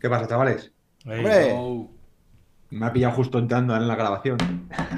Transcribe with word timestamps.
¿Qué 0.00 0.08
pasa, 0.08 0.26
chavales? 0.26 0.72
Oh, 1.52 1.90
Me 2.70 2.86
ha 2.86 2.92
pillado 2.92 3.14
justo 3.14 3.38
entrando 3.38 3.74
en 3.76 3.86
la 3.86 3.96
grabación. 3.96 4.38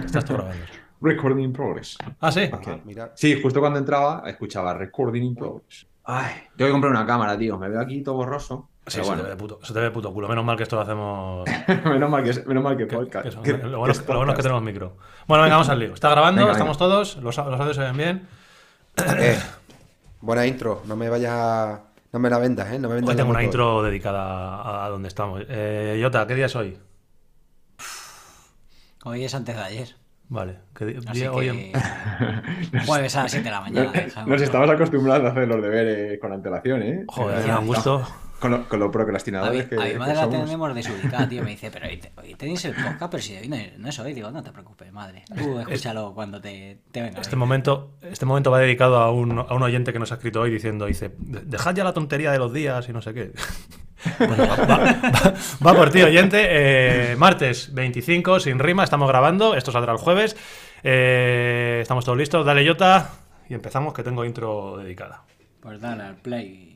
estás 0.05 0.25
tú 0.25 0.35
grabando. 0.35 0.65
Recording 1.01 1.43
in 1.43 1.53
progress. 1.53 1.99
Ah, 2.21 2.31
sí. 2.31 2.49
Ah, 2.53 2.77
mira. 2.85 3.11
Sí, 3.17 3.41
justo 3.43 3.59
cuando 3.59 3.81
entraba 3.81 4.23
escuchaba 4.27 4.73
recording 4.75 5.23
in 5.23 5.35
progress. 5.35 5.85
Ay, 6.05 6.33
tengo 6.57 6.69
que 6.69 6.73
comprar 6.73 6.93
una 6.93 7.05
cámara, 7.05 7.37
tío. 7.37 7.59
Me 7.59 7.69
veo 7.69 7.81
aquí 7.81 8.03
todo 8.03 8.15
borroso. 8.17 8.69
Sí, 8.87 9.01
se, 9.03 9.11
te 9.17 9.23
ve 9.23 9.29
de 9.31 9.37
puto, 9.37 9.59
se 9.63 9.73
te 9.73 9.79
ve 9.81 9.87
de 9.87 9.91
puto 9.91 10.13
culo. 10.13 10.29
Menos 10.29 10.45
mal 10.45 10.57
que 10.57 10.63
esto 10.65 10.77
lo 10.77 10.83
hacemos. 10.83 11.45
menos 11.85 12.09
mal 12.11 12.23
que, 12.23 12.33
menos 12.47 12.63
mal 12.63 12.77
que 12.77 12.87
que- 12.87 12.97
podcast. 12.97 13.25
que 13.25 13.31
son- 13.33 13.43
Que- 13.43 13.53
lo, 13.59 13.79
bueno, 13.79 13.93
es- 13.93 14.01
que 14.01 14.13
lo 14.13 14.19
bueno 14.19 14.33
es 14.33 14.37
que 14.37 14.43
podcast. 14.43 14.43
tenemos 14.43 14.63
micro. 14.63 14.97
Bueno, 15.27 15.43
venga, 15.43 15.57
vamos 15.57 15.69
al 15.69 15.79
lío. 15.81 15.93
Está 15.95 16.11
grabando, 16.11 16.41
Venga, 16.43 16.53
estamos 16.53 16.79
todos. 16.79 17.17
Los, 17.17 17.37
los 17.37 17.61
audios 17.61 17.77
se 17.77 17.83
ven 17.83 17.97
bien. 17.97 18.29
Eh, 19.19 19.39
buena 20.21 20.47
intro. 20.47 20.83
No 20.87 20.95
me 20.97 21.09
vayas 21.09 21.33
a... 21.33 21.81
No 22.13 22.19
me 22.19 22.29
la 22.29 22.39
vendas, 22.39 22.71
¿eh? 22.73 22.79
No 22.79 22.89
me 22.89 22.97
vendas 22.97 23.11
Hoy 23.11 23.17
tengo 23.17 23.31
una 23.31 23.43
intro 23.43 23.83
dedicada 23.83 24.23
a, 24.61 24.85
a 24.85 24.89
donde 24.91 25.09
estamos. 25.09 25.43
Eh, 25.49 25.99
Jota, 26.03 26.27
¿qué 26.27 26.35
día 26.35 26.47
es 26.47 26.57
hoy? 26.57 26.79
Hoy 29.05 29.25
es 29.25 29.35
antes 29.35 29.57
de 29.57 29.63
ayer. 29.63 29.89
Vale. 30.29 30.59
¿qué 30.77 30.97
Así 31.07 31.21
día- 31.21 31.33
hoy 31.33 31.51
que 31.51 31.73
en- 31.73 32.85
jueves 32.87 33.17
a 33.17 33.23
las 33.23 33.31
7 33.33 33.45
de 33.45 33.51
la 33.51 33.61
mañana. 33.61 33.93
Nos, 34.17 34.27
nos 34.29 34.43
estamos 34.43 34.71
acostumbrando 34.71 35.29
a 35.29 35.31
hacer 35.33 35.49
los 35.49 35.63
deberes 35.63 36.19
con 36.21 36.33
antelación, 36.33 36.83
¿eh? 36.83 37.05
Joder, 37.09 37.39
Eh, 37.39 37.43
me 37.43 37.49
da 37.49 37.59
un 37.59 37.67
gusto. 37.67 38.07
Con 38.43 38.51
lo, 38.51 38.69
con 38.69 38.81
lo 38.81 38.87
A 38.87 38.91
procrastinadores 38.91 39.67
que, 39.67 39.77
a 39.77 39.79
mi 39.85 39.91
que 39.93 39.99
madre 39.99 40.15
la 40.17 40.23
somos. 40.25 40.45
tenemos 40.45 40.75
desubicada, 40.75 41.29
tío. 41.29 41.43
Me 41.45 41.51
dice, 41.53 41.71
pero 41.71 41.87
hoy, 41.87 41.97
te- 41.97 42.13
hoy 42.21 42.35
tenéis 42.35 42.65
el 42.65 42.75
podcast, 42.75 43.11
pero 43.11 43.23
si 43.23 43.37
hoy 43.37 43.49
no, 43.49 43.57
es- 43.57 43.79
no 43.79 43.89
es 43.89 43.99
hoy. 44.01 44.13
Digo, 44.13 44.31
no 44.33 44.43
te 44.43 44.51
preocupes, 44.51 44.93
madre. 44.93 45.23
Tú 45.35 45.61
escúchalo 45.61 46.13
cuando 46.13 46.41
te, 46.41 46.79
te 46.91 47.01
venga. 47.03 47.21
Este 47.21 47.37
momento, 47.37 47.93
este 48.03 48.27
momento 48.27 48.51
va 48.51 48.59
dedicado 48.59 48.99
a 48.99 49.11
un, 49.13 49.39
a 49.39 49.55
un 49.55 49.63
oyente 49.63 49.93
que 49.93 49.99
nos 50.01 50.11
ha 50.13 50.17
escrito 50.17 50.41
hoy 50.41 50.51
diciendo, 50.51 50.87
dice, 50.87 51.13
"De- 51.19 51.41
dejad 51.41 51.75
ya 51.75 51.85
la 51.85 51.93
tontería 51.95 52.33
de 52.33 52.39
los 52.39 52.53
días 52.53 52.89
y 52.89 52.93
no 52.93 53.01
sé 53.01 53.15
qué. 53.15 53.33
Bueno, 54.19 54.37
va, 54.49 54.57
va- 54.57 54.77
va- 54.79 55.35
va 55.65 55.75
por 55.77 55.91
ti, 55.91 56.03
oyente. 56.03 56.45
Eh, 56.51 57.15
martes 57.17 57.73
25, 57.73 58.41
sin 58.41 58.59
rima, 58.59 58.83
estamos 58.83 59.07
grabando. 59.07 59.55
Esto 59.55 59.71
saldrá 59.71 59.93
el 59.93 59.99
jueves. 59.99 60.37
Eh, 60.83 61.79
estamos 61.83 62.05
todos 62.05 62.19
listos. 62.19 62.45
Dale, 62.45 62.67
Jota. 62.69 63.11
Y 63.49 63.55
empezamos, 63.55 63.95
que 63.95 64.03
tengo 64.03 64.25
intro 64.25 64.79
dedicada. 64.79 65.23
Pues 65.61 65.81
dale 65.81 66.03
al 66.03 66.17
play. 66.17 66.75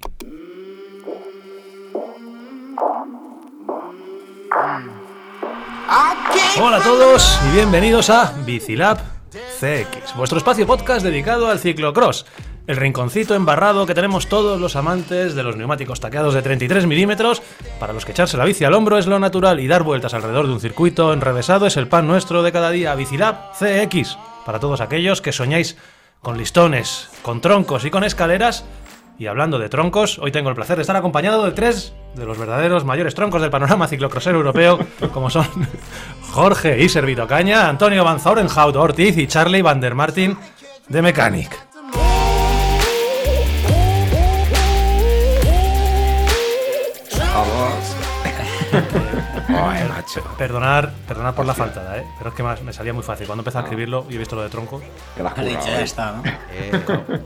Hola 6.61 6.77
a 6.79 6.83
todos 6.83 7.39
y 7.49 7.55
bienvenidos 7.55 8.11
a 8.11 8.33
Bicilab 8.45 8.99
CX, 9.61 10.17
vuestro 10.17 10.39
espacio 10.39 10.67
podcast 10.67 11.05
dedicado 11.05 11.49
al 11.49 11.59
ciclocross. 11.59 12.27
El 12.67 12.77
rinconcito 12.77 13.35
embarrado 13.35 13.87
que 13.87 13.95
tenemos 13.95 14.27
todos 14.27 14.61
los 14.61 14.75
amantes 14.75 15.35
de 15.35 15.43
los 15.43 15.57
neumáticos 15.57 16.01
taqueados 16.01 16.35
de 16.35 16.43
33 16.43 16.87
milímetros, 16.87 17.43
para 17.79 17.93
los 17.93 18.05
que 18.05 18.13
echarse 18.13 18.37
la 18.37 18.45
bici 18.45 18.65
al 18.65 18.75
hombro 18.75 18.99
es 18.99 19.07
lo 19.07 19.19
natural 19.19 19.61
y 19.61 19.69
dar 19.69 19.85
vueltas 19.85 20.15
alrededor 20.15 20.49
de 20.49 20.55
un 20.55 20.61
circuito 20.61 21.13
enrevesado 21.13 21.67
es 21.67 21.77
el 21.77 21.87
pan 21.87 22.07
nuestro 22.07 22.43
de 22.43 22.53
cada 22.53 22.71
día. 22.71 22.95
Bicilab 22.95 23.53
CX, 23.53 24.19
para 24.45 24.59
todos 24.59 24.81
aquellos 24.81 25.21
que 25.21 25.33
soñáis 25.33 25.77
con 26.23 26.39
listones, 26.39 27.09
con 27.23 27.41
troncos 27.41 27.85
y 27.85 27.91
con 27.91 28.03
escaleras. 28.03 28.65
Y 29.19 29.27
hablando 29.27 29.59
de 29.59 29.69
troncos, 29.69 30.19
hoy 30.19 30.31
tengo 30.31 30.51
el 30.51 30.55
placer 30.55 30.77
de 30.77 30.83
estar 30.83 30.97
acompañado 30.97 31.45
de 31.45 31.53
tres 31.53 31.95
de 32.15 32.27
los 32.27 32.39
verdaderos 32.39 32.85
mayores 32.85 33.15
troncos 33.15 33.41
del 33.41 33.51
panorama 33.51 33.89
ciclocrosero 33.89 34.39
europeo, 34.39 34.79
como 35.13 35.31
son 35.31 35.47
Jorge 36.33 36.83
y 36.83 36.89
Servito 36.89 37.27
Caña, 37.27 37.69
Antonio 37.69 38.05
Van 38.05 38.21
Zaurenhout 38.21 38.77
Ortiz 38.77 39.17
y 39.17 39.27
Charlie 39.27 39.63
Van 39.63 39.81
der 39.81 39.95
Martin 39.95 40.37
de 40.89 41.03
Mechanic. 41.03 41.67
Ay, 49.49 49.89
macho. 49.89 50.23
Perdonar, 50.37 50.93
perdonar 51.07 51.35
por 51.35 51.47
la 51.47 51.55
faltada, 51.55 51.99
¿eh? 51.99 52.05
pero 52.19 52.31
es 52.31 52.37
que 52.37 52.43
más 52.43 52.63
me 52.63 52.73
salía 52.73 52.93
muy 52.93 53.03
fácil. 53.03 53.27
Cuando 53.27 53.41
empecé 53.43 53.59
a 53.59 53.63
escribirlo 53.63 54.07
y 54.11 54.15
he 54.17 54.19
visto 54.19 54.35
lo 54.37 54.43
de 54.43 54.49
troncos, 54.49 54.83
Que 55.17 55.23
la 55.23 55.31
has 55.31 55.45
dicho, 55.45 55.69
¿eh? 55.69 55.83
está, 55.83 56.13
¿no? 56.13 56.23
Eh, 56.51 57.23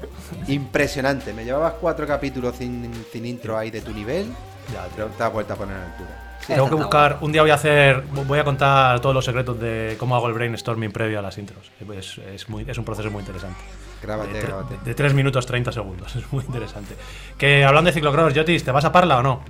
impresionante. 0.49 1.33
Me 1.33 1.45
llevabas 1.45 1.75
cuatro 1.81 2.07
capítulos 2.07 2.57
sin, 2.57 2.91
sin 3.13 3.27
intro 3.27 3.57
ahí 3.57 3.71
de 3.71 3.81
tu 3.81 3.93
nivel, 3.93 4.27
ya, 4.73 4.87
pero 4.95 5.09
te 5.09 5.23
has 5.23 5.33
vuelto 5.33 5.55
a 5.55 5.57
poner 5.57 5.77
la 5.77 5.87
altura. 5.87 6.27
Tengo 6.47 6.69
que 6.69 6.75
buscar, 6.75 7.19
un 7.21 7.33
día 7.33 7.43
voy 7.43 7.51
a 7.51 7.55
hacer, 7.55 8.03
voy 8.27 8.39
a 8.39 8.45
contar 8.45 8.99
todos 9.01 9.15
los 9.15 9.25
secretos 9.25 9.61
de 9.61 9.97
cómo 9.99 10.17
hago 10.17 10.27
el 10.27 10.33
brainstorming 10.35 10.91
previo 10.91 11.19
a 11.19 11.23
las 11.23 11.39
intros. 11.39 11.71
Es, 11.97 12.19
es 12.19 12.49
muy, 12.49 12.65
es 12.69 12.77
un 12.77 12.85
proceso 12.85 13.11
muy 13.11 13.21
interesante. 13.21 13.61
Grábate, 14.03 14.33
De, 14.33 14.41
grábate. 14.41 14.79
de 14.83 14.95
3 14.95 15.15
minutos 15.15 15.47
30 15.47 15.71
segundos, 15.71 16.17
es 16.17 16.33
muy 16.33 16.45
interesante. 16.45 16.97
Que 17.39 17.65
hablando 17.65 17.89
de 17.89 17.95
ciclocross, 17.95 18.35
Jotis, 18.35 18.65
¿te 18.65 18.73
vas 18.73 18.85
a 18.85 18.91
Parla 18.91 19.19
o 19.19 19.23
no? 19.23 19.43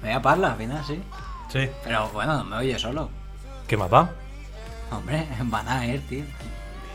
Me 0.00 0.08
voy 0.08 0.16
a 0.16 0.22
parla, 0.22 0.52
al 0.52 0.56
final, 0.58 0.84
sí. 0.84 1.02
Sí. 1.48 1.68
Pero 1.84 2.08
bueno, 2.10 2.36
no 2.38 2.44
me 2.44 2.56
oye 2.56 2.78
solo. 2.78 3.08
¿Qué 3.66 3.76
más 3.76 3.92
va? 3.92 4.10
Hombre, 4.90 5.26
van 5.44 5.68
a 5.68 5.86
ir, 5.86 6.00
tío. 6.08 6.24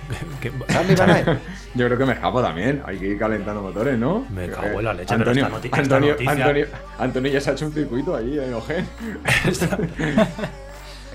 ¿Qué- 0.42 0.52
Charlie 0.68 0.96
Van 0.96 1.10
Aert. 1.12 1.42
Yo 1.76 1.86
creo 1.86 1.98
que 1.98 2.06
me 2.06 2.14
escapo 2.14 2.42
también. 2.42 2.84
Hay 2.86 2.98
que 2.98 3.06
ir 3.08 3.18
calentando 3.20 3.62
motores, 3.62 3.98
¿no? 3.98 4.26
Me 4.30 4.50
cago 4.50 4.80
en 4.80 4.86
la 4.86 4.94
leche, 4.94 5.16
pero 5.18 5.32
Antonio, 5.32 5.46
esta 5.46 5.58
noti- 5.58 5.66
esta 5.68 5.80
Antonio, 5.80 6.16
Antonio, 6.30 6.68
Antonio 7.00 7.32
ya 7.32 7.42
se 7.42 7.50
ha 7.50 7.54
hecho 7.54 7.66
un 7.68 7.74
circuito 7.74 8.16
ahí 8.16 8.38
en 8.40 8.54
Ogen. 8.54 8.88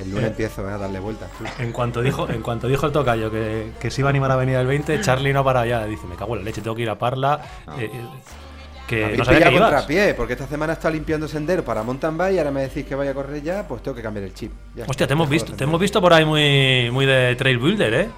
El 0.00 0.10
lunes 0.12 0.26
empiezo 0.28 0.68
eh, 0.68 0.72
a 0.72 0.78
darle 0.78 1.00
vueltas. 1.00 1.28
En 1.58 1.72
cuanto 1.72 2.00
dijo, 2.00 2.28
en 2.30 2.40
cuanto 2.40 2.68
dijo 2.68 2.86
el 2.86 2.92
tocayo 2.92 3.30
que, 3.30 3.72
que 3.80 3.90
se 3.90 4.00
iba 4.00 4.08
a 4.08 4.10
animar 4.10 4.30
a 4.30 4.36
venir 4.36 4.54
el 4.56 4.66
20, 4.66 5.00
Charlie 5.00 5.32
no 5.32 5.42
para 5.44 5.66
ya. 5.66 5.84
Dice, 5.86 6.06
me 6.06 6.14
cago 6.14 6.34
en 6.34 6.40
la 6.40 6.44
leche, 6.44 6.60
tengo 6.62 6.76
que 6.76 6.82
ir 6.82 6.90
a 6.90 6.96
Parla. 6.98 7.40
eh, 7.78 7.90
eh, 7.92 8.04
que 8.88 9.04
Habéis 9.04 9.18
no 9.20 9.24
sabía 9.24 9.38
que 9.40 9.44
pillado 9.50 9.56
ibas. 9.68 9.70
contrapié, 9.82 10.14
porque 10.14 10.32
esta 10.32 10.46
semana 10.48 10.72
está 10.72 10.90
limpiando 10.90 11.28
sendero 11.28 11.64
para 11.64 11.84
mountain 11.84 12.18
bike 12.18 12.34
y 12.34 12.38
ahora 12.38 12.50
me 12.50 12.62
decís 12.62 12.84
que 12.84 12.94
vaya 12.96 13.12
a 13.12 13.14
correr 13.14 13.40
ya, 13.42 13.68
pues 13.68 13.82
tengo 13.82 13.94
que 13.94 14.02
cambiar 14.02 14.24
el 14.24 14.34
chip. 14.34 14.50
Ya 14.74 14.84
Hostia, 14.88 15.06
te 15.06 15.12
hemos 15.12 15.28
visto, 15.28 15.52
te 15.54 15.62
hemos 15.64 15.78
visto 15.80 16.00
por 16.00 16.12
ahí 16.12 16.24
muy, 16.24 16.90
muy 16.90 17.06
de 17.06 17.36
trail 17.36 17.58
builder, 17.58 17.94
¿eh? 17.94 18.08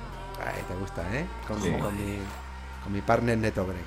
Ay, 0.42 0.62
te 0.66 0.74
gusta, 0.80 1.02
¿eh? 1.14 1.26
Con, 1.46 1.60
Sí. 1.60 1.70
con 1.72 1.94
mi, 1.96 2.16
con 2.82 2.92
mi 2.92 3.00
partner 3.02 3.36
Neto 3.36 3.66
Grey. 3.66 3.82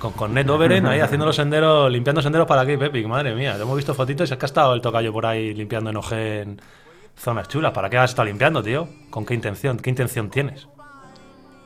Con, 0.00 0.12
con 0.14 0.36
Overen 0.50 0.86
ahí 0.86 0.98
haciendo 1.02 1.26
los 1.26 1.36
senderos, 1.36 1.88
limpiando 1.92 2.20
senderos 2.22 2.48
para 2.48 2.62
aquí, 2.62 2.72
Epic, 2.72 3.06
madre 3.06 3.34
mía. 3.36 3.54
Te 3.56 3.62
hemos 3.62 3.76
visto 3.76 3.94
fotitos 3.94 4.28
y 4.30 4.32
es 4.32 4.38
que 4.38 4.44
ha 4.44 4.48
estado 4.48 4.74
el 4.74 4.80
tocayo 4.80 5.12
por 5.12 5.26
ahí 5.26 5.54
limpiando 5.54 5.90
en 5.90 5.96
Ojen 5.96 6.60
zonas 7.16 7.46
chulas. 7.46 7.70
¿Para 7.72 7.88
qué 7.88 7.98
has 7.98 8.10
estado 8.10 8.26
limpiando, 8.26 8.62
tío? 8.62 8.88
¿Con 9.10 9.24
qué 9.24 9.34
intención? 9.34 9.76
¿Qué 9.78 9.90
intención 9.90 10.28
tienes? 10.30 10.66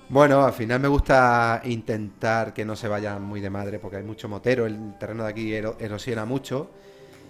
Bueno, 0.09 0.45
al 0.45 0.53
final 0.53 0.79
me 0.81 0.89
gusta 0.89 1.61
intentar 1.65 2.55
que 2.55 2.65
no 2.65 2.77
se 2.77 2.87
vaya 2.87 3.19
muy 3.19 3.41
de 3.41 3.51
madre 3.51 3.79
porque 3.81 3.97
hay 3.97 4.05
mucho 4.05 4.29
motero, 4.29 4.67
el 4.67 4.97
terreno 4.99 5.25
de 5.25 5.31
aquí 5.31 5.53
ero- 5.53 5.77
erosiona 5.81 6.25
mucho 6.25 6.71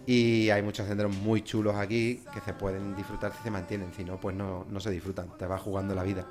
y 0.07 0.51
hay 0.51 0.63
muchos 0.63 0.87
senderos 0.87 1.17
muy 1.17 1.43
chulos 1.43 1.75
aquí 1.75 2.23
que 2.35 2.41
se 2.41 2.53
pueden 2.53 2.95
disfrutar 2.95 3.33
si 3.33 3.43
se 3.43 3.51
mantienen, 3.51 3.93
si 3.97 4.05
no, 4.05 4.21
pues 4.21 4.37
no, 4.37 4.67
no 4.71 4.79
se 4.79 4.91
disfrutan, 4.91 5.29
te 5.39 5.47
vas 5.47 5.61
jugando 5.63 5.95
la 5.95 6.03
vida. 6.03 6.27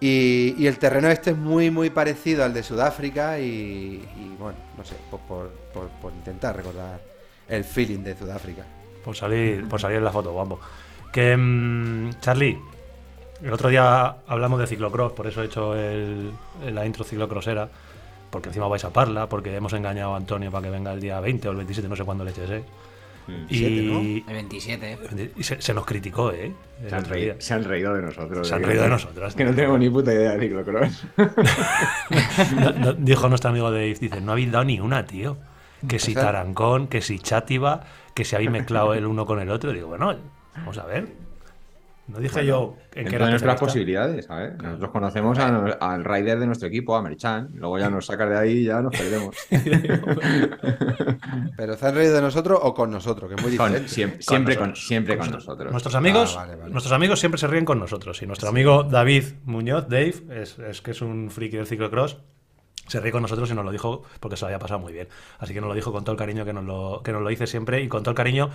Y, 0.00 0.66
el 0.66 0.78
terreno 0.78 1.08
este 1.08 1.30
es 1.30 1.36
muy, 1.36 1.70
muy 1.70 1.90
parecido 1.90 2.44
al 2.44 2.52
de 2.54 2.62
Sudáfrica 2.62 3.38
y, 3.40 4.06
bueno, 4.38 4.58
no 4.76 4.84
sé, 4.84 4.94
por, 5.10 5.20
por- 5.20 5.88
por- 6.00 6.12
intentar 6.12 6.54
recordar 6.54 7.00
el 7.48 7.64
feeling 7.64 8.00
de 8.00 8.16
Sudáfrica. 8.16 8.62
Por 9.04 9.16
salir, 9.16 9.66
por 9.68 9.80
salir 9.80 9.98
en 9.98 10.04
la 10.04 10.12
foto, 10.12 10.32
guapo. 10.32 10.60
Que, 11.12 11.34
mm, 11.36 12.20
Charlie, 12.20 12.58
el 13.42 13.52
otro 13.52 13.68
día 13.68 14.16
hablamos 14.26 14.58
de 14.60 14.66
ciclocross, 14.66 15.12
por 15.12 15.26
eso 15.26 15.42
he 15.42 15.46
hecho 15.46 15.74
el, 15.74 16.30
la 16.72 16.86
intro 16.86 17.04
ciclocrossera, 17.04 17.68
porque 18.30 18.48
encima 18.48 18.66
vais 18.68 18.84
a 18.84 18.90
Parla, 18.90 19.28
porque 19.28 19.54
hemos 19.54 19.72
engañado 19.72 20.14
a 20.14 20.16
Antonio 20.16 20.50
para 20.50 20.64
que 20.64 20.70
venga 20.70 20.92
el 20.92 21.00
día 21.00 21.20
20 21.20 21.48
o 21.48 21.50
el 21.52 21.56
27, 21.58 21.88
no 21.88 21.96
sé 21.96 22.04
cuándo 22.04 22.24
le 22.24 22.30
eches, 22.30 22.50
¿eh? 22.50 22.64
Y, 23.50 24.22
El 24.28 24.34
27, 24.34 24.92
¿eh? 24.92 25.30
y 25.36 25.42
se, 25.42 25.60
se 25.60 25.74
nos 25.74 25.84
criticó, 25.84 26.30
¿eh? 26.30 26.52
Se 26.88 26.94
han, 26.94 27.04
reído, 27.04 27.34
se 27.40 27.54
han 27.54 27.64
reído 27.64 27.92
de 27.92 28.02
nosotros. 28.02 28.46
Se 28.46 28.54
han 28.54 28.62
eh, 28.62 28.66
reído 28.66 28.84
de 28.84 28.88
nosotros. 28.88 29.34
Que 29.34 29.44
no 29.44 29.52
tenemos 29.52 29.80
ni 29.80 29.90
puta 29.90 30.14
idea 30.14 30.36
de 30.36 30.40
ciclocross. 30.46 31.06
No- 32.54 32.70
no- 32.72 32.92
dijo 32.92 33.28
nuestro 33.28 33.50
amigo 33.50 33.70
Dave, 33.70 33.94
dice, 33.94 34.20
no 34.20 34.32
habéis 34.32 34.52
dado 34.52 34.64
ni 34.64 34.78
una, 34.78 35.04
tío. 35.06 35.36
Que 35.88 35.98
si 35.98 36.14
Tarancón, 36.14 36.86
que 36.86 37.00
si 37.02 37.18
Chátiva, 37.18 37.82
que 38.14 38.24
si 38.24 38.34
habéis 38.36 38.50
mezclado 38.50 38.94
el 38.94 39.06
uno 39.06 39.26
con 39.26 39.40
el 39.40 39.50
otro. 39.50 39.72
Digo, 39.72 39.88
bueno, 39.88 40.14
vamos 40.56 40.78
a 40.78 40.86
ver. 40.86 41.08
No 42.08 42.18
dije 42.20 42.46
yo 42.46 42.76
en 42.94 43.08
qué 43.08 43.16
era 43.16 43.28
nuestras 43.28 43.58
posibilidades, 43.58 44.26
¿sabes? 44.26 44.56
Nosotros 44.62 44.90
conocemos 44.90 45.38
a- 45.38 45.72
al 45.80 46.04
rider 46.04 46.38
de 46.38 46.46
nuestro 46.46 46.68
equipo, 46.68 46.94
a 46.96 47.02
Merchan. 47.02 47.48
Luego 47.54 47.78
ya 47.78 47.90
nos 47.90 48.06
sacas 48.06 48.30
de 48.30 48.38
ahí 48.38 48.52
y 48.58 48.64
ya 48.66 48.80
nos 48.80 48.96
perdemos. 48.96 49.34
¿Pero 51.56 51.76
se 51.76 51.86
han 51.86 51.94
reído 51.94 52.14
de 52.14 52.22
nosotros 52.22 52.58
o 52.62 52.74
con 52.74 52.90
nosotros? 52.90 53.28
Que 53.28 53.36
es 53.36 53.42
muy 53.42 53.50
diferente. 53.50 53.88
siempre 53.88 54.22
siempre 54.22 54.56
con, 54.56 54.70
nosotros, 54.70 54.86
siempre 54.88 55.16
con 55.16 55.26
con 55.26 55.34
nosotros. 55.34 55.56
nosotros. 55.56 55.72
Nuestros 55.72 55.94
amigos, 55.94 56.34
Ah, 56.36 56.40
vale, 56.42 56.56
vale. 56.56 56.70
nuestros 56.72 56.92
amigos 56.92 57.20
siempre 57.20 57.38
se 57.38 57.46
ríen 57.46 57.64
con 57.64 57.78
nosotros. 57.78 58.20
Y 58.22 58.26
nuestro 58.26 58.48
amigo 58.48 58.84
David 58.84 59.24
Muñoz, 59.44 59.88
Dave, 59.88 60.14
es, 60.30 60.58
es 60.58 60.80
que 60.82 60.90
es 60.92 61.02
un 61.02 61.30
friki 61.30 61.56
del 61.56 61.66
ciclocross, 61.66 62.18
se 62.86 63.00
ríe 63.00 63.10
con 63.10 63.22
nosotros 63.22 63.50
y 63.50 63.54
nos 63.54 63.64
lo 63.64 63.72
dijo 63.72 64.02
porque 64.20 64.36
se 64.36 64.42
lo 64.42 64.46
había 64.48 64.60
pasado 64.60 64.78
muy 64.78 64.92
bien. 64.92 65.08
Así 65.40 65.52
que 65.52 65.60
nos 65.60 65.68
lo 65.68 65.74
dijo 65.74 65.90
con 65.92 66.04
todo 66.04 66.12
el 66.12 66.18
cariño 66.18 66.44
que 66.44 66.52
nos 66.52 66.64
lo, 66.64 67.02
que 67.04 67.12
nos 67.12 67.20
lo 67.22 67.28
dice 67.28 67.46
siempre 67.48 67.82
y 67.82 67.88
con 67.88 68.02
todo 68.04 68.10
el 68.12 68.16
cariño 68.16 68.50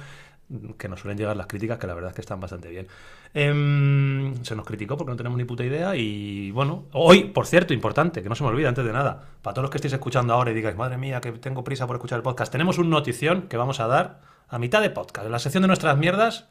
que 0.77 0.87
nos 0.87 0.99
suelen 0.99 1.17
llegar 1.17 1.35
las 1.37 1.47
críticas, 1.47 1.77
que 1.77 1.87
la 1.87 1.93
verdad 1.93 2.09
es 2.09 2.15
que 2.15 2.21
están 2.21 2.39
bastante 2.39 2.69
bien. 2.69 2.87
Em, 3.33 4.35
se 4.43 4.55
nos 4.55 4.65
criticó 4.65 4.97
porque 4.97 5.11
no 5.11 5.17
tenemos 5.17 5.37
ni 5.37 5.45
puta 5.45 5.63
idea 5.63 5.95
y 5.95 6.51
bueno, 6.51 6.85
hoy, 6.91 7.25
por 7.25 7.47
cierto, 7.47 7.73
importante, 7.73 8.21
que 8.21 8.29
no 8.29 8.35
se 8.35 8.43
me 8.43 8.49
olvide 8.49 8.67
antes 8.67 8.85
de 8.85 8.91
nada, 8.91 9.23
para 9.41 9.53
todos 9.53 9.63
los 9.63 9.71
que 9.71 9.77
estéis 9.77 9.93
escuchando 9.93 10.33
ahora 10.33 10.51
y 10.51 10.53
digáis, 10.53 10.75
madre 10.75 10.97
mía, 10.97 11.21
que 11.21 11.31
tengo 11.33 11.63
prisa 11.63 11.87
por 11.87 11.95
escuchar 11.95 12.17
el 12.17 12.23
podcast, 12.23 12.51
tenemos 12.51 12.77
un 12.77 12.89
notición 12.89 13.43
que 13.43 13.57
vamos 13.57 13.79
a 13.79 13.87
dar 13.87 14.21
a 14.49 14.59
mitad 14.59 14.81
de 14.81 14.89
podcast, 14.89 15.25
en 15.25 15.31
la 15.31 15.39
sección 15.39 15.61
de 15.61 15.67
nuestras 15.67 15.97
mierdas, 15.97 16.49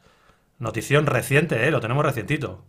notición 0.57 1.05
reciente, 1.05 1.67
¿eh? 1.67 1.71
Lo 1.71 1.81
tenemos 1.81 2.03
recientito. 2.03 2.63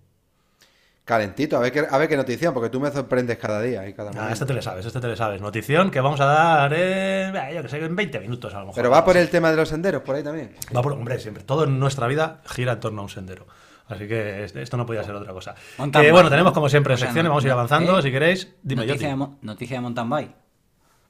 Calentito, 1.04 1.56
a 1.56 1.60
ver, 1.60 1.72
qué, 1.72 1.84
a 1.90 1.98
ver 1.98 2.08
qué 2.08 2.16
noticia, 2.16 2.52
porque 2.54 2.70
tú 2.70 2.78
me 2.78 2.88
sorprendes 2.92 3.36
cada 3.36 3.60
día 3.60 3.88
y 3.88 3.92
cada 3.92 4.10
Ah, 4.10 4.14
momento. 4.14 4.32
este 4.34 4.46
te 4.46 4.54
le 4.54 4.62
sabes, 4.62 4.86
este 4.86 5.00
te 5.00 5.08
le 5.08 5.16
sabes. 5.16 5.40
Notición 5.40 5.90
que 5.90 6.00
vamos 6.00 6.20
a 6.20 6.26
dar, 6.26 6.72
eh, 6.76 7.52
yo 7.54 7.62
que 7.62 7.68
sé, 7.68 7.78
en 7.84 7.96
20 7.96 8.20
minutos 8.20 8.54
a 8.54 8.60
lo 8.60 8.66
mejor. 8.66 8.76
Pero 8.76 8.90
va 8.90 9.04
por 9.04 9.16
el 9.16 9.28
tema 9.28 9.50
de 9.50 9.56
los 9.56 9.68
senderos, 9.68 10.02
por 10.02 10.14
ahí 10.14 10.22
también. 10.22 10.54
Va 10.74 10.80
por, 10.80 10.92
hombre, 10.92 11.18
siempre. 11.18 11.42
Todo 11.42 11.64
en 11.64 11.78
nuestra 11.80 12.06
vida 12.06 12.40
gira 12.46 12.74
en 12.74 12.80
torno 12.80 13.00
a 13.00 13.04
un 13.04 13.10
sendero. 13.10 13.46
Así 13.88 14.06
que 14.06 14.44
es- 14.44 14.54
esto 14.54 14.76
no 14.76 14.86
podía 14.86 15.02
ser 15.02 15.14
otra 15.16 15.32
cosa. 15.32 15.56
Bike. 15.76 16.12
bueno, 16.12 16.30
tenemos 16.30 16.52
como 16.52 16.68
siempre 16.68 16.94
O 16.94 16.96
sea, 16.96 17.08
secciones, 17.08 17.24
no- 17.24 17.30
vamos 17.30 17.44
a 17.44 17.46
ir 17.48 17.52
avanzando, 17.52 17.98
¿eh? 17.98 18.02
si 18.02 18.12
queréis. 18.12 18.54
Dime, 18.62 18.86
noticia, 18.86 19.08
de, 19.08 19.12
Yoti. 19.12 19.18
mo- 19.18 19.38
noticia 19.42 19.76
de 19.76 19.80
mountain 19.80 20.08
bike. 20.08 20.30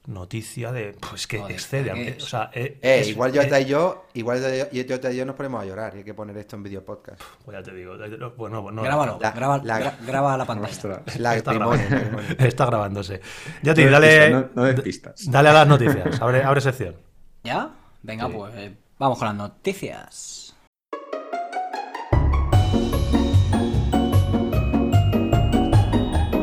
Noticia 0.07 0.73
de. 0.73 0.97
Pues 1.09 1.29
que 1.29 1.39
Joder, 1.39 1.53
excede. 1.53 1.93
¿qué 1.95 2.09
eh? 2.09 2.17
O 2.21 2.27
sea, 2.27 2.51
eh, 2.53 2.77
Eh, 2.83 2.99
es- 3.01 3.09
igual 3.09 3.33
yo 3.33 3.41
eh, 3.43 3.61
y 3.63 3.65
yo, 3.67 4.07
igual 4.15 4.41
yo, 4.43 4.69
yo 4.73 5.11
y 5.11 5.17
yo 5.17 5.25
nos 5.25 5.37
ponemos 5.37 5.63
a 5.63 5.65
llorar 5.65 5.95
y 5.95 5.99
hay 5.99 6.05
que 6.05 6.13
poner 6.13 6.37
esto 6.39 6.57
en 6.57 6.65
video 6.65 6.85
podcast. 6.85 7.21
Pues 7.45 7.57
ya 7.57 7.63
te 7.63 7.73
digo. 7.73 7.95
eh, 7.95 8.33
Bueno, 8.37 8.69
no, 8.73 8.83
Grábalo, 8.83 9.19
la- 9.21 9.31
graba, 9.31 9.59
la- 9.63 9.79
gra- 9.81 9.97
graba 10.05 10.37
la 10.37 10.45
pantalla. 10.45 11.03
La 11.19 11.37
Está, 11.37 11.53
grabando- 11.55 12.67
grabándose. 12.67 13.21
Yoti, 13.63 13.85
No 13.85 13.91
des 13.91 13.93
dale. 13.93 14.09
pistas, 14.09 14.51
no- 14.57 14.73
no 14.73 14.83
pistas. 14.83 15.31
Dale 15.31 15.49
a 15.51 15.53
las 15.53 15.69
noticias. 15.69 16.21
Abre, 16.21 16.43
abre 16.43 16.61
sección. 16.61 16.97
¿Ya? 17.45 17.71
Venga, 18.03 18.27
Sí. 18.27 18.33
pues 18.37 18.55
eh, 18.57 18.77
vamos 18.99 19.19
con 19.19 19.29
las 19.29 19.37
noticias. 19.37 20.55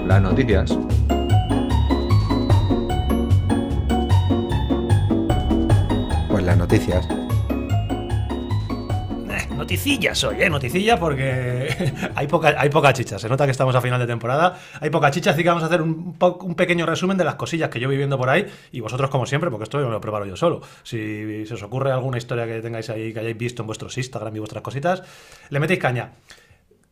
Las 0.07 0.21
noticias. 0.21 0.75
Las 6.49 6.57
noticias. 6.57 7.07
Eh, 9.29 9.55
Noticillas 9.55 10.23
hoy, 10.23 10.41
¿eh? 10.41 10.49
Noticilla 10.49 10.99
porque 10.99 11.93
hay 12.15 12.25
poca, 12.25 12.55
hay 12.57 12.69
poca 12.69 12.91
chicha. 12.91 13.19
Se 13.19 13.29
nota 13.29 13.45
que 13.45 13.51
estamos 13.51 13.75
a 13.75 13.81
final 13.81 13.99
de 13.99 14.07
temporada. 14.07 14.57
Hay 14.81 14.89
poca 14.89 15.11
chicha, 15.11 15.29
así 15.31 15.43
que 15.43 15.49
vamos 15.49 15.61
a 15.61 15.67
hacer 15.67 15.83
un, 15.83 16.15
pequeño 16.57 16.87
resumen 16.87 17.17
de 17.17 17.23
las 17.23 17.35
cosillas 17.35 17.69
que 17.69 17.79
yo 17.79 17.87
voy 17.87 17.97
viendo 17.97 18.17
por 18.17 18.29
ahí. 18.29 18.47
Y 18.71 18.79
vosotros, 18.79 19.11
como 19.11 19.27
siempre, 19.27 19.51
porque 19.51 19.65
esto 19.65 19.77
me 19.77 19.89
lo 19.91 20.01
preparo 20.01 20.25
yo 20.25 20.35
solo. 20.35 20.61
Si 20.81 21.45
se 21.45 21.53
os 21.53 21.61
ocurre 21.61 21.91
alguna 21.91 22.17
historia 22.17 22.47
que 22.47 22.61
tengáis 22.61 22.89
ahí, 22.89 23.13
que 23.13 23.19
hayáis 23.19 23.37
visto 23.37 23.61
en 23.61 23.67
vuestros 23.67 23.95
Instagram 23.95 24.35
y 24.35 24.39
vuestras 24.39 24.63
cositas, 24.63 25.03
le 25.49 25.59
metéis 25.59 25.79
caña. 25.79 26.13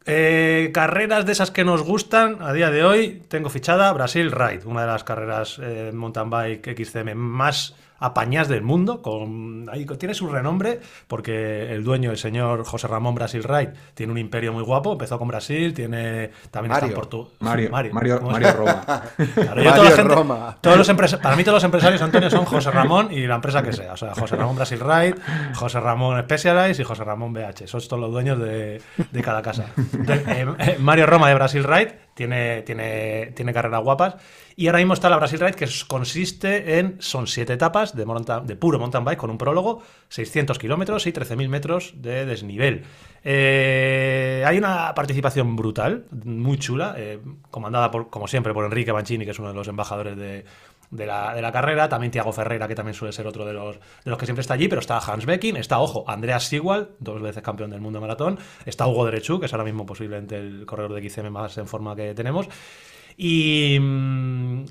Eh, 0.05 0.69
carreras 0.71 1.25
de 1.25 1.31
esas 1.31 1.49
que 1.49 1.65
nos 1.65 1.81
gustan 1.81 2.37
a 2.41 2.53
día 2.53 2.69
de 2.69 2.85
hoy, 2.85 3.23
tengo 3.27 3.49
fichada 3.49 3.91
Brasil 3.91 4.31
Ride, 4.31 4.65
una 4.65 4.81
de 4.81 4.87
las 4.87 5.03
carreras 5.03 5.59
eh, 5.61 5.91
mountain 5.93 6.29
bike 6.29 6.75
XCM 6.77 7.15
más 7.15 7.75
apañadas 7.99 8.47
del 8.47 8.61
mundo. 8.61 9.01
Con, 9.01 9.69
ahí 9.71 9.85
tiene 9.85 10.13
su 10.13 10.27
renombre 10.29 10.79
porque 11.07 11.71
el 11.73 11.83
dueño, 11.83 12.11
el 12.11 12.17
señor 12.17 12.63
José 12.65 12.87
Ramón 12.87 13.15
Brasil 13.15 13.43
Ride, 13.43 13.73
tiene 13.93 14.11
un 14.11 14.17
imperio 14.17 14.53
muy 14.53 14.63
guapo. 14.63 14.93
Empezó 14.93 15.17
con 15.19 15.27
Brasil, 15.27 15.73
tiene 15.73 16.31
también 16.51 16.71
está 16.73 16.85
en 16.85 16.91
Mario. 16.91 16.95
Portugal. 16.95 17.27
Mario, 17.39 17.69
Mario, 17.71 18.19
¿cómo 18.19 18.31
Mario, 18.31 18.53
Roma. 18.53 18.83
Claro, 19.17 19.61
yo 19.61 19.69
Mario 19.69 19.73
toda 19.73 19.89
la 19.89 19.95
gente- 19.95 20.15
Roma. 20.15 20.57
todos 20.61 20.77
los 20.77 20.87
para 21.21 21.35
mí 21.35 21.43
todos 21.43 21.55
los 21.57 21.63
empresarios, 21.63 22.01
Antonio, 22.01 22.29
son 22.29 22.45
José 22.45 22.71
Ramón 22.71 23.09
y 23.11 23.25
la 23.27 23.35
empresa 23.35 23.61
que 23.63 23.73
sea. 23.73 23.93
O 23.93 23.97
sea, 23.97 24.13
José 24.15 24.35
Ramón 24.35 24.55
Brasil 24.55 24.79
Ride, 24.79 25.15
José 25.55 25.79
Ramón 25.79 26.19
Specialized 26.23 26.79
y 26.79 26.83
José 26.83 27.03
Ramón 27.03 27.33
BH. 27.33 27.67
Son 27.67 27.81
todos 27.81 27.99
los 27.99 28.11
dueños 28.11 28.39
de, 28.39 28.81
de 29.11 29.21
cada 29.21 29.41
casa. 29.41 29.65
Entonces, 29.93 30.27
eh, 30.27 30.45
eh, 30.59 30.77
Mario 30.79 31.05
Roma 31.05 31.29
de 31.29 31.35
Brasil 31.35 31.63
Ride 31.63 32.06
tiene, 32.17 32.63
tiene, 32.63 33.31
tiene 33.35 33.53
carreras 33.53 33.83
guapas. 33.83 34.15
Y 34.55 34.65
ahora 34.65 34.79
mismo 34.79 34.95
está 34.95 35.07
la 35.07 35.17
Brasil 35.17 35.39
Ride 35.39 35.53
que 35.53 35.67
consiste 35.87 36.79
en, 36.79 36.95
son 36.99 37.27
siete 37.27 37.53
etapas 37.53 37.95
de, 37.95 38.05
puro 38.55 38.79
mountain 38.79 39.05
bike 39.05 39.19
con 39.19 39.29
un 39.29 39.37
prólogo, 39.37 39.83
600 40.09 40.57
kilómetros 40.57 41.05
y 41.05 41.13
13.000 41.13 41.47
metros 41.47 41.93
de 41.95 42.25
desnivel. 42.25 42.83
Eh, 43.23 44.43
hay 44.47 44.57
una 44.57 44.95
participación 44.95 45.55
brutal, 45.55 46.05
muy 46.23 46.57
chula, 46.57 46.95
eh, 46.97 47.19
comandada 47.51 47.91
por, 47.91 48.09
como 48.09 48.27
siempre 48.27 48.51
por 48.51 48.65
Enrique 48.65 48.91
Mancini, 48.91 49.25
que 49.25 49.31
es 49.31 49.39
uno 49.39 49.49
de 49.49 49.53
los 49.53 49.67
embajadores 49.67 50.17
de, 50.17 50.43
de 50.89 51.05
la, 51.05 51.35
de 51.35 51.41
la 51.41 51.51
carrera, 51.51 51.89
también 51.89 52.11
Tiago 52.11 52.31
Ferreira, 52.31 52.67
que 52.67 52.75
también 52.75 52.93
suele 52.93 53.11
ser 53.11 53.27
otro 53.27 53.45
de 53.45 53.53
los, 53.53 53.75
de 53.75 54.09
los 54.09 54.17
que 54.17 54.25
siempre 54.25 54.41
está 54.41 54.53
allí, 54.53 54.67
pero 54.67 54.79
está 54.79 54.99
Hans 54.99 55.25
Becking, 55.25 55.57
está, 55.57 55.79
ojo, 55.79 56.05
Andreas 56.07 56.45
Sigwald, 56.45 56.89
dos 56.99 57.21
veces 57.21 57.43
campeón 57.43 57.71
del 57.71 57.81
mundo 57.81 57.97
de 57.97 58.01
maratón, 58.01 58.39
está 58.65 58.87
Hugo 58.87 59.05
Derechu, 59.05 59.39
que 59.39 59.47
es 59.47 59.53
ahora 59.53 59.65
mismo 59.65 59.85
posiblemente 59.85 60.37
el 60.37 60.65
corredor 60.65 60.93
de 60.93 61.09
XCM 61.09 61.29
más 61.29 61.57
en 61.57 61.67
forma 61.67 61.95
que 61.95 62.13
tenemos, 62.13 62.47
y, 63.17 63.77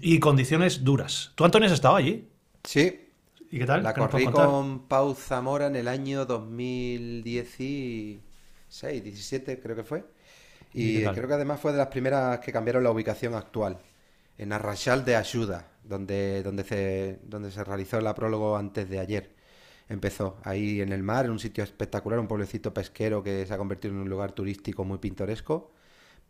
y 0.00 0.18
condiciones 0.20 0.84
duras. 0.84 1.32
¿Tú, 1.34 1.44
Antonio, 1.44 1.66
has 1.66 1.72
estado 1.72 1.96
allí? 1.96 2.28
Sí, 2.64 3.06
¿Y 3.50 3.58
qué 3.58 3.66
tal? 3.66 3.82
la 3.82 3.92
¿Qué 3.94 4.00
nos 4.00 4.10
corrí 4.10 4.26
con 4.26 4.80
Pau 4.86 5.14
Zamora 5.14 5.66
en 5.66 5.76
el 5.76 5.88
año 5.88 6.26
2016, 6.26 8.20
17 8.68 9.60
creo 9.60 9.76
que 9.76 9.84
fue. 9.84 10.04
¿Y 10.72 11.04
creo 11.04 11.28
que 11.28 11.34
además 11.34 11.60
fue 11.60 11.72
de 11.72 11.78
las 11.78 11.86
primeras 11.88 12.40
que 12.40 12.52
cambiaron 12.52 12.84
la 12.84 12.90
ubicación 12.90 13.34
actual, 13.34 13.78
en 14.36 14.52
Arrachal 14.52 15.04
de 15.04 15.16
Ayuda, 15.16 15.68
donde, 15.88 16.42
donde, 16.42 16.64
se, 16.64 17.18
donde 17.24 17.50
se 17.50 17.64
realizó 17.64 18.00
la 18.00 18.14
prólogo 18.14 18.56
antes 18.56 18.88
de 18.88 18.98
ayer. 19.00 19.30
Empezó 19.88 20.38
ahí 20.44 20.80
en 20.80 20.92
el 20.92 21.02
mar, 21.02 21.26
en 21.26 21.32
un 21.32 21.38
sitio 21.38 21.62
espectacular, 21.64 22.18
un 22.18 22.28
pueblecito 22.28 22.74
pesquero 22.74 23.22
que 23.22 23.46
se 23.46 23.54
ha 23.54 23.58
convertido 23.58 23.94
en 23.94 24.00
un 24.00 24.08
lugar 24.08 24.32
turístico 24.32 24.84
muy 24.84 24.98
pintoresco, 24.98 25.72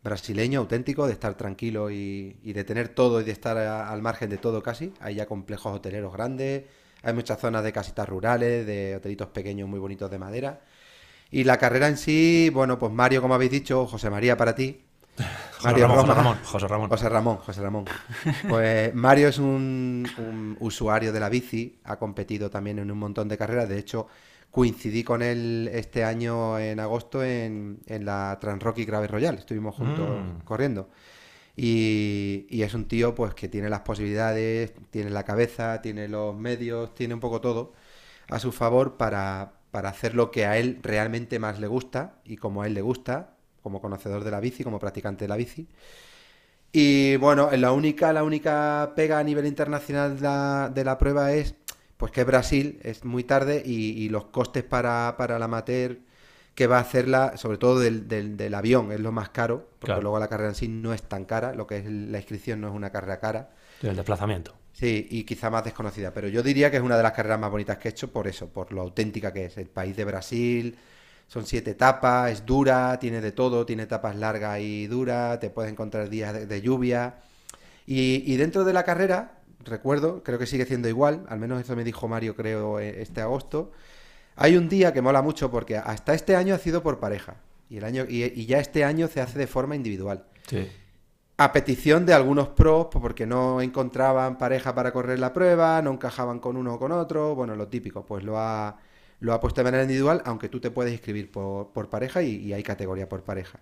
brasileño, 0.03 0.59
auténtico, 0.61 1.07
de 1.07 1.13
estar 1.13 1.35
tranquilo 1.35 1.91
y, 1.91 2.37
y 2.43 2.53
de 2.53 2.63
tener 2.63 2.89
todo 2.89 3.21
y 3.21 3.23
de 3.23 3.31
estar 3.31 3.57
a- 3.57 3.91
al 3.91 4.01
margen 4.01 4.29
de 4.29 4.37
todo 4.37 4.63
casi. 4.63 4.93
Hay 4.99 5.15
ya 5.15 5.25
complejos 5.27 5.75
hoteleros 5.75 6.13
grandes, 6.13 6.65
hay 7.03 7.13
muchas 7.13 7.39
zonas 7.39 7.63
de 7.63 7.73
casitas 7.73 8.07
rurales, 8.09 8.65
de 8.67 8.95
hotelitos 8.97 9.29
pequeños 9.29 9.69
muy 9.69 9.79
bonitos 9.79 10.11
de 10.11 10.19
madera. 10.19 10.61
Y 11.31 11.43
la 11.45 11.57
carrera 11.57 11.87
en 11.89 11.97
sí, 11.97 12.49
bueno, 12.53 12.79
pues 12.79 12.91
Mario, 12.93 13.21
como 13.21 13.35
habéis 13.35 13.51
dicho, 13.51 13.85
José 13.87 14.09
María 14.09 14.37
para 14.37 14.55
ti. 14.55 14.83
José 15.57 15.77
Ramón, 15.77 15.97
José 15.99 16.13
Ramón, 16.13 16.39
José 16.43 16.67
Ramón. 16.67 16.89
José 16.89 17.09
Ramón, 17.09 17.37
José 17.37 17.61
Ramón. 17.61 17.89
Pues 18.47 18.93
Mario 18.95 19.29
es 19.29 19.39
un, 19.39 20.13
un 20.17 20.57
usuario 20.59 21.13
de 21.13 21.19
la 21.19 21.29
bici, 21.29 21.79
ha 21.83 21.97
competido 21.97 22.49
también 22.49 22.79
en 22.79 22.91
un 22.91 22.97
montón 22.99 23.27
de 23.27 23.37
carreras. 23.37 23.69
De 23.69 23.77
hecho, 23.79 24.07
coincidí 24.51 25.03
con 25.03 25.21
él 25.21 25.69
este 25.73 26.03
año 26.03 26.59
en 26.59 26.79
agosto 26.79 27.23
en, 27.23 27.81
en 27.87 28.05
la 28.05 28.37
Transrocky 28.41 28.85
Gravel 28.85 29.09
Royal. 29.09 29.37
Estuvimos 29.37 29.75
juntos 29.75 30.27
Mm. 30.39 30.41
corriendo. 30.45 30.89
Y, 31.55 32.45
y 32.49 32.63
es 32.63 32.73
un 32.75 32.87
tío 32.87 33.15
pues 33.15 33.33
que 33.33 33.47
tiene 33.49 33.69
las 33.69 33.81
posibilidades, 33.81 34.73
tiene 34.91 35.09
la 35.09 35.23
cabeza, 35.25 35.81
tiene 35.81 36.07
los 36.07 36.35
medios, 36.37 36.93
tiene 36.95 37.15
un 37.15 37.19
poco 37.19 37.41
todo 37.41 37.73
a 38.29 38.39
su 38.39 38.51
favor 38.51 38.97
para, 38.97 39.53
para 39.71 39.89
hacer 39.89 40.15
lo 40.15 40.31
que 40.31 40.45
a 40.45 40.57
él 40.57 40.79
realmente 40.83 41.39
más 41.39 41.59
le 41.59 41.67
gusta 41.67 42.19
y 42.25 42.37
como 42.37 42.61
a 42.63 42.67
él 42.67 42.73
le 42.75 42.81
gusta, 42.81 43.36
como 43.67 43.81
conocedor 43.81 44.23
de 44.23 44.31
la 44.31 44.39
bici, 44.39 44.63
como 44.63 44.79
practicante 44.79 45.25
de 45.25 45.29
la 45.29 45.37
bici. 45.37 45.67
Y 46.71 47.15
bueno, 47.17 47.49
la 47.53 47.71
única, 47.71 48.13
la 48.13 48.23
única 48.23 48.93
pega 48.95 49.19
a 49.19 49.23
nivel 49.23 49.45
internacional 49.45 50.17
de 50.17 50.21
la, 50.23 50.71
de 50.73 50.83
la 50.83 50.97
prueba 50.97 51.33
es 51.33 51.55
pues 51.97 52.11
que 52.11 52.23
Brasil 52.23 52.79
es 52.83 53.03
muy 53.05 53.23
tarde 53.23 53.63
y, 53.65 53.91
y 54.03 54.09
los 54.09 54.25
costes 54.25 54.63
para, 54.63 55.15
para 55.17 55.37
el 55.37 55.43
amateur 55.43 55.97
que 56.53 56.67
va 56.67 56.77
a 56.77 56.81
hacerla, 56.81 57.37
sobre 57.37 57.57
todo 57.57 57.79
del, 57.79 58.07
del- 58.07 58.37
del 58.37 58.53
avión, 58.53 58.91
es 58.91 58.99
lo 58.99 59.11
más 59.11 59.29
caro, 59.29 59.67
porque 59.79 60.01
Claro. 60.01 60.01
luego 60.01 60.19
la 60.19 60.27
carrera 60.27 60.49
en 60.49 60.55
sí 60.55 60.67
no 60.67 60.93
es 60.93 61.03
tan 61.03 61.25
cara, 61.25 61.53
lo 61.53 61.67
que 61.67 61.77
es 61.77 61.85
la 61.85 62.17
inscripción 62.17 62.61
no 62.61 62.67
es 62.67 62.73
una 62.73 62.91
carrera 62.91 63.19
cara. 63.19 63.49
El 63.81 63.95
desplazamiento. 63.95 64.53
Sí, 64.71 65.07
y 65.09 65.23
quizá 65.23 65.49
más 65.49 65.63
desconocida, 65.63 66.13
pero 66.13 66.27
yo 66.27 66.43
diría 66.43 66.69
que 66.69 66.77
es 66.77 66.83
una 66.83 66.97
de 66.97 67.03
las 67.03 67.13
carreras 67.13 67.39
más 67.39 67.49
bonitas 67.49 67.77
que 67.79 67.87
he 67.87 67.91
hecho 67.91 68.11
por 68.11 68.27
eso, 68.27 68.49
por 68.49 68.71
lo 68.71 68.81
auténtica 68.81 69.33
que 69.33 69.45
es. 69.45 69.57
El 69.57 69.69
país 69.69 69.95
de 69.97 70.05
Brasil, 70.05 70.77
son 71.27 71.45
siete 71.45 71.71
etapas, 71.71 72.31
es 72.31 72.45
dura, 72.45 72.97
tiene 72.99 73.21
de 73.21 73.31
todo, 73.31 73.65
tiene 73.65 73.83
etapas 73.83 74.15
largas 74.15 74.59
y 74.61 74.87
duras, 74.87 75.39
te 75.39 75.49
puedes 75.49 75.71
encontrar 75.71 76.09
días 76.09 76.33
de, 76.33 76.45
de 76.45 76.61
lluvia. 76.61 77.15
Y, 77.85 78.23
y 78.25 78.37
dentro 78.37 78.63
de 78.63 78.73
la 78.73 78.83
carrera, 78.83 79.39
recuerdo, 79.63 80.23
creo 80.23 80.39
que 80.39 80.45
sigue 80.45 80.65
siendo 80.65 80.87
igual, 80.87 81.25
al 81.27 81.39
menos 81.39 81.61
eso 81.61 81.75
me 81.75 81.83
dijo 81.83 82.07
Mario, 82.07 82.35
creo, 82.35 82.79
eh, 82.79 83.01
este 83.01 83.21
agosto. 83.21 83.71
Hay 84.35 84.55
un 84.55 84.69
día 84.69 84.93
que 84.93 85.01
mola 85.01 85.21
mucho 85.21 85.51
porque 85.51 85.77
hasta 85.77 86.13
este 86.13 86.35
año 86.35 86.55
ha 86.55 86.59
sido 86.59 86.81
por 86.81 86.99
pareja 86.99 87.35
y, 87.69 87.77
el 87.77 87.83
año, 87.83 88.05
y, 88.07 88.23
y 88.23 88.45
ya 88.45 88.59
este 88.59 88.83
año 88.85 89.07
se 89.07 89.19
hace 89.19 89.37
de 89.37 89.47
forma 89.47 89.75
individual. 89.75 90.25
Sí. 90.47 90.67
A 91.37 91.51
petición 91.51 92.05
de 92.05 92.13
algunos 92.13 92.47
pros, 92.49 92.87
pues 92.91 93.01
porque 93.01 93.27
no 93.27 93.61
encontraban 93.61 94.37
pareja 94.37 94.73
para 94.73 94.91
correr 94.91 95.19
la 95.19 95.33
prueba, 95.33 95.81
no 95.81 95.91
encajaban 95.91 96.39
con 96.39 96.55
uno 96.57 96.75
o 96.75 96.79
con 96.79 96.91
otro, 96.93 97.35
bueno, 97.35 97.55
lo 97.55 97.67
típico, 97.67 98.05
pues 98.05 98.23
lo 98.23 98.39
ha, 98.39 98.77
lo 99.19 99.33
ha 99.33 99.39
puesto 99.39 99.61
de 99.61 99.65
manera 99.65 99.83
individual, 99.83 100.21
aunque 100.25 100.49
tú 100.49 100.59
te 100.59 100.71
puedes 100.71 100.93
inscribir 100.93 101.31
por, 101.31 101.71
por 101.73 101.89
pareja 101.89 102.21
y, 102.23 102.35
y 102.37 102.53
hay 102.53 102.63
categoría 102.63 103.09
por 103.09 103.23
pareja. 103.23 103.59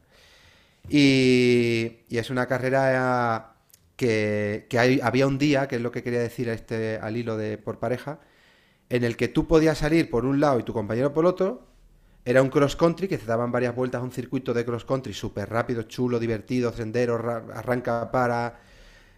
Y, 0.88 2.00
y 2.10 2.18
es 2.18 2.30
una 2.30 2.48
carrera 2.48 3.56
que, 3.96 4.68
que 4.70 4.80
hay- 4.80 5.00
había 5.02 5.28
un 5.28 5.38
día, 5.38 5.68
que 5.68 5.78
es 5.78 5.82
lo 5.82 5.92
que 5.92 6.04
quería 6.04 6.20
decir 6.20 6.50
este, 6.50 6.98
al 7.02 7.18
hilo 7.18 7.38
de 7.38 7.58
por 7.58 7.80
pareja, 7.80 8.20
en 8.90 9.04
el 9.04 9.18
que 9.18 9.28
tú 9.28 9.48
podías 9.48 9.80
salir 9.80 10.10
por 10.10 10.26
un 10.26 10.40
lado 10.40 10.60
y 10.60 10.64
tu 10.64 10.74
compañero 10.74 11.14
por 11.14 11.26
otro. 11.26 11.68
Era 12.26 12.42
un 12.42 12.50
cross 12.50 12.76
country 12.76 13.08
que 13.08 13.18
se 13.20 13.26
daban 13.26 13.52
varias 13.52 13.76
vueltas 13.76 14.02
a 14.02 14.04
un 14.06 14.12
circuito 14.12 14.54
de 14.54 14.66
cross 14.66 14.86
country 14.86 15.14
súper 15.14 15.50
rápido, 15.50 15.84
chulo, 15.84 16.20
divertido, 16.20 16.74
sendero, 16.74 17.18
ra- 17.18 17.46
arranca 17.56 18.12
para 18.12 18.60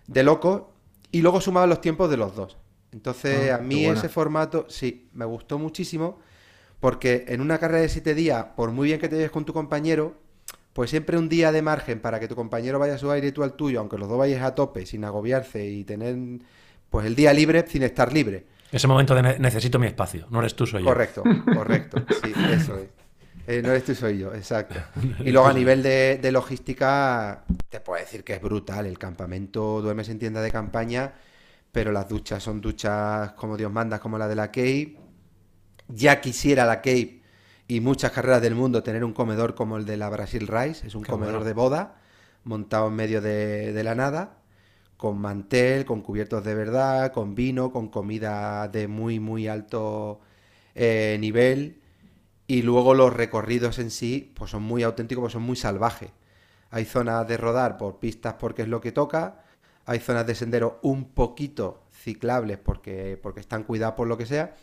de 0.08 0.24
loco. 0.24 0.74
Y 1.12 1.22
luego 1.22 1.42
sumaban 1.42 1.70
los 1.70 1.82
tiempos 1.82 2.10
de 2.10 2.18
los 2.18 2.36
dos. 2.36 2.58
Entonces, 2.92 3.52
Ah, 3.52 3.54
a 3.54 3.60
mí 3.60 3.86
ese 3.88 4.10
formato, 4.10 4.66
sí, 4.70 5.10
me 5.14 5.26
gustó 5.26 5.58
muchísimo. 5.60 6.20
Porque 6.80 7.26
en 7.28 7.42
una 7.42 7.58
carrera 7.58 7.82
de 7.82 7.90
siete 7.90 8.14
días, 8.14 8.46
por 8.56 8.72
muy 8.72 8.88
bien 8.88 9.00
que 9.00 9.10
te 9.10 9.16
lleves 9.16 9.32
con 9.32 9.46
tu 9.46 9.54
compañero, 9.54 10.16
pues 10.74 10.92
siempre 10.92 11.18
un 11.18 11.28
día 11.28 11.52
de 11.52 11.62
margen 11.64 12.00
para 12.00 12.20
que 12.20 12.28
tu 12.28 12.36
compañero 12.36 12.78
vaya 12.78 12.96
a 12.96 12.98
su 13.00 13.10
aire 13.10 13.28
y 13.28 13.32
tú 13.32 13.44
al 13.44 13.54
tuyo, 13.54 13.80
aunque 13.80 13.98
los 13.98 14.08
dos 14.08 14.18
vayáis 14.20 14.44
a 14.44 14.54
tope, 14.54 14.86
sin 14.86 15.04
agobiarse 15.04 15.66
y 15.66 15.84
tener 15.84 16.16
pues 16.90 17.06
el 17.08 17.16
día 17.16 17.34
libre 17.34 17.66
sin 17.68 17.82
estar 17.84 18.14
libre. 18.14 18.46
Ese 18.72 18.88
momento 18.88 19.16
de 19.16 19.22
ne- 19.24 19.40
necesito 19.40 19.80
mi 19.80 19.88
espacio, 19.88 20.28
no 20.30 20.40
eres 20.40 20.56
tú, 20.56 20.68
soy 20.68 20.82
yo. 20.84 20.90
Correcto, 20.90 21.24
correcto. 21.54 22.04
Sí, 22.22 22.32
eso 22.54 22.78
es. 22.78 22.90
Eh, 23.48 23.62
no 23.64 23.72
eres 23.72 23.86
tú, 23.86 23.96
soy 23.96 24.20
yo, 24.20 24.34
exacto. 24.34 24.76
Y 25.26 25.32
luego 25.32 25.48
a 25.48 25.54
nivel 25.54 25.82
de, 25.82 26.20
de 26.22 26.32
logística, 26.34 27.44
te 27.70 27.80
puedo 27.80 28.00
decir 28.00 28.24
que 28.24 28.34
es 28.34 28.42
brutal. 28.42 28.86
El 28.86 29.00
campamento, 29.00 29.82
duermes 29.82 30.10
en 30.10 30.20
tienda 30.20 30.42
de 30.42 30.52
campaña, 30.52 31.14
pero 31.72 31.92
las 31.94 32.08
duchas 32.10 32.44
son 32.44 32.60
duchas 32.62 33.32
como 33.34 33.56
Dios 33.58 33.72
manda, 33.72 34.00
como 34.00 34.18
la 34.18 34.28
de 34.28 34.36
la 34.36 34.48
Cape. 34.48 34.98
Ya 35.88 36.22
quisiera 36.22 36.66
la 36.66 36.78
Cape 36.78 37.22
y 37.68 37.80
muchas 37.82 38.12
carreras 38.12 38.42
del 38.42 38.56
mundo 38.56 38.84
tener 38.84 39.04
un 39.04 39.14
comedor 39.14 39.56
como 39.56 39.78
el 39.78 39.86
de 39.86 39.98
la 39.98 40.10
Brasil 40.10 40.48
Rice. 40.48 40.88
Es 40.88 40.96
un 40.96 41.04
Qué 41.04 41.10
comedor 41.10 41.36
bueno. 41.36 41.46
de 41.46 41.54
boda 41.54 41.96
montado 42.44 42.88
en 42.88 42.96
medio 42.96 43.22
de, 43.22 43.74
de 43.74 43.84
la 43.84 43.96
nada, 43.96 44.38
con 44.98 45.20
mantel, 45.20 45.86
con 45.86 46.02
cubiertos 46.02 46.44
de 46.46 46.56
verdad, 46.56 47.12
con 47.14 47.36
vino, 47.36 47.72
con 47.72 47.90
comida 47.90 48.68
de 48.70 48.88
muy, 48.88 49.20
muy 49.20 49.48
alto 49.48 50.22
eh, 50.76 51.18
nivel. 51.20 51.82
Y 52.48 52.62
luego 52.64 52.94
los 52.94 53.14
recorridos 53.14 53.80
en 53.80 53.92
sí, 53.92 54.34
pues 54.36 54.52
son 54.52 54.64
muy 54.64 54.84
auténticos, 54.84 55.22
pues 55.24 55.34
son 55.34 55.44
muy 55.44 55.56
salvajes. 55.58 56.12
Hay 56.72 56.86
zonas 56.86 57.28
de 57.28 57.38
rodar 57.38 57.78
por 57.78 58.00
pistas 58.00 58.36
porque 58.40 58.64
es 58.64 58.68
lo 58.68 58.82
que 58.82 58.92
toca. 58.92 59.44
Hay 59.86 60.00
zonas 60.00 60.28
de 60.28 60.36
sendero 60.36 60.80
un 60.84 61.06
poquito 61.14 61.84
ciclables 61.94 62.58
porque, 62.58 63.20
porque 63.22 63.40
están 63.42 63.64
cuidadas 63.64 63.96
por 63.96 64.08
lo 64.08 64.18
que 64.18 64.26
sea. 64.26 64.56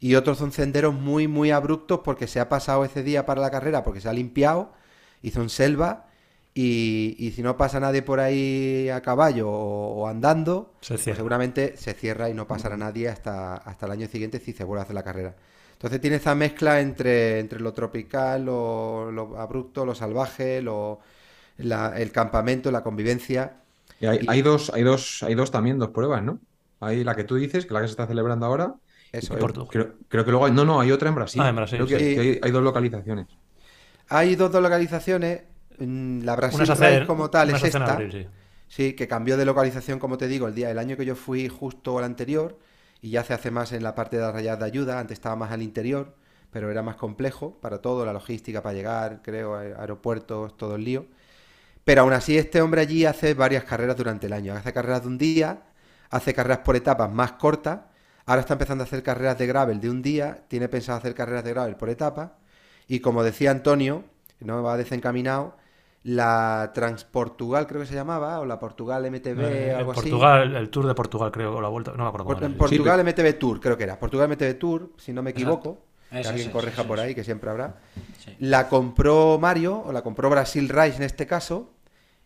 Y 0.00 0.14
otros 0.14 0.38
son 0.38 0.52
senderos 0.52 0.94
muy, 0.94 1.28
muy 1.28 1.50
abruptos 1.50 2.00
porque 2.04 2.26
se 2.26 2.40
ha 2.40 2.48
pasado 2.48 2.84
ese 2.84 3.02
día 3.02 3.26
para 3.26 3.40
la 3.40 3.50
carrera, 3.50 3.84
porque 3.84 4.00
se 4.00 4.08
ha 4.08 4.12
limpiado, 4.12 4.72
y 5.22 5.30
son 5.32 5.50
selva. 5.50 6.06
Y, 6.54 7.16
y 7.18 7.30
si 7.32 7.42
no 7.42 7.56
pasa 7.56 7.80
nadie 7.80 8.02
por 8.02 8.18
ahí 8.20 8.88
a 8.88 9.02
caballo 9.02 9.48
o, 9.50 10.02
o 10.02 10.08
andando, 10.08 10.72
Se 10.80 10.98
pues 11.04 11.16
seguramente 11.16 11.76
se 11.76 11.94
cierra 11.94 12.28
y 12.30 12.34
no 12.34 12.46
pasará 12.48 12.76
nadie 12.76 13.08
hasta, 13.08 13.56
hasta 13.56 13.86
el 13.86 13.92
año 13.92 14.08
siguiente 14.08 14.40
si 14.40 14.52
se 14.52 14.64
vuelve 14.64 14.80
a 14.80 14.84
hacer 14.84 14.94
la 14.94 15.04
carrera. 15.04 15.36
Entonces 15.72 16.00
tiene 16.00 16.16
esa 16.16 16.34
mezcla 16.34 16.80
entre, 16.80 17.38
entre 17.40 17.60
lo 17.60 17.72
tropical, 17.72 18.44
lo, 18.44 19.10
lo 19.12 19.38
abrupto, 19.38 19.84
lo 19.86 19.94
salvaje, 19.94 20.60
lo, 20.62 21.00
la- 21.58 21.98
el 21.98 22.12
campamento, 22.12 22.70
la 22.70 22.82
convivencia. 22.82 23.62
Y 23.98 24.06
hay, 24.06 24.20
Y- 24.20 24.26
hay 24.26 24.42
dos, 24.42 24.70
hay 24.74 24.82
dos, 24.82 25.22
hay 25.22 25.34
dos 25.34 25.50
también, 25.50 25.78
dos 25.78 25.90
pruebas, 25.90 26.22
¿no? 26.22 26.40
Hay 26.80 27.04
la 27.04 27.14
que 27.14 27.24
tú 27.24 27.36
dices, 27.36 27.64
que 27.64 27.68
es 27.68 27.72
la 27.72 27.80
que 27.82 27.88
se 27.88 27.92
está 27.92 28.06
celebrando 28.06 28.46
ahora. 28.46 28.74
Eso 29.12 29.38
es. 29.38 29.40
Portugal. 29.40 29.68
Creo, 29.70 29.94
creo 30.08 30.24
que 30.24 30.30
luego 30.30 30.46
hay, 30.46 30.52
no, 30.52 30.64
no, 30.64 30.80
hay 30.80 30.92
otra 30.92 31.08
en 31.08 31.14
Brasil. 31.16 31.42
Ah, 31.42 31.48
en 31.48 31.56
Brasil, 31.56 31.78
Creo 31.78 31.86
que, 31.86 31.98
sí. 31.98 32.14
que 32.14 32.20
hay, 32.20 32.40
hay 32.42 32.50
dos 32.50 32.62
localizaciones. 32.62 33.26
Hay 34.08 34.34
dos, 34.36 34.50
dos 34.52 34.62
localizaciones. 34.62 35.42
mm, 35.78 36.22
La 36.22 36.36
Brasil 36.36 37.06
como 37.06 37.30
tal 37.30 37.50
es 37.50 37.62
esta. 37.64 37.92
abril, 37.94 38.12
sí. 38.12 38.26
Sí, 38.68 38.92
que 38.94 39.08
cambió 39.08 39.36
de 39.36 39.44
localización, 39.44 39.98
como 39.98 40.16
te 40.16 40.28
digo, 40.28 40.46
el 40.46 40.54
día, 40.54 40.70
el 40.70 40.78
año 40.78 40.96
que 40.96 41.04
yo 41.04 41.16
fui 41.16 41.48
justo 41.48 41.98
al 41.98 42.04
anterior, 42.04 42.58
y 43.00 43.10
ya 43.10 43.24
se 43.24 43.34
hace 43.34 43.50
más 43.50 43.72
en 43.72 43.82
la 43.82 43.94
parte 43.94 44.16
de 44.16 44.22
las 44.22 44.32
rayas 44.32 44.58
de 44.60 44.64
ayuda, 44.66 45.00
antes 45.00 45.14
estaba 45.18 45.34
más 45.36 45.50
al 45.50 45.62
interior, 45.62 46.14
pero 46.50 46.70
era 46.70 46.82
más 46.82 46.96
complejo 46.96 47.58
para 47.60 47.78
todo, 47.78 48.04
la 48.06 48.12
logística 48.12 48.62
para 48.62 48.74
llegar, 48.74 49.22
creo, 49.22 49.56
aeropuertos, 49.56 50.56
todo 50.56 50.76
el 50.76 50.84
lío. 50.84 51.06
Pero 51.84 52.02
aún 52.02 52.12
así, 52.12 52.38
este 52.38 52.60
hombre 52.62 52.82
allí 52.82 53.04
hace 53.06 53.34
varias 53.34 53.64
carreras 53.64 53.96
durante 53.96 54.26
el 54.26 54.32
año. 54.32 54.54
Hace 54.54 54.72
carreras 54.72 55.02
de 55.02 55.08
un 55.08 55.18
día, 55.18 55.62
hace 56.10 56.34
carreras 56.34 56.58
por 56.60 56.76
etapas 56.76 57.10
más 57.12 57.32
cortas. 57.32 57.80
Ahora 58.26 58.40
está 58.42 58.54
empezando 58.54 58.82
a 58.84 58.86
hacer 58.86 59.02
carreras 59.02 59.38
de 59.38 59.46
gravel 59.46 59.80
de 59.80 59.90
un 59.90 60.02
día, 60.02 60.44
tiene 60.48 60.68
pensado 60.68 60.98
hacer 60.98 61.14
carreras 61.14 61.44
de 61.44 61.50
gravel 61.50 61.76
por 61.76 61.88
etapas. 61.90 62.30
Y 62.86 63.00
como 63.00 63.22
decía 63.22 63.50
Antonio, 63.50 64.04
no 64.40 64.62
va 64.62 64.76
desencaminado, 64.76 65.56
la 66.02 66.70
Transportugal 66.74 67.66
creo 67.66 67.80
que 67.82 67.86
se 67.86 67.94
llamaba, 67.94 68.40
o 68.40 68.46
la 68.46 68.58
Portugal 68.58 69.04
MTB, 69.10 69.40
Eh, 69.40 69.74
algo 69.74 69.92
así. 69.92 70.02
Portugal, 70.02 70.56
el 70.56 70.70
Tour 70.70 70.86
de 70.86 70.94
Portugal, 70.94 71.30
creo, 71.30 71.56
o 71.56 71.60
la 71.60 71.68
vuelta, 71.68 71.92
no 71.92 72.04
me 72.04 72.08
acuerdo 72.08 72.24
cómo 72.24 72.34
Por- 72.36 72.38
era, 72.38 72.46
en 72.46 72.52
sí. 72.52 72.58
Portugal 72.58 73.00
MTB 73.04 73.38
Tour, 73.38 73.60
creo 73.60 73.76
que 73.76 73.84
era. 73.84 73.98
Portugal 73.98 74.28
MTB 74.30 74.54
Tour, 74.58 74.90
si 74.96 75.12
no 75.12 75.22
me 75.22 75.30
equivoco. 75.30 75.84
Que 76.10 76.16
alguien 76.18 76.36
eso, 76.38 76.50
corrija 76.52 76.80
eso, 76.80 76.88
por 76.88 76.98
eso. 76.98 77.06
ahí, 77.06 77.14
que 77.14 77.22
siempre 77.22 77.50
habrá. 77.50 77.76
Sí. 78.18 78.34
La 78.40 78.68
compró 78.68 79.38
Mario, 79.38 79.82
o 79.86 79.92
la 79.92 80.02
compró 80.02 80.28
Brasil 80.30 80.68
Rice 80.68 80.96
en 80.96 81.02
este 81.04 81.26
caso, 81.26 81.70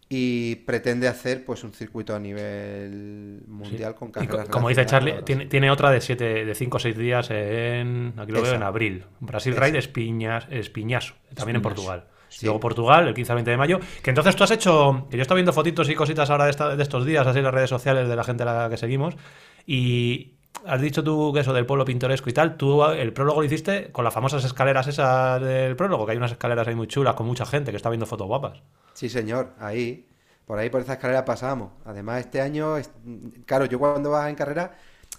y 0.08 0.56
pretende 0.56 1.08
hacer 1.08 1.44
pues 1.44 1.64
un 1.64 1.72
circuito 1.72 2.14
a 2.14 2.18
nivel 2.18 3.42
mundial 3.48 3.94
con 3.94 4.10
carreras 4.12 4.46
co- 4.46 4.50
como 4.52 4.68
dice 4.68 4.84
Charlie, 4.86 5.22
tiene, 5.22 5.46
tiene 5.46 5.70
otra 5.70 5.90
de 5.90 6.00
siete, 6.00 6.44
de 6.44 6.54
5 6.54 6.76
o 6.76 6.80
6 6.80 6.96
días 6.96 7.30
en, 7.30 8.12
aquí 8.16 8.30
lo 8.32 8.42
veo, 8.42 8.54
en 8.54 8.62
abril. 8.62 9.04
Brasil 9.20 9.52
Esa. 9.54 9.64
Ride 9.64 9.78
Espiñas, 9.78 10.46
Espiñaso, 10.50 11.14
también 11.34 11.56
en 11.56 11.62
Portugal. 11.62 12.04
Sí. 12.28 12.46
Luego 12.46 12.58
Portugal, 12.60 13.06
el 13.08 13.14
15 13.14 13.32
al 13.32 13.36
20 13.36 13.50
de 13.52 13.56
mayo. 13.56 13.80
Que 14.02 14.10
entonces 14.10 14.34
tú 14.34 14.42
has 14.44 14.50
hecho, 14.50 15.06
que 15.10 15.16
yo 15.16 15.22
estaba 15.22 15.36
viendo 15.36 15.52
fotitos 15.52 15.88
y 15.88 15.94
cositas 15.94 16.28
ahora 16.30 16.44
de, 16.44 16.50
esta- 16.50 16.74
de 16.76 16.82
estos 16.82 17.06
días, 17.06 17.26
así 17.26 17.38
en 17.38 17.44
las 17.44 17.54
redes 17.54 17.70
sociales 17.70 18.08
de 18.08 18.16
la 18.16 18.24
gente 18.24 18.42
a 18.42 18.46
la 18.46 18.68
que 18.70 18.76
seguimos, 18.76 19.14
y 19.66 20.33
has 20.66 20.80
dicho 20.80 21.02
tú 21.04 21.32
que 21.32 21.40
eso 21.40 21.52
del 21.52 21.66
pueblo 21.66 21.84
pintoresco 21.84 22.30
y 22.30 22.32
tal, 22.32 22.56
tú 22.56 22.84
el 22.84 23.12
prólogo 23.12 23.40
lo 23.40 23.46
hiciste 23.46 23.90
con 23.92 24.04
las 24.04 24.14
famosas 24.14 24.44
escaleras 24.44 24.86
esas 24.86 25.40
del 25.42 25.76
prólogo, 25.76 26.06
que 26.06 26.12
hay 26.12 26.18
unas 26.18 26.32
escaleras 26.32 26.66
ahí 26.68 26.74
muy 26.74 26.86
chulas 26.86 27.14
con 27.14 27.26
mucha 27.26 27.44
gente 27.46 27.70
que 27.70 27.76
está 27.76 27.90
viendo 27.90 28.06
fotos 28.06 28.26
guapas. 28.26 28.62
Sí, 28.94 29.08
señor, 29.08 29.50
ahí. 29.58 30.08
Por 30.46 30.58
ahí, 30.58 30.68
por 30.70 30.82
esa 30.82 30.94
escalera 30.94 31.24
pasamos. 31.24 31.70
Además, 31.86 32.20
este 32.20 32.40
año, 32.40 32.76
es- 32.76 32.90
claro, 33.46 33.64
yo 33.64 33.78
cuando 33.78 34.10
vas 34.10 34.28
en 34.28 34.34
carrera, 34.34 34.72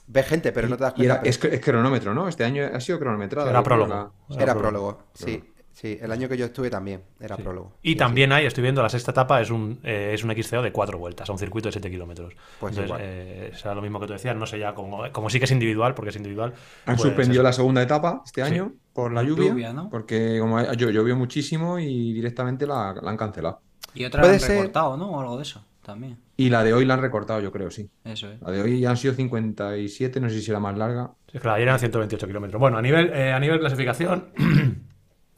ves 0.08 0.28
gente, 0.28 0.52
pero 0.52 0.68
no 0.70 0.78
te 0.78 0.84
das 0.84 0.94
Y 0.94 0.98
cuenta. 0.98 1.14
era, 1.16 1.22
pero- 1.24 1.30
es, 1.32 1.44
es 1.60 1.62
cronómetro, 1.66 2.14
¿no? 2.14 2.28
Este 2.28 2.44
año 2.44 2.64
ha 2.72 2.80
sido 2.80 3.00
cronometrado. 3.00 3.50
Era 3.50 3.64
prólogo. 3.64 4.14
Era 4.30 4.44
Era 4.44 4.54
prólogo. 4.54 4.98
prólogo, 4.98 5.04
sí. 5.14 5.44
Sí, 5.76 5.98
el 6.02 6.10
año 6.10 6.30
que 6.30 6.38
yo 6.38 6.46
estuve 6.46 6.70
también 6.70 7.02
era 7.20 7.36
Sí. 7.36 7.42
prólogo. 7.44 7.74
Y 7.82 7.90
Sí, 7.92 7.96
también 7.98 8.32
hay, 8.32 8.46
estoy 8.46 8.62
viendo, 8.62 8.82
la 8.82 8.88
sexta 8.88 9.12
etapa 9.12 9.42
es 9.42 9.52
un, 9.52 9.78
eh, 9.84 10.12
es 10.14 10.24
un 10.24 10.32
XCO 10.32 10.62
de 10.62 10.72
cuatro 10.72 10.98
vueltas, 10.98 11.30
a 11.30 11.34
un 11.34 11.38
circuito 11.38 11.68
de 11.68 11.74
7 11.74 11.92
kilómetros. 11.92 12.34
Pues 12.62 12.72
Entonces, 12.78 12.86
igual. 12.86 13.02
eh, 13.04 13.52
será 13.56 13.76
lo 13.76 13.82
mismo 13.82 14.00
que 14.00 14.08
tú 14.08 14.14
decías, 14.14 14.38
no 14.38 14.46
sé 14.46 14.58
ya, 14.58 14.74
como, 14.74 15.04
como 15.12 15.30
sí 15.30 15.38
que 15.38 15.44
es 15.44 15.52
individual, 15.52 15.94
porque 15.94 16.12
es 16.12 16.16
individual. 16.16 16.54
Han 16.86 16.96
pues 16.96 17.02
suspendido 17.02 17.44
la 17.44 17.52
segunda 17.52 17.82
etapa 17.82 18.22
este 18.26 18.46
Sí. 18.46 18.52
año 18.54 18.72
por 18.94 19.12
la 19.12 19.22
lluvia, 19.22 19.50
Lluvia, 19.50 19.74
¿no? 19.74 19.90
porque 19.90 20.38
como 20.40 20.60
llo- 20.62 20.92
llovió 20.92 21.18
muchísimo 21.18 21.78
y 21.78 22.14
directamente 22.14 22.66
la, 22.66 22.96
la 23.02 23.12
han 23.12 23.18
cancelado. 23.18 23.60
Y 23.94 24.06
otra 24.06 24.22
Puede 24.22 24.36
han 24.36 24.40
ser- 24.40 24.52
recortado, 24.52 24.96
¿no? 24.96 25.10
O 25.12 25.20
algo 25.20 25.36
de 25.36 25.44
eso, 25.44 25.66
también. 25.84 26.18
Y 26.38 26.50
la 26.52 26.64
de 26.64 26.72
hoy 26.74 26.86
la 26.86 26.94
han 26.94 27.02
recortado, 27.02 27.42
yo 27.42 27.52
creo, 27.52 27.70
sí. 27.70 27.90
Eso 28.06 28.32
es. 28.32 28.42
La 28.42 28.52
de 28.52 28.62
hoy 28.62 28.80
ya 28.80 28.92
han 28.92 28.98
sido 28.98 29.14
57, 29.14 30.22
no 30.22 30.30
sé 30.30 30.36
si 30.36 30.42
será 30.46 30.62
más 30.62 30.78
larga. 30.78 31.12
Sí, 31.30 31.38
la 31.44 31.50
de 31.52 31.56
ayer 31.58 31.68
eran 31.68 31.80
128 31.80 32.28
kilómetros. 32.28 32.60
Bueno, 32.62 32.78
a 32.78 32.82
nivel, 32.82 33.12
eh, 33.14 33.34
a 33.34 33.40
nivel 33.42 33.60
clasificación, 33.60 34.30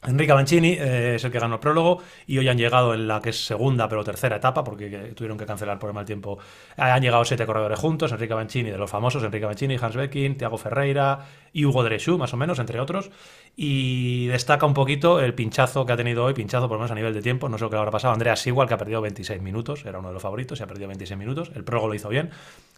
Enrique 0.07 0.33
Mancini 0.33 0.69
eh, 0.69 1.15
es 1.15 1.23
el 1.25 1.31
que 1.31 1.39
ganó 1.39 1.55
el 1.55 1.59
prólogo 1.59 2.01
y 2.25 2.37
hoy 2.37 2.47
han 2.47 2.57
llegado 2.57 2.93
en 2.93 3.07
la 3.07 3.21
que 3.21 3.31
es 3.31 3.45
segunda 3.45 3.89
pero 3.89 4.05
tercera 4.05 4.37
etapa 4.37 4.63
porque 4.63 4.87
eh, 4.87 5.13
tuvieron 5.13 5.37
que 5.37 5.45
cancelar 5.45 5.77
por 5.77 5.89
el 5.89 5.93
mal 5.93 6.05
tiempo. 6.05 6.39
Eh, 6.77 6.81
han 6.81 7.01
llegado 7.01 7.25
siete 7.25 7.45
corredores 7.45 7.77
juntos, 7.77 8.11
Enrique 8.13 8.33
Mancini 8.33 8.71
de 8.71 8.77
los 8.77 8.89
famosos, 8.89 9.21
Enrique 9.23 9.45
Mancini, 9.45 9.75
Hans 9.79 9.97
Becking, 9.97 10.37
Thiago 10.37 10.57
Ferreira 10.57 11.25
y 11.51 11.65
Hugo 11.65 11.83
Dreschú, 11.83 12.17
más 12.17 12.33
o 12.33 12.37
menos, 12.37 12.57
entre 12.59 12.79
otros. 12.79 13.11
Y 13.57 14.27
destaca 14.27 14.65
un 14.65 14.73
poquito 14.73 15.19
el 15.19 15.33
pinchazo 15.33 15.85
que 15.85 15.91
ha 15.91 15.97
tenido 15.97 16.23
hoy, 16.23 16.33
pinchazo 16.33 16.69
por 16.69 16.77
lo 16.77 16.79
menos 16.79 16.91
a 16.91 16.95
nivel 16.95 17.13
de 17.13 17.21
tiempo, 17.21 17.49
no 17.49 17.57
sé 17.57 17.65
lo 17.65 17.69
que 17.69 17.75
le 17.75 17.79
habrá 17.79 17.91
pasado. 17.91 18.13
Andrea 18.13 18.37
Sigual, 18.37 18.67
que 18.67 18.75
ha 18.75 18.77
perdido 18.77 19.01
26 19.01 19.41
minutos, 19.41 19.83
era 19.85 19.99
uno 19.99 20.07
de 20.07 20.13
los 20.13 20.23
favoritos 20.23 20.59
y 20.59 20.63
ha 20.63 20.67
perdido 20.67 20.87
26 20.87 21.17
minutos. 21.19 21.51
El 21.53 21.65
prólogo 21.65 21.89
lo 21.89 21.95
hizo 21.95 22.07
bien, 22.07 22.29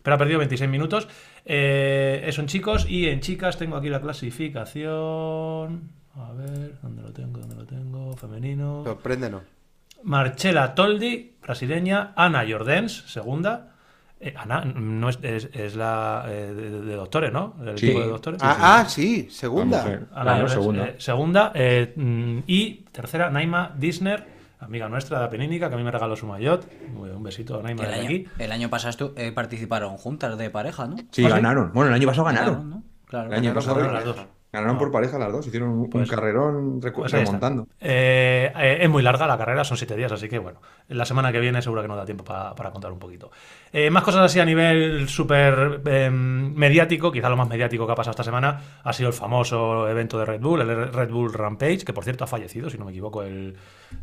pero 0.02 0.16
ha 0.16 0.18
perdido 0.18 0.40
26 0.40 0.70
minutos. 0.70 1.08
Eh, 1.46 2.24
eso 2.26 2.42
en 2.42 2.48
chicos 2.48 2.90
y 2.90 3.08
en 3.08 3.20
chicas 3.20 3.58
tengo 3.58 3.76
aquí 3.76 3.90
la 3.90 4.02
clasificación. 4.02 5.99
A 6.20 6.34
ver, 6.34 6.78
¿dónde 6.82 7.02
lo 7.02 7.12
tengo? 7.14 7.40
¿Dónde 7.40 7.56
lo 7.56 7.66
tengo? 7.66 8.16
Femenino. 8.18 8.84
Sorpréndenos. 8.86 9.42
Marcela 10.04 10.76
Toldi, 10.76 11.36
brasileña. 11.42 12.14
Ana 12.16 12.44
Jordens, 12.50 13.04
segunda. 13.08 13.76
Eh, 14.22 14.34
Ana 14.38 14.66
no 14.66 15.08
es, 15.10 15.20
es- 15.22 15.50
es 15.54 15.76
la 15.76 16.26
eh, 16.28 16.54
de, 16.54 16.82
de 16.82 16.96
doctores, 16.96 17.32
¿no? 17.32 17.56
Del 17.60 17.78
Sí. 17.78 17.88
equipo 17.88 18.02
de 18.02 18.08
doctores. 18.10 18.42
Ah, 18.44 18.80
ah, 18.82 18.86
sí, 18.90 19.26
La 19.30 19.34
segunda. 19.34 19.82
Ana 19.84 20.08
Claro, 20.12 20.32
Jordens, 20.48 20.52
segunda. 20.54 20.86
eh, 20.88 20.96
segunda, 20.98 21.52
eh, 21.56 21.94
mm, 21.96 22.40
y 22.48 22.74
tercera, 22.92 23.30
Naima 23.30 23.74
Disner, 23.78 24.26
amiga 24.60 24.90
nuestra 24.90 25.20
de 25.20 25.24
la 25.26 25.30
Penínica, 25.30 25.70
que 25.70 25.76
a 25.76 25.78
mí 25.78 25.84
me 25.86 25.92
regaló 25.92 26.18
su 26.18 26.28
maillot. 26.28 26.68
Un 26.98 27.24
besito 27.24 27.60
a 27.60 27.64
Naima 27.64 27.86
El 27.86 27.94
año, 27.94 28.04
aquí. 28.06 28.28
el 28.40 28.52
año 28.52 28.70
pasado 28.70 29.14
eh, 29.16 29.32
participaron 29.32 29.96
juntas 29.98 30.38
de 30.38 30.50
pareja, 30.50 30.86
¿no? 30.86 30.98
Sí, 30.98 31.04
¿Ah, 31.06 31.12
sí? 31.14 31.24
ganaron. 31.30 31.72
Bueno, 31.74 31.90
el 31.90 31.96
año 31.96 32.08
pasado 32.08 32.26
ganaron. 32.26 32.54
Ganaron, 32.56 32.70
¿no? 32.70 32.84
Claro. 33.06 33.28
El 33.28 33.34
año 33.36 33.42
Ganaron 33.54 33.56
pasado 33.56 33.76
por 33.76 33.84
las 33.86 33.94
ganaron, 34.04 34.16
dos. 34.16 34.26
Ganaron 34.52 34.78
por 34.78 34.92
pareja 34.92 35.20
las 35.20 35.32
dos, 35.32 35.46
hicieron 35.46 35.70
un, 35.70 35.80
un 35.82 35.90
Pues- 35.90 36.10
carrerón 36.10 36.80
Pues 36.94 37.12
remontando. 37.12 37.68
Eh, 37.80 38.52
eh, 38.58 38.78
es 38.82 38.90
muy 38.90 39.04
larga 39.04 39.28
la 39.28 39.38
carrera, 39.38 39.64
son 39.64 39.78
siete 39.78 39.96
días, 39.96 40.12
así 40.12 40.28
que 40.28 40.40
bueno, 40.40 40.60
la 40.88 41.06
semana 41.06 41.32
que 41.32 41.40
viene 41.40 41.62
seguro 41.62 41.82
que 41.82 41.88
nos 41.88 41.98
da 41.98 42.06
tiempo 42.06 42.24
pa- 42.24 42.56
para 42.56 42.72
contar 42.72 42.92
un 42.92 43.00
poquito. 43.00 43.30
Eh, 43.72 43.90
más 43.92 44.04
cosas 44.04 44.22
así 44.22 44.40
a 44.40 44.46
nivel 44.46 45.08
súper 45.08 45.82
eh, 45.86 46.10
mediático, 46.10 47.12
quizá 47.12 47.30
lo 47.30 47.38
más 47.38 47.48
mediático 47.48 47.86
que 47.86 47.92
ha 47.92 47.96
pasado 47.96 48.12
esta 48.12 48.24
semana 48.24 48.60
ha 48.84 48.94
sido 48.94 49.10
el 49.10 49.14
famoso 49.14 49.88
evento 49.88 50.18
de 50.18 50.26
Red 50.26 50.42
Bull, 50.42 50.62
el 50.62 50.92
Red 50.92 51.10
Bull 51.12 51.32
Rampage, 51.34 51.86
que 51.86 51.94
por 51.94 52.04
cierto 52.04 52.24
ha 52.24 52.28
fallecido, 52.28 52.70
si 52.72 52.78
no 52.80 52.86
me 52.86 52.92
equivoco, 52.92 53.22
el, 53.22 53.56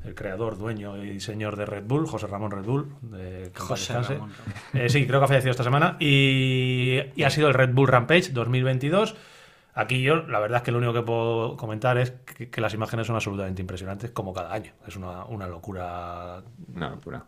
el 0.05 0.15
creador, 0.15 0.57
dueño 0.59 1.03
y 1.03 1.19
señor 1.19 1.57
de 1.57 1.67
Red 1.67 1.85
Bull, 1.87 2.07
José 2.07 2.29
Ramón 2.29 2.53
Red 2.53 2.65
Bull. 2.65 2.88
de- 3.03 3.50
José. 3.57 3.95
Ramón. 3.95 4.31
Eh, 4.75 4.88
sí, 4.88 5.07
creo 5.07 5.19
que 5.21 5.25
ha 5.25 5.29
fallecido 5.29 5.50
esta 5.50 5.65
semana. 5.65 5.97
Y, 5.99 7.00
y 7.17 7.23
ha 7.25 7.31
sido 7.31 7.49
el 7.49 7.55
Red 7.55 7.71
Bull 7.73 7.88
Rampage 7.88 8.31
2022. 8.33 9.17
Aquí 9.78 10.00
yo, 10.02 10.16
la 10.26 10.40
verdad 10.40 10.56
es 10.59 10.62
que 10.62 10.73
lo 10.73 10.78
único 10.78 10.95
que 10.95 11.02
puedo 11.02 11.56
comentar 11.59 11.99
es 11.99 12.11
que, 12.11 12.49
que 12.49 12.61
las 12.62 12.73
imágenes 12.73 13.06
son 13.06 13.14
absolutamente 13.14 13.61
impresionantes, 13.61 14.11
como 14.11 14.33
cada 14.33 14.52
año. 14.52 14.73
Es 14.88 14.97
una, 14.97 15.26
una 15.26 15.47
locura. 15.47 16.42
Una 16.75 16.88
locura. 16.90 17.26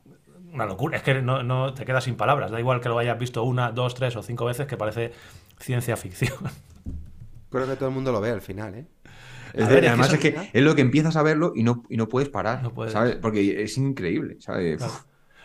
Una 0.52 0.64
locura. 0.64 0.96
Es 0.96 1.02
que 1.02 1.20
no, 1.20 1.42
no 1.42 1.74
te 1.74 1.84
quedas 1.84 2.04
sin 2.04 2.16
palabras. 2.16 2.50
Da 2.50 2.58
igual 2.58 2.80
que 2.80 2.88
lo 2.88 2.98
hayas 2.98 3.18
visto 3.18 3.42
una, 3.44 3.70
dos, 3.70 3.94
tres 3.94 4.16
o 4.16 4.22
cinco 4.22 4.46
veces, 4.46 4.66
que 4.66 4.78
parece 4.78 5.12
ciencia 5.58 5.94
ficción. 5.98 6.32
Creo 7.50 7.66
que 7.66 7.76
todo 7.76 7.90
el 7.90 7.94
mundo 7.94 8.12
lo 8.12 8.20
ve 8.20 8.30
al 8.30 8.40
final, 8.42 8.74
¿eh? 8.74 8.86
Es 9.52 9.64
A 9.64 9.68
de- 9.68 9.74
ver, 9.74 9.76
es 9.76 9.80
que 9.82 9.88
además 9.88 10.12
es 10.14 10.18
que 10.20 10.50
es 10.52 10.62
lo 10.62 10.74
que 10.74 10.80
empiezas 10.82 11.16
a 11.16 11.22
verlo 11.22 11.52
y 11.54 11.62
no, 11.64 11.82
y 11.90 11.96
no 11.98 12.08
puedes 12.08 12.28
parar. 12.30 12.62
No 12.62 12.72
puedes. 12.72 12.92
¿sabes? 12.94 13.16
Porque 13.16 13.62
es 13.62 13.76
increíble. 13.78 14.36
¿sabes? 14.40 14.78
Claro. 14.78 14.92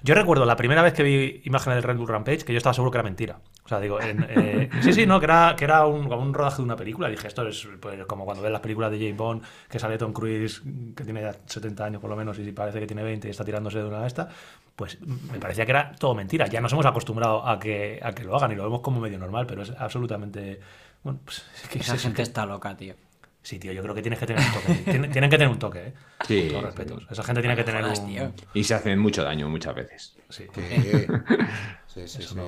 Yo 0.04 0.16
recuerdo 0.16 0.46
la 0.46 0.56
primera 0.58 0.82
vez 0.82 0.94
que 0.94 1.04
vi 1.04 1.42
imágenes 1.46 1.78
del 1.78 1.84
Red 1.84 1.98
Bull 1.98 2.08
Rampage 2.08 2.40
que 2.46 2.52
yo 2.54 2.58
estaba 2.58 2.74
seguro 2.74 2.92
que 2.92 2.98
era 2.98 3.04
mentira. 3.04 3.40
O 3.66 3.70
sea, 3.70 3.80
digo, 3.80 4.02
en, 4.02 4.26
eh, 4.30 4.70
sí, 4.82 4.92
sí, 4.92 5.06
no, 5.06 5.20
que 5.22 5.26
era, 5.26 5.56
que 5.58 5.64
era 5.64 5.86
un, 5.86 6.10
como 6.10 6.22
un 6.22 6.34
rodaje 6.34 6.58
de 6.58 6.64
una 6.64 6.76
película. 6.76 7.08
Dije, 7.08 7.28
esto 7.30 7.48
es 7.48 7.66
pues, 7.80 8.06
como 8.06 8.26
cuando 8.26 8.44
ves 8.44 8.52
las 8.52 8.60
películas 8.60 8.92
de 8.92 8.98
James 8.98 9.16
Bond, 9.16 9.42
que 9.70 9.80
sale 9.80 9.98
Tom 9.98 10.12
Cruise, 10.12 10.62
que 10.96 11.04
tiene 11.06 11.22
ya 11.22 11.34
70 11.46 11.86
años 11.86 12.02
por 12.02 12.10
lo 12.10 12.16
menos, 12.18 12.38
y 12.40 12.52
parece 12.52 12.80
que 12.82 12.88
tiene 12.88 13.04
20 13.04 13.28
y 13.28 13.32
está 13.32 13.46
tirándose 13.46 13.78
de 13.80 13.86
una 13.86 14.02
de 14.02 14.08
estas. 14.08 14.28
Pues 14.76 15.00
me 15.02 15.40
parecía 15.40 15.66
que 15.66 15.72
era 15.72 15.94
todo 15.98 16.14
mentira. 16.14 16.48
Ya 16.48 16.60
nos 16.60 16.74
hemos 16.74 16.86
acostumbrado 16.86 17.48
a 17.48 17.58
que, 17.58 18.00
a 18.04 18.12
que 18.12 18.24
lo 18.26 18.36
hagan 18.36 18.52
y 18.52 18.56
lo 18.56 18.64
vemos 18.64 18.82
como 18.82 19.00
medio 19.00 19.18
normal, 19.18 19.46
pero 19.48 19.62
es 19.62 19.72
absolutamente. 19.78 20.60
Bueno, 21.04 21.20
pues 21.24 21.46
es 21.64 21.70
que 21.70 21.80
Esa 21.80 21.96
es- 21.96 22.02
gente 22.02 22.22
está 22.22 22.46
loca, 22.46 22.76
tío. 22.76 22.96
Sí, 23.42 23.60
tío, 23.60 23.72
yo 23.74 23.82
creo 23.82 23.94
que 23.94 24.02
tienes 24.02 24.20
que 24.20 24.26
tener 24.26 24.42
un 24.46 24.54
toque. 24.54 24.74
Tienen, 24.92 25.12
tienen 25.12 25.30
que 25.30 25.38
tener 25.38 25.52
un 25.52 25.60
toque, 25.60 25.88
¿eh? 25.88 25.94
Sí, 26.26 26.40
Con 26.42 26.48
todos 26.50 26.62
sí. 26.62 26.66
respetos. 26.66 27.08
Esa 27.12 27.24
gente 27.24 27.42
tiene 27.42 27.56
que 27.58 27.64
tener 27.66 27.82
Jodas, 27.84 28.00
un. 28.00 28.08
tío. 28.08 28.32
Y 28.54 28.64
se 28.64 28.74
hacen 28.74 29.00
mucho 29.00 29.22
daño 29.24 29.50
muchas 29.50 29.76
veces. 29.76 30.16
Sí. 30.30 30.46
Sí, 30.54 30.62
sí, 31.88 32.08
sí. 32.08 32.22
Eso, 32.22 32.36
sí. 32.36 32.40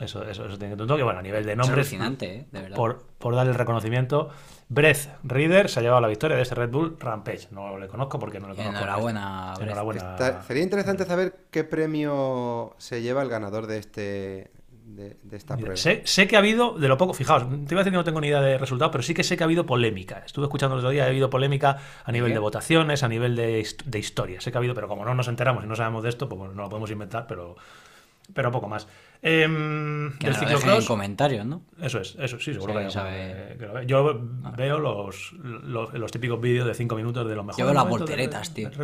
Eso, 0.00 0.22
eso, 0.24 0.46
eso 0.46 0.58
tiene 0.58 0.72
que 0.72 0.76
tener 0.76 0.82
un 0.82 0.88
toque. 0.88 1.02
Bueno, 1.02 1.18
a 1.18 1.22
nivel 1.22 1.44
de 1.44 1.52
Es 1.52 1.58
nombres, 1.58 1.78
alucinante, 1.86 2.34
¿eh? 2.34 2.46
De 2.50 2.62
verdad. 2.62 2.76
por, 2.76 3.02
por 3.18 3.34
darle 3.34 3.52
el 3.52 3.58
reconocimiento, 3.58 4.30
Breath 4.68 5.08
Reader 5.24 5.68
se 5.68 5.80
ha 5.80 5.82
llevado 5.82 6.00
la 6.00 6.08
victoria 6.08 6.36
de 6.36 6.42
este 6.42 6.54
Red 6.54 6.70
Bull 6.70 6.96
Rampage. 6.98 7.48
No 7.50 7.78
le 7.78 7.88
conozco 7.88 8.18
porque 8.18 8.40
no 8.40 8.48
le 8.48 8.54
conozco. 8.54 8.76
Enhorabuena, 8.76 9.52
Breath. 9.56 9.62
Enhorabuena. 9.68 10.00
Está- 10.12 10.42
sería 10.42 10.62
interesante 10.62 11.04
saber 11.04 11.34
qué 11.50 11.64
premio 11.64 12.74
se 12.78 13.02
lleva 13.02 13.22
el 13.22 13.28
ganador 13.28 13.66
de 13.66 13.78
este 13.78 14.50
de, 14.84 15.16
de 15.22 15.36
esta 15.36 15.54
Mira, 15.54 15.66
prueba. 15.66 15.76
sé, 15.76 16.02
sé 16.04 16.26
que 16.26 16.34
ha 16.34 16.40
habido, 16.40 16.72
de 16.76 16.88
lo 16.88 16.96
poco, 16.96 17.14
fijaos, 17.14 17.42
te 17.44 17.74
iba 17.74 17.80
a 17.80 17.84
decir 17.84 17.92
que 17.92 17.96
no 17.96 18.02
tengo 18.02 18.20
ni 18.20 18.26
idea 18.26 18.40
de 18.40 18.58
resultados, 18.58 18.90
pero 18.90 19.02
sí 19.04 19.14
que 19.14 19.22
sé 19.22 19.36
que 19.36 19.44
ha 19.44 19.46
habido 19.46 19.64
polémica. 19.64 20.24
Estuve 20.26 20.46
escuchando 20.46 20.74
el 20.74 20.80
otro 20.80 20.90
día, 20.90 21.04
ha 21.04 21.06
habido 21.06 21.30
polémica 21.30 21.78
a 22.04 22.10
nivel 22.10 22.30
¿Qué? 22.30 22.34
de 22.34 22.38
votaciones, 22.40 23.04
a 23.04 23.08
nivel 23.08 23.36
de, 23.36 23.64
de 23.84 23.98
historia. 24.00 24.40
Sé 24.40 24.50
que 24.50 24.58
ha 24.58 24.60
habido, 24.60 24.74
pero 24.74 24.88
como 24.88 25.04
no 25.04 25.14
nos 25.14 25.28
enteramos 25.28 25.62
y 25.62 25.68
no 25.68 25.76
sabemos 25.76 26.02
de 26.02 26.08
esto, 26.08 26.28
pues 26.28 26.40
bueno, 26.40 26.54
no 26.54 26.62
lo 26.62 26.68
podemos 26.68 26.90
inventar, 26.90 27.26
pero, 27.28 27.54
pero 28.34 28.50
poco 28.50 28.66
más. 28.68 28.88
Em, 29.22 30.16
Que 30.18 30.30
del 30.30 30.36
en 30.78 30.84
comentarios, 30.86 31.44
¿no? 31.44 31.62
Eso 31.82 32.00
es, 32.00 32.16
eso 32.18 32.38
sí, 32.38 32.54
seguro 32.54 32.72
Sí, 32.72 32.78
que 32.78 32.84
hay 32.86 32.90
sabe. 32.90 33.56
que- 33.58 33.66
lo 33.66 33.72
ve. 33.74 33.86
Yo 33.86 34.20
veo 34.56 34.78
los, 34.78 35.32
los, 35.42 35.92
los 35.92 36.10
típicos 36.10 36.40
vídeos 36.40 36.66
de 36.66 36.72
5 36.74 36.96
minutos 36.96 37.28
de 37.28 37.34
los 37.36 37.44
mejores. 37.44 37.66
veo 37.66 37.74
las 37.74 37.84
de- 37.84 37.90
volteretas, 37.90 38.54
tío. 38.54 38.70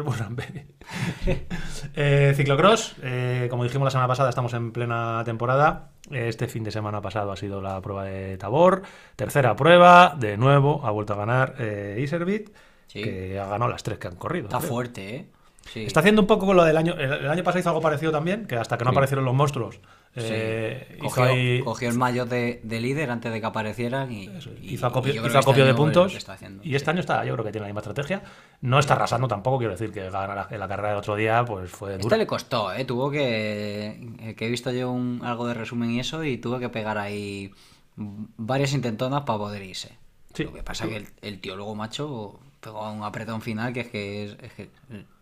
Eh, 1.95 2.33
ciclocross, 2.37 2.97
eh, 3.03 3.47
como 3.51 3.65
dijimos 3.65 3.87
la 3.87 3.91
semana 3.91 4.09
pasada, 4.09 4.29
estamos 4.29 4.53
en 4.55 4.73
plena 4.73 5.23
temporada. 5.25 5.91
Este 6.11 6.47
fin 6.49 6.63
de 6.65 6.71
semana 6.71 7.01
pasado 7.01 7.33
ha 7.33 7.37
sido 7.37 7.61
la 7.63 7.81
prueba 7.81 8.05
de 8.05 8.37
Tabor. 8.39 8.83
Tercera 9.17 9.57
prueba, 9.57 10.15
de 10.19 10.37
nuevo, 10.37 10.83
ha 10.85 10.91
vuelto 10.91 11.15
a 11.15 11.17
ganar 11.17 11.55
eh, 11.59 11.99
Iservit, 12.03 12.51
Sí. 12.87 13.03
que 13.03 13.39
ha 13.41 13.47
ganado 13.47 13.71
las 13.71 13.83
tres 13.83 13.99
que 13.99 14.07
han 14.09 14.17
corrido. 14.17 14.47
Está 14.47 14.59
creo. 14.59 14.71
fuerte, 14.71 15.17
¿eh? 15.17 15.27
Sí. 15.73 15.85
Está 15.85 16.01
haciendo 16.01 16.23
un 16.23 16.27
poco 16.27 16.47
con 16.47 16.57
lo 16.57 16.65
del 16.65 16.77
año. 16.77 16.95
El, 16.95 17.29
año 17.29 17.43
pasado 17.43 17.61
hizo 17.61 17.69
algo 17.71 17.81
parecido 17.81 18.13
también, 18.13 18.47
que 18.47 18.57
hasta 18.57 18.79
que 18.79 18.85
no 18.85 18.91
Sí. 18.91 18.95
aparecieron 18.95 19.25
los 19.25 19.35
monstruos. 19.35 19.77
Sí. 20.15 20.23
eh, 20.25 20.97
cogió, 21.01 21.25
ahí- 21.25 21.61
cogió 21.61 21.89
el 21.91 21.99
maillot 21.99 22.27
de, 22.29 22.61
de 22.63 22.81
líder 22.81 23.11
antes 23.11 23.31
de 23.31 23.39
que 23.41 23.45
aparecieran 23.47 24.11
y, 24.11 24.31
hizo 24.63 24.87
acopio, 24.87 25.13
y 25.13 25.17
hizo 25.17 25.27
este 25.27 25.39
acopio 25.39 25.67
de 25.67 25.75
puntos 25.75 26.27
haciendo. 26.29 26.63
y 26.65 26.75
este 26.75 26.89
año 26.91 27.01
está, 27.01 27.23
yo 27.27 27.35
creo 27.35 27.45
que 27.45 27.53
tiene 27.53 27.65
la 27.67 27.69
misma 27.69 27.81
estrategia. 27.81 28.23
No 28.63 28.79
está 28.79 28.95
arrasando 28.95 29.29
tampoco, 29.29 29.59
quiero 29.59 29.73
decir 29.73 29.93
que 29.93 30.09
ganar 30.09 30.49
la, 30.51 30.57
la 30.59 30.69
carrera 30.69 30.89
del 30.91 30.99
otro 30.99 31.17
día 31.17 31.45
pues 31.45 31.71
fue 31.71 31.91
Este 31.93 32.03
dura. 32.05 32.17
le 32.17 32.27
costó, 32.27 32.73
¿eh? 32.73 32.87
Tuvo 32.87 33.11
que... 33.11 34.09
eh, 34.21 34.35
Que 34.35 34.47
he 34.47 34.49
visto 34.51 34.71
yo 34.73 34.91
un, 34.91 35.21
algo 35.23 35.47
de 35.47 35.53
resumen 35.55 35.91
y 35.91 36.01
eso 36.01 36.25
y 36.25 36.39
tuvo 36.39 36.59
que 36.59 36.71
pegar 36.71 36.97
ahí 36.97 37.53
varias 37.97 38.73
intentonas 38.73 39.23
para 39.23 39.39
poder 39.39 39.63
irse. 39.63 39.99
Lo 40.39 40.53
que 40.53 40.63
pasa 40.63 40.85
es 40.85 40.91
que 40.91 40.97
el, 40.97 41.07
el 41.23 41.41
tío 41.41 41.57
luego, 41.57 41.75
macho, 41.75 42.41
pegó 42.67 42.91
un 42.93 43.03
apretón 43.05 43.41
final 43.41 43.73
que 43.73 43.81
es 43.81 43.89
que... 43.89 44.25
Es, 44.25 44.37
es 44.43 44.53
que- 44.55 44.71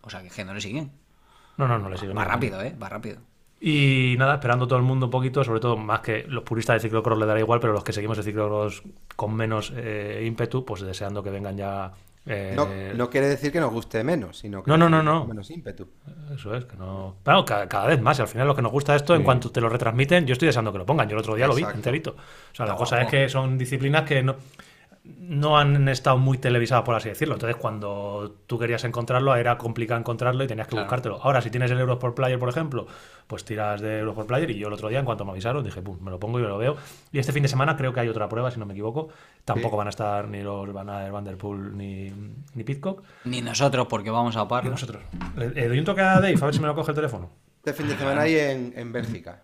o 0.02 0.10
sea, 0.10 0.20
que, 0.22 0.28
es 0.28 0.34
que 0.34 0.44
no 0.44 0.54
le 0.54 0.60
siguen. 0.60 0.90
No, 1.56 1.68
no, 1.68 1.78
no 1.78 1.88
le 1.88 1.96
sigue. 1.98 2.12
Va 2.14 2.24
rápido, 2.24 2.60
¿eh? 2.62 2.74
Va 2.82 2.88
rápido. 2.88 3.18
Y 3.60 4.16
nada, 4.18 4.34
esperando 4.34 4.66
todo 4.66 4.78
el 4.78 4.84
mundo 4.84 5.06
un 5.06 5.10
poquito, 5.10 5.42
sobre 5.44 5.60
todo 5.60 5.76
más 5.76 6.00
que 6.00 6.24
los 6.28 6.42
puristas 6.44 6.74
de 6.76 6.80
ciclocross 6.80 7.18
le 7.18 7.26
dará 7.26 7.40
igual, 7.40 7.60
pero 7.60 7.72
los 7.72 7.84
que 7.84 7.92
seguimos 7.92 8.18
el 8.18 8.24
ciclocross 8.24 8.82
con 9.16 9.34
menos 9.34 9.72
eh, 9.76 10.22
ímpetu, 10.26 10.64
pues 10.64 10.82
deseando 10.82 11.22
que 11.22 11.30
vengan 11.30 11.56
ya. 11.56 11.92
eh, 12.26 12.52
No, 12.56 12.68
no 12.96 13.08
quiere 13.08 13.28
decir 13.28 13.52
que 13.52 13.60
nos 13.60 13.72
guste 13.72 14.02
menos, 14.04 14.38
sino 14.38 14.62
que 14.62 14.70
No, 14.70 14.76
no, 14.76 14.90
no, 14.90 15.02
no. 15.02 15.24
menos 15.24 15.48
ímpetu. 15.50 15.88
Eso 16.34 16.54
es, 16.54 16.64
que 16.66 16.76
no. 16.76 17.16
Claro, 17.22 17.44
ca- 17.46 17.66
cada, 17.68 17.86
vez 17.86 18.00
más. 18.02 18.18
Y 18.18 18.22
al 18.22 18.28
final 18.28 18.46
lo 18.48 18.54
que 18.56 18.62
nos 18.62 18.72
gusta 18.72 18.94
esto, 18.96 19.14
en 19.14 19.22
cuanto 19.22 19.50
te 19.50 19.60
lo 19.62 19.68
retransmiten, 19.70 20.26
yo 20.26 20.32
estoy 20.34 20.46
deseando 20.46 20.70
que 20.72 20.78
lo 20.78 20.84
pongan. 20.86 21.08
Yo 21.08 21.14
el 21.14 21.20
otro 21.20 21.34
día 21.36 21.46
lo 21.46 21.54
vi 21.54 21.62
enterito. 21.62 22.16
O 22.52 22.54
sea, 22.54 22.66
la 22.66 22.74
cosa 22.76 23.00
es 23.00 23.08
que 23.08 23.28
son 23.30 23.56
disciplinas 23.56 24.02
que 24.02 24.22
no, 24.22 24.34
no 25.04 25.58
han 25.58 25.86
estado 25.88 26.16
muy 26.16 26.38
televisadas, 26.38 26.82
por 26.84 26.94
así 26.94 27.10
decirlo. 27.10 27.34
Entonces, 27.34 27.56
cuando 27.56 28.36
tú 28.46 28.58
querías 28.58 28.84
encontrarlo, 28.84 29.36
era 29.36 29.58
complicado 29.58 30.00
encontrarlo 30.00 30.42
y 30.44 30.46
tenías 30.46 30.66
que 30.66 30.70
Claro. 30.72 30.84
buscártelo. 30.86 31.20
Ahora, 31.22 31.42
si 31.42 31.50
tienes 31.50 31.70
el 31.70 31.78
Euros 31.78 31.98
por 31.98 32.14
Player, 32.14 32.38
por 32.38 32.48
ejemplo, 32.48 32.86
pues 33.26 33.44
tiras 33.44 33.82
de 33.82 33.98
Euros 33.98 34.14
por 34.14 34.26
Player. 34.26 34.50
Y 34.50 34.58
yo 34.58 34.68
el 34.68 34.72
otro 34.74 34.88
día, 34.88 34.98
en 35.00 35.04
cuanto 35.04 35.24
me 35.26 35.32
avisaron, 35.32 35.62
dije, 35.62 35.82
pum, 35.82 35.98
me 36.00 36.10
lo 36.10 36.18
pongo 36.18 36.38
y 36.38 36.42
me 36.42 36.48
lo 36.48 36.56
veo. 36.56 36.76
Y 37.12 37.18
este 37.18 37.32
fin 37.32 37.42
de 37.42 37.48
semana 37.50 37.76
creo 37.76 37.92
que 37.92 38.00
hay 38.00 38.08
otra 38.08 38.28
prueba, 38.30 38.50
si 38.50 38.58
no 38.58 38.64
me 38.64 38.72
equivoco. 38.72 39.08
Tampoco 39.44 39.74
Sí. 39.74 39.78
van 39.78 39.86
a 39.88 39.90
estar 39.90 40.28
ni 40.28 40.42
los 40.42 40.72
Van 40.72 40.88
Aert, 40.88 41.12
Van 41.12 41.24
Der 41.24 41.36
Poel 41.36 41.76
ni, 41.76 42.10
ni 42.54 42.64
Pitcock. 42.64 43.02
Ni 43.24 43.42
nosotros, 43.42 43.86
porque 43.88 44.10
vamos 44.10 44.36
a 44.38 44.44
Y 44.44 44.46
par. 44.46 44.64
nosotros. 44.64 45.02
Le, 45.36 45.50
le 45.50 45.68
doy 45.68 45.78
un 45.80 45.84
toque 45.84 46.00
a 46.00 46.14
Dave, 46.14 46.36
a 46.40 46.44
ver 46.46 46.54
si 46.54 46.60
me 46.60 46.66
lo 46.66 46.74
coge 46.74 46.92
el 46.92 46.96
teléfono. 46.96 47.30
Este 47.58 47.74
fin 47.74 47.88
de 47.88 47.96
semana 47.96 48.22
hay 48.22 48.36
en, 48.36 48.72
en 48.76 48.90
Bélgica. 48.92 49.42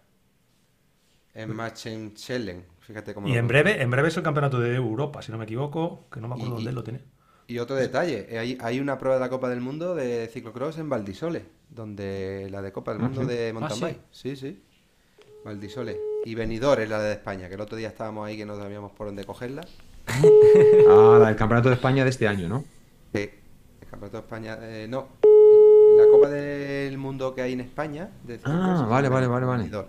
En 1.34 1.54
Machenschellen. 1.54 2.64
Fíjate 2.80 3.14
cómo 3.14 3.28
Y 3.28 3.32
lo 3.32 3.38
en 3.38 3.48
breve, 3.48 3.80
en 3.80 3.90
breve 3.90 4.08
es 4.08 4.16
el 4.16 4.22
campeonato 4.22 4.58
de 4.60 4.74
Europa, 4.74 5.22
si 5.22 5.30
no 5.30 5.38
me 5.38 5.44
equivoco, 5.44 6.06
que 6.12 6.20
no 6.20 6.28
me 6.28 6.34
acuerdo 6.34 6.54
Y- 6.54 6.56
dónde 6.56 6.72
lo 6.72 6.82
tiene. 6.82 7.00
Y 7.46 7.58
otro 7.58 7.74
detalle, 7.74 8.26
eh, 8.28 8.38
hay, 8.38 8.58
hay 8.60 8.78
una 8.78 8.96
prueba 8.96 9.16
de 9.16 9.20
la 9.20 9.28
Copa 9.28 9.48
del 9.48 9.60
Mundo 9.60 9.96
de 9.96 10.28
ciclocross 10.32 10.78
en 10.78 10.88
Valdisole, 10.88 11.44
donde 11.68 12.46
la 12.48 12.62
de 12.62 12.70
Copa 12.72 12.92
del 12.92 13.00
Mundo 13.02 13.24
de 13.24 13.52
mountain 13.52 13.76
sí? 13.78 13.84
bike. 13.84 14.00
Sí, 14.12 14.36
sí. 14.36 14.62
Valdisole. 15.44 15.98
Y 16.24 16.34
Benidorm 16.36 16.82
es 16.82 16.88
la 16.88 17.00
de 17.02 17.12
España, 17.12 17.48
que 17.48 17.54
el 17.54 17.60
otro 17.60 17.76
día 17.76 17.88
estábamos 17.88 18.26
ahí 18.28 18.36
que 18.36 18.46
no 18.46 18.56
sabíamos 18.56 18.92
por 18.92 19.06
dónde 19.08 19.24
cogerla. 19.24 19.66
Ah, 20.88 21.18
la 21.20 21.26
del 21.28 21.36
Campeonato 21.36 21.68
de 21.68 21.74
España 21.76 22.04
de 22.04 22.10
este 22.10 22.26
año, 22.28 22.48
¿no? 22.48 22.64
Sí. 23.14 23.30
El 23.80 23.88
Campeonato 23.88 24.18
de 24.18 24.22
España, 24.22 24.58
eh, 24.60 24.86
no. 24.88 25.08
La 25.96 26.06
Copa 26.10 26.28
del 26.28 26.98
Mundo 26.98 27.34
que 27.34 27.42
hay 27.42 27.52
en 27.54 27.60
España. 27.60 28.10
de 28.24 28.40
Ah, 28.44 28.86
vale, 28.88 29.08
vale, 29.08 29.26
vale, 29.26 29.46
vale. 29.46 29.62
Benidorm. 29.62 29.88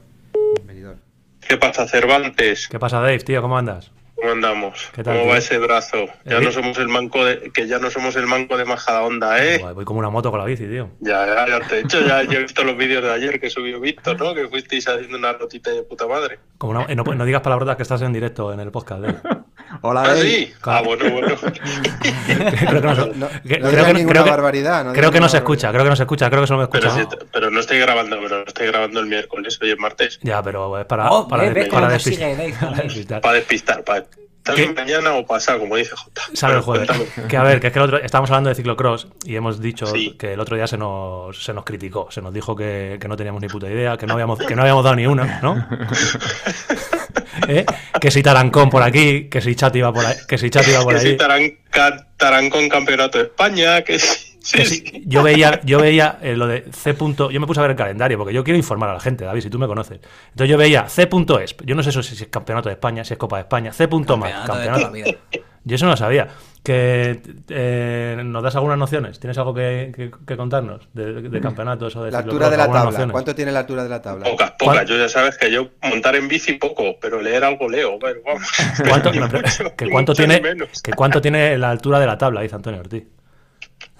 ¿Qué 1.51 1.57
pasa, 1.57 1.85
Cervantes? 1.85 2.69
¿Qué 2.69 2.79
pasa, 2.79 3.01
Dave, 3.01 3.19
tío? 3.19 3.41
¿Cómo 3.41 3.57
andas? 3.57 3.91
¿Cómo 4.15 4.31
andamos? 4.31 4.89
¿Qué 4.95 5.03
tal, 5.03 5.15
¿Cómo 5.15 5.23
tío? 5.25 5.31
va 5.33 5.37
ese 5.39 5.57
brazo? 5.57 6.05
Ya 6.23 6.37
Eh, 6.37 6.41
no 6.41 6.49
somos 6.49 6.77
el 6.77 6.87
manco 6.87 7.25
de, 7.25 7.51
que 7.53 7.67
ya 7.67 7.77
no 7.77 7.89
somos 7.91 8.15
el 8.15 8.25
manco 8.25 8.55
de 8.55 8.63
Majada 8.63 9.01
Onda, 9.03 9.43
¿eh? 9.43 9.57
Guay, 9.57 9.73
voy 9.73 9.83
como 9.83 9.99
una 9.99 10.09
moto 10.09 10.31
con 10.31 10.39
la 10.39 10.45
bici, 10.45 10.65
tío. 10.65 10.91
Ya, 11.01 11.25
ya, 11.25 11.45
ya 11.49 11.67
te 11.67 11.79
he 11.79 11.83
dicho, 11.83 11.99
ya, 12.07 12.21
he 12.21 12.25
visto 12.41 12.63
los 12.63 12.77
vídeos 12.77 13.03
de 13.03 13.11
ayer 13.11 13.37
que 13.41 13.49
subió 13.49 13.81
Víctor, 13.81 14.17
¿no? 14.17 14.33
Que 14.33 14.47
fuisteis 14.47 14.87
haciendo 14.87 15.17
una 15.17 15.33
rotita 15.33 15.71
de 15.71 15.83
puta 15.83 16.07
madre. 16.07 16.39
Como 16.57 16.71
una- 16.71 16.85
eh, 16.85 16.95
no, 16.95 17.03
no 17.03 17.25
digas 17.25 17.41
palabrotas 17.41 17.75
que 17.75 17.83
estás 17.83 18.01
en 18.01 18.13
directo 18.13 18.53
en 18.53 18.61
el 18.61 18.71
podcast, 18.71 19.01
Dave. 19.01 19.17
Hola, 19.81 20.03
¿Ah, 20.03 20.15
sí? 20.17 20.53
Ah, 20.63 20.81
bueno, 20.85 21.09
bueno. 21.11 21.35
creo 21.37 22.81
que 22.81 23.13
no, 23.17 23.29
creo 23.43 23.93
ninguna 23.93 24.21
creo 24.21 24.25
barbaridad. 24.25 24.83
No 24.85 24.93
creo 24.93 25.11
que 25.11 25.19
no 25.19 25.29
se 25.29 25.37
escucha, 25.37 25.69
creo 25.71 25.83
que 25.83 25.89
no 25.89 25.95
se 25.95 26.03
escucha, 26.03 26.29
creo 26.29 26.41
que 26.41 26.47
solo 26.47 26.59
me 26.59 26.63
escucha. 26.65 26.93
Pero, 26.93 27.09
si- 27.09 27.17
pero 27.31 27.51
no 27.51 27.59
estoy 27.59 27.79
grabando, 27.79 28.17
pero 28.21 28.39
no 28.39 28.43
estoy 28.45 28.67
grabando 28.67 28.99
el 28.99 29.05
miércoles, 29.07 29.57
hoy 29.61 29.71
es 29.71 29.77
martes. 29.79 30.19
Ya, 30.23 30.41
pero 30.43 30.77
es 30.79 30.85
para, 30.85 31.09
Oh, 31.11 31.27
para, 31.27 31.43
para 31.69 31.89
despistar. 31.89 32.35
sigue 32.35 32.53
para 32.59 32.75
despistar. 32.83 33.21
Para 33.21 33.35
despistar, 33.35 33.83
para 33.83 34.05
¿Qué? 34.55 34.73
mañana 34.73 35.13
o 35.13 35.25
pasado, 35.25 35.59
como 35.59 35.75
dice 35.75 35.95
J. 35.95 36.21
Sale 36.33 36.55
el 36.55 36.61
jueves. 36.61 36.87
cuéntame. 36.89 37.27
Que 37.27 37.37
a 37.37 37.43
ver, 37.43 37.59
que 37.59 37.67
es 37.67 37.73
que 37.73 37.77
el 37.79 37.85
otro, 37.85 37.97
estábamos 37.97 38.31
hablando 38.31 38.49
de 38.49 38.55
ciclocross 38.55 39.07
y 39.23 39.35
hemos 39.35 39.61
dicho 39.61 39.85
Sí. 39.85 40.15
que 40.17 40.33
el 40.33 40.39
otro 40.39 40.55
día 40.55 40.65
se 40.65 40.77
nos, 40.77 41.43
se 41.43 41.53
nos 41.53 41.63
criticó, 41.63 42.07
se 42.09 42.21
nos 42.23 42.33
dijo 42.33 42.55
que, 42.55 42.97
que 42.99 43.07
no 43.07 43.15
teníamos 43.15 43.39
ni 43.41 43.47
puta 43.49 43.69
idea, 43.69 43.97
que 43.97 44.07
no 44.07 44.13
habíamos, 44.13 44.39
que 44.39 44.55
no 44.55 44.63
habíamos 44.63 44.83
dado 44.83 44.95
ni 44.95 45.05
una, 45.05 45.39
¿no? 45.41 45.63
¿Eh? 47.59 47.65
Que 47.99 48.11
si 48.11 48.21
Tarancón 48.23 48.69
por 48.69 48.81
aquí, 48.83 49.25
que 49.29 49.41
si 49.41 49.55
Chat 49.55 49.75
iba 49.75 49.91
por 49.93 50.05
ahí, 50.05 50.15
que 50.27 50.37
si 50.37 50.49
Chat 50.49 50.67
iba 50.67 50.81
por 50.81 50.93
Que 50.95 50.99
si 51.01 51.07
ahí. 51.09 51.17
Taranca- 51.17 52.07
Tarancón 52.17 52.69
Campeonato 52.69 53.17
de 53.17 53.25
España, 53.25 53.81
que 53.83 53.99
sí. 53.99 54.37
sí, 54.41 54.65
si- 54.65 55.03
yo 55.05 55.21
veía, 55.23 55.59
yo 55.63 55.79
veía 55.79 56.17
eh, 56.21 56.35
lo 56.35 56.47
de 56.47 56.65
C. 56.71 56.93
punto- 56.93 57.29
Yo 57.31 57.39
me 57.39 57.47
puse 57.47 57.59
a 57.59 57.63
ver 57.63 57.71
el 57.71 57.77
calendario 57.77 58.17
porque 58.17 58.33
yo 58.33 58.43
quiero 58.43 58.57
informar 58.57 58.89
a 58.89 58.93
la 58.93 58.99
gente, 58.99 59.25
David, 59.25 59.41
si 59.41 59.49
tú 59.49 59.59
me 59.59 59.67
conoces. 59.67 59.99
Entonces 60.29 60.49
yo 60.49 60.57
veía 60.57 60.87
C.es. 60.87 61.55
Yo 61.65 61.75
no 61.75 61.83
sé 61.83 61.89
eso 61.89 62.01
si 62.03 62.15
es 62.23 62.29
campeonato 62.29 62.69
de 62.69 62.73
España, 62.73 63.03
si 63.03 63.13
es 63.13 63.17
Copa 63.19 63.37
de 63.37 63.41
España. 63.43 63.73
C.mat, 63.73 63.89
Campeonato 64.07 64.41
de 64.41 64.47
campeonato. 64.47 64.71
toda 64.79 64.81
la 64.81 64.89
vida. 64.91 65.11
Yo 65.63 65.75
eso 65.75 65.85
no 65.85 65.91
lo 65.91 65.97
sabía. 65.97 66.27
Que 66.63 67.21
eh, 67.49 68.21
nos 68.23 68.43
das 68.43 68.55
algunas 68.55 68.77
nociones. 68.77 69.19
¿Tienes 69.19 69.37
algo 69.39 69.53
que, 69.53 69.91
que- 69.95 70.11
que 70.27 70.37
contarnos 70.37 70.87
de, 70.93 71.21
de 71.23 71.41
campeonatos 71.41 71.95
o 71.95 72.03
de 72.03 72.11
La 72.11 72.19
altura 72.19 72.49
de 72.51 72.57
la 72.57 72.63
¿Algunas 72.63 72.83
tabla. 72.83 72.91
nociones? 72.91 73.11
¿Cuánto 73.13 73.33
tiene 73.35 73.51
la 73.51 73.59
altura 73.59 73.83
de 73.83 73.89
la 73.89 74.01
tabla? 74.01 74.25
Pocas, 74.25 74.51
pocas. 74.51 74.75
¿Cuál? 74.75 74.87
Yo 74.87 74.97
ya 74.97 75.09
sabes 75.09 75.37
que 75.39 75.51
yo 75.51 75.69
montar 75.81 76.15
en 76.15 76.27
bici 76.27 76.53
poco, 76.53 76.97
pero 77.01 77.19
leer 77.21 77.43
algo 77.43 77.67
leo. 77.67 77.97
Bueno, 77.97 78.19
vamos. 78.25 78.47
¿Cuánto, 78.87 79.11
Ni 79.13 79.17
no, 79.19 79.29
pero- 79.29 79.41
mucho, 79.47 79.75
que 79.75 79.89
cuánto 79.89 80.13
tiene, 80.13 80.41
que 80.83 80.93
cuánto 80.93 81.19
tiene 81.21 81.57
la 81.57 81.71
altura 81.71 81.99
de 81.99 82.05
la 82.05 82.17
tabla? 82.17 82.41
Dice 82.41 82.55
Antonio 82.55 82.79
Ortiz. 82.79 83.03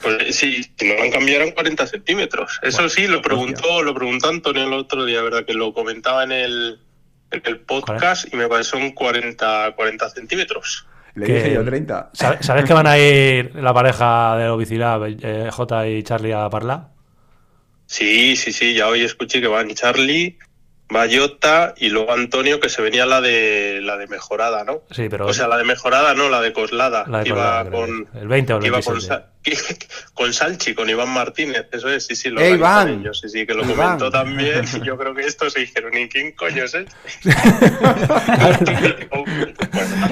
Pues 0.02 0.36
sí, 0.36 0.64
si 0.78 0.88
no 0.88 0.96
lo 0.96 1.04
han 1.04 1.12
cambiado 1.12 1.42
eran 1.42 1.54
40 1.54 1.88
centímetros. 1.88 2.60
Eso 2.62 2.88
sí, 2.90 3.08
lo 3.08 3.22
preguntó, 3.22 3.82
lo 3.84 3.94
preguntó 3.96 4.30
Antonio 4.30 4.64
el 4.66 4.74
otro 4.74 5.06
día, 5.06 5.22
¿verdad? 5.22 5.46
Que 5.46 5.54
lo 5.54 5.74
comentaba 5.74 6.24
en 6.24 6.32
el, 6.32 6.80
en 7.32 7.42
el 7.46 7.60
podcast 7.62 8.32
y 8.32 8.36
me 8.38 8.48
parece 8.48 8.72
son 8.72 8.92
40, 8.92 9.74
40 9.76 10.10
centímetros. 10.10 10.88
Le 11.16 11.26
Que- 11.26 11.34
dije 11.36 11.54
yo 11.54 11.66
30. 11.66 12.10
¿Sabe- 12.14 12.38
¿Sabes 12.42 12.66
que 12.66 12.74
van 12.74 12.88
a 12.88 12.98
ir 12.98 13.54
la 13.56 13.74
pareja 13.74 14.38
de 14.38 14.48
Obicilab, 14.50 15.04
eh, 15.22 15.50
J 15.52 15.88
y 15.90 16.04
Charlie, 16.04 16.34
a 16.34 16.50
Parla? 16.50 16.90
Sí, 17.86 18.36
sí, 18.38 18.54
sí, 18.54 18.74
ya 18.74 18.88
hoy 18.88 19.02
escuché 19.04 19.42
que 19.42 19.48
van 19.48 19.70
Charlie, 19.74 20.38
Bayota 20.90 21.74
y 21.78 21.90
luego 21.90 22.12
Antonio, 22.14 22.60
que 22.60 22.70
se 22.70 22.82
venía 22.82 23.06
la 23.06 23.22
de 23.22 23.80
la 23.82 23.98
de 23.98 24.08
mejorada, 24.08 24.64
¿no? 24.64 24.82
Sí, 24.92 25.08
pero 25.10 25.26
O 25.28 25.34
sea, 25.34 25.48
la 25.48 25.58
de 25.58 25.64
mejorada, 25.64 26.14
no, 26.14 26.30
la 26.30 26.42
de 26.42 26.54
Coslada. 26.54 27.06
la 27.08 27.20
de 27.20 27.24
que 27.26 27.30
Colada, 27.32 27.62
iba 27.62 27.72
con, 27.72 28.08
el 28.14 28.28
20 28.28 28.54
o 28.54 28.56
el 28.58 28.62
que 28.62 28.68
iba 28.68 28.82
con, 28.82 29.00
27. 29.44 29.88
Sa- 29.90 30.12
con 30.14 30.34
Salchi, 30.34 30.74
con 30.76 30.90
Iván 30.90 31.10
Martínez, 31.10 31.68
eso 31.72 31.90
es, 31.90 32.06
sí, 32.06 32.16
sí, 32.16 32.30
lo 32.30 32.40
¡Eh, 32.42 32.54
organizan 32.54 32.88
Iván! 32.90 33.02
ellos, 33.02 33.20
sí, 33.20 33.30
sí, 33.30 33.46
que 33.46 33.54
lo 33.54 33.64
Iván. 33.64 33.76
comentó 33.98 34.12
también. 34.12 34.64
y 34.82 34.86
Yo 34.86 34.98
creo 34.98 35.14
que 35.16 35.22
esto 35.22 35.50
se 35.50 35.60
dijeron, 35.62 35.98
¿y 35.98 36.08
quién 36.10 36.32
coño 36.34 36.64
es 36.64 36.74
este? 36.76 36.92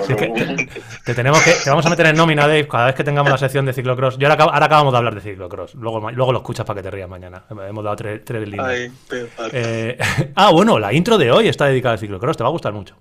Sí, 0.05 0.15
que- 0.15 0.69
Te 1.05 1.13
tenemos 1.13 1.41
que 1.43 1.51
te 1.63 1.69
vamos 1.69 1.85
a 1.85 1.89
meter 1.89 2.05
en 2.07 2.15
nómina, 2.15 2.43
Dave, 2.47 2.67
cada 2.67 2.87
vez 2.87 2.95
que 2.95 3.03
tengamos 3.03 3.31
la 3.31 3.37
sección 3.37 3.65
de 3.65 3.73
ciclocross. 3.73 4.17
Yo 4.17 4.27
ahora, 4.29 4.43
acab- 4.43 4.51
ahora 4.53 4.65
acabamos 4.65 4.93
de 4.93 4.97
hablar 4.97 5.15
de 5.15 5.21
ciclocross. 5.21 5.75
Luego, 5.75 6.09
luego 6.11 6.31
lo 6.31 6.39
escuchas 6.39 6.65
para 6.65 6.79
que 6.79 6.83
te 6.83 6.91
rías 6.91 7.09
mañana. 7.09 7.43
Hemos 7.49 7.83
dado 7.83 7.95
tres, 7.95 8.21
tres 8.25 8.47
líneas. 8.47 8.67
Ay. 8.67 8.91
Eh, 9.53 9.97
ah, 10.35 10.51
bueno, 10.51 10.79
la 10.79 10.93
intro 10.93 11.17
de 11.17 11.31
hoy 11.31 11.47
está 11.47 11.65
dedicada 11.65 11.93
al 11.93 11.99
ciclocross. 11.99 12.37
Te 12.37 12.43
va 12.43 12.49
a 12.49 12.51
gustar 12.51 12.73
mucho. 12.73 12.95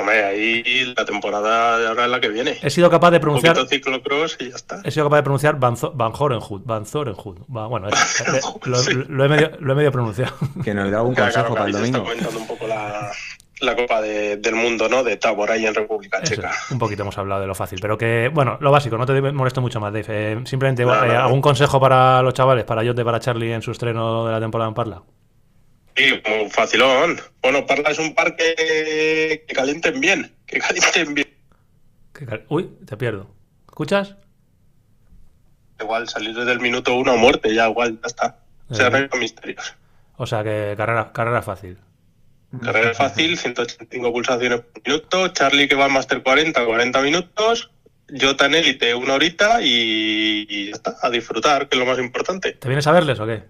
Hombre, 0.00 0.24
ahí 0.24 0.94
la 0.96 1.04
temporada 1.04 1.78
de 1.78 1.86
ahora 1.88 2.04
es 2.06 2.10
la 2.10 2.20
que 2.20 2.28
viene. 2.28 2.58
He 2.62 2.70
sido 2.70 2.90
capaz 2.90 3.10
de 3.10 3.18
Un 3.18 3.22
pronunciar. 3.22 3.54
poquito 3.54 3.68
ciclocross 3.70 4.36
y 4.40 4.50
ya 4.50 4.56
está. 4.56 4.80
He 4.84 4.90
sido 4.90 5.06
capaz 5.06 5.16
de 5.18 5.22
pronunciar 5.22 5.58
Van, 5.58 5.74
Van. 5.94 6.12
Van 6.64 6.86
Zorenhoed. 6.86 7.38
Va, 7.54 7.66
Bueno, 7.66 7.88
es- 7.88 8.24
lo, 8.64 8.76
Sí. 8.76 8.90
lo 9.08 9.24
he 9.24 9.28
medio, 9.28 9.50
lo 9.60 9.72
he 9.72 9.76
medio 9.76 9.92
pronunciado. 9.92 10.32
Que 10.64 10.74
nos 10.74 10.90
dé 10.90 10.96
algún 10.96 11.14
Claro, 11.14 11.32
consejo 11.32 11.54
claro, 11.54 11.54
para 11.54 11.66
el 11.66 11.72
se 11.74 11.84
está 11.84 11.98
domingo. 11.98 12.04
comentando 12.10 12.40
un 12.40 12.46
poco 12.46 12.66
la, 12.66 13.10
la 13.60 13.76
Copa 13.76 14.00
de- 14.00 14.36
del 14.38 14.54
Mundo, 14.54 14.88
¿no? 14.88 15.02
De 15.04 15.16
Tabor 15.16 15.50
ahí 15.50 15.66
en 15.66 15.74
República 15.74 16.18
Eso, 16.18 16.34
Checa. 16.36 16.50
un 16.70 16.78
poquito 16.78 17.02
hemos 17.02 17.18
hablado 17.18 17.40
de 17.42 17.46
lo 17.46 17.54
fácil, 17.54 17.78
pero 17.80 17.98
que, 17.98 18.30
bueno, 18.32 18.56
lo 18.60 18.70
básico, 18.70 18.96
no 18.96 19.04
te 19.06 19.20
molesto 19.20 19.60
mucho 19.60 19.80
más, 19.80 19.92
Dave. 19.92 20.06
Eh, 20.08 20.40
simplemente, 20.44 20.84
No, 20.84 20.94
eh, 21.04 21.08
no. 21.08 21.20
¿algún 21.20 21.40
consejo 21.42 21.78
para 21.78 22.22
los 22.22 22.32
chavales, 22.34 22.64
para 22.64 22.82
Yote, 22.82 23.04
para 23.04 23.20
Charlie 23.20 23.52
en 23.52 23.60
su 23.62 23.70
estreno 23.72 24.24
de 24.26 24.32
la 24.32 24.40
temporada 24.40 24.68
en 24.68 24.74
Parla? 24.74 25.02
Sí, 25.96 26.20
como 26.22 26.48
facilón. 26.50 27.20
Bueno, 27.42 27.66
Parla 27.66 27.90
es 27.90 27.98
un 27.98 28.14
parque 28.14 28.54
que 29.46 29.54
calienten 29.54 30.00
bien, 30.00 30.34
que 30.46 30.58
calienten 30.58 31.14
bien. 31.14 31.28
Que 32.14 32.26
cal- 32.26 32.44
Uy, 32.48 32.70
te 32.86 32.96
pierdo. 32.96 33.30
¿Escuchas? 33.68 34.16
Igual 35.80 36.08
salir 36.08 36.34
desde 36.34 36.52
el 36.52 36.60
minuto 36.60 36.94
uno 36.94 37.12
a 37.12 37.16
muerte, 37.16 37.54
ya 37.54 37.68
igual, 37.68 37.98
ya 38.02 38.06
está. 38.06 38.38
Eh. 38.70 38.88
no 38.90 38.96
hay 38.96 39.08
misterios. 39.20 39.74
O 40.16 40.26
sea, 40.26 40.44
que 40.44 40.74
carrera, 40.76 41.12
carrera 41.12 41.42
fácil. 41.42 41.78
Carrera 42.62 42.92
fácil, 42.94 43.38
185 43.38 44.12
pulsaciones 44.12 44.60
por 44.60 44.82
minuto. 44.86 45.28
Charlie 45.28 45.68
que 45.68 45.74
va 45.76 45.86
al 45.86 45.92
Master 45.92 46.22
40, 46.22 46.64
40 46.66 47.00
minutos. 47.02 47.70
Jota 48.20 48.46
en 48.46 48.54
élite, 48.56 48.92
una 48.94 49.14
horita 49.14 49.62
y, 49.62 50.44
y 50.48 50.66
ya 50.66 50.72
está, 50.72 50.96
a 51.00 51.08
disfrutar, 51.10 51.68
que 51.68 51.76
es 51.76 51.78
lo 51.78 51.86
más 51.86 51.98
importante. 52.00 52.52
¿Te 52.54 52.68
vienes 52.68 52.86
a 52.88 52.92
verles 52.92 53.20
o 53.20 53.26
qué? 53.26 53.44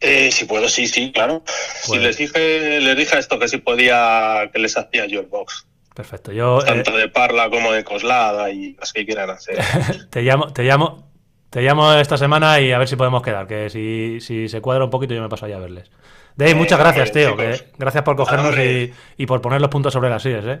Eh, 0.00 0.30
si 0.30 0.44
puedo, 0.44 0.68
sí, 0.68 0.86
sí, 0.86 1.10
claro. 1.12 1.42
Si 1.82 1.88
Pues- 1.88 2.02
les 2.02 2.16
dije, 2.18 2.80
les 2.80 2.96
dije 2.96 3.18
esto 3.18 3.38
que 3.38 3.48
si 3.48 3.58
podía, 3.58 4.50
que 4.52 4.58
les 4.58 4.76
hacía 4.76 5.06
yo 5.06 5.20
el 5.20 5.26
box. 5.26 5.66
Perfecto. 5.94 6.30
Yo 6.32 6.60
eh, 6.60 6.64
Tanto 6.66 6.96
de 6.96 7.08
Parla 7.08 7.48
como 7.48 7.72
de 7.72 7.82
Coslada 7.82 8.50
y 8.50 8.74
las 8.74 8.92
que 8.92 9.06
quieran 9.06 9.30
hacer. 9.30 9.58
te 10.10 10.20
llamo, 10.22 10.52
te 10.52 10.62
llamo, 10.64 11.10
te 11.48 11.62
llamo 11.62 11.94
esta 11.94 12.18
semana 12.18 12.60
y 12.60 12.72
a 12.72 12.78
ver 12.78 12.86
si 12.88 12.96
podemos 12.96 13.22
quedar. 13.22 13.46
Que 13.46 13.70
si, 13.70 14.20
si 14.20 14.48
se 14.48 14.60
cuadra 14.60 14.84
un 14.84 14.90
poquito, 14.90 15.14
yo 15.14 15.22
me 15.22 15.28
paso 15.30 15.46
allá 15.46 15.56
a 15.56 15.60
verles. 15.60 15.90
Dave, 16.36 16.50
Eh, 16.50 16.54
muchas 16.54 16.78
gracias, 16.78 17.12
tío. 17.12 17.30
chicos. 17.30 17.62
que- 17.62 17.68
gracias 17.78 18.04
por 18.04 18.14
cogernos 18.16 18.56
y, 18.58 18.92
y 19.16 19.26
por 19.26 19.40
poner 19.40 19.60
los 19.60 19.70
puntos 19.70 19.92
sobre 19.92 20.10
las 20.10 20.22
sillas, 20.22 20.44
¿eh? 20.46 20.60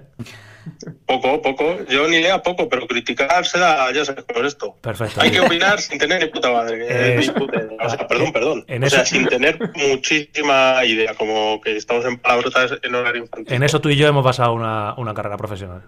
Poco, 1.06 1.40
poco. 1.42 1.76
Yo 1.88 2.08
ni 2.08 2.20
lea 2.20 2.42
poco, 2.42 2.68
pero 2.68 2.86
criticar 2.88 3.46
se 3.46 3.58
da, 3.58 3.92
ya 3.92 4.04
sabes 4.04 4.24
es 4.28 4.42
esto. 4.46 4.74
Perfecto. 4.80 5.20
Hay 5.20 5.30
que 5.30 5.40
opinar 5.40 5.78
sin 5.80 5.98
tener 5.98 6.20
ni 6.22 6.28
puta 6.28 6.50
madre. 6.50 7.16
discute. 7.18 7.68
O 7.80 7.88
sea, 7.88 8.08
perdón, 8.08 8.32
perdón. 8.32 8.64
En 8.66 8.82
o 8.82 8.90
sea, 8.90 9.02
eso- 9.02 9.14
sin 9.14 9.26
tener 9.26 9.58
muchísima 9.74 10.84
idea, 10.84 11.14
como 11.14 11.60
que 11.60 11.76
estamos 11.76 12.04
en 12.06 12.18
palabrotas 12.18 12.72
en 12.82 12.94
horario 12.94 13.22
infantil. 13.22 13.54
En 13.54 13.62
eso 13.62 13.80
tú 13.80 13.90
y 13.90 13.96
yo 13.96 14.08
hemos 14.08 14.24
pasado 14.24 14.54
una, 14.54 14.94
una 14.96 15.14
carrera 15.14 15.36
profesional. 15.36 15.82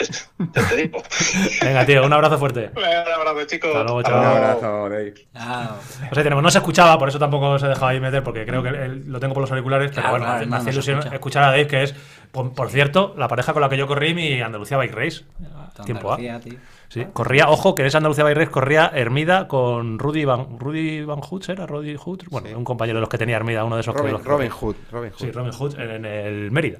Ya 0.54 0.68
te 0.68 0.76
digo. 0.76 1.02
Venga, 1.62 1.84
tío, 1.86 2.04
un 2.04 2.12
abrazo 2.12 2.38
fuerte. 2.38 2.70
Venga, 2.74 3.04
Un 3.06 3.12
abrazo, 3.28 3.46
chicos. 3.46 3.68
Hasta 3.70 3.82
luego, 3.82 3.96
Un 3.98 4.04
chao. 4.04 4.24
abrazo, 4.24 4.88
Dave. 4.88 5.14
Ah, 5.34 5.76
O 6.10 6.14
sea, 6.14 6.22
tenemos, 6.22 6.42
no 6.42 6.50
se 6.50 6.58
escuchaba, 6.58 6.98
por 6.98 7.08
eso 7.08 7.18
tampoco 7.18 7.58
se 7.58 7.66
dejaba 7.68 7.90
ahí 7.90 8.00
meter, 8.00 8.22
porque 8.22 8.44
creo 8.46 8.62
que 8.62 8.68
él- 8.70 9.04
lo 9.06 9.20
tengo 9.20 9.34
por 9.34 9.42
los 9.42 9.50
auriculares, 9.50 9.90
pero 9.90 10.02
Claro, 10.02 10.10
bueno, 10.18 10.26
claro, 10.26 10.46
me 10.46 10.56
hace 10.56 10.64
no 10.66 10.72
ilusión 10.72 10.98
escucha. 10.98 11.14
escuchar 11.14 11.42
a 11.44 11.46
Dave, 11.48 11.66
que 11.66 11.82
es, 11.82 11.94
por, 12.32 12.52
por 12.54 12.70
cierto, 12.70 13.14
la 13.18 13.28
pareja 13.28 13.52
con 13.52 13.60
la 13.62 13.68
que 13.68 13.76
yo 13.76 13.86
corrí 13.86 14.14
mi 14.14 14.40
Andalucía 14.40 14.76
Bike 14.78 14.94
Race. 14.94 15.24
Tiempo 15.84 16.12
A. 16.12 16.16
Tío. 16.16 16.38
Sí, 16.88 17.06
corría, 17.12 17.48
ojo, 17.48 17.74
que 17.76 17.82
en 17.82 17.86
esa 17.88 17.98
Andalucía 17.98 18.24
Bike 18.24 18.36
Race 18.38 18.50
corría 18.50 18.90
Hermida 18.92 19.46
con 19.46 19.98
Rudy 19.98 20.24
Van, 20.24 20.58
Rudy 20.58 21.04
Van 21.04 21.20
Hood, 21.20 21.44
¿era? 21.48 21.64
Rudy 21.66 21.94
Hood, 21.96 22.22
bueno, 22.30 22.48
Sí. 22.48 22.54
un 22.54 22.64
compañero 22.64 22.96
de 22.96 23.00
los 23.02 23.08
que 23.08 23.16
tenía 23.18 23.36
Hermida, 23.36 23.64
uno 23.64 23.76
de 23.76 23.82
esos 23.82 23.94
que 23.94 24.00
Robin, 24.00 24.12
los 24.14 24.22
que- 24.22 24.28
Robin 24.28 24.50
Hood. 24.50 24.76
Robin 24.90 25.10
Hood. 25.12 25.18
Sí, 25.20 25.30
Robin 25.30 25.52
Hood 25.52 25.78
en, 25.78 25.90
en 25.90 26.04
el 26.04 26.50
Mérida. 26.50 26.78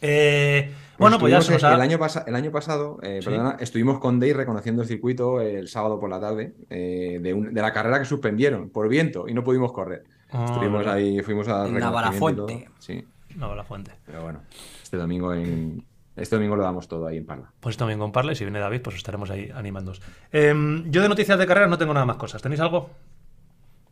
Eh, 0.00 0.70
bueno, 0.98 1.18
pues 1.18 1.30
ya 1.30 1.36
se 1.40 1.54
estuvimos 1.54 1.62
nos 1.62 1.70
ha... 1.72 1.74
el, 1.74 1.80
año 1.80 1.98
pasa- 1.98 2.24
el 2.26 2.34
año 2.34 2.50
pasado, 2.50 2.98
eh, 3.02 3.20
Sí. 3.22 3.28
perdona, 3.28 3.56
estuvimos 3.60 3.98
con 3.98 4.18
Dave 4.20 4.34
reconociendo 4.34 4.82
el 4.82 4.88
circuito 4.88 5.40
el 5.40 5.68
sábado 5.68 5.98
por 6.00 6.08
la 6.10 6.20
tarde 6.20 6.54
eh, 6.70 7.18
de, 7.22 7.34
un- 7.34 7.52
de 7.54 7.62
la 7.62 7.72
carrera 7.72 7.98
que 7.98 8.04
suspendieron 8.04 8.70
por 8.70 8.88
viento 8.88 9.28
y 9.28 9.34
no 9.34 9.42
pudimos 9.44 9.72
correr. 9.72 10.04
Ah, 10.32 10.46
Estuvimos 10.48 10.86
ahí, 10.86 11.20
fuimos 11.22 11.46
a 11.48 11.66
En 11.66 11.78
todo. 11.78 12.46
Sí, 12.78 13.04
No, 13.36 13.54
la 13.54 13.64
fuente. 13.64 13.92
pero 14.04 14.22
bueno, 14.22 14.40
este 14.82 14.96
domingo 14.96 15.32
en, 15.32 15.84
este 16.16 16.34
domingo 16.36 16.56
lo 16.56 16.62
damos 16.62 16.88
todo 16.88 17.06
ahí 17.06 17.18
en 17.18 17.26
Parla. 17.26 17.52
Pues 17.60 17.76
también 17.76 17.98
con 17.98 18.10
Parla 18.10 18.32
y 18.32 18.34
si 18.36 18.44
viene 18.44 18.58
David, 18.58 18.80
pues 18.82 18.96
estaremos 18.96 19.30
ahí 19.30 19.50
animándoos. 19.54 20.00
Em, 20.32 20.90
yo 20.90 21.02
de 21.02 21.08
noticias 21.08 21.38
de 21.38 21.46
carreras 21.46 21.68
no 21.70 21.78
tengo 21.78 21.92
nada 21.94 22.06
más 22.06 22.16
cosas. 22.16 22.42
¿Tenéis 22.42 22.60
algo? 22.60 22.90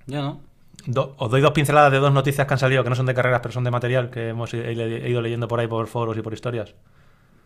Yo 0.06 0.22
no. 0.22 0.40
Do- 0.86 1.14
os 1.18 1.30
doy 1.30 1.40
dos 1.40 1.52
pinceladas 1.52 1.92
de 1.92 1.98
dos 1.98 2.12
noticias 2.12 2.46
que 2.46 2.52
han 2.54 2.58
salido, 2.58 2.82
que 2.82 2.90
no 2.90 2.96
son 2.96 3.06
de 3.06 3.14
carreras, 3.14 3.40
pero 3.40 3.52
son 3.52 3.64
de 3.64 3.70
material, 3.70 4.10
que 4.10 4.30
hemos 4.30 4.52
he, 4.54 4.72
ido 5.08 5.22
leyendo 5.22 5.46
por 5.48 5.60
ahí 5.60 5.68
por 5.68 5.86
foros 5.86 6.16
y 6.16 6.20
por 6.22 6.34
historias. 6.34 6.74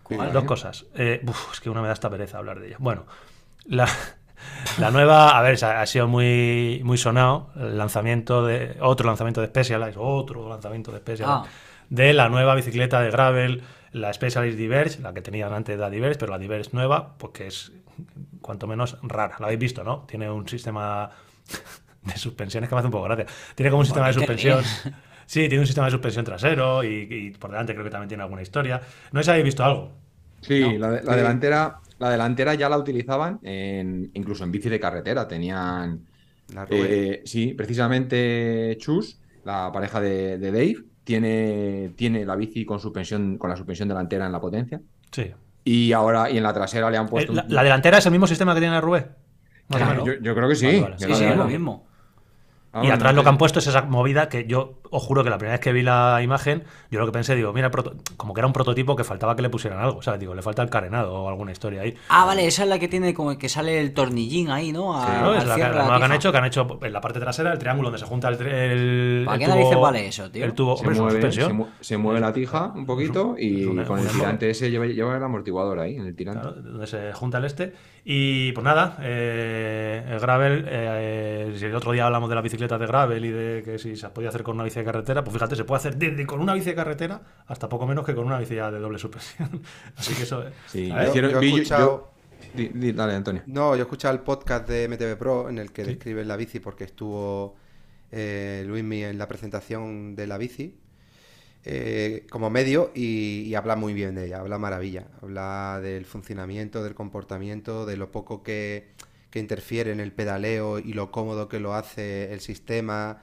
¿Cuál? 0.08 0.32
Dos 0.32 0.44
cosas. 0.44 0.86
Eh, 0.94 1.20
uf, 1.26 1.52
es 1.52 1.60
que 1.60 1.70
una 1.70 1.80
me 1.82 1.88
da 1.88 1.94
esta 1.94 2.10
pereza 2.10 2.38
hablar 2.38 2.60
de 2.60 2.68
ella. 2.68 2.76
Bueno, 2.78 3.04
la, 3.66 3.86
la 4.78 4.90
nueva, 4.90 5.36
a 5.38 5.42
ver, 5.42 5.62
ha 5.64 5.80
ha 5.80 5.86
sido 5.86 6.08
muy, 6.08 6.80
muy 6.84 6.98
sonado 6.98 7.50
el 7.56 7.76
lanzamiento 7.78 8.44
de 8.46 8.76
otro 8.80 9.06
lanzamiento 9.06 9.40
de 9.40 9.48
Specialized, 9.48 9.96
otro 9.98 10.48
lanzamiento 10.48 10.92
de 10.92 10.98
Specialized, 10.98 11.44
Ah. 11.46 11.52
de 11.90 12.12
la 12.14 12.28
nueva 12.28 12.54
bicicleta 12.54 13.00
de 13.00 13.10
gravel, 13.10 13.62
la 13.92 14.12
Specialized 14.12 14.56
Diverge, 14.58 15.00
la 15.00 15.12
que 15.14 15.22
tenían 15.22 15.52
antes 15.52 15.78
la 15.78 15.90
Diverge, 15.90 16.18
pero 16.18 16.32
la 16.32 16.38
Diverge 16.38 16.70
nueva, 16.72 17.14
porque 17.18 17.46
es 17.46 17.72
cuanto 18.40 18.66
menos 18.66 18.98
rara. 19.02 19.36
La 19.40 19.46
habéis 19.46 19.60
visto, 19.60 19.82
¿no? 19.84 20.04
Tiene 20.06 20.30
un 20.30 20.48
sistema 20.48 21.10
de 22.02 22.16
suspensiones 22.16 22.68
que 22.68 22.74
me 22.74 22.78
hace 22.80 22.86
un 22.86 22.92
poco 22.92 23.04
gracia. 23.04 23.26
Tiene 23.54 23.70
como 23.70 23.80
un 23.80 23.86
sistema 23.86 24.06
de 24.08 24.12
suspensión. 24.14 24.62
Sí, 25.28 25.40
tiene 25.46 25.60
un 25.60 25.66
sistema 25.66 25.86
de 25.88 25.90
suspensión 25.90 26.24
trasero 26.24 26.82
y, 26.82 27.06
y 27.10 27.30
por 27.32 27.50
delante 27.50 27.74
creo 27.74 27.84
que 27.84 27.90
también 27.90 28.08
tiene 28.08 28.22
alguna 28.22 28.40
historia. 28.40 28.80
No 29.12 29.20
sé 29.20 29.24
si 29.24 29.30
habéis 29.30 29.44
visto 29.44 29.62
algo. 29.62 29.92
Sí, 30.40 30.60
No. 30.60 30.78
la, 30.78 30.90
de- 30.92 31.02
la 31.04 31.12
Sí. 31.12 31.18
delantera, 31.18 31.80
la 31.98 32.10
delantera 32.10 32.54
ya 32.54 32.70
la 32.70 32.78
utilizaban 32.78 33.38
en, 33.42 34.10
incluso 34.14 34.44
en 34.44 34.50
bici 34.52 34.70
de 34.70 34.80
carretera. 34.80 35.28
Tenían, 35.28 36.06
La 36.54 36.66
eh, 36.70 37.20
sí, 37.26 37.52
precisamente 37.52 38.76
Chus, 38.80 39.20
la 39.44 39.70
pareja 39.70 40.00
de, 40.00 40.38
de 40.38 40.50
Dave, 40.50 40.76
tiene, 41.04 41.92
tiene 41.94 42.24
la 42.24 42.34
bici 42.36 42.64
con 42.64 42.80
suspensión, 42.80 43.36
con 43.36 43.50
la 43.50 43.56
suspensión 43.56 43.88
delantera 43.88 44.24
en 44.26 44.32
la 44.32 44.40
potencia. 44.40 44.80
Sí. 45.10 45.30
Y 45.64 45.92
ahora, 45.92 46.30
y 46.30 46.38
en 46.38 46.42
la 46.42 46.54
trasera 46.54 46.90
le 46.90 46.96
han 46.96 47.04
Eh, 47.06 47.10
puesto. 47.10 47.32
La, 47.34 47.42
un- 47.42 47.52
la 47.54 47.62
delantera 47.62 47.98
es 47.98 48.06
el 48.06 48.12
mismo 48.12 48.26
sistema 48.26 48.54
que 48.54 48.60
tiene 48.60 48.74
la 48.74 48.80
Rubé. 48.80 49.08
Claro. 49.68 50.06
yo, 50.06 50.14
yo 50.22 50.34
creo 50.34 50.48
que 50.48 50.54
sí. 50.56 50.64
Vale, 50.66 50.80
vale. 50.80 50.96
que 50.96 51.04
Sí, 51.04 51.14
sí, 51.14 51.24
es 51.24 51.36
lo 51.36 51.44
mismo. 51.44 51.86
Ah, 52.72 52.82
Y 52.84 52.90
atrás 52.90 53.14
lo 53.14 53.22
que 53.22 53.28
han 53.30 53.38
puesto 53.38 53.58
es 53.60 53.66
esa 53.66 53.82
movida 53.82 54.28
que 54.28 54.44
yo 54.46 54.80
os 54.90 55.02
juro 55.02 55.24
que 55.24 55.30
la 55.30 55.38
primera 55.38 55.54
vez 55.54 55.60
que 55.60 55.72
vi 55.72 55.82
la 55.82 56.20
imagen, 56.22 56.64
yo 56.90 56.98
lo 56.98 57.06
que 57.06 57.12
pensé, 57.12 57.34
digo, 57.34 57.52
mira, 57.52 57.70
como 58.16 58.34
que 58.34 58.40
era 58.40 58.46
un 58.46 58.52
prototipo 58.52 58.96
que 58.96 59.04
faltaba 59.04 59.36
que 59.36 59.42
le 59.42 59.50
pusieran 59.50 59.78
algo, 59.80 60.02
¿sabes? 60.02 60.20
Digo, 60.20 60.34
le 60.34 60.42
falta 60.42 60.62
el 60.62 60.70
carenado 60.70 61.14
o 61.14 61.28
alguna 61.28 61.52
historia 61.52 61.82
ahí. 61.82 61.94
Ah, 62.08 62.24
vale, 62.24 62.46
esa 62.46 62.62
es 62.62 62.68
la 62.68 62.78
que 62.78 62.88
tiene 62.88 63.14
como 63.14 63.36
que 63.38 63.48
sale 63.48 63.80
el 63.80 63.92
tornillín 63.92 64.50
ahí, 64.50 64.72
¿no? 64.72 64.96
A, 64.96 65.06
sí, 65.06 65.12
es 65.38 65.46
la, 65.46 65.56
que, 65.56 65.62
han 65.62 66.12
hecho, 66.12 66.32
que 66.32 66.38
han 66.38 66.44
hecho 66.44 66.78
en 66.82 66.92
la 66.92 67.00
parte 67.00 67.20
trasera, 67.20 67.52
el 67.52 67.58
triángulo 67.58 67.88
donde 67.88 67.98
se 67.98 68.06
junta 68.06 68.28
el. 68.28 68.40
el 68.46 69.22
¿Para 69.26 69.38
qué 69.38 69.46
narices 69.46 69.78
vale 69.78 70.06
eso, 70.06 70.30
tío? 70.30 70.44
El 70.44 70.52
tubo, 70.54 70.76
se, 70.76 70.88
mueve, 70.88 71.32
se, 71.80 71.96
mueve, 71.96 72.20
la 72.20 72.32
tija 72.32 72.72
un 72.74 72.86
poquito 72.86 73.34
y 73.38 73.64
con 73.84 73.98
el 73.98 74.08
tirante 74.08 74.50
ese 74.50 74.70
lleva, 74.70 74.86
lleva, 74.86 75.16
el 75.16 75.22
amortiguador 75.22 75.80
ahí, 75.80 75.96
en 75.96 76.06
el 76.06 76.14
tirante. 76.14 76.48
donde 76.60 76.86
se 76.86 77.12
junta 77.12 77.38
el 77.38 77.44
este. 77.44 77.74
Y 78.10 78.52
pues 78.52 78.64
nada, 78.64 78.96
eh, 79.02 80.02
el 80.08 80.18
gravel, 80.18 80.64
eh, 80.66 81.52
si 81.56 81.66
el 81.66 81.74
otro 81.74 81.92
día 81.92 82.06
hablamos 82.06 82.30
de 82.30 82.34
la 82.36 82.40
bicicleta 82.40 82.78
de 82.78 82.86
gravel 82.86 83.24
y 83.24 83.30
de 83.30 83.62
que 83.62 83.78
si 83.78 83.96
se 83.96 84.08
podía 84.08 84.30
hacer 84.30 84.42
con 84.42 84.54
una 84.54 84.64
bici 84.78 84.86
de 84.86 84.92
carretera, 84.92 85.24
pues 85.24 85.34
fíjate, 85.34 85.56
se 85.56 85.64
puede 85.64 85.78
hacer 85.78 85.96
desde 85.96 86.26
con 86.26 86.40
una 86.40 86.54
bici 86.54 86.70
de 86.70 86.74
carretera 86.74 87.20
hasta 87.46 87.68
poco 87.68 87.86
menos 87.86 88.04
que 88.04 88.14
con 88.14 88.26
una 88.26 88.38
bici 88.38 88.54
de 88.54 88.78
doble 88.78 88.98
suspensión. 88.98 89.62
Así 89.96 90.14
que 90.14 90.22
eso. 90.22 90.44
Sí, 90.66 90.88
yo, 90.88 90.96
he 90.96 91.46
escuchado... 91.46 92.12
dale, 92.54 93.14
Antonio. 93.14 93.42
No, 93.46 93.74
yo 93.74 93.80
he 93.80 93.82
escuchado 93.82 94.14
el 94.14 94.20
podcast 94.20 94.68
de 94.68 94.88
MTV 94.88 95.16
Pro 95.18 95.48
en 95.48 95.58
el 95.58 95.72
que 95.72 95.84
describe 95.84 96.24
la 96.24 96.36
bici 96.36 96.60
porque 96.60 96.84
estuvo 96.84 97.56
eh, 98.10 98.64
Luismi 98.66 99.04
en 99.04 99.18
la 99.18 99.28
presentación 99.28 100.16
de 100.16 100.26
la 100.26 100.38
bici 100.38 100.78
eh, 101.64 102.26
como 102.30 102.50
medio 102.50 102.92
y, 102.94 103.54
habla 103.54 103.76
muy 103.76 103.92
bien 103.92 104.14
de 104.14 104.26
ella, 104.26 104.38
habla 104.40 104.58
maravilla, 104.58 105.08
habla 105.20 105.80
del 105.82 106.06
funcionamiento, 106.06 106.82
del 106.82 106.94
comportamiento, 106.94 107.84
de 107.84 107.96
lo 107.96 108.10
poco 108.10 108.42
que, 108.42 108.92
interfiere 109.34 109.92
en 109.92 110.00
el 110.00 110.10
pedaleo 110.10 110.80
y 110.80 110.94
lo 110.94 111.12
cómodo 111.12 111.48
que 111.48 111.60
lo 111.60 111.74
hace 111.74 112.32
el 112.32 112.40
sistema, 112.40 113.22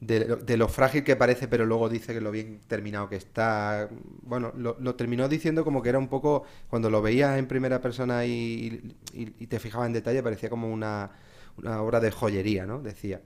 de, 0.00 0.56
lo 0.56 0.68
frágil 0.68 1.02
que 1.02 1.16
parece, 1.16 1.48
pero 1.48 1.66
luego 1.66 1.88
dice 1.88 2.14
que 2.14 2.20
lo 2.20 2.30
bien 2.30 2.60
terminado 2.66 3.08
que 3.08 3.16
está. 3.16 3.88
Bueno, 4.22 4.52
lo, 4.56 4.94
terminó 4.94 5.28
diciendo 5.28 5.64
como 5.64 5.82
que 5.82 5.88
era 5.88 5.98
un 5.98 6.08
poco, 6.08 6.44
cuando 6.68 6.90
lo 6.90 7.02
veías 7.02 7.38
en 7.38 7.46
primera 7.46 7.80
persona 7.80 8.24
y, 8.24 8.96
te 9.48 9.58
fijabas 9.58 9.86
en 9.86 9.94
detalle, 9.94 10.22
parecía 10.22 10.48
como 10.50 10.72
una, 10.72 11.10
una 11.56 11.82
obra 11.82 12.00
de 12.00 12.10
joyería, 12.10 12.66
¿no? 12.66 12.80
Decía. 12.80 13.20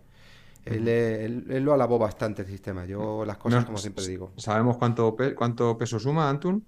Él, 0.65 1.45
lo 1.65 1.75
alabó 1.75 1.99
bastante 1.99 2.43
el 2.43 2.49
sistema. 2.49 2.85
Yo 2.87 3.25
las 3.25 3.37
cosas 3.37 3.65
como 3.65 3.79
siempre 3.79 4.07
digo. 4.07 4.33
¿Sabemos 4.37 4.77
cuánto, 4.77 5.17
cuánto 5.37 5.77
peso 5.77 5.99
suma 5.99 6.31
Antun? 6.31 6.65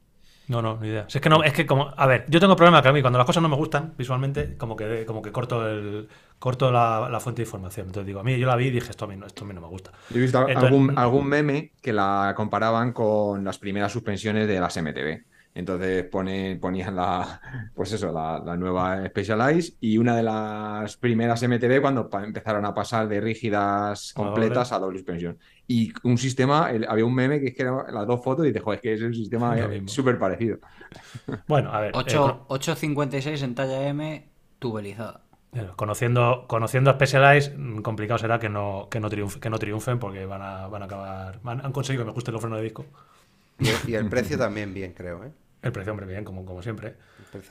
No, 0.48 0.61
no, 0.61 0.78
ni 0.80 0.88
idea. 0.88 1.07
es 1.09 1.20
que 1.20 1.28
no, 1.28 1.42
es 1.42 1.52
que 1.52 1.64
como, 1.64 1.92
a 1.96 2.07
ver, 2.07 2.26
yo 2.28 2.38
tengo 2.38 2.54
problema 2.54 2.83
que 2.83 2.88
a 2.88 2.92
mí 2.92 3.00
cuando 3.00 3.18
las 3.18 3.26
cosas 3.26 3.42
no 3.42 3.48
me 3.48 3.57
gustan 3.57 3.94
visualmente, 3.96 4.57
como 4.57 4.76
que, 4.76 5.04
como 5.07 5.22
que 5.22 5.33
corto 5.33 5.66
el, 5.66 6.09
corto 6.38 6.70
la, 6.70 7.18
fuente 7.20 7.42
de 7.42 7.46
información. 7.46 7.87
Entonces 7.87 8.07
digo, 8.07 8.20
a 8.20 8.24
mí 8.24 8.38
yo 8.38 8.46
la 8.46 8.57
vi 8.57 8.66
y 8.66 8.70
dije, 8.70 8.90
esto 8.90 9.07
a 9.07 9.09
mí 9.09 9.16
no, 9.16 9.26
esto 9.26 9.44
a 9.44 9.46
mí 9.46 9.54
no 9.54 9.61
me 9.62 9.68
gusta. 9.68 9.92
he 10.14 10.18
visto 10.18 10.38
algún, 10.38 10.98
algún 10.98 11.26
meme 11.26 11.72
que 11.80 11.92
la 11.92 12.35
comparaban 12.37 12.92
con 12.92 13.42
las 13.44 13.59
primeras 13.59 13.92
suspensiones 13.92 14.46
de 14.46 14.61
las 14.61 14.76
MTB. 14.76 15.35
Entonces 15.54 16.04
pone, 16.04 16.57
ponían 16.57 16.96
la, 16.96 17.40
pues 17.74 17.92
eso, 17.92 18.12
la, 18.12 18.57
nueva 18.57 19.07
Specialized 19.07 19.74
y 19.80 19.98
una 19.98 20.16
de 20.16 20.24
las 20.24 20.96
primeras 20.96 21.42
MTB 21.42 21.80
cuando 21.80 22.11
empezaron 22.22 22.64
a 22.64 22.74
pasar 22.74 23.07
de 23.09 23.20
rígidas 23.20 24.12
completas 24.14 24.72
a 24.72 24.80
doble 24.80 24.98
suspensión. 24.98 25.38
Y 25.66 25.92
un 26.03 26.18
sistema, 26.18 26.66
había 26.88 27.05
un 27.05 27.14
meme 27.14 27.40
que 27.40 27.48
es 27.48 27.55
que 27.55 27.62
eran 27.62 27.83
las 27.92 28.07
dos 28.07 28.22
fotos 28.22 28.44
y 28.44 28.48
dice, 28.48 28.61
joder, 28.61 28.79
es 28.79 28.83
que 28.83 28.92
es 28.94 29.03
un 29.03 29.14
sistema 29.14 29.57
súper 29.87 30.18
parecido. 30.18 30.59
Bueno, 31.48 31.72
a 31.72 31.81
ver. 31.81 31.92
8.56 31.92 33.27
eh, 33.27 33.44
en 33.44 33.55
talla 33.55 33.88
M, 33.88 34.29
tubelizada. 34.59 35.22
Conociendo, 35.77 36.46
conociendo 36.48 36.90
a 36.90 36.94
Specialized, 36.94 37.57
mm, 37.57 37.83
complicado 37.83 38.18
será 38.18 38.38
que 38.38 38.48
no, 38.48 38.88
que 38.90 39.00
no, 39.00 39.09
que 39.09 39.50
no 39.50 39.59
triunfen 39.59 39.98
porque 39.98 40.27
van 40.27 40.42
a, 40.42 40.66
van 40.68 40.83
a 40.83 40.85
acabar. 40.87 41.40
han 41.44 41.72
conseguido 41.72 42.05
que 42.05 42.09
me 42.09 42.14
guste 42.14 42.31
el 42.31 42.40
freno 42.40 42.57
de 42.57 42.62
disco. 42.62 42.85
Y, 43.59 43.94
el 43.94 44.09
precio 44.09 44.37
también 44.37 44.74
bien, 44.74 44.92
creo, 44.92 45.24
¿eh? 45.24 45.33
El 45.62 45.72
precio, 45.72 45.92
hombre, 45.92 46.07
bien, 46.07 46.24
como, 46.24 46.44
como 46.44 46.62
siempre. 46.62 46.96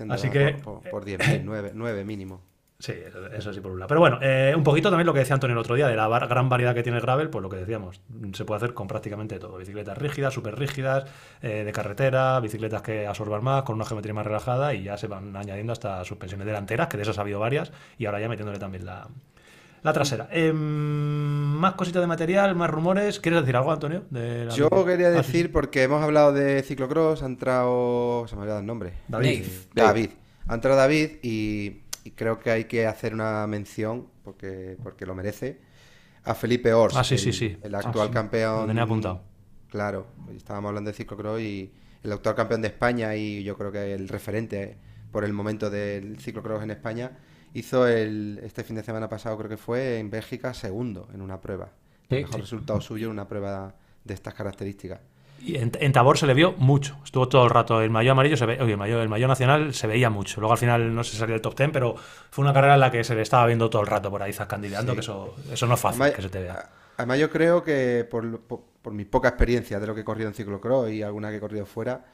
Así 0.09 0.29
que. 0.29 0.59
Por, 0.63 0.81
por, 0.89 1.05
10.000, 1.05 1.71
9, 1.73 2.05
mínimo. 2.05 2.41
Sí, 2.79 2.93
eso, 3.33 3.53
sí 3.53 3.61
por 3.61 3.71
un 3.71 3.79
lado. 3.79 3.87
Pero 3.87 4.01
bueno, 4.01 4.19
eh, 4.21 4.53
un 4.55 4.63
poquito 4.63 4.89
también 4.89 5.05
lo 5.05 5.13
que 5.13 5.19
decía 5.19 5.35
Antonio 5.35 5.53
el 5.53 5.59
otro 5.59 5.75
día, 5.75 5.87
de 5.87 5.95
la 5.95 6.07
gran 6.27 6.49
variedad 6.49 6.75
que 6.75 6.83
tiene 6.83 6.97
el 6.97 7.01
gravel, 7.01 7.29
pues 7.29 7.41
lo 7.41 7.49
que 7.49 7.55
decíamos, 7.55 8.01
se 8.33 8.43
puede 8.43 8.57
hacer 8.57 8.73
con 8.73 8.87
prácticamente 8.87 9.39
todo. 9.39 9.57
Bicicletas 9.57 9.97
rígidas, 9.97 10.33
súper 10.33 10.57
rígidas, 10.57 11.05
eh, 11.41 11.63
de 11.63 11.71
carretera, 11.71 12.39
bicicletas 12.39 12.81
que 12.81 13.07
absorban 13.07 13.43
más, 13.43 13.63
con 13.63 13.75
una 13.75 13.85
geometría 13.85 14.13
más 14.13 14.25
relajada 14.25 14.73
y 14.73 14.83
ya 14.83 14.97
se 14.97 15.07
van 15.07 15.35
añadiendo 15.35 15.71
hasta 15.71 16.03
suspensiones 16.03 16.45
delanteras, 16.45 16.87
que 16.87 16.97
de 16.97 17.03
esas 17.03 17.17
ha 17.17 17.21
habido 17.21 17.39
varias, 17.39 17.71
y 17.97 18.05
ahora 18.05 18.19
ya 18.19 18.27
metiéndole 18.27 18.59
también 18.59 18.85
la, 18.85 19.07
la 19.83 19.93
trasera. 19.93 20.27
Em, 20.31 20.55
más 20.55 21.75
cositas 21.75 22.01
de 22.01 22.07
material, 22.07 22.55
más 22.55 22.69
rumores. 22.69 23.19
¿Quieres 23.19 23.41
decir 23.41 23.55
algo, 23.55 23.71
Antonio? 23.71 24.03
Yo 24.55 24.69
quería 24.85 25.07
ah, 25.07 25.11
decir, 25.11 25.51
porque 25.51 25.83
hemos 25.83 26.01
hablado 26.01 26.33
de 26.33 26.63
ciclocross, 26.63 27.21
ha 27.21 27.25
entrado. 27.25 28.25
Se 28.27 28.35
me 28.35 28.39
ha 28.39 28.43
olvidado 28.43 28.61
el 28.61 28.65
nombre. 28.65 28.93
David. 29.07 29.45
David. 29.73 30.09
Ha 30.47 30.55
entrado 30.55 30.77
David 30.77 31.11
y, 31.21 31.82
creo 32.11 32.39
que 32.39 32.51
hay 32.51 32.65
que 32.65 32.85
hacer 32.87 33.13
una 33.13 33.45
mención, 33.47 34.07
porque, 34.23 34.77
porque 34.83 35.05
lo 35.05 35.15
merece, 35.15 35.61
a 36.23 36.33
Felipe 36.33 36.73
Ors. 36.73 36.95
Ah, 36.95 37.03
sí, 37.03 37.17
sí, 37.17 37.33
sí. 37.33 37.57
El 37.61 37.75
actual 37.75 38.09
ah, 38.09 38.13
campeón. 38.13 38.67
tenía 38.67 38.83
apuntado. 38.83 39.21
Claro, 39.69 40.07
estábamos 40.35 40.69
hablando 40.69 40.91
de 40.91 40.95
ciclocross 40.95 41.41
y 41.41 41.73
el 42.03 42.11
actual 42.11 42.35
campeón 42.35 42.61
de 42.61 42.67
España 42.67 43.15
y 43.15 43.43
yo 43.43 43.57
creo 43.57 43.71
que 43.71 43.93
el 43.93 44.07
referente 44.07 44.77
por 45.11 45.23
el 45.23 45.33
momento 45.33 45.69
del 45.69 46.19
ciclocross 46.19 46.63
en 46.63 46.71
España 46.71 47.17
hizo 47.53 47.87
el, 47.87 48.39
este 48.43 48.63
fin 48.63 48.75
de 48.75 48.83
semana 48.83 49.09
pasado, 49.09 49.37
creo 49.37 49.49
que 49.49 49.57
fue, 49.57 49.99
en 49.99 50.09
Bélgica, 50.09 50.53
segundo 50.53 51.07
en 51.13 51.21
una 51.21 51.39
prueba. 51.39 51.71
el 52.09 52.23
mejor 52.23 52.41
resultado 52.41 52.81
suyo 52.81 53.07
en 53.07 53.13
una 53.13 53.27
prueba 53.27 53.75
de 54.03 54.13
estas 54.13 54.33
características. 54.33 54.99
Y 55.43 55.57
en, 55.57 55.91
Tabor 55.91 56.17
se 56.17 56.25
le 56.25 56.33
vio 56.33 56.53
mucho. 56.53 56.97
Estuvo 57.03 57.27
todo 57.27 57.43
el 57.43 57.49
rato. 57.49 57.81
El 57.81 57.89
mayo 57.89 58.13
amarillo 58.13 58.37
se 58.37 58.45
ve, 58.45 58.61
oye, 58.61 58.71
el 58.71 58.77
mayo, 58.77 59.01
el 59.01 59.09
mayo 59.09 59.27
nacional 59.27 59.73
se 59.73 59.87
veía 59.87 60.09
mucho. 60.09 60.39
Luego 60.39 60.53
al 60.53 60.57
final 60.57 60.95
no 60.95 61.03
se 61.03 61.17
salió 61.17 61.35
el 61.35 61.41
top 61.41 61.55
ten, 61.55 61.71
pero 61.71 61.95
fue 62.29 62.43
una 62.43 62.53
carrera 62.53 62.75
en 62.75 62.79
la 62.79 62.91
que 62.91 63.03
se 63.03 63.13
le 63.13 63.21
estaba 63.21 63.45
viendo 63.45 63.69
todo 63.69 63.81
el 63.81 63.87
rato 63.87 64.09
por 64.09 64.23
ahí 64.23 64.33
candidato, 64.33 64.93
que 64.93 65.01
eso, 65.01 65.35
eso 65.51 65.67
no 65.67 65.75
es 65.75 65.79
fácil 65.79 66.13
que 66.13 66.21
se 66.21 66.29
te 66.29 66.39
vea. 66.39 66.69
Además, 66.97 67.19
yo 67.19 67.29
creo 67.29 67.63
que 67.63 68.07
por, 68.09 68.39
por, 68.41 68.93
mi 68.93 69.05
poca 69.05 69.29
experiencia 69.29 69.79
de 69.79 69.87
lo 69.87 69.95
que 69.95 70.01
he 70.01 70.03
corrido 70.03 70.29
en 70.29 70.35
ciclocross 70.35 70.91
y 70.91 71.01
alguna 71.01 71.29
que 71.29 71.37
he 71.37 71.39
corrido 71.39 71.65
fuera, 71.65 72.05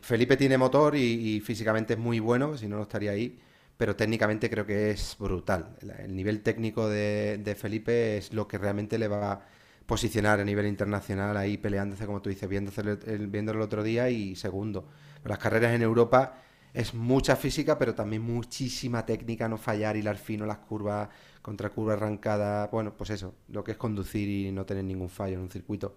Felipe 0.00 0.36
tiene 0.36 0.58
motor 0.58 0.94
y, 0.96 1.36
y, 1.36 1.40
físicamente 1.40 1.94
es 1.94 1.98
muy 1.98 2.20
bueno, 2.20 2.56
si 2.56 2.68
no, 2.68 2.76
no 2.76 2.82
estaría 2.82 3.10
ahí 3.12 3.38
pero 3.78 3.94
técnicamente 3.94 4.50
creo 4.50 4.66
que 4.66 4.90
es 4.90 5.16
brutal. 5.18 5.76
El 6.00 6.14
nivel 6.14 6.42
técnico 6.42 6.88
de, 6.88 7.56
Felipe 7.56 8.18
es 8.18 8.32
lo 8.32 8.48
que 8.48 8.58
realmente 8.58 8.98
le 8.98 9.06
va 9.06 9.32
a 9.32 9.40
posicionar 9.88 10.38
a 10.38 10.44
nivel 10.44 10.66
internacional 10.66 11.34
ahí 11.38 11.56
peleándose, 11.56 12.04
como 12.04 12.20
tú 12.20 12.28
dices, 12.28 12.46
viéndolo 12.46 12.98
el, 13.06 13.26
viéndolo 13.28 13.60
el 13.60 13.64
otro 13.64 13.82
día 13.82 14.10
y 14.10 14.36
segundo. 14.36 14.86
Las 15.24 15.38
carreras 15.38 15.74
en 15.74 15.80
Europa 15.80 16.34
es 16.74 16.92
mucha 16.92 17.36
física, 17.36 17.78
pero 17.78 17.94
también 17.94 18.20
muchísima 18.20 19.06
técnica, 19.06 19.48
no 19.48 19.56
fallar, 19.56 19.96
hilar 19.96 20.18
fino 20.18 20.44
las 20.44 20.58
curvas, 20.58 21.08
contra 21.40 21.70
curva 21.70 21.94
arrancada, 21.94 22.66
bueno, 22.66 22.92
pues 22.98 23.08
eso, 23.08 23.34
lo 23.48 23.64
que 23.64 23.72
es 23.72 23.78
conducir 23.78 24.28
y 24.28 24.52
no 24.52 24.66
tener 24.66 24.84
ningún 24.84 25.08
fallo 25.08 25.36
en 25.36 25.40
un 25.40 25.50
circuito. 25.50 25.96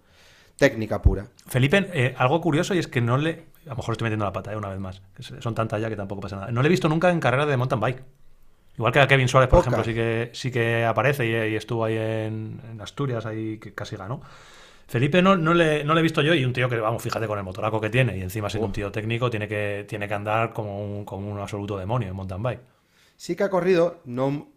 Técnica 0.56 1.01
pura. 1.01 1.27
Felipe, 1.47 1.89
eh, 1.93 2.15
algo 2.17 2.39
curioso 2.39 2.73
y 2.73 2.77
es 2.77 2.88
que 2.88 3.01
no 3.01 3.17
le, 3.17 3.47
a 3.65 3.71
lo 3.71 3.75
mejor 3.75 3.91
estoy 3.91 4.06
metiendo 4.06 4.23
la 4.23 4.32
pata, 4.32 4.54
eh, 4.54 4.56
una 4.56 4.69
vez 4.69 4.80
más. 4.80 5.01
son 5.39 5.54
tantas 5.54 5.82
ya 5.82 5.89
que 5.89 5.97
tampoco 5.97 6.21
pasa 6.21 6.38
nada. 6.38 6.51
No 6.54 6.62
le 6.62 6.67
he 6.67 6.69
visto 6.69 6.88
nunca 6.88 7.12
en 7.12 7.19
carrera 7.19 7.45
de 7.45 7.58
mountain 7.58 7.82
bike. 7.82 8.04
Igual 8.81 8.93
que 8.93 8.99
a 8.99 9.07
Kevin 9.07 9.27
Suárez, 9.27 9.47
por 9.47 9.59
ejemplo, 9.59 9.83
sí 9.83 9.93
que, 9.93 10.31
sí 10.33 10.49
que 10.49 10.83
aparece 10.85 11.27
y, 11.27 11.55
estuvo 11.55 11.85
ahí 11.85 11.97
en, 11.97 12.79
Asturias, 12.81 13.27
ahí 13.27 13.59
que 13.59 13.75
casi 13.75 13.95
ganó. 13.95 14.21
Felipe 14.87 15.21
no, 15.21 15.37
no, 15.37 15.53
le, 15.53 15.83
no 15.83 15.93
le 15.93 15.99
he 15.99 16.01
visto 16.01 16.23
yo 16.23 16.33
y 16.33 16.43
un 16.43 16.51
tío 16.51 16.67
que, 16.67 16.77
vamos, 16.77 17.03
fíjate 17.03 17.27
con 17.27 17.37
el 17.37 17.43
motoraco 17.43 17.79
que 17.79 17.91
tiene 17.91 18.17
y 18.17 18.21
encima 18.21 18.49
siendo 18.49 18.65
un 18.65 18.73
tío 18.73 18.91
técnico, 18.91 19.29
tiene 19.29 19.47
que, 19.47 19.85
tiene 19.87 20.07
que 20.07 20.15
andar 20.15 20.51
como 20.51 20.83
un, 20.83 21.05
como 21.05 21.31
un 21.31 21.39
absoluto 21.39 21.77
demonio 21.77 22.07
en 22.09 22.15
mountain 22.15 22.41
bike. 22.41 22.61
Sí 23.17 23.35
que 23.35 23.43
ha 23.43 23.51
corrido, 23.51 24.01
no 24.05 24.47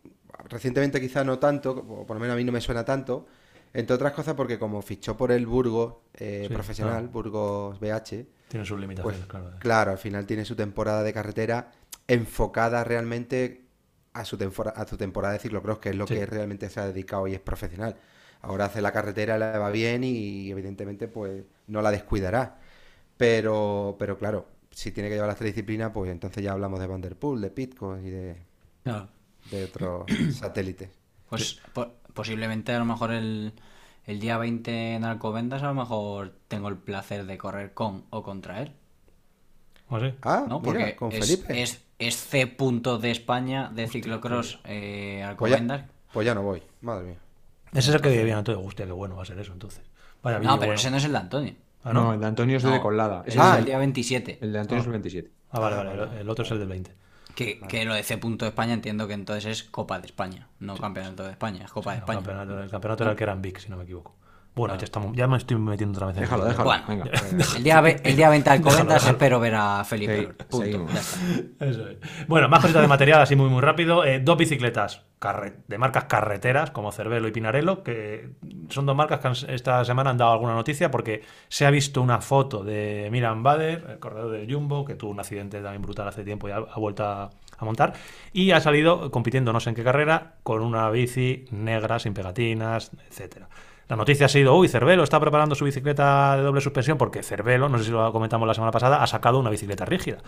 recientemente 0.48 1.02
quizá 1.02 1.22
no 1.22 1.38
tanto, 1.38 1.84
por 1.84 2.16
lo 2.16 2.20
menos 2.20 2.32
a 2.32 2.36
mí 2.38 2.44
no 2.44 2.52
me 2.52 2.62
suena 2.62 2.82
tanto, 2.82 3.26
entre 3.74 3.94
otras 3.94 4.14
cosas 4.14 4.32
porque 4.32 4.58
como 4.58 4.80
fichó 4.80 5.18
por 5.18 5.32
el 5.32 5.46
Burgos 5.46 5.96
eh, 6.14 6.48
profesional, 6.50 7.08
Burgos 7.08 7.78
BH, 7.78 8.24
tiene 8.48 8.64
sus 8.64 8.80
limitaciones, 8.80 9.20
pues, 9.20 9.28
claro. 9.28 9.56
Claro, 9.58 9.90
al 9.90 9.98
final 9.98 10.24
tiene 10.24 10.46
su 10.46 10.56
temporada 10.56 11.02
de 11.02 11.12
carretera 11.12 11.72
enfocada 12.08 12.84
realmente 12.84 13.63
a 14.14 14.24
su, 14.24 14.36
a 14.74 14.86
su 14.86 14.96
temporada 14.96 15.34
de 15.34 15.40
ciclocross, 15.40 15.78
que 15.78 15.90
es 15.90 15.96
lo 15.96 16.06
que 16.06 16.24
realmente 16.24 16.70
se 16.70 16.80
ha 16.80 16.86
dedicado 16.86 17.26
y 17.26 17.34
es 17.34 17.40
profesional. 17.40 17.96
Ahora 18.40 18.66
hace 18.66 18.80
la 18.80 18.92
carretera, 18.92 19.38
le 19.38 19.58
va 19.58 19.70
bien 19.70 20.04
y 20.04 20.50
evidentemente 20.50 21.08
pues 21.08 21.44
no 21.66 21.82
la 21.82 21.90
descuidará. 21.90 22.58
Pero, 23.16 23.96
pero 23.98 24.18
claro, 24.18 24.46
si 24.70 24.92
tiene 24.92 25.08
que 25.08 25.16
llevar 25.16 25.28
las 25.28 25.38
tres 25.38 25.54
disciplinas, 25.54 25.90
pues 25.92 26.10
entonces 26.10 26.42
ya 26.42 26.52
hablamos 26.52 26.80
de 26.80 26.86
Vanderpool, 26.86 27.40
de 27.40 27.50
Pitco 27.50 27.98
y 27.98 28.10
de, 28.10 28.36
de 29.50 29.64
otros 29.64 30.04
satélites. 30.32 30.90
Pues 31.28 31.60
posiblemente 32.12 32.72
a 32.72 32.78
lo 32.78 32.84
mejor 32.84 33.12
el, 33.12 33.52
el 34.04 34.20
día 34.20 34.38
20 34.38 34.94
en 34.94 35.04
Alcobendas 35.04 35.62
a 35.62 35.66
lo 35.68 35.74
mejor 35.74 36.34
tengo 36.48 36.68
el 36.68 36.76
placer 36.76 37.26
de 37.26 37.38
correr 37.38 37.74
con 37.74 38.04
o 38.10 38.22
contra 38.22 38.62
él. 38.62 38.72
¿O 39.88 40.00
sí? 40.00 40.14
Ah, 40.22 40.46
¿no? 40.48 40.62
Porque 40.62 40.96
con 40.96 41.12
es, 41.12 41.26
Felipe. 41.26 41.83
Es, 41.98 42.16
C. 42.16 42.46
Punto 42.46 42.98
de 42.98 43.10
España 43.10 43.70
de 43.72 43.86
ciclocross 43.88 44.58
eh, 44.64 45.22
Alcobendas. 45.26 45.82
Pues 45.82 45.88
ya, 45.88 46.12
pues 46.12 46.26
ya, 46.26 46.34
no 46.34 46.42
voy, 46.42 46.62
madre 46.80 47.04
mía. 47.04 47.16
Ese 47.72 47.90
es 47.90 47.94
el 47.96 48.00
que 48.00 48.08
viene 48.08 48.24
bien 48.24 48.36
a 48.36 48.44
todo. 48.44 48.60
Hostia, 48.64 48.86
qué 48.86 48.92
bueno 48.92 49.16
va 49.16 49.22
a 49.22 49.26
ser 49.26 49.38
eso 49.38 49.52
entonces. 49.52 49.82
Vaya 50.22 50.38
vídeo 50.38 50.50
No, 50.52 50.56
pero 50.58 50.68
bueno. 50.70 50.78
ese 50.80 50.90
no 50.90 50.96
es 50.96 51.04
el 51.04 51.12
de 51.12 51.18
Antonio. 51.18 51.54
Ah, 51.84 51.92
no? 51.92 52.04
¿no? 52.04 52.14
el 52.14 52.20
de 52.20 52.26
Antonio 52.26 52.56
es 52.56 52.64
No, 52.64 52.70
de 52.72 52.80
Colada. 52.80 53.22
es 53.26 53.36
el 53.36 53.64
día 53.64 53.78
27. 53.78 54.38
el 54.40 54.52
de 54.52 54.58
Antonio 54.58 54.80
es 54.80 54.86
el 54.86 54.92
27. 54.92 55.30
Ah, 55.50 55.60
vale, 55.60 55.76
vale. 55.76 55.92
El, 55.92 56.18
el 56.20 56.28
otro 56.30 56.44
es 56.44 56.50
el 56.50 56.58
del 56.58 56.68
20. 56.68 56.92
Que, 57.34 57.58
que 57.60 57.84
lo 57.84 57.94
de 57.94 58.02
C. 58.04 58.16
Punto 58.18 58.44
de 58.44 58.50
España 58.50 58.74
entiendo 58.74 59.06
que 59.08 59.14
entonces 59.14 59.44
es 59.46 59.64
Copa 59.64 59.98
de 59.98 60.06
España, 60.06 60.48
no 60.60 60.76
Campeonato 60.76 61.24
de 61.24 61.30
España, 61.32 61.64
es 61.64 61.70
Copa 61.72 61.92
de 61.92 61.98
No, 61.98 62.02
España. 62.04 62.20
campeonato- 62.20 62.62
el 62.62 62.70
campeonato 62.70 63.02
era 63.02 63.10
el 63.12 63.16
que 63.18 63.24
era 63.24 63.32
en 63.32 63.42
Vic, 63.42 63.58
si 63.58 63.68
no 63.70 63.76
me 63.76 63.82
equivoco. 63.84 64.14
Bueno, 64.56 64.76
ya, 64.76 64.84
estamos, 64.84 65.16
ya 65.16 65.26
me 65.26 65.36
estoy 65.36 65.56
metiendo 65.58 65.96
otra 65.96 66.06
vez 66.06 66.16
en 66.16 66.22
Déjalo, 66.22 66.44
el- 66.44 66.50
déjalo. 66.50 66.64
Bueno. 66.70 66.84
Venga. 66.86 67.04
El 67.56 67.64
día, 67.64 67.80
ve- 67.80 68.00
el 68.04 68.14
día 68.14 68.28
20 68.30 68.50
al 68.50 68.56
Alcobendas 68.58 68.86
déjalo. 69.02 69.10
espero 69.10 69.40
ver 69.40 69.54
a 69.56 69.82
Felipe. 69.84 70.28
Sí, 70.38 70.44
Punto. 70.48 70.86
Eso 71.60 71.88
es. 71.88 71.96
Bueno, 72.28 72.48
más 72.48 72.60
cositas 72.60 72.82
de 72.82 72.86
material, 72.88 73.20
así 73.22 73.34
muy 73.34 73.48
muy 73.50 73.60
rápido. 73.60 74.04
Eh, 74.04 74.20
dos 74.20 74.36
bicicletas 74.38 75.02
carre- 75.18 75.56
de 75.66 75.76
marcas 75.76 76.04
carreteras, 76.04 76.70
como 76.70 76.92
Cervelo 76.92 77.26
y 77.26 77.32
Pinarello, 77.32 77.82
que 77.82 78.30
son 78.68 78.86
dos 78.86 78.94
marcas 78.94 79.18
que 79.18 79.26
han- 79.26 79.50
esta 79.50 79.84
semana 79.84 80.10
han 80.10 80.18
dado 80.18 80.32
alguna 80.32 80.54
noticia 80.54 80.88
porque 80.88 81.22
se 81.48 81.66
ha 81.66 81.70
visto 81.70 82.00
una 82.00 82.20
foto 82.20 82.62
de 82.62 83.08
Miran 83.10 83.42
Bader, 83.42 83.84
el 83.90 83.98
corredor 83.98 84.30
de 84.30 84.46
Jumbo, 84.52 84.84
que 84.84 84.94
tuvo 84.94 85.10
un 85.10 85.18
accidente 85.18 85.60
también 85.62 85.82
brutal 85.82 86.06
hace 86.06 86.22
tiempo 86.22 86.48
y 86.48 86.52
ha, 86.52 86.58
ha 86.58 86.78
vuelto 86.78 87.04
a, 87.04 87.24
a 87.58 87.64
montar, 87.64 87.94
y 88.32 88.52
ha 88.52 88.60
salido 88.60 89.10
compitiendo 89.10 89.52
no 89.52 89.58
sé 89.58 89.70
en 89.70 89.74
qué 89.74 89.82
carrera 89.82 90.34
con 90.44 90.62
una 90.62 90.88
bici 90.90 91.46
negra, 91.50 91.98
sin 91.98 92.14
pegatinas, 92.14 92.92
etcétera. 93.10 93.48
La 93.88 93.96
noticia 93.96 94.26
ha 94.26 94.28
sido, 94.28 94.54
uy, 94.54 94.68
Cervelo 94.68 95.02
está 95.02 95.20
preparando 95.20 95.54
su 95.54 95.64
bicicleta 95.64 96.36
de 96.36 96.42
doble 96.42 96.60
suspensión 96.60 96.96
porque 96.96 97.22
Cervelo, 97.22 97.68
no 97.68 97.78
sé 97.78 97.84
si 97.84 97.90
lo 97.90 98.10
comentamos 98.12 98.48
la 98.48 98.54
semana 98.54 98.72
pasada, 98.72 99.02
ha 99.02 99.06
sacado 99.06 99.38
una 99.38 99.50
bicicleta 99.50 99.84
rígida. 99.84 100.18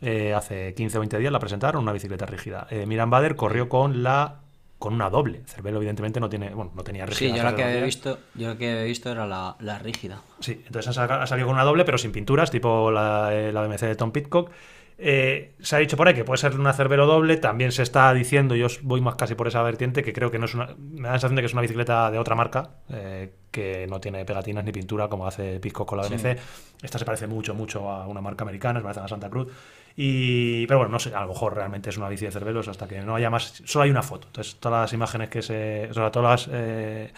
Eh, 0.00 0.34
hace 0.34 0.74
15 0.74 0.98
o 0.98 1.00
20 1.00 1.18
días 1.18 1.32
la 1.32 1.38
presentaron, 1.38 1.82
una 1.82 1.92
bicicleta 1.92 2.26
rígida. 2.26 2.66
Eh, 2.70 2.86
Miran 2.86 3.10
Bader 3.10 3.36
corrió 3.36 3.68
con 3.68 4.02
la 4.02 4.36
con 4.78 4.94
una 4.94 5.10
doble. 5.10 5.42
Cervelo 5.46 5.76
evidentemente 5.76 6.18
no 6.18 6.28
tiene, 6.28 6.50
bueno, 6.50 6.72
no 6.74 6.82
tenía 6.82 7.06
rígida. 7.06 7.30
Sí, 7.30 7.36
yo 7.36 7.44
la 7.44 7.54
que 7.54 7.62
había 7.62 7.84
visto, 7.84 8.18
yo 8.34 8.48
la 8.48 8.56
que 8.56 8.68
había 8.68 8.82
visto 8.82 9.12
era 9.12 9.28
la, 9.28 9.54
la 9.60 9.78
rígida. 9.78 10.20
Sí, 10.40 10.60
entonces 10.66 10.98
ha 10.98 11.26
salido 11.28 11.46
con 11.46 11.54
una 11.54 11.62
doble, 11.62 11.84
pero 11.84 11.98
sin 11.98 12.10
pinturas, 12.10 12.50
tipo 12.50 12.90
la, 12.90 13.32
eh, 13.32 13.52
la 13.52 13.64
BMC 13.64 13.80
de 13.82 13.94
Tom 13.94 14.10
Pitcock. 14.10 14.50
Eh, 15.04 15.56
se 15.60 15.74
ha 15.74 15.80
dicho 15.80 15.96
por 15.96 16.06
ahí 16.06 16.14
que 16.14 16.22
puede 16.22 16.38
ser 16.38 16.54
una 16.54 16.72
Cervelo 16.72 17.06
doble. 17.06 17.36
También 17.36 17.72
se 17.72 17.82
está 17.82 18.14
diciendo, 18.14 18.54
yo 18.54 18.68
voy 18.82 19.00
más 19.00 19.16
casi 19.16 19.34
por 19.34 19.48
esa 19.48 19.60
vertiente, 19.62 20.04
que 20.04 20.12
creo 20.12 20.30
que 20.30 20.38
no 20.38 20.44
es 20.44 20.54
una. 20.54 20.76
Me 20.78 21.08
da 21.08 21.14
la 21.14 21.14
sensación 21.14 21.34
de 21.34 21.42
que 21.42 21.46
es 21.46 21.52
una 21.54 21.62
bicicleta 21.62 22.08
de 22.12 22.18
otra 22.18 22.36
marca, 22.36 22.76
eh, 22.88 23.32
que 23.50 23.88
no 23.88 24.00
tiene 24.00 24.24
pegatinas 24.24 24.64
ni 24.64 24.70
pintura, 24.70 25.08
como 25.08 25.26
hace 25.26 25.58
Pitcock 25.58 25.88
con 25.88 25.98
la 25.98 26.06
BMC. 26.06 26.38
Esta 26.82 27.00
se 27.00 27.04
parece 27.04 27.26
mucho, 27.26 27.52
mucho 27.52 27.90
a 27.90 28.06
una 28.06 28.20
marca 28.20 28.44
americana, 28.44 28.78
se 28.78 28.84
parece 28.84 29.00
a 29.00 29.02
la 29.02 29.08
Santa 29.08 29.28
Cruz. 29.28 29.48
Y, 29.96 30.68
pero 30.68 30.78
bueno, 30.78 30.92
no 30.92 31.00
sé, 31.00 31.12
a 31.12 31.22
lo 31.22 31.28
mejor 31.28 31.56
realmente 31.56 31.90
es 31.90 31.96
una 31.96 32.08
bici 32.08 32.24
de 32.24 32.30
Cervelos 32.30 32.68
hasta 32.68 32.86
que 32.86 33.00
no 33.00 33.16
haya 33.16 33.28
más. 33.28 33.60
Solo 33.64 33.82
hay 33.82 33.90
una 33.90 34.02
foto. 34.02 34.28
Entonces, 34.28 34.54
todas 34.60 34.82
las 34.82 34.92
imágenes 34.92 35.28
que 35.28 35.42
se. 35.42 35.88
O 35.90 35.94
sea, 35.94 36.12
todas 36.12 36.46
las 36.46 36.54
eh, 36.54 37.12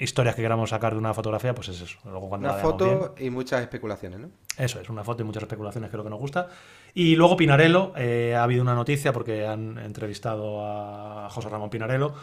historias 0.00 0.34
que 0.34 0.42
queramos 0.42 0.70
sacar 0.70 0.92
de 0.92 0.98
una 0.98 1.12
fotografía, 1.14 1.54
pues 1.54 1.68
es 1.68 1.80
eso. 1.80 1.98
Luego 2.04 2.28
cuando 2.28 2.48
Una 2.48 2.56
la 2.56 2.62
veamos 2.62 2.82
bien- 2.82 2.98
foto 3.00 3.14
y 3.18 3.30
muchas 3.30 3.60
especulaciones, 3.62 4.20
¿no? 4.20 4.28
eso 4.58 4.80
es, 4.80 4.88
una 4.88 5.02
foto 5.04 5.22
y 5.22 5.26
muchas 5.26 5.42
especulaciones, 5.44 5.90
que 5.90 5.96
es 5.96 5.98
lo 5.98 6.04
que 6.04 6.10
nos 6.10 6.18
gusta. 6.18 6.48
Y 6.94 7.16
luego 7.16 7.36
Pinarello, 7.36 7.92
eh, 7.96 8.34
ha 8.36 8.42
habido 8.42 8.62
una 8.62 8.74
noticia 8.74 9.12
porque 9.12 9.46
han 9.46 9.78
entrevistado 9.78 10.64
a 10.66 11.28
José 11.30 11.48
Ramón 11.48 11.70
Pinarello 11.70 12.14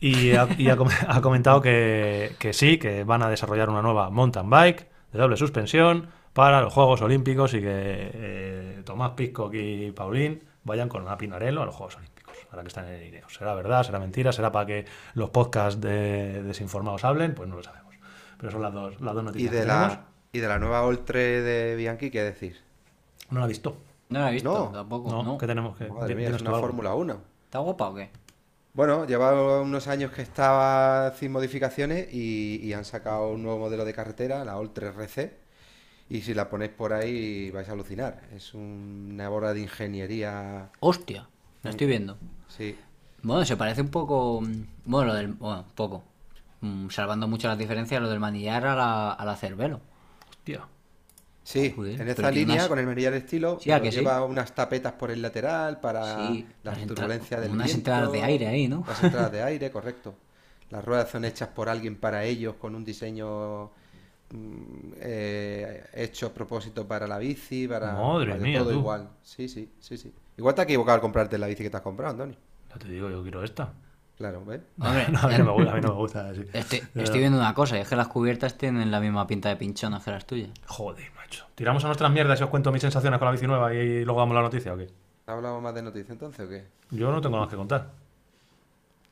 y 0.00 0.32
ha, 0.32 0.48
y 0.58 0.68
ha 0.68 0.76
com- 0.76 0.88
ha 1.08 1.20
comentado 1.20 1.60
que, 1.62 2.34
que 2.38 2.52
sí, 2.52 2.78
que 2.78 3.04
van 3.04 3.22
a 3.22 3.28
desarrollar 3.30 3.70
una 3.70 3.82
nueva 3.82 4.10
mountain 4.10 4.48
bike 4.50 4.86
de 5.12 5.18
doble 5.18 5.36
suspensión 5.36 6.08
para 6.32 6.60
los 6.60 6.72
Juegos 6.72 7.00
Olímpicos 7.02 7.54
y 7.54 7.60
que 7.60 7.66
eh, 7.70 8.82
Tomás 8.84 9.12
Piscock 9.12 9.54
y 9.54 9.90
Paulín 9.92 10.42
vayan 10.64 10.88
con 10.88 11.02
una 11.02 11.16
Pinarello 11.16 11.62
a 11.62 11.66
los 11.66 11.74
Juegos 11.74 11.96
Olímpicos, 11.96 12.15
ahora 12.50 12.62
que 12.62 12.68
están 12.68 12.86
en 12.86 12.94
el 12.94 13.06
INEO. 13.08 13.28
¿Será 13.28 13.54
verdad? 13.54 13.82
¿Será 13.82 13.98
mentira? 13.98 14.32
¿Será 14.32 14.52
para 14.52 14.66
que 14.66 14.86
los 15.14 15.30
podcasts 15.30 15.80
de 15.80 16.42
desinformados 16.42 17.04
hablen? 17.04 17.34
Pues 17.34 17.48
no 17.48 17.56
lo 17.56 17.62
sabemos. 17.62 17.94
Pero 18.38 18.52
son 18.52 18.62
las 18.62 18.72
dos, 18.72 19.00
las 19.00 19.14
dos 19.14 19.22
Y 19.22 19.26
noticias 19.26 19.52
de 19.52 19.58
que 19.60 19.64
tenemos. 19.66 19.88
la, 19.88 20.04
y 20.32 20.38
de 20.40 20.48
la 20.48 20.58
nueva 20.58 20.86
Ultra 20.86 21.18
de 21.20 21.74
Bianchi, 21.76 22.10
¿qué 22.10 22.22
decir? 22.22 22.60
No 23.30 23.40
la 23.40 23.46
he 23.46 23.48
visto. 23.48 23.76
No 24.10 24.20
la 24.20 24.28
he 24.30 24.32
visto 24.34 24.52
No. 24.52 24.70
tampoco. 24.72 25.10
No, 25.10 25.22
No. 25.22 25.38
¿qué 25.38 25.46
tenemos 25.46 25.76
que 25.76 25.88
Madre 25.88 26.14
mía, 26.14 26.28
es 26.28 26.40
una 26.42 26.50
algo. 26.50 26.62
Fórmula 26.62 26.94
1. 26.94 27.20
¿Está 27.44 27.58
guapa 27.60 27.88
o 27.88 27.94
qué? 27.94 28.10
Bueno, 28.74 29.06
lleva 29.06 29.62
unos 29.62 29.88
años 29.88 30.12
que 30.12 30.20
estaba 30.20 31.10
sin 31.18 31.32
modificaciones 31.32 32.12
y, 32.12 32.60
y 32.62 32.74
han 32.74 32.84
sacado 32.84 33.30
un 33.30 33.42
nuevo 33.42 33.58
modelo 33.58 33.86
de 33.86 33.94
carretera, 33.94 34.44
la 34.44 34.58
Ultra 34.58 34.88
RC. 34.88 35.38
Y 36.10 36.20
si 36.20 36.34
la 36.34 36.48
ponéis 36.50 36.70
por 36.72 36.92
ahí 36.92 37.50
vais 37.50 37.68
a 37.68 37.72
alucinar. 37.72 38.20
Es 38.34 38.52
una 38.54 39.30
obra 39.30 39.54
de 39.54 39.60
ingeniería. 39.62 40.70
Hostia, 40.80 41.26
la 41.66 41.70
estoy 41.70 41.86
viendo. 41.86 42.18
Sí, 42.48 42.78
Bueno, 43.22 43.44
se 43.44 43.56
parece 43.56 43.80
un 43.82 43.88
poco. 43.90 44.40
mm, 44.40 44.64
Bueno, 44.84 45.08
lo 45.08 45.14
del. 45.14 45.28
Bueno, 45.34 45.64
poco. 45.74 46.04
Mm, 46.60 46.88
Salvando 46.90 47.28
mucho 47.28 47.48
las 47.48 47.58
diferencias, 47.58 48.00
lo 48.00 48.08
del 48.08 48.20
manillar 48.20 48.66
a 48.66 48.74
la, 48.76 49.12
a 49.12 49.24
la 49.24 49.36
Cervelo. 49.36 49.80
Hostia. 50.30 50.66
sí. 51.42 51.74
Joder, 51.74 52.00
en 52.00 52.08
esta 52.08 52.30
línea, 52.30 52.62
unas- 52.62 52.68
con 52.68 52.78
el 52.78 52.86
manillar 52.86 53.14
estilo, 53.14 53.60
Sí, 53.60 53.70
¿a 53.70 53.76
pero 53.76 53.84
que 53.84 53.92
sí? 53.92 53.98
lleva 54.00 54.24
unas 54.24 54.54
tapetas 54.54 54.92
por 54.94 55.10
el 55.10 55.22
lateral 55.22 55.80
para 55.80 56.02
Sí, 56.14 56.46
la 56.62 56.72
las 56.72 56.78
entra- 56.78 56.86
turbulencia 56.88 57.40
del 57.40 57.52
unas 57.52 57.66
viento, 57.66 57.78
entradas 57.78 58.12
de 58.12 58.22
aire 58.22 58.46
ahí, 58.48 58.68
¿no? 58.68 58.84
Las 58.86 59.00
entradas 59.00 59.32
de 59.32 59.42
aire, 59.42 59.70
correcto. 59.70 60.14
Las 60.70 60.84
ruedas 60.84 61.10
son 61.10 61.24
hechas 61.24 61.48
por 61.48 61.68
alguien 61.68 61.96
para 61.96 62.24
ellos, 62.24 62.56
con 62.56 62.74
un 62.74 62.84
diseño 62.84 63.66
mm, 64.30 64.92
eh, 65.00 65.84
hecho 65.94 66.26
a 66.28 66.34
propósito 66.34 66.86
para 66.88 67.06
la 67.06 67.18
bici, 67.18 67.68
para, 67.68 67.92
Madre 67.96 68.26
para 68.26 68.38
mía, 68.38 68.58
todo 68.58 68.72
tú. 68.72 68.80
igual. 68.80 69.10
Sí, 69.22 69.48
sí, 69.48 69.70
sí, 69.80 69.96
sí. 69.98 70.12
Igual 70.36 70.54
te 70.54 70.60
has 70.62 70.64
equivocado 70.66 70.94
al 70.96 71.00
comprarte 71.00 71.38
la 71.38 71.46
bici 71.46 71.62
que 71.62 71.70
te 71.70 71.76
has 71.76 71.82
comprado, 71.82 72.12
Antonio. 72.12 72.36
Ya 72.70 72.76
te 72.78 72.88
digo, 72.88 73.08
yo 73.10 73.22
quiero 73.22 73.42
esta. 73.42 73.72
Claro, 74.18 74.44
¿ves? 74.44 74.60
Hombre, 74.80 75.06
No, 75.10 75.18
a, 75.20 75.28
mí 75.28 75.34
no 75.38 75.44
me 75.44 75.50
gusta, 75.52 75.72
a 75.72 75.74
mí 75.74 75.80
no 75.80 75.88
me 75.88 75.94
gusta. 75.94 76.34
sí. 76.34 76.44
Estoy, 76.52 76.82
Pero- 76.92 77.04
estoy 77.04 77.20
viendo 77.20 77.38
una 77.38 77.54
cosa, 77.54 77.76
y 77.78 77.80
es 77.80 77.88
que 77.88 77.96
las 77.96 78.08
cubiertas 78.08 78.56
tienen 78.58 78.90
la 78.90 79.00
misma 79.00 79.26
pinta 79.26 79.48
de 79.48 79.56
pinchonas 79.56 80.04
que 80.04 80.10
las 80.10 80.26
tuyas. 80.26 80.50
Joder, 80.66 81.10
macho. 81.16 81.46
¿Tiramos 81.54 81.84
a 81.84 81.88
nuestras 81.88 82.10
mierdas 82.10 82.40
y 82.40 82.44
os 82.44 82.50
cuento 82.50 82.72
mis 82.72 82.82
sensaciones 82.82 83.18
con 83.18 83.26
la 83.26 83.32
bici 83.32 83.46
nueva 83.46 83.72
y 83.74 84.04
luego 84.04 84.20
damos 84.20 84.34
la 84.34 84.42
noticia 84.42 84.72
o 84.74 84.76
qué? 84.76 84.88
¿Hablamos 85.26 85.62
más 85.62 85.74
de 85.74 85.82
noticias 85.82 86.10
entonces 86.10 86.46
o 86.46 86.48
qué? 86.48 86.66
Yo 86.90 87.10
no 87.10 87.20
tengo 87.20 87.36
nada 87.36 87.48
que 87.48 87.56
contar. 87.56 87.90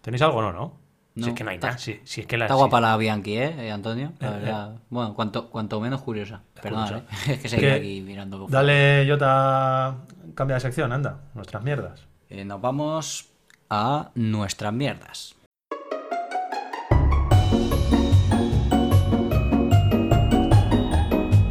¿Tenéis 0.00 0.22
algo 0.22 0.38
o 0.38 0.42
no, 0.42 0.52
no? 0.52 0.83
Si 1.14 1.20
No, 1.20 1.26
es 1.28 1.34
que 1.34 1.44
no 1.44 1.50
hay 1.50 1.56
está- 1.56 1.66
nada. 1.68 1.78
Si, 1.78 2.00
si 2.02 2.22
es 2.22 2.26
que 2.26 2.36
la, 2.36 2.46
Está 2.46 2.54
si- 2.54 2.58
guapa 2.58 2.80
la 2.80 2.96
Bianchi, 2.96 3.36
¿eh, 3.36 3.54
eh, 3.66 3.70
Antonio? 3.70 4.12
La 4.18 4.28
Eh, 4.28 4.40
verdad. 4.40 4.72
Bueno, 4.90 5.14
cuanto, 5.14 5.48
cuanto 5.48 5.80
menos 5.80 6.02
curiosa. 6.02 6.42
Perdón, 6.60 6.88
curiosa. 6.88 7.04
¿eh? 7.30 7.32
es 7.34 7.38
que 7.40 7.48
seguí 7.48 7.62
Que- 7.62 7.72
aquí 7.72 8.00
mirando. 8.00 8.46
Dale, 8.48 9.06
Jota, 9.08 9.94
cambia 10.34 10.54
de 10.54 10.60
sección, 10.60 10.92
anda. 10.92 11.20
Nuestras 11.34 11.62
mierdas. 11.62 12.00
Eh, 12.30 12.44
nos 12.44 12.60
vamos 12.60 13.28
a 13.70 14.10
nuestras 14.16 14.72
mierdas. 14.72 15.36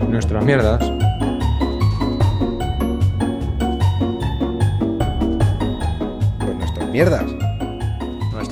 Nuestras 0.10 0.44
mierdas. 0.46 0.80
Pues 6.40 6.56
nuestras 6.58 6.90
mierdas. 6.90 7.26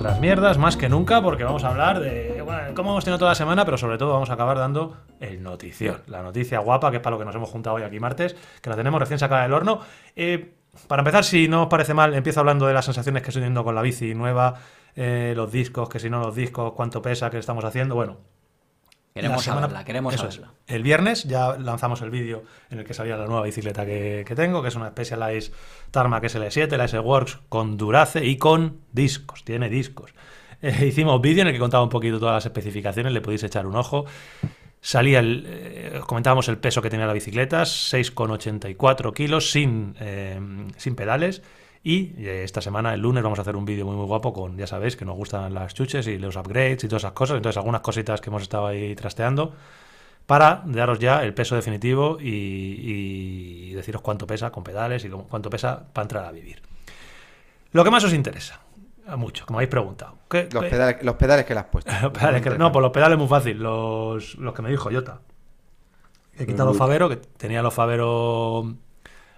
Nuestras 0.01 0.19
mierdas 0.19 0.57
más 0.57 0.77
que 0.77 0.89
nunca 0.89 1.21
porque 1.21 1.43
vamos 1.43 1.63
a 1.63 1.67
hablar 1.67 1.99
de 1.99 2.43
cómo 2.75 2.89
hemos 2.89 3.03
tenido 3.03 3.19
toda 3.19 3.31
la 3.31 3.35
semana, 3.35 3.65
pero 3.65 3.77
sobre 3.77 3.99
todo 3.99 4.13
vamos 4.13 4.31
a 4.31 4.33
acabar 4.33 4.57
dando 4.57 4.97
el 5.19 5.43
notición. 5.43 6.01
La 6.07 6.23
noticia 6.23 6.57
guapa, 6.57 6.89
que 6.89 6.97
es 6.97 7.03
para 7.03 7.17
lo 7.17 7.19
que 7.19 7.25
nos 7.25 7.35
hemos 7.35 7.51
juntado 7.51 7.75
hoy 7.75 7.83
aquí 7.83 7.99
martes, 7.99 8.35
que 8.63 8.69
la 8.71 8.75
tenemos 8.75 8.99
recién 8.99 9.19
sacada 9.19 9.43
del 9.43 9.53
horno. 9.53 9.79
Eh, 10.15 10.55
para 10.87 11.01
empezar, 11.01 11.23
si 11.23 11.47
no 11.47 11.61
os 11.63 11.67
parece 11.67 11.93
mal, 11.93 12.15
empiezo 12.15 12.39
hablando 12.39 12.65
de 12.65 12.73
las 12.73 12.85
sensaciones 12.85 13.21
que 13.21 13.29
estoy 13.29 13.41
teniendo 13.41 13.63
con 13.63 13.75
la 13.75 13.83
bici 13.83 14.15
nueva, 14.15 14.55
eh, 14.95 15.33
los 15.35 15.51
discos, 15.51 15.87
que 15.87 15.99
si 15.99 16.09
no 16.09 16.19
los 16.19 16.33
discos, 16.33 16.73
cuánto 16.73 17.03
pesa, 17.03 17.29
qué 17.29 17.37
estamos 17.37 17.63
haciendo. 17.63 17.93
Bueno, 17.93 18.17
Queremos 19.13 19.37
la 19.37 19.43
semana- 19.43 19.61
saberla, 19.61 19.83
queremos 19.85 20.13
eso 20.13 20.27
es. 20.27 20.35
saberla. 20.35 20.53
El 20.67 20.83
viernes 20.83 21.23
ya 21.25 21.57
lanzamos 21.57 22.01
el 22.01 22.09
vídeo 22.11 22.43
en 22.69 22.79
el 22.79 22.85
que 22.85 22.93
salía 22.93 23.17
la 23.17 23.25
nueva 23.25 23.43
bicicleta 23.43 23.85
que, 23.85 24.23
que 24.25 24.35
tengo, 24.35 24.61
que 24.61 24.69
es 24.69 24.75
una 24.75 24.89
Specialized 24.89 25.51
Tarmac 25.91 26.23
SL7, 26.23 26.77
la 26.77 26.85
S-Works 26.85 27.39
con 27.49 27.75
Durace 27.77 28.25
y 28.25 28.37
con 28.37 28.79
discos, 28.91 29.43
tiene 29.43 29.69
discos. 29.69 30.13
Eh, 30.63 30.85
hicimos 30.85 31.19
vídeo 31.21 31.41
en 31.41 31.47
el 31.47 31.53
que 31.53 31.59
contaba 31.59 31.81
un 31.83 31.89
poquito 31.89 32.19
todas 32.19 32.35
las 32.35 32.45
especificaciones, 32.45 33.11
le 33.11 33.19
podéis 33.21 33.41
echar 33.41 33.65
un 33.65 33.75
ojo. 33.75 34.05
Salía 34.79 35.17
el, 35.17 35.43
eh, 35.47 35.97
os 35.99 36.05
comentábamos 36.05 36.47
el 36.49 36.59
peso 36.59 36.83
que 36.83 36.91
tenía 36.91 37.07
la 37.07 37.13
bicicleta, 37.13 37.65
6,84 37.65 39.11
kilos 39.11 39.49
sin, 39.51 39.95
eh, 39.99 40.39
sin 40.77 40.95
pedales. 40.95 41.41
Y 41.83 42.13
eh, 42.23 42.43
esta 42.43 42.61
semana, 42.61 42.93
el 42.93 43.01
lunes, 43.01 43.23
vamos 43.23 43.39
a 43.39 43.41
hacer 43.41 43.55
un 43.55 43.65
vídeo 43.65 43.85
muy 43.85 43.95
muy 43.95 44.05
guapo 44.05 44.33
con, 44.33 44.55
ya 44.57 44.67
sabéis, 44.67 44.95
que 44.95 45.03
nos 45.05 45.15
gustan 45.15 45.53
las 45.53 45.73
chuches 45.73 46.05
y 46.07 46.17
los 46.19 46.35
upgrades 46.35 46.83
y 46.83 46.87
todas 46.87 47.01
esas 47.03 47.13
cosas. 47.13 47.37
Entonces, 47.37 47.57
algunas 47.57 47.81
cositas 47.81 48.21
que 48.21 48.29
hemos 48.29 48.43
estado 48.43 48.67
ahí 48.67 48.93
trasteando 48.95 49.53
para 50.27 50.61
daros 50.65 50.99
ya 50.99 51.23
el 51.23 51.33
peso 51.33 51.55
definitivo 51.55 52.17
y, 52.21 52.27
y 53.69 53.73
deciros 53.73 54.01
cuánto 54.01 54.27
pesa 54.27 54.51
con 54.51 54.63
pedales 54.63 55.03
y 55.05 55.09
cuánto 55.09 55.49
pesa 55.49 55.85
para 55.91 56.03
entrar 56.03 56.25
a 56.25 56.31
vivir. 56.31 56.61
Lo 57.71 57.83
que 57.83 57.89
más 57.89 58.03
os 58.03 58.13
interesa, 58.13 58.61
a 59.07 59.15
mucho, 59.15 59.45
como 59.47 59.57
habéis 59.57 59.69
preguntado. 59.71 60.15
¿Qué- 60.29 60.47
Los 60.51 60.63
qué- 60.63 60.69
pedales, 60.69 61.03
los 61.03 61.15
pedales 61.15 61.45
que 61.45 61.53
le 61.55 61.59
has 61.61 61.65
puesto. 61.65 61.91
los 62.03 62.11
pedales 62.11 62.41
que- 62.43 62.51
no, 62.51 62.71
pues 62.71 62.81
los 62.83 62.91
pedales 62.91 63.17
muy 63.17 63.27
fácil. 63.27 63.57
Los, 63.57 64.35
los 64.35 64.53
que 64.53 64.61
me 64.61 64.69
dijo 64.69 64.89
Jota. 64.91 65.19
He 66.37 66.45
quitado 66.45 66.73
Favero, 66.75 67.09
que 67.09 67.17
tenía 67.17 67.61
los 67.63 67.73
Favero 67.73 68.75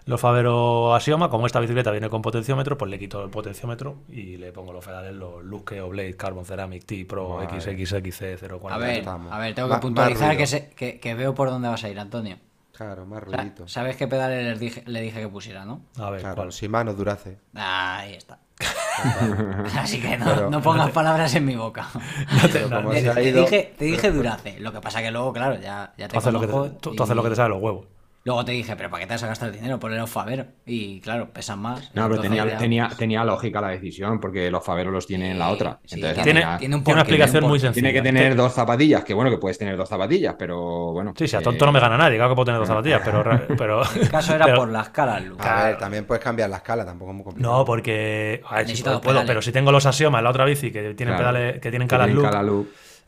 los 0.06 0.20
Favero 0.20 0.94
Asioma, 0.96 1.30
como 1.30 1.46
esta 1.46 1.60
bicicleta 1.60 1.92
viene 1.92 2.10
con 2.10 2.22
potenciómetro, 2.22 2.78
pues 2.78 2.92
le 2.92 3.00
quito 3.00 3.24
el 3.24 3.30
potenciómetro 3.30 3.98
y 4.10 4.38
le 4.38 4.52
pongo 4.52 4.74
los 4.74 4.84
pedales, 4.86 5.14
los 5.14 5.44
Luke 5.44 5.80
o 5.82 5.90
Blade 5.90 6.16
Carbon 6.18 6.46
Ceramic 6.46 6.86
T 6.86 7.06
Pro 7.06 7.36
Vale. 7.38 7.48
XXXC040. 7.50 8.72
A 8.72 8.78
ver, 8.78 9.08
a 9.08 9.38
ver, 9.40 9.56
tengo 9.56 9.70
Más- 9.70 9.78
que 9.78 9.82
puntualizar 9.82 10.28
más 10.30 10.38
que, 10.38 10.48
sé- 10.48 10.70
que, 10.76 11.00
que 11.00 11.14
veo 11.16 11.34
por 11.34 11.50
dónde 11.50 11.70
vas 11.70 11.84
a 11.84 11.90
ir, 11.90 12.00
Antonio. 12.00 12.38
Claro, 12.74 13.06
más 13.06 13.24
O 13.24 13.30
sea, 13.30 13.38
ruidito. 13.38 13.68
¿Sabes 13.68 13.96
qué 13.98 14.08
pedales 14.08 14.46
le 14.46 14.58
dije, 14.60 14.84
le 14.88 15.00
dije 15.02 15.22
que 15.22 15.28
pusiera, 15.30 15.64
no? 15.64 15.82
A 16.00 16.10
ver, 16.10 16.22
Claro, 16.22 16.36
¿cuál? 16.38 16.52
sin 16.52 16.72
manos 16.72 16.98
durace. 16.98 17.38
Ahí 17.54 18.16
está. 18.16 18.40
Así 19.78 20.02
que 20.02 20.18
no, 20.18 20.26
Pero- 20.26 20.50
no 20.50 20.62
pongas 20.62 20.92
palabras 20.92 21.34
en 21.36 21.46
mi 21.46 21.56
boca. 21.56 21.88
Como 22.70 22.90
Te, 22.92 23.02
se 23.02 23.10
te 23.14 23.24
ido- 23.30 23.42
dije, 23.42 23.74
te 23.78 23.86
dije 23.86 24.12
Durace. 24.12 24.60
Lo 24.60 24.72
que 24.72 24.82
pasa 24.82 25.02
que 25.02 25.12
luego, 25.12 25.32
claro, 25.34 25.56
ya, 25.62 25.94
ya 25.98 26.08
te 26.08 26.14
Tú 26.14 26.18
haces, 26.20 26.34
lo 26.34 26.40
que 26.42 26.48
te, 26.48 26.54
tú 26.96 27.04
haces 27.04 27.16
lo 27.16 27.24
que 27.24 27.30
te 27.30 27.36
sale 27.36 27.50
los 27.50 27.62
huevos. 27.62 27.86
Luego 28.26 28.46
te 28.46 28.54
dije, 28.54 28.74
pero 28.78 28.90
¿para 28.90 29.02
qué 29.02 29.08
te 29.08 29.14
vas 29.16 29.24
a 29.24 29.28
gastar 29.28 29.50
el 29.50 29.56
dinero? 29.56 29.78
Ponle 29.82 29.98
los 29.98 30.10
Favero. 30.10 30.46
Y 30.66 31.02
claro, 31.02 31.30
pesan 31.34 31.60
más. 31.60 31.92
No, 31.94 32.08
pero 32.08 32.22
tenía, 32.22 32.46
ya- 32.46 32.58
tenía, 32.58 32.90
tenía 32.98 33.26
lógica 33.26 33.60
la 33.60 33.68
decisión, 33.68 34.22
porque 34.22 34.50
los 34.50 34.64
faveros 34.64 34.94
los 34.94 35.06
tienen 35.06 35.32
en 35.34 35.40
la 35.40 35.50
otra. 35.50 35.80
Sí, 35.84 35.96
Entonces, 35.96 36.24
Tiene, 36.24 36.40
tenía- 36.40 36.58
tiene 36.58 36.76
un 36.78 36.84
tiene 36.86 36.96
una 37.02 37.04
tiene 37.04 37.16
explicación 37.18 37.44
un 37.44 37.50
muy 37.50 37.60
sencilla. 37.60 37.84
tiene 37.90 37.94
que 37.94 38.02
tener 38.02 38.36
dos 38.38 38.54
zapatillas, 38.54 39.04
que 39.04 39.14
bueno, 39.14 39.30
que 39.30 39.38
puedes 39.40 39.58
tener 39.58 39.76
dos 39.76 39.90
zapatillas, 39.90 40.36
pero 40.40 40.94
bueno. 40.94 41.14
Sí, 41.18 41.28
sí, 41.28 41.36
a 41.36 41.40
eh, 41.40 41.44
tonto 41.44 41.66
no 41.66 41.74
me 41.74 41.82
gana 41.82 41.98
nadie, 41.98 42.16
claro 42.16 42.32
que 42.32 42.36
puedo 42.36 42.46
tener 42.46 42.60
dos 42.60 42.68
zapatillas, 42.70 43.02
pero... 43.04 43.24
pero 43.58 43.82
El 43.94 44.10
caso 44.10 44.36
era 44.36 44.46
pero- 44.46 44.58
por 44.58 44.70
la 44.70 44.82
escala, 44.84 45.20
Lu. 45.20 45.36
A 45.40 45.66
ver, 45.66 45.78
también 45.78 46.06
puedes 46.06 46.24
cambiar 46.24 46.50
la 46.50 46.58
escala, 46.58 46.86
tampoco 46.86 47.12
es 47.12 47.16
muy 47.18 47.24
complicado. 47.26 47.58
No, 47.58 47.66
porque... 47.66 48.42
A 48.48 48.56
ver, 48.56 48.66
si 48.68 48.72
Necesito 48.72 49.02
puedo, 49.02 49.22
pero 49.26 49.42
si 49.42 49.52
tengo 49.52 49.70
los 49.74 49.86
Axioma 49.86 50.20
en 50.20 50.24
la 50.24 50.30
otra 50.30 50.46
bici 50.46 50.72
que 50.72 50.94
tienen 50.94 51.16
claro, 51.18 51.34
pedales, 51.34 51.60
que 51.60 51.70
tienen 51.72 51.90
calas 51.90 52.10
loop. 52.10 52.68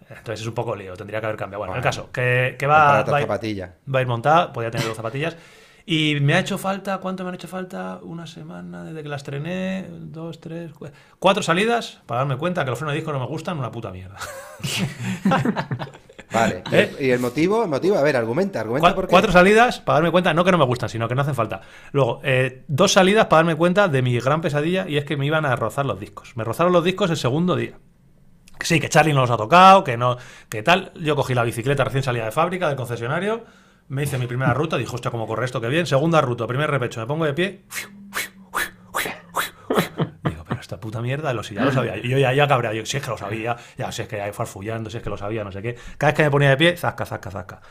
Entonces 0.09 0.41
es 0.41 0.47
un 0.47 0.53
poco 0.53 0.75
lío, 0.75 0.95
tendría 0.95 1.19
que 1.19 1.25
haber 1.27 1.37
cambiado. 1.37 1.59
Bueno, 1.59 1.73
el 1.73 1.79
Bueno. 1.81 1.83
caso, 1.83 2.11
que, 2.11 2.55
va, 2.67 2.99
a 2.99 3.03
ir- 3.05 3.21
zapatillas. 3.21 3.71
va 3.93 3.99
a 3.99 4.01
ir 4.01 4.07
montada, 4.07 4.53
podía 4.53 4.71
tener 4.71 4.87
dos 4.87 4.95
zapatillas. 4.97 5.35
Y 5.87 6.17
me 6.19 6.33
ha 6.33 6.39
hecho 6.39 6.57
falta, 6.57 6.97
¿cuánto 6.97 7.23
me 7.23 7.29
han 7.29 7.35
hecho 7.35 7.47
falta? 7.47 7.99
Una 8.01 8.25
semana 8.25 8.83
desde 8.83 9.03
que 9.03 9.09
las 9.09 9.21
estrené, 9.21 9.85
dos, 9.91 10.39
tres, 10.41 10.71
cu- 10.73 10.89
cuatro 11.19 11.43
salidas 11.43 12.01
para 12.07 12.21
darme 12.21 12.37
cuenta 12.37 12.63
que 12.63 12.71
los 12.71 12.79
frenos 12.79 12.93
de 12.93 12.97
disco 12.97 13.13
no 13.13 13.19
me 13.19 13.27
gustan, 13.27 13.59
una 13.59 13.69
puta 13.71 13.91
mierda. 13.91 14.17
Vale. 16.33 16.63
¿Y 16.71 16.75
¿Eh? 16.75 16.91
el- 16.99 17.05
¿Y 17.05 17.11
el 17.11 17.19
motivo? 17.19 17.63
El 17.63 17.69
motivo, 17.69 17.97
a 17.97 18.01
ver, 18.01 18.17
argumenta, 18.17 18.59
argumenta 18.59 18.89
Cua- 18.89 18.95
por 18.95 19.05
qué. 19.05 19.11
Cuatro 19.11 19.31
salidas 19.31 19.79
para 19.79 19.97
darme 19.97 20.11
cuenta, 20.11 20.33
no 20.33 20.43
que 20.43 20.51
no 20.51 20.57
me 20.57 20.65
gustan, 20.65 20.89
sino 20.89 21.07
que 21.07 21.15
no 21.15 21.21
hacen 21.21 21.35
falta. 21.35 21.61
Luego, 21.91 22.19
eh, 22.23 22.63
dos 22.67 22.93
salidas 22.93 23.27
para 23.27 23.39
darme 23.43 23.55
cuenta 23.55 23.87
de 23.87 24.01
mi 24.01 24.19
gran 24.19 24.41
pesadilla 24.41 24.87
y 24.89 24.97
es 24.97 25.05
que 25.05 25.17
me 25.17 25.25
iban 25.25 25.45
a 25.45 25.55
rozar 25.55 25.85
los 25.85 25.99
discos. 25.99 26.35
Me 26.35 26.43
rozaron 26.43 26.73
los 26.73 26.83
discos 26.83 27.11
el 27.11 27.17
segundo 27.17 27.55
día. 27.55 27.77
Sí, 28.61 28.79
que 28.79 28.89
Charlie 28.89 29.13
no 29.13 29.21
los 29.21 29.31
ha 29.31 29.37
tocado, 29.37 29.83
que 29.83 29.97
no, 29.97 30.17
que 30.49 30.63
tal. 30.63 30.91
Yo 30.95 31.15
cogí 31.15 31.33
la 31.33 31.43
bicicleta 31.43 31.83
recién 31.83 32.03
salida 32.03 32.25
de 32.25 32.31
fábrica, 32.31 32.67
del 32.67 32.77
concesionario, 32.77 33.45
me 33.87 34.03
hice 34.03 34.17
mi 34.17 34.25
primera 34.25 34.53
ruta, 34.53 34.77
dije, 34.77 34.93
hostia, 34.93 35.11
cómo 35.11 35.27
corre 35.27 35.45
esto, 35.45 35.61
qué 35.61 35.67
bien. 35.67 35.85
Segunda 35.85 36.21
ruta, 36.21 36.47
primer 36.47 36.69
repecho, 36.71 36.99
me 36.99 37.05
pongo 37.05 37.25
de 37.25 37.33
pie. 37.33 37.65
Digo, 40.23 40.43
pero 40.47 40.61
esta 40.61 40.79
puta 40.79 41.01
mierda, 41.01 41.33
lo, 41.33 41.43
si 41.43 41.53
ya 41.53 41.63
lo 41.65 41.71
sabía. 41.71 41.97
Y 41.97 42.09
yo 42.09 42.17
ya, 42.17 42.33
ya 42.33 42.47
cabreado, 42.47 42.75
yo, 42.75 42.85
si 42.85 42.97
es 42.97 43.03
que 43.03 43.09
lo 43.09 43.17
sabía, 43.17 43.55
ya, 43.77 43.91
si 43.91 44.01
es 44.01 44.07
que 44.07 44.17
ya 44.17 44.33
farfullando, 44.33 44.89
si 44.89 44.97
es 44.97 45.03
que 45.03 45.09
lo 45.09 45.17
sabía, 45.17 45.43
no 45.43 45.51
sé 45.51 45.61
qué. 45.61 45.75
Cada 45.97 46.11
vez 46.11 46.17
que 46.17 46.23
me 46.23 46.31
ponía 46.31 46.49
de 46.49 46.57
pie, 46.57 46.77
zasca, 46.77 47.05
zasca, 47.05 47.29
zasca. 47.29 47.61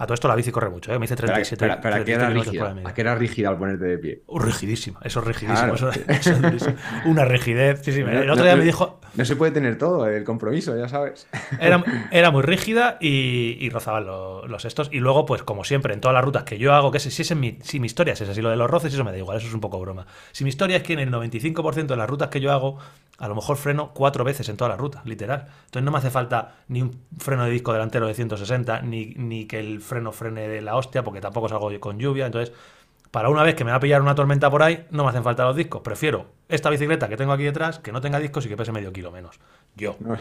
A 0.00 0.06
todo 0.06 0.14
esto 0.14 0.26
la 0.28 0.34
bici 0.34 0.50
corre 0.50 0.70
mucho, 0.70 0.92
¿eh? 0.92 0.98
me 0.98 1.04
hice 1.04 1.14
Espera, 1.14 1.34
37 1.34 1.64
espera, 1.66 1.74
espera, 1.74 1.98
que 1.98 2.04
37 2.04 2.24
era 2.24 2.42
rígida. 2.44 2.62
hora 2.62 2.70
y 2.72 2.74
media. 2.74 2.88
¿A 2.88 2.94
que 2.94 3.00
era 3.02 3.14
rígida 3.14 3.48
al 3.50 3.58
ponerte 3.58 3.84
de 3.84 3.98
pie? 3.98 4.22
Uh, 4.26 4.38
rigidísima, 4.38 4.98
eso 5.04 5.20
es 5.20 5.26
rigidísimo. 5.26 5.74
Claro. 5.74 5.90
Eso, 5.92 6.00
eso 6.08 6.30
es 6.32 6.42
durísimo. 6.42 6.74
Una 7.04 7.24
rigidez. 7.26 7.82
Sí, 7.84 7.92
sí, 7.92 8.00
el 8.00 8.30
otro 8.30 8.36
No- 8.36 8.42
día 8.42 8.52
no- 8.52 8.58
me 8.58 8.64
dijo. 8.64 8.98
No 9.14 9.24
se 9.24 9.34
puede 9.36 9.52
tener 9.52 9.76
todo, 9.76 10.06
el 10.08 10.24
compromiso, 10.24 10.76
ya 10.78 10.88
sabes. 10.88 11.26
Era, 11.60 11.82
era 12.12 12.30
muy 12.30 12.42
rígida 12.42 12.96
y, 13.00 13.56
y 13.60 13.68
rozaban 13.70 14.06
lo- 14.06 14.46
los 14.46 14.64
estos. 14.64 14.88
Y 14.92 15.00
luego, 15.00 15.26
pues 15.26 15.42
como 15.42 15.64
siempre, 15.64 15.92
en 15.94 16.00
todas 16.00 16.14
las 16.14 16.24
rutas 16.24 16.44
que 16.44 16.58
yo 16.58 16.72
hago, 16.74 16.90
que 16.90 16.98
si, 17.00 17.10
si, 17.10 17.22
es 17.22 17.30
en 17.32 17.40
mi, 17.40 17.58
si 17.62 17.78
mi 17.80 17.86
historia 17.86 18.14
es 18.14 18.20
esa, 18.22 18.32
si 18.34 18.40
lo 18.40 18.50
de 18.50 18.56
los 18.56 18.70
roces, 18.70 18.94
eso 18.94 19.04
me 19.04 19.10
da 19.12 19.18
igual, 19.18 19.36
eso 19.36 19.48
es 19.48 19.54
un 19.54 19.60
poco 19.60 19.78
broma. 19.80 20.06
Si 20.32 20.44
mi 20.44 20.50
historia 20.50 20.76
es 20.78 20.82
que 20.82 20.92
en 20.94 21.00
el 21.00 21.10
95% 21.10 21.86
de 21.86 21.96
las 21.96 22.08
rutas 22.08 22.28
que 22.28 22.40
yo 22.40 22.52
hago, 22.52 22.78
a 23.20 23.28
lo 23.28 23.34
mejor 23.34 23.58
freno 23.58 23.92
cuatro 23.92 24.24
veces 24.24 24.48
en 24.48 24.56
toda 24.56 24.70
la 24.70 24.76
ruta, 24.76 25.02
literal. 25.04 25.46
Entonces 25.66 25.82
no 25.82 25.90
me 25.90 25.98
hace 25.98 26.10
falta 26.10 26.54
ni 26.68 26.80
un 26.80 27.04
freno 27.18 27.44
de 27.44 27.50
disco 27.50 27.72
delantero 27.72 28.06
de 28.06 28.14
160, 28.14 28.80
ni, 28.80 29.14
ni 29.16 29.44
que 29.44 29.60
el 29.60 29.80
freno 29.82 30.10
frene 30.10 30.48
de 30.48 30.62
la 30.62 30.74
hostia, 30.74 31.04
porque 31.04 31.20
tampoco 31.20 31.48
salgo 31.48 31.70
con 31.80 31.98
lluvia. 31.98 32.24
Entonces, 32.24 32.54
para 33.10 33.28
una 33.28 33.42
vez 33.42 33.54
que 33.54 33.64
me 33.64 33.72
va 33.72 33.76
a 33.76 33.80
pillar 33.80 34.00
una 34.00 34.14
tormenta 34.14 34.50
por 34.50 34.62
ahí, 34.62 34.86
no 34.90 35.04
me 35.04 35.10
hacen 35.10 35.22
falta 35.22 35.44
los 35.44 35.54
discos. 35.54 35.82
Prefiero 35.82 36.28
esta 36.48 36.70
bicicleta 36.70 37.08
que 37.08 37.18
tengo 37.18 37.32
aquí 37.32 37.44
detrás, 37.44 37.78
que 37.78 37.92
no 37.92 38.00
tenga 38.00 38.18
discos 38.18 38.46
y 38.46 38.48
que 38.48 38.56
pese 38.56 38.72
medio 38.72 38.90
kilo 38.90 39.12
menos. 39.12 39.38
Yo. 39.76 39.96
No. 40.00 40.16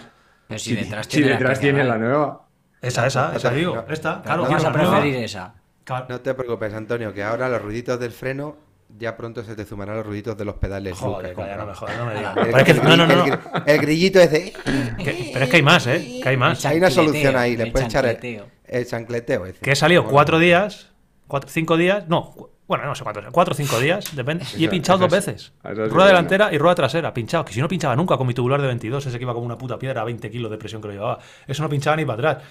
Pero 0.48 0.60
si 0.60 0.76
detrás 0.76 1.06
Si 1.06 1.18
tiene 1.18 1.30
la 1.30 1.38
detrás 1.38 1.60
tiene 1.62 1.84
la 1.86 1.98
nueva. 1.98 2.48
Esa, 2.82 3.08
esa, 3.08 3.34
esa 3.34 3.52
digo. 3.52 3.86
Esta, 3.88 4.22
claro. 4.22 4.44
no 4.44 4.50
Vamos 4.50 4.66
a 4.66 4.70
la 4.72 4.78
nueva. 4.78 4.92
preferir 5.00 5.24
esa. 5.24 5.54
Claro. 5.86 6.06
No 6.10 6.20
te 6.20 6.34
preocupes, 6.34 6.74
Antonio, 6.74 7.14
que 7.14 7.24
ahora 7.24 7.48
los 7.48 7.62
ruiditos 7.62 7.98
del 8.00 8.12
freno 8.12 8.58
ya 8.98 9.16
pronto 9.16 9.44
se 9.44 9.56
te 9.56 9.66
sumarán 9.66 9.98
los 9.98 10.06
ruiditos 10.06 10.38
de 10.38 10.46
los 10.46 10.56
pedales. 10.56 10.98
Joder, 10.98 11.34
calla, 11.36 11.56
no 11.58 11.66
me 11.68 11.74
jodas, 11.76 11.98
no 11.98 12.06
me 12.06 12.16
digas. 12.16 12.38
El- 12.38 12.44
Pero 12.46 12.58
es 12.58 12.64
que, 12.64 12.72
el- 12.72 12.84
no, 12.84 12.98
no, 12.98 13.08
no. 13.08 13.26
el- 13.66 13.78
grillito 13.80 14.20
es 14.20 14.32
de. 14.32 14.52
Que- 14.52 15.30
pero 15.34 15.46
es 15.46 15.52
que 15.52 15.56
hay 15.58 15.64
más, 15.64 15.88
¿eh? 15.88 16.20
Que 16.24 16.30
hay 16.30 16.38
más. 16.38 16.66
Hay 16.66 16.78
una 16.78 16.90
solución 16.92 17.36
ahí, 17.36 17.56
le 17.56 17.64
el 17.66 17.72
puedes 17.72 17.88
echar 17.88 18.06
el, 18.06 18.12
chancleteo. 18.14 18.48
el 18.66 18.86
chancleteo. 18.88 19.46
ese. 19.46 19.60
Que 19.60 19.72
he 19.72 19.76
salido 19.76 20.02
Bueno, 20.04 20.14
cuatro 20.14 20.40
días, 20.40 20.90
cuatro, 21.28 21.50
cinco 21.50 21.78
días, 21.78 22.08
no, 22.08 22.36
bueno, 22.68 22.86
no 22.86 22.94
sé 22.96 23.04
cuántos, 23.04 23.24
cuatro 23.32 23.54
o 23.54 23.56
cinco 23.56 23.80
días, 23.80 24.16
depende. 24.16 24.46
Y 24.58 24.66
he 24.66 24.70
pinchado 24.70 25.00
dos 25.00 25.12
veces. 25.12 25.54
Rueda 25.64 25.88
bueno. 25.90 26.06
delantera 26.06 26.54
y 26.54 26.58
rueda 26.58 26.76
trasera, 26.76 27.14
pinchado. 27.14 27.46
Que 27.46 27.54
si 27.54 27.62
no 27.62 27.68
pinchaba 27.68 27.96
nunca 27.96 28.18
con 28.18 28.28
mi 28.28 28.34
tubular 28.34 28.60
de 28.62 28.68
22, 28.68 29.06
ese 29.06 29.18
que 29.18 29.24
iba 29.24 29.34
como 29.34 29.46
una 29.46 29.58
puta 29.58 29.78
piedra 29.80 30.02
a 30.02 30.04
20 30.04 30.30
kilos 30.30 30.52
de 30.52 30.58
presión 30.58 30.82
que 30.82 30.88
lo 30.90 30.94
llevaba. 30.94 31.20
Eso 31.48 31.64
no 31.64 31.70
pinchaba 31.70 31.96
ni 31.96 32.06
para 32.06 32.32
atrás. 32.32 32.44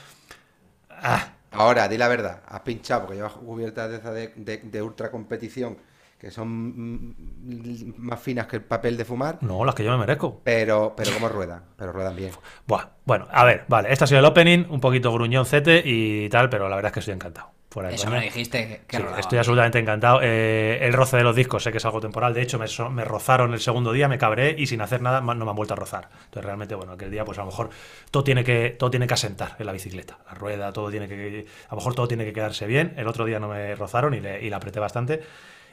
Ah, 0.91 1.29
Ahora, 1.51 1.89
di 1.89 1.97
la 1.97 2.09
verdad, 2.09 2.43
has 2.47 2.61
pinchado 2.61 3.03
porque 3.03 3.17
llevas 3.17 3.33
cubiertas 3.33 3.89
de, 3.91 3.97
esa 3.97 4.11
de, 4.13 4.33
de- 4.37 4.59
de 4.59 4.83
ultra 4.83 5.11
competición 5.11 5.79
que 6.19 6.31
son 6.31 6.49
mm, 6.49 7.95
más 7.99 8.21
finas 8.21 8.47
que 8.47 8.57
el 8.57 8.63
papel 8.63 8.97
de 8.97 9.05
fumar, 9.05 9.39
no, 9.41 9.65
las 9.65 9.75
que 9.75 9.85
yo 9.85 9.91
me 9.93 9.99
merezco. 9.99 10.41
pero, 10.45 10.95
pero 10.97 11.13
como 11.13 11.29
ruedan, 11.29 11.63
pero 11.77 11.93
ruedan 11.93 12.17
bien. 12.17 12.33
Buah, 12.67 12.85
bueno, 13.05 13.29
a 13.31 13.45
ver, 13.45 13.65
vale, 13.69 13.93
este 13.93 14.05
ha 14.05 14.07
sido 14.07 14.21
el 14.21 14.27
opening, 14.27 14.65
un 14.69 14.81
poquito 14.81 15.13
gruñón 15.13 15.47
cete 15.47 15.83
y 15.85 16.29
tal, 16.29 16.49
pero 16.51 16.69
la 16.69 16.77
verdad 16.77 16.91
es 16.91 16.95
que 16.95 17.01
estoy 17.01 17.15
encantado. 17.15 17.51
Fuera 17.71 17.91
de 17.91 17.97
Eso 17.97 18.09
me 18.11 18.23
dijiste 18.23 18.81
que, 18.89 18.97
Sí, 18.97 19.03
estoy 19.19 19.37
absolutamente 19.39 19.79
encantado. 19.79 20.21
Eh, 20.23 20.79
el 20.81 20.95
roce 20.95 21.19
de 21.19 21.23
los 21.23 21.37
discos 21.37 21.63
sé 21.63 21.71
que 21.71 21.77
es 21.77 21.85
algo 21.85 22.01
temporal. 22.01 22.33
De 22.33 22.41
hecho, 22.41 22.59
me, 22.59 22.67
so- 22.67 22.89
me 22.89 23.05
rozaron 23.05 23.53
el 23.53 23.61
segundo 23.61 23.93
día, 23.93 24.09
me 24.09 24.17
cabré 24.17 24.55
y 24.59 24.67
sin 24.67 24.81
hacer 24.81 25.03
nada 25.03 25.21
no 25.21 25.35
me 25.45 25.51
han 25.51 25.55
vuelto 25.55 25.75
a 25.75 25.77
rozar. 25.77 26.09
Entonces, 26.11 26.45
realmente, 26.47 26.75
bueno, 26.75 26.93
aquel 26.93 27.11
día, 27.11 27.27
pues 27.27 27.37
a 27.37 27.43
lo 27.43 27.49
mejor 27.49 27.69
todo 28.11 28.25
tiene 28.25 28.43
que, 28.43 28.71
todo 28.71 28.91
tiene 28.91 29.07
que 29.07 29.13
asentar 29.13 29.55
en 29.59 29.67
la 29.67 29.73
bicicleta. 29.73 30.17
La 30.27 30.33
rueda, 30.35 30.73
todo 30.73 30.91
tiene 30.91 31.09
que. 31.09 31.45
A 31.69 31.73
lo 31.73 31.77
mejor 31.77 31.95
todo 31.95 32.09
tiene 32.09 32.25
que 32.25 32.33
quedarse 32.33 32.67
bien. 32.67 32.95
El 32.97 33.07
otro 33.07 33.27
día 33.27 33.39
no 33.39 33.49
me 33.49 33.75
rozaron 33.75 34.15
y, 34.15 34.21
le, 34.21 34.43
y 34.43 34.49
la 34.49 34.57
apreté 34.57 34.81
bastante. 34.81 35.21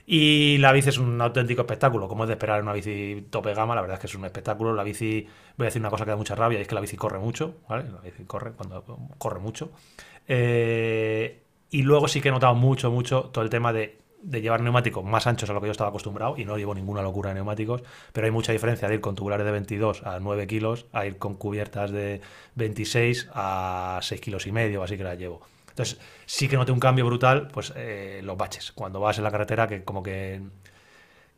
Y 0.08 0.58
la 0.60 0.72
bici 0.72 0.90
es 0.90 1.00
un 1.00 1.20
auténtico 1.20 1.62
espectáculo, 1.62 2.08
como 2.08 2.24
es 2.24 2.28
de 2.28 2.34
esperar 2.34 2.60
en 2.60 2.66
una 2.66 2.74
bici 2.74 3.26
tope 3.32 3.54
gama, 3.56 3.74
la 3.74 3.82
verdad 3.82 3.96
es 3.96 4.02
que 4.02 4.08
es 4.08 4.16
un 4.16 4.26
espectáculo. 4.26 4.74
La 4.74 4.84
bici, 4.84 5.28
voy 5.58 5.66
a 5.66 5.68
decir 5.68 5.82
una 5.82 5.90
cosa 5.90 6.06
que 6.06 6.12
da 6.12 6.18
mucha 6.18 6.36
rabia, 6.36 6.60
y 6.60 6.62
es 6.62 6.68
que 6.68 6.76
la 6.76 6.82
bici 6.82 6.96
corre 6.96 7.18
mucho, 7.18 7.56
¿vale? 7.68 7.90
La 7.90 8.00
bici 8.02 8.24
corre 8.26 8.52
cuando 8.52 8.84
corre 9.18 9.40
mucho. 9.40 9.72
Eh, 10.28 11.42
y 11.72 11.82
luego 11.82 12.08
sí 12.08 12.22
que 12.22 12.30
he 12.30 12.32
notado 12.32 12.54
mucho, 12.54 12.92
mucho 12.92 13.30
todo 13.34 13.44
el 13.44 13.50
tema 13.50 13.74
de, 13.74 13.98
llevar 14.32 14.62
neumáticos 14.62 15.04
más 15.04 15.28
anchos 15.28 15.50
a 15.50 15.54
lo 15.54 15.62
que 15.62 15.68
yo 15.68 15.72
estaba 15.72 15.90
acostumbrado, 15.90 16.38
y 16.38 16.46
no 16.46 16.58
llevo 16.58 16.76
ninguna 16.76 17.02
locura 17.02 17.30
de 17.30 17.36
neumáticos, 17.36 17.84
pero 18.14 18.26
hay 18.26 18.32
mucha 18.32 18.52
diferencia 18.52 18.88
de 18.88 18.96
ir 18.96 19.02
con 19.02 19.16
tubulares 19.16 19.46
de 19.46 19.52
22 19.52 20.04
a 20.04 20.20
9 20.20 20.48
kilos 20.48 20.86
a 20.94 21.06
ir 21.06 21.18
con 21.18 21.36
cubiertas 21.36 21.92
de 21.92 22.22
26 22.56 23.30
a 23.34 24.00
6 24.02 24.22
kilos 24.22 24.46
y 24.48 24.52
medio, 24.52 24.84
así 24.84 24.98
que 24.98 25.04
las 25.04 25.18
llevo. 25.18 25.42
Entonces, 25.76 26.00
sí 26.26 26.48
que 26.48 26.56
noté 26.56 26.72
un 26.72 26.80
cambio 26.80 27.06
brutal, 27.06 27.50
pues 27.52 27.74
eh, 27.76 28.22
los 28.24 28.38
baches. 28.38 28.72
Cuando 28.72 29.02
vas 29.02 29.18
en 29.18 29.26
la 29.26 29.32
carretera, 29.32 29.68
que 29.68 29.84
como 29.84 30.02
que. 30.02 30.42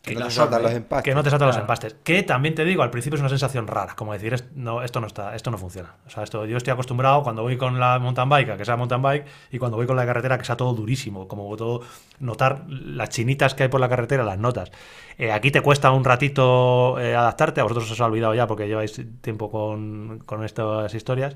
Que 0.04 0.14
no 0.14 0.26
te 0.28 0.32
saltan 0.32 0.62
los 0.64 0.72
empastes. 0.74 1.04
Que 1.04 1.16
no 1.16 1.24
te 1.24 1.30
saltan 1.32 1.48
los 1.48 1.58
empastes. 1.58 1.96
Que 2.04 2.24
también 2.24 2.54
te 2.56 2.64
digo, 2.64 2.84
al 2.84 2.92
principio 2.92 3.16
es 3.16 3.20
una 3.22 3.30
sensación 3.30 3.66
rara, 3.68 3.94
como 3.96 4.14
decir, 4.14 4.34
"Es- 4.36 4.46
no, 4.56 4.82
esto 4.84 5.02
no 5.02 5.08
está, 5.08 5.36
esto 5.36 5.50
no 5.52 5.58
funciona. 5.58 5.96
O 6.06 6.10
sea, 6.12 6.22
esto, 6.24 6.46
yo 6.46 6.56
estoy 6.56 6.72
acostumbrado 6.72 7.24
cuando 7.24 7.42
voy 7.42 7.58
con 7.58 7.78
la 7.80 7.98
mountain 8.00 8.30
bike 8.30 8.50
a 8.52 8.58
que 8.58 8.64
sea 8.64 8.78
mountain 8.78 9.02
bike 9.02 9.26
y 9.52 9.58
cuando 9.58 9.76
voy 9.76 9.86
con 9.88 9.96
la 9.98 10.06
carretera 10.06 10.38
que 10.38 10.46
sea 10.46 10.56
todo 10.56 10.74
durísimo, 10.74 11.28
como 11.28 11.54
todo 11.58 11.82
notar 12.20 12.64
las 12.70 13.10
chinitas 13.10 13.54
que 13.56 13.64
hay 13.64 13.70
por 13.70 13.82
la 13.82 13.90
carretera, 13.90 14.24
las 14.24 14.38
notas. 14.38 14.72
Eh, 15.18 15.32
aquí 15.32 15.50
te 15.52 15.60
cuesta 15.62 15.92
un 15.92 16.06
ratito 16.06 17.00
eh, 17.00 17.16
adaptarte, 17.16 17.60
a 17.60 17.64
vosotros 17.64 17.92
os 17.92 18.00
ha 18.00 18.06
olvidado 18.06 18.36
ya 18.36 18.46
porque 18.48 18.68
lleváis 18.68 19.02
tiempo 19.22 19.50
con, 19.52 20.20
con 20.26 20.44
estas 20.46 20.94
historias, 20.94 21.36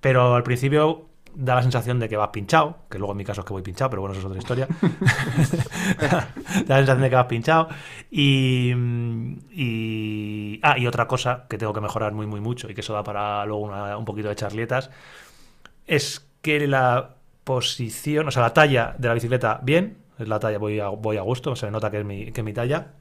pero 0.00 0.34
al 0.36 0.42
principio 0.44 1.06
da 1.34 1.54
la 1.56 1.62
sensación 1.62 1.98
de 2.00 2.08
que 2.08 2.16
vas 2.16 2.28
pinchado, 2.28 2.78
que 2.90 2.98
luego 2.98 3.12
en 3.12 3.18
mi 3.18 3.24
caso 3.24 3.40
es 3.42 3.46
que 3.46 3.52
voy 3.52 3.62
pinchado, 3.62 3.90
pero 3.90 4.02
bueno, 4.02 4.12
eso 4.16 4.20
es 4.20 4.26
otra 4.26 4.38
historia. 4.38 4.68
da 6.08 6.28
la 6.68 6.76
sensación 6.78 7.02
de 7.02 7.10
que 7.10 7.16
vas 7.16 7.26
pinchado. 7.26 7.68
Y. 8.10 8.72
Ah, 10.62 10.78
y 10.78 10.86
otra 10.86 11.06
cosa 11.06 11.46
que 11.48 11.58
tengo 11.58 11.72
que 11.72 11.80
mejorar 11.80 12.12
muy, 12.12 12.26
muy 12.26 12.40
mucho, 12.40 12.70
y 12.70 12.74
que 12.74 12.80
eso 12.80 12.92
da 12.94 13.02
para 13.04 13.44
luego 13.46 13.62
una- 13.62 13.96
un 13.96 14.04
poquito 14.04 14.28
de 14.28 14.36
charlietas, 14.36 14.90
es 15.86 16.26
que 16.42 16.66
la 16.66 17.16
posición, 17.44 18.28
o 18.28 18.30
sea, 18.30 18.42
la 18.42 18.54
talla 18.54 18.94
de 18.98 19.08
la 19.08 19.14
bicicleta, 19.14 19.60
bien, 19.62 19.98
es 20.18 20.28
la 20.28 20.38
talla, 20.40 20.58
voy 20.58 20.80
a, 20.80 20.88
voy 20.88 21.16
a 21.16 21.22
gusto, 21.22 21.56
se 21.56 21.70
nota 21.70 21.90
que 21.90 22.00
es 22.00 22.04
mi, 22.04 22.32
que 22.32 22.42
mi 22.42 22.52
talla, 22.52 22.92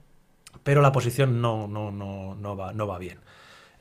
pero 0.63 0.81
la 0.81 0.91
posición 0.91 1.41
no, 1.41 1.67
no, 1.67 1.91
no, 1.91 2.35
no, 2.35 2.57
va, 2.57 2.73
no 2.73 2.87
va 2.87 2.97
bien. 2.99 3.19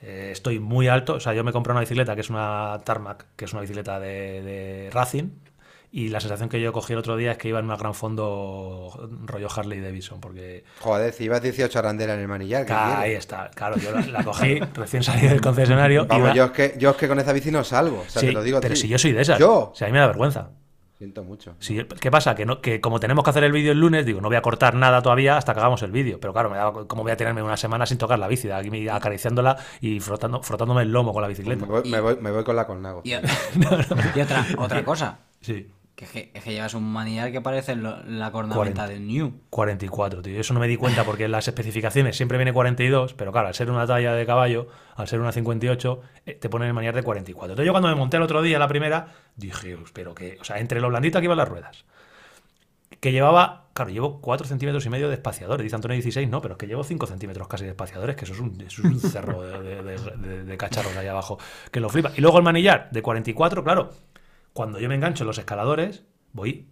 Eh, 0.03 0.31
estoy 0.33 0.59
muy 0.59 0.89
alto, 0.89 1.15
o 1.15 1.21
sea, 1.21 1.33
yo 1.33 1.45
me 1.45 1.53
compré 1.53 1.71
una 1.73 1.81
bicicleta 1.81 2.15
que 2.15 2.23
es 2.23 2.31
una 2.31 2.81
Tarmac, 2.85 3.27
que 3.37 3.45
es 3.45 3.53
una 3.53 3.61
bicicleta 3.63 4.01
de, 4.01 4.43
de 4.43 4.91
Racing, 4.93 5.31
Y 5.95 6.09
la 6.09 6.21
sensación 6.21 6.49
que 6.49 6.61
yo 6.61 6.73
cogí 6.73 6.95
el 6.95 6.99
otro 6.99 7.17
día 7.17 7.33
es 7.33 7.39
que 7.39 7.49
iba 7.49 7.59
en 7.61 7.71
un 7.71 7.77
gran 7.77 7.95
fondo 7.95 9.09
rollo 9.27 9.49
Harley 9.55 9.79
Davidson, 9.81 10.21
porque... 10.21 10.65
Joder, 10.81 11.13
si 11.13 11.25
ibas 11.25 11.43
18 11.43 11.79
arandelas 11.79 12.17
en 12.17 12.23
el 12.23 12.29
manillar. 12.29 12.65
¿qué 12.67 12.73
ahí 12.73 12.95
quieres? 13.03 13.19
está, 13.21 13.51
claro, 13.55 13.77
yo 13.77 13.93
la, 13.93 14.01
la 14.07 14.25
cogí 14.25 14.59
recién 14.75 15.03
salí 15.03 15.29
del 15.29 15.41
concesionario. 15.43 16.07
Vamos, 16.07 16.29
iba- 16.29 16.35
yo 16.35 16.45
es, 16.47 16.51
que, 16.53 16.75
yo 16.79 16.91
es 16.91 16.97
que 16.97 17.09
con 17.09 17.19
esa 17.21 17.33
bici 17.33 17.51
no 17.51 17.63
salgo. 17.63 18.01
O 18.01 18.09
sea, 18.11 18.21
Sí, 18.21 18.27
te 18.29 18.33
lo 18.33 18.43
digo 18.43 18.61
pero 18.61 18.75
ti. 18.75 18.81
si 18.81 18.89
yo 18.89 18.99
soy 18.99 19.13
de 19.13 19.21
esas, 19.23 19.39
Yo. 19.39 19.73
si 19.75 19.85
a 19.85 19.87
mí 19.89 19.93
me 19.93 19.99
da 20.01 20.07
vergüenza. 20.07 20.51
Siento 21.03 21.25
mucho. 21.25 21.57
Sí, 21.59 21.85
¿Qué 22.01 22.13
pasa? 22.13 22.37
Que, 22.37 22.47
no, 22.47 22.61
que 22.61 22.81
como 22.81 23.01
tenemos 23.01 23.25
que 23.25 23.31
hacer 23.31 23.43
el 23.43 23.51
vídeo 23.51 23.73
el 23.73 23.81
lunes, 23.81 24.07
digo, 24.07 24.21
no 24.21 24.29
voy 24.29 24.37
a 24.37 24.41
cortar 24.41 24.77
nada 24.77 25.03
todavía 25.03 25.37
hasta 25.37 25.53
que 25.53 25.59
hagamos 25.59 25.83
el 25.83 25.91
vídeo. 25.91 26.21
Pero 26.21 26.33
claro, 26.33 26.49
me 26.49 26.57
daba, 26.57 26.87
como 26.87 27.03
voy 27.03 27.11
a 27.11 27.17
tenerme 27.17 27.43
una 27.43 27.57
semana 27.57 27.87
sin 27.87 27.99
tocar 27.99 28.21
la 28.21 28.29
bici, 28.29 28.49
aquí 28.53 28.89
acariciándola 28.89 29.57
y 29.81 29.99
frotando, 29.99 30.45
frotándome 30.45 30.83
el 30.83 30.93
lomo 30.93 31.13
con 31.13 31.21
la 31.23 31.27
Me 31.27 31.33
bicicleta. 31.35 31.67
voy, 31.67 31.91
me 31.91 31.99
voy- 32.01 32.19
me 32.21 32.31
voy 32.31 32.45
con 32.45 32.55
la 32.55 32.69
Colnago. 32.69 33.01
Y, 33.03 33.11
y 34.15 34.21
otra, 34.21 34.47
otra 34.59 34.85
cosa, 34.85 35.19
Sí. 35.41 35.69
Que, 36.11 36.19
es 36.21 36.27
que- 36.27 36.39
es 36.39 36.45
que 36.45 36.53
llevas 36.53 36.75
un 36.75 36.85
manillar 36.85 37.31
que 37.33 37.41
parece 37.41 37.77
lo- 37.77 38.03
la 38.05 38.31
cornamenta 38.33 38.57
40. 38.57 38.89
del 38.89 39.07
New. 39.07 39.33
44, 39.51 40.23
tío. 40.23 40.41
Eso 40.41 40.53
no 40.55 40.61
me 40.61 40.69
di 40.69 40.77
cuenta 40.77 41.05
porque 41.05 41.25
en 41.27 41.33
las 41.33 41.47
especificaciones 41.49 42.17
siempre 42.17 42.39
viene 42.39 42.53
42, 42.53 43.15
pero 43.15 43.31
claro, 43.33 43.49
al 43.49 43.55
ser 43.55 43.71
una 43.71 43.87
talla 43.87 44.13
de 44.15 44.27
caballo, 44.27 44.67
al 44.97 45.07
ser 45.09 45.21
una 45.21 45.33
58, 45.33 46.01
eh, 46.27 46.35
te 46.35 46.49
ponen 46.49 46.69
el 46.69 46.75
manillar 46.75 46.95
de 46.95 47.03
44. 47.03 47.53
Entonces 47.53 47.67
yo 47.67 47.73
cuando 47.73 47.89
me 47.89 47.95
monté 47.95 48.17
el 48.17 48.23
otro 48.25 48.43
día, 48.43 48.59
la 48.59 48.69
primera, 48.69 49.09
dije, 49.37 49.77
"Pues, 49.77 49.93
pero 49.93 50.15
que, 50.15 50.39
o 50.41 50.45
sea, 50.45 50.59
entre 50.59 50.81
lo 50.81 50.89
blandito 50.89 51.19
que 51.21 51.25
iban 51.27 51.39
las 51.39 51.49
ruedas, 51.49 51.85
que 53.01 53.11
llevaba, 53.11 53.67
claro, 53.73 53.91
llevo 53.91 54.21
4 54.21 54.47
centímetros 54.47 54.87
y 54.87 54.89
medio 54.89 55.09
de 55.09 55.15
espaciadores, 55.15 55.65
dice 55.65 55.75
Antonio 55.75 55.95
16, 55.95 56.29
no, 56.29 56.41
pero 56.41 56.55
es 56.55 56.59
que 56.59 56.67
llevo 56.67 56.85
5 56.85 57.07
centímetros 57.07 57.49
casi 57.49 57.65
de 57.65 57.71
espaciadores, 57.71 58.15
que 58.17 58.25
eso 58.25 58.35
es 58.35 58.41
un, 58.41 58.61
eso 58.61 58.83
es 58.83 58.89
un 58.89 59.01
cerro 59.01 59.43
de, 59.43 59.61
de- 59.61 59.83
de- 59.83 60.17
de- 60.29 60.45
de 60.45 60.57
cacharros 60.57 60.97
ahí 60.97 61.07
abajo, 61.09 61.39
que 61.71 61.81
lo 61.81 61.89
flipa. 61.89 62.13
Y 62.17 62.21
luego 62.21 62.39
el 62.39 62.45
manillar 62.45 62.89
de 62.93 63.03
44, 63.03 63.65
claro, 63.65 63.91
cuando 64.53 64.79
yo 64.79 64.89
me 64.89 64.95
engancho 64.95 65.25
en 65.25 65.29
los 65.29 65.39
escaladores, 65.39 66.05
voy. 66.33 66.69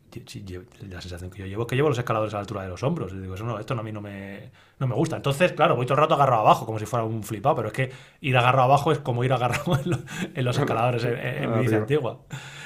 La 0.89 1.01
sensación 1.01 1.31
que 1.31 1.39
yo 1.39 1.47
llevo 1.47 1.62
es 1.62 1.68
que 1.68 1.76
llevo 1.76 1.89
los 1.89 1.99
escaladores 1.99 2.35
a 2.35 2.39
la 2.39 2.41
altura 2.41 2.62
de 2.62 2.68
los 2.68 2.83
hombros. 2.83 3.12
Y 3.12 3.18
digo, 3.18 3.35
eso 3.35 3.45
no, 3.45 3.59
esto 3.61 3.74
no, 3.76 3.81
a 3.81 3.85
mí 3.85 3.93
no 3.93 4.01
me, 4.01 4.51
no 4.81 4.87
me 4.89 4.95
gusta. 4.97 5.16
Entonces, 5.16 5.53
claro, 5.53 5.76
voy 5.76 5.87
todo 5.87 5.95
el 5.95 6.01
rato 6.01 6.14
agarrado 6.14 6.41
abajo, 6.43 6.66
como 6.66 6.78
si 6.81 6.87
fuera 6.87 7.05
un 7.05 7.22
flipado, 7.22 7.55
pero 7.57 7.68
es 7.68 7.74
que 7.74 7.93
ir 8.20 8.37
agarrado 8.37 8.64
abajo 8.64 8.91
es 8.91 8.99
como 8.99 9.22
ir 9.22 9.33
agarrado 9.33 9.78
en, 9.85 9.91
lo- 9.91 9.99
en 10.35 10.45
los 10.45 10.59
escaladores 10.59 11.05
en, 11.05 11.51
mi 11.51 11.57
Arriba. 11.59 11.76
antigua. 11.78 12.20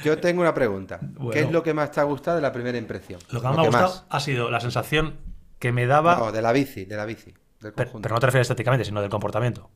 Yo 0.05 0.19
tengo 0.19 0.41
una 0.41 0.55
pregunta. 0.55 0.99
¿Qué 1.33 1.41
es 1.41 1.51
lo 1.51 1.63
que 1.63 1.75
más 1.75 1.91
te 1.91 2.01
ha 2.01 2.05
gustado 2.05 2.37
de 2.37 2.43
la 2.43 2.53
primera 2.53 2.79
impresión? 2.79 3.21
Lo 3.31 3.41
que 3.41 3.47
más 3.47 3.57
me 3.57 3.63
ha 3.63 3.67
gustado 3.67 4.05
ha 4.09 4.21
sido 4.21 4.51
la 4.51 4.61
sensación 4.61 5.17
que 5.59 5.71
me 5.73 5.87
daba. 5.87 6.17
No, 6.17 6.33
de 6.33 6.41
la 6.43 6.53
bici, 6.53 6.85
de 6.87 6.97
la 6.97 7.05
bici. 7.05 7.35
Del 7.61 7.73
pero, 7.73 7.91
no 7.95 8.01
te 8.01 8.27
refieres 8.27 8.47
estéticamente, 8.47 8.85
sino 8.85 9.01
del 9.01 9.11
comportamiento. 9.11 9.71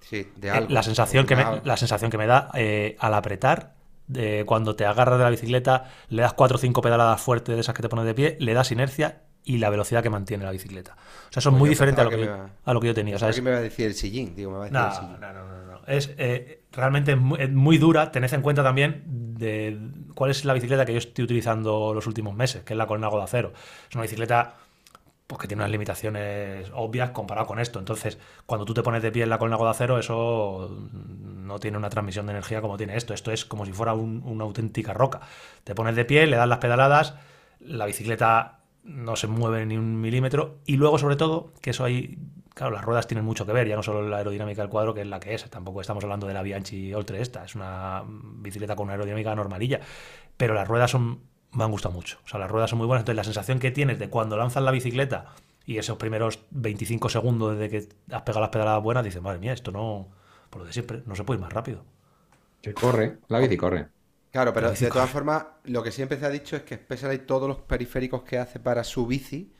Sí, 0.00 0.28
de 0.36 0.48
Eh, 0.48 0.50
algo. 0.50 0.70
la, 0.72 0.82
sensación 0.82 1.26
que 1.26 1.36
me, 1.36 1.44
la 1.64 1.76
sensación 1.76 2.10
que 2.10 2.18
me 2.18 2.26
da 2.26 2.50
eh, 2.54 2.96
al 2.98 3.14
apretar, 3.14 3.74
cuando 4.46 4.76
te 4.76 4.84
agarras 4.86 5.18
de 5.18 5.24
la 5.24 5.30
bicicleta, 5.30 5.90
le 6.08 6.22
das 6.22 6.32
cuatro 6.34 6.56
o 6.56 6.58
cinco 6.58 6.80
pedaladas 6.82 7.20
fuertes 7.20 7.54
de 7.54 7.60
esas 7.60 7.74
que 7.74 7.82
te 7.82 7.88
pones 7.88 8.04
de 8.04 8.14
pie, 8.14 8.36
le 8.40 8.54
das 8.54 8.70
inercia 8.72 9.22
y 9.44 9.58
la 9.58 9.70
velocidad 9.70 10.02
que 10.04 10.10
mantiene 10.10 10.44
la 10.44 10.52
bicicleta. 10.52 10.92
O 10.92 11.32
sea, 11.32 11.40
eso 11.40 11.48
es 11.48 11.52
Pues 11.52 11.58
muy 11.58 11.68
yo 11.68 11.70
diferente 11.70 12.00
a 12.00 12.04
lo, 12.04 12.10
que 12.10 12.16
que 12.16 12.26
yo, 12.26 12.46
a 12.64 12.72
lo 12.74 12.80
que 12.80 12.86
yo 12.86 12.94
tenía. 12.94 13.16
O 13.16 13.18
sea, 13.18 13.28
Aquí 13.28 13.38
es- 13.38 13.44
me 13.44 13.50
va 13.50 13.56
a 13.56 13.60
decir 13.60 13.86
el 13.86 13.94
sillín, 13.94 14.34
digo, 14.36 14.50
me 14.52 14.58
va 14.58 14.64
a 14.64 14.68
decir 14.68 14.80
no, 14.80 14.86
el 14.88 14.94
sillín. 14.94 15.20
no, 15.20 15.32
no, 15.32 15.46
no, 15.48 15.66
no. 15.72 15.80
Es 15.88 16.14
eh, 16.16 16.62
realmente 16.70 17.12
es 17.12 17.18
muy, 17.18 17.40
es 17.40 17.50
muy 17.50 17.76
dura. 17.78 18.12
Tened 18.12 18.32
en 18.32 18.40
cuenta 18.42 18.62
también 18.62 19.02
de 19.04 19.76
cuál 20.14 20.30
es 20.30 20.44
la 20.44 20.52
bicicleta 20.54 20.84
que 20.84 20.92
yo 20.92 20.98
estoy 20.98 21.24
utilizando 21.24 21.92
los 21.92 22.06
últimos 22.06 22.36
meses, 22.36 22.62
que 22.62 22.74
es 22.74 22.76
la 22.78 22.86
Colnago 22.86 23.18
de 23.18 23.24
acero. 23.24 23.52
Es 23.88 23.94
una 23.96 24.02
bicicleta 24.02 24.54
pues, 25.26 25.40
que 25.40 25.48
tiene 25.48 25.62
unas 25.62 25.70
limitaciones 25.70 26.70
obvias 26.74 27.10
comparado 27.10 27.46
con 27.46 27.58
esto. 27.58 27.78
Entonces, 27.78 28.18
cuando 28.46 28.64
tú 28.64 28.74
te 28.74 28.82
pones 28.82 29.02
de 29.02 29.12
pie 29.12 29.22
en 29.24 29.30
la 29.30 29.38
Colnago 29.38 29.64
de 29.64 29.70
acero, 29.70 29.98
eso 29.98 30.70
no 30.92 31.58
tiene 31.58 31.78
una 31.78 31.90
transmisión 31.90 32.26
de 32.26 32.32
energía 32.32 32.60
como 32.60 32.76
tiene 32.76 32.96
esto. 32.96 33.14
Esto 33.14 33.32
es 33.32 33.44
como 33.44 33.64
si 33.66 33.72
fuera 33.72 33.94
un- 33.94 34.22
una 34.24 34.44
auténtica 34.44 34.92
roca. 34.92 35.20
Te 35.64 35.74
pones 35.74 35.96
de 35.96 36.04
pie, 36.04 36.26
le 36.26 36.36
das 36.36 36.48
las 36.48 36.58
pedaladas, 36.58 37.14
la 37.60 37.86
bicicleta 37.86 38.58
no 38.84 39.16
se 39.16 39.26
mueve 39.28 39.64
ni 39.66 39.76
un 39.76 40.00
milímetro. 40.00 40.58
Y 40.66 40.76
luego, 40.76 40.98
sobre 40.98 41.16
todo, 41.16 41.52
que 41.60 41.70
eso 41.70 41.84
ahí, 41.84 42.18
claro, 42.54 42.72
las 42.72 42.84
ruedas 42.84 43.06
tienen 43.06 43.24
mucho 43.24 43.46
que 43.46 43.52
ver, 43.52 43.68
ya 43.68 43.76
no 43.76 43.82
solo 43.82 44.06
la 44.08 44.18
aerodinámica 44.18 44.62
del 44.62 44.70
cuadro, 44.70 44.94
que 44.94 45.02
es 45.02 45.06
la 45.06 45.20
que 45.20 45.34
es. 45.34 45.48
Tampoco 45.50 45.80
estamos 45.80 46.02
hablando 46.04 46.26
de 46.26 46.34
la 46.34 46.42
Bianchi 46.42 46.92
Oltre 46.94 47.20
esta, 47.20 47.44
es 47.44 47.54
una 47.54 48.02
bicicleta 48.06 48.74
con 48.76 48.84
una 48.84 48.94
aerodinámica 48.94 49.34
normalilla. 49.34 49.80
Pero 50.36 50.54
las 50.54 50.66
ruedas 50.68 50.90
son, 50.90 51.20
me 51.52 51.64
han 51.64 51.70
gustado 51.70 51.94
mucho. 51.94 52.18
O 52.24 52.28
sea, 52.28 52.40
las 52.40 52.50
ruedas 52.50 52.70
son 52.70 52.78
muy 52.78 52.86
buenas. 52.86 53.02
Entonces, 53.02 53.16
la 53.16 53.24
sensación 53.24 53.58
que 53.58 53.70
tienes 53.70 53.98
de 53.98 54.08
cuando 54.08 54.36
lanzas 54.36 54.62
la 54.62 54.70
bicicleta 54.70 55.34
y 55.64 55.78
esos 55.78 55.98
primeros 55.98 56.40
25 56.50 57.08
segundos 57.08 57.56
desde 57.58 57.70
que 57.70 58.14
has 58.14 58.22
pegado 58.22 58.40
las 58.40 58.50
pedaladas 58.50 58.82
buenas, 58.82 59.04
dices, 59.04 59.22
madre 59.22 59.38
mía, 59.38 59.52
esto 59.52 59.70
no, 59.70 60.08
por 60.50 60.62
lo 60.62 60.66
de 60.66 60.72
siempre, 60.72 61.02
no 61.06 61.14
se 61.14 61.24
puede 61.24 61.38
ir 61.38 61.42
más 61.42 61.52
rápido. 61.52 61.84
Que 62.62 62.72
corre, 62.74 63.18
la 63.28 63.38
bici 63.38 63.56
corre. 63.56 63.88
Claro, 64.30 64.52
pero 64.54 64.72
de 64.72 64.90
todas 64.90 65.10
formas, 65.10 65.44
lo 65.64 65.82
que 65.82 65.92
siempre 65.92 66.18
se 66.18 66.24
ha 66.26 66.30
dicho 66.30 66.56
es 66.56 66.62
que 66.62 66.76
Specialized 66.76 67.26
todos 67.26 67.48
los 67.48 67.58
periféricos 67.58 68.22
que 68.22 68.38
hace 68.38 68.58
para 68.60 68.82
su 68.84 69.06
bici 69.06 69.52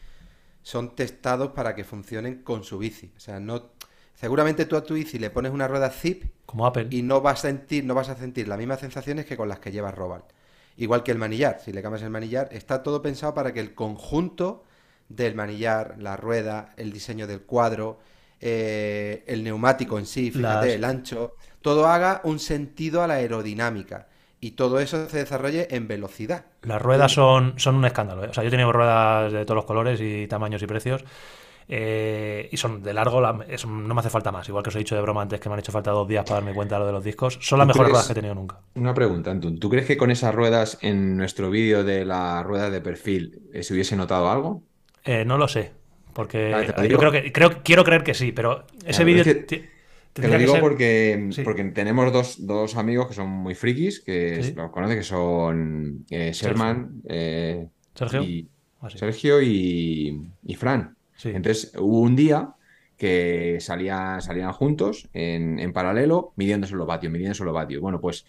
son 0.63 0.95
testados 0.95 1.51
para 1.53 1.75
que 1.75 1.85
funcionen 1.85 2.43
con 2.43 2.65
su 2.65 2.79
bici. 2.79 3.13
O 3.17 3.21
sea, 3.21 3.41
no 3.41 3.73
seguramente 4.15 4.67
tú 4.67 4.77
a 4.77 4.85
tu 4.85 4.95
bici 4.95 5.19
le 5.19 5.31
pones 5.31 5.53
una 5.53 5.69
rueda 5.69 5.91
zip 5.91 6.25
Como 6.47 6.67
Apple. 6.67 6.89
y 6.91 7.03
no 7.03 7.21
vas 7.21 7.41
a 7.41 7.49
sentir, 7.49 7.85
no 7.85 7.95
vas 7.95 8.09
a 8.09 8.17
sentir 8.17 8.49
las 8.49 8.59
mismas 8.59 8.81
sensaciones 8.81 9.27
que 9.27 9.37
con 9.37 9.49
las 9.49 9.59
que 9.59 9.73
llevas 9.73 9.95
Robal. 9.95 10.25
Igual 10.77 11.03
que 11.03 11.13
el 11.13 11.19
manillar, 11.19 11.61
si 11.61 11.73
le 11.73 11.83
cambias 11.83 12.03
el 12.03 12.11
manillar, 12.11 12.49
está 12.53 12.83
todo 12.83 13.03
pensado 13.03 13.35
para 13.35 13.53
que 13.53 13.61
el 13.61 13.75
conjunto 13.75 14.65
del 15.09 15.35
manillar, 15.35 15.97
la 15.99 16.17
rueda, 16.17 16.73
el 16.77 16.93
diseño 16.93 17.27
del 17.27 17.43
cuadro, 17.43 17.99
eh, 18.41 19.25
el 19.27 19.45
neumático 19.45 19.99
en 19.99 20.07
sí, 20.07 20.31
fíjate, 20.31 20.67
Las- 20.67 20.75
el 20.75 20.85
ancho, 20.85 21.35
todo 21.61 21.87
haga 21.87 22.21
un 22.25 22.39
sentido 22.39 23.03
a 23.03 23.07
la 23.07 23.15
aerodinámica 23.15 24.09
y 24.41 24.53
todo 24.53 24.81
eso 24.81 25.09
se 25.09 25.19
desarrolle 25.19 25.69
en 25.71 25.87
velocidad. 25.89 26.47
Las 26.63 26.81
ruedas 26.81 27.11
son, 27.13 27.55
son 27.59 27.75
un 27.77 27.85
escándalo. 27.85 28.25
¿eh? 28.25 28.29
O 28.31 28.35
sea, 28.35 28.45
yo 28.45 28.49
he 28.49 28.51
tenido 28.51 28.71
ruedas 28.73 29.33
de 29.33 29.45
todos 29.45 29.57
los 29.57 29.65
colores 29.65 30.01
y 30.01 30.29
tamaños 30.29 30.63
y 30.63 30.67
precios. 30.69 31.05
Eh, 31.69 32.49
y 32.51 32.57
son 32.57 32.83
de 32.83 32.93
largo, 32.93 33.21
la- 33.21 33.33
no 33.33 33.95
me 33.95 34.01
hace 34.01 34.11
falta 34.11 34.31
más. 34.33 34.49
Igual 34.49 34.63
que 34.65 34.69
os 34.71 34.77
he 34.77 34.81
dicho 34.81 34.95
de 34.95 35.03
broma 35.03 35.23
antes 35.23 35.41
que 35.41 35.49
me 35.49 35.55
han 35.55 35.59
hecho 35.61 35.73
falta 35.73 35.91
dos 35.91 36.07
días 36.09 36.25
para 36.25 36.37
darme 36.37 36.55
cuenta 36.55 36.77
de 36.77 36.81
lo 36.81 36.87
de 36.87 36.93
los 36.93 37.05
discos. 37.05 37.39
Son 37.41 37.59
las 37.59 37.67
¿Tú 37.67 37.75
mejores 37.75 37.85
crees- 37.89 37.93
ruedas 37.93 38.07
que 38.07 38.13
he 38.13 38.15
tenido 38.15 38.35
nunca. 38.35 38.61
Una 38.75 38.95
pregunta, 38.95 39.31
Antun. 39.31 39.59
¿Tú 39.59 39.69
crees 39.71 39.87
que 39.87 39.97
con 39.97 40.11
esas 40.11 40.35
ruedas 40.35 40.79
en 40.83 41.17
nuestro 41.17 41.51
vídeo 41.51 41.85
de 41.85 42.05
la 42.05 42.43
rueda 42.43 42.71
de 42.71 42.81
perfil 42.81 43.43
eh, 43.53 43.63
se 43.63 43.75
hubiese 43.75 43.97
notado 43.97 44.31
algo? 44.31 44.63
Eh, 45.05 45.25
no 45.25 45.39
lo 45.39 45.49
sé. 45.49 45.73
Porque 46.13 46.53
Ah, 46.55 46.85
yo 46.87 46.99
creo 46.99 47.11
que 47.11 47.33
creo, 47.33 47.63
quiero 47.63 47.85
creer 47.85 48.03
que 48.05 48.13
sí, 48.15 48.33
pero 48.33 48.67
ese 48.85 49.03
vídeo 49.05 49.23
es 49.23 49.47
que 49.47 49.71
Te 50.13 50.29
lo 50.29 50.37
digo 50.37 50.53
ser- 50.53 50.61
porque, 50.61 51.29
Sí. 51.33 51.41
porque 51.43 51.65
tenemos 51.65 52.13
dos, 52.13 52.47
dos 52.47 52.77
amigos 52.77 53.09
que 53.09 53.15
son 53.15 53.31
muy 53.31 53.55
frikis, 53.55 54.01
que 54.01 54.43
Sí. 54.43 54.53
los 54.53 54.71
conocen, 54.71 54.99
que 54.99 55.05
son 55.05 56.05
Sherman 56.11 57.01
Sergio. 57.95 58.23
y, 58.23 58.47
Ah, 58.83 58.91
sí. 58.91 58.99
Sergio 58.99 59.41
y, 59.41 60.21
y 60.45 60.55
Fran. 60.55 60.95
Entonces 61.25 61.73
hubo 61.79 62.01
un 62.01 62.17
día 62.17 62.55
que 62.97 63.59
salían, 63.61 64.21
juntos 64.53 65.09
en, 65.13 65.59
en 65.59 65.73
paralelo 65.73 66.33
midiéndose 66.37 66.75
los 66.75 66.87
vatios, 66.87 67.13
midiéndose 67.13 67.45
los 67.45 67.55
vatios. 67.55 67.81
Bueno, 67.81 68.01
pues 68.01 68.27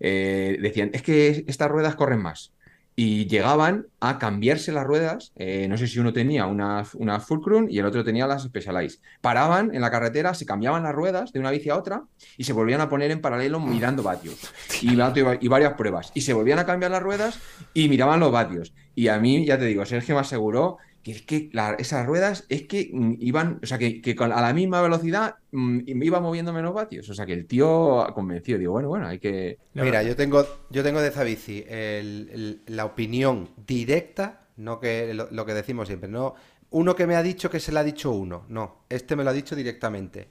eh, 0.00 0.58
decían, 0.60 0.90
es 0.92 1.02
que 1.02 1.44
estas 1.46 1.70
ruedas 1.70 1.94
corren 1.94 2.20
más. 2.20 2.52
Y 3.00 3.26
llegaban 3.26 3.86
a 4.00 4.18
cambiarse 4.18 4.72
las 4.72 4.84
ruedas. 4.84 5.30
eh, 5.36 5.68
no 5.68 5.76
sé 5.76 5.86
si 5.86 6.00
uno 6.00 6.12
tenía 6.12 6.46
una, 6.46 6.84
una 6.94 7.20
Fulcrum 7.20 7.68
y 7.70 7.78
el 7.78 7.86
otro 7.86 8.02
tenía 8.02 8.26
las 8.26 8.42
Specialized. 8.42 8.98
Paraban 9.20 9.72
en 9.72 9.82
la 9.82 9.90
carretera, 9.92 10.34
se 10.34 10.44
cambiaban 10.44 10.82
las 10.82 10.96
ruedas 10.96 11.32
de 11.32 11.38
una 11.38 11.52
bici 11.52 11.70
a 11.70 11.76
otra 11.76 12.02
y 12.36 12.42
se 12.42 12.52
volvían 12.52 12.80
a 12.80 12.88
poner 12.88 13.12
en 13.12 13.20
paralelo 13.20 13.60
mirando 13.60 14.02
vatios. 14.02 14.52
Y, 14.82 14.94
y 14.94 15.48
varias 15.48 15.74
pruebas. 15.74 16.10
Y 16.14 16.22
se 16.22 16.32
volvían 16.32 16.58
a 16.58 16.66
cambiar 16.66 16.90
las 16.90 17.00
ruedas 17.00 17.38
y 17.72 17.88
miraban 17.88 18.18
los 18.18 18.32
vatios. 18.32 18.74
Y 18.96 19.06
a 19.06 19.20
mí, 19.20 19.46
ya 19.46 19.56
te 19.60 19.66
digo, 19.66 19.86
Sergio 19.86 20.16
me 20.16 20.22
aseguró 20.22 20.78
que 21.08 21.18
es 21.18 21.22
que 21.22 21.50
la- 21.52 21.74
esas 21.74 22.06
ruedas 22.06 22.44
es 22.48 22.62
que 22.64 22.90
mm, 22.92 23.14
iban, 23.20 23.60
o 23.62 23.66
sea, 23.66 23.78
que, 23.78 24.00
que 24.00 24.14
con- 24.16 24.32
a 24.32 24.40
la 24.40 24.52
misma 24.52 24.80
velocidad 24.82 25.36
mm, 25.52 25.80
me 25.94 26.04
iba 26.06 26.20
moviendo 26.20 26.52
menos 26.52 26.74
vatios. 26.74 27.08
O 27.10 27.14
sea, 27.14 27.26
que 27.26 27.32
el 27.34 27.46
tío 27.46 28.06
convencido. 28.14 28.58
Digo, 28.58 28.72
bueno, 28.72 28.88
bueno, 28.88 29.06
hay 29.06 29.18
que. 29.18 29.58
Mira, 29.74 30.02
yo 30.02 30.14
tengo, 30.16 30.44
yo 30.70 30.82
tengo 30.82 31.00
de 31.00 31.08
esa 31.08 31.24
bici 31.24 31.64
el- 31.68 32.28
el- 32.32 32.62
la 32.66 32.84
opinión 32.84 33.48
directa, 33.66 34.46
no 34.56 34.80
que 34.80 35.12
lo, 35.14 35.28
lo 35.30 35.44
que 35.46 35.54
decimos 35.54 35.88
siempre, 35.88 36.08
no 36.08 36.34
uno 36.70 36.94
que 36.94 37.06
me 37.06 37.16
ha 37.16 37.22
dicho 37.22 37.48
que 37.50 37.60
se 37.60 37.72
le 37.72 37.78
ha 37.78 37.84
dicho 37.84 38.10
uno, 38.12 38.44
no, 38.48 38.84
este 38.90 39.16
me 39.16 39.24
lo 39.24 39.30
ha 39.30 39.32
dicho 39.32 39.56
directamente. 39.56 40.28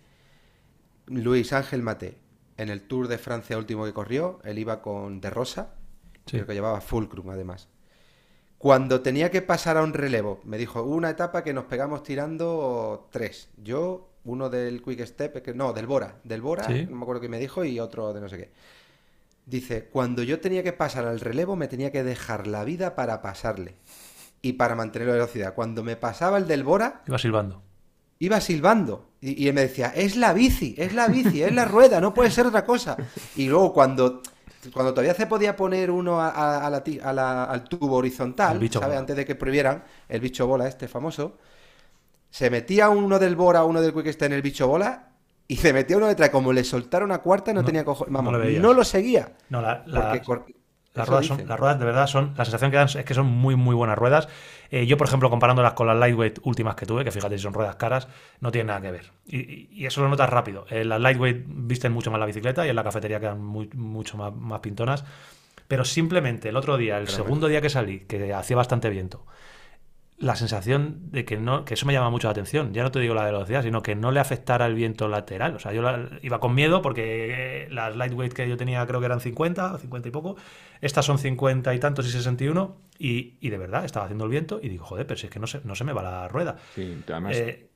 Luis 1.07 1.53
Ángel 1.53 1.81
Mate, 1.81 2.17
en 2.57 2.69
el 2.69 2.81
Tour 2.81 3.07
de 3.07 3.17
Francia 3.17 3.57
último 3.57 3.85
que 3.85 3.93
corrió, 3.93 4.39
él 4.43 4.59
iba 4.59 4.81
con 4.81 5.21
De 5.21 5.29
Rosa, 5.29 5.73
Sí. 6.25 6.31
creo 6.37 6.45
que 6.45 6.53
llevaba 6.53 6.81
Fulcrum 6.81 7.29
además. 7.29 7.69
Cuando 8.57 9.01
tenía 9.01 9.29
que 9.29 9.41
pasar 9.41 9.77
a 9.77 9.83
un 9.83 9.93
relevo, 9.93 10.39
me 10.43 10.57
dijo, 10.57 10.81
hubo 10.81 10.95
una 10.95 11.09
etapa 11.11 11.43
que 11.43 11.53
nos 11.53 11.65
pegamos 11.65 12.01
tirando 12.03 13.07
tres. 13.11 13.49
Yo, 13.63 14.09
uno 14.25 14.49
del 14.49 14.81
Quick 14.81 15.05
Step, 15.05 15.43
que, 15.43 15.53
no, 15.53 15.73
del 15.73 15.85
Bora, 15.85 16.15
del 16.23 16.41
Bora, 16.41 16.63
Sí. 16.63 16.87
no 16.89 16.95
me 16.95 17.03
acuerdo 17.03 17.21
qué 17.21 17.29
me 17.29 17.39
dijo, 17.39 17.63
y 17.63 17.79
otro 17.79 18.13
de 18.13 18.21
no 18.21 18.29
sé 18.29 18.37
qué. 18.37 18.49
Dice, 19.45 19.85
cuando 19.91 20.23
yo 20.23 20.39
tenía 20.41 20.63
que 20.63 20.73
pasar 20.73 21.05
al 21.05 21.19
relevo, 21.19 21.55
me 21.55 21.67
tenía 21.67 21.91
que 21.91 22.03
dejar 22.03 22.47
la 22.47 22.63
vida 22.63 22.95
para 22.95 23.21
pasarle 23.21 23.75
y 24.41 24.53
para 24.53 24.75
mantener 24.75 25.07
la 25.07 25.13
velocidad. 25.13 25.53
Cuando 25.53 25.83
me 25.83 25.95
pasaba 25.95 26.37
el 26.37 26.47
del 26.47 26.63
Bora, 26.63 27.03
Iba 27.07 27.17
silbando. 27.19 27.61
iba 28.19 28.41
silbando. 28.41 29.05
Y, 29.21 29.41
y 29.43 29.47
él 29.47 29.53
me 29.53 29.61
decía, 29.61 29.87
es 29.95 30.17
la 30.17 30.33
bici, 30.33 30.73
es 30.77 30.93
la 30.93 31.07
bici, 31.07 31.43
es 31.43 31.53
la 31.53 31.65
rueda, 31.65 32.01
no 32.01 32.13
puede 32.13 32.31
ser 32.31 32.47
otra 32.47 32.65
cosa. 32.65 32.97
Y 33.35 33.47
luego 33.47 33.71
cuando 33.71 34.21
cuando 34.73 34.91
todavía 34.93 35.13
se 35.13 35.27
podía 35.27 35.55
poner 35.55 35.91
uno 35.91 36.19
a, 36.21 36.29
a- 36.29 36.65
a 36.67 36.69
la 36.69 36.81
la- 37.13 37.43
al 37.45 37.63
tubo 37.63 37.95
horizontal, 37.97 38.59
¿sabes? 38.71 38.97
Antes 38.97 39.15
de 39.15 39.25
que 39.25 39.35
prohibieran 39.35 39.83
el 40.09 40.19
bicho 40.21 40.45
bola 40.47 40.67
este 40.67 40.87
famoso, 40.87 41.37
se 42.29 42.49
metía 42.49 42.89
uno 42.89 43.19
del 43.19 43.35
Bora, 43.35 43.63
uno 43.63 43.81
del 43.81 43.93
Quick 43.93 44.21
en 44.21 44.33
el 44.33 44.41
bicho 44.41 44.67
bola 44.67 45.09
y 45.47 45.55
se 45.57 45.71
metía 45.73 45.97
uno 45.97 46.07
detrás. 46.07 46.29
Como 46.29 46.51
le 46.53 46.63
soltara 46.63 47.05
una 47.05 47.19
cuarta, 47.19 47.53
no, 47.53 47.61
No, 47.61 47.65
tenía 47.65 47.85
cojones. 47.85 48.11
no 48.11 48.17
Vamos, 48.17 48.33
no, 48.33 48.39
veías. 48.39 48.61
lo 48.73 48.83
seguía. 48.83 49.31
No, 49.49 49.61
la- 49.61 49.83
la- 49.85 50.21
Porque 50.25 50.55
Las 50.97 51.07
ruedas, 51.07 51.25
son, 51.27 51.47
las 51.47 51.59
ruedas 51.59 51.79
de 51.79 51.85
verdad 51.85 52.07
son. 52.07 52.33
La 52.37 52.45
sensación 52.45 52.71
que 52.71 52.77
dan 52.77 52.87
es 52.87 53.05
que 53.05 53.13
son 53.13 53.25
muy, 53.27 53.55
muy 53.55 53.75
buenas 53.75 53.97
ruedas. 53.97 54.27
Eh, 54.69 54.85
yo, 54.85 54.97
por 54.97 55.07
ejemplo, 55.07 55.29
comparándolas 55.29 55.73
con 55.73 55.87
las 55.87 55.95
lightweight 55.97 56.39
últimas 56.43 56.75
que 56.75 56.85
tuve, 56.85 57.03
que 57.03 57.11
fíjate 57.11 57.37
si 57.37 57.43
son 57.43 57.53
ruedas 57.53 57.75
caras, 57.75 58.07
no 58.41 58.51
tienen 58.51 58.67
nada 58.67 58.81
que 58.81 58.91
ver. 58.91 59.11
Y, 59.27 59.85
eso 59.85 60.01
lo 60.01 60.09
notas 60.09 60.29
rápido. 60.29 60.65
Eh, 60.69 60.83
las 60.83 60.99
lightweight 60.99 61.45
visten 61.47 61.91
mucho 61.93 62.11
más 62.11 62.19
la 62.19 62.25
bicicleta 62.25 62.65
y 62.65 62.69
en 62.69 62.75
la 62.75 62.83
cafetería 62.83 63.19
quedan 63.19 63.41
muy- 63.41 63.69
mucho 63.73 64.17
más, 64.17 64.33
más 64.33 64.59
pintonas. 64.59 65.05
Pero 65.67 65.83
simplemente 65.83 66.49
el 66.49 66.55
otro 66.55 66.77
día, 66.77 66.97
el 66.97 67.07
segundo 67.07 67.47
día 67.47 67.61
que 67.61 67.69
salí, 67.69 67.99
que 68.01 68.33
hacía 68.33 68.55
bastante 68.55 68.89
viento, 68.89 69.25
la 70.19 70.35
sensación 70.35 71.11
de 71.11 71.25
que 71.25 71.37
no, 71.37 71.63
que 71.63 71.75
eso 71.75 71.85
me 71.85 71.93
llama 71.93 72.09
mucho 72.09 72.27
la 72.27 72.31
atención. 72.31 72.73
Ya 72.73 72.81
no 72.83 72.91
te 72.91 72.99
digo 72.99 73.13
la 73.13 73.23
velocidad, 73.23 73.61
sino 73.61 73.83
que 73.83 73.95
no 73.95 74.11
le 74.11 74.19
afectara 74.19 74.65
el 74.65 74.73
viento 74.73 75.07
lateral. 75.07 75.55
O 75.55 75.59
sea, 75.59 75.73
yo 75.73 75.81
la- 75.83 76.09
iba 76.23 76.39
con 76.39 76.55
miedo 76.55 76.81
porque 76.81 77.65
eh, 77.65 77.69
las 77.69 77.95
lightweight 77.95 78.33
que 78.33 78.49
yo 78.49 78.57
tenía 78.57 78.85
creo 78.87 78.99
que 78.99 79.05
eran 79.05 79.19
50, 79.19 79.77
50 79.77 80.07
y 80.07 80.11
poco. 80.11 80.35
Estas 80.81 81.05
son 81.05 81.19
50 81.19 81.73
y 81.75 81.79
tantos 81.79 82.07
y 82.07 82.11
61. 82.11 82.77
Y, 82.99 83.35
y 83.41 83.49
de 83.51 83.57
verdad, 83.59 83.85
estaba 83.85 84.05
haciendo 84.05 84.25
el 84.25 84.31
viento 84.31 84.59
y 84.61 84.69
digo, 84.69 84.85
joder, 84.85 85.05
pero 85.05 85.19
si 85.19 85.27
es 85.27 85.31
que 85.31 85.39
no 85.39 85.45
se, 85.45 85.61
no 85.63 85.75
se 85.75 85.83
me 85.83 85.93
va 85.93 86.01
la 86.01 86.27
rueda. 86.27 86.55
Sí, 86.73 86.97
además, 87.07 87.37
Eh, 87.37 87.66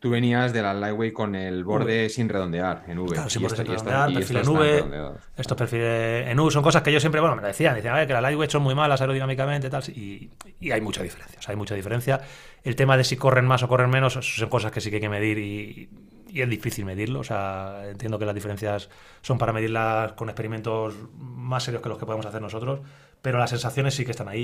tú 0.00 0.10
venías 0.10 0.52
de 0.52 0.62
la 0.62 0.74
Lightweight 0.74 1.12
con 1.12 1.34
el 1.34 1.64
borde 1.64 2.08
sin 2.08 2.28
redondear 2.28 2.84
en 2.86 2.98
V. 2.98 3.12
Claro, 3.14 3.30
sin 3.30 3.42
borde 3.42 3.56
sin 3.56 3.66
redondear, 3.66 4.12
perfil 4.12 4.36
en 4.36 4.48
V. 4.48 5.12
Estos 5.36 5.56
perfiles 5.56 6.28
en 6.28 6.40
U 6.40 6.50
son 6.50 6.62
cosas 6.62 6.82
que 6.82 6.92
yo 6.92 7.00
siempre, 7.00 7.20
bueno, 7.20 7.36
me 7.36 7.42
lo 7.42 7.48
decían, 7.48 7.74
decían, 7.74 7.94
"A 7.94 7.98
ver, 7.98 8.06
que 8.06 8.12
las 8.12 8.22
lightweight 8.22 8.50
son 8.50 8.62
muy 8.62 8.74
malas 8.74 9.00
aerodinámicamente 9.00 9.70
tal, 9.70 9.82
y, 9.88 10.30
y 10.60 10.70
hay 10.70 10.80
mucha 10.80 11.02
diferencia, 11.02 11.38
o 11.38 11.42
sea, 11.42 11.52
hay 11.52 11.56
mucha 11.56 11.74
diferencia. 11.74 12.20
El 12.64 12.76
tema 12.76 12.96
de 12.96 13.04
si 13.04 13.16
corren 13.16 13.46
más 13.46 13.62
o 13.62 13.68
corren 13.68 13.90
menos 13.90 14.14
son 14.14 14.48
cosas 14.48 14.72
que 14.72 14.80
sí 14.80 14.90
que 14.90 14.96
hay 14.96 15.02
que 15.02 15.08
medir 15.08 15.38
y, 15.38 15.88
y 16.28 16.42
es 16.42 16.48
difícil 16.48 16.84
medirlo, 16.84 17.20
o 17.20 17.24
sea, 17.24 17.88
entiendo 17.88 18.18
que 18.18 18.26
las 18.26 18.34
diferencias 18.34 18.90
son 19.22 19.38
para 19.38 19.52
medirlas 19.52 20.12
con 20.12 20.28
experimentos 20.28 20.94
más 21.16 21.64
serios 21.64 21.82
que 21.82 21.88
los 21.88 21.98
que 21.98 22.04
podemos 22.06 22.26
hacer 22.26 22.42
nosotros, 22.42 22.80
pero 23.22 23.38
las 23.38 23.50
sensaciones 23.50 23.94
sí 23.94 24.04
que 24.04 24.10
están 24.12 24.28
ahí 24.28 24.42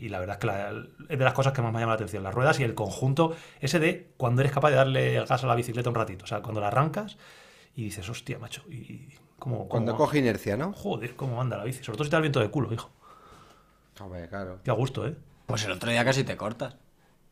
y, 0.00 0.06
y 0.06 0.08
la 0.08 0.20
verdad 0.20 0.36
es 0.36 0.40
que 0.40 0.46
la- 0.46 0.70
es 1.08 1.18
de 1.18 1.24
las 1.24 1.32
cosas 1.34 1.52
que 1.52 1.62
más 1.62 1.72
me 1.72 1.80
llama 1.80 1.92
la 1.92 1.96
atención, 1.96 2.22
las 2.22 2.34
ruedas 2.34 2.58
y 2.60 2.64
el 2.64 2.74
conjunto 2.74 3.34
ese 3.60 3.78
de 3.78 4.10
cuando 4.16 4.42
eres 4.42 4.52
capaz 4.52 4.70
de 4.70 4.76
darle 4.76 5.16
el 5.16 5.26
gas 5.26 5.42
a 5.44 5.46
la 5.46 5.54
bicicleta 5.54 5.88
un 5.88 5.94
ratito, 5.96 6.24
o 6.24 6.28
sea, 6.28 6.40
cuando 6.42 6.60
la 6.60 6.68
arrancas 6.68 7.16
y 7.74 7.84
dices, 7.84 8.08
hostia, 8.08 8.38
macho, 8.38 8.62
y 8.68 9.08
cómo, 9.38 9.68
Cuando 9.68 9.92
cómo- 9.92 10.04
coge 10.04 10.18
inercia, 10.18 10.56
¿no? 10.56 10.72
Joder, 10.72 11.16
cómo 11.16 11.40
anda 11.40 11.56
la 11.56 11.64
bici. 11.64 11.82
Sobre 11.82 11.96
todo 11.96 12.04
si 12.04 12.10
te 12.10 12.14
da 12.14 12.18
el 12.18 12.22
viento 12.22 12.40
de 12.40 12.50
culo, 12.50 12.72
hijo. 12.72 12.90
Hombre, 14.00 14.28
claro. 14.28 14.58
Qué 14.64 14.70
a 14.70 14.74
gusto, 14.74 15.06
¿eh? 15.06 15.16
Pues 15.46 15.64
el 15.64 15.72
otro 15.72 15.90
día 15.90 16.04
casi 16.04 16.24
te 16.24 16.36
cortas. 16.36 16.76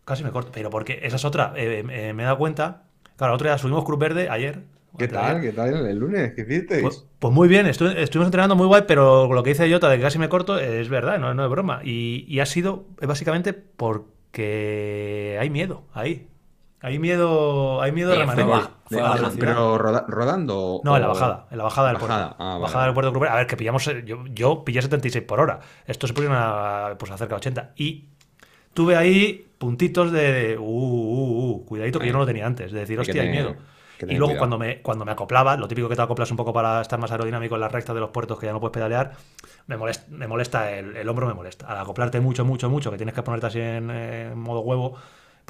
Casi 0.04 0.24
me 0.24 0.30
corto. 0.30 0.50
Pero 0.52 0.70
porque 0.70 1.00
esa 1.02 1.16
es 1.16 1.24
otra. 1.24 1.52
eh, 1.56 1.84
eh, 1.88 2.12
me 2.12 2.22
he 2.22 2.26
dado 2.26 2.38
cuenta. 2.38 2.84
Claro, 3.16 3.32
el 3.32 3.36
otro 3.36 3.48
día 3.48 3.58
subimos 3.58 3.84
Cruz 3.84 3.98
Verde 3.98 4.28
ayer. 4.28 4.64
¿Qué 4.98 5.08
tal? 5.08 5.40
¿Qué 5.40 5.52
tal 5.52 5.86
el 5.86 5.96
lunes? 5.98 6.32
¿Qué 6.34 6.42
hicisteis? 6.42 6.82
Pues, 6.82 7.06
pues 7.18 7.32
muy 7.34 7.48
bien, 7.48 7.66
estu- 7.66 7.94
estuvimos 7.96 8.26
entrenando 8.26 8.56
muy 8.56 8.66
guay, 8.66 8.82
pero 8.86 9.32
lo 9.32 9.42
que 9.42 9.50
dice 9.50 9.70
Jota 9.72 9.88
de 9.88 9.96
que 9.96 10.02
casi 10.02 10.18
me 10.18 10.28
corto 10.28 10.58
es 10.58 10.88
verdad, 10.88 11.18
no, 11.18 11.32
no 11.34 11.44
es 11.44 11.50
broma. 11.50 11.80
Y, 11.84 12.24
y 12.28 12.40
ha 12.40 12.46
sido 12.46 12.84
básicamente 13.00 13.52
porque 13.54 15.38
hay 15.40 15.50
miedo 15.50 15.84
ahí. 15.94 16.26
Hay 16.82 16.98
miedo, 16.98 17.82
hay 17.82 17.92
miedo 17.92 18.10
fue 18.14 18.20
remanente. 18.20 18.50
fue 18.86 19.00
pero 19.38 19.76
roda- 19.76 20.06
rodando. 20.08 20.80
No, 20.82 20.96
en 20.96 21.02
la 21.02 21.08
bajada, 21.08 21.46
en 21.50 21.58
la 21.58 21.64
bajada 21.64 21.88
del 21.88 21.96
Bajada, 21.98 22.28
puerto. 22.28 22.36
ah, 22.42 22.48
vale, 22.48 22.62
bajada 22.62 22.84
del 22.86 22.94
puerto 22.94 23.10
de. 23.20 23.28
A 23.28 23.34
ver, 23.36 23.46
que 23.46 23.56
pillamos. 23.58 23.86
eh, 23.88 24.02
Yo, 24.06 24.24
yo 24.32 24.64
pillé 24.64 24.80
76 24.80 25.22
por 25.26 25.40
hora. 25.40 25.60
Esto 25.86 26.06
se 26.06 26.14
ponen 26.14 26.30
a, 26.32 26.94
pues, 26.98 27.10
a 27.12 27.18
cerca 27.18 27.34
de 27.34 27.36
80. 27.36 27.72
Y 27.76 28.06
tuve 28.72 28.96
ahí 28.96 29.46
puntitos 29.58 30.10
de. 30.10 30.56
Uh, 30.58 30.62
uh, 30.62 31.50
uh, 31.50 31.64
cuidadito 31.66 31.98
que 32.00 32.06
yo 32.06 32.14
no 32.14 32.20
lo 32.20 32.26
tenía 32.26 32.46
antes. 32.46 32.72
De 32.72 32.80
decir, 32.80 32.98
Hay 32.98 33.02
hostia, 33.02 33.22
hay 33.22 33.28
tener- 33.28 33.44
miedo. 33.44 33.56
Y 34.08 34.16
luego 34.16 34.26
cuidado. 34.26 34.38
cuando 34.38 34.58
me, 34.58 34.82
cuando 34.82 35.04
me 35.04 35.12
acoplaba, 35.12 35.56
lo 35.56 35.68
típico 35.68 35.88
que 35.88 35.96
te 35.96 36.02
acoplas 36.02 36.30
un 36.30 36.36
poco 36.36 36.52
para 36.52 36.80
estar 36.80 36.98
más 36.98 37.10
aerodinámico 37.12 37.54
en 37.54 37.60
las 37.60 37.72
rectas 37.72 37.94
de 37.94 38.00
los 38.00 38.10
puertos 38.10 38.38
que 38.38 38.46
ya 38.46 38.52
no 38.52 38.60
puedes 38.60 38.72
pedalear, 38.72 39.12
me 39.66 39.76
molesta, 39.76 40.06
me 40.10 40.26
molesta 40.26 40.72
el, 40.72 40.96
el 40.96 41.08
hombro, 41.08 41.26
me 41.26 41.34
molesta. 41.34 41.66
Al 41.66 41.78
acoplarte 41.78 42.20
mucho, 42.20 42.44
mucho, 42.44 42.70
mucho, 42.70 42.90
que 42.90 42.96
tienes 42.96 43.14
que 43.14 43.22
ponerte 43.22 43.46
así 43.46 43.60
en, 43.60 44.38
modo 44.38 44.60
huevo, 44.60 44.96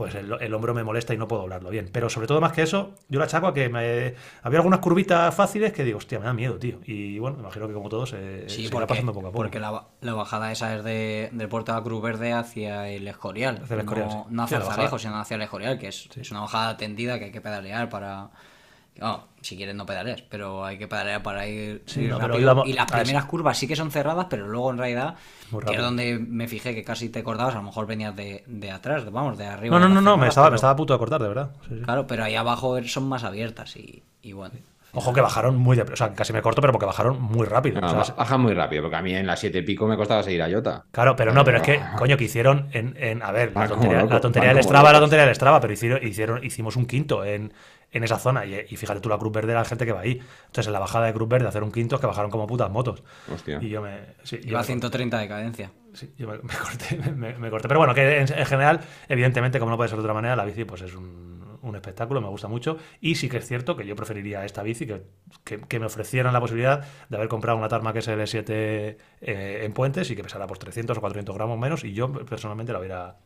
pues 0.01 0.15
el, 0.15 0.33
el 0.41 0.55
hombro 0.55 0.73
me 0.73 0.83
molesta 0.83 1.13
y 1.13 1.19
no 1.19 1.29
puedo 1.29 1.43
doblarlo 1.43 1.69
bien. 1.71 1.91
Pero 1.93 2.09
sobre 2.09 2.27
todo 2.27 2.41
más 2.41 2.53
que 2.53 2.63
eso, 2.63 2.95
yo 3.09 3.19
lo 3.19 3.25
achaco 3.27 3.47
a 3.49 3.55
que 3.55 3.69
me, 3.69 4.15
había 4.43 4.59
algunas 4.59 4.81
curvitas 4.81 5.35
fáciles 5.35 5.73
que 5.75 5.85
digo, 5.85 5.99
hostia, 5.99 6.19
me 6.19 6.25
da 6.25 6.33
miedo, 6.33 6.59
tío. 6.59 6.79
Y 6.87 7.19
bueno, 7.19 7.37
me 7.37 7.43
imagino 7.43 7.69
que 7.69 7.75
como 7.75 7.89
todos 7.91 8.11
se, 8.11 8.49
Sí, 8.49 8.65
se 8.65 8.71
porque, 8.71 8.87
pasando 8.87 9.13
poco 9.13 9.27
a 9.29 9.31
poco. 9.31 9.39
porque 9.43 9.61
la, 9.61 9.85
la 10.01 10.15
bajada 10.15 10.51
esa 10.53 10.75
es 10.75 10.83
de, 10.85 11.29
del 11.33 11.49
puerto 11.49 11.73
de 11.73 11.79
la 11.79 11.85
Cruz 11.85 12.03
Verde 12.03 12.33
hacia 12.33 12.89
el 12.89 13.07
Escorial. 13.07 13.61
Hacia 13.63 13.75
el 13.75 13.81
Escorial, 13.81 14.09
no, 14.09 14.27
sí. 14.29 14.35
no 14.35 14.47
Sí, 14.49 14.55
hacia 14.55 14.59
la 14.59 14.65
el. 14.65 14.71
Zalejo, 14.77 14.99
sino 14.99 15.19
hacia 15.21 15.35
el 15.35 15.43
Escorial, 15.43 15.79
que 15.79 15.89
es, 15.89 16.09
es 16.17 16.31
una 16.31 16.41
bajada 16.41 16.77
tendida 16.77 17.19
que 17.19 17.27
hay 17.27 17.33
que 17.33 17.41
pedalear 17.41 17.89
para... 17.91 18.31
no, 19.01 19.25
si 19.41 19.57
quieres 19.57 19.75
no 19.75 19.87
pedaleas, 19.87 20.23
pero 20.23 20.65
hay 20.65 20.77
que 20.79 20.87
pedalear 20.87 21.23
para 21.23 21.47
ir, 21.47 21.83
Sí, 21.87 22.03
no, 22.07 22.17
pero 22.17 22.29
rápido. 22.29 22.41
íbamos- 22.43 22.69
y 22.69 22.73
las 22.75 22.91
primeras 22.91 23.25
curvas 23.25 23.57
sí 23.59 23.67
que 23.67 23.75
son 23.77 23.91
cerradas, 23.91 24.27
pero 24.29 24.47
luego 24.47 24.71
en 24.71 24.79
realidad, 24.79 25.15
que 25.67 25.75
es 25.75 25.81
donde 25.81 26.19
me 26.19 26.47
fijé 26.47 26.75
que 26.75 26.85
casi 26.85 27.09
te 27.09 27.23
cortabas, 27.23 27.55
a 27.55 27.59
lo 27.59 27.65
mejor 27.65 27.87
venías 27.87 28.15
de, 28.15 28.45
de 28.47 28.71
atrás, 28.71 29.11
vamos, 29.11 29.39
de 29.39 29.47
arriba. 29.47 29.79
No, 29.79 29.89
no, 29.89 29.95
no, 29.95 30.01
no, 30.03 30.17
me 30.17 30.29
estaba, 30.29 30.47
me 30.47 30.51
pero- 30.51 30.57
estaba 30.57 30.73
a 30.73 30.77
punto 30.77 30.93
de 30.93 30.99
cortar, 30.99 31.23
de 31.23 31.29
verdad. 31.29 31.51
Sí, 31.69 31.77
sí. 31.79 31.83
Claro, 31.83 32.07
pero 32.07 32.25
ahí 32.25 32.37
abajo 32.37 32.81
son 32.85 33.09
más 33.09 33.25
abiertas 33.25 33.75
y, 33.77 34.03
y 34.23 34.33
bueno. 34.33 34.55
Ojo 34.93 35.13
que 35.13 35.21
bajaron 35.21 35.57
muy 35.57 35.77
de... 35.77 35.83
O 35.85 35.95
sea, 35.97 36.13
casi 36.15 36.33
me 36.33 36.43
corto, 36.43 36.61
pero 36.61 36.73
porque 36.73 36.85
bajaron 36.85 37.23
muy 37.23 37.47
rápido. 37.47 37.81
No, 37.81 37.87
O 37.87 37.91
sea, 37.91 37.99
ba- 38.01 38.05
se- 38.05 38.13
baja 38.13 38.37
muy 38.39 38.55
rápido, 38.55 38.83
porque 38.83 38.97
a 38.97 39.03
mí 39.03 39.15
en 39.15 39.25
las 39.25 39.39
siete 39.39 39.59
y 39.59 39.63
pico 39.63 39.87
me 39.87 39.97
costaba 39.97 40.21
seguir 40.25 40.43
a 40.43 40.51
Jota. 40.51 40.85
Claro, 40.91 41.15
pero 41.15 41.33
no, 41.33 41.45
pero 41.45 41.59
es 41.59 41.63
que, 41.63 41.81
coño, 41.97 42.17
que 42.17 42.25
hicieron 42.25 42.69
en, 42.73 42.97
en- 42.99 43.23
a 43.23 43.31
ver, 43.31 43.53
la 43.55 43.69
tontería, 43.69 43.99
locos, 43.99 44.11
la 44.15 44.21
tontería 44.21 44.53
del 44.53 44.65
Strava, 44.65 44.93
la 44.93 44.99
tontería 44.99 45.27
del 45.27 45.35
Strava, 45.37 45.61
pero 45.61 45.73
hicieron, 45.73 46.05
hicieron, 46.05 46.45
hicimos 46.45 46.75
un 46.75 46.87
quinto 46.87 47.25
en, 47.25 47.53
en 47.93 48.05
esa 48.05 48.19
zona. 48.19 48.45
Y, 48.47 48.55
y 48.69 48.77
fíjate 48.77 49.01
tú, 49.01 49.09
la 49.09 49.19
Cruz 49.19 49.33
Verde, 49.33 49.55
la 49.55 49.65
gente 49.65 49.85
que 49.87 49.93
va 49.93 50.01
ahí. 50.01 50.21
Entonces, 50.47 50.67
en 50.67 50.73
la 50.73 50.79
bajada 50.79 51.07
de 51.07 51.13
Cruz 51.13 51.29
Verde, 51.29 51.49
hacer 51.49 51.63
un 51.63 51.73
quinto 51.73 51.97
es 51.97 52.01
que 52.01 52.07
bajaron 52.07 52.31
como 52.31 52.47
putas 52.47 52.71
motos. 52.71 53.03
Hostia. 53.33 53.59
Y 53.61 53.69
yo 53.69 53.83
me. 53.83 54.01
Sí, 54.23 54.41
yo 54.43 54.51
Iba 54.51 54.61
a 54.61 54.63
me, 54.63 54.67
130 54.67 55.19
de 55.19 55.29
cadencia. 55.29 55.73
sí, 55.93 56.13
yo 56.17 56.29
me- 56.29 56.39
me 56.43 56.55
corté, 56.55 56.97
me, 57.15 57.35
me 57.39 57.51
corté. 57.51 57.69
Pero 57.69 57.81
bueno, 57.81 57.95
que 57.95 58.19
en, 58.21 58.33
en 58.33 58.47
general, 58.47 58.81
evidentemente, 59.09 59.59
como 59.59 59.71
no 59.71 59.77
puede 59.77 59.89
ser 59.89 59.97
de 59.99 60.03
otra 60.03 60.15
manera, 60.15 60.37
la 60.37 60.45
bici 60.45 60.65
pues 60.65 60.83
es 60.83 60.95
un, 60.95 61.59
un 61.63 61.75
espectáculo, 61.77 62.21
me 62.21 62.29
gusta 62.29 62.49
mucho. 62.49 62.77
Y 63.01 63.17
sí 63.17 63.29
que 63.29 63.39
es 63.39 63.47
cierto 63.47 63.77
que 63.77 63.85
yo 63.87 63.97
preferiría 63.97 64.45
esta 64.45 64.63
bici, 64.63 64.87
que, 64.87 65.03
que, 65.45 65.61
que 65.61 65.79
me 65.81 65.87
ofrecieran 65.87 66.33
la 66.33 66.41
posibilidad 66.41 66.85
de 67.09 67.17
haber 67.17 67.29
comprado 67.29 67.59
una 67.59 67.69
Tarmac 67.69 67.97
SL7 67.97 68.49
eh, 69.21 69.61
en 69.65 69.73
puentes 69.73 70.11
y 70.11 70.17
que 70.17 70.23
pesara 70.23 70.47
pues 70.47 70.59
300 70.61 70.97
o 70.97 71.01
400 71.01 71.35
gramos 71.35 71.59
menos. 71.59 71.85
Y 71.85 71.93
yo 71.93 72.11
personalmente 72.13 72.73
la 72.73 72.79
hubiera, 72.79 73.17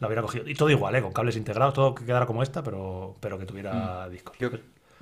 la 0.00 0.06
hubiera 0.06 0.22
cogido. 0.22 0.48
Y 0.48 0.54
todo 0.54 0.70
igual, 0.70 0.94
¿eh? 0.96 1.02
con 1.02 1.12
cables 1.12 1.36
integrados, 1.36 1.74
todo 1.74 1.94
que 1.94 2.04
quedara 2.04 2.26
como 2.26 2.42
esta, 2.42 2.62
pero, 2.62 3.16
pero 3.20 3.38
que 3.38 3.46
tuviera 3.46 4.08
discos. 4.08 4.36
Yo, 4.38 4.50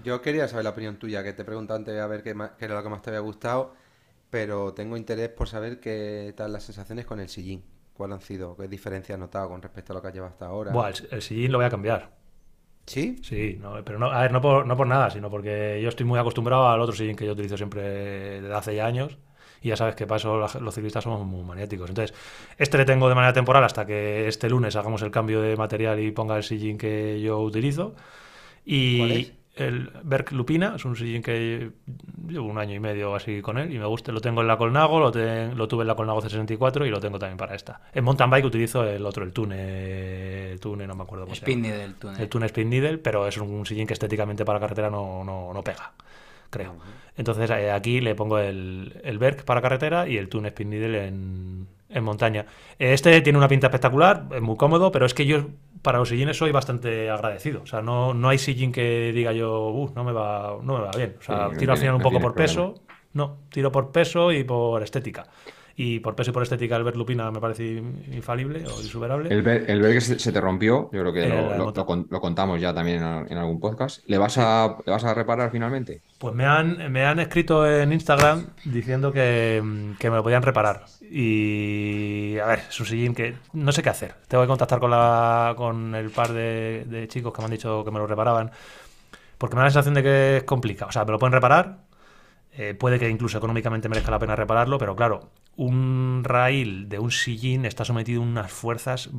yo 0.04 0.22
quería 0.22 0.48
saber 0.48 0.64
la 0.64 0.70
opinión 0.70 0.98
tuya, 0.98 1.22
que 1.22 1.32
te 1.32 1.44
pregunté 1.44 1.72
antes 1.74 1.98
a 2.00 2.06
ver 2.06 2.22
qué, 2.22 2.34
ma- 2.34 2.56
qué 2.56 2.64
era 2.66 2.74
lo 2.76 2.82
que 2.82 2.88
más 2.88 3.02
te 3.02 3.10
había 3.10 3.20
gustado, 3.20 3.74
pero 4.30 4.74
tengo 4.74 4.96
interés 4.96 5.28
por 5.30 5.48
saber 5.48 5.80
qué 5.80 6.34
tal 6.36 6.52
las 6.52 6.64
sensaciones 6.64 7.06
con 7.06 7.20
el 7.20 7.28
sillín. 7.28 7.64
¿Cuáles 7.94 8.16
han 8.16 8.22
sido? 8.22 8.56
¿Qué 8.56 8.68
diferencia 8.68 9.14
has 9.14 9.20
notado 9.20 9.48
con 9.48 9.62
respecto 9.62 9.92
a 9.92 9.96
lo 9.96 10.02
que 10.02 10.08
has 10.08 10.14
llevado 10.14 10.32
hasta 10.32 10.46
ahora? 10.46 10.72
Buah, 10.72 10.90
el, 10.90 11.08
el 11.10 11.22
sillín 11.22 11.52
lo 11.52 11.58
voy 11.58 11.66
a 11.66 11.70
cambiar. 11.70 12.10
¿Sí? 12.86 13.16
Sí, 13.22 13.58
no, 13.60 13.82
pero 13.84 13.98
no, 13.98 14.10
a 14.10 14.22
ver, 14.22 14.32
no 14.32 14.40
por, 14.40 14.66
no 14.66 14.76
por 14.76 14.86
nada, 14.86 15.10
sino 15.10 15.30
porque 15.30 15.80
yo 15.82 15.88
estoy 15.88 16.06
muy 16.06 16.18
acostumbrado 16.18 16.68
al 16.68 16.80
otro 16.80 16.94
sillín 16.94 17.16
que 17.16 17.26
yo 17.26 17.32
utilizo 17.32 17.56
siempre 17.56 17.82
desde 18.40 18.54
hace 18.54 18.76
ya 18.76 18.86
años. 18.86 19.18
Y 19.66 19.70
ya 19.70 19.76
sabes 19.76 19.96
que 19.96 20.06
para 20.06 20.18
eso 20.18 20.36
los 20.60 20.74
ciclistas 20.74 21.02
somos 21.02 21.26
muy 21.26 21.42
maniáticos. 21.42 21.88
Entonces, 21.88 22.16
este 22.56 22.78
le 22.78 22.84
tengo 22.84 23.08
de 23.08 23.16
manera 23.16 23.32
temporal 23.32 23.64
hasta 23.64 23.84
que 23.84 24.28
este 24.28 24.48
lunes 24.48 24.76
hagamos 24.76 25.02
el 25.02 25.10
cambio 25.10 25.40
de 25.40 25.56
material 25.56 25.98
y 25.98 26.12
ponga 26.12 26.36
el 26.36 26.44
sillín 26.44 26.78
que 26.78 27.20
yo 27.20 27.40
utilizo. 27.40 27.96
Y 28.64 28.98
¿Cuál 28.98 29.10
es? 29.12 29.32
el 29.56 29.90
Berk 30.04 30.32
Lupina 30.32 30.74
es 30.76 30.84
un 30.84 30.94
sillín 30.96 31.20
que 31.22 31.70
llevo 32.28 32.46
un 32.46 32.58
año 32.58 32.74
y 32.74 32.78
medio 32.78 33.14
así 33.16 33.40
con 33.42 33.58
él 33.58 33.72
y 33.74 33.78
me 33.80 33.86
gusta. 33.86 34.12
Lo 34.12 34.20
tengo 34.20 34.40
en 34.42 34.46
la 34.46 34.56
Colnago, 34.56 35.00
lo, 35.00 35.10
ten- 35.10 35.56
lo 35.56 35.66
tuve 35.66 35.82
en 35.82 35.88
la 35.88 35.94
Colnago 35.96 36.20
C64 36.22 36.86
y 36.86 36.90
lo 36.90 37.00
tengo 37.00 37.18
también 37.18 37.38
para 37.38 37.56
esta. 37.56 37.80
En 37.92 38.04
mountain 38.04 38.30
bike 38.30 38.44
utilizo 38.44 38.84
el 38.84 39.04
otro, 39.04 39.24
el 39.24 39.32
Tune, 39.32 40.52
el 40.52 40.60
Tune, 40.60 40.86
no 40.86 40.94
me 40.94 41.02
acuerdo 41.02 41.24
cómo 41.24 41.34
se 41.34 41.40
llama. 41.40 41.78
Del 41.78 41.94
túnel. 41.94 42.20
El 42.20 42.28
Tune 42.28 42.46
Speed 42.46 42.66
Needle, 42.66 42.98
pero 42.98 43.26
es 43.26 43.36
un 43.38 43.66
sillín 43.66 43.86
que 43.86 43.94
estéticamente 43.94 44.44
para 44.44 44.60
carretera 44.60 44.90
no, 44.90 45.24
no, 45.24 45.52
no 45.52 45.62
pega, 45.62 45.92
creo. 46.50 46.76
Entonces 47.16 47.48
eh, 47.50 47.70
aquí 47.70 48.00
le 48.00 48.14
pongo 48.14 48.38
el, 48.38 49.00
el 49.02 49.18
Berk 49.18 49.44
para 49.44 49.62
carretera 49.62 50.06
y 50.08 50.18
el 50.18 50.28
Tune 50.28 50.48
Speed 50.48 50.66
Needle 50.66 51.06
en, 51.06 51.66
en 51.88 52.04
montaña. 52.04 52.44
Este 52.78 53.20
tiene 53.22 53.38
una 53.38 53.48
pinta 53.48 53.68
espectacular, 53.68 54.26
es 54.34 54.42
muy 54.42 54.56
cómodo, 54.56 54.92
pero 54.92 55.06
es 55.06 55.14
que 55.14 55.24
yo 55.26 55.46
para 55.82 55.98
los 55.98 56.08
sillines 56.10 56.36
soy 56.36 56.52
bastante 56.52 57.08
agradecido. 57.10 57.62
O 57.62 57.66
sea, 57.66 57.80
no, 57.80 58.12
no 58.12 58.28
hay 58.28 58.38
sillín 58.38 58.72
que 58.72 59.12
diga 59.14 59.32
yo, 59.32 59.68
"Uh, 59.70 59.92
no, 59.94 60.04
me 60.04 60.12
va, 60.12 60.58
no 60.62 60.74
me 60.78 60.84
va 60.84 60.90
bien. 60.96 61.16
O 61.18 61.22
sea, 61.22 61.46
Sí, 61.46 61.52
no 61.52 61.58
tiro 61.58 61.72
al 61.72 61.78
tiene- 61.78 61.80
final 61.80 61.94
un 61.96 62.02
poco 62.02 62.20
por 62.20 62.34
peso. 62.34 62.74
No, 63.14 63.38
tiro 63.50 63.72
por 63.72 63.92
peso 63.92 64.30
y 64.32 64.44
por 64.44 64.82
estética. 64.82 65.26
Y 65.78 66.00
por 66.00 66.14
peso 66.16 66.30
y 66.30 66.32
por 66.32 66.42
estética, 66.42 66.74
el 66.76 66.84
Ver 66.84 66.96
Lupina 66.96 67.30
me 67.30 67.38
parece 67.38 67.82
infalible 68.10 68.64
o 68.66 68.80
insuperable. 68.80 69.28
El 69.30 69.46
el 69.46 69.82
que 69.92 70.00
se, 70.00 70.18
se 70.18 70.32
te 70.32 70.40
rompió, 70.40 70.88
yo 70.90 71.00
creo 71.02 71.12
que 71.12 71.28
lo, 71.28 71.70
lo- 72.10 72.20
contamos 72.20 72.58
ya 72.58 72.72
también 72.72 73.02
en, 73.02 73.30
en 73.30 73.36
algún 73.36 73.60
podcast. 73.60 74.02
¿Le 74.08 74.16
vas, 74.16 74.38
a, 74.38 74.78
¿Le 74.86 74.90
vas 74.90 75.04
a 75.04 75.12
reparar 75.12 75.50
finalmente? 75.50 76.00
Pues 76.18 76.34
me 76.34 76.46
han, 76.46 76.90
me 76.90 77.04
han 77.04 77.18
escrito 77.20 77.70
en 77.70 77.92
Instagram 77.92 78.46
diciendo 78.64 79.12
que, 79.12 79.62
que 79.98 80.08
me 80.10 80.16
lo 80.16 80.22
podían 80.22 80.42
reparar. 80.42 80.86
Y 81.10 82.38
a 82.38 82.46
ver, 82.46 82.60
es 82.70 82.80
un 82.80 82.86
sillín 82.86 83.14
que 83.14 83.34
no 83.52 83.70
sé 83.70 83.82
qué 83.82 83.90
hacer. 83.90 84.14
Tengo 84.28 84.44
que 84.44 84.48
contactar 84.48 84.80
con, 84.80 84.90
la, 84.90 85.52
con 85.58 85.94
el 85.94 86.08
par 86.10 86.32
de, 86.32 86.84
de 86.88 87.06
chicos 87.08 87.34
que 87.34 87.40
me 87.42 87.44
han 87.46 87.50
dicho 87.50 87.84
que 87.84 87.90
me 87.90 87.98
lo 87.98 88.06
reparaban. 88.06 88.50
Porque 89.36 89.54
me 89.56 89.60
da 89.60 89.64
la 89.66 89.70
sensación 89.70 89.94
de 89.94 90.02
que 90.02 90.36
es 90.38 90.44
complicado. 90.44 90.88
O 90.88 90.92
sea, 90.92 91.04
me 91.04 91.12
lo 91.12 91.18
pueden 91.18 91.34
reparar. 91.34 91.80
eh, 92.56 92.74
puede 92.74 92.98
que 92.98 93.08
incluso 93.10 93.36
económicamente 93.38 93.88
merezca 93.90 94.10
la 94.10 94.18
pena 94.18 94.34
repararlo, 94.36 94.78
pero 94.78 94.96
claro, 94.96 95.28
un 95.56 96.22
raíl 96.24 96.88
de 96.88 96.98
un 96.98 97.10
sillín 97.10 97.64
está 97.64 97.84
sometido 97.84 98.20
a 98.22 98.24
unas 98.24 98.52
fuerzas 98.52 99.10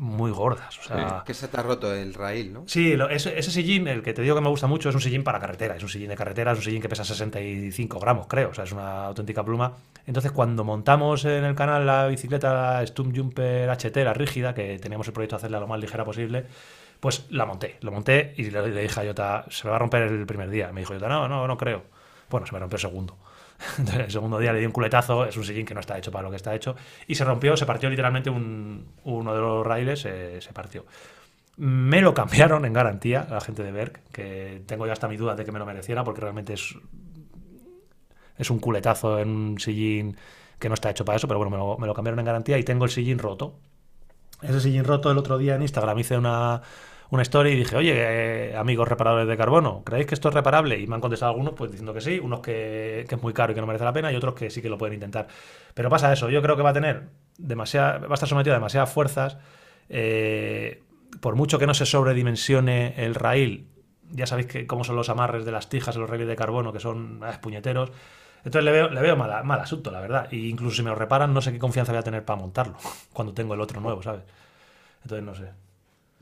muy 0.00 0.30
gordas. 0.30 0.78
O 0.78 0.82
sea, 0.82 1.22
Que 1.26 1.34
se 1.34 1.48
te 1.48 1.58
ha 1.58 1.62
roto 1.62 1.92
el 1.92 2.14
raíl, 2.14 2.52
¿no? 2.52 2.62
Sí, 2.66 2.96
lo- 2.96 3.08
ese, 3.10 3.36
ese 3.38 3.50
sillín, 3.50 3.88
el 3.88 4.02
que 4.02 4.14
te 4.14 4.22
digo 4.22 4.34
que 4.36 4.40
me 4.40 4.48
gusta 4.48 4.66
mucho, 4.68 4.88
es 4.88 4.94
un 4.94 5.00
sillín 5.00 5.24
para 5.24 5.40
carretera. 5.40 5.76
Es 5.76 5.82
un 5.82 5.88
sillín 5.88 6.08
de 6.08 6.14
carretera, 6.16 6.52
es 6.52 6.58
un 6.58 6.64
sillín 6.64 6.80
que 6.80 6.88
pesa 6.88 7.04
65 7.04 7.98
gramos, 7.98 8.26
creo. 8.28 8.50
O 8.50 8.54
sea, 8.54 8.64
es 8.64 8.72
una 8.72 9.06
auténtica 9.06 9.44
pluma. 9.44 9.72
Entonces, 10.06 10.30
cuando 10.32 10.62
montamos 10.64 11.24
en 11.24 11.44
el 11.44 11.54
canal 11.54 11.84
la 11.84 12.06
bicicleta 12.06 12.86
Stump 12.86 13.14
Jumper 13.16 13.68
HT, 13.68 13.96
la 14.04 14.14
rígida, 14.14 14.54
que 14.54 14.78
teníamos 14.78 15.06
el 15.08 15.12
proyecto 15.12 15.36
de 15.36 15.38
hacerla 15.40 15.60
lo 15.60 15.66
más 15.66 15.80
ligera 15.80 16.04
posible, 16.04 16.46
pues 17.00 17.26
la 17.30 17.44
monté. 17.44 17.76
Lo 17.80 17.90
monté 17.90 18.34
y 18.36 18.50
le, 18.50 18.68
le 18.68 18.82
dije 18.82 19.00
a 19.00 19.04
Jota, 19.04 19.44
se 19.50 19.64
me 19.64 19.70
va 19.70 19.76
a 19.76 19.78
romper 19.80 20.02
el 20.04 20.26
primer 20.26 20.48
día. 20.48 20.72
Me 20.72 20.80
dijo 20.80 20.94
Jota, 20.94 21.08
no, 21.08 21.28
no, 21.28 21.46
no 21.46 21.56
creo. 21.58 21.82
Bueno, 22.30 22.46
se 22.46 22.52
me 22.52 22.58
rompió 22.60 22.76
el 22.76 22.80
segundo. 22.82 23.16
Entonces, 23.78 24.04
el 24.06 24.10
segundo 24.10 24.38
día 24.38 24.52
le 24.52 24.60
di 24.60 24.66
un 24.66 24.72
culetazo, 24.72 25.24
es 25.26 25.36
un 25.36 25.44
sillín 25.44 25.66
que 25.66 25.74
no 25.74 25.80
está 25.80 25.98
hecho 25.98 26.10
para 26.12 26.22
lo 26.24 26.30
que 26.30 26.36
está 26.36 26.54
hecho, 26.54 26.76
y 27.06 27.14
se 27.14 27.24
rompió, 27.24 27.56
se 27.56 27.66
partió 27.66 27.90
literalmente 27.90 28.30
un- 28.30 28.86
uno 29.04 29.34
de 29.34 29.40
los 29.40 29.66
raíles, 29.66 30.00
se 30.00 30.52
partió. 30.54 30.86
Me 31.58 32.00
lo 32.02 32.14
cambiaron 32.14 32.64
en 32.66 32.72
garantía 32.72 33.26
la 33.30 33.40
gente 33.40 33.62
de 33.64 33.72
Berg, 33.72 34.00
que 34.12 34.62
tengo 34.66 34.86
ya 34.86 34.94
hasta 34.94 35.08
mi 35.08 35.16
duda 35.16 35.36
de 35.36 35.44
que 35.44 35.52
me 35.52 35.58
lo 35.60 35.66
mereciera, 35.66 36.04
porque 36.04 36.20
realmente 36.22 36.54
es, 36.54 36.76
es 38.36 38.50
un 38.50 38.58
culetazo 38.58 39.18
en 39.18 39.28
un 39.30 39.58
sillín 39.58 40.16
que 40.58 40.68
no 40.68 40.74
está 40.74 40.90
hecho 40.90 41.04
para 41.04 41.16
eso, 41.16 41.28
pero 41.28 41.38
bueno, 41.38 41.50
me 41.50 41.56
lo, 41.56 41.78
me 41.78 41.86
lo 41.86 41.94
cambiaron 41.94 42.18
en 42.20 42.26
garantía 42.26 42.58
y 42.58 42.64
tengo 42.64 42.84
el 42.84 42.90
sillín 42.90 43.18
roto. 43.18 43.54
Ese 44.42 44.60
sillín 44.60 44.84
roto 44.84 45.10
el 45.10 45.18
otro 45.18 45.38
día 45.38 45.56
en 45.56 45.62
Instagram 45.62 45.98
hice 45.98 46.18
una, 46.18 46.62
una 47.10 47.22
story 47.22 47.50
y 47.52 47.56
dije, 47.56 47.76
oye, 47.76 47.94
eh, 47.96 48.56
amigos 48.56 48.88
reparadores 48.88 49.28
de 49.28 49.36
carbono, 49.36 49.82
¿creéis 49.84 50.06
que 50.06 50.14
esto 50.14 50.28
es 50.28 50.34
reparable? 50.34 50.78
Y 50.78 50.86
me 50.86 50.94
han 50.94 51.00
contestado 51.00 51.30
algunos 51.30 51.54
pues 51.54 51.70
diciendo 51.70 51.94
que 51.94 52.00
sí, 52.00 52.18
unos 52.18 52.40
que, 52.40 53.06
que 53.08 53.14
es 53.14 53.22
muy 53.22 53.32
caro 53.32 53.52
y 53.52 53.54
que 53.54 53.60
no 53.60 53.66
merece 53.66 53.84
la 53.84 53.92
pena 53.92 54.12
y 54.12 54.16
otros 54.16 54.34
que 54.34 54.50
sí 54.50 54.60
que 54.60 54.68
lo 54.68 54.76
pueden 54.78 54.94
intentar. 54.94 55.26
Pero 55.74 55.88
pasa 55.88 56.12
eso, 56.12 56.28
yo 56.28 56.42
creo 56.42 56.56
que 56.56 56.62
va 56.62 56.70
a 56.70 56.74
tener 56.74 57.08
demasiada, 57.38 57.98
va 57.98 58.10
a 58.10 58.14
estar 58.14 58.28
sometido 58.28 58.54
a 58.54 58.58
demasiadas 58.58 58.92
fuerzas. 58.92 59.38
eh, 59.88 60.82
por 61.20 61.36
mucho 61.36 61.58
que 61.58 61.66
no 61.66 61.74
se 61.74 61.86
sobredimensione 61.86 62.94
el 62.98 63.14
raíl, 63.14 63.66
ya 64.10 64.26
sabéis 64.26 64.46
que 64.46 64.66
cómo 64.66 64.84
son 64.84 64.96
los 64.96 65.08
amarres 65.08 65.44
de 65.44 65.52
las 65.52 65.68
tijas 65.68 65.94
en 65.94 66.02
los 66.02 66.10
raíles 66.10 66.28
de 66.28 66.36
carbono, 66.36 66.72
que 66.72 66.80
son 66.80 67.20
ah, 67.22 67.38
puñeteros. 67.40 67.90
Entonces 68.38 68.64
le 68.64 68.72
veo, 68.72 68.90
le 68.90 69.00
veo 69.00 69.16
mal, 69.16 69.44
mal 69.44 69.60
asunto, 69.60 69.90
la 69.90 70.00
verdad. 70.00 70.28
Y 70.30 70.48
incluso 70.48 70.76
si 70.76 70.82
me 70.82 70.90
lo 70.90 70.96
reparan, 70.96 71.34
no 71.34 71.40
sé 71.40 71.52
qué 71.52 71.58
confianza 71.58 71.92
voy 71.92 72.00
a 72.00 72.02
tener 72.02 72.24
para 72.24 72.40
montarlo 72.40 72.76
cuando 73.12 73.34
tengo 73.34 73.54
el 73.54 73.60
otro 73.60 73.80
nuevo, 73.80 74.02
¿sabes? 74.02 74.22
Entonces 75.02 75.24
no 75.24 75.34
sé. 75.34 75.67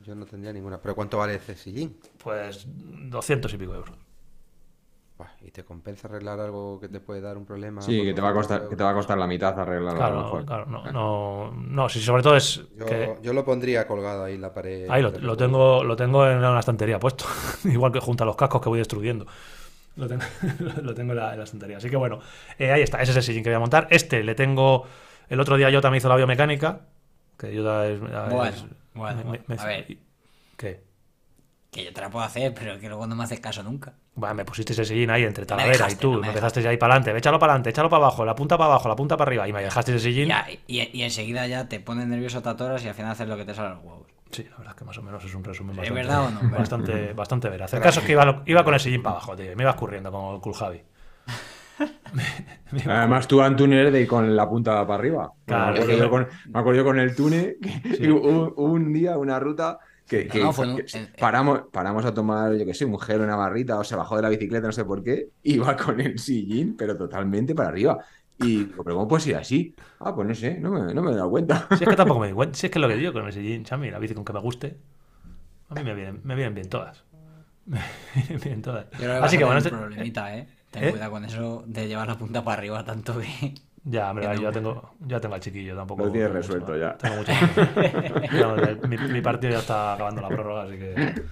Yo 0.07 0.15
no 0.15 0.25
tendría 0.25 0.53
ninguna. 0.53 0.81
¿Pero 0.81 0.95
cuánto 0.95 1.17
vale 1.17 1.35
ese 1.35 1.55
sillín? 1.55 1.97
Pues 2.23 2.65
200 2.67 3.53
y 3.53 3.57
pico 3.57 3.75
euros. 3.75 3.95
¿Y 5.41 5.51
te 5.51 5.63
compensa 5.63 6.07
arreglar 6.07 6.39
algo 6.39 6.79
que 6.79 6.87
te 6.89 6.99
puede 6.99 7.21
dar 7.21 7.37
un 7.37 7.45
problema? 7.45 7.81
Sí, 7.81 8.03
que 8.03 8.13
te 8.13 8.21
va 8.21 8.29
a 8.29 8.33
200 8.33 8.33
costar, 8.33 8.69
que 8.69 8.75
te 8.75 8.83
va 8.83 8.89
a 8.91 8.93
costar 8.93 9.17
la 9.17 9.27
mitad 9.27 9.59
arreglarlo 9.59 10.03
a 10.03 10.09
lo 10.09 10.15
Claro, 10.15 10.23
mejor. 10.23 10.45
claro, 10.45 10.65
no, 10.65 10.91
no, 10.91 11.51
no, 11.51 11.89
si 11.89 12.01
sobre 12.01 12.23
todo 12.23 12.35
es 12.35 12.61
Yo, 12.77 12.85
que 12.85 13.15
yo 13.21 13.33
lo 13.33 13.43
pondría 13.45 13.87
colgado 13.87 14.23
ahí 14.23 14.35
en 14.35 14.41
la 14.41 14.53
pared. 14.53 14.89
ahí 14.89 15.01
lo, 15.01 15.37
tengo, 15.37 15.83
lo 15.83 15.95
tengo 15.95 16.27
en 16.27 16.37
una 16.37 16.59
estantería 16.59 16.99
puesto, 16.99 17.25
igual 17.65 17.91
que 17.91 17.99
junto 17.99 18.23
a 18.23 18.27
los 18.27 18.35
cascos 18.35 18.61
que 18.61 18.69
voy 18.69 18.79
destruyendo. 18.79 19.25
Lo 19.95 20.07
tengo, 20.07 20.23
lo 20.83 20.93
tengo 20.93 21.13
en, 21.13 21.17
la, 21.19 21.31
en 21.33 21.37
la 21.39 21.43
estantería. 21.45 21.77
Así 21.77 21.89
que 21.89 21.95
bueno, 21.97 22.19
eh, 22.59 22.71
ahí 22.71 22.81
está, 22.81 23.01
ese 23.01 23.11
es 23.11 23.17
el 23.17 23.23
sillín 23.23 23.43
que 23.43 23.49
voy 23.49 23.55
a 23.57 23.59
montar. 23.59 23.87
Este 23.89 24.23
le 24.23 24.35
tengo, 24.35 24.85
el 25.29 25.39
otro 25.39 25.57
día 25.57 25.71
Jota 25.71 25.89
me 25.89 25.97
hizo 25.97 26.09
la 26.09 26.15
biomecánica, 26.15 26.81
que 27.37 27.55
Jota 27.55 27.87
es... 27.87 27.99
Bueno, 27.99 28.45
es- 28.45 28.65
bueno, 28.97 29.23
me- 29.31 29.41
me- 29.47 29.61
a 29.61 29.65
ver. 29.65 29.97
¿Qué? 30.57 30.81
Que 31.71 31.85
yo 31.85 31.93
te 31.93 32.01
la 32.01 32.09
puedo 32.09 32.25
hacer, 32.25 32.53
pero 32.53 32.79
que 32.79 32.87
luego 32.87 33.05
no 33.07 33.15
me 33.15 33.23
haces 33.23 33.39
caso 33.39 33.61
nunca. 33.61 33.93
Bueno, 34.15 34.33
me 34.35 34.45
pusiste 34.45 34.73
ese 34.73 34.83
sillín 34.85 35.11
ahí 35.11 35.23
entre 35.23 35.45
Talavera 35.45 35.91
y 35.91 35.95
tú, 35.95 36.13
no 36.13 36.21
me 36.21 36.27
me 36.27 36.33
dejaste 36.33 36.67
ahí 36.67 36.77
para 36.77 36.93
adelante, 36.95 37.17
échalo 37.17 37.37
para 37.37 37.53
adelante, 37.53 37.69
échalo 37.69 37.89
para 37.89 38.05
abajo, 38.05 38.25
la 38.25 38.33
punta 38.35 38.57
para 38.57 38.71
abajo, 38.71 38.89
la 38.89 38.95
punta 38.95 39.15
para 39.15 39.29
arriba, 39.29 39.47
y 39.47 39.53
me 39.53 39.61
dejaste 39.61 39.91
ese 39.95 40.05
sillín. 40.05 40.29
Ya, 40.29 40.47
y, 40.67 40.89
y 40.91 41.01
enseguida 41.03 41.45
ya 41.45 41.69
te 41.69 41.79
pones 41.79 42.07
nervioso 42.07 42.41
tatoras 42.41 42.83
y 42.83 42.87
al 42.87 42.95
final 42.95 43.11
haces 43.11 43.27
lo 43.27 43.37
que 43.37 43.45
te 43.45 43.53
sale 43.53 43.75
los 43.75 43.83
huevos. 43.83 44.07
Sí, 44.31 44.43
la 44.43 44.57
verdad 44.57 44.73
es 44.73 44.79
que 44.79 44.85
más 44.85 44.97
o 44.97 45.01
menos 45.03 45.23
es 45.23 45.33
un 45.35 45.43
resumen 45.43 45.71
¿Es 45.73 45.77
bastante, 45.77 45.93
verdad 45.93 46.25
o 46.25 46.31
no? 46.31 46.49
bastante, 46.57 47.13
bastante 47.13 47.49
veraz. 47.49 47.73
El 47.73 47.81
caso 47.81 47.99
es 47.99 48.05
que 48.05 48.11
iba, 48.13 48.43
iba 48.45 48.63
con 48.63 48.73
el 48.73 48.79
sillín 48.79 49.03
para 49.03 49.17
abajo, 49.17 49.35
tío, 49.35 49.51
y 49.51 49.55
me 49.55 49.63
iba 49.63 49.71
escurriendo 49.71 50.11
como 50.11 50.35
el 50.35 50.41
cool 50.41 50.53
Javi. 50.55 50.81
Además, 52.87 53.27
tú, 53.27 53.41
Antune, 53.41 53.79
eres 53.79 53.93
de 53.93 54.01
ir 54.01 54.07
con 54.07 54.35
la 54.35 54.49
punta 54.49 54.85
para 54.85 54.99
arriba. 54.99 55.31
Claro, 55.45 55.73
me, 55.73 55.79
acuerdo 55.79 55.93
sí. 55.93 55.99
yo 55.99 56.09
con, 56.09 56.27
me 56.51 56.59
acuerdo 56.59 56.77
yo 56.79 56.85
con 56.85 56.99
el 56.99 57.15
Tune, 57.15 57.55
que 57.97 58.11
hubo 58.11 58.53
un, 58.55 58.91
día, 58.93 59.17
una 59.17 59.39
ruta, 59.39 59.79
que, 60.07 60.27
que- 60.27 60.39
No, 60.39 60.51
fue 60.53 60.65
en 60.65 60.71
un- 60.71 60.77
que 60.77 60.97
en- 60.97 61.09
paramos, 61.19 61.61
paramos 61.71 62.05
a 62.05 62.13
tomar, 62.13 62.53
yo 62.55 62.65
qué 62.65 62.73
sé, 62.73 62.85
un 62.85 62.99
gel, 62.99 63.21
una 63.21 63.35
barrita, 63.35 63.77
o 63.79 63.83
se 63.83 63.95
bajó 63.95 64.15
de 64.17 64.21
la 64.23 64.29
bicicleta, 64.29 64.67
no 64.67 64.73
sé 64.73 64.85
por 64.85 65.03
qué, 65.03 65.29
iba 65.43 65.75
con 65.75 65.99
el 66.01 66.17
sillín, 66.19 66.75
pero 66.77 66.97
totalmente 66.97 67.53
para 67.55 67.69
arriba. 67.69 67.97
Y 68.39 68.65
digo, 68.65 68.83
pero 68.83 68.95
¿cómo 68.97 69.07
puede 69.07 69.23
ser 69.23 69.35
así? 69.37 69.73
Ah, 69.99 70.13
pues 70.13 70.27
no 70.27 70.35
sé, 70.35 70.59
no 70.59 70.71
me, 70.71 70.93
no 70.93 71.01
me 71.01 71.11
he 71.11 71.15
dado 71.15 71.29
cuenta. 71.29 71.67
Si 71.77 71.83
es 71.83 71.89
que 71.89 71.95
tampoco 71.95 72.19
me 72.19 72.27
di 72.27 72.33
cuenta, 72.35 72.57
si 72.57 72.67
es 72.67 72.71
que 72.71 72.77
es 72.77 72.81
lo 72.81 72.87
que 72.87 72.95
digo 72.95 73.11
con 73.13 73.25
el 73.25 73.33
sillín, 73.33 73.63
Chami, 73.63 73.89
la 73.91 73.99
bici 73.99 74.13
con 74.13 74.23
que 74.25 74.33
me 74.33 74.39
guste, 74.39 74.77
a 75.69 75.75
mí 75.75 75.83
me 75.83 75.93
vienen, 75.95 76.21
me 76.23 76.35
vienen 76.35 76.53
bien 76.53 76.69
todas. 76.69 77.03
Me 77.67 77.81
vienen 78.15 78.39
bien 78.41 78.61
todas. 78.61 78.85
Que 78.85 79.05
Así 79.05 79.37
que 79.37 79.43
bueno, 79.43 79.57
este- 79.59 79.73
un 79.73 79.79
problemita, 79.81 80.37
¿eh? 80.37 80.47
Ten 80.71 80.83
¿Eh? 80.83 80.91
cuidado 80.91 81.11
con 81.11 81.25
eso 81.25 81.63
de 81.65 81.87
llevar 81.87 82.07
la 82.07 82.17
punta 82.17 82.43
para 82.43 82.57
arriba 82.59 82.83
tanto 82.83 83.19
que... 83.19 83.53
Ya, 83.89 84.09
hombre, 84.09 84.27
Que 84.27 84.35
ya 84.35 84.41
no. 84.41 84.51
tengo, 84.51 84.93
ya 84.99 85.19
tengo 85.21 85.35
al 85.35 85.39
chiquillo, 85.41 85.73
tampoco. 85.73 86.05
Lo 86.07 86.11
tienes 86.11 86.29
mucho 86.29 86.41
resuelto 86.41 86.75
ya. 86.77 86.97
Tengo 86.97 87.15
mucho 87.15 87.31
Ya, 88.33 88.87
mi, 88.87 88.97
mi 88.97 89.21
partido 89.21 89.53
ya 89.53 89.59
está 89.59 89.93
acabando 89.93 90.21
la 90.21 90.27
prórroga, 90.27 90.63
así 90.63 90.77
que. 90.77 91.23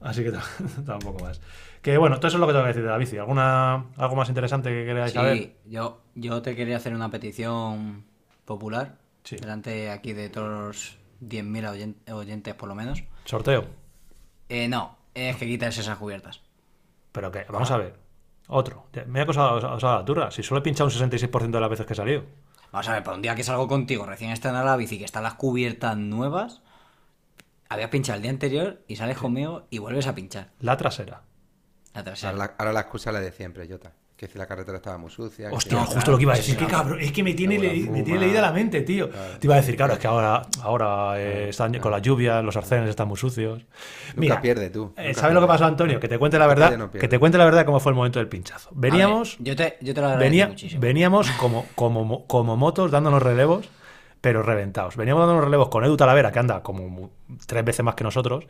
Así 0.00 0.22
que 0.22 0.32
tampoco 0.86 1.24
más. 1.24 1.40
Que 1.82 1.98
bueno, 1.98 2.16
todo 2.18 2.28
eso 2.28 2.36
es 2.36 2.40
lo 2.40 2.46
que 2.46 2.52
tengo 2.52 2.62
que 2.64 2.68
decir 2.68 2.84
de 2.84 2.90
la 2.90 2.98
bici. 2.98 3.18
¿Alguna, 3.18 3.86
¿Algo 3.96 4.14
más 4.14 4.28
interesante 4.28 4.68
que 4.70 4.84
queráis 4.84 5.12
saber? 5.12 5.36
Sí, 5.38 5.56
yo, 5.66 6.02
yo 6.14 6.40
te 6.40 6.54
quería 6.54 6.76
hacer 6.76 6.94
una 6.94 7.10
petición 7.10 8.04
popular 8.44 8.94
Sí. 9.24 9.34
delante 9.36 9.90
aquí 9.90 10.12
de 10.12 10.28
todos 10.28 10.48
los 10.50 10.98
10.000 11.20 11.68
oyen- 11.68 12.12
oyentes 12.12 12.54
por 12.54 12.68
lo 12.68 12.76
menos. 12.76 13.02
Sorteo. 13.24 13.64
Eh, 14.48 14.68
no, 14.68 14.96
es 15.14 15.34
que 15.36 15.46
quites 15.46 15.78
esas 15.78 15.98
cubiertas. 15.98 16.42
Pero 17.10 17.32
que, 17.32 17.44
vamos 17.50 17.72
a 17.72 17.78
ver. 17.78 18.03
Otro. 18.48 18.86
Me 19.06 19.20
ha 19.20 19.22
acosado, 19.22 19.56
acosado 19.56 19.98
la 19.98 20.04
turra. 20.04 20.30
Si 20.30 20.42
solo 20.42 20.60
he 20.60 20.62
pinchado 20.62 20.88
un 20.88 20.94
66% 20.94 21.50
de 21.50 21.60
las 21.60 21.70
veces 21.70 21.86
que 21.86 21.92
he 21.92 21.96
salido. 21.96 22.24
Vamos 22.72 22.88
a 22.88 22.94
ver, 22.94 23.02
para 23.02 23.16
un 23.16 23.22
día 23.22 23.34
que 23.34 23.44
salgo 23.44 23.68
contigo 23.68 24.04
recién 24.04 24.30
estrenada 24.30 24.64
la 24.64 24.76
bici, 24.76 24.98
que 24.98 25.04
están 25.04 25.22
las 25.22 25.34
cubiertas 25.34 25.96
nuevas, 25.96 26.60
habías 27.68 27.90
pinchado 27.90 28.16
el 28.16 28.22
día 28.22 28.30
anterior 28.30 28.82
y 28.88 28.96
sales 28.96 29.16
conmigo 29.16 29.66
y 29.70 29.78
vuelves 29.78 30.06
a 30.06 30.14
pinchar. 30.14 30.50
La 30.60 30.76
trasera. 30.76 31.22
La 31.94 32.04
trasera. 32.04 32.32
Ahora 32.32 32.46
la, 32.46 32.54
ahora 32.58 32.72
la 32.72 32.80
excusa 32.80 33.10
es 33.10 33.14
la 33.14 33.20
de 33.20 33.32
siempre, 33.32 33.68
Jota. 33.68 33.92
Que 34.24 34.32
si 34.32 34.38
la 34.38 34.46
carretera 34.46 34.78
estaba 34.78 34.96
muy 34.96 35.10
sucia. 35.10 35.50
que 35.50 35.54
Hostia, 35.56 35.84
si- 35.84 35.94
justo 35.96 36.10
lo 36.12 36.16
que 36.16 36.22
iba 36.22 36.32
a 36.32 36.36
decir. 36.36 36.54
sí, 36.54 36.58
Qué 36.58 36.64
claro. 36.66 36.84
cabrón. 36.84 37.00
Es 37.02 37.12
que 37.12 37.22
me 37.22 37.34
tiene, 37.34 37.58
le- 37.58 37.90
me 37.90 38.02
tiene 38.02 38.20
leída 38.20 38.40
la 38.40 38.52
mente, 38.52 38.80
tío. 38.80 39.10
Te 39.10 39.46
iba 39.46 39.54
a 39.54 39.58
decir, 39.58 39.76
claro, 39.76 39.92
es 39.92 39.98
que 39.98 40.06
ahora, 40.06 40.42
ahora 40.62 41.20
eh, 41.20 41.50
están 41.50 41.74
con 41.78 41.92
las 41.92 42.00
lluvias, 42.00 42.42
los 42.42 42.56
arcenes 42.56 42.88
están 42.88 43.06
muy 43.08 43.18
sucios. 43.18 43.60
Nunca 44.16 44.40
pierde 44.40 44.70
tú. 44.70 44.94
Eh, 44.96 45.08
nunca 45.08 45.20
¿Sabes 45.20 45.34
lo 45.34 45.40
que 45.40 45.46
pierde. 45.46 45.46
pasó, 45.48 45.64
Antonio? 45.66 46.00
Que 46.00 46.08
te 46.08 46.18
cuente 46.18 46.38
la 46.38 46.44
que 46.46 46.48
verdad. 46.48 46.68
pierde 46.68 46.78
no 46.84 46.90
pierde. 46.90 47.00
que 47.06 47.08
te 47.08 47.18
cuente 47.18 47.36
la 47.36 47.44
verdad 47.44 47.60
de 47.60 47.64
cómo 47.66 47.80
fue 47.80 47.92
el 47.92 47.96
momento 47.96 48.18
del 48.18 48.28
pinchazo. 48.28 48.70
A 48.70 48.72
ver, 48.76 48.92
Veníamos, 48.92 49.36
yo, 49.40 49.54
te, 49.56 49.76
yo 49.82 49.92
te 49.92 50.00
lo 50.00 50.06
agradezco 50.06 50.30
venía- 50.30 50.48
muchísimo. 50.48 50.80
veníamos 50.80 51.30
como, 51.32 51.66
como, 51.74 52.26
como 52.26 52.56
motos 52.56 52.90
dándonos 52.90 53.22
relevos, 53.22 53.68
pero 54.24 54.42
reventados. 54.42 54.96
Veníamos 54.96 55.20
dándonos 55.20 55.44
relevos 55.44 55.68
con 55.68 55.84
Edu 55.84 55.98
Talavera, 55.98 56.32
que 56.32 56.38
anda 56.38 56.62
como 56.62 57.10
tres 57.46 57.62
veces 57.62 57.84
más 57.84 57.94
que 57.94 58.04
nosotros. 58.04 58.46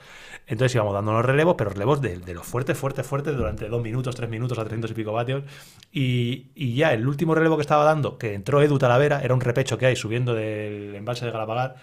Entonces 0.46 0.72
íbamos 0.76 0.94
dándonos 0.94 1.24
relevos, 1.24 1.56
pero 1.58 1.70
relevos 1.70 2.00
de, 2.00 2.18
de 2.20 2.32
los 2.32 2.46
fuertes, 2.46 2.78
fuertes, 2.78 3.04
fuertes, 3.04 3.36
durante 3.36 3.68
dos 3.68 3.82
minutos, 3.82 4.14
tres 4.14 4.30
minutos 4.30 4.56
a 4.56 4.62
300 4.62 4.92
y 4.92 4.94
pico 4.94 5.12
vatios. 5.12 5.42
Y, 5.90 6.74
ya 6.76 6.92
el 6.92 7.08
último 7.08 7.34
relevo 7.34 7.56
que 7.56 7.62
estaba 7.62 7.82
dando, 7.82 8.18
que 8.18 8.34
entró 8.34 8.62
Edu 8.62 8.78
Talavera, 8.78 9.20
era 9.22 9.34
un 9.34 9.40
repecho 9.40 9.76
que 9.76 9.86
hay 9.86 9.96
subiendo 9.96 10.32
del 10.32 10.94
embalse 10.94 11.24
de 11.26 11.32
Galapagar. 11.32 11.74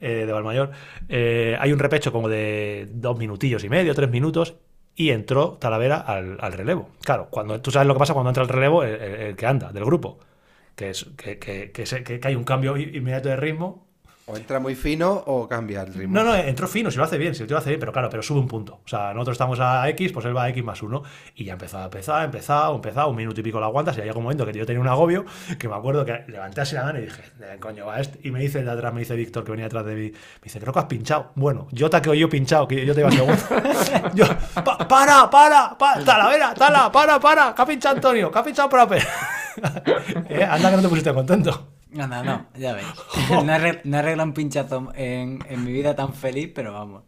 eh, 0.00 0.24
de 0.26 0.32
Valmayor, 0.32 0.70
eh, 1.10 1.56
hay 1.60 1.70
un 1.72 1.78
repecho 1.78 2.12
como 2.12 2.30
de 2.30 2.88
dos 2.92 3.18
minutillos 3.18 3.62
y 3.62 3.68
medio, 3.68 3.94
tres 3.94 4.08
minutos, 4.10 4.54
y 4.96 5.10
entró 5.10 5.58
Talavera 5.60 5.98
al, 5.98 6.38
relevo. 6.54 6.88
Claro, 7.04 7.28
cuando 7.30 7.60
tú 7.60 7.70
sabes 7.70 7.86
lo 7.88 7.92
que 7.94 7.98
pasa 8.00 8.14
cuando 8.14 8.30
entra 8.30 8.42
el 8.42 8.48
relevo, 8.48 8.82
el, 8.84 8.94
el- 8.94 9.20
el 9.20 9.36
que 9.36 9.46
anda 9.46 9.70
del 9.70 9.84
grupo, 9.84 10.18
que 10.76 10.90
es 10.90 11.06
que, 11.16 11.38
que- 11.38 11.70
que 11.72 11.86
se- 11.86 12.02
que- 12.02 12.20
hay 12.22 12.34
un 12.34 12.44
cambio 12.44 12.76
inmediato 12.76 13.28
de 13.28 13.36
ritmo, 13.36 13.84
O 14.26 14.38
entra 14.38 14.58
muy 14.58 14.74
fino 14.74 15.12
o 15.26 15.46
cambia 15.46 15.82
el 15.82 15.92
ritmo. 15.92 16.14
No, 16.14 16.24
no, 16.24 16.34
entró 16.34 16.66
fino, 16.66 16.90
si 16.90 16.96
lo 16.96 17.04
hace 17.04 17.18
bien, 17.18 17.34
si 17.34 17.46
lo 17.46 17.58
hace 17.58 17.68
bien, 17.68 17.78
pero 17.78 17.92
claro, 17.92 18.08
pero 18.08 18.22
sube 18.22 18.40
un 18.40 18.48
punto. 18.48 18.80
O 18.82 18.88
sea, 18.88 19.12
nosotros 19.12 19.34
estamos 19.34 19.60
a 19.60 19.86
X, 19.90 20.12
pues 20.12 20.24
él 20.24 20.34
va 20.34 20.44
a 20.44 20.48
X 20.48 20.64
más 20.64 20.80
uno. 20.82 21.02
Y 21.34 21.44
ya 21.44 21.52
empezó 21.52 21.76
a 21.76 21.84
empezar, 21.84 22.24
empezado, 22.24 22.74
empezado, 22.74 23.10
un 23.10 23.16
minuto 23.16 23.38
y 23.40 23.42
pico 23.44 23.60
la 23.60 23.66
aguantas. 23.66 23.98
Y 23.98 24.00
llega 24.00 24.16
un 24.16 24.22
momento 24.22 24.46
que 24.46 24.54
yo 24.54 24.64
tenía 24.64 24.80
un 24.80 24.88
agobio, 24.88 25.26
que 25.58 25.68
me 25.68 25.74
acuerdo 25.74 26.06
que 26.06 26.24
levanté 26.28 26.62
así 26.62 26.74
la 26.74 26.84
mano 26.84 27.00
y 27.00 27.02
dije, 27.02 27.22
"¿De 27.38 27.58
coño 27.58 27.84
va 27.84 28.00
este? 28.00 28.18
Y 28.26 28.30
me 28.30 28.40
dice 28.40 28.64
de 28.64 28.70
atrás, 28.70 28.94
me 28.94 29.00
dice 29.00 29.14
Víctor, 29.14 29.44
que 29.44 29.50
venía 29.50 29.66
detrás 29.66 29.84
de 29.84 29.94
mí, 29.94 30.10
me 30.10 30.18
dice, 30.42 30.58
creo 30.58 30.72
que 30.72 30.78
has 30.78 30.86
pinchado. 30.86 31.32
Bueno, 31.34 31.68
yo 31.70 31.90
te 31.90 32.00
que 32.00 32.18
yo 32.18 32.26
pinchado, 32.30 32.66
que 32.66 32.86
yo 32.86 32.94
te 32.94 33.00
iba 33.00 33.10
a 33.10 33.12
segundo. 33.12 33.36
yo, 34.14 34.24
"Pa- 34.64 34.78
para, 34.88 35.28
para, 35.28 35.76
para, 35.76 36.02
talavera, 36.02 36.54
tala, 36.54 36.90
para, 36.90 37.20
para, 37.20 37.54
que 37.54 37.60
ha 37.60 37.66
pinchado 37.66 37.96
Antonio, 37.96 38.32
que 38.32 38.38
ha 38.38 38.42
pinchado 38.42 38.70
Proper. 38.70 39.02
Eh, 40.28 40.44
anda 40.44 40.70
que 40.70 40.76
no 40.76 40.82
te 40.82 40.88
pusiste 40.88 41.12
contento. 41.14 41.68
No, 41.90 42.08
no, 42.08 42.24
no, 42.24 42.46
ya 42.58 42.72
ves. 42.72 42.84
No 43.30 43.52
arregla, 43.52 43.80
no 43.84 43.98
arregla 43.98 44.24
un 44.24 44.32
pinchazo 44.32 44.90
en, 44.96 45.38
en 45.48 45.64
mi 45.64 45.70
vida 45.70 45.94
tan 45.94 46.12
feliz, 46.12 46.50
pero 46.52 46.72
vamos. 46.72 47.04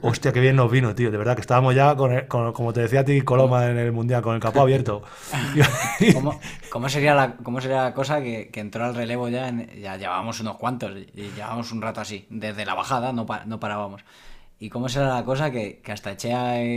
Hostia, 0.00 0.32
qué 0.32 0.40
bien 0.40 0.56
nos 0.56 0.70
vino, 0.70 0.94
tío. 0.94 1.10
De 1.10 1.18
verdad 1.18 1.34
que 1.34 1.42
estábamos 1.42 1.74
ya, 1.74 1.94
con, 1.94 2.10
el- 2.12 2.26
con- 2.26 2.54
como 2.54 2.72
te 2.72 2.80
decía 2.80 3.00
a 3.00 3.04
ti, 3.04 3.20
Coloma 3.20 3.66
en 3.66 3.76
el 3.76 3.92
Mundial, 3.92 4.22
con 4.22 4.34
el 4.34 4.40
capó 4.40 4.62
abierto. 4.62 5.02
¿Cómo, 6.14 6.40
cómo 6.70 6.88
sería, 6.88 7.14
la, 7.14 7.34
cómo 7.42 7.60
sería 7.60 7.82
la 7.82 7.92
cosa 7.94 8.22
que, 8.22 8.48
que 8.50 8.60
entró 8.60 8.84
al 8.86 8.94
relevo 8.94 9.28
ya? 9.28 9.48
En- 9.48 9.68
ya 9.78 9.98
llevábamos 9.98 10.40
unos 10.40 10.56
cuantos, 10.56 10.92
y 11.14 11.30
llevábamos 11.36 11.70
un 11.72 11.82
rato 11.82 12.00
así. 12.00 12.26
Desde 12.30 12.64
la 12.64 12.74
bajada 12.74 13.12
no, 13.12 13.26
pa- 13.26 13.44
no 13.44 13.60
parábamos. 13.60 14.02
¿Y 14.62 14.68
cómo 14.68 14.90
será 14.90 15.14
la 15.14 15.24
cosa 15.24 15.50
que, 15.50 15.80
que 15.82 15.90
hasta 15.90 16.12
eché 16.12 16.30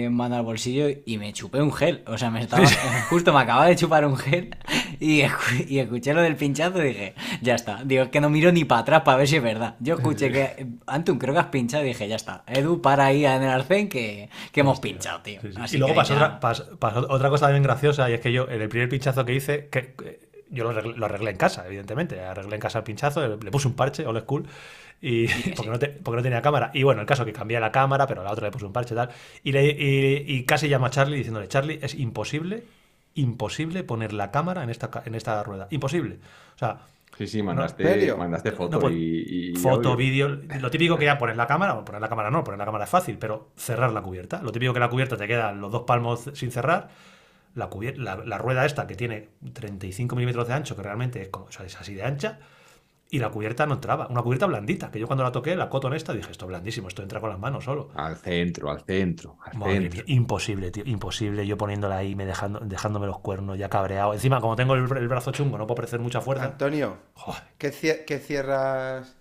en 0.06 0.14
mano 0.14 0.38
al 0.38 0.44
bolsillo 0.44 0.86
y 1.06 1.18
me 1.18 1.34
chupé 1.34 1.62
un 1.62 1.74
gel? 1.74 2.02
O 2.08 2.18
sea, 2.18 2.30
me 2.32 2.40
estaba, 2.40 2.66
justo 3.10 3.34
me 3.34 3.42
acababa 3.42 3.66
de 3.68 3.76
chupar 3.76 4.06
un 4.06 4.16
gel 4.16 4.56
y, 5.02 5.24
y 5.68 5.80
escuché 5.80 6.14
lo 6.14 6.22
del 6.22 6.38
pinchazo 6.38 6.82
y 6.82 6.88
dije, 6.88 7.14
ya 7.42 7.56
está. 7.56 7.82
Digo, 7.84 8.04
es 8.04 8.10
que 8.10 8.22
no 8.22 8.30
miro 8.30 8.54
ni 8.54 8.64
para 8.64 8.82
atrás 8.82 9.02
para 9.02 9.18
ver 9.18 9.28
si 9.28 9.36
es 9.36 9.44
verdad. 9.44 9.76
Yo 9.82 9.96
escuché 9.96 10.32
que, 10.32 10.66
Antun, 10.88 11.20
creo 11.20 11.34
que 11.34 11.42
has 11.42 11.48
pinchado 11.48 11.84
y 11.84 11.88
dije, 11.90 12.08
ya 12.08 12.16
está. 12.16 12.46
Edu, 12.48 12.82
para 12.82 13.08
ahí 13.08 13.26
en 13.26 13.44
el 13.44 13.50
arcén 13.50 13.90
que, 13.90 14.30
que 14.54 14.62
hemos 14.62 14.80
pinchado, 14.80 15.20
tío. 15.22 15.42
Sí, 15.42 15.50
sí. 15.52 15.58
Así 15.62 15.76
y 15.76 15.80
luego 15.80 15.94
pasó, 15.94 16.14
ya- 16.14 16.38
otra, 16.38 16.40
pas- 16.40 16.78
pasó 16.78 17.00
otra 17.10 17.30
cosa 17.30 17.48
también 17.48 17.64
graciosa, 17.64 18.10
y 18.10 18.14
es 18.14 18.22
que 18.22 18.32
yo, 18.32 18.48
en 18.50 18.62
el 18.62 18.70
primer 18.70 18.88
pinchazo 18.88 19.26
que 19.26 19.34
hice, 19.36 19.68
que 19.68 19.94
yo 20.50 20.64
lo 20.64 20.70
arreglé, 20.70 20.94
lo 20.96 21.06
arreglé 21.06 21.32
en 21.32 21.38
casa, 21.38 21.66
evidentemente. 21.68 22.22
Arreglé 22.22 22.56
en 22.56 22.62
casa 22.62 22.78
el 22.78 22.86
pinchazo, 22.86 23.28
le, 23.28 23.36
le 23.44 23.52
puse 23.52 23.68
un 23.68 23.74
parche, 23.74 24.06
old 24.08 24.22
school, 24.22 24.48
y, 25.26 25.28
porque, 25.56 25.70
no 25.72 25.80
te- 25.80 25.90
porque 25.90 26.18
no 26.18 26.24
tenía 26.24 26.42
cámara. 26.42 26.72
Y 26.74 26.84
bueno, 26.84 27.02
el 27.02 27.08
caso 27.08 27.26
que 27.26 27.34
cambié 27.34 27.60
la 27.60 27.72
cámara, 27.72 28.08
pero 28.08 28.22
a 28.22 28.24
la 28.24 28.32
otra 28.32 28.48
le 28.48 28.52
puse 28.52 28.66
un 28.66 28.74
parche 28.74 28.94
y 28.94 28.98
tal. 28.98 29.10
Y, 29.44 29.52
le- 29.52 29.66
y- 29.68 30.26
y 30.28 30.44
casi 30.46 30.68
llamo 30.70 30.86
a 30.86 30.90
Charlie 30.90 31.18
diciéndole, 31.18 31.48
Charlie, 31.48 31.80
es 31.82 31.94
imposible, 31.96 32.64
imposible 33.16 33.84
poner 33.84 34.14
la 34.14 34.32
cámara 34.32 34.64
en 34.64 34.70
esta, 34.70 34.90
en 35.06 35.16
esta 35.16 35.44
rueda. 35.44 35.68
Imposible. 35.72 36.20
O 36.56 36.58
sea, 36.58 36.80
Sí, 37.18 37.28
sí, 37.28 37.44
mandaste, 37.44 38.16
mandaste 38.16 38.52
foto 38.54 38.72
No, 38.72 38.80
pues, 38.80 38.96
y, 38.96 39.52
y 39.52 39.56
foto, 39.56 39.96
vídeo. 39.96 40.30
Lo 40.60 40.72
típico 40.72 40.98
que 40.98 41.06
ya 41.06 41.20
poner 41.20 41.38
la 41.38 41.46
cámara, 41.46 41.74
bueno, 41.74 41.86
poner 41.86 42.02
la 42.02 42.10
cámara 42.10 42.32
no, 42.32 42.44
poner 42.44 42.58
la 42.58 42.66
cámara 42.66 42.86
es 42.86 42.90
fácil, 42.90 43.20
pero 43.20 43.50
cerrar 43.56 43.92
la 43.92 44.02
cubierta. 44.02 44.42
Lo 44.42 44.52
típico 44.52 44.74
que 44.74 44.80
la 44.80 44.90
cubierta 44.90 45.16
te 45.16 45.28
quedan 45.28 45.62
los 45.62 45.72
dos 45.72 45.84
palmos 45.84 46.32
sin 46.34 46.52
cerrar. 46.52 46.90
La, 47.56 47.70
cubier- 47.70 47.98
la, 47.98 48.16
la 48.18 48.38
rueda 48.40 48.66
esta 48.66 48.88
que 48.88 48.96
tiene 48.96 49.30
35 49.54 50.16
milímetros 50.16 50.48
de 50.48 50.56
ancho, 50.56 50.76
que 50.76 50.82
realmente 50.82 51.22
es, 51.22 51.30
como, 51.30 51.46
o 51.46 51.52
sea, 51.52 51.66
es 51.68 51.76
así 51.80 51.94
de 51.94 52.04
ancha, 52.04 52.40
y 53.16 53.20
la 53.20 53.30
cubierta 53.30 53.66
no 53.68 53.76
entraba. 53.76 54.08
Una 54.10 54.22
cubierta 54.24 54.48
blandita, 54.48 54.90
que 54.90 55.00
yo 55.00 55.06
cuando 55.08 55.24
la 55.24 55.32
toqué, 55.32 55.56
la 55.56 55.70
cotton 55.70 55.94
esta, 55.94 56.14
dije, 56.14 56.32
esto 56.32 56.46
es 56.46 56.50
blandísimo, 56.50 56.88
esto 56.88 57.04
entra 57.04 57.20
con 57.20 57.30
las 57.30 57.38
manos 57.40 57.64
solo. 57.64 57.90
Al 57.96 58.16
centro, 58.18 58.72
al 58.72 58.82
centro, 58.82 59.38
al 59.46 59.58
Madre 59.58 59.74
centro. 59.82 60.04
mía, 60.06 60.16
imposible, 60.16 60.72
tío, 60.72 60.84
imposible. 60.86 61.46
Yo 61.46 61.58
poniéndola 61.58 61.98
ahí, 61.98 62.16
me 62.16 62.26
dejando, 62.26 62.60
dejándome 62.62 63.06
los 63.06 63.20
cuernos, 63.20 63.58
ya 63.58 63.70
cabreado. 63.70 64.14
Encima, 64.14 64.42
como 64.42 64.56
tengo 64.56 64.74
el, 64.74 64.82
el 64.98 65.08
brazo 65.08 65.32
chungo, 65.32 65.58
no 65.58 65.68
puedo 65.68 65.76
ofrecer 65.76 66.00
mucha 66.00 66.22
fuerza. 66.22 66.46
Antonio. 66.46 66.98
¿qué, 67.60 67.72
qué 68.08 68.20
cierras, 68.20 69.16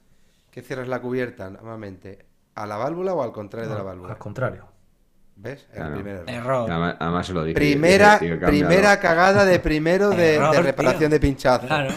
¿qué 0.50 0.62
cierras 0.62 0.88
la 0.88 1.00
cubierta 1.00 1.50
normalmente? 1.50 2.24
¿A 2.54 2.66
la 2.66 2.76
válvula 2.78 3.14
o 3.14 3.22
al 3.22 3.32
contrario 3.32 3.68
de 3.70 3.76
la 3.76 3.82
válvula? 3.82 4.12
Al 4.12 4.18
contrario. 4.18 4.66
¿Ves? 5.36 5.66
El 5.70 5.76
Claro. 5.78 5.94
primer 5.94 6.14
error. 6.16 6.28
Error. 6.30 6.70
Además, 6.70 6.96
además 7.00 7.26
se 7.26 7.32
lo 7.32 7.44
dije. 7.44 7.54
Primera, 7.54 8.18
dije, 8.18 8.36
primera 8.36 9.00
cagada 9.00 9.44
de 9.44 9.58
primero 9.58 10.10
de, 10.10 10.34
Error, 10.36 10.54
de 10.54 10.62
reparación 10.62 10.98
tío. 11.00 11.08
de 11.10 11.20
pinchazo. 11.20 11.66
Claro. 11.66 11.90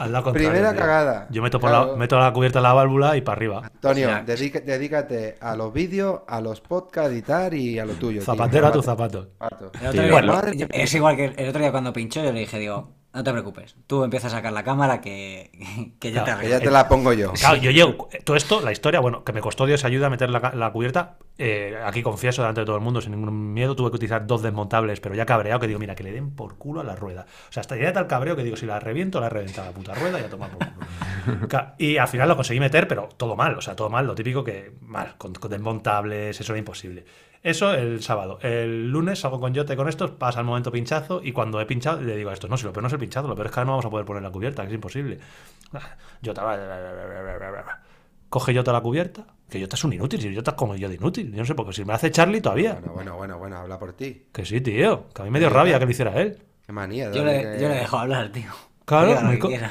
Al 0.00 0.12
lado 0.12 0.24
contrario, 0.24 0.50
Primera 0.50 0.72
tío. 0.72 0.80
cagada. 0.80 1.26
Yo 1.30 1.42
meto, 1.42 1.60
por 1.60 1.70
Claro. 1.70 1.92
la, 1.92 1.96
meto 1.96 2.18
la 2.18 2.32
cubierta 2.32 2.58
en 2.58 2.62
la 2.64 2.72
válvula 2.72 3.16
y 3.16 3.20
para 3.20 3.36
arriba. 3.36 3.60
Antonio, 3.64 4.08
O 4.08 4.10
sea, 4.10 4.22
dedica- 4.24 4.60
dedícate 4.60 5.36
a 5.40 5.54
los 5.56 5.72
vídeos, 5.72 6.20
a 6.26 6.40
los 6.40 6.60
podcasts, 6.60 7.12
editar 7.12 7.52
y 7.54 7.78
a 7.78 7.84
lo 7.84 7.92
tuyo. 7.94 8.20
tío. 8.20 8.24
Zapatero 8.24 8.66
a 8.66 8.72
tu 8.72 8.82
Zapato. 8.82 9.28
zapato. 9.38 9.70
Bueno. 10.10 10.40
Es 10.70 10.94
igual 10.94 11.16
que 11.16 11.26
el 11.36 11.48
otro 11.48 11.60
día 11.60 11.70
cuando 11.70 11.92
pinchó, 11.92 12.22
yo 12.24 12.32
le 12.32 12.40
dije, 12.40 12.58
digo, 12.58 12.90
no 13.12 13.24
te 13.24 13.32
preocupes, 13.32 13.74
tú 13.88 14.04
empiezas 14.04 14.32
a 14.32 14.36
sacar 14.36 14.52
la 14.52 14.62
cámara 14.62 15.00
que, 15.00 15.50
Claro, 16.00 16.36
te 16.38 16.42
Que 16.44 16.48
ya 16.50 16.60
te 16.60 16.70
la 16.70 16.88
pongo 16.88 17.12
yo. 17.12 17.32
Claro, 17.32 17.56
yo 17.56 17.70
llego. 17.70 18.08
Todo 18.24 18.36
esto, 18.36 18.60
la 18.60 18.70
historia, 18.72 19.00
bueno, 19.00 19.24
que 19.24 19.32
me 19.32 19.40
costó 19.40 19.66
Dios 19.66 19.84
ayuda 19.84 20.06
a 20.06 20.10
meter 20.10 20.30
la, 20.30 20.40
ca- 20.40 20.54
la 20.54 20.70
cubierta. 20.70 21.16
eh, 21.38 21.76
aquí 21.84 22.02
confieso 22.02 22.42
delante 22.42 22.60
de 22.60 22.66
todo 22.66 22.76
el 22.76 22.82
mundo, 22.82 23.00
sin 23.00 23.12
ningún 23.12 23.52
miedo, 23.52 23.74
tuve 23.74 23.90
que 23.90 23.96
utilizar 23.96 24.26
dos 24.26 24.42
desmontables, 24.42 25.00
pero 25.00 25.14
ya 25.14 25.26
cabreado, 25.26 25.58
que 25.58 25.66
digo, 25.66 25.78
mira, 25.80 25.94
que 25.96 26.04
le 26.04 26.12
den 26.12 26.30
por 26.36 26.56
culo 26.56 26.80
a 26.80 26.84
la 26.84 26.94
rueda. 26.94 27.26
O 27.48 27.52
sea, 27.52 27.62
hasta 27.62 27.76
ya 27.76 27.92
tal 27.92 28.06
cabreo 28.06 28.36
que 28.36 28.44
digo, 28.44 28.56
si 28.56 28.66
la 28.66 28.78
reviento, 28.78 29.18
la 29.20 29.26
he 29.26 29.30
reventado 29.30 29.66
la 29.68 29.72
puta 29.74 29.94
rueda 29.94 30.20
y 30.20 30.24
a 30.24 30.28
tomar 30.30 30.50
por 30.50 30.66
culo. 30.68 30.86
Y 31.78 31.96
al 31.98 32.08
final 32.08 32.28
lo 32.28 32.36
conseguí 32.36 32.60
meter, 32.60 32.86
pero 32.88 33.08
todo 33.16 33.34
mal, 33.36 33.54
o 33.56 33.60
sea, 33.60 33.74
todo 33.76 33.90
mal, 33.90 34.06
lo 34.06 34.14
típico 34.14 34.44
que 34.44 34.72
mal, 34.82 35.14
con, 35.18 35.32
con 35.34 35.50
desmontables, 35.50 36.40
eso 36.40 36.52
era 36.52 36.58
imposible. 36.58 37.04
Eso 37.42 37.72
el 37.72 38.02
sábado. 38.02 38.38
El 38.42 38.90
lunes 38.90 39.20
salgo 39.20 39.40
con 39.40 39.54
Yote 39.54 39.74
con 39.74 39.88
estos, 39.88 40.10
pasa 40.10 40.40
el 40.40 40.46
momento 40.46 40.70
pinchazo 40.70 41.20
y 41.24 41.32
cuando 41.32 41.60
he 41.60 41.66
pinchado 41.66 42.00
le 42.02 42.16
digo 42.16 42.30
a 42.30 42.34
esto, 42.34 42.48
no, 42.48 42.56
si 42.56 42.64
lo 42.64 42.72
peor 42.72 42.82
no 42.82 42.88
es 42.88 42.92
el 42.92 42.98
pinchazo, 42.98 43.28
lo 43.28 43.34
peor 43.34 43.46
es 43.46 43.52
que 43.52 43.60
ahora 43.60 43.66
no 43.66 43.72
vamos 43.72 43.86
a 43.86 43.90
poder 43.90 44.04
poner 44.04 44.22
la 44.22 44.30
cubierta, 44.30 44.62
que 44.62 44.68
es 44.68 44.74
imposible. 44.74 45.18
Yota 46.20 46.44
va... 46.44 47.80
Coge 48.28 48.54
Yota 48.54 48.72
la 48.72 48.80
cubierta, 48.80 49.26
que 49.48 49.58
Yota 49.58 49.74
es 49.74 49.84
un 49.84 49.92
inútil, 49.94 50.20
si 50.20 50.32
Yota 50.32 50.52
es 50.52 50.56
como 50.56 50.76
yo 50.76 50.88
de 50.88 50.94
inútil. 50.96 51.32
Yo 51.32 51.38
no 51.38 51.44
sé 51.44 51.54
porque 51.54 51.72
si 51.72 51.84
me 51.84 51.94
hace 51.94 52.10
Charlie 52.10 52.40
todavía. 52.40 52.74
Bueno, 52.74 52.92
bueno, 52.92 53.16
bueno, 53.16 53.38
bueno, 53.38 53.56
habla 53.56 53.78
por 53.78 53.94
ti. 53.94 54.26
Que 54.32 54.44
sí, 54.44 54.60
tío, 54.60 55.08
que 55.14 55.22
a 55.22 55.24
mí 55.24 55.30
me 55.30 55.38
dio 55.38 55.48
¿Qué 55.48 55.54
rabia 55.54 55.78
que 55.78 55.86
lo 55.86 55.90
hiciera 55.90 56.20
él. 56.20 56.38
Qué 56.64 56.72
manía. 56.72 57.10
Yo 57.10 57.24
le, 57.24 57.58
yo 57.60 57.68
le 57.68 57.74
dejo 57.76 57.98
hablar, 57.98 58.30
tío. 58.30 58.52
Claro, 58.84 59.20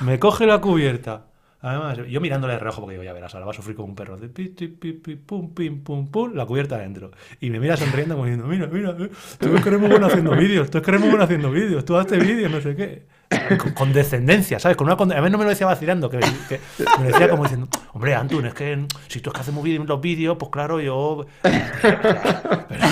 me 0.02 0.18
coge 0.18 0.46
la 0.46 0.60
cubierta, 0.60 1.28
Además, 1.62 2.00
yo 2.08 2.22
mirándole 2.22 2.54
de 2.54 2.60
reojo 2.60 2.82
porque 2.82 2.94
digo, 2.94 3.04
ya 3.04 3.12
verás, 3.12 3.34
ahora 3.34 3.46
va 3.46 3.52
a 3.52 3.56
sufrir 3.56 3.76
como 3.76 3.90
un 3.90 3.96
perro. 3.96 4.18
De 4.18 4.30
pi, 4.30 4.50
pi, 4.50 4.68
pi, 4.94 5.16
pum, 5.16 5.54
pim, 5.54 5.84
pum, 5.84 6.10
pum, 6.10 6.34
la 6.34 6.46
cubierta 6.46 6.76
adentro. 6.76 7.12
Y 7.42 7.50
me 7.50 7.60
mira 7.60 7.76
sonriendo 7.76 8.16
como 8.16 8.26
diciendo, 8.26 8.48
mira, 8.48 8.68
mira, 8.68 8.92
eh, 8.92 9.12
tú 9.40 9.56
es 9.56 9.62
que 9.62 9.70
eres 9.70 9.80
muy 9.80 9.90
bueno 9.90 10.08
haciendo 10.08 10.32
vídeos, 10.36 10.70
tú 10.70 10.78
es 10.78 10.88
eres 10.88 11.00
muy 11.02 11.10
bueno 11.10 11.26
haciendo 11.26 11.52
vídeos, 11.52 11.84
tú 11.84 11.98
haces 11.98 12.20
vídeos, 12.26 12.52
no 12.52 12.62
sé 12.62 12.76
qué. 12.76 13.19
Con, 13.60 13.72
con 13.74 13.94
descendencia, 13.94 14.60
¿sabes? 14.60 14.76
Con 14.76 14.88
una 14.88 14.94
a 14.96 15.22
mí 15.22 15.30
no 15.30 15.38
me 15.38 15.44
lo 15.44 15.50
decía 15.52 15.68
vacilando, 15.68 16.10
que, 16.10 16.18
que 16.18 16.60
me 16.98 17.04
lo 17.06 17.12
decía 17.12 17.30
como 17.30 17.44
diciendo, 17.44 17.68
hombre, 17.94 18.16
Antun, 18.16 18.48
es 18.48 18.54
que 18.56 18.86
si 19.08 19.22
tú 19.22 19.30
es 19.30 19.34
que 19.36 19.42
haces 19.42 19.54
muy 19.54 19.70
bien 19.70 19.86
los 19.86 20.02
vídeos, 20.02 20.36
pues 20.40 20.50
claro, 20.52 20.80
yo... 20.82 21.26
Pero, 21.44 22.88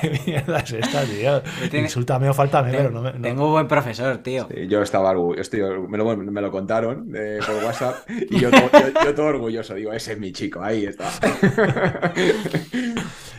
¿qué 0.00 0.20
mierda 0.26 0.58
es 0.60 0.72
esta, 0.72 1.04
tío? 1.04 1.42
Insúltame 1.78 2.28
o 2.28 2.34
faltame, 2.34 2.70
pero 2.72 2.90
no 2.90 3.02
me... 3.02 3.12
no- 3.12 3.20
Tengo 3.20 3.46
un 3.46 3.52
buen 3.52 3.68
profesor, 3.68 4.18
tío. 4.18 4.48
Sí, 4.52 4.66
Yo 4.66 4.82
estaba 4.82 5.10
orgulloso, 5.10 5.40
estoy 5.40 5.60
me, 5.88 5.98
lo, 5.98 6.16
me 6.16 6.40
lo 6.40 6.50
contaron 6.50 7.12
eh, 7.14 7.38
por 7.46 7.56
WhatsApp 7.64 8.08
y 8.08 8.38
yo, 8.40 8.50
todo- 8.50 8.70
yo- 8.72 9.04
yo 9.04 9.14
todo 9.14 9.26
orgulloso, 9.26 9.74
digo, 9.74 9.92
ese 9.92 10.12
es 10.12 10.18
mi 10.18 10.32
chico, 10.32 10.62
ahí 10.62 10.86
está. 10.86 11.08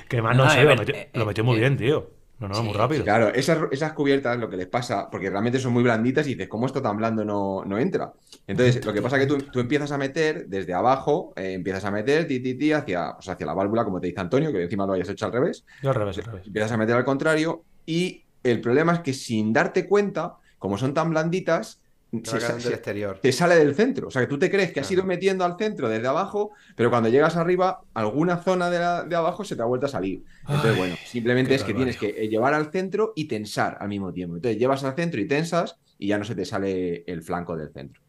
Que 0.08 0.22
más 0.22 0.38
no, 0.38 0.46
No, 0.46 0.50
sé, 0.52 0.64
lo 0.64 0.76
metió, 0.76 0.94
eh, 0.96 1.10
lo 1.14 1.26
metió 1.26 1.44
eh, 1.44 1.46
muy 1.48 1.56
eh, 1.58 1.60
bien, 1.62 1.78
tío. 1.78 2.12
No, 2.44 2.50
no, 2.50 2.56
sí, 2.56 2.64
muy 2.64 2.74
rápido. 2.74 3.06
Claro, 3.06 3.34
esas, 3.34 3.58
esas 3.72 3.94
cubiertas 3.94 4.38
lo 4.38 4.50
que 4.50 4.58
les 4.58 4.68
pasa, 4.68 5.10
porque 5.10 5.30
realmente 5.30 5.60
son 5.60 5.72
muy 5.72 5.82
blanditas 5.82 6.28
y 6.28 6.32
dices, 6.32 6.50
¿cómo 6.50 6.66
esto 6.66 6.82
tan 6.82 6.98
blando 6.98 7.24
no, 7.24 7.64
no 7.64 7.78
entra? 7.78 8.12
Entonces, 8.46 8.86
lo 8.86 8.92
que 8.92 9.02
pasa 9.02 9.16
es 9.16 9.26
que 9.26 9.34
tú, 9.34 9.38
tú 9.50 9.62
empiezas 9.62 9.94
a 9.94 9.98
meter 9.98 10.48
desde 10.48 10.74
abajo, 10.74 11.32
eh, 11.38 11.54
empiezas 11.54 11.86
a 11.86 11.92
meter 11.92 12.28
ti, 12.28 12.42
ti, 12.42 12.56
ti, 12.56 12.74
hacia, 12.74 13.14
pues 13.14 13.30
hacia 13.30 13.46
la 13.46 13.54
válvula, 13.54 13.86
como 13.86 14.02
te 14.02 14.08
dice 14.08 14.20
Antonio, 14.20 14.52
que 14.52 14.64
encima 14.64 14.86
lo 14.86 14.92
hayas 14.92 15.08
hecho 15.08 15.26
al 15.26 15.32
revés. 15.32 15.64
Yo 15.82 15.92
al 15.92 15.96
revés, 15.96 16.18
al 16.18 16.26
revés. 16.26 16.48
Empiezas 16.48 16.72
a 16.74 16.78
meter 16.78 16.96
al 16.98 17.06
contrario 17.06 17.64
y 17.86 18.26
el 18.44 18.60
problema 18.60 18.94
es 18.94 19.00
que 19.00 19.14
sin 19.14 19.54
darte 19.54 19.88
cuenta, 19.88 20.36
como 20.60 20.78
son 20.78 20.94
tan 20.94 21.12
blanditas, 21.12 21.82
se- 22.24 22.40
va 22.40 22.40
quedando 22.40 22.60
se- 22.60 22.70
del 22.70 22.74
exterior. 22.76 23.20
te 23.22 23.32
sale 23.32 23.56
del 23.56 23.76
centro. 23.76 24.08
O 24.08 24.12
sea, 24.12 24.22
que 24.22 24.28
tú 24.28 24.38
te 24.40 24.50
crees 24.52 24.72
que 24.72 24.80
has 24.82 24.92
ido 24.92 25.04
metiendo 25.04 25.46
al 25.46 25.58
centro 25.58 25.90
desde 25.90 26.08
abajo, 26.08 26.52
pero 26.76 26.90
cuando 26.90 27.10
llegas 27.10 27.36
arriba, 27.38 27.82
alguna 27.94 28.38
zona 28.38 28.70
de, 28.70 28.80
la- 28.80 29.04
de 29.04 29.16
abajo 29.16 29.44
se 29.44 29.56
te 29.56 29.62
ha 29.62 29.66
vuelto 29.66 29.86
a 29.88 29.90
salir. 29.90 30.24
Entonces, 30.48 30.72
Ay, 30.72 30.78
bueno, 30.78 31.00
simplemente 31.04 31.56
es 31.56 31.64
que 31.64 31.74
tienes 31.74 31.98
que 31.98 32.12
llevar 32.30 32.54
al 32.54 32.72
centro 32.72 33.14
y 33.16 33.28
tensar 33.28 33.78
al 33.80 33.90
mismo 33.90 34.12
tiempo. 34.14 34.36
Entonces, 34.36 34.60
llevas 34.60 34.84
al 34.84 34.96
centro 34.96 35.20
y 35.22 35.28
tensas 35.28 35.80
y 35.98 36.08
ya 36.08 36.18
no 36.18 36.24
se 36.26 36.36
te 36.36 36.46
sale 36.46 37.04
el 37.08 37.22
flanco 37.24 37.56
del 37.56 37.72
centro. 37.72 38.02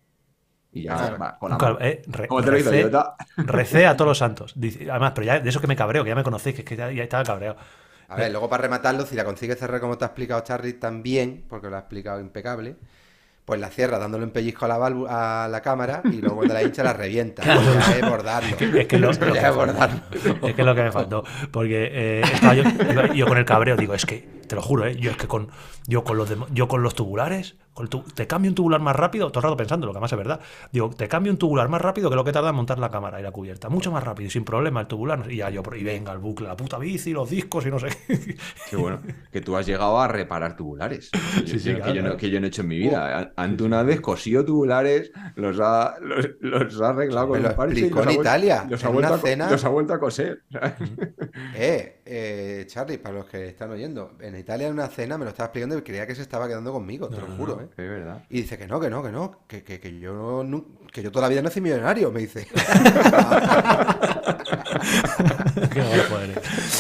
Y 0.72 0.82
ya 0.82 0.96
Claro. 0.96 1.18
va 1.18 1.38
con 1.38 1.50
la 1.52 1.56
Claro, 1.58 1.80
eh, 1.80 2.02
re- 2.08 2.26
Como 2.26 2.42
te 2.42 2.50
lo 2.50 2.58
hizo 2.58 2.70
recé, 3.36 3.86
a 3.86 3.96
todos 3.96 4.08
los 4.08 4.18
santos. 4.18 4.52
Dice- 4.56 4.90
además, 4.90 5.12
pero 5.14 5.26
ya 5.26 5.40
de 5.40 5.48
eso 5.48 5.60
que 5.60 5.66
me 5.68 5.76
cabreo, 5.76 6.02
que 6.02 6.10
ya 6.10 6.16
me 6.16 6.24
conocéis, 6.24 6.56
que 6.56 6.62
es 6.62 6.66
que 6.68 6.76
ya, 6.76 6.90
ya 6.90 7.04
estaba 7.04 7.22
cabreado. 7.24 7.56
A 8.08 8.16
ver, 8.16 8.30
luego 8.32 8.48
para 8.48 8.62
rematarlo, 8.62 9.06
si 9.06 9.16
la 9.16 9.24
consigues 9.24 9.58
cerrar 9.58 9.80
como 9.80 9.96
te 9.96 10.04
ha 10.04 10.08
explicado 10.08 10.42
Charlie 10.42 10.74
también, 10.74 11.46
porque 11.48 11.68
lo 11.70 11.76
ha 11.76 11.80
explicado 11.80 12.20
impecable, 12.20 12.76
pues 13.44 13.60
la 13.60 13.68
cierra 13.68 13.98
dándole 13.98 14.24
un 14.24 14.30
pellizco 14.30 14.64
a 14.64 14.68
la, 14.68 14.78
válvula- 14.78 15.44
a 15.44 15.48
la 15.48 15.60
cámara 15.60 16.00
y 16.04 16.16
luego 16.22 16.36
cuando 16.36 16.54
la 16.54 16.62
hincha 16.62 16.82
la 16.82 16.92
revienta. 16.94 17.42
Ya 17.44 17.96
es 17.96 18.08
bordarlo. 18.08 18.48
Es 18.50 18.86
que 18.86 18.98
lo, 18.98 19.10
que- 19.10 19.38
es 19.38 19.54
bordarlo. 19.54 20.00
es 20.12 20.54
que 20.54 20.60
es 20.62 20.66
lo 20.66 20.74
que 20.74 20.82
me 20.82 20.92
faltó. 20.92 21.24
Porque 21.50 21.88
eh, 21.92 22.22
estaba 22.24 22.54
yo 23.14 23.26
con 23.26 23.36
el 23.38 23.44
cabreo, 23.44 23.76
digo, 23.76 23.94
es 23.94 24.06
que 24.06 24.26
te 24.46 24.54
lo 24.56 24.62
juro, 24.62 24.86
¿eh? 24.86 24.96
Yo 24.96 25.10
es 25.10 25.16
que 25.16 25.26
con, 25.26 25.48
yo 25.86 26.04
con, 26.04 26.16
los, 26.16 26.28
de- 26.28 26.36
yo 26.52 26.68
con 26.68 26.82
los 26.82 26.94
tubulares, 26.94 27.56
con 27.72 27.84
el 27.86 27.90
tu- 27.90 28.02
te 28.02 28.26
cambio 28.26 28.50
un 28.50 28.54
tubular 28.54 28.80
más 28.80 28.94
rápido, 28.94 29.30
todo 29.30 29.40
el 29.40 29.44
rato 29.44 29.56
pensando, 29.56 29.86
lo 29.86 29.92
que 29.92 30.00
más 30.00 30.12
es 30.12 30.18
verdad. 30.18 30.40
Digo, 30.72 30.90
te 30.90 31.08
cambio 31.08 31.32
un 31.32 31.38
tubular 31.38 31.68
más 31.68 31.80
rápido 31.80 32.08
que 32.10 32.16
lo 32.16 32.24
que 32.24 32.32
tarda 32.32 32.50
en 32.50 32.54
montar 32.56 32.78
la 32.78 32.90
cámara 32.90 33.18
y 33.18 33.22
la 33.22 33.32
cubierta. 33.32 33.68
Mucho 33.68 33.90
más 33.90 34.04
rápido 34.04 34.28
y 34.28 34.30
sin 34.30 34.44
problema 34.44 34.80
el 34.82 34.86
tubular. 34.86 35.24
Y 35.30 35.36
ya 35.38 35.50
yo, 35.50 35.62
y 35.76 35.82
venga, 35.82 36.12
el 36.12 36.18
bucle, 36.18 36.46
la 36.46 36.56
puta 36.56 36.78
bici, 36.78 37.12
los 37.12 37.28
discos 37.30 37.66
y 37.66 37.70
no 37.70 37.78
sé 37.78 37.88
qué. 38.06 38.36
Qué 38.70 38.76
bueno. 38.76 39.00
Que 39.32 39.40
tú 39.40 39.56
has 39.56 39.66
llegado 39.66 40.00
a 40.00 40.06
reparar 40.08 40.56
tubulares. 40.56 41.10
Sí, 41.44 41.58
sí, 41.58 41.70
que, 41.70 41.76
claro, 41.76 41.92
yo 41.94 42.00
no, 42.00 42.06
claro. 42.08 42.16
que 42.16 42.30
yo 42.30 42.40
no 42.40 42.46
he 42.46 42.48
hecho 42.48 42.62
en 42.62 42.68
mi 42.68 42.78
vida. 42.78 43.18
An- 43.18 43.32
Ante 43.36 43.64
una 43.64 43.82
vez 43.82 44.00
cosido 44.00 44.44
tubulares, 44.44 45.10
los 45.34 45.58
ha, 45.60 45.94
los, 46.00 46.28
los 46.40 46.80
ha 46.80 46.90
arreglado 46.90 47.28
con 47.28 47.42
los 47.42 47.50
ha 47.58 47.64
en 47.64 47.90
vuelto- 47.90 48.12
Italia, 48.12 48.66
Los 48.70 48.82
ha, 48.84 48.86
en 48.88 48.92
vuelto 48.94 49.08
una 49.10 49.16
a, 49.16 49.20
co- 49.20 49.26
cena. 49.26 49.50
los 49.50 49.64
ha 49.64 49.68
vuelto 49.68 49.94
a 49.94 49.98
coser. 50.00 50.42
Eh, 51.56 52.00
eh, 52.04 52.64
Charlie, 52.68 52.98
para 52.98 53.16
los 53.16 53.26
que 53.26 53.48
están 53.48 53.70
oyendo, 53.70 54.12
en 54.20 54.33
Italia 54.38 54.66
en 54.66 54.74
una 54.74 54.88
cena 54.88 55.18
me 55.18 55.24
lo 55.24 55.30
estaba 55.30 55.46
explicando 55.46 55.78
y 55.78 55.82
creía 55.82 56.06
que 56.06 56.14
se 56.14 56.22
estaba 56.22 56.48
quedando 56.48 56.72
conmigo, 56.72 57.08
te 57.08 57.20
lo 57.20 57.26
juro, 57.36 57.60
¿eh? 57.60 57.68
Es 57.70 57.88
verdad. 57.88 58.24
Y 58.30 58.42
dice 58.42 58.58
que 58.58 58.66
no, 58.66 58.80
que 58.80 58.90
no, 58.90 59.02
que 59.02 59.10
no, 59.10 59.38
que, 59.46 59.62
que, 59.62 59.80
que 59.80 59.98
yo 59.98 60.42
no, 60.44 60.64
que 60.92 61.02
yo 61.02 61.10
toda 61.10 61.22
la 61.22 61.28
vida 61.28 61.42
no 61.42 61.50
soy 61.50 61.62
millonario, 61.62 62.10
me 62.10 62.20
dice. 62.20 62.46
Qué 65.72 65.80
guapo 65.82 66.18
eres. 66.22 66.36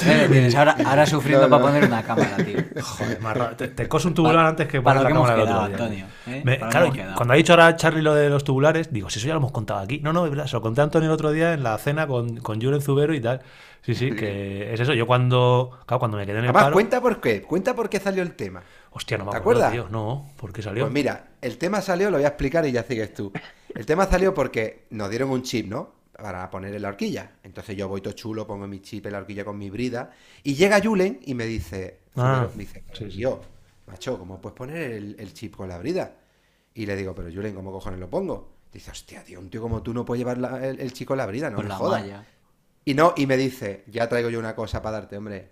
Eh, 0.06 0.28
tienes 0.30 0.54
ahora, 0.54 0.76
ahora 0.84 1.06
sufriendo 1.06 1.48
No, 1.48 1.56
no. 1.58 1.62
para 1.62 1.72
poner 1.72 1.88
una 1.88 2.02
cámara, 2.02 2.36
tío. 2.36 2.58
Joder, 2.82 3.20
más 3.20 3.36
ra- 3.36 3.56
te, 3.56 3.68
te 3.68 3.88
cose 3.88 4.08
un 4.08 4.14
tubular 4.14 4.46
antes 4.46 4.66
que 4.68 4.80
para 4.82 5.00
poner 5.00 5.12
lo 5.14 5.24
la 5.24 5.26
que 5.26 5.32
hemos 5.34 5.46
cámara 5.46 5.66
del 5.66 5.72
quedado, 5.74 5.84
otro 5.84 5.94
día. 5.96 6.04
Antonio, 6.04 6.38
¿eh? 6.38 6.42
Me- 6.44 6.58
claro, 6.70 6.92
cuando 7.16 7.34
ha 7.34 7.36
dicho 7.36 7.52
ahora 7.52 7.76
Charlie 7.76 8.02
lo 8.02 8.14
de 8.14 8.28
los 8.30 8.44
tubulares, 8.44 8.92
digo, 8.92 9.10
si 9.10 9.18
eso 9.18 9.28
ya 9.28 9.34
lo 9.34 9.38
hemos 9.40 9.52
contado 9.52 9.80
aquí. 9.80 10.00
No, 10.00 10.12
no, 10.12 10.24
es 10.24 10.30
verdad, 10.30 10.46
se 10.46 10.54
lo 10.56 10.62
conté 10.62 10.80
a 10.80 10.84
Antonio 10.84 11.08
el 11.08 11.14
otro 11.14 11.30
día 11.32 11.52
en 11.52 11.62
la 11.62 11.76
cena 11.78 12.06
con, 12.06 12.38
con 12.38 12.60
Julen 12.60 12.80
Zubero 12.82 13.14
y 13.14 13.20
tal. 13.20 13.42
Sí, 13.82 13.94
sí, 13.94 14.12
que 14.12 14.72
es 14.72 14.80
eso. 14.80 14.94
Yo 14.94 15.06
cuando, 15.06 15.70
claro, 15.84 15.98
cuando 15.98 16.16
me 16.16 16.24
quedé 16.24 16.38
en 16.38 16.44
el 16.44 16.50
Además, 16.50 16.62
paro... 16.64 16.72
cuenta 16.72 17.00
por 17.02 17.20
qué, 17.20 17.42
cuenta 17.42 17.74
por 17.74 17.90
qué 17.90 18.00
salió 18.00 18.22
el 18.22 18.32
tema. 18.34 18.62
Hostia, 18.90 19.18
no 19.18 19.26
me 19.26 19.30
¿Te 19.32 19.36
acuerdo, 19.36 19.60
acuerdas? 19.66 19.86
tío. 19.88 19.92
No, 19.92 20.30
¿por 20.38 20.52
qué 20.54 20.62
salió? 20.62 20.84
Pues 20.84 20.92
mira, 20.94 21.24
el 21.42 21.58
tema 21.58 21.82
salió, 21.82 22.10
lo 22.10 22.16
voy 22.16 22.24
a 22.24 22.28
explicar 22.28 22.64
y 22.66 22.72
ya 22.72 22.82
sigues 22.82 23.12
tú. 23.12 23.30
El 23.74 23.84
tema 23.84 24.06
salió 24.06 24.32
porque 24.32 24.86
nos 24.90 25.10
dieron 25.10 25.28
un 25.30 25.42
chip, 25.42 25.66
¿no? 25.68 25.90
Para 26.16 26.48
poner 26.50 26.74
en 26.74 26.82
la 26.82 26.88
horquilla. 26.88 27.32
Entonces 27.42 27.76
yo 27.76 27.88
voy 27.88 28.00
todo 28.00 28.12
chulo, 28.14 28.46
pongo 28.46 28.66
mi 28.66 28.80
chip 28.80 29.06
en 29.06 29.12
la 29.12 29.18
horquilla 29.18 29.44
con 29.44 29.58
mi 29.58 29.68
brida. 29.70 30.10
Y 30.42 30.54
llega 30.54 30.80
Julen 30.82 31.20
y 31.24 31.34
me 31.34 31.44
dice, 31.46 32.00
Ah, 32.16 32.48
me 32.54 32.60
dice, 32.64 32.84
sí, 32.92 33.10
sí. 33.10 33.18
yo, 33.18 33.40
macho, 33.86 34.18
¿cómo 34.18 34.40
puedes 34.40 34.56
poner 34.56 34.92
el, 34.92 35.16
el 35.18 35.32
chip 35.34 35.56
con 35.56 35.68
la 35.68 35.78
brida? 35.78 36.16
Y 36.74 36.86
le 36.86 36.96
digo, 36.96 37.14
pero 37.14 37.30
Julen, 37.32 37.54
¿cómo 37.54 37.72
cojones 37.72 37.98
lo 38.00 38.08
pongo? 38.08 38.52
Dice, 38.72 38.90
hostia, 38.90 39.22
tío, 39.24 39.40
un 39.40 39.50
tío 39.50 39.60
como 39.60 39.82
tú 39.82 39.92
no 39.94 40.04
puede 40.04 40.18
llevar 40.18 40.38
la- 40.38 40.64
el, 40.66 40.80
el 40.80 40.92
chip 40.92 41.08
con 41.08 41.18
la 41.18 41.26
brida, 41.26 41.50
no 41.50 41.56
Con 41.56 41.64
me 41.64 41.68
la 41.70 41.76
jodas. 41.76 42.00
malla. 42.02 42.24
Y 42.84 42.94
no, 42.94 43.14
y 43.16 43.26
me 43.26 43.36
dice, 43.36 43.84
ya 43.88 44.08
traigo 44.08 44.30
yo 44.30 44.38
una 44.38 44.54
cosa 44.54 44.82
para 44.82 44.98
darte, 44.98 45.16
hombre. 45.16 45.50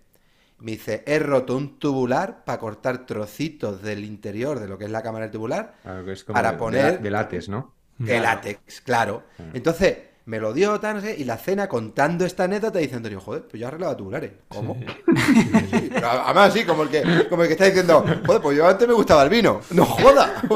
Me 0.58 0.72
dice, 0.72 1.02
he 1.06 1.18
roto 1.18 1.56
un 1.56 1.78
tubular 1.78 2.44
para 2.44 2.58
cortar 2.60 3.04
trocitos 3.06 3.82
del 3.82 4.04
interior 4.04 4.60
de 4.60 4.68
lo 4.68 4.78
que 4.78 4.84
es 4.84 4.90
la 4.92 5.02
cámara 5.02 5.24
del 5.24 5.32
tubular 5.32 5.74
Claro 5.82 6.04
que 6.04 6.12
es 6.12 6.22
como 6.24 6.36
Para 6.36 6.52
de, 6.52 6.58
poner- 6.58 6.92
de, 6.98 6.98
de 6.98 7.10
látex, 7.10 7.48
¿no? 7.48 7.72
de 7.98 8.20
látex, 8.20 8.80
claro. 8.82 9.24
Entonces, 9.54 9.98
me 10.24 10.38
lo 10.38 10.52
dio, 10.52 10.78
tal, 10.78 10.96
no 10.96 11.00
sé, 11.00 11.16
y 11.18 11.24
la 11.24 11.36
cena 11.36 11.68
contando 11.68 12.24
esta 12.24 12.44
anécdota 12.44 12.78
diciendo, 12.78 13.08
joder, 13.20 13.42
pues 13.48 13.60
yo 13.60 13.66
arreglaba 13.68 13.96
tubulares. 13.96 14.32
¿Cómo? 14.48 14.78
Sí, 14.78 15.90
además 15.96 16.48
así, 16.50 16.64
como 16.64 16.84
el, 16.84 16.88
que, 16.90 17.26
como 17.28 17.42
el 17.42 17.48
que 17.48 17.52
está 17.54 17.64
diciendo, 17.66 18.04
joder, 18.26 18.40
pues 18.42 18.56
yo 18.56 18.66
antes 18.68 18.86
me 18.86 18.94
gustaba 18.94 19.22
el 19.24 19.30
vino. 19.30 19.60
¡No 19.70 19.84
joda! 19.84 20.32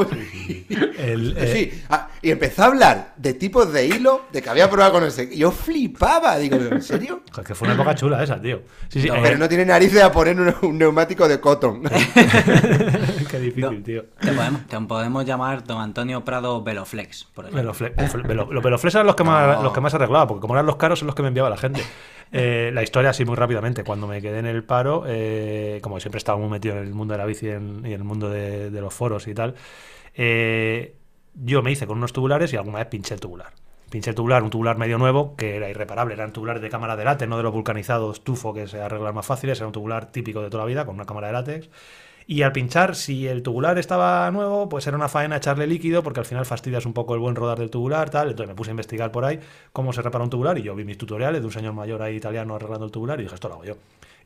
El, 0.99 1.37
eh, 1.37 1.53
Sí, 1.53 1.83
ah, 1.91 2.09
y 2.23 2.31
empezó 2.31 2.63
a 2.63 2.67
hablar 2.67 3.13
de 3.17 3.35
tipos 3.35 3.73
de 3.73 3.87
hilo, 3.87 4.23
de 4.33 4.43
que 4.43 4.49
había 4.51 4.69
probado 4.71 4.93
con 4.95 5.05
ese. 5.05 5.29
Y 5.31 5.39
yo 5.39 5.51
flipaba, 5.53 6.37
digo, 6.39 6.57
¿en 6.57 6.83
serio? 6.83 7.23
joder, 7.31 7.47
que 7.47 7.55
fue 7.55 7.67
una 7.69 7.75
época 7.75 7.95
chula 7.95 8.23
esa, 8.23 8.41
tío. 8.41 8.63
Sí, 8.89 9.03
sí, 9.03 9.09
No, 9.09 9.17
eh, 9.17 9.21
pero 9.23 9.39
no 9.39 9.49
tiene 9.49 9.65
narices 9.67 10.03
a 10.03 10.11
poner 10.11 10.39
un, 10.41 10.55
un 10.63 10.79
neumático 10.79 11.29
de 11.29 11.39
cotton. 11.41 11.83
qué 13.31 13.39
difícil, 13.39 13.61
No, 13.61 13.83
tío. 13.83 14.05
Te 14.21 14.33
podemos, 14.33 14.67
te 14.67 14.81
podemos 14.81 15.25
llamar 15.25 15.65
Don 15.65 15.81
Antonio 15.81 16.25
Prado 16.25 16.63
Veloflex, 16.63 17.25
por 17.35 17.47
ejemplo. 17.47 17.73
Velofle- 17.73 17.93
uf, 18.05 18.15
velo- 18.27 18.49
los 18.53 18.63
veloflex 18.65 18.95
eran 18.95 19.07
los 19.07 19.17
que, 19.17 19.25
más, 19.25 19.56
Los 19.63 19.73
que 19.73 19.81
más 19.81 19.95
arreglaba, 19.95 20.27
porque 20.27 20.41
como 20.41 20.55
eran 20.55 20.67
los 20.67 20.77
caros, 20.77 20.99
son 20.99 21.07
los 21.07 21.15
que 21.15 21.23
me 21.23 21.29
enviaba 21.29 21.51
la 21.51 21.57
gente. 21.57 21.83
Eh, 22.33 22.73
la 22.75 22.83
historia, 22.83 23.11
así 23.11 23.25
muy 23.25 23.37
rápidamente. 23.37 23.85
Cuando 23.85 24.09
me 24.09 24.21
quedé 24.21 24.41
en 24.41 24.47
el 24.47 24.65
paro, 24.65 25.05
eh, 25.07 25.79
como 25.81 26.01
siempre 26.01 26.19
estaba 26.19 26.37
muy 26.37 26.49
metido 26.49 26.77
en 26.77 26.83
el 26.83 26.93
mundo 26.93 27.13
de 27.13 27.19
la 27.19 27.25
bici 27.25 27.47
y 27.47 27.51
en, 27.51 27.83
y 27.87 27.95
en 27.95 28.01
el 28.01 28.05
mundo 28.05 28.29
de, 28.29 28.69
de 28.69 28.81
los 28.81 28.93
foros 28.93 29.29
y 29.29 29.33
tal, 29.33 29.55
eh, 30.13 30.97
yo 31.35 31.63
me 31.63 31.71
hice 31.71 31.87
con 31.87 31.99
unos 31.99 32.13
tubulares 32.13 32.53
y 32.53 32.57
alguna 32.57 32.79
vez 32.79 32.89
pinché 32.89 33.15
el 33.15 33.21
tubular. 33.21 33.53
Pinché 33.91 34.11
el 34.11 34.17
tubular, 34.17 34.43
un 34.43 34.51
tubular 34.51 34.77
medio 34.77 34.99
nuevo, 34.99 35.37
que 35.37 35.57
era 35.57 35.71
irreparable. 35.71 36.15
Eran 36.15 36.33
tubulares 36.33 36.61
de 36.61 36.69
cámara 36.69 36.97
de 36.97 37.05
látex, 37.05 37.29
no 37.29 37.37
de 37.37 37.45
los 37.45 37.53
vulcanizados 37.53 38.25
tufo 38.25 38.53
que 38.53 38.67
se 38.67 38.81
arreglan 38.81 39.15
más 39.15 39.25
fáciles. 39.25 39.59
Era 39.59 39.69
un 39.69 39.73
tubular 39.73 40.07
típico 40.11 40.43
de 40.43 40.51
toda 40.51 40.65
la 40.65 40.69
vida, 40.69 40.85
con 40.85 40.97
una 40.97 41.05
cámara 41.05 41.29
de 41.29 41.33
látex. 41.35 41.71
Y 42.29 42.43
al 42.43 42.51
pinchar, 42.51 42.97
si 42.97 43.29
el 43.29 43.43
tubular 43.45 43.79
estaba 43.79 44.29
nuevo, 44.33 44.69
pues 44.69 44.87
era 44.89 44.97
una 44.97 45.09
faena 45.09 45.37
echarle 45.37 45.67
líquido, 45.69 46.03
porque 46.03 46.19
al 46.19 46.27
final 46.27 46.45
fastidias 46.45 46.85
un 46.85 46.93
poco 46.93 47.15
el 47.15 47.21
buen 47.21 47.37
rodar 47.37 47.59
del 47.59 47.71
tubular, 47.71 48.11
tal. 48.11 48.31
Entonces 48.31 48.49
me 48.49 48.57
puse 48.57 48.71
a 48.71 48.73
investigar 48.73 49.13
por 49.13 49.25
ahí 49.25 49.39
cómo 49.73 49.93
se 49.93 50.03
repara 50.03 50.25
un 50.25 50.31
tubular 50.31 50.59
y 50.59 50.63
yo 50.63 50.75
vi 50.75 50.85
mis 50.85 50.99
tutoriales 50.99 51.41
de 51.41 51.47
un 51.47 51.53
señor 51.53 51.73
mayor 51.75 52.03
ahí 52.03 52.17
italiano 52.17 52.57
arreglando 52.57 52.87
el 52.87 52.91
tubular 52.91 53.21
y 53.21 53.25
dije, 53.25 53.35
esto 53.37 53.49
lo 53.49 53.55
hago 53.55 53.65
yo. 53.65 53.77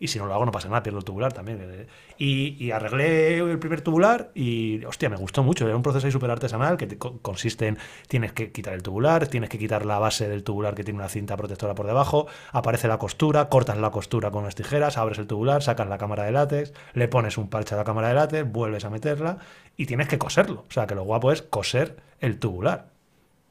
Y 0.02 0.08
si 0.08 0.18
no 0.18 0.24
lo 0.26 0.32
hago, 0.34 0.46
no 0.46 0.50
pasa 0.50 0.68
nada, 0.68 0.82
pierdo 0.82 0.98
el 0.98 1.04
tubular 1.04 1.30
también. 1.32 1.58
eh. 1.62 1.86
Y, 2.18 2.70
arreglé 2.70 3.38
el 3.38 3.58
primer 3.58 3.82
tubular 3.82 4.30
y, 4.34 4.82
hostia, 4.86 5.08
me 5.10 5.16
gustó 5.16 5.42
mucho. 5.42 5.66
Era 5.66 5.76
un 5.76 5.82
proceso 5.82 6.06
ahí 6.06 6.12
súper 6.12 6.30
artesanal 6.30 6.76
que 6.78 6.86
te- 6.86 6.96
co- 6.98 7.18
consiste 7.20 7.66
en 7.68 7.78
tienes 8.08 8.32
que 8.32 8.50
quitar 8.50 8.72
el 8.74 8.82
tubular, 8.82 9.26
tienes 9.28 9.50
que 9.50 9.58
quitar 9.58 9.84
la 9.84 9.98
base 9.98 10.26
del 10.28 10.42
tubular 10.42 10.74
que 10.74 10.84
tiene 10.84 10.98
una 10.98 11.08
cinta 11.10 11.36
protectora 11.36 11.74
por 11.74 11.86
debajo, 11.86 12.26
aparece 12.50 12.88
la 12.88 12.96
costura, 12.98 13.48
cortas 13.50 13.76
la 13.78 13.90
costura 13.90 14.30
con 14.30 14.42
las 14.44 14.54
tijeras, 14.54 14.96
abres 14.96 15.18
el 15.18 15.26
tubular, 15.26 15.62
sacas 15.62 15.86
la 15.88 15.98
cámara 15.98 16.24
de 16.24 16.32
látex, 16.32 16.72
le 16.94 17.06
pones 17.08 17.36
un 17.36 17.48
parche 17.50 17.74
a 17.74 17.78
la 17.78 17.84
cámara 17.84 18.08
de 18.08 18.14
látex, 18.14 18.50
vuelves 18.50 18.84
a 18.86 18.90
meterla 18.90 19.38
y 19.76 19.84
tienes 19.86 20.08
que 20.08 20.16
coserlo. 20.18 20.64
O 20.68 20.72
sea, 20.72 20.86
que 20.86 20.94
lo 20.94 21.04
guapo 21.04 21.30
es 21.30 21.42
coser 21.42 21.96
el 22.20 22.38
tubular. 22.38 22.86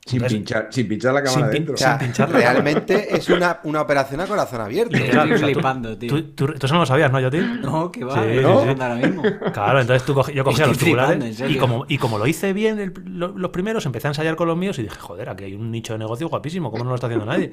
Sin 0.09 0.17
Entonces- 0.17 0.37
pinchar, 0.39 0.67
sin 0.71 0.87
pinchar 0.87 1.13
la 1.13 1.19
Sin 1.21 1.27
cámara 1.33 1.47
pin- 1.51 1.53
dentro. 1.53 1.73
O 1.75 1.77
sea, 1.77 1.99
Sin 1.99 2.07
pincharlo. 2.07 2.37
realmente 2.39 3.15
es 3.15 3.29
una, 3.29 3.59
una 3.63 3.81
operación 3.81 4.19
a 4.21 4.25
corazón 4.25 4.61
abierto. 4.61 4.97
Literal, 4.97 5.31
Estoy 5.31 5.53
o 5.53 5.61
sea, 5.61 5.73
tú- 5.81 5.97
tío. 5.97 6.09
Tú, 6.09 6.21
tú- 6.31 6.45
tú 6.53 6.65
eso 6.65 6.73
no 6.73 6.79
lo 6.79 6.85
sabías, 6.87 7.11
¿no, 7.11 7.19
Yotil? 7.19 7.61
No, 7.61 7.91
que 7.91 8.03
va, 8.03 8.15
Sí, 8.15 8.19
sí, 8.31 8.35
estoy 8.37 8.53
sí. 8.53 8.59
flipando 8.65 8.83
ahora 8.85 8.95
mismo. 9.07 9.23
Claro, 9.53 9.81
entonces 9.81 10.05
tú 10.05 10.13
cogi- 10.15 10.33
yo 10.33 10.43
cogía 10.43 10.65
los 10.67 10.77
tubulares 10.77 11.39
y 11.47 11.57
como, 11.57 11.85
y 11.87 11.97
como 11.99 12.17
lo 12.17 12.25
hice 12.27 12.53
bien 12.53 12.79
el- 12.79 12.93
lo- 13.05 13.37
los 13.37 13.51
primeros, 13.51 13.85
empecé 13.85 14.07
a 14.07 14.09
ensayar 14.11 14.35
con 14.35 14.47
los 14.47 14.57
míos 14.57 14.79
y 14.79 14.83
dije, 14.83 14.97
joder, 14.99 15.29
aquí 15.29 15.43
hay 15.43 15.53
un 15.53 15.69
nicho 15.69 15.93
de 15.93 15.99
negocio 15.99 16.27
guapísimo, 16.27 16.71
¿cómo 16.71 16.83
no 16.83 16.89
lo 16.89 16.95
está 16.95 17.07
haciendo 17.07 17.25
nadie? 17.25 17.51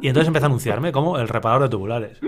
Y 0.00 0.08
entonces 0.08 0.28
empecé 0.28 0.44
a 0.44 0.46
anunciarme 0.46 0.92
como 0.92 1.18
el 1.18 1.28
reparador 1.28 1.64
de 1.64 1.68
tubulares. 1.68 2.18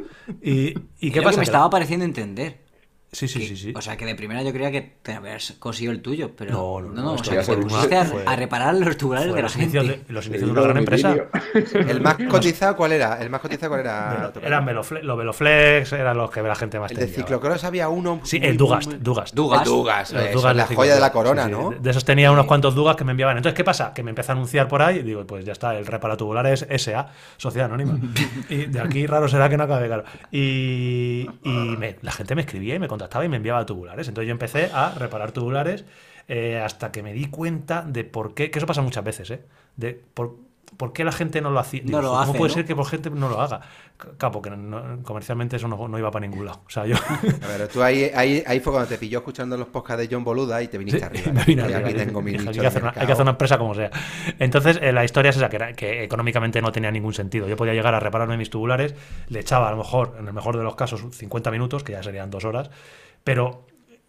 ¿Y, 0.43 0.75
y 1.01 1.11
qué 1.11 1.23
pasa? 1.23 1.31
que 1.33 1.39
me 1.39 1.45
estaba 1.45 1.71
pareciendo 1.71 2.05
entender. 2.05 2.69
Sí, 3.13 3.27
sí, 3.27 3.41
que- 3.41 3.47
sí, 3.49 3.57
sí. 3.57 3.73
O 3.77 3.81
sea, 3.83 3.97
que 3.97 4.07
de 4.07 4.15
primera 4.15 4.41
yo 4.45 4.53
creía 4.53 4.71
que 4.71 4.83
te 5.03 5.13
habías 5.15 5.53
cosido 5.59 5.91
el 5.91 6.01
tuyo, 6.01 6.31
pero. 6.37 6.53
No, 6.53 6.81
no, 6.81 7.03
no, 7.03 7.13
o 7.15 7.25
sea, 7.25 7.41
que 7.41 7.45
te 7.45 7.53
una- 7.57 7.63
pusiste 7.67 7.97
a, 7.97 8.05
fue- 8.05 8.23
a 8.25 8.37
reparar 8.37 8.75
los 8.77 8.97
tubulares 8.97 9.29
de 9.31 9.35
la 9.35 9.43
los 9.43 9.57
inicios 9.57 9.85
gente. 9.85 10.05
de, 10.07 10.13
los 10.13 10.27
inicios 10.29 10.47
de 10.47 10.53
una 10.53 10.63
gran 10.63 10.77
empresa. 10.77 11.17
¿El 11.75 12.01
más 12.03 12.17
cotizado 12.29 12.77
cuál 12.77 12.93
era? 12.93 13.21
¿El 13.21 13.29
más 13.29 13.41
cotizado 13.41 13.71
cuál 13.71 13.81
era? 13.81 14.33
Eran 14.43 14.65
los 14.75 15.19
Veloflex, 15.19 15.93
eran 15.93 16.17
los 16.17 16.31
que 16.31 16.41
la 16.41 16.55
gente 16.55 16.79
más 16.79 16.93
El 16.93 16.99
de 16.99 17.07
tenía. 17.07 17.17
ciclocross 17.17 17.65
había 17.65 17.89
uno. 17.89 18.21
Sí, 18.23 18.39
muy, 18.39 18.47
el 18.47 18.53
muy, 18.55 18.59
Dugast, 18.59 18.87
muy- 18.89 18.97
Dugast. 18.99 19.35
Dugas. 19.35 19.61
El 19.63 19.67
Dugas, 19.67 20.13
Los 20.13 20.23
eso, 20.23 20.39
Dugas 20.39 20.57
la 20.57 20.67
de 20.67 20.75
joya 20.77 20.95
de 20.95 21.01
la 21.01 21.11
corona, 21.13 21.45
sí. 21.47 21.51
¿no? 21.51 21.71
De- 21.71 21.79
De 21.81 21.91
esos 21.91 22.05
tenía 22.05 22.31
unos 22.31 22.47
cuantos 22.47 22.77
Dugas 22.77 22.95
que 22.95 23.03
me 23.05 23.11
enviaban. 23.11 23.37
Entonces, 23.37 23.57
¿qué 23.57 23.65
pasa? 23.65 23.93
Que 23.93 24.05
me 24.05 24.11
empecé 24.11 24.31
a 24.31 24.35
anunciar 24.37 24.69
por 24.69 24.83
ahí 24.83 24.99
y 24.99 25.03
digo, 25.03 25.27
pues 25.27 25.45
ya 25.45 25.51
está, 25.53 25.77
el 25.77 25.85
reparatubular 25.87 26.47
es 26.47 26.65
SA, 26.79 27.09
Sociedad 27.39 27.67
Anónima. 27.67 27.99
y 28.49 28.67
de 28.67 28.81
aquí 28.81 29.05
raro 29.09 29.27
será 29.27 29.49
que 29.49 29.57
no 29.57 29.65
acabe, 29.65 29.89
claro. 29.89 30.05
Y, 30.31 31.27
y 31.43 31.49
me- 31.77 31.97
la 32.03 32.13
gente 32.13 32.37
me 32.37 32.43
escribía 32.43 32.77
y 32.77 32.79
me 32.79 32.87
contactaba 33.01 33.25
y 33.25 33.29
me 33.29 33.37
enviaba 33.37 33.65
tubulares. 33.67 34.09
Entonces 34.09 34.29
yo 34.29 34.33
empecé 34.33 34.71
a 34.73 34.93
reparar 34.93 35.33
tubulares 35.33 35.85
eh, 36.29 36.59
hasta 36.59 36.93
que 36.93 37.03
me 37.03 37.13
di 37.13 37.27
cuenta 37.27 37.83
de 37.83 38.05
por 38.05 38.35
qué, 38.35 38.51
que 38.51 38.59
eso 38.59 38.67
pasa 38.67 38.83
muchas 38.83 39.05
veces, 39.05 39.31
¿eh? 39.31 39.43
De 39.77 39.95
por, 40.15 40.37
por 40.77 40.93
qué 40.93 41.05
la 41.05 41.13
gente 41.13 41.41
no 41.41 41.51
lo 41.51 41.59
hacía. 41.61 41.83
No 41.85 42.01
lo 42.01 42.09
¿Cómo 42.11 42.21
hace, 42.21 42.33
puede 42.39 42.49
¿no? 42.51 42.55
ser 42.55 42.65
que 42.65 42.75
por 42.77 42.87
gente 42.87 43.11
no 43.11 43.29
lo 43.29 43.41
haga? 43.41 43.61
Claro, 44.17 44.33
porque 44.33 44.51
no- 44.51 45.03
comercialmente 45.03 45.57
eso 45.57 45.69
no, 45.69 45.89
no 45.89 45.99
iba 45.99 46.11
para 46.11 46.27
ningún 46.27 46.47
lado. 46.47 46.63
O 46.67 46.71
sea, 46.71 46.87
yo... 46.87 46.97
A 46.97 47.47
ver, 47.49 47.69
tú 47.69 47.83
ahí, 47.83 48.11
ahí, 48.15 48.43
ahí 48.47 48.61
fue 48.61 48.73
cuando 48.73 48.89
te 48.89 48.97
pilló 48.97 49.19
escuchando 49.19 49.57
los 49.59 49.69
podcasts 49.69 50.09
de 50.09 50.15
John 50.15 50.25
Boluda 50.25 50.63
y 50.63 50.69
te 50.69 50.79
viniste 50.79 51.01
Sí, 51.01 51.05
arriba. 51.05 51.33
me 51.33 51.45
vine 51.45 51.63
arriba, 51.63 51.79
aquí 51.81 51.95
tengo 51.95 52.23
mi 52.23 52.31
hay, 52.37 52.47
que 52.47 52.67
hacer 52.67 52.83
una, 52.83 52.93
hay 52.97 53.07
que 53.07 53.13
hacer 53.13 53.23
una 53.23 53.33
empresa 53.33 53.59
como 53.59 53.75
sea. 53.75 53.91
Entonces, 54.39 54.79
eh, 54.81 54.93
la 54.93 55.05
historia 55.05 55.31
es 55.31 55.37
esa, 55.37 55.49
que, 55.51 55.57
era- 55.57 55.73
que 55.75 56.03
económicamente 56.05 56.63
no 56.63 56.73
tenía 56.73 56.91
ningún 56.91 57.13
sentido. 57.13 57.47
Yo 57.47 57.57
podía 57.57 57.75
llegar 57.75 57.95
a 57.95 58.01
repararme 58.01 58.37
mis 58.39 58.49
tubulares, 58.51 58.95
le 59.29 59.41
echaba 59.41 59.69
a 59.69 59.71
lo 59.73 59.77
mejor, 59.77 60.17
en 60.19 60.27
el 60.27 60.33
mejor 60.33 60.57
de 60.57 60.63
los 60.65 60.77
casos, 60.77 61.05
50 61.13 61.51
minutos, 61.51 61.85
que 61.85 61.93
ya 61.93 62.03
serían 62.03 62.31
dos 62.31 62.45
horas, 62.45 62.71
pero 63.25 63.67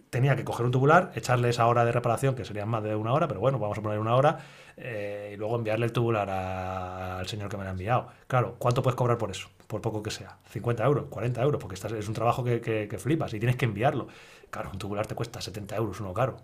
tenía 0.09 0.35
que 0.35 0.43
coger 0.43 0.65
un 0.65 0.71
tubular, 0.71 1.11
echarle 1.15 1.49
esa 1.49 1.65
hora 1.67 1.85
de 1.85 1.91
reparación, 1.91 2.35
que 2.35 2.45
serían 2.45 2.67
más 2.69 2.83
de 2.83 2.95
una 2.95 3.13
hora, 3.13 3.27
pero 3.27 3.39
bueno, 3.39 3.59
vamos 3.59 3.77
a 3.77 3.81
poner 3.81 3.97
una 3.99 4.15
hora, 4.15 4.39
eh, 4.77 5.31
y 5.33 5.37
luego 5.37 5.55
enviarle 5.55 5.85
el 5.85 5.91
tubular 5.91 6.29
a- 6.29 7.19
al 7.19 7.27
señor 7.27 7.49
que 7.49 7.57
me 7.57 7.63
lo 7.63 7.69
ha 7.69 7.71
enviado. 7.73 8.07
Claro, 8.27 8.55
¿cuánto 8.59 8.81
puedes 8.81 8.95
cobrar 8.95 9.17
por 9.17 9.31
eso? 9.31 9.49
Por 9.67 9.81
poco 9.81 10.01
que 10.03 10.11
sea. 10.11 10.37
50 10.49 10.83
euros, 10.85 11.05
40 11.09 11.41
euros, 11.41 11.59
porque 11.61 11.75
estás- 11.75 11.91
es 11.93 12.07
un 12.07 12.13
trabajo 12.13 12.43
que, 12.43 12.59
que- 12.61 12.87
que 12.87 12.97
flipas 12.97 13.33
y 13.33 13.39
tienes 13.39 13.55
que 13.55 13.65
enviarlo. 13.65 14.07
Claro, 14.49 14.69
un 14.73 14.77
tubular 14.79 15.07
te 15.07 15.15
cuesta 15.15 15.39
70 15.41 15.75
euros, 15.75 15.99
uno 16.01 16.13
caro. 16.13 16.37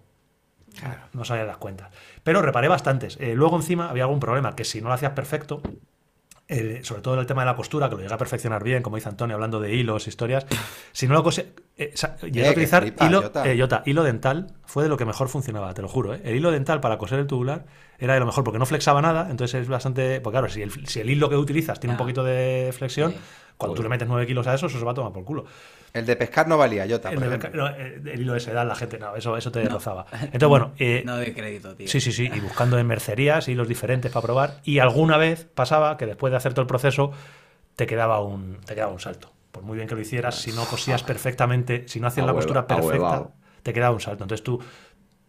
No 1.13 1.25
sabía 1.25 1.43
las 1.45 1.57
cuentas. 1.57 1.89
Pero 2.23 2.41
reparé 2.41 2.67
bastantes. 2.67 3.17
Eh, 3.19 3.33
luego 3.33 3.55
encima 3.55 3.89
había 3.89 4.03
algún 4.03 4.19
problema, 4.19 4.55
que 4.55 4.63
si 4.63 4.79
no 4.81 4.89
lo 4.89 4.93
hacías 4.93 5.13
perfecto, 5.13 5.61
eh, 6.47 6.81
sobre 6.83 7.01
todo 7.01 7.19
el 7.19 7.25
tema 7.25 7.41
de 7.41 7.47
la 7.47 7.55
costura, 7.55 7.89
que 7.89 7.95
lo 7.95 8.01
llega 8.01 8.15
a 8.15 8.17
perfeccionar 8.17 8.63
bien, 8.63 8.83
como 8.83 8.95
dice 8.95 9.09
Antonio, 9.09 9.35
hablando 9.35 9.59
de 9.59 9.73
hilos, 9.73 10.07
historias. 10.07 10.45
Si 10.91 11.07
no 11.07 11.13
lo 11.15 11.23
cose... 11.23 11.53
eh, 11.77 11.91
sa- 11.95 12.15
llegué 12.17 12.43
Eh, 12.43 12.47
a 12.47 12.51
utilizar 12.51 12.85
hilo, 13.01 13.23
Jota. 13.23 13.49
eh, 13.51 13.59
Jota, 13.59 13.81
hilo 13.85 14.03
dental, 14.03 14.53
fue 14.65 14.83
de 14.83 14.89
lo 14.89 14.97
que 14.97 15.05
mejor 15.05 15.27
funcionaba, 15.29 15.73
te 15.73 15.81
lo 15.81 15.87
juro. 15.89 16.13
¿eh? 16.13 16.21
El 16.23 16.35
hilo 16.35 16.51
dental 16.51 16.79
para 16.79 16.97
coser 16.97 17.19
el 17.19 17.27
tubular 17.27 17.65
era 17.99 18.13
de 18.13 18.19
lo 18.19 18.25
mejor, 18.25 18.43
porque 18.43 18.59
no 18.59 18.65
flexaba 18.65 19.01
nada, 19.01 19.27
entonces 19.29 19.61
es 19.61 19.67
bastante. 19.67 20.21
Pues 20.21 20.31
claro, 20.31 20.49
si 20.49 20.61
el, 20.61 20.87
si 20.87 20.99
el 20.99 21.09
hilo 21.09 21.29
que 21.29 21.35
utilizas 21.35 21.79
tiene 21.79 21.93
un 21.93 21.97
Ya. 21.97 22.03
poquito 22.03 22.23
de 22.23 22.73
flexión, 22.77 23.11
Sí. 23.13 23.17
cuando 23.57 23.75
tú 23.75 23.83
le 23.83 23.89
metes 23.89 24.07
9 24.07 24.27
kilos 24.27 24.45
a 24.47 24.53
eso, 24.53 24.67
eso 24.67 24.77
se 24.79 24.85
va 24.85 24.91
a 24.91 24.95
tomar 24.95 25.11
por 25.11 25.23
culo. 25.23 25.45
El 25.93 26.05
de 26.05 26.15
pescar 26.15 26.47
no 26.47 26.57
valía. 26.57 26.83
El, 26.83 26.89
de- 26.89 26.95
ejemplo. 26.95 27.49
no, 27.53 27.69
eh, 27.69 27.99
el 28.05 28.21
hilo 28.21 28.33
de 28.33 28.39
sedal, 28.39 28.67
la 28.67 28.75
gente, 28.75 28.99
no, 28.99 29.15
eso, 29.15 29.35
eso 29.35 29.51
te 29.51 29.67
rozaba. 29.67 30.05
Entonces, 30.11 30.47
bueno. 30.47 30.73
eh, 30.79 31.01
No 31.05 31.15
doy 31.15 31.33
crédito, 31.33 31.73
tío. 31.75 31.87
Sí, 31.87 31.99
sí, 32.01 32.11
sí, 32.11 32.29
y 32.31 32.39
buscando 32.39 32.77
en 32.77 32.85
mercerías 32.85 33.47
hilos 33.47 33.67
diferentes 33.67 34.11
para 34.11 34.21
probar. 34.21 34.59
Y 34.63 34.77
alguna 34.79 35.17
vez 35.17 35.47
pasaba 35.55 35.97
que 35.97 36.05
después 36.05 36.29
de 36.31 36.37
hacer 36.37 36.53
todo 36.53 36.61
el 36.61 36.67
proceso 36.67 37.11
te 37.75 37.87
quedaba 37.87 38.21
un, 38.21 38.57
te 38.65 38.75
quedaba 38.75 38.91
un 38.91 38.99
salto. 38.99 39.31
Por 39.51 39.63
muy 39.63 39.75
bien 39.77 39.87
que 39.87 39.95
lo 39.95 40.01
hicieras, 40.01 40.35
si 40.35 40.51
no 40.51 40.65
cosías 40.65 41.01
perfectamente, 41.03 41.87
si 41.87 41.99
no 41.99 42.07
hacías 42.07 42.27
la 42.27 42.33
costura 42.33 42.67
perfecta, 42.67 43.29
te 43.63 43.73
quedaba 43.73 43.93
un 43.95 44.01
salto. 44.01 44.23
Entonces 44.23 44.43
tú 44.43 44.59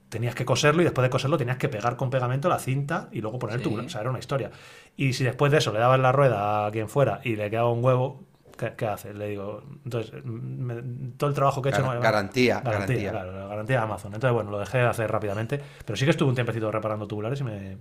tenías 0.08 0.34
que 0.34 0.44
coserlo 0.44 0.82
y 0.82 0.84
después 0.84 1.02
de 1.04 1.10
coserlo 1.10 1.36
tenías 1.38 1.56
que 1.58 1.68
pegar 1.68 1.96
con 1.96 2.10
pegamento 2.10 2.48
la 2.48 2.58
cinta 2.58 3.08
y 3.12 3.20
luego 3.20 3.38
poner 3.38 3.58
Sí. 3.58 3.64
tu. 3.64 3.78
O 3.78 3.88
sea, 3.88 4.00
era 4.00 4.10
una 4.10 4.18
historia. 4.18 4.50
Y 4.96 5.12
si 5.12 5.24
después 5.24 5.52
de 5.52 5.58
eso 5.58 5.72
le 5.72 5.78
dabas 5.78 6.00
la 6.00 6.12
rueda 6.12 6.66
a 6.66 6.70
quien 6.70 6.88
fuera 6.88 7.20
y 7.24 7.36
le 7.36 7.50
quedaba 7.50 7.70
un 7.70 7.84
huevo, 7.84 8.24
¿qué, 8.56 8.72
qué 8.76 8.86
haces? 8.86 9.14
Le 9.14 9.28
digo, 9.28 9.62
entonces, 9.84 10.12
me- 10.24 10.82
todo 11.16 11.28
el 11.30 11.36
trabajo 11.36 11.60
que 11.62 11.68
he 11.68 11.72
hecho. 11.72 11.82
Gar- 11.84 11.94
no- 11.94 12.00
garantía, 12.00 12.60
Garantía, 12.60 12.70
garantía. 12.72 13.10
claro, 13.10 13.32
la 13.38 13.46
garantía 13.46 13.76
de 13.76 13.82
Amazon. 13.82 14.14
Entonces, 14.14 14.34
bueno, 14.34 14.50
lo 14.50 14.58
dejé 14.58 14.78
de 14.78 14.86
hacer 14.86 15.10
rápidamente. 15.10 15.60
Pero 15.84 15.96
sí 15.96 16.04
que 16.04 16.10
estuve 16.10 16.28
un 16.30 16.34
tiempecito 16.34 16.70
reparando 16.72 17.06
tubulares 17.06 17.40
y 17.40 17.44
me, 17.44 17.76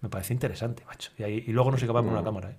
me 0.00 0.08
parece 0.08 0.32
interesante, 0.34 0.84
macho. 0.86 1.10
Y, 1.18 1.22
ahí- 1.22 1.44
y 1.46 1.52
luego 1.52 1.70
no 1.70 1.78
soy 1.78 1.88
capaz 1.88 2.00
de 2.02 2.08
poner 2.08 2.18
una 2.20 2.24
cámara, 2.24 2.50
¿eh? 2.50 2.56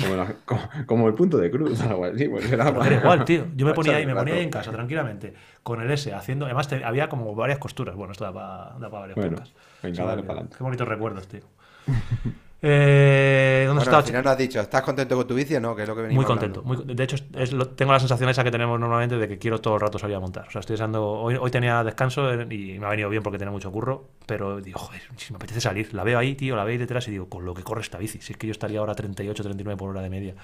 Como, 0.00 0.16
la- 0.16 0.34
como- 0.44 0.68
como 0.86 1.08
el 1.08 1.14
punto 1.14 1.38
de 1.38 1.50
cruz, 1.50 1.80
algo 1.82 2.04
así. 2.04 2.28
Pues 2.28 2.50
era 2.52 2.66
Pero 2.66 2.84
era 2.84 2.96
igual, 2.96 3.24
tío. 3.24 3.46
Yo 3.56 3.66
me 3.66 3.72
ponía 3.74 3.96
ahí, 3.96 4.06
me 4.06 4.14
ponía 4.14 4.34
ahí 4.34 4.42
en 4.44 4.50
casa, 4.50 4.70
tranquilamente, 4.70 5.34
con 5.62 5.80
el 5.80 5.90
S, 5.90 6.12
haciendo. 6.12 6.44
Además, 6.46 6.68
te- 6.68 6.84
había 6.84 7.08
como 7.08 7.34
varias 7.34 7.58
costuras. 7.58 7.94
Bueno, 7.96 8.12
esto 8.12 8.24
da 8.24 8.32
para 8.32 8.88
varias 8.88 9.16
Bueno, 9.16 9.36
venga, 9.82 10.04
dale 10.04 10.22
para 10.22 10.32
adelante. 10.34 10.56
Qué 10.58 10.64
bonitos 10.64 10.86
recuerdos, 10.88 11.26
tío. 11.28 11.40
Eh, 12.62 13.64
¿Dónde 13.66 13.80
Bueno, 13.80 13.82
estaba? 13.82 13.98
al 13.98 14.04
final 14.04 14.24
no 14.24 14.30
has 14.30 14.38
dicho, 14.38 14.60
¿estás 14.60 14.80
contento 14.82 15.14
con 15.14 15.26
tu 15.26 15.34
bici 15.34 15.54
o 15.56 15.60
no? 15.60 15.76
Que 15.76 15.82
es 15.82 15.88
lo 15.88 15.94
que 15.94 16.02
venimos 16.02 16.24
Muy 16.24 16.26
contento. 16.26 16.62
muy- 16.62 16.78
de 16.84 17.04
hecho, 17.04 17.16
es- 17.16 17.24
es 17.34 17.52
lo- 17.52 17.68
tengo 17.68 17.92
la 17.92 18.00
sensación 18.00 18.30
esa 18.30 18.42
que 18.44 18.50
tenemos 18.50 18.80
normalmente 18.80 19.18
de 19.18 19.28
que 19.28 19.38
quiero 19.38 19.60
todo 19.60 19.74
el 19.74 19.80
rato 19.82 19.98
salir 19.98 20.16
a 20.16 20.20
montar. 20.20 20.48
O 20.48 20.50
sea, 20.50 20.60
estoy 20.60 20.74
usando. 20.74 21.04
Hoy, 21.06 21.36
hoy 21.38 21.50
tenía 21.50 21.84
descanso 21.84 22.32
eh, 22.32 22.46
y 22.50 22.78
me 22.78 22.86
ha 22.86 22.88
venido 22.88 23.10
bien 23.10 23.22
porque 23.22 23.38
tenía 23.38 23.52
mucho 23.52 23.70
curro. 23.70 24.08
Pero 24.24 24.60
digo, 24.62 24.78
joder, 24.78 25.02
si 25.16 25.32
me 25.32 25.36
apetece 25.36 25.60
salir. 25.60 25.92
La 25.92 26.02
veo 26.02 26.18
ahí, 26.18 26.34
tío, 26.34 26.56
la 26.56 26.64
veo 26.64 26.72
ahí 26.72 26.78
detrás 26.78 27.06
y 27.08 27.10
digo, 27.10 27.28
con 27.28 27.44
lo 27.44 27.52
que 27.52 27.62
corre 27.62 27.82
esta 27.82 27.98
bici. 27.98 28.20
Si 28.22 28.32
es 28.32 28.38
que 28.38 28.46
yo 28.46 28.52
estaría 28.52 28.80
ahora 28.80 28.94
38, 28.94 29.42
39 29.42 29.76
por 29.76 29.90
hora 29.90 30.00
de 30.00 30.08
media. 30.10 30.34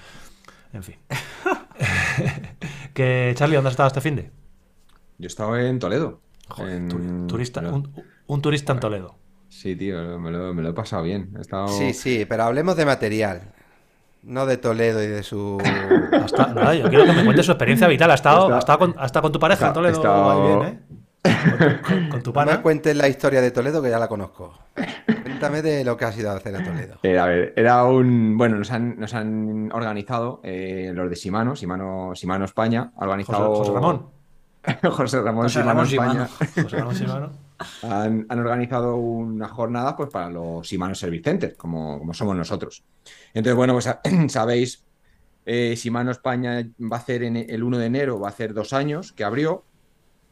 En 0.71 0.83
fin. 0.83 0.95
que, 2.93 3.33
Charlie, 3.35 3.55
¿dónde 3.55 3.69
has 3.69 3.73
estado 3.73 3.87
este 3.87 4.01
fin 4.01 4.15
de? 4.15 4.29
Yo 5.17 5.27
estaba 5.27 5.61
en 5.61 5.79
Toledo. 5.79 6.19
Joder, 6.49 6.75
en- 6.75 7.27
turista, 7.27 7.61
un 8.27 8.41
turista 8.41 8.73
en 8.73 8.79
Toledo. 8.79 9.15
Sí, 9.53 9.75
tío, 9.75 10.19
me 10.19 10.31
lo, 10.31 10.53
me 10.53 10.61
lo 10.61 10.69
he 10.69 10.73
pasado 10.73 11.03
bien. 11.03 11.29
He 11.37 11.41
estado... 11.41 11.67
Sí, 11.69 11.93
sí, 11.93 12.25
pero 12.27 12.43
hablemos 12.43 12.75
de 12.75 12.85
material. 12.85 13.41
No 14.23 14.45
de 14.45 14.57
Toledo 14.57 15.01
y 15.03 15.07
de 15.07 15.21
su... 15.23 15.57
Hasta- 16.11 16.47
nada, 16.53 16.73
yo 16.75 16.89
quiero 16.89 17.05
que 17.05 17.13
me 17.13 17.23
cuente 17.23 17.43
su 17.43 17.51
experiencia 17.51 17.87
vital. 17.87 18.09
¿Ha 18.11 18.15
estado, 18.15 18.43
Está- 18.45 18.55
ha 18.55 18.59
estado, 18.59 18.79
con, 18.79 18.95
ha 18.97 19.05
estado 19.05 19.21
con 19.23 19.31
tu 19.31 19.39
pareja 19.39 19.65
en 19.65 19.71
está- 19.71 19.73
Toledo? 20.01 20.31
Ahí 20.31 20.47
bien, 20.47 20.63
¿eh? 20.73 20.79
Con, 21.23 21.97
con- 21.99 22.09
con 22.09 22.23
tu 22.23 22.29
No 22.31 22.33
pana. 22.33 22.51
me 22.53 22.61
cuentes 22.61 22.95
la 22.97 23.07
historia 23.07 23.41
de 23.41 23.51
Toledo 23.51 23.81
que 23.81 23.89
ya 23.89 23.99
la 23.99 24.07
conozco. 24.07 24.57
Cuéntame 25.23 25.61
de 25.61 25.83
lo 25.85 25.95
que 25.97 26.05
has 26.05 26.17
ido 26.17 26.31
a 26.31 26.35
hacer 26.35 26.55
a 26.55 26.63
Toledo. 26.63 26.97
Eh, 27.03 27.17
a 27.19 27.25
ver, 27.25 27.53
era 27.55 27.83
un. 27.85 28.37
Bueno, 28.37 28.57
nos 28.57 28.71
han, 28.71 28.99
nos 28.99 29.13
han 29.13 29.71
organizado 29.71 30.41
eh, 30.43 30.91
los 30.93 31.09
de 31.09 31.15
Simano, 31.15 31.55
Simano, 31.55 32.11
Simano 32.15 32.43
España. 32.45 32.91
Ha 32.97 32.99
José, 32.99 33.03
organizado. 33.05 33.55
José 33.55 33.71
Ramón. 33.73 34.07
José 34.91 35.21
Ramón 35.21 35.43
José 35.43 35.59
Simano 35.61 35.69
Ramón 35.69 35.85
España. 35.85 36.27
Simano. 36.27 36.63
José 36.63 36.77
Ramón 36.77 36.95
Simano. 36.95 37.29
Han, 37.83 38.25
han 38.29 38.39
organizado 38.39 38.95
unas 38.95 39.51
jornadas 39.51 39.95
pues, 39.97 40.09
para 40.09 40.29
los 40.29 40.67
Shimano 40.67 40.95
Service 40.95 41.55
como, 41.57 41.99
como 41.99 42.13
somos 42.13 42.35
nosotros. 42.35 42.83
Entonces, 43.33 43.55
bueno, 43.55 43.73
pues 43.73 43.89
sabéis, 44.31 44.85
eh, 45.45 45.73
España 45.73 46.67
va 46.79 46.97
a 46.97 46.99
hacer 46.99 47.23
en 47.23 47.37
el 47.37 47.63
1 47.63 47.77
de 47.77 47.85
enero, 47.85 48.19
va 48.19 48.27
a 48.27 48.31
hacer 48.31 48.53
dos 48.53 48.73
años 48.73 49.11
que 49.11 49.23
abrió. 49.23 49.65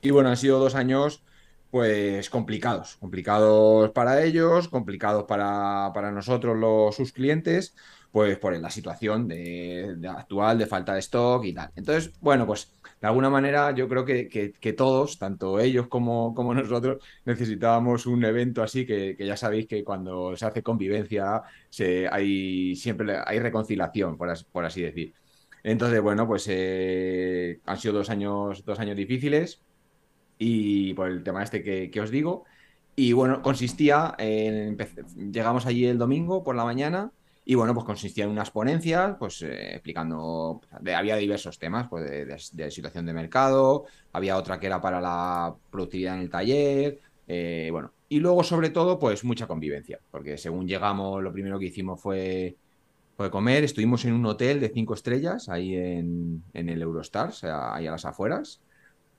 Y 0.01 0.11
bueno, 0.11 0.29
han 0.29 0.37
sido 0.37 0.59
dos 0.59 0.75
años 0.75 1.23
pues 1.69 2.29
complicados, 2.29 2.97
complicados 2.97 3.91
para 3.91 4.21
ellos, 4.23 4.67
complicados 4.67 5.23
para, 5.23 5.91
para 5.93 6.11
nosotros 6.11 6.57
los 6.57 6.95
sus 6.95 7.13
clientes, 7.13 7.75
pues 8.11 8.37
por 8.37 8.53
la 8.57 8.69
situación 8.69 9.27
de, 9.27 9.95
de 9.97 10.07
actual 10.09 10.57
de 10.57 10.65
falta 10.67 10.93
de 10.93 10.99
stock 10.99 11.45
y 11.45 11.53
tal. 11.53 11.71
Entonces, 11.75 12.11
bueno, 12.19 12.45
pues 12.45 12.73
de 13.01 13.07
alguna 13.07 13.29
manera 13.29 13.71
yo 13.75 13.87
creo 13.89 14.05
que, 14.05 14.27
que- 14.29 14.53
todos, 14.73 15.17
tanto 15.17 15.59
ellos 15.59 15.87
como, 15.87 16.33
como 16.35 16.53
nosotros, 16.53 17.03
necesitábamos 17.25 18.05
un 18.05 18.23
evento 18.25 18.63
así 18.63 18.85
que, 18.85 19.15
ya 19.25 19.35
sabéis 19.37 19.67
que 19.67 19.83
cuando 19.83 20.35
se 20.37 20.45
hace 20.45 20.63
convivencia 20.63 21.41
se, 21.69 22.07
hay 22.09 22.75
siempre 22.75 23.17
hay 23.25 23.39
reconciliación, 23.39 24.17
por 24.17 24.29
así, 24.29 24.45
por 24.51 24.65
decir. 24.83 25.13
Entonces, 25.63 26.01
bueno, 26.01 26.27
pues 26.27 26.45
eh, 26.49 27.61
han 27.65 27.77
sido 27.77 27.95
dos 27.95 28.09
años, 28.09 28.63
dos 28.65 28.79
años 28.79 28.95
difíciles 28.97 29.63
y 30.37 30.93
por 30.93 31.09
el 31.09 31.23
tema 31.23 31.43
este 31.43 31.63
que, 31.63 31.89
que 31.91 32.01
os 32.01 32.11
digo. 32.11 32.45
Y 32.95 33.13
bueno, 33.13 33.41
consistía 33.41 34.15
en... 34.17 34.77
Llegamos 35.31 35.65
allí 35.65 35.85
el 35.85 35.97
domingo 35.97 36.43
por 36.43 36.55
la 36.55 36.65
mañana 36.65 37.11
y 37.43 37.55
bueno, 37.55 37.73
pues 37.73 37.85
consistía 37.85 38.25
en 38.25 38.31
unas 38.31 38.51
ponencias, 38.51 39.15
pues 39.19 39.41
eh, 39.41 39.73
explicando... 39.73 40.61
de- 40.81 40.95
había 40.95 41.15
diversos 41.15 41.57
temas, 41.59 41.87
pues 41.89 42.09
de, 42.09 42.25
de- 42.25 42.41
de 42.53 42.71
situación 42.71 43.05
de 43.05 43.13
mercado, 43.13 43.85
había 44.13 44.37
otra 44.37 44.59
que 44.59 44.67
era 44.67 44.79
para 44.81 45.01
la 45.01 45.55
productividad 45.69 46.15
en 46.15 46.21
el 46.21 46.29
taller, 46.29 46.99
eh, 47.27 47.69
bueno. 47.71 47.93
Y 48.09 48.19
luego, 48.19 48.43
sobre 48.43 48.69
todo, 48.71 48.99
pues 48.99 49.23
mucha 49.23 49.47
convivencia, 49.47 49.99
porque 50.11 50.37
según 50.37 50.67
llegamos, 50.67 51.23
lo 51.23 51.31
primero 51.31 51.57
que 51.59 51.65
hicimos 51.67 52.01
fue, 52.01 52.57
fue 53.17 53.31
comer. 53.31 53.63
Estuvimos 53.63 54.05
en 54.05 54.13
un 54.13 54.25
hotel 54.25 54.59
de 54.59 54.69
cinco 54.69 54.93
estrellas, 54.93 55.49
ahí 55.49 55.75
en, 55.75 56.43
en 56.53 56.69
el 56.69 56.81
Eurostar, 56.81 57.29
o 57.29 57.31
sea, 57.31 57.73
ahí 57.75 57.87
a 57.87 57.91
las 57.91 58.05
afueras. 58.05 58.61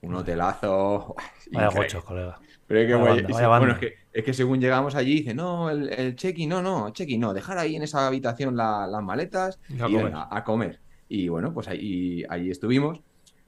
Un 0.01 0.15
hotelazo. 0.15 1.15
Vaya 1.51 1.67
increíble. 1.67 1.71
gocho, 1.71 2.03
colega. 2.03 2.39
Pero 2.73 2.79
es 2.81 2.87
que, 2.87 2.93
Vaya 2.93 3.03
guay, 3.05 3.15
banda, 3.21 3.29
es- 3.29 3.35
vaya 3.35 3.47
bueno, 3.49 3.73
banda. 3.73 3.73
es 3.73 3.79
que, 3.93 3.97
es 4.19 4.23
que 4.25 4.33
según 4.33 4.59
llegamos 4.59 4.95
allí, 4.95 5.13
dice, 5.19 5.33
no, 5.35 5.69
el, 5.69 5.89
el 5.93 6.15
check-in, 6.15 6.49
no, 6.49 6.61
no, 6.63 6.89
check-in, 6.89 7.19
no, 7.21 7.33
dejar 7.33 7.59
ahí 7.59 7.75
en 7.75 7.83
esa 7.83 8.07
habitación 8.07 8.55
la- 8.57 8.87
las 8.87 9.03
maletas 9.03 9.59
Y 9.69 9.73
y, 9.75 9.81
a 9.81 9.85
comer. 9.85 10.13
a 10.15 10.43
comer. 10.43 10.79
Y 11.07 11.27
bueno, 11.27 11.53
pues 11.53 11.67
ahí, 11.67 12.23
ahí 12.29 12.49
estuvimos. 12.49 12.99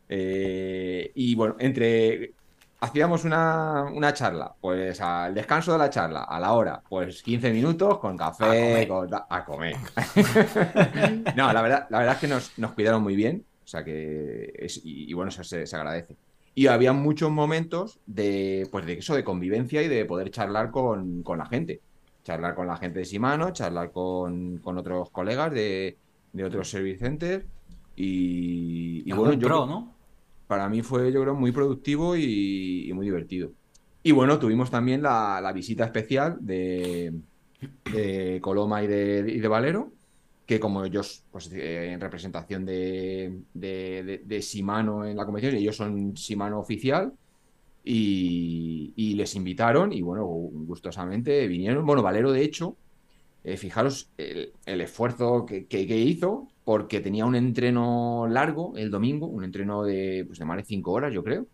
Eh, 0.09 1.11
y 1.15 1.34
bueno, 1.34 1.55
entre... 1.59 2.34
Hacíamos 2.82 3.23
una, 3.23 3.86
una 3.91 4.13
charla, 4.13 4.53
pues 4.61 5.01
al 5.01 5.34
descanso 5.34 5.71
de 5.71 5.80
la 5.80 5.89
charla, 5.89 6.23
a 6.23 6.39
la 6.39 6.51
hora, 6.53 6.84
pues 6.88 7.23
15 7.23 7.51
minutos 7.51 7.97
con 7.97 8.15
café, 8.15 8.86
con 8.88 9.09
ta- 9.09 9.26
a 9.28 9.43
comer. 9.43 9.76
no, 11.36 11.51
la 11.51 11.61
verdad, 11.63 11.88
la 11.89 11.99
verdad 11.99 12.13
es 12.15 12.19
que 12.19 12.28
nos, 12.28 12.59
nos 12.59 12.73
cuidaron 12.73 13.01
muy 13.01 13.15
bien, 13.15 13.43
o 13.63 13.67
sea 13.67 13.84
que, 13.84 14.53
es, 14.59 14.82
y, 14.84 15.09
y 15.09 15.13
bueno, 15.13 15.30
eso 15.30 15.43
se, 15.43 15.65
se 15.65 15.76
agradece. 15.76 16.15
Y 16.56 16.68
había 16.68 16.93
muchos 16.93 17.30
momentos 17.30 17.99
de, 18.06 18.68
pues 18.72 18.86
de 18.86 18.93
eso, 18.93 19.14
de 19.14 19.26
convivencia 19.26 19.84
y 19.84 19.89
de 19.89 20.06
poder 20.06 20.32
charlar 20.32 20.72
con, 20.72 21.22
con 21.22 21.38
la 21.38 21.45
gente. 21.45 21.82
Charlar 22.24 22.56
con 22.56 22.66
la 22.66 22.78
gente 22.78 22.99
de 22.99 23.06
Shimano, 23.06 23.51
charlar 23.51 23.91
con, 23.91 24.58
con 24.60 24.78
otros 24.78 25.10
colegas 25.12 25.51
de, 25.51 25.97
de 26.32 26.43
otros 26.43 26.70
service 26.70 26.99
centers. 26.99 27.45
Y, 27.97 29.12
bueno, 29.12 29.34
yo, 29.34 29.47
pro, 29.47 29.66
¿no? 29.66 29.93
para 30.47 30.70
mí 30.70 30.82
fue, 30.82 31.12
yo 31.12 31.22
creo, 31.22 31.36
muy 31.36 31.51
productivo 31.51 32.16
y, 32.16 32.89
y 32.89 32.93
muy 32.93 33.06
divertido. 33.06 33.51
Y 34.01 34.12
bueno, 34.12 34.39
tuvimos 34.39 34.72
también 34.72 35.01
la, 35.01 35.41
la 35.41 35.51
visita 35.51 35.84
especial 35.84 36.38
de, 36.39 37.14
de 37.91 38.39
Coloma 38.41 38.84
y 38.84 38.88
de, 38.88 39.26
y 39.28 39.39
de 39.39 39.47
Valero, 39.47 39.91
que 40.46 40.60
como 40.60 40.84
ellos, 40.86 41.26
pues 41.32 41.52
eh, 41.52 41.91
en 41.93 42.00
representación 42.02 42.66
de, 42.66 43.41
de, 43.54 44.41
Shimano 44.41 45.06
en 45.06 45.18
la 45.18 45.26
competición, 45.26 45.56
ellos 45.56 45.76
son 45.78 46.14
Shimano 46.14 46.60
oficial, 46.60 47.14
y, 47.84 48.93
les 49.16 49.36
invitaron 49.36 49.93
y 49.93 50.02
bueno, 50.02 50.26
gustosamente 50.26 51.48
vinieron. 51.48 51.86
Bueno, 51.86 52.02
Valero, 52.04 52.32
de 52.32 52.43
hecho, 52.43 52.78
eh, 53.43 53.58
fijaros 53.58 54.12
el, 54.18 54.82
esfuerzo 54.82 55.46
que, 55.46 55.68
que- 55.68 55.82
hizo, 56.00 56.48
porque 56.64 57.00
tenía 57.02 57.26
un 57.26 57.36
entreno 57.36 58.28
largo 58.30 58.74
el 58.78 58.91
domingo, 58.91 59.28
un 59.28 59.43
entreno 59.43 59.84
de, 59.84 60.26
pues, 60.28 60.39
de 60.39 60.46
más 60.46 60.58
de 60.58 60.64
cinco 60.66 60.91
horas, 60.93 61.14
yo 61.14 61.24
creo. 61.24 61.48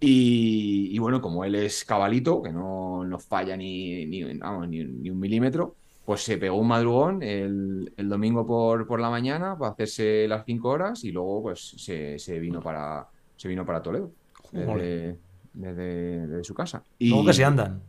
Y, 0.00 0.98
bueno, 0.98 1.20
como 1.22 1.44
él 1.44 1.54
es 1.54 1.84
cabalito, 1.84 2.42
que 2.42 2.52
no, 2.52 3.04
no 3.04 3.18
falla 3.18 3.56
ni, 3.56 4.06
ni, 4.06 4.22
ni- 4.24 4.84
ni 4.84 5.10
un 5.10 5.18
milímetro, 5.18 5.76
pues 6.06 6.22
se 6.22 6.38
pegó 6.38 6.56
un 6.56 6.68
madrugón 6.68 7.22
el, 7.22 7.92
el 7.96 8.08
domingo 8.08 8.46
por, 8.46 8.86
por 8.86 9.00
la 9.00 9.10
mañana 9.10 9.58
para 9.58 9.72
hacerse 9.72 10.26
las 10.28 10.44
cinco 10.46 10.68
horas 10.70 11.04
y 11.04 11.10
luego 11.10 11.42
pues 11.42 11.74
se, 11.76 12.18
se 12.18 12.38
vino 12.38 12.60
para, 12.62 13.06
se 13.36 13.48
vino 13.48 13.66
para 13.66 13.82
Toledo, 13.82 14.12
desde, 14.52 15.18
desde- 15.52 16.26
desde 16.28 16.44
su 16.44 16.54
casa. 16.54 16.82
Y, 16.98 17.10
Luego 17.10 17.26
que 17.26 17.32
se 17.34 17.44
andan. 17.44 17.82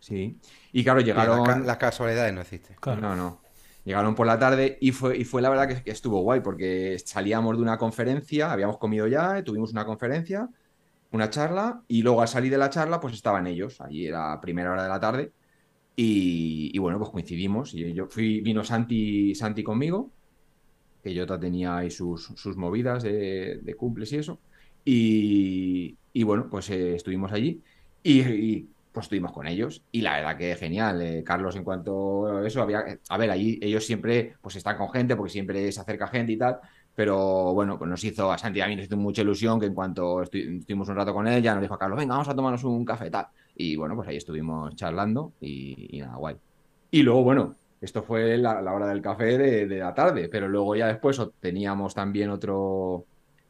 Sí. 0.00 0.38
Y 0.72 0.82
claro, 0.82 1.00
llegaron... 1.00 1.66
las 1.66 1.76
casualidades 1.76 2.32
no 2.32 2.40
existen. 2.40 2.76
Claro. 2.80 3.00
No, 3.02 3.14
no. 3.14 3.40
Llegaron 3.84 4.14
por 4.14 4.26
la 4.26 4.38
tarde 4.38 4.78
y 4.80 4.92
fue, 4.92 5.16
y 5.18 5.24
fue 5.24 5.40
la 5.42 5.50
verdad 5.50 5.68
que, 5.68 5.82
que 5.82 5.90
estuvo 5.90 6.20
guay 6.22 6.40
porque 6.40 6.98
salíamos 7.04 7.56
de 7.56 7.62
una 7.62 7.76
conferencia, 7.78 8.50
habíamos 8.50 8.78
comido 8.78 9.06
ya, 9.06 9.42
tuvimos 9.44 9.72
una 9.72 9.84
conferencia, 9.84 10.48
una 11.12 11.30
charla 11.30 11.82
y 11.88 12.02
luego 12.02 12.20
al 12.22 12.28
salir 12.28 12.50
de 12.50 12.58
la 12.58 12.70
charla 12.70 13.00
pues 13.00 13.14
estaban 13.14 13.46
ellos, 13.46 13.80
allí 13.80 14.06
era 14.06 14.38
primera 14.40 14.72
hora 14.72 14.82
de 14.82 14.88
la 14.88 15.00
tarde 15.00 15.32
y, 16.00 16.78
bueno 16.78 16.98
pues 16.98 17.10
coincidimos 17.10 17.74
y 17.74 17.92
yo 17.94 18.06
fui, 18.08 18.40
vino 18.40 18.62
Santi, 18.64 19.34
Santi 19.34 19.62
conmigo, 19.64 20.14
que 21.02 21.14
yo 21.14 21.26
tenía 21.40 21.76
ahí 21.78 21.90
sus, 21.90 22.26
sus 22.36 22.56
movidas 22.56 23.02
de, 23.02 23.60
de 23.62 23.76
cumples 23.76 24.12
y 24.12 24.16
eso 24.16 24.42
y, 24.84 25.98
y 26.12 26.22
bueno 26.24 26.48
pues 26.50 26.70
eh, 26.70 26.96
estuvimos 26.96 27.32
allí 27.32 27.62
y, 28.02 28.20
y 28.22 28.70
pues 28.92 29.04
estuvimos 29.06 29.32
con 29.32 29.46
ellos 29.46 29.84
y 29.92 30.00
la 30.02 30.16
verdad 30.16 30.36
que 30.38 30.56
genial. 30.56 31.00
Eh, 31.02 31.22
Carlos, 31.24 31.54
en 31.56 31.64
cuanto 31.64 32.26
a 32.38 32.46
eso, 32.46 32.62
había, 32.62 32.84
a 33.08 33.18
ver, 33.18 33.30
ahí 33.30 33.58
ellos 33.62 33.84
siempre 33.86 34.36
pues 34.40 34.56
están 34.56 34.76
con 34.78 34.90
gente 34.90 35.14
porque 35.16 35.30
siempre 35.32 35.70
se 35.72 35.80
acerca 35.80 36.08
gente 36.08 36.32
y 36.32 36.38
tal, 36.38 36.58
pero 36.94 37.52
bueno, 37.54 37.78
pues 37.78 37.88
nos 37.90 38.02
hizo, 38.04 38.32
a 38.32 38.38
Santi 38.38 38.60
a 38.60 38.66
mí 38.66 38.74
nos 38.76 38.86
hizo 38.86 38.96
mucha 38.96 39.22
ilusión 39.22 39.60
que 39.60 39.66
en 39.66 39.74
cuanto 39.74 40.22
estu- 40.22 40.58
estuvimos 40.60 40.88
un 40.88 40.96
rato 40.96 41.12
con 41.14 41.26
él, 41.28 41.42
ya 41.42 41.54
nos 41.54 41.62
dijo 41.62 41.74
a 41.74 41.78
Carlos, 41.78 41.98
venga, 41.98 42.14
vamos 42.14 42.28
a 42.28 42.34
tomarnos 42.34 42.64
un 42.64 42.84
café 42.84 43.10
tal. 43.10 43.26
Y 43.60 43.74
bueno, 43.76 43.96
pues 43.96 44.08
ahí 44.08 44.16
estuvimos 44.16 44.74
charlando 44.76 45.32
y, 45.40 45.96
y 45.96 46.00
nada, 46.00 46.16
guay. 46.16 46.36
Y 46.92 47.02
luego, 47.02 47.24
bueno, 47.24 47.54
esto 47.80 48.02
fue 48.04 48.38
la, 48.38 48.62
la 48.62 48.72
hora 48.72 48.86
del 48.86 49.02
café 49.02 49.36
de, 49.36 49.66
de 49.66 49.78
la 49.80 49.92
tarde, 49.92 50.28
pero 50.28 50.48
luego 50.48 50.76
ya 50.76 50.86
después 50.86 51.20
teníamos 51.40 51.92
también 51.92 52.30
otro, 52.30 53.04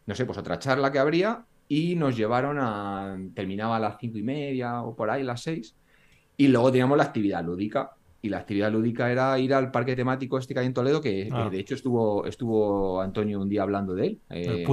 no 0.07 0.15
sé, 0.15 0.25
pues 0.25 0.39
otra 0.39 0.59
charla 0.59 0.91
que 0.91 0.99
habría 0.99 1.45
y 1.69 1.95
nos 1.95 2.17
llevaron 2.17 2.57
a, 2.59 3.19
terminaba 3.35 3.77
a 3.77 3.81
las 3.81 3.99
cinco 4.01 4.17
y 4.17 4.23
media 4.23 4.83
o 4.83 4.97
por 4.97 5.11
ahí, 5.11 5.23
las 5.23 5.43
seis, 5.43 5.77
y 6.39 6.49
luego 6.49 6.71
teníamos 6.73 6.97
la 6.97 7.05
actividad 7.05 7.45
lúdica. 7.45 7.91
Y 8.21 8.31
la 8.31 8.39
actividad 8.39 8.73
lúdica 8.73 9.13
era 9.13 9.39
ir 9.39 9.55
al 9.55 9.71
parque 9.71 9.95
temático 9.95 10.39
este 10.39 10.53
que 10.53 10.59
hay 10.61 10.67
en 10.67 10.75
Toledo, 10.75 11.01
que, 11.01 11.29
Ah. 11.31 11.45
que 11.45 11.57
de 11.57 11.61
hecho 11.61 11.75
estuvo, 11.77 12.25
estuvo 12.27 13.01
Antonio 13.01 13.41
un 13.41 13.49
día 13.49 13.63
hablando 13.63 13.95
de 13.95 14.07
él. 14.07 14.19
El 14.31 14.49
eh, 14.49 14.65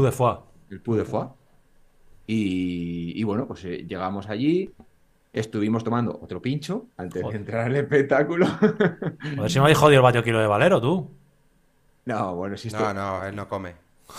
el 0.71 0.81
Puy 0.81 0.97
de 0.97 1.05
Foie. 1.05 1.27
Y, 2.27 3.19
y 3.19 3.23
bueno, 3.23 3.45
pues 3.47 3.63
eh, 3.65 3.85
llegamos 3.87 4.27
allí, 4.29 4.71
estuvimos 5.39 5.83
tomando 5.83 6.17
otro 6.21 6.41
pincho 6.41 6.87
antes 6.97 7.21
Joder. 7.21 7.33
de 7.37 7.39
entrar 7.39 7.65
al 7.65 7.75
espectáculo. 7.75 8.45
A 8.47 9.41
ver 9.41 9.49
si 9.51 9.59
me 9.59 9.65
habéis 9.65 9.77
jodido 9.77 9.99
el 9.99 10.03
vatio 10.03 10.23
kilo 10.23 10.39
de 10.39 10.47
Valero, 10.47 10.81
tú. 10.81 11.09
no, 12.05 12.35
bueno, 12.35 12.57
si 12.57 12.67
esto... 12.69 12.79
No, 12.79 12.93
no, 12.93 13.25
él 13.25 13.35
no 13.35 13.47
come. 13.47 13.73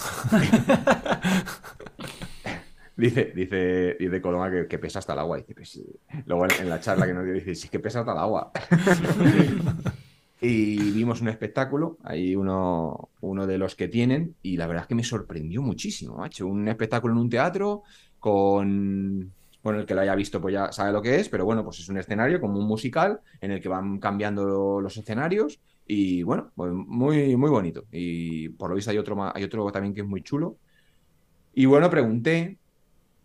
Dice, 2.97 3.31
dice, 3.37 3.95
dice 4.01 4.23
Coloma 4.23 4.51
que, 4.51 4.67
que 4.67 4.79
pesa 4.79 5.01
hasta 5.01 5.13
el 5.13 5.19
agua. 5.19 5.37
Dice, 5.37 5.55
"Pues 5.55 5.69
sí". 5.69 5.85
Luego 6.25 6.47
en, 6.47 6.53
en 6.63 6.71
la 6.71 6.81
charla 6.81 7.07
que 7.07 7.13
nos 7.13 7.25
dio, 7.25 7.35
dice, 7.35 7.55
sí 7.55 7.69
que 7.69 7.79
pesa 7.79 8.01
hasta 8.01 8.13
el 8.13 8.19
agua. 8.19 8.51
y 10.41 10.93
vimos 10.93 11.21
un 11.21 11.29
espectáculo, 11.29 11.99
ahí 12.05 12.35
uno, 12.35 13.11
uno 13.21 13.47
de 13.47 13.59
los 13.59 13.75
que 13.75 13.89
tienen, 13.89 14.35
y 14.43 14.57
la 14.57 14.67
verdad 14.67 14.85
es 14.85 14.89
que 14.89 14.95
me 14.95 15.05
sorprendió 15.05 15.61
muchísimo, 15.61 16.17
macho. 16.17 16.47
Un 16.47 16.69
espectáculo 16.69 17.13
en 17.13 17.21
un 17.21 17.29
teatro 17.29 17.83
con... 18.19 19.31
Bueno, 19.67 19.81
el 19.81 19.87
que 19.87 19.97
lo 19.97 20.03
haya 20.03 20.15
visto 20.15 20.41
pues 20.41 20.55
ya 20.55 20.71
sabe 20.71 20.93
lo 20.93 21.03
que 21.03 21.17
es, 21.17 21.29
pero 21.29 21.45
bueno, 21.45 21.65
pues 21.65 21.81
es 21.81 21.89
un 21.89 21.99
escenario 21.99 22.41
como 22.41 22.59
un 22.59 22.67
musical 22.67 23.21
en 23.41 23.51
el 23.51 23.61
que 23.61 23.69
van 23.69 23.99
cambiando 23.99 24.81
los 24.81 24.97
escenarios 24.97 25.61
y 25.87 26.23
bueno, 26.23 26.53
pues 26.55 26.73
muy, 26.73 27.37
muy 27.37 27.51
bonito. 27.51 27.85
Y 27.91 28.51
por 28.51 28.71
lo 28.71 28.77
visto 28.77 28.93
hay 28.93 28.99
otro, 28.99 29.17
hay 29.35 29.43
otro 29.43 29.73
también 29.73 29.93
que 29.93 30.03
es 30.03 30.07
muy 30.07 30.23
chulo. 30.23 30.57
Y 31.53 31.67
bueno, 31.67 31.91
pregunté, 31.91 32.59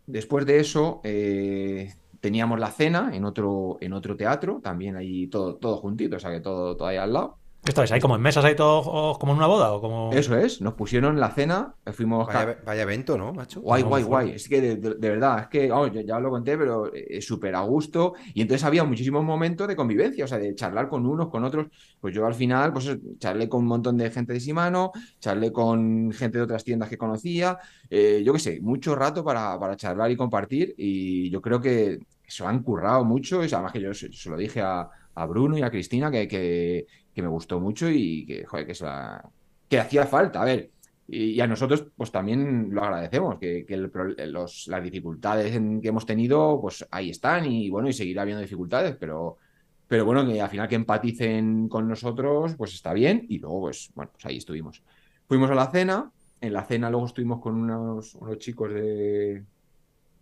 Después 0.07 0.45
de 0.45 0.59
eso, 0.59 0.99
eh, 1.03 1.93
teníamos 2.19 2.59
la 2.59 2.72
cena 2.72 3.15
en 3.15 3.26
otro, 3.26 3.77
en 3.81 3.93
otro 3.93 4.18
teatro, 4.18 4.59
también 4.61 4.95
ahí 4.95 5.27
todo, 5.27 5.55
todo 5.55 5.77
juntito, 5.77 6.18
o 6.18 6.19
sea 6.19 6.31
que 6.31 6.41
todo, 6.41 6.76
todo 6.76 6.88
ahí 6.88 6.97
al 6.97 7.13
lado. 7.13 7.40
¿Qué 7.63 7.69
estáis? 7.69 7.91
¿Ahí 7.91 7.99
como 8.01 8.15
en 8.15 8.23
mesas, 8.23 8.43
ahí 8.43 8.55
todos 8.55 9.19
como 9.19 9.33
en 9.33 9.38
una 9.38 9.45
boda? 9.45 9.71
¿O 9.71 9.79
como... 9.81 10.09
Eso 10.13 10.35
es, 10.35 10.61
nos 10.61 10.73
pusieron 10.73 11.19
la 11.19 11.29
cena, 11.29 11.75
fuimos... 11.93 12.25
Vaya, 12.25 12.57
vaya 12.65 12.81
evento, 12.81 13.19
¿no, 13.19 13.33
macho? 13.33 13.61
Guay, 13.61 13.83
guay, 13.83 14.01
guay. 14.03 14.29
Es 14.31 14.49
que 14.49 14.59
de, 14.59 14.75
de- 14.77 14.95
de 14.95 15.09
verdad, 15.09 15.41
es 15.41 15.47
que 15.47 15.69
vamos, 15.69 15.91
ya, 15.93 16.01
ya 16.01 16.19
lo 16.19 16.31
conté, 16.31 16.57
pero 16.57 16.91
es 16.91 17.23
súper 17.23 17.53
a 17.53 17.61
gusto. 17.61 18.15
Y 18.33 18.41
entonces 18.41 18.63
había 18.65 18.83
muchísimos 18.83 19.23
momentos 19.23 19.67
de 19.67 19.75
convivencia, 19.75 20.25
o 20.25 20.27
sea, 20.27 20.39
de 20.39 20.55
charlar 20.55 20.89
con 20.89 21.05
unos, 21.05 21.29
con 21.29 21.43
otros. 21.43 21.67
Pues 21.99 22.15
yo 22.15 22.25
al 22.25 22.33
final, 22.33 22.73
pues 22.73 22.97
charlé 23.19 23.47
con 23.47 23.59
un 23.61 23.67
montón 23.67 23.95
de 23.95 24.09
gente 24.09 24.33
de 24.33 24.39
Simano, 24.39 24.91
charlé 25.19 25.51
con 25.51 26.11
gente 26.13 26.39
de 26.39 26.43
otras 26.45 26.63
tiendas 26.63 26.89
que 26.89 26.97
conocía. 26.97 27.59
eh, 27.91 28.23
yo 28.25 28.33
qué 28.33 28.39
sé, 28.39 28.59
mucho 28.59 28.95
rato 28.95 29.23
para, 29.23 29.59
para 29.59 29.75
charlar 29.75 30.09
y 30.09 30.17
compartir. 30.17 30.73
Y 30.79 31.29
yo 31.29 31.39
creo 31.41 31.61
que 31.61 31.99
se 32.25 32.41
lo 32.41 32.49
han 32.49 32.63
currado 32.63 33.05
mucho. 33.05 33.43
Y 33.45 33.53
además 33.53 33.71
que 33.71 33.81
yo 33.81 33.93
se, 33.93 34.11
se 34.11 34.29
lo 34.31 34.35
dije 34.38 34.61
a, 34.61 34.89
a 35.15 35.25
Bruno 35.25 35.57
y 35.57 35.61
a 35.63 35.69
Cristina 35.71 36.09
que, 36.11 36.27
que, 36.27 36.88
que 37.13 37.21
me 37.21 37.27
gustó 37.27 37.59
mucho 37.59 37.89
y 37.89 38.25
que, 38.25 38.45
la- 38.81 39.29
que 39.67 39.79
hacía 39.79 40.05
falta. 40.05 40.41
A 40.41 40.45
ver. 40.45 40.71
Y, 41.07 41.39
a 41.41 41.47
nosotros, 41.47 41.88
pues 41.95 42.11
también 42.11 42.69
lo 42.73 42.83
agradecemos, 42.83 43.38
que, 43.39 43.65
que 43.65 43.75
los, 43.77 44.67
las 44.67 44.83
dificultades 44.83 45.53
en- 45.55 45.81
que 45.81 45.89
hemos 45.89 46.05
tenido, 46.05 46.59
pues 46.61 46.85
ahí 46.91 47.09
están 47.09 47.45
y 47.45 47.69
bueno, 47.69 47.89
y 47.89 47.93
seguirá 47.93 48.21
habiendo 48.21 48.41
dificultades, 48.41 48.95
pero, 48.99 49.38
pero 49.88 50.05
bueno, 50.05 50.25
que 50.25 50.41
al 50.41 50.49
final 50.49 50.67
que 50.69 50.75
empaticen 50.75 51.67
con 51.67 51.88
nosotros, 51.88 52.55
pues 52.55 52.73
está 52.73 52.93
bien. 52.93 53.25
Y 53.29 53.39
luego, 53.39 53.61
pues 53.61 53.91
bueno, 53.95 54.11
pues 54.13 54.25
ahí 54.25 54.38
estuvimos. 54.38 54.83
Fuimos 55.27 55.49
a 55.51 55.55
la 55.55 55.69
cena, 55.71 56.11
en 56.39 56.53
la 56.53 56.63
cena 56.65 56.89
luego 56.89 57.05
estuvimos 57.07 57.41
con 57.41 57.55
unos, 57.55 58.15
unos 58.15 58.38
chicos 58.38 58.73
de 58.73 59.45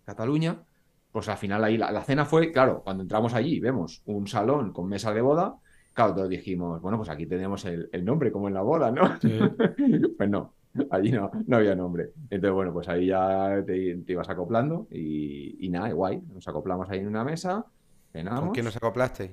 Cataluña, 0.05 0.63
pues 1.11 1.27
al 1.29 1.37
final 1.37 1.63
ahí 1.63 1.77
la, 1.77 1.91
la 1.91 2.03
cena 2.03 2.25
fue, 2.25 2.51
claro, 2.51 2.81
cuando 2.83 3.03
entramos 3.03 3.33
allí 3.33 3.59
vemos 3.59 4.01
un 4.05 4.27
salón 4.27 4.71
con 4.73 4.87
mesa 4.87 5.13
de 5.13 5.21
boda, 5.21 5.55
claro, 5.93 6.13
todos 6.15 6.29
dijimos, 6.29 6.81
bueno, 6.81 6.97
pues 6.97 7.09
aquí 7.09 7.25
tenemos 7.25 7.65
el, 7.65 7.89
el 7.91 8.05
nombre 8.05 8.31
como 8.31 8.47
en 8.47 8.53
la 8.53 8.61
boda, 8.61 8.91
¿no? 8.91 9.19
Sí. 9.19 9.37
Pues 10.17 10.29
no, 10.29 10.53
allí 10.91 11.11
no, 11.11 11.31
no 11.47 11.57
había 11.57 11.75
nombre. 11.75 12.11
Entonces, 12.29 12.51
bueno, 12.51 12.71
pues 12.73 12.87
ahí 12.89 13.07
ya 13.07 13.63
te, 13.65 13.95
te 13.95 14.11
ibas 14.11 14.29
acoplando 14.29 14.87
y, 14.91 15.65
y 15.65 15.69
nada, 15.69 15.91
guay. 15.91 16.21
Nos 16.33 16.47
acoplamos 16.47 16.89
ahí 16.89 16.99
en 16.99 17.07
una 17.07 17.23
mesa, 17.23 17.65
cenamos. 18.11 18.41
¿Con 18.41 18.51
quién 18.51 18.65
nos 18.65 18.75
acoplaste? 18.77 19.31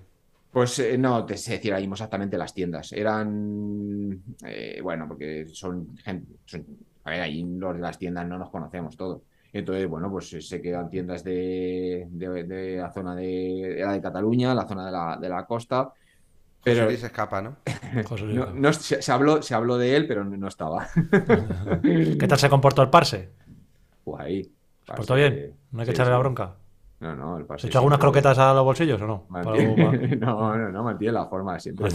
Pues 0.50 0.78
eh, 0.78 0.96
no 0.96 1.26
te 1.26 1.36
sé 1.36 1.52
decir 1.52 1.74
ahí 1.74 1.82
mismo 1.82 1.94
exactamente 1.96 2.38
las 2.38 2.54
tiendas. 2.54 2.92
Eran, 2.92 4.22
eh, 4.46 4.80
bueno, 4.82 5.06
porque 5.08 5.46
son 5.52 5.94
gente, 5.98 6.32
son- 6.46 6.64
a 7.04 7.10
ver, 7.10 7.20
ahí 7.20 7.44
los 7.44 7.74
de 7.74 7.80
las 7.80 7.98
tiendas 7.98 8.26
no 8.26 8.38
nos 8.38 8.50
conocemos 8.50 8.96
todos. 8.96 9.20
Entonces, 9.58 9.88
bueno, 9.88 10.10
pues 10.10 10.32
eh, 10.34 10.40
sé 10.40 10.60
que 10.60 10.70
eran 10.70 10.88
tiendas 10.90 11.22
de, 11.24 12.06
de- 12.10 12.44
de 12.44 12.76
la 12.78 12.92
zona 12.92 13.14
de, 13.14 13.78
era 13.80 13.92
de 13.92 14.00
Cataluña, 14.00 14.54
la 14.54 14.66
zona 14.66 14.86
de 14.86 14.92
la, 14.92 15.16
de 15.20 15.28
la 15.28 15.44
costa. 15.46 15.90
Pero 16.62 16.86
Luis 16.86 17.02
escapa, 17.02 17.40
¿no? 17.40 17.56
José 18.08 18.24
Luis. 18.24 18.36
no, 18.38 18.46
no- 18.52 18.72
se, 18.72 19.00
se 19.00 19.12
habló, 19.12 19.40
se 19.42 19.54
habló 19.54 19.78
de 19.78 19.94
él, 19.96 20.06
pero 20.06 20.24
no, 20.24 20.48
estaba. 20.48 20.88
¿Qué 21.82 22.26
tal 22.28 22.38
se 22.38 22.48
comportó 22.48 22.82
el 22.82 22.90
parse? 22.90 23.30
Guay. 24.04 24.42
¿Se 24.86 24.92
portó 24.94 25.14
bien? 25.14 25.54
¿No 25.72 25.80
hay 25.80 25.86
que 25.86 25.92
Sí, 25.92 25.96
echarle 25.96 26.12
la 26.12 26.18
bronca? 26.18 26.54
No, 26.98 27.14
no, 27.14 27.36
el 27.36 27.42
¿Se 27.42 27.48
pase 27.48 27.66
echó 27.66 27.78
algunas 27.78 27.98
croquetas 27.98 28.38
a 28.38 28.54
los 28.54 28.64
bolsillos 28.64 29.00
o 29.02 29.06
no? 29.06 29.24
Mantiene- 29.28 30.16
No, 30.18 30.56
no, 30.56 30.68
no, 30.70 30.82
mantiene 30.82 31.12
la 31.12 31.26
forma 31.26 31.58
siempre. 31.60 31.88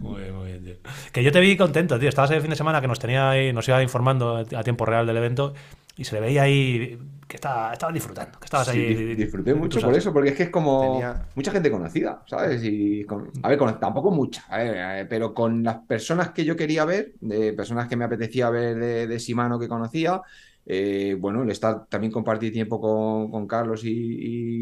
muy 0.00 0.20
bien. 0.22 0.32
Muy 0.34 0.46
bien, 0.52 0.64
tío. 0.64 0.74
Que 1.12 1.22
yo 1.22 1.30
te 1.32 1.40
vi 1.40 1.56
contento, 1.56 1.98
tío. 1.98 2.08
Estabas 2.08 2.30
el 2.30 2.40
fin 2.40 2.50
de 2.50 2.56
semana 2.56 2.80
que 2.80 2.88
nos 2.88 2.98
tenía 2.98 3.30
ahí, 3.30 3.52
nos 3.52 3.68
iba 3.68 3.82
informando 3.82 4.36
a 4.38 4.62
tiempo 4.62 4.86
real 4.86 5.06
del 5.06 5.16
evento 5.18 5.52
y 5.96 6.04
se 6.04 6.14
le 6.16 6.20
veía 6.20 6.42
ahí 6.42 6.98
que 7.26 7.36
estaba, 7.36 7.72
estabas 7.72 7.94
disfrutando, 7.94 8.38
que 8.38 8.44
estabas 8.44 8.68
Sí, 8.68 8.78
ahí. 8.78 9.14
disfruté 9.16 9.54
mucho 9.54 9.80
por 9.80 9.94
eso, 9.94 10.12
porque 10.12 10.28
es 10.30 10.36
que 10.36 10.42
es 10.44 10.50
como 10.50 10.92
Tenía- 11.00 11.26
mucha 11.34 11.50
gente 11.50 11.70
conocida, 11.70 12.22
¿sabes? 12.26 12.62
Y 12.62 13.04
con- 13.04 13.32
a 13.42 13.48
ver, 13.48 13.58
con- 13.58 13.80
tampoco 13.80 14.10
mucha, 14.12 14.44
eh, 14.52 15.06
pero 15.08 15.34
con 15.34 15.64
las 15.64 15.78
personas 15.86 16.30
que 16.30 16.44
yo 16.44 16.54
quería 16.54 16.84
ver, 16.84 17.14
de 17.20 17.52
personas 17.52 17.88
que 17.88 17.96
me 17.96 18.04
apetecía 18.04 18.48
ver 18.50 18.76
de, 18.76 19.06
de 19.08 19.18
Simano 19.18 19.58
que 19.58 19.66
conocía, 19.68 20.20
eh, 20.66 21.16
bueno, 21.18 21.42
el 21.42 21.50
estar 21.50 21.86
también 21.86 22.12
compartir 22.12 22.52
tiempo 22.52 22.80
con, 22.80 23.30
con 23.30 23.46
Carlos 23.48 23.82
y, 23.84 23.90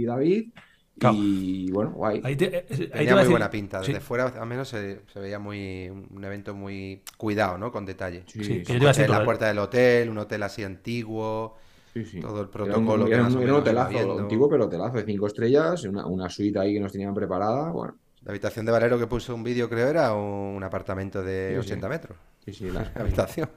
y 0.03 0.05
David. 0.05 0.51
Claro. 0.99 1.17
Y 1.19 1.71
bueno, 1.73 1.91
guay. 1.91 2.21
Ahí 2.25 2.37
te, 2.37 2.45
eh, 2.57 2.65
ahí 2.71 2.77
te 2.77 2.85
iba 2.85 2.87
a 2.87 2.99
Tenía 2.99 3.13
muy 3.15 3.19
decir- 3.23 3.31
buena 3.33 3.51
pinta. 3.51 3.81
Desde 3.81 3.95
sí, 3.95 4.01
fuera, 4.01 4.27
al 4.27 4.47
menos, 4.47 4.69
se, 4.69 5.01
se 5.13 5.19
veía 5.21 5.39
muy 5.39 5.89
un 5.91 6.25
evento 6.25 6.55
muy 6.55 7.03
cuidado, 7.17 7.59
¿no? 7.59 7.73
Con 7.73 7.85
detalle. 7.85 8.23
Sí, 8.27 8.39
sí, 8.39 8.45
sí, 8.45 8.63
que 8.63 8.75
yo 8.75 8.79
te 8.81 8.87
decir, 8.87 9.11
la 9.11 9.25
puerta 9.25 9.47
del 9.49 9.59
hotel, 9.59 10.09
un 10.09 10.19
hotel 10.19 10.43
así 10.45 10.63
antiguo. 10.63 11.57
sí, 11.93 12.05
sí. 12.05 12.21
todo 12.21 12.41
el 12.43 12.47
Era 12.47 12.47
un- 12.47 12.51
protocolo 12.87 13.05
que 13.07 13.15
Era 13.15 13.27
un, 13.27 13.43
era 13.43 13.55
hotelazo, 13.57 14.19
antiguo, 14.21 14.49
pero 14.49 14.65
hotelazo 14.67 14.97
de 14.99 15.05
cinco 15.05 15.27
estrellas, 15.27 15.83
una, 15.85 16.07
una 16.07 16.29
suite 16.29 16.59
ahí 16.59 16.73
que 16.75 16.81
nos 16.81 16.93
tenían 16.93 17.13
preparada. 17.15 17.71
Bueno, 17.71 17.97
La 18.23 18.31
habitación 18.31 18.65
de 18.67 18.73
Valero 18.73 18.99
que 18.99 19.07
puso 19.07 19.35
un 19.35 19.43
vídeo, 19.45 19.69
creo, 19.69 19.89
era 19.89 20.13
un 20.15 20.63
apartamento 20.63 21.23
de 21.23 21.51
Sí, 21.51 21.55
sí. 21.55 21.73
80 21.73 21.89
metros. 21.89 22.19
sí, 22.45 22.53
sí, 22.53 22.71
la- 22.71 22.83
La 22.95 23.01
habitación. 23.03 23.49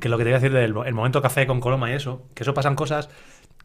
que 0.00 0.08
lo 0.08 0.16
que 0.16 0.24
te 0.24 0.30
iba 0.30 0.38
a 0.38 0.40
decir 0.40 0.56
del 0.56 0.74
el 0.86 0.94
momento 0.94 1.20
café 1.20 1.46
con 1.46 1.60
Coloma 1.60 1.90
y 1.90 1.94
eso, 1.94 2.22
que 2.34 2.44
eso 2.44 2.54
pasan 2.54 2.74
cosas 2.74 3.10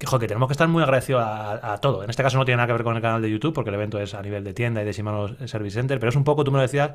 que, 0.10 0.20
que 0.20 0.28
tenemos 0.28 0.48
que 0.48 0.54
estar 0.54 0.68
muy 0.68 0.82
agradecidos 0.84 1.22
a, 1.24 1.74
a 1.74 1.78
todo. 1.80 2.04
En 2.04 2.10
este 2.10 2.24
caso 2.24 2.38
no 2.38 2.46
tiene 2.46 2.58
nada 2.58 2.68
que 2.68 2.74
ver 2.74 2.84
con 2.84 2.96
el 2.96 3.02
canal 3.02 3.22
de 3.22 3.30
YouTube, 3.30 3.54
porque 3.54 3.70
el 3.70 3.76
evento 3.76 4.00
es 4.00 4.14
a 4.14 4.22
nivel 4.22 4.44
de 4.44 4.54
tienda 4.54 4.82
y 4.82 4.86
de 4.86 4.94
Shimano 4.94 5.28
Service 5.48 5.76
Center, 5.76 6.00
pero 6.00 6.10
es 6.10 6.16
un 6.16 6.24
poco, 6.24 6.44
tú 6.44 6.52
me 6.52 6.58
lo 6.58 6.64
decías, 6.64 6.92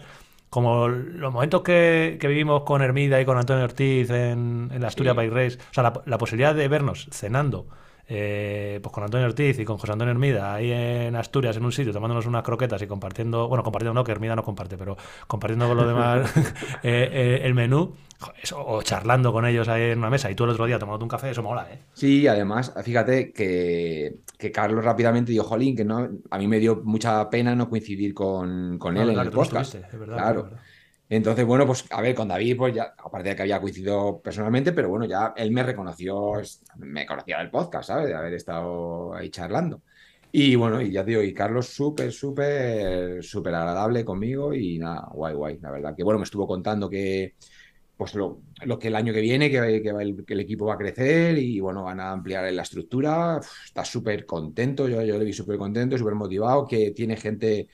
como 0.51 0.89
los 0.89 1.33
momentos 1.33 1.63
que, 1.63 2.19
que 2.21 2.29
vivimos 2.29 2.63
con 2.63 2.83
Hermida 2.83 3.21
y 3.21 3.25
con 3.25 3.37
Antonio 3.39 3.65
Ortiz 3.65 4.11
en, 4.11 4.71
en 4.73 4.81
la 4.83 4.89
Asturias 4.89 5.15
Sí. 5.15 5.17
Bike 5.19 5.33
Race, 5.33 5.59
o 5.71 5.75
sea, 5.75 5.83
la, 5.83 6.03
la 6.05 6.19
posibilidad 6.19 6.55
de 6.55 6.69
vernos 6.69 7.09
cenando 7.11 7.67
eh, 8.09 8.79
pues 8.83 8.93
con 8.93 9.05
Antonio 9.05 9.27
Ortiz 9.27 9.59
y 9.59 9.65
con 9.65 9.79
José 9.79 9.93
Antonio 9.93 10.13
Hermida 10.13 10.55
ahí 10.55 10.71
en 10.73 11.17
Asturias, 11.17 11.57
en 11.57 11.65
un 11.65 11.73
sitio, 11.73 11.93
tomándonos 11.93 12.27
unas 12.27 12.43
croquetas 12.43 12.81
y 12.83 12.87
compartiendo, 12.87 13.49
bueno, 13.49 13.63
compartiendo 13.65 13.95
no, 13.95 14.05
que 14.05 14.13
Hermida 14.13 14.37
no 14.37 14.45
comparte, 14.45 14.77
pero 14.79 14.97
compartiendo 15.27 15.69
con 15.69 15.77
los 15.77 15.87
demás 15.87 16.33
eh, 16.83 17.09
eh, 17.13 17.41
el 17.45 17.55
menú, 17.55 17.95
eso, 18.43 18.65
o 18.67 18.83
charlando 18.83 19.33
con 19.33 19.47
ellos 19.47 19.69
ahí 19.69 19.91
en 19.91 19.99
una 19.99 20.11
mesa 20.11 20.31
y 20.31 20.35
tú 20.35 20.45
el 20.45 20.51
otro 20.51 20.67
día 20.67 20.79
tomándote 20.79 21.05
un 21.05 21.09
café, 21.11 21.31
eso 21.31 21.43
mola, 21.43 21.69
¿eh? 21.73 21.79
Sí, 21.93 22.27
además, 22.27 22.75
fíjate 22.85 23.33
que, 23.33 24.21
que 24.39 24.53
Carlos 24.53 24.85
rápidamente 24.85 25.33
dijo, 25.33 25.45
jolín, 25.45 25.75
que 25.75 25.85
no, 25.85 26.09
a 26.31 26.39
mí 26.39 26.47
me 26.47 26.59
dio 26.59 26.83
mucha 26.85 27.29
pena 27.31 27.55
no 27.57 27.69
coincidir 27.71 28.13
con, 28.15 28.79
con 28.79 28.95
No, 28.95 29.03
él 29.03 29.11
en 29.11 29.19
el 29.19 29.31
podcast. 29.31 29.75
estuviste, 29.75 29.97
es 29.97 29.99
verdad, 29.99 30.17
Claro. 30.17 30.41
es 30.41 30.45
verdad. 30.51 30.67
Entonces, 31.09 31.45
bueno, 31.45 31.67
pues 31.67 31.85
a 31.91 32.01
ver, 32.01 32.15
con 32.15 32.29
David, 32.29 32.57
pues 32.57 32.75
ya, 32.75 32.95
aparte 32.99 33.29
de 33.29 33.37
que 33.37 33.43
había 33.43 33.61
coincidido 33.61 34.21
personalmente, 34.21 34.73
pero 34.73 34.89
bueno, 34.89 35.05
ya 35.05 35.33
él 35.37 35.53
me 35.53 35.63
reconoció, 35.63 36.33
me 36.79 37.07
conocía 37.07 37.39
del 37.39 37.51
podcast, 37.51 37.89
¿sabes? 37.89 38.09
De 38.09 38.15
haber 38.15 38.35
estado 38.35 39.15
ahí 39.15 39.31
charlando. 39.31 39.83
Y 40.33 40.55
bueno, 40.57 40.83
y 40.83 40.91
ya 40.93 41.05
te 41.05 41.11
digo, 41.11 41.23
y 41.23 41.33
Carlos 41.33 41.69
súper, 41.69 42.13
súper, 42.13 43.23
súper 43.25 43.55
agradable 43.55 44.05
conmigo 44.05 44.53
y 44.53 44.79
nada, 44.79 45.09
guay, 45.13 45.35
guay, 45.35 45.59
la 45.61 45.71
verdad. 45.71 45.95
Que 45.97 46.03
bueno, 46.03 46.19
me 46.19 46.25
estuvo 46.25 46.47
contando 46.47 46.91
que, 46.91 47.35
pues 47.97 48.15
lo, 48.15 48.43
lo 48.65 48.79
que 48.79 48.89
el 48.89 48.97
año 48.97 49.13
que 49.13 49.21
viene, 49.21 49.51
que, 49.51 49.83
que 49.83 49.89
el, 49.89 50.41
equipo 50.41 50.67
va 50.67 50.75
a 50.75 50.79
crecer 50.79 51.39
y 51.39 51.61
bueno, 51.61 51.85
van 51.85 52.01
a 52.01 52.11
ampliar 52.13 52.53
la 52.53 52.63
estructura. 52.63 53.41
Está 53.65 53.85
súper 53.85 54.27
contento, 54.27 54.89
yo, 54.89 55.03
yo 55.03 55.19
le 55.19 55.25
vi 55.25 55.33
súper 55.33 55.57
contento, 55.57 55.97
súper 55.97 56.15
motivado, 56.15 56.67
que 56.67 56.91
tiene 56.91 57.17
gente, 57.17 57.69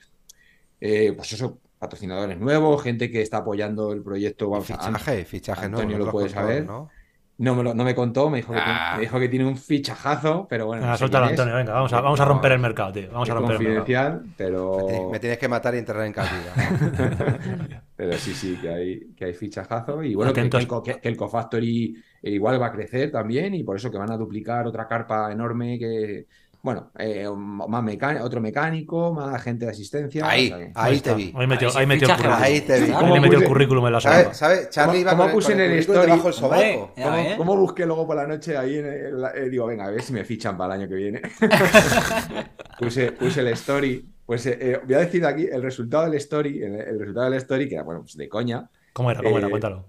eh, 0.79 1.13
pues 1.13 1.33
eso, 1.33 1.59
patrocinadores 1.83 2.39
nuevos, 2.39 2.81
gente 2.81 3.11
que 3.11 3.21
está 3.21 3.37
apoyando 3.37 3.91
el 3.91 4.01
proyecto. 4.01 4.49
Vamos, 4.49 4.65
Fichaje. 4.67 5.65
Antonio 5.65 5.97
No 5.99 6.05
lo 6.05 6.11
puede 6.11 6.27
contado, 6.27 6.47
saber. 6.47 6.65
¿no? 6.65 6.89
No 7.35 7.55
me, 7.55 7.63
lo- 7.63 7.73
no 7.73 7.83
me 7.83 7.95
contó, 7.95 8.29
me 8.29 8.37
dijo, 8.37 8.53
que 8.53 8.59
tiene, 8.59 8.71
Ah. 8.79 8.93
me 8.95 9.01
dijo 9.01 9.19
que 9.19 9.27
tiene 9.27 9.45
un 9.45 9.57
fichajazo, 9.57 10.45
pero 10.47 10.67
bueno. 10.67 10.81
Venga, 10.81 10.91
no 10.91 10.97
sé 10.97 10.99
suéltalo. 10.99 11.25
Antonio, 11.25 11.55
venga, 11.55 11.73
vamos 11.73 11.91
a, 11.91 11.99
vamos 11.99 12.19
a 12.19 12.25
romper 12.25 12.51
el 12.51 12.59
mercado, 12.59 12.91
tío. 12.93 13.09
Vamos 13.11 13.27
a 13.29 13.33
romper 13.33 13.55
el 13.55 13.61
mercado. 13.63 13.79
confidencial, 13.85 14.21
Me 14.23 14.33
pero, 14.37 14.85
tienes, 14.87 15.11
me 15.11 15.19
tienes 15.19 15.37
que 15.39 15.47
matar 15.47 15.73
y 15.73 15.77
enterrar 15.79 16.05
en 16.05 16.13
calidad. 16.13 16.53
pero 17.95 18.13
sí, 18.17 18.33
sí, 18.33 18.55
que 18.61 18.69
hay, 18.69 18.99
que 19.15 19.25
hay 19.25 19.33
fichajazo. 19.33 20.03
Y 20.03 20.13
bueno, 20.15 20.31
que, 20.31 20.41
el, 20.41 20.49
que 20.49 20.99
el 21.09 21.17
CoFactory 21.17 22.03
igual 22.21 22.61
va 22.61 22.67
a 22.67 22.71
crecer 22.71 23.11
también 23.11 23.53
y 23.55 23.63
por 23.63 23.77
eso 23.77 23.89
que 23.91 23.97
van 23.97 24.11
a 24.11 24.17
duplicar 24.17 24.67
otra 24.67 24.87
carpa 24.87 25.31
enorme 25.31 25.77
que, 25.79 26.27
bueno, 26.63 26.91
eh, 26.97 27.27
más 27.37 27.83
mecánico, 27.83 28.23
otro 28.25 28.39
mecánico, 28.39 29.11
más 29.13 29.39
gente 29.43 29.65
de 29.65 29.71
asistencia. 29.71 30.25
Ahí, 30.27 30.45
o 30.45 30.55
sea 30.55 30.57
que- 30.65 30.71
ahí 30.75 30.99
te 31.01 31.13
vi. 31.13 31.33
Ahí 31.35 31.45
metió, 31.45 31.77
Ahí 31.77 31.85
metió 31.85 32.07
el 32.07 32.13
currículum. 32.15 32.37
ahí 32.41 32.61
te 32.61 32.79
vi. 32.79 32.85
Ahí 32.85 32.91
¿Cómo 32.93 33.13
le 33.15 33.19
metió 33.21 33.37
el 33.39 33.45
currículum 33.45 33.85
en 33.87 33.93
la 33.93 33.99
¿Sabes? 34.01 34.23
sopa. 34.23 34.33
¿Sabes? 34.33 34.69
Charlie 34.69 34.99
iba 35.01 35.11
¿Cómo 35.11 35.23
con 35.23 35.29
el- 35.29 35.35
puse 35.35 35.51
con 35.51 35.61
en 35.61 35.71
el 35.71 35.79
story? 35.79 35.99
debajo 35.99 36.31
del 36.31 36.43
Hombre, 36.43 36.73
sobaco. 36.73 36.93
¿Cómo, 36.95 37.11
ves. 37.17 37.35
cómo 37.35 37.57
busqué 37.57 37.85
luego 37.85 38.07
por 38.07 38.15
la 38.15 38.25
noche 38.27 38.57
ahí? 38.57 38.77
en 38.77 38.85
el- 38.85 39.23
eh, 39.35 39.49
digo, 39.49 39.65
venga, 39.67 39.85
a 39.85 39.91
ver 39.91 40.01
si 40.01 40.13
me 40.13 40.23
fichan 40.23 40.55
para 40.57 40.73
el 40.75 40.81
año 40.81 40.89
que 40.89 40.95
viene. 40.95 41.21
puse, 42.79 43.11
puse 43.11 43.41
el 43.41 43.47
story. 43.49 44.05
Pues 44.25 44.45
eh, 44.45 44.57
eh, 44.59 44.79
voy 44.85 44.95
a 44.95 44.99
decir 44.99 45.25
aquí 45.25 45.45
el 45.51 45.61
resultado 45.61 46.05
del 46.05 46.13
story, 46.15 46.63
el, 46.63 46.75
el 46.75 46.97
resultado 46.99 47.29
del 47.29 47.39
story, 47.39 47.67
que 47.67 47.75
era, 47.75 47.83
bueno, 47.83 48.01
pues 48.01 48.15
de 48.15 48.29
coña, 48.29 48.69
¿Cómo 48.93 49.11
era? 49.11 49.21
¿Cómo 49.21 49.37
era? 49.37 49.47
Eh, 49.47 49.49
Cuéntalo. 49.49 49.85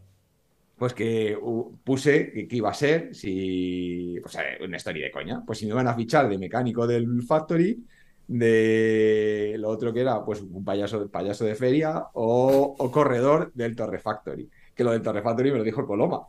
Pues 0.76 0.92
que 0.92 1.38
puse 1.84 2.32
que, 2.32 2.56
iba 2.56 2.70
a 2.70 2.74
ser 2.74 3.14
si, 3.14 4.18
o 4.18 4.28
sea, 4.28 4.42
una 4.62 4.76
story 4.76 5.01
de 5.01 5.10
coña, 5.10 5.42
pues 5.46 5.59
si 5.59 5.66
me 5.66 5.72
iban 5.72 5.86
a 5.86 5.94
fichar 5.94 6.28
de 6.28 6.38
mecánico 6.38 6.86
del 6.86 7.22
Factory, 7.22 7.84
de 8.26 9.56
lo 9.59 9.68
otro 9.68 9.92
que 9.92 10.01
era, 10.01 10.24
pues 10.24 10.40
un 10.40 10.64
payaso, 10.64 11.09
payaso 11.09 11.44
de 11.44 11.55
feria 11.55 12.06
o, 12.14 12.90
corredor 12.90 13.52
del 13.55 13.76
Torre 13.76 13.98
Factory. 13.98 14.48
Que 14.74 14.82
lo 14.82 14.90
del 14.90 15.02
Torre 15.02 15.22
Factory 15.22 15.52
me 15.52 15.59
lo 15.59 15.64
dijo 15.64 15.86
Coloma, 15.86 16.22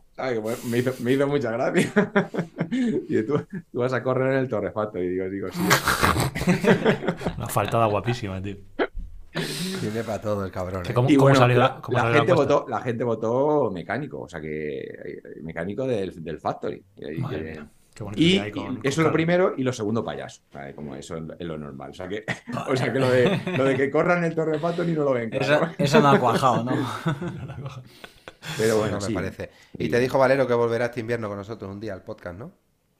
me, 0.70 0.78
hizo, 0.78 0.92
me 1.00 1.12
hizo 1.14 1.26
mucha 1.26 1.50
gracia. 1.50 1.90
y 2.70 3.22
tú, 3.24 3.44
tú 3.72 3.78
vas 3.80 3.92
a 3.92 4.02
correr 4.04 4.34
en 4.34 4.38
el 4.38 4.48
Torre 4.48 4.70
Factory, 4.70 5.08
digo, 5.08 5.28
digo, 5.28 5.48
sí. 5.50 5.60
Una 7.38 7.48
faltada 7.48 7.86
guapísima, 7.86 8.40
tío. 8.40 8.56
Tiene 9.80 10.02
para 10.04 10.20
todo 10.20 10.44
el 10.44 10.50
cabrón. 10.50 10.82
¿eh? 10.88 10.92
cómo- 10.94 11.08
Y 11.10 11.16
bueno, 11.16 11.36
salió 11.38 11.58
la, 11.58 11.80
cómo 11.80 11.96
la 11.96 12.02
salió 12.04 12.14
la 12.14 12.18
gente 12.20 12.32
votó, 12.34 12.66
la 12.68 12.80
gente 12.80 13.04
votó 13.04 13.70
mecánico, 13.70 14.20
o 14.22 14.28
sea 14.28 14.40
que 14.40 14.78
eh, 14.80 15.22
mecánico 15.42 15.86
del, 15.86 16.22
del 16.22 16.38
Factory. 16.38 16.82
Y- 16.96 17.20
Madre 17.20 17.38
que- 17.38 17.50
mía, 17.52 17.70
qué 17.94 18.04
bonito 18.04 18.22
Y, 18.22 18.50
con 18.52 18.80
eso 18.82 19.00
es 19.00 19.06
lo 19.06 19.12
primero 19.12 19.54
y 19.56 19.62
lo 19.62 19.72
segundo 19.72 20.04
payaso, 20.04 20.42
¿sabes? 20.52 20.74
como 20.74 20.94
eso 20.96 21.16
es 21.16 21.46
lo 21.46 21.56
normal. 21.58 21.90
O 21.90 21.94
sea 21.94 22.08
que, 22.08 22.24
o 22.68 22.76
sea 22.76 22.92
que 22.92 22.98
lo, 22.98 23.10
de, 23.10 23.40
lo 23.56 23.64
de 23.64 23.76
que 23.76 23.90
corran 23.90 24.22
el 24.24 24.34
Torre 24.34 24.58
Factory 24.58 24.92
no 24.92 25.04
lo 25.04 25.12
ven. 25.12 25.32
Eso, 25.32 25.58
claro. 25.58 25.72
eso 25.78 26.00
no 26.00 26.08
ha 26.10 26.18
cuajado, 26.20 26.64
¿no? 26.64 26.72
Pero 28.58 28.78
bueno, 28.78 28.92
No 28.96 29.00
me 29.00 29.06
sí. 29.06 29.12
parece. 29.12 29.50
Y 29.78 29.88
te 29.88 29.98
dijo 29.98 30.18
Valero 30.18 30.46
que 30.46 30.54
volverá 30.54 30.86
este 30.86 31.00
invierno 31.00 31.28
con 31.28 31.36
nosotros 31.38 31.70
un 31.70 31.80
día 31.80 31.94
al 31.94 32.02
podcast, 32.04 32.38
¿no? 32.38 32.52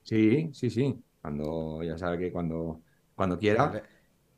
Sí, 0.03 0.51
sí, 0.53 0.71
sí. 0.71 0.99
Cuando, 1.23 1.83
ya 1.83 1.97
sabe 1.99 2.19
que 2.19 2.33
cuando, 2.33 2.81
cuando 3.15 3.39
quiera. 3.39 3.67
Vale. 3.67 3.83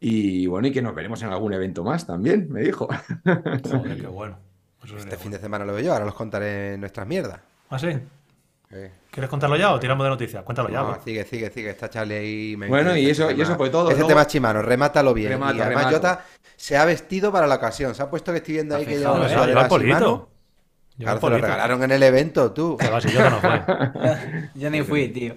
Y 0.01 0.47
bueno, 0.47 0.69
y 0.69 0.73
que 0.73 0.81
nos 0.83 0.95
veremos 0.95 1.21
en 1.23 1.31
algún 1.31 1.53
evento 1.53 1.83
más 1.85 2.07
también, 2.07 2.47
me 2.51 2.61
dijo. 2.63 2.87
Joder, 3.25 4.01
qué 4.01 4.07
bueno. 4.07 4.39
Eso 4.85 4.97
Este 4.97 5.17
fin 5.17 5.25
bueno. 5.25 5.37
de 5.37 5.43
semana 5.43 5.65
lo 5.65 5.73
veo 5.75 5.83
yo, 5.85 5.93
ahora 5.93 6.05
los 6.05 6.15
contaré 6.15 6.79
nuestras 6.79 7.07
mierdas. 7.07 7.41
¿Ah, 7.71 7.79
sí? 7.79 7.89
Eh, 8.71 8.93
¿Quieres 9.11 9.29
contarlo 9.31 9.57
ya 9.57 9.73
o 9.73 9.81
tiramos 9.81 10.05
de 10.05 10.11
noticias? 10.11 10.43
Cuéntalo 10.45 10.69
ya. 10.69 10.81
no, 10.83 10.89
pues. 10.91 11.01
sigue, 11.05 11.25
sigue, 11.25 11.51
sigue. 11.51 11.71
Está 11.71 11.89
Charlie 11.91 12.15
ahí. 12.15 12.57
me 12.57 12.69
Bueno, 12.69 12.95
y 12.95 13.01
interesa 13.01 13.25
eso- 13.31 13.37
y 13.39 13.41
eso 13.43 13.57
fue 13.57 13.71
todo. 13.71 13.89
Ese 13.89 13.97
Luego- 14.01 14.09
tema 14.09 14.27
chimano, 14.27 14.63
remátalo 14.63 15.13
bien. 15.15 15.31
Remato, 15.31 15.57
y 15.57 15.61
además 15.63 15.85
remato. 15.85 15.97
Jota 15.97 16.25
se 16.57 16.77
ha 16.77 16.85
vestido 16.85 17.33
para 17.33 17.47
la 17.47 17.57
ocasión. 17.57 17.95
Se 17.95 18.03
ha 18.03 18.11
puesto 18.11 18.31
que 18.31 18.39
estoy 18.39 18.55
viendo 18.55 18.77
ahí 18.77 18.85
que 18.87 18.99
lleva 18.99 19.15
una 19.15 19.27
¿eh? 19.27 19.31
Sudadera 19.31 19.69
Claro, 20.99 21.21
se 21.21 21.31
lo 21.31 21.39
regalaron 21.39 21.83
en 21.85 21.91
el 21.93 22.03
evento, 22.03 22.53
tú. 22.53 22.77
Si 23.01 23.09
yo 23.11 23.31
no 23.31 23.41
fue. 23.41 23.63
Yo 24.55 24.69
ni 24.71 24.83
fui, 24.83 25.09
tío. 25.09 25.35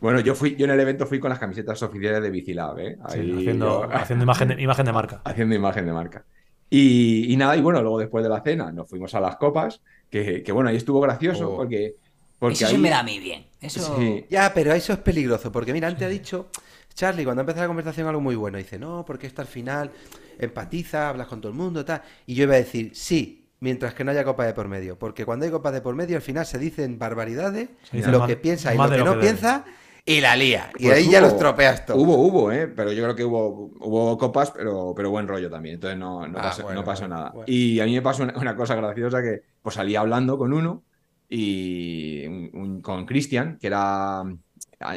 Bueno, 0.00 0.20
yo 0.20 0.34
fui, 0.34 0.56
yo 0.56 0.64
en 0.64 0.72
el 0.72 0.80
evento 0.80 1.06
fui 1.06 1.20
con 1.20 1.30
las 1.30 1.38
camisetas 1.38 1.82
oficiales 1.82 2.22
de 2.22 2.30
Bicilab, 2.30 2.78
¿eh? 2.78 2.96
Sí, 3.08 3.32
haciendo, 3.38 3.82
yo- 3.88 3.92
haciendo 3.94 4.22
imagen, 4.24 4.48
de, 4.48 4.62
imagen 4.62 4.86
de 4.86 4.92
marca. 4.92 5.20
haciendo 5.24 5.54
imagen 5.54 5.86
de 5.86 5.92
marca. 5.92 6.24
Y, 6.68 7.32
y 7.32 7.36
nada, 7.36 7.56
y 7.56 7.60
bueno, 7.60 7.82
luego 7.82 7.98
después 7.98 8.22
de 8.24 8.30
la 8.30 8.40
cena 8.42 8.72
nos 8.72 8.88
fuimos 8.88 9.14
a 9.14 9.20
las 9.20 9.36
copas, 9.36 9.80
que, 10.08 10.42
que 10.42 10.52
bueno, 10.52 10.70
ahí 10.70 10.76
estuvo 10.76 11.00
gracioso 11.00 11.52
Oh. 11.52 11.56
porque, 11.56 11.96
porque 12.38 12.54
Eso 12.54 12.68
sí 12.68 12.78
me 12.78 12.90
da 12.90 13.00
a 13.00 13.02
mí 13.02 13.18
bien. 13.18 13.46
Eso. 13.60 13.96
Sí. 13.98 14.24
Ya, 14.30 14.52
pero 14.54 14.72
eso 14.72 14.92
es 14.92 14.98
peligroso, 15.00 15.52
porque 15.52 15.72
mira, 15.72 15.88
antes 15.88 16.06
ha 16.06 16.08
dicho 16.08 16.48
Charlie, 16.94 17.24
cuando 17.24 17.42
empieza 17.42 17.60
la 17.60 17.66
conversación 17.66 18.06
algo 18.06 18.20
muy 18.20 18.36
bueno, 18.36 18.56
dice, 18.58 18.78
no, 18.78 19.04
porque 19.06 19.26
esto 19.26 19.42
al 19.42 19.48
final 19.48 19.90
empatiza, 20.38 21.08
hablas 21.08 21.26
con 21.26 21.40
todo 21.40 21.52
el 21.52 21.58
mundo, 21.58 21.84
tal. 21.84 22.02
Y 22.26 22.34
yo 22.34 22.44
iba 22.44 22.54
a 22.54 22.58
decir, 22.58 22.92
sí, 22.94 23.39
mientras 23.60 23.94
que 23.94 24.04
no 24.04 24.10
haya 24.10 24.24
copa 24.24 24.44
de 24.46 24.54
por 24.54 24.68
medio, 24.68 24.98
porque 24.98 25.24
cuando 25.24 25.44
hay 25.44 25.50
copa 25.50 25.70
de 25.70 25.80
por 25.80 25.94
medio 25.94 26.16
al 26.16 26.22
final 26.22 26.44
se 26.46 26.58
dicen 26.58 26.98
barbaridades, 26.98 27.68
Se 27.82 27.98
dice 27.98 28.10
lo 28.10 28.20
más- 28.20 28.28
que 28.28 28.36
piensa 28.36 28.74
y 28.74 28.78
lo 28.78 28.90
que 28.90 28.98
lo 28.98 29.04
no 29.04 29.14
que 29.14 29.20
piensa, 29.20 29.64
y 30.06 30.20
la 30.20 30.34
lía. 30.34 30.70
Y 30.78 30.84
Pues 30.86 30.96
ahí 30.96 31.10
ya 31.10 31.20
los 31.20 31.36
tropeas 31.38 31.84
todo. 31.86 31.98
Hubo, 31.98 32.16
hubo, 32.16 32.50
¿eh? 32.50 32.66
Pero 32.66 32.90
yo 32.92 33.02
creo 33.04 33.14
que 33.14 33.24
hubo, 33.24 33.70
hubo 33.80 34.16
copas, 34.18 34.50
pero, 34.50 34.94
pero 34.96 35.10
buen 35.10 35.28
rollo 35.28 35.50
también. 35.50 35.74
Entonces 35.74 35.98
no, 35.98 36.26
no 36.26 36.38
Ah, 36.38 36.42
pasó, 36.42 36.62
bueno, 36.62 36.80
no 36.80 36.86
pasó 36.86 37.02
bueno, 37.02 37.14
nada. 37.16 37.30
bueno. 37.30 37.44
Y 37.46 37.78
a 37.80 37.84
mí 37.84 37.92
me 37.92 38.02
pasó 38.02 38.22
una, 38.22 38.36
una 38.38 38.56
cosa 38.56 38.74
graciosa 38.74 39.22
que 39.22 39.42
pues 39.62 39.74
salí 39.74 39.94
hablando 39.96 40.38
con 40.38 40.52
uno 40.54 40.82
y 41.28 42.26
un- 42.26 42.50
un- 42.54 42.80
con 42.82 43.04
Cristian, 43.06 43.58
que 43.60 43.66
era, 43.68 44.22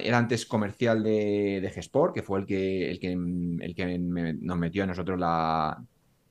era 0.01 0.17
antes 0.17 0.45
comercial 0.45 1.03
de, 1.03 1.59
de 1.61 1.69
Gesport, 1.69 2.15
que 2.15 2.23
fue 2.23 2.39
el 2.39 2.45
que, 2.45 2.89
el 2.89 2.99
que, 2.99 3.11
el 3.11 3.75
que 3.75 3.99
me- 3.99 4.33
nos 4.33 4.57
metió 4.57 4.83
a 4.83 4.87
nosotros 4.87 5.19
la, 5.19 5.83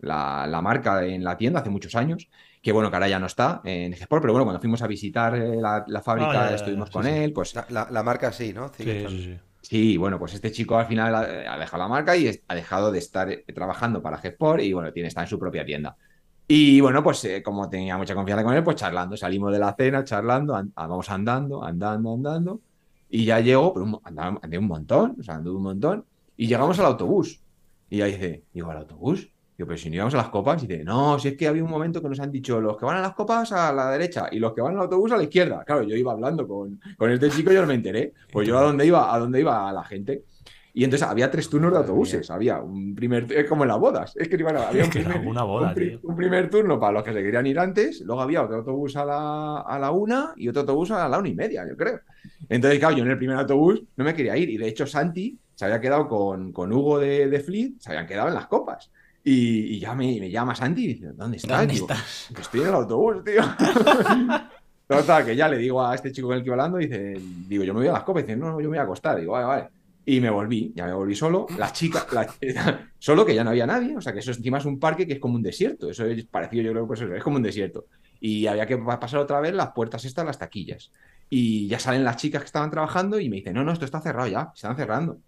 la, 0.02 0.46
la 0.46 0.62
marca 0.62 1.04
en 1.06 1.24
la 1.24 1.36
tienda 1.38 1.60
hace 1.60 1.70
muchos 1.70 1.94
años. 1.96 2.28
Que 2.62 2.72
bueno, 2.72 2.90
que 2.90 2.96
ahora 2.96 3.08
ya 3.08 3.18
no 3.18 3.26
está 3.26 3.60
en 3.64 3.92
Gesport, 3.94 4.22
pero 4.22 4.32
bueno, 4.34 4.44
cuando 4.46 4.60
fuimos 4.60 4.82
a 4.82 4.86
visitar 4.86 5.34
eh, 5.36 5.56
la, 5.60 5.84
la 5.88 6.02
fábrica, 6.02 6.30
Ah, 6.30 6.50
ya, 6.50 6.56
ya, 6.56 6.56
ya, 6.56 6.56
estuvimos 6.56 6.90
sí, 6.90 6.92
con 6.92 7.02
sí. 7.02 7.08
él, 7.08 7.32
pues 7.32 7.54
La, 7.70 8.02
marca 8.04 8.32
sí, 8.32 8.52
¿no? 8.52 8.68
Sí, 8.72 8.84
sí, 8.84 8.90
estando. 8.92 9.24
sí. 9.24 9.40
Sí, 9.60 9.96
bueno, 9.96 10.18
pues 10.18 10.34
este 10.34 10.50
chico 10.52 10.76
al 10.78 10.86
final 10.86 11.14
ha, 11.14 11.54
ha 11.54 11.58
dejado 11.58 11.82
la 11.84 11.88
marca 11.88 12.16
y 12.16 12.26
es- 12.26 12.42
ha 12.48 12.54
dejado 12.54 12.90
de 12.92 12.98
estar 12.98 13.30
eh, 13.30 13.44
trabajando 13.54 14.02
para 14.02 14.18
Gesport 14.18 14.62
y 14.62 14.72
bueno, 14.72 14.92
tiene, 14.92 15.08
está 15.08 15.22
en 15.22 15.28
su 15.28 15.38
propia 15.38 15.64
tienda. 15.64 15.96
Y 16.48 16.80
bueno, 16.80 17.02
pues 17.02 17.24
eh, 17.24 17.42
como 17.42 17.68
tenía 17.68 17.96
mucha 17.96 18.14
confianza 18.14 18.44
con 18.44 18.54
él, 18.54 18.62
pues 18.64 18.76
charlando, 18.76 19.16
salimos 19.16 19.52
de 19.52 19.58
la 19.58 19.74
cena, 19.74 20.04
charlando, 20.04 20.54
an- 20.56 20.72
ah, 20.76 20.86
vamos 20.86 21.08
andando, 21.10 21.64
andando, 21.64 22.14
andando, 22.14 22.62
y 23.08 23.24
ya 23.24 23.40
llego, 23.40 23.72
pero 23.72 23.84
un, 23.86 24.00
andaba- 24.04 24.38
andé 24.42 24.58
un 24.58 24.66
montón, 24.66 25.16
o 25.18 25.22
sea, 25.22 25.36
andé 25.36 25.50
un 25.50 25.62
montón, 25.62 26.06
y 26.36 26.46
llegamos 26.48 26.78
al 26.78 26.86
autobús. 26.86 27.42
Y 27.88 28.00
ahí 28.02 28.12
dice, 28.12 28.46
digo, 28.52 28.70
¿al 28.70 28.78
autobús? 28.78 29.32
Digo, 29.62 29.68
pero 29.68 29.78
si 29.78 29.88
no 29.90 29.94
íbamos 29.96 30.14
a 30.14 30.18
las 30.18 30.28
copas, 30.28 30.62
y 30.62 30.66
dice, 30.66 30.82
no, 30.84 31.18
si 31.18 31.28
es 31.28 31.36
que 31.36 31.46
había 31.46 31.62
un 31.62 31.70
momento 31.70 32.02
que 32.02 32.08
nos 32.08 32.18
han 32.20 32.32
dicho 32.32 32.60
los 32.60 32.76
que 32.76 32.84
van 32.84 32.96
a 32.96 33.00
las 33.00 33.14
copas 33.14 33.52
a 33.52 33.72
la 33.72 33.90
derecha 33.92 34.28
y 34.32 34.38
los 34.40 34.52
que 34.52 34.60
van 34.60 34.74
al 34.74 34.82
autobús 34.82 35.12
a 35.12 35.16
la 35.16 35.22
izquierda. 35.22 35.62
Claro, 35.64 35.82
yo 35.84 35.94
iba 35.96 36.10
hablando 36.12 36.46
con, 36.48 36.80
con 36.98 37.10
este 37.10 37.30
chico 37.30 37.52
y 37.52 37.54
yo 37.54 37.60
no 37.62 37.68
me 37.68 37.74
enteré. 37.74 38.12
Pues 38.32 38.46
yo 38.48 38.58
a 38.58 38.62
dónde 38.62 38.84
iba, 38.86 39.14
a 39.14 39.18
dónde 39.18 39.40
iba 39.40 39.72
la 39.72 39.84
gente. 39.84 40.24
Y 40.74 40.84
entonces 40.84 41.06
había 41.06 41.30
tres 41.30 41.50
turnos 41.50 41.70
de 41.70 41.78
autobuses. 41.78 42.30
Había 42.30 42.58
un 42.60 42.94
primer, 42.94 43.30
es 43.30 43.46
como 43.46 43.64
en 43.64 43.68
las 43.68 43.78
bodas. 43.78 44.14
Es 44.16 44.26
que 44.26 44.36
iban 44.36 44.56
a- 44.56 44.68
había 44.68 44.84
un 44.84 44.90
primer, 44.90 45.18
una 45.26 45.42
boda, 45.42 45.68
un, 45.68 45.74
tío. 45.74 46.00
un 46.02 46.16
primer 46.16 46.48
turno 46.48 46.80
para 46.80 46.92
los 46.94 47.02
que 47.02 47.12
se 47.12 47.22
querían 47.22 47.46
ir 47.46 47.58
antes. 47.58 48.00
Luego 48.00 48.22
había 48.22 48.42
otro 48.42 48.56
autobús 48.56 48.96
a 48.96 49.04
la, 49.04 49.60
a 49.60 49.78
la 49.78 49.90
una 49.90 50.32
y 50.36 50.48
otro 50.48 50.62
autobús 50.62 50.90
a 50.90 51.06
la 51.08 51.18
una 51.18 51.28
y 51.28 51.34
media, 51.34 51.66
yo 51.68 51.76
creo. 51.76 52.00
Entonces, 52.48 52.78
claro, 52.80 52.96
yo 52.96 53.04
en 53.04 53.10
el 53.10 53.18
primer 53.18 53.36
autobús 53.36 53.82
no 53.96 54.04
me 54.04 54.14
quería 54.14 54.36
ir. 54.36 54.48
Y 54.48 54.56
de 54.56 54.66
hecho, 54.68 54.86
Santi 54.86 55.38
se 55.54 55.66
había 55.66 55.78
quedado 55.80 56.08
con, 56.08 56.52
con 56.52 56.72
Hugo 56.72 56.98
de, 56.98 57.28
de 57.28 57.40
Fleet, 57.40 57.74
se 57.78 57.90
habían 57.90 58.06
quedado 58.06 58.28
en 58.28 58.34
las 58.34 58.46
copas. 58.46 58.90
Y, 59.24 59.76
y 59.76 59.78
ya 59.78 59.94
me, 59.94 60.18
me 60.18 60.30
llama 60.30 60.54
Santi 60.54 60.84
y 60.84 60.94
dice, 60.94 61.12
¿dónde 61.14 61.36
estás? 61.36 61.58
¿Dónde 61.60 61.74
Digo, 61.74 61.86
estás? 61.88 62.28
"Que 62.34 62.40
estoy 62.42 62.60
en 62.62 62.66
el 62.68 62.74
autobús, 62.74 63.22
tío. 63.24 63.42
Total, 64.86 65.24
que 65.24 65.36
ya 65.36 65.48
le 65.48 65.56
digo 65.58 65.84
a 65.84 65.94
este 65.94 66.12
chico 66.12 66.28
con 66.28 66.36
el 66.36 66.42
que 66.42 66.48
iba 66.48 66.54
hablando, 66.54 66.78
dice, 66.78 67.14
digo, 67.48 67.64
yo 67.64 67.72
me 67.72 67.80
voy 67.80 67.88
a 67.88 67.92
las 67.92 68.02
copas, 68.02 68.24
dice, 68.24 68.36
no, 68.36 68.46
no, 68.50 68.60
yo 68.60 68.64
me 68.68 68.76
voy 68.76 68.78
a 68.78 68.82
acostar, 68.82 69.18
digo, 69.18 69.32
vale, 69.32 69.46
vale. 69.46 69.68
Y 70.04 70.20
me 70.20 70.28
volví, 70.28 70.72
ya 70.74 70.84
me 70.86 70.92
volví 70.92 71.14
solo, 71.14 71.46
las 71.56 71.72
chicas, 71.72 72.06
la- 72.12 72.26
solo 72.98 73.24
que 73.24 73.34
ya 73.34 73.44
no 73.44 73.50
había 73.50 73.66
nadie, 73.66 73.96
o 73.96 74.00
sea 74.00 74.12
que 74.12 74.18
eso 74.18 74.32
encima 74.32 74.58
es 74.58 74.64
un 74.64 74.78
parque 74.80 75.06
que 75.06 75.14
es 75.14 75.18
como 75.20 75.36
un 75.36 75.42
desierto, 75.42 75.88
eso 75.88 76.04
es 76.04 76.26
parecido, 76.26 76.64
yo 76.64 76.72
creo 76.72 76.82
que 76.84 76.88
pues 76.88 77.00
eso, 77.00 77.14
es 77.14 77.22
como 77.22 77.36
un 77.36 77.42
desierto. 77.42 77.86
Y 78.20 78.46
había 78.48 78.66
que 78.66 78.76
pa- 78.76 79.00
pasar 79.00 79.20
otra 79.20 79.40
vez 79.40 79.54
las 79.54 79.70
puertas 79.70 80.04
estas, 80.04 80.26
las 80.26 80.38
taquillas. 80.38 80.90
Y 81.30 81.68
ya 81.68 81.78
salen 81.78 82.04
las 82.04 82.16
chicas 82.18 82.42
que 82.42 82.46
estaban 82.46 82.70
trabajando 82.70 83.18
y 83.18 83.30
me 83.30 83.36
dicen, 83.36 83.54
no, 83.54 83.64
no, 83.64 83.72
esto 83.72 83.84
está 83.86 84.00
cerrado 84.00 84.28
ya, 84.28 84.50
se 84.54 84.66
están 84.66 84.76
cerrando. 84.76 85.18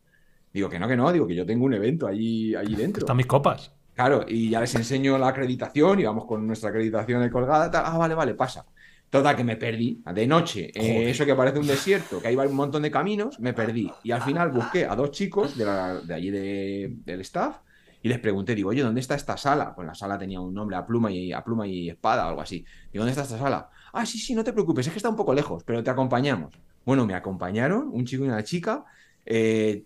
Digo 0.53 0.69
que 0.69 0.79
no, 0.79 0.87
que 0.87 0.97
no, 0.97 1.11
digo 1.13 1.27
que 1.27 1.35
yo 1.35 1.47
tengo 1.47 1.65
un 1.65 1.75
evento 1.75 2.07
allí, 2.07 2.55
allí 2.55 2.75
dentro. 2.75 3.01
Están 3.01 3.17
mis 3.17 3.27
copas. 3.27 3.73
Claro, 3.95 4.25
y 4.27 4.51
ya 4.51 4.61
les 4.61 4.75
enseño 4.75 5.17
la 5.19 5.29
acreditación 5.29 6.01
y 6.01 6.05
vamos 6.05 6.27
con 6.27 6.47
nuestra 6.47 6.71
acreditación 6.71 7.23
de 7.23 7.31
colgada. 7.31 7.71
tal. 7.71 7.85
Ah, 7.87 7.97
vale, 7.97 8.15
vale, 8.15 8.35
pasa. 8.35 8.65
Total, 9.09 9.37
que 9.37 9.45
me 9.45 9.57
perdí. 9.57 10.03
De 10.13 10.27
noche, 10.27 10.73
eh, 10.75 11.11
eso 11.11 11.25
que 11.25 11.35
parece 11.37 11.61
un 11.61 11.67
desierto, 11.69 12.21
que 12.21 12.27
hay 12.29 12.35
un 12.37 12.55
montón 12.57 12.83
de 12.83 12.91
caminos, 12.91 13.39
me 13.39 13.53
perdí. 13.53 13.89
Y 14.03 14.11
al 14.11 14.23
final 14.23 14.51
busqué 14.51 14.85
a 14.87 14.97
dos 14.97 15.13
chicos 15.13 15.57
de, 15.57 15.65
la- 15.65 16.01
de 16.01 16.15
allí 16.15 16.31
de- 16.31 16.95
del 17.05 17.21
staff 17.21 17.59
y 18.03 18.09
les 18.09 18.19
pregunté, 18.19 18.55
digo, 18.57 18.71
oye, 18.71 18.83
¿dónde 18.83 19.01
está 19.01 19.15
esta 19.15 19.37
sala? 19.37 19.73
Pues 19.75 19.87
la 19.87 19.95
sala 19.95 20.19
tenía 20.19 20.41
un 20.41 20.53
nombre, 20.53 20.77
a 20.77 20.85
pluma 20.85 21.13
y, 21.13 21.33
a 21.33 21.45
pluma 21.45 21.67
y 21.69 21.89
espada 21.89 22.27
o 22.27 22.31
algo 22.31 22.41
así. 22.41 22.65
Digo, 22.93 23.05
¿dónde 23.05 23.11
está 23.13 23.23
esta 23.23 23.39
sala? 23.39 23.71
Ah, 23.93 24.05
sí, 24.05 24.19
sí, 24.19 24.35
no 24.35 24.43
te 24.43 24.53
preocupes, 24.53 24.87
es 24.89 24.93
que 24.93 24.99
está 24.99 25.09
un 25.09 25.17
poco 25.17 25.33
lejos, 25.33 25.63
pero 25.65 25.83
te 25.85 25.91
acompañamos. 25.91 26.53
Bueno, 26.85 27.07
me 27.07 27.15
acompañaron, 27.15 27.89
un 27.93 28.05
chico 28.05 28.25
y 28.25 28.29
una 28.29 28.43
chica, 28.43 28.85
eh, 29.25 29.85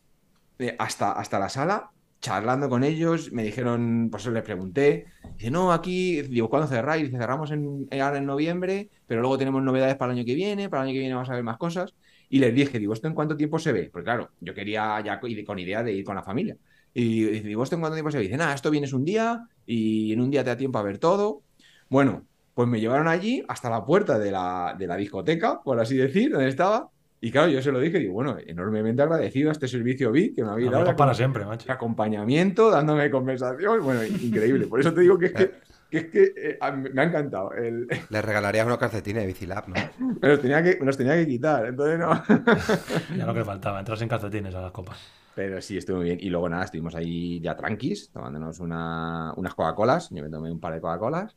eh, 0.59 0.75
hasta, 0.79 1.13
hasta 1.13 1.39
la 1.39 1.49
sala, 1.51 1.91
charlando 2.21 2.69
con 2.69 2.85
ellos, 2.85 3.33
me 3.33 3.45
dijeron, 3.45 4.09
por 4.11 4.21
eso 4.21 4.31
les 4.31 4.43
pregunté, 4.43 5.07
dice, 5.37 5.51
no, 5.51 5.73
aquí, 5.73 6.23
digo, 6.23 6.49
¿cuándo 6.51 6.67
cerráis? 6.67 7.05
Dice, 7.05 7.19
cerramos 7.19 7.51
en, 7.51 7.89
ahora 7.93 8.19
en 8.19 8.27
noviembre, 8.27 8.91
pero 9.07 9.21
luego 9.21 9.39
tenemos 9.39 9.63
novedades 9.63 9.97
para 9.97 10.13
el 10.13 10.19
año 10.19 10.27
que 10.27 10.35
viene, 10.35 10.69
para 10.69 10.83
el 10.83 10.89
año 10.89 10.95
que 10.95 11.01
viene 11.01 11.15
vamos 11.15 11.31
a 11.31 11.35
ver 11.35 11.45
más 11.45 11.59
cosas. 11.59 11.95
Y 12.29 12.41
les 12.41 12.55
dije, 12.55 12.79
digo, 12.79 12.93
¿esto 12.93 13.07
en 13.09 13.15
cuánto 13.15 13.37
tiempo 13.37 13.59
se 13.59 13.73
ve? 13.73 13.89
Porque 13.91 14.05
claro, 14.05 14.31
yo 14.41 14.55
quería 14.55 15.01
ya 15.01 15.21
con 15.21 15.59
idea 15.59 15.83
de 15.83 15.93
ir 15.93 16.05
con 16.05 16.17
la 16.17 16.23
familia. 16.23 16.57
Y 16.93 17.25
digo, 17.41 17.63
¿esto 17.63 17.77
en 17.77 17.81
cuánto 17.81 17.95
tiempo 17.95 18.11
se 18.11 18.19
ve? 18.19 18.25
Dice, 18.25 18.37
nada, 18.37 18.55
esto 18.55 18.71
vienes 18.71 18.93
un 18.93 19.05
día 19.05 19.47
y 19.65 20.13
en 20.13 20.21
un 20.21 20.31
día 20.31 20.43
te 20.43 20.51
da 20.51 20.57
tiempo 20.57 20.79
a 20.79 20.83
ver 20.83 20.99
todo. 20.99 21.43
Bueno, 21.89 22.27
pues 22.55 22.69
me 22.69 22.81
llevaron 22.81 23.09
allí 23.09 23.43
hasta 23.49 23.71
la 23.71 23.85
puerta 23.85 24.19
de 24.19 24.33
la, 24.33 24.75
de 24.77 24.87
la 24.87 24.97
discoteca, 24.97 25.63
por 25.63 25.79
así 25.81 25.97
decir, 25.97 26.33
donde 26.33 26.49
estaba. 26.49 26.91
Y 27.21 27.33
claro, 27.33 27.49
yo 27.49 27.61
se 27.61 27.73
lo 27.73 27.81
dije, 27.81 27.99
digo, 27.99 28.13
bueno, 28.13 28.37
enormemente 28.47 29.03
agradecido 29.03 29.49
a 29.49 29.53
este 29.53 29.67
servicio 29.67 30.13
VIP 30.13 30.37
que 30.37 30.45
me 30.45 30.51
habéis 30.51 30.71
dado. 30.71 30.85
De 30.85 30.95
para 30.95 31.15
siempre, 31.15 31.45
macho. 31.45 31.67
de 31.67 31.73
acompañamiento, 31.73 32.71
dándome 32.71 33.11
conversación. 33.11 33.83
Bueno, 33.83 34.05
increíble. 34.23 34.67
Por 34.67 34.81
eso 34.81 34.95
te 34.95 35.01
digo 35.01 35.19
que 35.19 35.27
es 35.27 35.33
que, 35.33 35.51
que, 35.91 35.99
es 35.99 36.07
que, 36.07 36.33
eh, 36.37 36.59
me 36.93 37.03
ha 37.03 37.05
encantado. 37.05 37.53
El, 37.55 37.89
Le 38.11 38.23
regalarías 38.23 38.67
unos 38.67 38.79
calcetines 38.79 39.23
de 39.23 39.27
Bicilab, 39.27 39.69
¿no? 39.69 39.75
me, 40.21 40.29
los 40.29 40.41
tenía 40.41 40.63
que, 40.63 40.77
me 40.79 40.87
los 40.87 40.97
tenía 40.97 41.17
que 41.17 41.27
quitar, 41.27 41.67
entonces 41.67 41.99
no. 41.99 42.23
Ya 43.17 43.27
lo 43.27 43.35
que 43.35 43.45
faltaba, 43.45 43.81
entrar 43.81 43.99
sin 43.99 44.09
calcetines 44.09 44.55
a 44.55 44.61
las 44.61 44.71
copas. 44.73 44.99
Pero 45.35 45.61
sí, 45.61 45.77
estuvo 45.77 45.99
muy 45.99 46.07
bien. 46.07 46.19
Y 46.21 46.31
luego 46.31 46.49
nada, 46.49 46.65
estuvimos 46.65 46.95
ahí 46.95 47.41
ya 47.41 47.57
tranquis, 47.57 48.11
tomándonos 48.13 48.61
una, 48.61 49.33
unas 49.37 49.55
Coca-Colas. 49.55 50.11
Yo 50.11 50.23
me 50.23 50.31
tomé 50.31 50.51
un 50.51 50.61
par 50.61 50.75
de 50.75 50.81
Coca-Colas. 50.81 51.37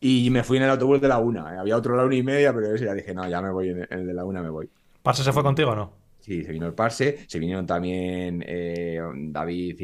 Y 0.00 0.30
me 0.30 0.42
fui 0.44 0.58
en 0.58 0.64
el 0.64 0.70
autobús 0.70 1.00
de 1.00 1.08
la 1.08 1.18
una. 1.18 1.54
Eh, 1.54 1.58
Había 1.58 1.76
otro 1.76 1.94
a 1.94 1.96
la 1.98 2.04
una 2.04 2.14
y 2.14 2.22
media, 2.22 2.52
pero 2.54 2.74
yo 2.76 2.84
ya 2.84 2.94
dije, 2.94 3.14
no, 3.14 3.28
ya 3.28 3.42
me 3.42 3.50
voy, 3.50 3.70
en 3.70 3.78
en 3.78 4.00
el 4.00 4.06
de 4.06 4.14
la 4.14 4.24
una 4.24 4.42
me 4.42 4.50
voy. 4.50 4.70
¿Parse 5.02 5.22
se 5.22 5.32
fue 5.32 5.42
contigo 5.42 5.70
o 5.70 5.76
no? 5.76 5.92
Sí, 6.20 6.44
se 6.44 6.52
vino 6.52 6.66
el 6.66 6.74
Parse, 6.74 7.24
se 7.26 7.38
vinieron 7.38 7.66
también 7.66 8.44
eh, 8.46 9.00
David 9.30 9.76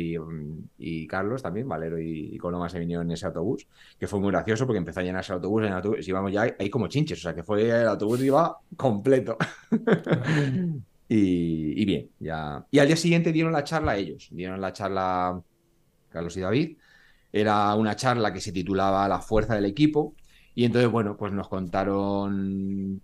y, 0.77 1.07
Carlos 1.07 1.43
también, 1.43 1.67
Valero 1.67 1.99
y, 1.99 2.35
y 2.35 2.39
Coloma 2.39 2.69
se 2.69 2.79
vinieron 2.79 3.07
en 3.07 3.13
ese 3.13 3.27
autobús, 3.27 3.67
que 3.99 4.07
fue 4.07 4.21
muy 4.21 4.31
gracioso 4.31 4.67
porque 4.67 4.79
empezó 4.79 5.01
a 5.01 5.05
llenarse 5.05 5.33
el 5.33 5.37
autobús, 5.37 5.63
en 5.63 5.73
íbamos 6.07 6.33
ya 6.33 6.55
ahí 6.59 6.69
como 6.69 6.89
chinches, 6.89 7.19
o 7.19 7.23
sea 7.23 7.35
que 7.35 7.43
fue 7.43 7.71
el 7.71 7.89
autobús 7.89 8.23
iba 8.23 8.59
completo. 8.77 9.39
y 11.09 11.85
bien, 11.87 12.11
ya. 12.19 12.67
Y 12.71 12.79
al 12.79 12.89
día 12.89 12.97
siguiente 12.97 13.33
dieron 13.33 13.53
la 13.53 13.65
charla 13.65 13.97
ellos, 13.97 14.29
dieron 14.31 14.61
la 14.61 14.73
charla 14.73 15.41
Carlos 16.15 16.37
y 16.37 16.41
David. 16.41 16.79
Era 17.33 17.75
una 17.75 17.97
charla 17.97 18.33
que 18.33 18.41
se 18.41 18.53
titulaba 18.53 19.09
La 19.09 19.21
fuerza 19.21 19.57
del 19.57 19.67
equipo. 19.67 20.15
Y 20.55 20.65
entonces, 20.65 20.91
bueno, 20.91 21.17
pues 21.17 21.33
nos 21.33 21.49
contaron 21.49 23.03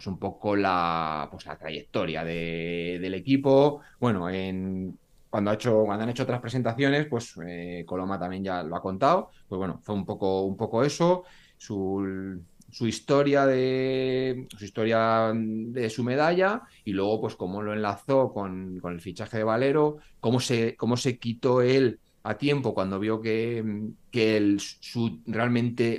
pues 0.00 0.06
un 0.06 0.18
poco 0.18 0.56
la, 0.56 1.28
pues 1.30 1.44
la 1.46 1.58
trayectoria 1.58 2.24
de- 2.24 2.98
del 3.00 3.14
equipo. 3.14 3.82
Bueno, 3.98 4.30
en, 4.30 4.98
cuando, 5.28 5.50
ha 5.50 5.54
hecho, 5.54 5.84
cuando 5.84 6.04
han 6.04 6.10
hecho 6.10 6.22
otras 6.22 6.40
presentaciones, 6.40 7.06
pues 7.08 7.34
eh, 7.46 7.84
Coloma 7.86 8.18
también 8.18 8.42
ya 8.44 8.62
lo 8.62 8.76
ha 8.76 8.80
contado. 8.82 9.30
Pues 9.48 9.58
bueno, 9.58 9.80
fue 9.82 9.94
un 9.94 10.06
poco, 10.06 10.42
un 10.44 10.56
poco 10.56 10.82
eso, 10.84 11.24
su, 11.58 12.42
su 12.70 12.86
historia 12.86 13.44
de 13.46 14.46
su 14.56 14.64
historia 14.64 15.32
de 15.34 15.90
su 15.90 16.04
medalla 16.04 16.62
y 16.84 16.92
luego 16.92 17.20
pues 17.20 17.36
cómo 17.36 17.62
lo 17.62 17.72
enlazó 17.74 18.32
con, 18.32 18.78
con 18.80 18.94
el 18.94 19.00
fichaje 19.00 19.38
de 19.38 19.44
Valero, 19.44 19.98
cómo 20.20 20.40
se, 20.40 20.76
cómo 20.76 20.96
se 20.96 21.18
quitó 21.18 21.60
él 21.62 22.00
a 22.22 22.36
tiempo 22.38 22.74
cuando 22.74 22.98
vio 22.98 23.20
que, 23.20 23.64
que 24.10 24.36
el- 24.36 24.60
su, 24.60 25.22
realmente 25.26 25.98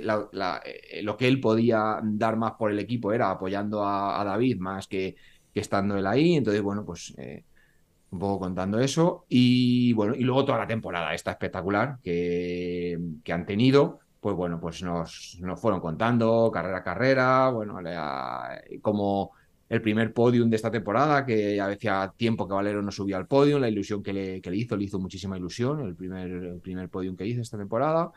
eh, 0.64 1.02
lo 1.02 1.16
que 1.16 1.28
él 1.28 1.40
podía 1.40 1.98
dar 2.02 2.36
más 2.36 2.52
por 2.58 2.70
el 2.70 2.78
equipo 2.78 3.12
era 3.12 3.30
apoyando 3.30 3.84
a, 3.84 4.20
a 4.20 4.24
David 4.24 4.58
más 4.58 4.86
que, 4.86 5.16
que 5.52 5.60
estando 5.60 5.96
él 5.96 6.06
ahí. 6.06 6.34
Entonces, 6.36 6.62
bueno, 6.62 6.84
pues 6.84 7.12
eh, 7.18 7.44
un 8.10 8.18
poco 8.18 8.40
contando 8.40 8.78
eso. 8.80 9.24
Y 9.28 9.92
bueno, 9.94 10.14
y 10.14 10.22
luego 10.24 10.44
toda 10.44 10.58
la 10.58 10.66
temporada 10.66 11.14
esta 11.14 11.32
espectacular 11.32 11.98
que, 12.02 12.98
que 13.24 13.32
han 13.32 13.46
tenido. 13.46 14.00
Pues 14.20 14.36
bueno, 14.36 14.60
pues 14.60 14.82
nos, 14.82 15.36
nos 15.40 15.60
fueron 15.60 15.80
contando 15.80 16.50
carrera 16.52 16.78
a 16.78 16.82
carrera, 16.84 17.50
bueno, 17.50 17.80
la- 17.80 18.62
como 18.80 19.32
el 19.72 19.80
primer 19.80 20.12
podium 20.12 20.50
de 20.50 20.56
esta 20.56 20.70
temporada, 20.70 21.24
que 21.24 21.56
ya 21.56 21.66
hacía 21.66 22.12
tiempo 22.14 22.46
que 22.46 22.52
Valero 22.54 22.82
no 22.82 22.90
subía 22.90 23.16
al 23.16 23.26
podium, 23.26 23.60
la 23.60 23.68
ilusión 23.70 24.02
que 24.02 24.12
le, 24.12 24.40
que 24.42 24.50
le 24.50 24.56
hizo, 24.58 24.76
le 24.76 24.84
hizo 24.84 24.98
muchísima 24.98 25.38
ilusión, 25.38 25.80
el 25.80 25.94
primer, 25.94 26.30
el 26.30 26.60
primer 26.60 26.88
podium 26.90 27.16
que 27.16 27.26
hizo 27.26 27.40
esta 27.40 27.56
temporada. 27.56 28.12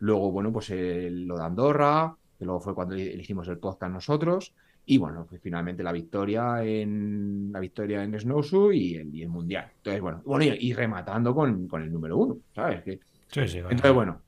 Luego, 0.00 0.30
bueno, 0.30 0.52
pues 0.52 0.68
el- 0.70 1.24
lo 1.26 1.36
de 1.38 1.44
Andorra, 1.44 2.14
que 2.38 2.44
luego 2.44 2.60
fue 2.60 2.74
cuando 2.74 2.94
le, 2.94 3.16
le 3.16 3.22
hicimos 3.22 3.48
el 3.48 3.58
podcast 3.58 3.90
nosotros. 3.92 4.52
Y 4.84 4.98
bueno, 4.98 5.26
pues 5.28 5.40
finalmente 5.42 5.82
la 5.82 5.92
victoria 5.92 6.62
en 6.64 7.50
la 7.52 7.60
victoria 7.60 8.02
en 8.04 8.18
Snowshoe 8.18 8.74
y 8.76 8.94
el, 8.96 9.14
y 9.14 9.22
el 9.22 9.28
Mundial. 9.28 9.70
Entonces, 9.78 10.00
bueno, 10.02 10.22
bueno 10.24 10.44
y, 10.44 10.68
y 10.68 10.72
rematando 10.74 11.34
con, 11.34 11.66
con 11.68 11.82
el 11.82 11.90
número 11.92 12.16
uno, 12.18 12.38
¿sabes? 12.54 12.82
Que, 12.84 13.00
Sí, 13.30 13.46
sí. 13.48 13.58
entonces, 13.58 13.92
bueno, 13.92 14.22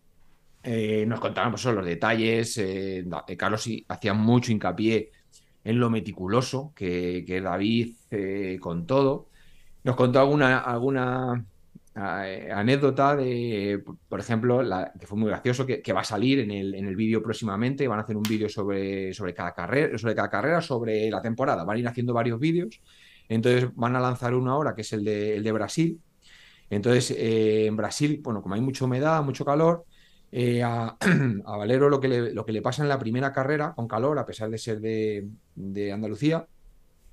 eh, 0.63 1.05
nos 1.07 1.21
contaban 1.21 1.53
pues, 1.53 1.65
los 1.65 1.85
detalles. 1.87 2.57
eh, 2.59 3.05
eh, 3.29 3.37
Carlos 3.37 3.67
hacía 3.89 4.13
mucho 4.15 4.53
hincapié 4.53 5.11
en 5.65 5.79
lo 5.81 5.91
meticuloso 5.91 6.73
que, 6.75 7.25
que 7.27 7.41
David 7.41 7.95
eh, 8.11 8.59
con 8.61 8.87
todo. 8.87 9.29
Nos 9.85 9.97
contó 9.97 10.21
alguna, 10.21 10.59
alguna 10.61 11.45
eh, 11.95 12.51
anécdota 12.53 13.17
de, 13.17 13.83
por 14.09 14.21
ejemplo, 14.21 14.63
la, 14.63 14.93
que 14.99 15.07
fue 15.07 15.19
muy 15.19 15.29
gracioso, 15.29 15.67
que, 15.67 15.83
que 15.83 15.93
va 15.93 16.01
a 16.01 16.05
salir 16.05 16.41
en 16.41 16.51
el, 16.51 16.75
en 16.75 16.87
el 16.87 16.97
vídeo 16.97 17.23
próximamente. 17.23 17.89
Van 17.89 17.99
a 17.99 18.03
hacer 18.03 18.17
un 18.17 18.23
vídeo 18.23 18.49
sobre, 18.49 19.13
sobre, 19.15 19.35
cada 19.35 19.53
carrera, 19.53 19.99
sobre 19.99 20.15
cada 20.15 20.31
carrera, 20.31 20.61
sobre 20.61 21.11
la 21.11 21.23
temporada. 21.23 21.65
Van 21.65 21.77
a 21.77 21.81
ir 21.81 21.89
haciendo 21.89 22.15
varios 22.15 22.39
vídeos. 22.39 22.81
Entonces 23.29 23.71
van 23.75 23.97
a 23.97 24.01
lanzar 24.01 24.35
uno 24.35 24.53
ahora, 24.53 24.75
que 24.75 24.83
es 24.83 24.93
el 24.93 25.05
de, 25.05 25.37
el 25.37 25.43
de 25.43 25.53
Brasil. 25.53 26.01
Entonces, 26.71 27.11
eh, 27.13 27.67
en 27.67 27.77
Brasil, 27.77 28.21
bueno, 28.23 28.43
como 28.43 28.55
hay 28.55 28.61
mucha 28.61 28.85
humedad, 28.85 29.23
mucho 29.25 29.45
calor, 29.45 29.85
eh, 30.33 30.63
a, 30.63 30.97
a 31.45 31.57
Valero 31.57 31.89
lo 31.89 32.01
que, 32.01 32.09
le, 32.09 32.33
lo 32.33 32.45
que 32.45 32.53
le 32.53 32.63
pasa 32.63 32.83
en 32.83 32.89
la 32.89 32.99
primera 32.99 33.33
carrera 33.33 33.73
con 33.75 33.89
calor, 33.89 34.19
a 34.19 34.27
pesar 34.27 34.51
de 34.51 34.59
ser 34.59 34.81
de, 34.81 35.29
de 35.55 35.93
Andalucía, 35.93 36.47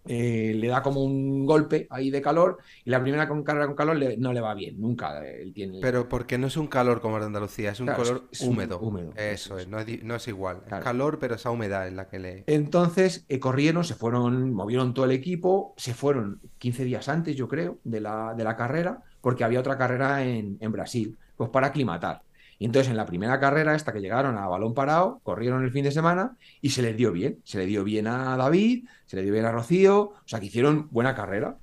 eh, 0.09 0.53
le 0.55 0.67
da 0.69 0.81
como 0.81 1.03
un 1.03 1.45
golpe 1.45 1.85
ahí 1.89 2.09
de 2.09 2.21
calor 2.21 2.59
y 2.85 2.89
la 2.91 3.01
primera 3.01 3.27
con 3.27 3.43
carrera 3.43 3.67
con 3.67 3.75
calor 3.75 3.97
le- 3.97 4.15
no 4.15 4.31
le 4.31 4.39
va 4.39 4.53
bien, 4.53 4.79
nunca. 4.79 5.21
eh, 5.25 5.41
Él 5.41 5.53
tiene, 5.53 5.79
Pero 5.81 6.07
porque 6.07 6.37
no 6.37 6.47
es 6.47 6.55
un 6.55 6.67
calor 6.67 7.01
como 7.01 7.17
el 7.17 7.21
de 7.23 7.27
Andalucía, 7.27 7.71
es 7.71 7.81
un 7.81 7.87
Claro, 7.87 8.03
color 8.03 8.23
es 8.31 8.39
un- 8.41 8.49
húmedo. 8.49 8.79
húmedo, 8.79 9.11
Eso 9.17 9.57
es, 9.59 9.67
no 9.67 9.79
es, 9.79 9.85
di- 9.85 9.99
no 10.03 10.15
es 10.15 10.25
igual. 10.29 10.61
Claro. 10.65 10.77
Es 10.77 10.83
calor, 10.85 11.19
pero 11.19 11.35
esa 11.35 11.51
humedad 11.51 11.87
es 11.87 11.93
la 11.93 12.07
que 12.07 12.19
le. 12.19 12.43
Entonces 12.47 13.25
eh, 13.27 13.37
corrieron, 13.39 13.83
se 13.83 13.95
fueron, 13.95 14.53
movieron 14.53 14.93
todo 14.93 15.03
el 15.03 15.11
equipo, 15.11 15.73
se 15.75 15.93
fueron 15.93 16.39
15 16.57 16.85
días 16.85 17.09
antes, 17.09 17.35
yo 17.35 17.49
creo, 17.49 17.79
de 17.83 17.99
la, 17.99 18.33
de 18.33 18.45
la 18.45 18.55
carrera, 18.55 18.99
porque 19.19 19.43
había 19.43 19.59
otra 19.59 19.77
carrera 19.77 20.23
en, 20.23 20.57
en 20.61 20.71
Brasil, 20.71 21.17
pues 21.35 21.49
para 21.49 21.67
aclimatar. 21.67 22.21
Y 22.59 22.65
entonces 22.65 22.89
en 22.89 22.97
la 22.97 23.05
primera 23.05 23.39
carrera, 23.39 23.75
esta 23.75 23.93
que 23.93 24.01
llegaron 24.01 24.37
a 24.37 24.47
balón 24.47 24.73
parado, 24.73 25.19
corrieron 25.23 25.63
el 25.63 25.71
fin 25.71 25.83
de 25.83 25.91
semana 25.91 26.37
y 26.61 26.71
se 26.71 26.81
les 26.81 26.97
dio 26.97 27.11
bien. 27.11 27.39
Se 27.43 27.57
le 27.57 27.65
dio 27.65 27.83
bien 27.83 28.07
a 28.07 28.35
David, 28.37 28.87
se 29.05 29.15
le 29.15 29.23
dio 29.23 29.33
bien 29.33 29.45
a 29.45 29.51
Rocío, 29.51 30.01
o 30.01 30.21
sea 30.25 30.39
que 30.39 30.47
hicieron 30.47 30.87
buena 30.91 31.13
carrera. 31.15 31.57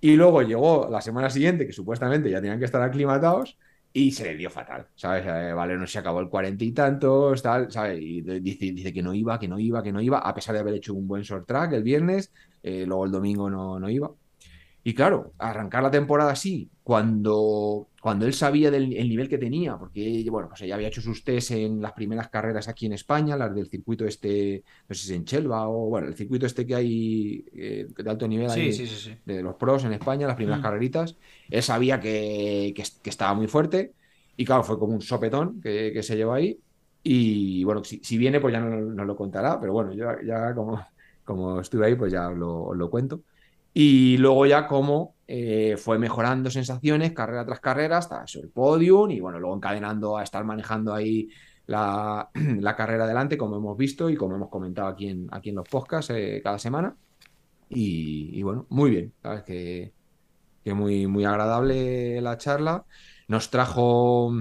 Y 0.00 0.14
luego 0.16 0.42
llegó 0.42 0.88
la 0.90 1.00
semana 1.00 1.30
siguiente, 1.30 1.66
que 1.66 1.72
supuestamente 1.72 2.30
ya 2.30 2.40
tenían 2.40 2.58
que 2.58 2.66
estar 2.66 2.82
aclimatados, 2.82 3.58
y 3.92 4.12
se 4.12 4.24
le 4.24 4.36
dio 4.36 4.50
fatal, 4.50 4.88
¿sabes? 4.94 5.24
Eh, 5.26 5.54
Valero 5.54 5.86
se 5.86 5.98
acabó 5.98 6.20
el 6.20 6.28
cuarenta 6.28 6.62
y 6.64 6.72
tantos, 6.72 7.42
tal, 7.42 7.72
¿sabes? 7.72 7.98
Y 7.98 8.20
dice 8.20 8.92
que 8.92 9.02
no 9.02 9.14
iba, 9.14 9.38
que 9.38 9.48
no 9.48 9.58
iba, 9.58 9.82
que 9.82 9.90
no 9.90 10.02
iba, 10.02 10.18
a 10.18 10.34
pesar 10.34 10.54
de 10.54 10.60
haber 10.60 10.74
hecho 10.74 10.92
un 10.92 11.08
buen 11.08 11.22
short 11.22 11.46
track 11.46 11.72
el 11.72 11.82
viernes, 11.82 12.30
eh, 12.62 12.84
luego 12.86 13.06
el 13.06 13.10
domingo 13.12 13.48
no, 13.48 13.80
no 13.80 13.88
iba. 13.88 14.10
Y 14.86 14.94
claro, 14.94 15.34
arrancar 15.38 15.82
la 15.82 15.90
temporada 15.90 16.30
así, 16.30 16.70
cuando, 16.84 17.90
cuando 18.00 18.24
él 18.24 18.32
sabía 18.34 18.70
del 18.70 18.92
el 18.96 19.08
nivel 19.08 19.28
que 19.28 19.36
tenía, 19.36 19.76
porque 19.76 20.24
bueno, 20.30 20.48
pues 20.48 20.60
ella 20.62 20.76
había 20.76 20.86
hecho 20.86 21.00
sus 21.02 21.24
test 21.24 21.50
en 21.50 21.82
las 21.82 21.92
primeras 21.92 22.28
carreras 22.28 22.68
aquí 22.68 22.86
en 22.86 22.92
España, 22.92 23.36
las 23.36 23.52
del 23.52 23.68
circuito 23.68 24.04
este, 24.06 24.62
no 24.88 24.94
sé 24.94 25.06
si 25.08 25.14
en 25.14 25.24
Chelva 25.24 25.68
o 25.68 25.88
bueno, 25.88 26.06
el 26.06 26.14
circuito 26.14 26.46
este 26.46 26.64
que 26.64 26.76
hay 26.76 27.44
eh, 27.52 27.86
de 27.96 28.10
alto 28.10 28.28
nivel 28.28 28.48
Sí, 28.48 28.60
ahí, 28.60 28.72
sí, 28.72 28.86
sí, 28.86 29.16
de 29.24 29.42
los 29.42 29.56
pros 29.56 29.82
en 29.84 29.92
España, 29.92 30.28
las 30.28 30.36
primeras 30.36 30.60
Mm. 30.60 30.62
carreritas. 30.62 31.16
Él 31.50 31.62
sabía 31.64 31.98
que, 32.00 32.72
que- 32.76 32.84
que 33.02 33.10
estaba 33.10 33.34
muy 33.34 33.48
fuerte 33.48 33.92
y 34.36 34.44
claro, 34.44 34.62
fue 34.62 34.78
como 34.78 34.94
un 34.94 35.02
sopetón 35.02 35.60
que, 35.60 35.92
que 35.92 36.02
se 36.04 36.16
llevó 36.16 36.34
ahí. 36.34 36.60
Y 37.02 37.64
bueno, 37.64 37.82
si, 37.84 37.98
si 38.04 38.18
viene, 38.18 38.40
pues 38.40 38.52
ya 38.52 38.60
no, 38.60 38.68
no 38.80 39.04
lo 39.04 39.16
contará, 39.16 39.58
pero 39.60 39.72
bueno, 39.72 39.92
yo 39.92 40.06
ya 40.24 40.54
como, 40.54 40.80
como 41.24 41.60
estuve 41.60 41.86
ahí, 41.86 41.94
pues 41.96 42.12
ya 42.12 42.28
os 42.30 42.36
lo, 42.38 42.64
os 42.64 42.76
lo 42.76 42.88
cuento. 42.90 43.22
Y 43.78 44.16
luego 44.18 44.46
ya 44.46 44.66
cómo 44.66 45.16
eh, 45.26 45.76
fue 45.76 45.98
mejorando 45.98 46.50
sensaciones, 46.50 47.12
carrera 47.12 47.44
tras 47.44 47.60
carrera, 47.60 47.98
hasta 47.98 48.24
el 48.40 48.50
podium, 48.50 49.10
y 49.10 49.20
bueno, 49.20 49.38
luego 49.38 49.56
encadenando 49.56 50.16
a 50.16 50.22
estar 50.24 50.44
manejando 50.44 50.94
ahí 50.94 51.28
la, 51.66 52.30
la 52.60 52.74
carrera 52.76 53.04
adelante, 53.04 53.36
como 53.36 53.56
hemos 53.58 53.76
visto 53.76 54.08
y 54.10 54.16
como 54.16 54.36
hemos 54.36 54.48
comentado 54.50 54.88
aquí 54.88 55.08
en, 55.08 55.26
aquí 55.30 55.50
en 55.50 55.56
los 55.56 55.68
podcasts 55.68 56.10
eh, 56.14 56.40
cada 56.42 56.58
semana. 56.58 56.96
Y, 57.68 58.30
y 58.38 58.42
bueno, 58.42 58.66
muy 58.70 58.90
bien, 58.90 59.14
¿sabes? 59.22 59.44
Que, 59.44 59.94
que 60.64 60.74
muy, 60.74 61.06
muy 61.06 61.24
agradable 61.24 62.20
la 62.22 62.38
charla. 62.38 62.86
Nos 63.28 63.50
trajo 63.50 64.32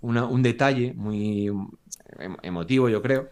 una- 0.00 0.26
un 0.26 0.42
detalle 0.42 0.94
muy 0.94 1.46
em- 2.18 2.36
emotivo, 2.42 2.88
yo 2.88 3.02
creo, 3.02 3.30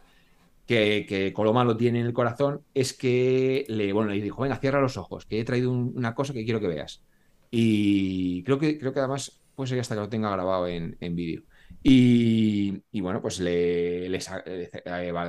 que, 0.67 1.33
Coloma 1.35 1.65
lo 1.65 1.77
tiene 1.77 2.01
en 2.01 2.07
el 2.07 2.13
corazón, 2.13 2.65
es 2.75 2.93
que 2.97 3.65
le, 3.69 3.93
bueno, 3.93 4.11
le 4.11 4.21
dijo, 4.21 4.43
venga, 4.43 4.57
cierra 4.59 4.81
los 4.81 4.97
ojos, 4.97 5.27
que 5.27 5.41
he 5.41 5.45
traído 5.45 5.71
un- 5.73 5.93
una 5.97 6.15
cosa 6.15 6.33
que 6.33 6.45
quiero 6.45 6.61
que 6.61 6.69
veas. 6.69 7.03
Y 7.51 8.43
creo 8.45 8.59
que, 8.59 8.79
creo 8.79 8.93
que 8.93 9.01
además 9.01 9.41
puede 9.55 9.69
ser 9.69 9.81
hasta 9.81 9.95
que 9.95 10.01
lo 10.01 10.09
tenga 10.09 10.31
grabado 10.31 10.67
en, 10.67 10.97
en 11.01 11.15
vídeo. 11.17 11.43
Y, 11.83 12.83
y 12.91 13.01
bueno, 13.01 13.21
pues 13.21 13.41
le, 13.41 14.09
le 14.09 14.19
eh, 14.47 14.71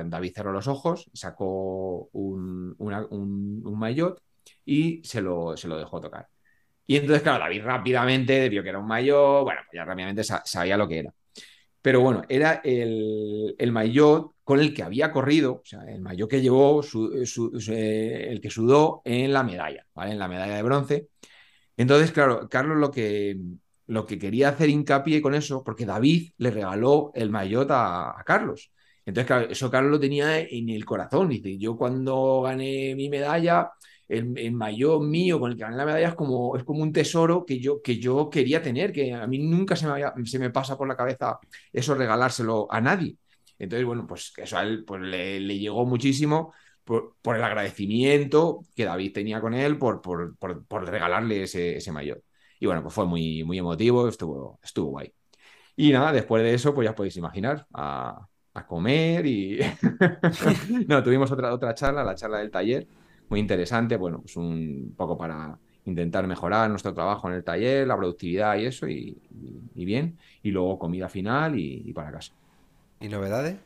David 0.06 0.32
cerró 0.34 0.52
los 0.52 0.66
ojos, 0.68 1.08
sacó 1.12 2.08
un, 2.12 2.74
una- 2.78 3.06
un, 3.10 3.62
un 3.64 3.78
maillot 3.78 4.20
y 4.64 5.02
se 5.04 5.20
lo, 5.20 5.56
se 5.56 5.68
lo 5.68 5.76
dejó 5.78 6.00
tocar. 6.00 6.28
Y 6.86 6.96
entonces, 6.96 7.22
claro, 7.22 7.40
David 7.44 7.62
rápidamente 7.64 8.48
vio 8.48 8.62
que 8.62 8.68
era 8.70 8.78
un 8.78 8.86
maillot, 8.86 9.44
bueno, 9.44 9.60
pues 9.66 9.76
ya 9.78 9.84
rápidamente 9.84 10.24
sa- 10.24 10.42
sabía 10.44 10.76
lo 10.76 10.88
que 10.88 11.00
era. 11.00 11.14
Pero 11.86 12.00
bueno, 12.00 12.22
era 12.28 12.60
el, 12.64 13.54
el 13.58 13.72
maillot 13.72 14.32
con 14.42 14.58
el 14.60 14.74
que 14.74 14.82
había 14.82 15.12
corrido, 15.12 15.54
o 15.54 15.62
sea, 15.64 15.82
el 15.84 16.00
maillot 16.00 16.28
que 16.30 16.40
llevó, 16.42 16.82
su- 16.82 17.24
su- 17.26 17.60
su- 17.60 17.72
eh, 17.72 18.28
el 18.30 18.40
que 18.40 18.50
sudó 18.50 19.02
en 19.04 19.32
la 19.32 19.42
medalla, 19.44 19.86
¿vale? 19.94 20.12
En 20.12 20.18
la 20.18 20.26
medalla 20.28 20.56
de 20.56 20.62
bronce. 20.62 21.08
Entonces, 21.76 22.12
claro, 22.12 22.48
Carlos 22.48 22.78
lo 22.78 22.90
que, 22.90 23.36
lo 23.86 24.06
que 24.06 24.18
quería 24.18 24.50
hacer 24.50 24.70
hincapié 24.70 25.22
con 25.22 25.34
eso, 25.34 25.62
porque 25.64 25.86
David 25.86 26.32
le 26.38 26.50
regaló 26.50 27.12
el 27.14 27.30
maillot 27.30 27.70
a, 27.70 28.18
a 28.20 28.24
Carlos. 28.24 28.72
Entonces, 29.04 29.26
claro, 29.26 29.48
eso 29.50 29.70
Carlos 29.70 29.92
lo 29.92 30.00
tenía 30.00 30.40
en 30.40 30.68
el 30.70 30.84
corazón. 30.84 31.28
Dice, 31.28 31.58
yo 31.58 31.76
cuando 31.76 32.42
gané 32.42 32.94
mi 32.96 33.08
medalla, 33.08 33.70
el, 34.08 34.36
el 34.38 34.52
maillot 34.52 35.02
mío 35.02 35.38
con 35.40 35.50
el 35.52 35.56
que 35.56 35.62
gané 35.64 35.76
la 35.76 35.84
medalla 35.86 36.08
es 36.08 36.14
como, 36.14 36.56
es 36.56 36.64
como 36.64 36.82
un 36.82 36.92
tesoro 36.92 37.44
que 37.44 37.58
yo, 37.60 37.82
que 37.82 37.98
yo 37.98 38.30
quería 38.30 38.62
tener, 38.62 38.92
que 38.92 39.12
a 39.14 39.26
mí 39.26 39.38
nunca 39.38 39.76
se 39.76 39.86
me, 39.86 39.92
había- 39.92 40.14
se 40.24 40.38
me 40.38 40.50
pasa 40.50 40.76
por 40.76 40.88
la 40.88 40.96
cabeza 40.96 41.38
eso 41.72 41.94
regalárselo 41.94 42.66
a 42.70 42.80
nadie. 42.80 43.16
Entonces, 43.58 43.86
bueno, 43.86 44.06
pues 44.06 44.32
eso 44.36 44.58
a 44.58 44.62
él 44.62 44.84
pues, 44.86 45.00
le, 45.02 45.40
le 45.40 45.58
llegó 45.58 45.86
muchísimo 45.86 46.52
por, 46.84 47.16
por 47.22 47.36
el 47.36 47.42
agradecimiento 47.44 48.60
que 48.74 48.84
David 48.84 49.12
tenía 49.14 49.40
con 49.40 49.54
él 49.54 49.78
por, 49.78 50.00
por, 50.00 50.36
por, 50.38 50.64
por 50.66 50.86
regalarle 50.88 51.42
ese, 51.44 51.76
ese 51.76 51.92
maillot. 51.92 52.22
Y 52.60 52.66
bueno, 52.66 52.82
pues 52.82 52.94
fue 52.94 53.06
muy, 53.06 53.44
muy 53.44 53.58
emotivo, 53.58 54.08
estuvo, 54.08 54.58
estuvo 54.62 54.90
guay. 54.90 55.12
Y 55.76 55.92
nada, 55.92 56.12
después 56.12 56.42
de 56.42 56.54
eso, 56.54 56.74
pues 56.74 56.86
ya 56.86 56.94
podéis 56.94 57.16
imaginar, 57.16 57.66
a, 57.74 58.26
a 58.54 58.66
comer 58.66 59.26
y... 59.26 59.60
no, 60.88 61.02
tuvimos 61.02 61.30
otra, 61.32 61.52
otra 61.54 61.74
charla, 61.74 62.04
la 62.04 62.14
charla 62.14 62.38
del 62.38 62.50
taller, 62.50 62.86
muy 63.28 63.40
interesante, 63.40 63.96
bueno, 63.96 64.20
pues 64.20 64.36
un 64.36 64.94
poco 64.96 65.16
para 65.18 65.58
intentar 65.84 66.26
mejorar 66.26 66.68
nuestro 66.68 66.92
trabajo 66.94 67.28
en 67.28 67.34
el 67.34 67.44
taller, 67.44 67.86
la 67.86 67.96
productividad 67.96 68.56
y 68.58 68.66
eso, 68.66 68.88
y, 68.88 69.16
y- 69.30 69.60
y 69.74 69.84
bien. 69.84 70.18
Y 70.42 70.50
luego 70.50 70.78
comida 70.78 71.08
final 71.08 71.58
y, 71.58 71.82
y 71.86 71.92
para 71.92 72.12
casa. 72.12 72.32
¿Y 73.00 73.08
novedades? 73.08 73.56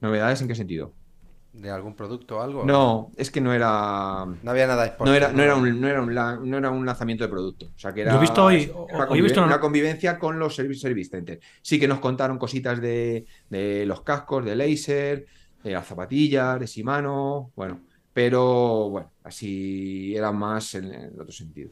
¿Novedades 0.00 0.40
en 0.42 0.48
qué 0.48 0.54
sentido? 0.54 0.92
¿De 1.52 1.70
algún 1.70 1.94
producto 1.94 2.36
o 2.38 2.42
algo? 2.42 2.64
No, 2.64 3.10
es 3.16 3.30
que 3.30 3.40
no 3.40 3.52
era... 3.54 4.26
No 4.42 4.50
había 4.50 4.66
nada 4.66 4.84
de 4.84 4.92
No 5.02 5.14
era, 5.14 5.32
no, 5.32 5.42
era 5.42 5.56
un, 5.56 5.80
no, 5.80 5.88
era 5.88 6.02
un, 6.02 6.14
no 6.50 6.58
era 6.58 6.70
un 6.70 6.84
lanzamiento 6.84 7.24
de 7.24 7.30
producto. 7.30 7.66
O 7.74 7.78
sea, 7.78 7.94
que 7.94 8.02
era 8.02 8.12
Yo 8.12 8.18
he 8.18 8.20
visto 8.20 8.44
hoy- 8.44 8.70
una, 8.92 9.04
hoy 9.08 9.18
he 9.18 9.22
visto 9.22 9.40
una- 9.40 9.46
una 9.46 9.60
convivencia 9.60 10.18
con 10.18 10.38
los 10.38 10.54
service, 10.54 10.80
service 10.80 11.08
centers. 11.10 11.40
Sí 11.62 11.80
que 11.80 11.88
nos 11.88 12.00
contaron 12.00 12.36
cositas 12.38 12.78
de, 12.80 13.24
de 13.48 13.86
los 13.86 14.02
cascos, 14.02 14.44
de 14.44 14.54
laser, 14.54 15.26
de 15.64 15.70
las 15.70 15.86
zapatillas, 15.86 16.60
de 16.60 16.66
Shimano, 16.66 17.52
bueno, 17.56 17.80
pero 18.16 18.88
bueno, 18.88 19.12
así 19.24 20.16
era 20.16 20.32
más 20.32 20.74
en 20.74 20.86
el 20.94 21.20
otro 21.20 21.32
sentido. 21.32 21.70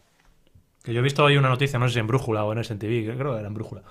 Que 0.83 0.93
yo 0.93 1.01
he 1.01 1.03
visto 1.03 1.25
hoy 1.25 1.37
una 1.39 1.49
noticia, 1.49 1.79
no 1.79 1.89
sé 1.89 1.95
si 1.95 2.01
en 2.01 2.07
Brújula 2.07 2.45
o 2.45 2.53
en 2.53 2.63
SNTV, 2.63 3.17
creo 3.17 3.33
que 3.33 3.39
era 3.39 3.49
en 3.49 3.55
Brújula, 3.55 3.83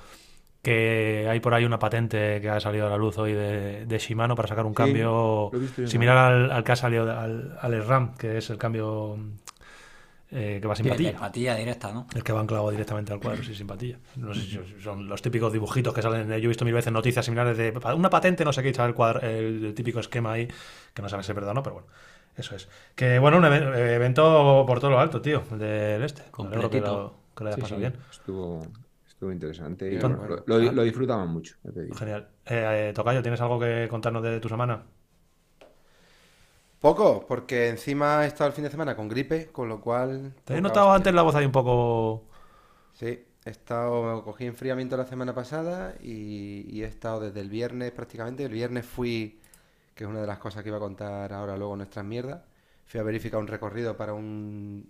que 0.62 1.28
hay 1.30 1.40
por 1.40 1.54
ahí 1.54 1.66
una 1.66 1.80
patente 1.80 2.42
que 2.42 2.50
ha 2.50 2.60
salido 2.60 2.88
a 2.88 2.90
la 2.92 2.98
luz 2.98 3.18
hoy 3.20 3.34
de, 3.34 3.86
de 3.86 3.98
Shimano 4.00 4.36
para 4.36 4.48
sacar 4.50 4.66
un 4.66 4.74
Sí, 4.76 4.76
cambio 4.76 5.52
similar 5.84 6.18
al, 6.18 6.52
al 6.52 6.64
que 6.64 6.72
ha 6.74 6.76
salido 6.76 7.12
al, 7.12 7.58
al 7.62 7.74
SRAM, 7.84 8.16
que 8.18 8.38
es 8.38 8.50
el 8.52 8.58
cambio 8.60 9.18
eh, 10.32 10.60
que 10.62 10.68
va 10.68 10.76
sin 10.76 10.88
patilla. 10.88 11.20
patilla 11.20 11.56
directa, 11.56 11.92
¿no? 11.94 12.08
El 12.16 12.24
que 12.24 12.34
va 12.34 12.42
anclado 12.42 12.70
directamente 12.72 13.14
al 13.14 13.20
cuadro, 13.20 13.44
sí, 13.44 13.56
sin 13.56 13.68
patilla. 13.68 14.00
No 14.16 14.34
sé 14.34 14.42
si 14.42 14.82
son 14.82 15.08
los 15.08 15.22
típicos 15.22 15.52
dibujitos 15.54 15.94
que 15.94 16.02
salen. 16.02 16.28
Yo 16.30 16.36
he 16.36 16.48
visto 16.48 16.66
mil 16.66 16.74
veces 16.74 16.94
noticias 16.94 17.26
similares 17.26 17.58
de 17.58 17.74
una 17.96 18.10
patente, 18.10 18.46
no 18.46 18.54
sé 18.54 18.64
qué, 18.64 18.70
y 18.70 18.74
sale 18.74 18.90
el, 18.90 18.96
cuadro, 18.96 19.22
el, 19.22 19.66
el 19.66 19.74
típico 19.74 20.00
esquema 20.00 20.34
ahí, 20.34 20.48
que 20.94 21.02
no 21.02 21.10
sabes 21.10 21.26
si 21.26 21.32
es 21.32 21.36
verdad 21.36 21.52
o 21.52 21.54
no, 21.56 21.64
pero 21.64 21.76
bueno. 21.76 21.88
Eso 22.36 22.56
es. 22.56 22.68
Que 22.96 23.20
bueno, 23.20 23.38
un 23.38 23.46
even- 23.46 23.74
evento 23.76 24.64
por 24.68 24.80
todo 24.80 24.92
lo 24.92 25.00
alto, 25.00 25.22
tío, 25.22 25.42
del 25.52 26.04
este. 26.04 26.24
Completito. 26.32 26.92
lo, 26.92 27.36
que 27.36 27.44
lo 27.44 27.48
hayas 27.50 27.56
Sí, 27.56 27.62
pasado 27.62 27.76
sí, 27.78 27.82
bien. 27.82 27.94
Estuvo, 28.10 28.68
estuvo 29.08 29.32
interesante 29.32 29.92
y 29.92 29.98
Bien, 29.98 30.02
bueno, 30.02 30.18
bueno. 30.18 30.44
lo, 30.48 30.58
lo- 30.60 30.72
lo 30.72 30.84
disfrutaban 30.84 31.30
mucho. 31.30 31.56
Genial. 31.98 32.30
Eh, 32.46 32.90
eh, 32.90 32.94
Tocayo, 32.96 33.22
¿tienes 33.22 33.40
algo 33.42 33.60
que 33.60 33.88
contarnos 33.90 34.24
de 34.24 34.40
tu 34.40 34.50
semana? 34.50 34.84
Poco, 36.80 37.26
porque 37.28 37.70
encima 37.70 38.24
he 38.26 38.28
estado 38.28 38.48
el 38.50 38.54
fin 38.54 38.66
de 38.66 38.70
semana 38.70 38.96
con 38.96 39.08
gripe, 39.08 39.48
con 39.52 39.70
lo 39.70 39.80
cual... 39.80 40.34
Te 40.44 40.58
he 40.58 40.62
notado 40.62 40.92
antes 40.92 41.14
la 41.14 41.22
voz 41.22 41.34
ahí 41.36 41.46
un 41.46 41.52
poco. 41.52 42.26
Sí, 42.94 43.26
he 43.46 43.50
estado, 43.50 44.24
cogí 44.24 44.46
enfriamiento 44.46 44.98
la 44.98 45.06
semana 45.06 45.34
pasada 45.34 45.96
y, 46.02 46.66
y 46.70 46.84
he 46.84 46.88
estado 46.88 47.22
desde 47.22 47.40
el 47.42 47.50
viernes 47.50 47.92
prácticamente. 47.92 48.44
El 48.44 48.52
viernes 48.54 48.86
fui, 48.86 49.40
que 49.96 50.04
es 50.04 50.10
una 50.10 50.22
de 50.22 50.28
las 50.28 50.40
cosas 50.40 50.64
que 50.64 50.70
iba 50.70 50.78
a 50.78 50.82
contar 50.82 51.32
ahora 51.34 51.58
luego 51.58 51.76
nuestras 51.76 52.06
mierdas, 52.06 52.42
fui 52.86 53.00
a 53.00 53.04
verificar 53.04 53.40
un 53.40 53.48
recorrido 53.48 53.96
para 53.96 54.14
un 54.14 54.88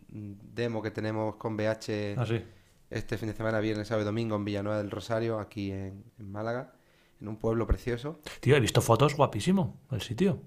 demo 0.54 0.82
que 0.82 0.92
tenemos 0.92 1.36
con 1.36 1.56
BH 1.58 2.16
Ah, 2.18 2.26
sí. 2.26 2.44
este 2.90 3.18
fin 3.18 3.30
de 3.30 3.36
semana, 3.36 3.60
viernes, 3.60 3.88
sábado 3.88 4.04
y 4.04 4.06
domingo 4.06 4.36
en 4.36 4.46
Villanueva 4.46 4.78
del 4.78 4.92
Rosario, 4.92 5.40
aquí 5.40 5.72
en, 5.72 6.04
en 6.18 6.32
Málaga, 6.32 6.74
en 7.22 7.28
un 7.28 7.38
pueblo 7.38 7.68
precioso. 7.68 8.20
Tío, 8.40 8.56
he 8.56 8.60
visto 8.60 8.82
fotos 8.82 9.16
guapísimo 9.16 9.80
el 9.92 10.02
sitio. 10.02 10.42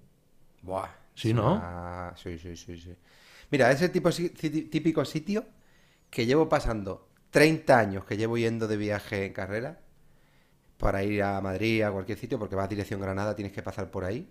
Buah. 0.62 0.88
Sí, 1.14 1.32
¿no? 1.32 1.62
Sí, 2.16 2.38
sí, 2.38 2.56
sí, 2.56 2.76
sí. 2.78 2.94
Mira, 3.50 3.70
ese 3.70 3.88
tipo, 3.88 4.10
típico 4.10 5.04
sitio 5.04 5.46
que 6.10 6.26
llevo 6.26 6.48
pasando 6.48 7.08
30 7.30 7.78
años 7.78 8.04
que 8.04 8.16
llevo 8.16 8.36
yendo 8.36 8.66
de 8.68 8.76
viaje 8.76 9.26
en 9.26 9.32
carrera 9.32 9.80
para 10.76 11.02
ir 11.04 11.22
a 11.22 11.40
Madrid, 11.40 11.82
a 11.82 11.90
cualquier 11.92 12.18
sitio, 12.18 12.38
porque 12.38 12.54
vas 12.54 12.68
dirección 12.68 13.00
Granada, 13.00 13.34
tienes 13.34 13.52
que 13.52 13.62
pasar 13.62 13.90
por 13.90 14.04
ahí. 14.04 14.30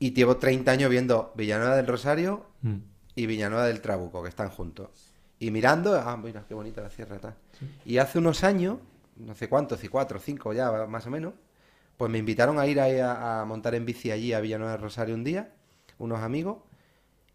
Y 0.00 0.12
llevo 0.12 0.36
30 0.38 0.72
años 0.72 0.90
viendo 0.90 1.32
Villanueva 1.36 1.76
del 1.76 1.86
Rosario 1.86 2.46
Mm. 2.62 2.78
y 3.14 3.26
Villanueva 3.26 3.66
del 3.66 3.80
Trabuco, 3.80 4.22
que 4.22 4.28
están 4.28 4.48
juntos. 4.48 4.88
Y 5.38 5.50
mirando, 5.52 5.94
ah, 5.94 6.16
mira, 6.16 6.44
qué 6.48 6.54
bonita 6.54 6.80
la 6.82 6.90
sierra 6.90 7.18
tal. 7.18 7.36
Y 7.84 7.98
hace 7.98 8.18
unos 8.18 8.42
años, 8.42 8.78
no 9.16 9.34
sé 9.36 9.48
cuántos, 9.48 9.78
si 9.80 9.88
cuatro, 9.88 10.18
cinco 10.18 10.52
ya 10.52 10.70
más 10.86 11.06
o 11.06 11.10
menos, 11.10 11.34
pues 11.96 12.10
me 12.10 12.18
invitaron 12.18 12.58
a 12.58 12.66
ir 12.66 12.80
ahí 12.80 12.98
a, 12.98 13.40
a 13.40 13.44
montar 13.44 13.74
en 13.74 13.84
bici 13.86 14.10
allí 14.10 14.32
a 14.32 14.40
Villanueva 14.40 14.72
del 14.72 14.80
Rosario 14.80 15.14
un 15.14 15.22
día, 15.24 15.52
unos 15.98 16.20
amigos, 16.20 16.58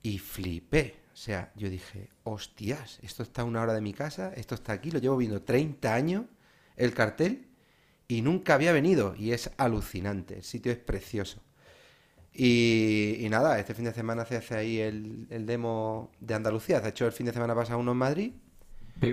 y 0.04 0.18
flipé. 0.20 0.96
O 1.14 1.18
sea, 1.18 1.52
yo 1.56 1.70
dije, 1.70 2.10
hostias, 2.24 3.00
esto 3.02 3.24
está 3.24 3.44
a 3.44 3.46
una 3.46 3.62
hora 3.62 3.74
de 3.74 3.82
mi 3.82 3.94
casa, 3.94 4.34
esto 4.36 4.54
está 4.56 4.74
aquí, 4.74 4.92
lo 4.92 5.00
llevo 5.00 5.18
viendo 5.18 5.42
30 5.44 5.94
años, 5.94 6.26
el 6.76 6.94
cartel, 6.94 7.48
y 8.08 8.22
nunca 8.22 8.56
había 8.56 8.72
venido. 8.74 9.16
Y 9.16 9.32
es 9.32 9.50
alucinante, 9.58 10.36
el 10.38 10.44
sitio 10.44 10.72
es 10.72 10.78
precioso. 10.78 11.42
Y, 12.38 13.18
y 13.22 13.30
nada, 13.30 13.57
este 13.60 13.74
fin 13.74 13.86
de 13.86 13.94
semana 13.94 14.26
se 14.26 14.36
hace 14.36 14.57
ahí 14.57 14.80
el, 14.80 15.26
el 15.30 15.45
demo 15.45 16.12
de 16.20 16.34
Andalucía. 16.34 16.82
Se 16.82 16.88
ha 16.88 16.90
hecho 16.90 17.06
el 17.06 17.14
fin 17.14 17.26
de 17.26 17.34
semana 17.34 17.56
pasado 17.56 17.80
uno 17.80 17.94
en 17.94 17.98
Madrid, 17.98 18.32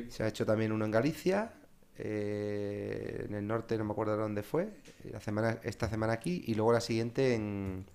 se 0.09 0.24
ha 0.24 0.28
hecho 0.28 0.44
también 0.44 0.73
uno 0.73 0.85
en 0.85 0.90
Galicia, 0.90 1.53
eh, 1.99 3.27
en 3.28 3.35
el 3.35 3.47
norte 3.47 3.78
no 3.78 3.85
me 3.85 3.93
acuerdo 3.93 4.16
de 4.16 4.23
dónde 4.23 4.43
fue, 4.43 4.70
la 5.12 5.20
semana, 5.20 5.59
esta 5.62 5.89
semana 5.89 6.15
aquí, 6.15 6.43
y 6.47 6.55
luego 6.55 6.73
la 6.73 6.81
siguiente 6.81 7.35
en, 7.35 7.86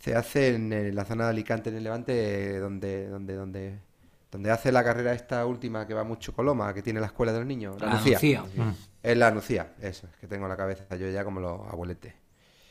se 0.00 0.16
hace 0.16 0.54
en, 0.54 0.94
la 0.94 1.04
zona 1.04 1.24
de 1.24 1.30
Alicante, 1.30 1.70
en 1.70 1.76
el 1.76 1.84
Levante, 1.84 2.58
donde, 2.58 3.08
donde, 3.08 3.34
donde 3.34 3.78
donde 4.32 4.50
hace 4.50 4.72
la 4.72 4.82
carrera 4.84 5.14
esta 5.14 5.46
última 5.46 5.86
que 5.86 5.94
va 5.94 6.04
mucho 6.04 6.34
Coloma, 6.34 6.74
que 6.74 6.82
tiene 6.82 7.00
la 7.00 7.06
escuela 7.06 7.32
de 7.32 7.38
los 7.38 7.46
niños. 7.46 7.80
La 7.80 7.92
Ah, 7.92 7.94
Lucía. 7.94 8.42
Lucía. 8.42 8.74
Es 9.02 9.16
la 9.16 9.30
Lucía, 9.30 9.72
eso, 9.80 10.08
es 10.08 10.16
que 10.16 10.26
tengo 10.26 10.48
la 10.48 10.56
cabeza 10.56 10.96
yo 10.96 11.08
ya 11.08 11.24
como 11.24 11.40
los 11.40 11.60
abueletes. 11.72 12.12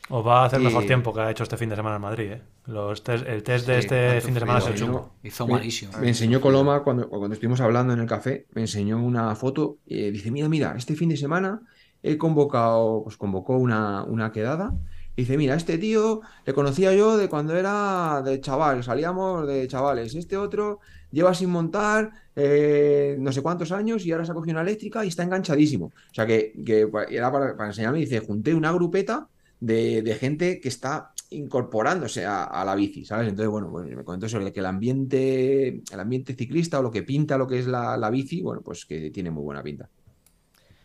Os 0.08 0.24
va 0.24 0.42
a 0.42 0.46
hacer 0.46 0.60
mejor 0.60 0.84
Y- 0.84 0.86
tiempo 0.86 1.12
que 1.12 1.20
ha 1.20 1.30
hecho 1.30 1.42
este 1.42 1.56
fin 1.56 1.68
de 1.68 1.76
semana 1.76 1.96
en 1.96 2.02
Madrid, 2.02 2.30
¿eh? 2.32 2.42
Los 2.66 3.02
test- 3.04 3.26
el 3.26 3.42
test 3.42 3.66
de 3.66 3.74
Sí, 3.74 3.78
este 3.80 4.20
fin 4.20 4.34
de 4.34 4.40
semana 4.40 4.58
es 4.60 4.66
el 4.68 4.74
chungo. 4.74 5.14
Hizo 5.22 5.46
Me- 5.46 5.54
malísimo. 5.54 5.92
Me 6.00 6.08
enseñó 6.08 6.40
Coloma 6.40 6.82
cuando, 6.82 7.08
cuando 7.08 7.34
estuvimos 7.34 7.60
hablando 7.60 7.92
en 7.92 8.00
el 8.00 8.06
café, 8.06 8.46
me 8.54 8.62
enseñó 8.62 9.02
una 9.02 9.34
foto 9.34 9.78
y 9.86 10.10
dice, 10.10 10.30
mira, 10.30 10.48
mira, 10.48 10.74
este 10.76 10.94
fin 10.94 11.08
de 11.08 11.16
semana 11.16 11.60
he 12.02 12.16
convocado, 12.18 13.02
pues 13.04 13.16
convocó 13.16 13.56
una, 13.56 14.04
una 14.04 14.30
quedada. 14.30 14.74
Y 15.16 15.22
dice, 15.22 15.36
mira, 15.38 15.54
este 15.54 15.78
tío 15.78 16.20
le 16.44 16.52
conocía 16.52 16.92
yo 16.94 17.16
de 17.16 17.28
cuando 17.28 17.56
era 17.56 18.22
de 18.22 18.40
chaval, 18.40 18.84
salíamos 18.84 19.46
de 19.48 19.66
chavales. 19.66 20.14
Este 20.14 20.36
otro 20.36 20.78
lleva 21.10 21.32
sin 21.34 21.50
montar 21.50 22.10
eh, 22.36 23.16
no 23.18 23.32
sé 23.32 23.40
cuántos 23.42 23.72
años 23.72 24.04
y 24.04 24.12
ahora 24.12 24.24
se 24.26 24.32
ha 24.32 24.34
cogido 24.34 24.52
una 24.52 24.60
eléctrica 24.62 25.04
y 25.04 25.08
está 25.08 25.22
enganchadísimo. 25.22 25.86
O 25.86 26.14
sea 26.14 26.26
que, 26.26 26.52
que 26.64 26.86
era 27.10 27.32
para, 27.32 27.56
para 27.56 27.70
enseñarme, 27.70 27.98
dice, 27.98 28.20
junté 28.20 28.54
una 28.54 28.70
grupeta 28.72 29.26
de, 29.60 30.16
gente 30.18 30.60
que 30.60 30.68
está 30.68 31.12
incorporándose 31.30 32.24
a, 32.24 32.62
la 32.64 32.74
bici, 32.74 33.04
¿sabes? 33.04 33.28
Entonces, 33.28 33.50
bueno, 33.50 33.70
pues 33.70 33.86
me 33.86 34.04
comentó 34.04 34.28
sobre 34.28 34.52
que 34.52 34.60
el 34.60 34.66
ambiente, 34.66 35.82
el 35.90 36.00
ambiente 36.00 36.34
ciclista 36.34 36.78
o 36.78 36.82
lo 36.82 36.90
que 36.90 37.02
pinta 37.02 37.38
lo 37.38 37.46
que 37.46 37.58
es 37.58 37.66
la, 37.66 37.96
la 37.96 38.10
bici, 38.10 38.42
bueno, 38.42 38.62
pues 38.62 38.84
que 38.86 39.10
tiene 39.10 39.30
muy 39.30 39.42
buena 39.42 39.62
pinta. 39.62 39.88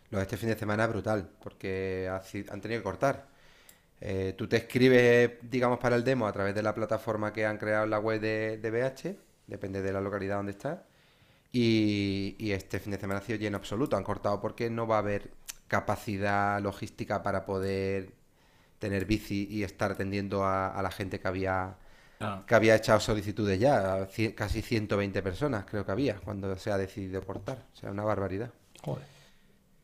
Lo 0.09 0.17
de 0.17 0.23
este 0.23 0.37
fin 0.37 0.49
de 0.49 0.57
semana 0.57 0.87
brutal, 0.87 1.29
porque 1.41 2.09
han 2.09 2.61
tenido 2.61 2.81
que 2.81 2.83
cortar. 2.83 3.29
Eh, 4.01 4.33
tú 4.37 4.47
te 4.47 4.57
escribes, 4.57 5.31
digamos, 5.49 5.79
para 5.79 5.95
el 5.95 6.03
demo 6.03 6.27
a 6.27 6.33
través 6.33 6.55
de 6.55 6.63
la 6.63 6.73
plataforma 6.73 7.31
que 7.31 7.45
han 7.45 7.57
creado 7.57 7.85
en 7.85 7.91
la 7.91 7.99
web 7.99 8.19
de, 8.19 8.57
de 8.57 8.71
BH, 8.71 9.15
depende 9.47 9.81
de 9.81 9.93
la 9.93 10.01
localidad 10.01 10.37
donde 10.37 10.51
estás, 10.53 10.79
y, 11.51 12.35
y 12.39 12.51
este 12.51 12.79
fin 12.79 12.91
de 12.91 12.99
semana 12.99 13.19
ha 13.19 13.23
sido 13.23 13.37
lleno 13.37 13.57
absoluto. 13.57 13.95
Han 13.95 14.03
cortado 14.03 14.41
porque 14.41 14.69
no 14.69 14.87
va 14.87 14.95
a 14.95 14.99
haber 14.99 15.31
capacidad 15.67 16.59
logística 16.61 17.23
para 17.23 17.45
poder 17.45 18.11
tener 18.81 19.05
bici 19.05 19.47
y 19.49 19.63
estar 19.63 19.91
atendiendo 19.91 20.43
a, 20.43 20.67
a 20.77 20.81
la 20.81 20.91
gente 20.91 21.19
que 21.21 21.27
había, 21.29 21.77
que 22.47 22.55
había 22.55 22.75
echado 22.75 22.99
solicitudes 22.99 23.59
ya, 23.59 24.07
ci- 24.09 24.33
casi 24.35 24.61
120 24.61 25.21
personas 25.23 25.65
creo 25.69 25.85
que 25.85 25.91
había 25.93 26.15
cuando 26.17 26.55
se 26.57 26.71
ha 26.71 26.77
decidido 26.77 27.21
cortar. 27.23 27.63
O 27.73 27.75
sea, 27.77 27.91
una 27.91 28.03
barbaridad. 28.03 28.51
Joder. 28.83 29.05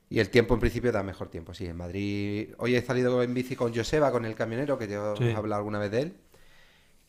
Y 0.09 0.19
el 0.19 0.29
tiempo 0.29 0.53
en 0.55 0.59
principio 0.61 0.91
da 0.91 1.03
mejor 1.03 1.29
tiempo, 1.29 1.53
sí. 1.53 1.65
En 1.67 1.75
Madrid. 1.77 2.53
Hoy 2.59 2.75
he 2.75 2.81
salido 2.81 3.21
en 3.23 3.33
bici 3.33 3.55
con 3.55 3.73
Joseba, 3.75 4.11
con 4.11 4.25
el 4.25 4.35
camionero, 4.35 4.77
que 4.77 4.87
yo 4.87 5.15
Sí. 5.17 5.25
he 5.25 5.35
hablado 5.35 5.59
alguna 5.59 5.79
vez 5.79 5.91
de 5.91 6.01
él. 6.01 6.17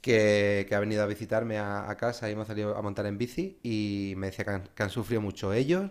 Que, 0.01 0.65
que 0.69 0.75
ha 0.77 0.81
venido 0.81 1.03
a 1.03 1.07
visitarme 1.07 1.59
a, 1.59 1.91
a 1.91 1.97
casa 1.97 2.29
y 2.29 2.33
hemos 2.33 2.47
salido 2.47 2.77
a 2.77 2.83
montar 2.83 3.07
en 3.07 3.19
bici. 3.19 3.59
Y 3.63 4.15
me 4.17 4.29
decía 4.29 4.45
que 4.45 4.51
han, 4.53 4.63
que 4.75 4.83
han 4.83 4.91
sufrido 4.91 5.21
mucho 5.21 5.53
ellos, 5.53 5.91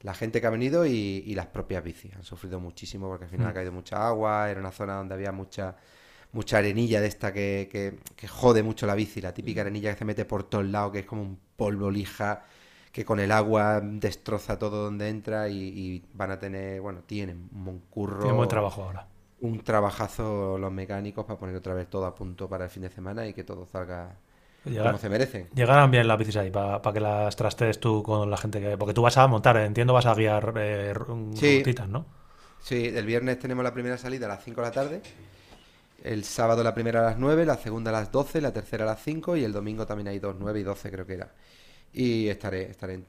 la 0.00 0.14
gente 0.14 0.40
que 0.40 0.46
ha 0.46 0.50
venido 0.50 0.86
y, 0.86 1.22
y 1.26 1.34
las 1.34 1.46
propias 1.46 1.82
bicis. 1.84 2.14
Han 2.16 2.24
sufrido 2.24 2.60
muchísimo 2.60 3.08
porque 3.08 3.24
al 3.24 3.30
final 3.30 3.48
Mm. 3.48 3.50
ha 3.50 3.54
caído 3.54 3.72
mucha 3.72 4.06
agua. 4.08 4.50
Era 4.50 4.60
una 4.60 4.72
zona 4.72 4.96
donde 4.96 5.14
había 5.14 5.32
mucha 5.32 5.76
mucha 6.32 6.58
arenilla 6.58 7.00
de 7.00 7.06
esta 7.08 7.32
que, 7.32 7.68
que- 7.72 7.98
que 8.16 8.28
jode 8.28 8.62
mucho 8.62 8.86
la 8.86 8.94
bici. 8.94 9.20
La 9.20 9.32
típica 9.34 9.62
arenilla 9.62 9.92
que 9.92 9.98
se 9.98 10.04
mete 10.04 10.24
por 10.26 10.44
todos 10.44 10.66
lados, 10.66 10.92
que 10.92 11.00
es 11.00 11.06
como 11.06 11.22
un 11.22 11.38
polvo 11.56 11.90
lija 11.90 12.44
que 12.92 13.04
con 13.04 13.20
el 13.20 13.32
agua 13.32 13.80
destroza 13.82 14.58
todo 14.58 14.84
donde 14.84 15.08
entra 15.08 15.48
y, 15.48 15.56
y 15.58 16.04
van 16.14 16.30
a 16.32 16.38
tener, 16.38 16.80
bueno, 16.80 17.02
tienen 17.04 17.48
un 17.54 17.80
curro, 17.90 18.34
buen 18.36 18.48
trabajo 18.48 18.82
ahora. 18.84 19.06
un 19.40 19.60
trabajazo 19.62 20.58
los 20.58 20.72
mecánicos 20.72 21.24
para 21.26 21.38
poner 21.38 21.56
otra 21.56 21.74
vez 21.74 21.88
todo 21.90 22.06
a 22.06 22.14
punto 22.14 22.48
para 22.48 22.64
el 22.64 22.70
fin 22.70 22.82
de 22.82 22.90
semana 22.90 23.26
y 23.26 23.34
que 23.34 23.44
todo 23.44 23.66
salga 23.66 24.16
Llegar- 24.70 24.86
como 24.88 24.98
se 24.98 25.08
merecen. 25.08 25.48
Llegarán 25.54 25.90
bien 25.90 26.06
las 26.08 26.18
bicis 26.18 26.36
ahí 26.36 26.50
para 26.50 26.80
que 26.92 27.00
las 27.00 27.34
trastees 27.36 27.78
tú 27.80 28.02
con 28.02 28.30
la 28.30 28.36
gente 28.36 28.60
que. 28.60 28.76
Porque 28.76 28.94
tú 28.94 29.02
vas 29.02 29.16
a 29.18 29.26
montar, 29.26 29.56
entiendo, 29.58 29.92
vas 29.92 30.06
a 30.06 30.14
guiar 30.14 30.52
eh, 30.56 30.92
Sí. 31.34 31.58
rutitas, 31.58 31.88
¿no? 31.88 32.06
Sí, 32.60 32.86
el 32.94 33.06
viernes 33.06 33.38
tenemos 33.38 33.62
la 33.64 33.72
primera 33.72 33.96
salida 33.96 34.26
a 34.26 34.30
las 34.30 34.42
5 34.44 34.60
de 34.60 34.66
la 34.66 34.72
tarde, 34.72 35.02
el 36.02 36.24
sábado 36.24 36.62
la 36.62 36.74
primera 36.74 37.00
a 37.00 37.10
las 37.10 37.18
9, 37.18 37.44
la 37.46 37.56
segunda 37.56 37.90
a 37.90 37.92
las 37.92 38.10
12, 38.12 38.40
la 38.40 38.52
tercera 38.52 38.84
a 38.84 38.86
las 38.88 39.02
5 39.02 39.36
y 39.36 39.44
el 39.44 39.52
domingo 39.52 39.86
también 39.86 40.08
hay 40.08 40.18
dos, 40.18 40.36
9 40.38 40.60
y 40.60 40.62
12 40.62 40.90
creo 40.90 41.06
que 41.06 41.14
era. 41.14 41.32
Y 41.92 42.28
estaré, 42.28 42.70
estaré 42.70 42.94
en 42.94 43.06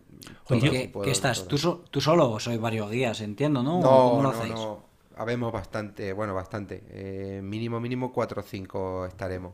Oye, 0.49 0.61
todas, 0.61 0.63
¿Y 0.63 0.67
si 0.67 0.69
qué, 0.69 0.89
puedo, 0.89 1.03
qué 1.03 1.09
en 1.09 1.13
estás? 1.15 1.47
¿Tú, 1.47 1.57
so- 1.57 1.83
¿Tú 1.91 1.99
solo 1.99 2.29
o 2.31 2.39
sois 2.39 2.59
varios 2.59 2.89
guías? 2.89 3.19
Entiendo, 3.21 3.61
¿no? 3.63 3.81
No, 3.81 4.09
¿Cómo 4.11 4.23
lo 4.23 4.31
no, 4.31 4.37
hacéis? 4.37 4.53
no. 4.53 4.85
Habemos 5.17 5.51
bastante, 5.51 6.13
bueno, 6.13 6.33
bastante. 6.35 6.83
Eh, 6.89 7.41
mínimo, 7.43 7.79
mínimo 7.79 8.13
4 8.13 8.41
o 8.41 8.43
5 8.43 9.05
estaremos. 9.07 9.53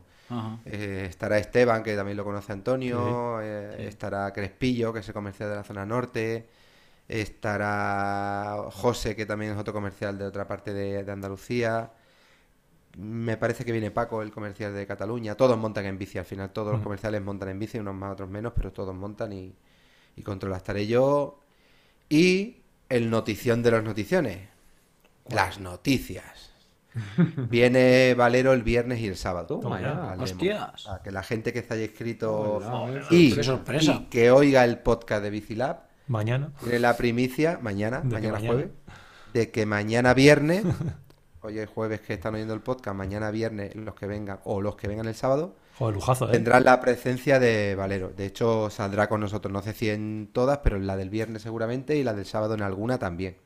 Eh, 0.64 1.06
estará 1.08 1.38
Esteban, 1.38 1.82
que 1.82 1.94
también 1.96 2.16
lo 2.16 2.24
conoce 2.24 2.52
Antonio. 2.52 3.40
eh, 3.42 3.74
sí. 3.76 3.82
Estará 3.84 4.32
Crespillo, 4.32 4.92
que 4.92 5.00
es 5.00 5.08
el 5.08 5.14
comercial 5.14 5.50
de 5.50 5.56
la 5.56 5.64
zona 5.64 5.84
norte. 5.86 6.48
Estará 7.08 8.58
José, 8.72 9.16
que 9.16 9.26
también 9.26 9.52
es 9.52 9.58
otro 9.58 9.72
comercial 9.74 10.18
de 10.18 10.26
otra 10.26 10.48
parte 10.48 10.72
de, 10.72 11.04
de 11.04 11.12
Andalucía. 11.12 11.92
Me 12.96 13.36
parece 13.36 13.64
que 13.64 13.72
viene 13.72 13.90
Paco, 13.90 14.22
el 14.22 14.30
comercial 14.32 14.72
de 14.74 14.86
Cataluña. 14.86 15.34
Todos 15.36 15.58
montan 15.58 15.84
en 15.86 15.98
bici, 15.98 16.18
al 16.18 16.24
final 16.24 16.50
todos 16.52 16.72
los 16.72 16.80
comerciales 16.80 17.20
montan 17.22 17.48
en 17.50 17.58
bici, 17.58 17.78
unos 17.78 17.94
más, 17.94 18.12
otros 18.12 18.30
menos, 18.30 18.52
pero 18.54 18.72
todos 18.72 18.94
montan 18.94 19.32
y, 19.32 19.54
y 20.16 20.22
controla. 20.22 20.58
Estaré 20.58 20.86
yo 20.86 21.40
y 22.08 22.62
el 22.88 23.10
notición 23.10 23.62
de 23.62 23.70
las 23.72 23.84
noticiones. 23.84 24.48
Las 25.28 25.58
noticias. 25.60 26.53
Viene 27.48 28.14
Valero 28.14 28.52
el 28.52 28.62
viernes 28.62 29.00
y 29.00 29.06
el 29.08 29.16
sábado. 29.16 29.60
Toma 29.60 29.80
ya. 29.80 30.16
Hostias. 30.18 30.88
Que 31.02 31.10
la 31.10 31.22
gente 31.22 31.52
que 31.52 31.62
se 31.62 31.74
haya 31.74 31.84
inscrito 31.84 32.56
Hola, 32.56 33.04
y, 33.10 33.32
qué 33.34 33.42
sorpresa. 33.42 33.92
y 33.92 34.04
que 34.06 34.30
oiga 34.30 34.64
el 34.64 34.78
podcast 34.78 35.22
de 35.22 35.30
Bicilab 35.30 35.78
Mañana. 36.06 36.52
tiene 36.62 36.78
la 36.78 36.96
primicia 36.96 37.58
mañana, 37.62 38.00
De 38.00 38.08
que 38.08 38.14
mañana 38.14 38.32
mañana. 38.34 38.54
jueves, 38.54 38.70
de 39.32 39.50
que 39.50 39.66
mañana 39.66 40.14
viernes, 40.14 40.64
hoy 41.40 41.58
es 41.58 41.68
jueves 41.68 42.00
que 42.00 42.14
están 42.14 42.34
oyendo 42.34 42.54
el 42.54 42.60
podcast, 42.60 42.96
mañana 42.96 43.30
viernes 43.30 43.74
los 43.74 43.94
que 43.94 44.06
vengan 44.06 44.40
o 44.44 44.60
los 44.60 44.76
que 44.76 44.86
vengan 44.88 45.06
el 45.06 45.14
sábado 45.14 45.56
Joder, 45.78 45.94
lujazo, 45.96 46.28
¿eh? 46.28 46.32
tendrán 46.32 46.64
la 46.64 46.80
presencia 46.80 47.40
de 47.40 47.74
Valero. 47.74 48.10
De 48.10 48.26
hecho, 48.26 48.70
saldrá 48.70 49.08
con 49.08 49.20
nosotros, 49.20 49.52
no 49.52 49.60
sé 49.60 49.72
si 49.72 49.90
en 49.90 50.30
todas, 50.32 50.58
pero 50.58 50.76
en 50.76 50.86
la 50.86 50.96
del 50.96 51.10
viernes 51.10 51.42
seguramente 51.42 51.96
y 51.96 52.04
la 52.04 52.12
del 52.12 52.26
sábado 52.26 52.54
en 52.54 52.62
alguna 52.62 52.98
también. 52.98 53.36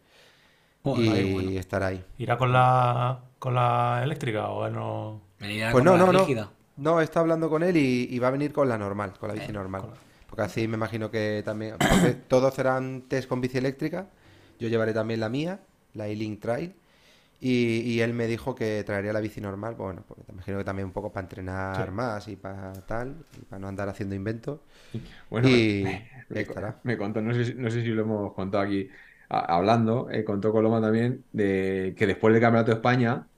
Y 0.84 1.32
bueno. 1.32 1.50
estará 1.58 1.88
ahí. 1.88 2.04
¿Irá 2.18 2.36
con 2.38 2.52
la, 2.52 3.20
con 3.38 3.54
la 3.54 4.00
eléctrica 4.04 4.48
o 4.50 4.68
no? 4.70 5.22
Pues 5.70 5.84
no, 5.84 5.96
no, 5.96 6.12
no. 6.12 6.26
No, 6.76 7.00
está 7.00 7.20
hablando 7.20 7.50
con 7.50 7.62
él 7.62 7.76
y, 7.76 8.06
y 8.10 8.18
va 8.18 8.28
a 8.28 8.30
venir 8.30 8.52
con 8.52 8.68
la 8.68 8.78
normal, 8.78 9.14
con 9.18 9.28
la 9.28 9.34
bici 9.34 9.52
normal. 9.52 9.86
Porque 10.28 10.42
así 10.42 10.68
me 10.68 10.76
imagino 10.76 11.10
que 11.10 11.42
también. 11.44 11.76
todos 12.28 12.54
serán 12.54 13.02
test 13.08 13.28
con 13.28 13.40
bici 13.40 13.58
eléctrica. 13.58 14.06
Yo 14.60 14.68
llevaré 14.68 14.92
también 14.92 15.20
la 15.20 15.28
mía, 15.28 15.60
la 15.94 16.08
E-Link 16.08 16.40
Trail. 16.40 16.74
Y, 17.40 17.80
y 17.82 18.00
él 18.00 18.14
me 18.14 18.26
dijo 18.26 18.54
que 18.54 18.82
traería 18.84 19.12
la 19.12 19.20
bici 19.20 19.40
normal. 19.40 19.74
Bueno, 19.76 20.04
porque 20.06 20.24
te 20.24 20.32
imagino 20.32 20.58
que 20.58 20.64
también 20.64 20.86
un 20.86 20.92
poco 20.92 21.12
para 21.12 21.24
entrenar 21.24 21.86
Sí. 21.86 21.92
más 21.92 22.28
y 22.28 22.36
para 22.36 22.72
tal, 22.86 23.24
y 23.40 23.44
para 23.44 23.60
no 23.60 23.68
andar 23.68 23.88
haciendo 23.88 24.14
inventos. 24.14 24.60
Bueno, 25.30 25.48
y 25.48 25.84
me, 26.28 26.46
me 26.82 26.96
contó, 26.98 27.20
no 27.22 27.32
sé, 27.34 27.54
no 27.54 27.70
sé 27.70 27.82
si 27.82 27.88
lo 27.88 28.02
hemos 28.02 28.32
contado 28.34 28.64
aquí, 28.64 28.88
a- 29.28 29.56
hablando, 29.56 30.08
eh, 30.10 30.24
contó 30.24 30.52
Coloma 30.52 30.80
también, 30.80 31.24
de 31.32 31.94
que 31.96 32.06
después 32.06 32.32
del 32.32 32.40
Campeonato 32.42 32.70
de 32.72 32.76
España, 32.76 33.28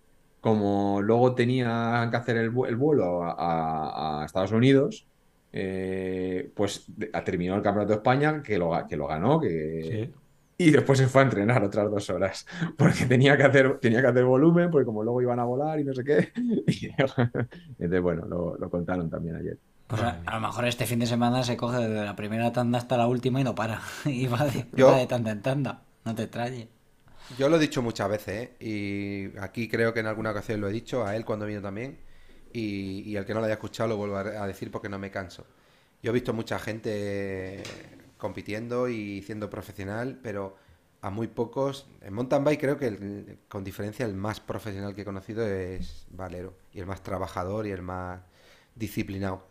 como 0.41 1.01
luego 1.03 1.35
tenían 1.35 2.11
que 2.11 2.17
hacer 2.17 2.37
el, 2.39 2.45
el 2.69 2.77
vuelo 2.77 3.23
a, 3.25 4.23
Estados 4.25 4.53
Unidos, 4.53 5.09
eh, 5.53 6.51
pues 6.55 6.87
terminó 7.25 7.55
el 7.57 7.63
Campeonato 7.63 7.93
de 7.93 7.97
España, 7.99 8.43
que 8.43 8.59
lo, 8.59 8.71
que 8.89 8.97
lo 8.97 9.07
ganó, 9.07 9.41
que, 9.41 9.83
Sí. 9.83 10.15
y 10.59 10.71
después 10.71 10.99
se 10.99 11.09
fue 11.09 11.23
a 11.23 11.25
entrenar 11.25 11.63
otras 11.65 11.91
dos 11.91 12.09
horas, 12.11 12.47
porque 12.79 13.07
tenía 13.07 13.37
que 13.37 13.43
hacer, 13.45 13.79
tenía 13.81 14.01
que 14.01 14.09
hacer 14.09 14.25
volumen, 14.25 14.71
porque 14.71 14.85
como 14.87 15.03
luego 15.03 15.23
iban 15.23 15.41
a 15.41 15.45
volar 15.45 15.81
y 15.81 15.85
no 15.85 15.95
sé 15.95 16.05
qué. 16.05 16.29
y 16.67 16.87
entonces, 17.79 18.01
bueno, 18.03 18.27
lo, 18.27 18.57
lo 18.57 18.71
contaron 18.71 19.11
también 19.11 19.37
ayer. 19.37 19.59
Pues 19.91 20.03
a, 20.03 20.23
a 20.27 20.35
lo 20.37 20.41
mejor 20.41 20.67
este 20.67 20.87
fin 20.87 21.01
de 21.01 21.07
semana 21.07 21.43
se 21.45 21.57
coge 21.57 21.79
desde 21.79 22.05
la 22.05 22.17
primera 22.17 22.53
tanda 22.53 22.79
hasta 22.79 22.97
la 22.97 23.07
última 23.09 23.41
y 23.41 23.45
no 23.45 23.55
para. 23.55 23.81
Y 24.07 24.27
va 24.27 24.45
de, 24.45 24.67
Yo- 24.73 24.89
va 24.89 24.97
de 24.97 25.07
tanda 25.07 25.31
en 25.33 25.43
tanda. 25.43 25.83
No 26.05 26.15
te 26.15 26.23
extrañe. 26.25 26.69
Yo 27.29 27.49
lo 27.49 27.57
he 27.57 27.59
dicho 27.61 27.81
muchas 27.83 28.09
veces, 28.11 28.51
¿eh? 28.51 28.57
y 29.35 29.39
aquí 29.39 29.69
creo 29.69 29.95
que 29.95 30.01
en 30.01 30.07
alguna 30.07 30.33
ocasión 30.33 30.61
lo 30.61 30.69
he 30.69 30.73
dicho, 30.73 31.07
a 31.07 31.15
él 31.15 31.25
cuando 31.25 31.47
vino 31.47 31.63
también, 31.63 32.01
y, 32.53 33.03
y 33.09 33.17
al 33.17 33.25
que 33.25 33.35
no 33.35 33.41
lo 33.41 33.47
haya 33.47 33.55
escuchado 33.55 33.89
lo 33.91 33.97
vuelvo 33.97 34.17
a, 34.17 34.21
a 34.23 34.47
decir 34.49 34.71
porque 34.73 34.89
no 34.89 34.99
me 34.99 35.11
canso. 35.13 35.47
Yo 36.03 36.11
he 36.11 36.15
visto 36.15 36.33
mucha 36.33 36.59
gente 36.59 37.63
compitiendo 38.19 38.89
y 38.89 39.23
siendo 39.23 39.49
profesional, 39.49 40.19
pero 40.23 40.57
a 41.03 41.11
muy 41.11 41.29
pocos. 41.29 41.87
En 42.01 42.15
mountain 42.15 42.43
bike 42.45 42.61
creo 42.61 42.79
que 42.79 42.87
el- 42.89 43.39
con 43.49 43.63
diferencia 43.65 44.05
el 44.07 44.15
más 44.15 44.41
profesional 44.41 44.95
que 44.95 45.03
he 45.03 45.05
conocido 45.05 45.47
es 45.47 46.07
Valero, 46.11 46.55
y 46.73 46.81
el 46.81 46.87
más 46.87 47.03
trabajador 47.03 47.67
y 47.67 47.71
el 47.71 47.83
más 47.83 48.21
disciplinado. 48.75 49.47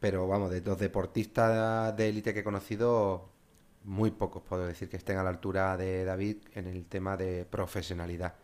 Pero 0.00 0.26
vamos, 0.26 0.50
de 0.50 0.62
los 0.62 0.78
deportistas 0.78 1.96
de 1.96 2.08
élite 2.08 2.32
que 2.34 2.40
he 2.40 2.44
conocido, 2.44 3.30
muy 3.84 4.10
pocos 4.10 4.42
puedo 4.42 4.66
decir 4.66 4.88
que 4.88 4.96
estén 4.96 5.18
a 5.18 5.22
la 5.22 5.30
altura 5.30 5.76
de 5.76 6.04
David 6.04 6.38
en 6.54 6.66
el 6.66 6.86
tema 6.86 7.16
de 7.16 7.44
profesionalidad. 7.44 8.34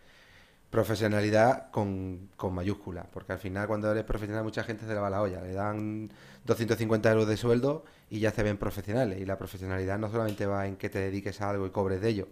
profesionalidad 0.71 1.71
con, 1.71 2.31
con 2.37 2.55
mayúscula, 2.55 3.07
porque 3.13 3.33
al 3.33 3.39
final 3.39 3.67
cuando 3.67 3.91
eres 3.91 4.05
profesional 4.05 4.45
mucha 4.45 4.65
gente 4.65 4.85
se 4.85 4.93
le 4.93 4.99
va 5.01 5.09
la 5.09 5.23
olla, 5.23 5.41
le 5.41 5.53
dan 5.53 6.11
250 6.45 7.11
euros 7.11 7.29
de 7.29 7.37
sueldo 7.37 7.85
y 8.11 8.21
ya 8.21 8.31
se 8.33 8.43
ven 8.43 8.59
profesionales. 8.59 9.21
Y 9.21 9.25
la 9.25 9.39
profesionalidad 9.39 9.99
no 9.99 10.11
solamente 10.11 10.47
va 10.47 10.67
en 10.67 10.77
que 10.77 10.91
te 10.91 10.99
dediques 10.99 11.41
a 11.41 11.51
algo 11.51 11.67
y 11.67 11.71
cobres 11.71 12.01
de 12.03 12.09
ello, 12.11 12.29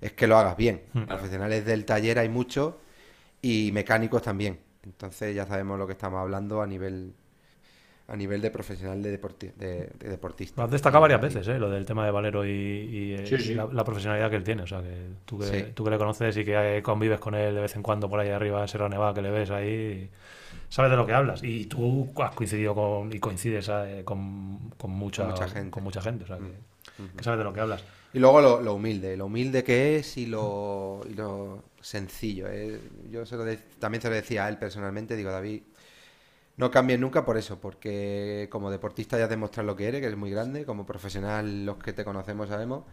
es 0.00 0.12
que 0.12 0.26
lo 0.26 0.36
hagas 0.38 0.56
bien. 0.56 0.82
Mm. 0.94 1.04
Profesionales 1.04 1.64
del 1.64 1.84
taller 1.84 2.18
hay 2.18 2.28
muchos 2.28 2.74
y 3.42 3.70
mecánicos 3.72 4.22
también. 4.22 4.58
Entonces 4.82 5.34
ya 5.34 5.46
sabemos 5.46 5.78
lo 5.78 5.86
que 5.86 5.92
estamos 5.92 6.20
hablando 6.20 6.62
a 6.62 6.66
nivel 6.66 7.14
a 8.06 8.16
nivel 8.16 8.40
de 8.42 8.50
profesional 8.50 9.02
de, 9.02 9.18
deporti- 9.20 9.52
de, 9.54 9.88
de 9.98 10.08
deportista. 10.08 10.60
Lo 10.60 10.66
has 10.66 10.70
destacado 10.70 11.00
varias 11.00 11.20
veces, 11.22 11.48
¿eh? 11.48 11.58
Lo 11.58 11.70
del 11.70 11.86
tema 11.86 12.04
de 12.04 12.10
Valero 12.10 12.44
y, 12.44 12.50
y, 12.50 13.12
eh, 13.14 13.26
Sí, 13.26 13.38
sí. 13.38 13.52
y 13.52 13.54
la, 13.54 13.66
la 13.72 13.82
profesionalidad 13.84 14.28
que 14.28 14.36
él 14.36 14.44
tiene. 14.44 14.62
O 14.62 14.66
sea, 14.66 14.82
que 14.82 14.94
tú 15.24 15.38
que, 15.38 15.46
Sí. 15.46 15.64
tú 15.74 15.84
que 15.84 15.90
le 15.90 15.96
conoces 15.98 16.36
y 16.36 16.44
que 16.44 16.76
eh, 16.78 16.82
convives 16.82 17.18
con 17.18 17.34
él 17.34 17.54
de 17.54 17.60
vez 17.62 17.74
en 17.76 17.82
cuando 17.82 18.08
por 18.10 18.20
ahí 18.20 18.28
arriba 18.28 18.60
en 18.60 18.68
Sierra 18.68 18.88
Nevada, 18.90 19.14
que 19.14 19.22
le 19.22 19.30
ves 19.30 19.50
ahí, 19.50 20.10
sabes 20.68 20.90
de 20.90 20.96
lo 20.98 21.06
que 21.06 21.14
hablas. 21.14 21.42
Y 21.42 21.64
tú 21.64 22.10
has 22.22 22.34
coincidido 22.34 22.74
con, 22.74 23.10
y 23.10 23.18
coincides 23.20 23.70
eh, 23.72 24.02
con, 24.04 24.70
con 24.76 24.90
mucha, 24.90 25.22
Con 25.22 25.30
mucha 25.32 25.48
gente. 25.48 25.68
Mm. 25.68 25.70
con 25.70 25.82
mucha 25.84 26.02
gente, 26.02 26.24
o 26.24 26.26
sea, 26.26 26.36
que, 26.38 27.16
que 27.16 27.24
sabes 27.24 27.38
de 27.38 27.44
lo 27.44 27.54
que 27.54 27.60
hablas. 27.60 27.82
Y 28.12 28.18
luego 28.18 28.40
lo, 28.42 28.60
lo 28.60 28.74
humilde, 28.74 29.16
lo 29.16 29.26
humilde 29.26 29.64
que 29.64 29.96
es 29.96 30.18
y 30.18 30.26
lo, 30.26 31.00
y 31.10 31.14
lo 31.14 31.64
sencillo. 31.80 32.46
eh. 32.50 32.78
Yo 33.10 33.24
se 33.26 33.36
lo 33.36 33.44
de- 33.44 33.58
también 33.78 34.02
se 34.02 34.08
lo 34.10 34.14
decía 34.14 34.44
a 34.44 34.48
él 34.50 34.56
personalmente, 34.58 35.16
digo, 35.16 35.30
David, 35.32 35.62
no 36.56 36.70
cambies 36.70 37.00
nunca 37.00 37.24
por 37.24 37.36
eso, 37.36 37.60
porque 37.60 38.48
como 38.50 38.70
deportista 38.70 39.18
ya 39.18 39.24
has 39.24 39.30
demostrado 39.30 39.66
lo 39.66 39.76
que 39.76 39.88
eres, 39.88 40.00
que 40.00 40.06
eres 40.06 40.18
muy 40.18 40.30
grande, 40.30 40.64
como 40.64 40.86
profesional 40.86 41.64
los 41.66 41.78
que 41.78 41.92
te 41.92 42.04
conocemos 42.04 42.48
sabemos, 42.48 42.84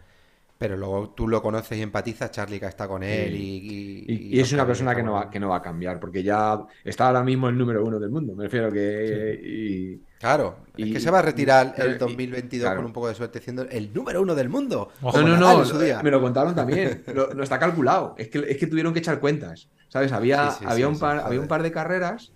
pero 0.58 0.76
luego 0.76 1.10
tú 1.10 1.26
lo 1.26 1.42
conoces 1.42 1.76
y 1.78 1.82
empatizas, 1.82 2.30
Charlie 2.30 2.60
que 2.60 2.66
está 2.66 2.86
con 2.86 3.02
él 3.02 3.34
y... 3.34 3.40
Y, 3.40 4.04
y- 4.08 4.36
y 4.36 4.40
es 4.40 4.52
una 4.52 4.64
persona 4.66 4.94
que 4.94 5.02
no, 5.02 5.12
va, 5.14 5.28
que 5.30 5.40
no 5.40 5.48
va 5.48 5.56
a 5.56 5.62
cambiar, 5.62 5.98
porque 5.98 6.22
ya 6.22 6.60
está 6.84 7.08
ahora 7.08 7.24
mismo 7.24 7.48
el 7.48 7.58
número 7.58 7.84
uno 7.84 7.98
del 7.98 8.10
mundo. 8.10 8.34
Me 8.34 8.44
refiero 8.44 8.70
que. 8.70 9.40
y- 9.42 10.02
Claro, 10.20 10.58
es 10.76 10.92
que 10.92 11.00
se 11.00 11.10
va 11.10 11.18
a 11.18 11.22
retirar 11.22 11.74
el 11.78 11.94
y- 11.96 11.98
2022 11.98 12.64
claro. 12.66 12.76
con 12.76 12.86
un 12.86 12.92
poco 12.92 13.08
de 13.08 13.14
suerte 13.16 13.40
siendo 13.40 13.62
el 13.68 13.92
número 13.92 14.22
uno 14.22 14.36
del 14.36 14.48
mundo. 14.48 14.90
Ojo, 15.02 15.20
No, 15.20 15.26
no, 15.28 15.36
no, 15.36 15.60
en 15.60 15.66
su 15.66 15.78
día. 15.80 16.00
me 16.00 16.12
lo 16.12 16.20
contaron 16.20 16.54
también. 16.54 17.02
Lo, 17.12 17.34
lo 17.34 17.42
está 17.42 17.58
calculado. 17.58 18.14
Es 18.16 18.28
que, 18.28 18.38
es 18.48 18.56
que 18.56 18.68
tuvieron 18.68 18.92
que 18.92 19.00
echar 19.00 19.18
cuentas. 19.18 19.68
¿Sabes? 19.88 20.12
Había, 20.12 20.50
Sí, 20.52 20.58
sí, 20.60 20.64
había, 20.68 20.86
sí, 20.86 20.90
un 20.90 20.94
sí, 20.94 21.00
par, 21.00 21.18
había 21.20 21.40
un 21.40 21.48
par 21.48 21.62
de 21.64 21.72
carreras. 21.72 22.32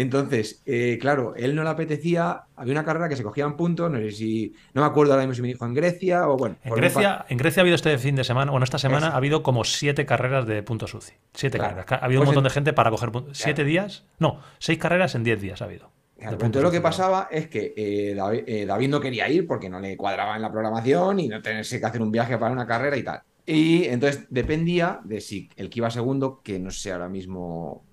Entonces, 0.00 0.62
eh, 0.64 0.96
claro, 1.00 1.34
él 1.36 1.56
no 1.56 1.64
le 1.64 1.70
apetecía. 1.70 2.42
Había 2.54 2.72
una 2.72 2.84
carrera 2.84 3.08
que 3.08 3.16
se 3.16 3.24
cogían 3.24 3.56
puntos. 3.56 3.90
No 3.90 3.98
sé 3.98 4.12
si. 4.12 4.54
No 4.72 4.82
me 4.82 4.86
acuerdo 4.86 5.12
ahora 5.12 5.24
mismo 5.24 5.34
si 5.34 5.42
me 5.42 5.48
dijo 5.48 5.66
en 5.66 5.74
Grecia 5.74 6.28
o 6.28 6.36
bueno. 6.36 6.54
En 6.62 6.72
Grecia, 6.74 7.26
en 7.28 7.36
Grecia 7.36 7.60
ha 7.60 7.62
habido 7.62 7.74
este 7.74 7.98
fin 7.98 8.14
de 8.14 8.22
semana, 8.22 8.52
bueno, 8.52 8.62
esta 8.62 8.78
semana 8.78 9.08
ha 9.08 9.16
habido 9.16 9.42
como 9.42 9.64
siete 9.64 10.06
carreras 10.06 10.46
de 10.46 10.62
puntos 10.62 10.94
UCI. 10.94 11.14
Siete 11.34 11.58
Claro. 11.58 11.74
carreras. 11.78 12.00
Ha 12.00 12.04
habido 12.04 12.20
un 12.20 12.26
Pues 12.26 12.36
montón 12.36 12.44
en- 12.44 12.48
de 12.48 12.54
gente 12.54 12.72
para 12.72 12.90
coger 12.90 13.10
puntos. 13.10 13.36
¿Siete 13.36 13.64
días? 13.64 14.06
No, 14.20 14.38
seis 14.60 14.78
carreras 14.78 15.16
en 15.16 15.24
diez 15.24 15.40
días 15.40 15.62
ha 15.62 15.64
habido. 15.64 15.90
Claro, 16.16 16.34
entonces 16.34 16.62
lo 16.62 16.70
que 16.70 16.80
pasaba 16.80 17.26
es 17.30 17.48
que 17.48 17.74
eh, 17.76 18.14
David, 18.14 18.42
eh, 18.46 18.66
David 18.66 18.88
no 18.90 19.00
quería 19.00 19.28
ir 19.28 19.46
porque 19.48 19.68
no 19.68 19.80
le 19.80 19.96
cuadraba 19.96 20.36
en 20.36 20.42
la 20.42 20.50
programación 20.52 21.18
y 21.18 21.26
no 21.28 21.42
tenerse 21.42 21.80
que 21.80 21.86
hacer 21.86 22.02
un 22.02 22.12
viaje 22.12 22.38
para 22.38 22.52
una 22.52 22.66
carrera 22.66 22.96
y 22.96 23.02
tal. 23.02 23.20
Y 23.46 23.84
entonces 23.86 24.26
dependía 24.28 25.00
de 25.04 25.20
si 25.20 25.48
el 25.56 25.70
que 25.70 25.78
iba 25.80 25.90
segundo, 25.90 26.40
que 26.44 26.58
no 26.58 26.70
sé 26.70 26.92
ahora 26.92 27.08
mismo 27.08 27.84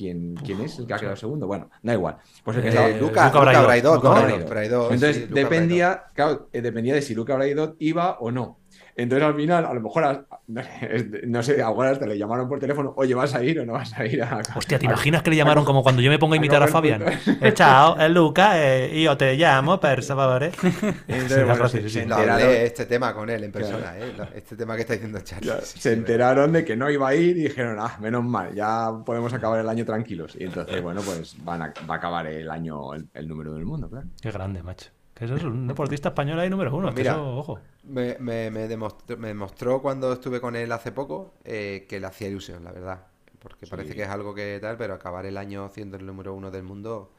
quién, 0.00 0.34
quién 0.36 0.60
es 0.62 0.78
el 0.78 0.86
que 0.86 0.94
ha 0.94 0.98
quedado 0.98 1.16
segundo. 1.16 1.46
Bueno, 1.46 1.68
da 1.82 1.92
igual. 1.92 2.16
Pues 2.42 2.56
el 2.56 2.62
que 2.62 2.68
Eh, 2.70 2.98
Luca, 2.98 3.26
Luca 3.26 3.26
Luca 3.26 3.40
Braidot, 3.40 3.66
Braidot, 3.66 3.94
Luca 4.02 4.08
¿no? 4.08 4.22
Braidot. 4.26 4.48
Braidot, 4.48 4.92
Entonces 4.92 5.16
sí, 5.16 5.22
Braidot. 5.24 5.50
dependía, 5.50 6.04
claro, 6.14 6.48
eh, 6.52 6.62
dependía 6.62 6.94
de 6.94 7.02
si 7.02 7.14
Luca 7.14 7.34
Braidot 7.36 7.76
iba 7.80 8.18
o 8.18 8.30
no. 8.30 8.59
Entonces 9.02 9.26
al 9.26 9.34
final, 9.34 9.64
a 9.66 9.74
lo 9.74 9.80
mejor, 9.80 10.26
no 10.46 11.42
sé, 11.42 11.62
ahora 11.62 11.90
hasta 11.90 12.06
le 12.06 12.18
llamaron 12.18 12.48
por 12.48 12.58
teléfono, 12.58 12.92
oye, 12.96 13.14
¿vas 13.14 13.34
a 13.34 13.42
ir 13.42 13.60
o 13.60 13.66
no 13.66 13.72
vas 13.74 13.92
a 13.98 14.04
ir 14.06 14.22
a... 14.22 14.40
Hostia, 14.56 14.78
¿te 14.78 14.86
a- 14.86 14.90
imaginas 14.90 15.22
que 15.22 15.30
le 15.30 15.36
llamaron 15.36 15.64
como 15.64 15.82
cuando 15.82 16.02
yo 16.02 16.10
me 16.10 16.18
pongo 16.18 16.34
a 16.34 16.36
imitar 16.38 16.62
a 16.62 16.68
Fabian? 16.68 17.02
puntos. 17.02 17.28
Eh, 17.42 17.52
ciao, 17.54 17.98
es 17.98 18.10
Luca, 18.10 18.52
eh, 18.62 19.02
yo 19.02 19.16
te 19.16 19.34
llamo, 19.36 19.80
per. 19.80 20.00
Entonces, 20.00 20.52
Sí, 20.60 21.34
bueno, 21.34 21.52
algo 21.52 21.64
así, 21.64 21.80
se- 21.82 21.90
sí, 21.90 21.98
enteraron- 22.00 22.30
hablé 22.30 22.66
este 22.66 22.86
tema 22.86 23.14
con 23.14 23.30
él 23.30 23.44
en 23.44 23.52
persona, 23.52 23.98
¿eh? 23.98 24.12
Lo- 24.16 24.24
Este 24.34 24.56
tema 24.56 24.74
que 24.76 24.82
está 24.82 24.92
diciendo 24.94 25.20
Charlie. 25.22 25.50
Sí, 25.62 25.78
se 25.80 25.90
sí, 25.90 25.98
enteraron 25.98 26.52
de 26.52 26.64
que 26.64 26.76
no 26.76 26.90
iba 26.90 27.08
a 27.08 27.14
ir 27.14 27.36
y 27.36 27.42
dijeron, 27.44 27.76
ah, 27.80 27.96
menos 28.00 28.24
mal, 28.24 28.54
ya 28.54 28.90
podemos 29.04 29.32
acabar 29.32 29.60
el 29.60 29.68
año 29.68 29.84
tranquilos. 29.84 30.36
Y 30.38 30.44
entonces, 30.44 30.82
bueno, 30.82 31.00
pues 31.02 31.36
van 31.44 31.62
a- 31.62 31.74
va 31.88 31.94
a 31.94 31.98
acabar 31.98 32.26
el 32.26 32.50
año 32.50 32.94
el, 32.94 33.08
el 33.14 33.28
número 33.28 33.52
del 33.54 33.64
mundo, 33.64 33.88
claro. 33.88 34.06
Qué 34.20 34.30
grande, 34.30 34.62
macho. 34.62 34.90
Que 35.20 35.26
eso 35.26 35.36
es 35.36 35.44
un 35.44 35.66
deportista 35.68 36.08
español 36.08 36.40
ahí 36.40 36.48
número 36.48 36.74
uno. 36.74 36.90
Mira. 36.92 37.12
eso, 37.12 37.36
ojo. 37.36 37.60
Me, 37.84 38.16
me, 38.18 38.50
me 38.50 38.66
demostró, 38.68 39.18
me 39.18 39.28
demostró 39.28 39.82
cuando 39.82 40.10
estuve 40.14 40.40
con 40.40 40.56
él 40.56 40.72
hace 40.72 40.92
poco 40.92 41.34
eh, 41.44 41.84
que 41.86 42.00
le 42.00 42.06
hacía 42.06 42.28
ilusión, 42.28 42.64
la 42.64 42.72
verdad. 42.72 43.04
Porque 43.38 43.66
parece 43.66 43.94
que 43.94 44.02
es 44.02 44.08
algo 44.08 44.34
que 44.34 44.58
tal, 44.62 44.78
pero 44.78 44.94
acabar 44.94 45.26
el 45.26 45.36
año 45.36 45.68
siendo 45.68 45.98
el 45.98 46.06
número 46.06 46.32
uno 46.34 46.50
del 46.50 46.62
mundo 46.62 47.12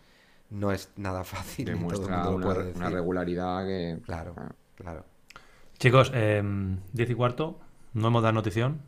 no 0.49 0.71
es 0.71 0.89
nada 0.97 1.23
fácil. 1.23 1.65
ni 1.65 1.79
todo 1.79 1.89
el 1.93 2.01
Demuestra 2.01 2.17
mundo 2.17 2.31
lo 2.31 2.35
una, 2.37 2.45
puede 2.47 2.59
una 2.73 2.85
decir. 2.85 2.95
regularidad 2.95 3.65
que... 3.65 3.99
Claro, 4.03 4.33
Ah. 4.35 4.49
claro. 4.75 5.05
Chicos, 5.77 6.11
eh, 6.15 6.41
10 6.93 7.09
y 7.09 7.13
cuarto, 7.13 7.59
no 7.93 8.07
hemos 8.07 8.23
dado 8.23 8.33
notición. 8.33 8.81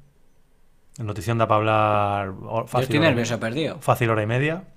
Notición 1.00 1.38
da 1.38 1.48
para 1.48 1.58
hablar 1.60 2.34
Yo 2.42 2.66
fácil, 2.68 2.82
estoy 2.84 2.98
hora 3.00 3.08
y 3.08 3.10
nervioso, 3.12 3.40
perdido. 3.40 3.80
fácil 3.80 4.10
hora 4.10 4.24
y 4.24 4.28
media. 4.28 4.73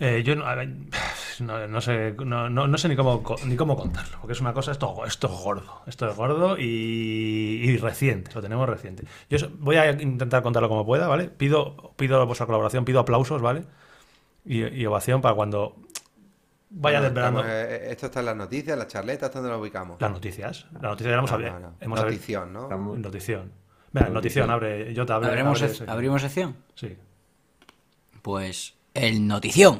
Eh, 0.00 0.22
yo 0.24 0.36
no, 0.36 0.46
a 0.46 0.54
ver, 0.54 0.68
no, 1.40 1.66
no 1.66 1.80
sé, 1.80 2.14
no, 2.24 2.48
no- 2.48 2.68
no 2.68 2.78
sé 2.78 2.88
ni 2.88 2.94
cómo, 2.94 3.24
ni 3.46 3.56
cómo 3.56 3.76
contarlo, 3.76 4.18
porque 4.20 4.32
es 4.32 4.40
una 4.40 4.52
cosa, 4.54 4.70
esto, 4.70 5.04
esto 5.04 5.26
es 5.26 5.32
gordo, 5.42 5.82
esto 5.86 6.08
es 6.08 6.16
gordo 6.16 6.56
y, 6.56 6.62
y 7.64 7.76
reciente, 7.78 8.30
lo 8.32 8.40
tenemos 8.40 8.68
reciente. 8.68 9.04
Yo 9.28 9.38
voy 9.58 9.74
a 9.76 9.90
intentar 9.90 10.42
contarlo 10.42 10.68
como 10.68 10.86
pueda, 10.86 11.08
¿vale? 11.08 11.28
Pido, 11.28 11.94
pido 11.96 12.24
vuestra 12.26 12.46
colaboración, 12.46 12.84
pido 12.84 13.00
aplausos, 13.00 13.42
¿vale? 13.42 13.64
Y, 14.44 14.64
y 14.66 14.86
ovación 14.86 15.20
para 15.20 15.34
cuando 15.34 15.74
vaya 16.70 16.98
Bueno, 17.00 17.02
desvelando 17.14 17.40
estamos, 17.40 17.56
eh, 17.60 17.90
esto 17.90 18.06
está 18.06 18.20
en 18.20 18.26
las 18.26 18.36
noticias, 18.36 18.78
las 18.78 18.86
charletas, 18.86 19.32
¿dónde 19.34 19.48
lo 19.50 19.58
ubicamos? 19.58 20.00
las 20.00 20.10
noticias. 20.12 20.66
Las 20.74 20.82
noticias 20.82 21.10
ya 21.10 21.16
las 21.16 21.18
hemos 21.18 21.30
No, 21.30 21.34
hablado. 21.36 21.58
no, 21.58 21.68
no. 21.70 21.76
hemos 21.80 21.98
hablado- 21.98 22.14
Notición, 22.14 22.52
¿no? 22.52 22.68
Notición. 22.98 23.52
Venga, 23.90 24.10
notición, 24.10 24.48
abre, 24.50 24.94
yo 24.94 25.04
te 25.06 25.12
abre, 25.12 25.28
¿Abrimos, 25.30 25.82
¿Abrimos 25.88 26.22
sección? 26.22 26.56
Sí. 26.76 26.96
Pues 28.22 28.74
el 28.94 29.26
notición. 29.26 29.76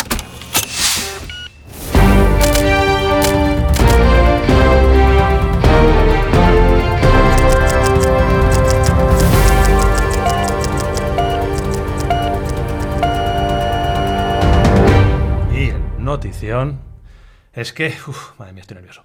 Y 15.52 15.70
el 15.70 16.04
notición 16.04 16.80
es 17.52 17.72
que, 17.72 17.88
uf, 18.06 18.38
madre 18.38 18.52
mía, 18.52 18.62
estoy 18.62 18.76
nervioso. 18.76 19.04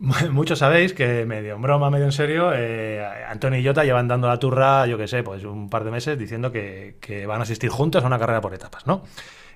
Muchos 0.30 0.60
sabéis 0.60 0.94
que 0.94 1.26
medio 1.26 1.56
en 1.56 1.62
broma, 1.62 1.90
medio 1.90 2.06
en 2.06 2.12
serio, 2.12 2.52
eh, 2.54 3.04
Antonio 3.28 3.60
y 3.60 3.66
Jota 3.66 3.84
llevan 3.84 4.08
dando 4.08 4.28
la 4.28 4.38
turra, 4.38 4.86
yo 4.86 4.96
que 4.96 5.06
sé, 5.06 5.22
pues 5.22 5.44
un 5.44 5.68
par 5.68 5.84
de 5.84 5.90
meses 5.90 6.18
diciendo 6.18 6.50
que, 6.50 6.96
que 7.00 7.26
van 7.26 7.40
a 7.40 7.42
asistir 7.42 7.68
juntos 7.68 8.02
a 8.02 8.06
una 8.06 8.18
carrera 8.18 8.40
por 8.40 8.54
etapas, 8.54 8.86
¿no? 8.86 9.02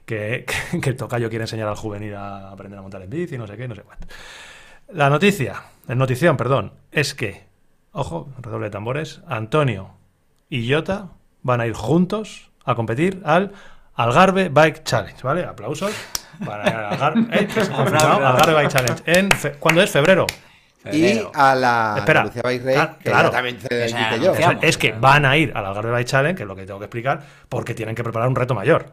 Que, 0.05 0.45
que, 0.71 0.81
que 0.81 0.91
el 0.91 0.97
tocayo 0.97 1.31
quiere 1.31 1.45
enseñar 1.45 1.69
al 1.69 1.77
juvenil 1.77 2.15
a 2.15 2.51
aprender 2.51 2.79
a 2.79 2.83
montar 2.83 3.01
en 3.01 3.09
bici, 3.09 3.39
no 3.39 3.47
sé 3.47 3.57
qué, 3.57 3.67
no 3.67 3.75
sé 3.75 3.83
cuánto. 3.83 4.07
La 4.93 5.09
noticia, 5.09 5.63
la 5.87 5.95
notición, 5.95 6.37
perdón, 6.37 6.75
es 6.93 7.15
que, 7.15 7.45
ojo, 7.93 8.29
redoble 8.39 8.67
de 8.67 8.71
tambores, 8.71 9.23
Antonio 9.27 9.93
y 10.51 10.71
Jota 10.71 11.09
van 11.43 11.63
a 11.63 11.67
ir 11.67 11.73
juntos 11.73 12.51
a 12.67 12.75
competir 12.75 13.23
al 13.25 13.53
Algarve 13.97 14.49
Bike 14.49 14.83
Challenge, 14.85 15.23
¿vale? 15.23 15.45
Aplausos. 15.45 15.93
Para 16.45 16.89
Algarve, 16.91 17.21
eh. 17.33 17.49
Algarve 17.57 18.55
Bike 18.55 18.69
Challenge. 18.69 19.03
En 19.07 19.31
fe- 19.33 19.53
¿Cuándo 19.59 19.83
es? 19.83 19.91
¿Febrero? 19.91 20.27
Y 20.87 20.91
Febrero. 20.91 21.33
a 21.35 21.55
la 21.55 21.95
Espera, 21.99 22.21
Andalucía 22.21 22.43
Bike 22.43 22.65
Race, 22.65 22.95
que 23.03 23.11
claro. 23.11 23.29
ya 23.29 23.35
también 23.37 23.59
te 23.59 23.89
yo. 24.21 24.33
O 24.33 24.35
sea, 24.35 24.59
es 24.61 24.77
que 24.77 24.93
van 24.93 25.25
a 25.25 25.37
ir 25.37 25.53
al 25.57 25.65
Algarve 25.65 25.93
Bike 25.93 26.07
Challenge, 26.09 26.37
que 26.37 26.43
es 26.43 26.47
lo 26.49 26.57
que 26.57 26.67
tengo 26.67 26.79
que 26.81 26.87
explicar, 26.87 27.23
porque 27.49 27.75
tienen 27.75 27.95
que 27.95 28.03
preparar 28.05 28.29
un 28.29 28.35
reto 28.37 28.55
mayor. 28.55 28.87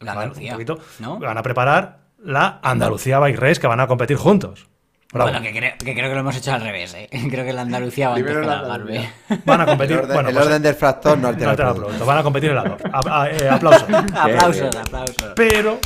La 0.00 0.14
¿vale? 0.14 0.24
Andalucía, 0.26 0.50
Un 0.50 0.54
poquito. 0.56 0.78
¿no? 0.98 1.18
Van 1.18 1.38
a 1.38 1.42
preparar 1.42 1.98
la 2.18 2.58
Andalucía 2.62 3.18
Bike 3.20 3.38
Race, 3.38 3.60
que 3.60 3.66
van 3.66 3.80
a 3.80 3.86
competir 3.86 4.16
juntos. 4.16 4.66
Bravo. 5.14 5.30
Bueno, 5.30 5.46
que 5.46 5.56
creo, 5.56 5.72
que 5.78 5.94
creo 5.94 6.08
que 6.08 6.14
lo 6.14 6.20
hemos 6.20 6.36
hecho 6.36 6.52
al 6.52 6.60
revés, 6.60 6.92
¿eh? 6.94 7.08
Creo 7.30 7.44
que 7.44 7.52
la 7.52 7.62
Andalucía 7.62 8.08
va 8.08 8.16
antes 8.16 8.36
que 8.36 8.44
la 8.44 8.58
Algarve. 8.58 9.08
Van 9.44 9.60
a 9.60 9.62
El 9.62 9.68
competir. 9.70 9.96
orden, 9.98 10.12
bueno, 10.12 10.28
el 10.28 10.34
pues, 10.34 10.46
orden 10.46 10.62
del 10.62 10.74
fractor 10.74 11.18
no 11.18 11.28
altera 11.28 11.46
no 11.46 11.50
el 11.52 11.56
te 11.56 11.62
lo 11.64 11.74
producto. 11.74 12.04
Van 12.04 12.18
a 12.18 12.22
competir 12.24 12.50
en 12.50 12.56
la 12.56 12.64
dos. 12.64 12.80
Eh, 13.30 13.48
aplausos. 13.48 13.88
aplausos, 13.88 14.76
aplausos. 14.76 15.32
Pero, 15.36 15.78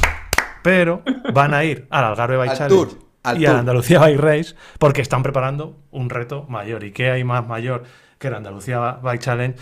pero 0.62 1.02
van 1.34 1.52
a 1.52 1.62
ir 1.62 1.86
al 1.90 2.04
Algarve 2.04 2.38
Bike 2.38 2.50
Al 2.52 2.56
Challenge 2.56 2.86
Tour, 2.94 2.98
al 3.22 3.40
y 3.40 3.44
a. 3.46 3.58
Andalucía 3.58 3.98
Bike 3.98 4.18
Race 4.18 4.54
porque 4.78 5.02
están 5.02 5.22
preparando 5.22 5.76
un 5.90 6.08
reto 6.08 6.46
mayor. 6.48 6.82
¿Y 6.84 6.92
qué 6.92 7.10
hay 7.10 7.22
más 7.22 7.46
mayor 7.46 7.84
que 8.18 8.30
la 8.30 8.38
Andalucía 8.38 8.98
Bike 9.02 9.20
Challenge? 9.20 9.58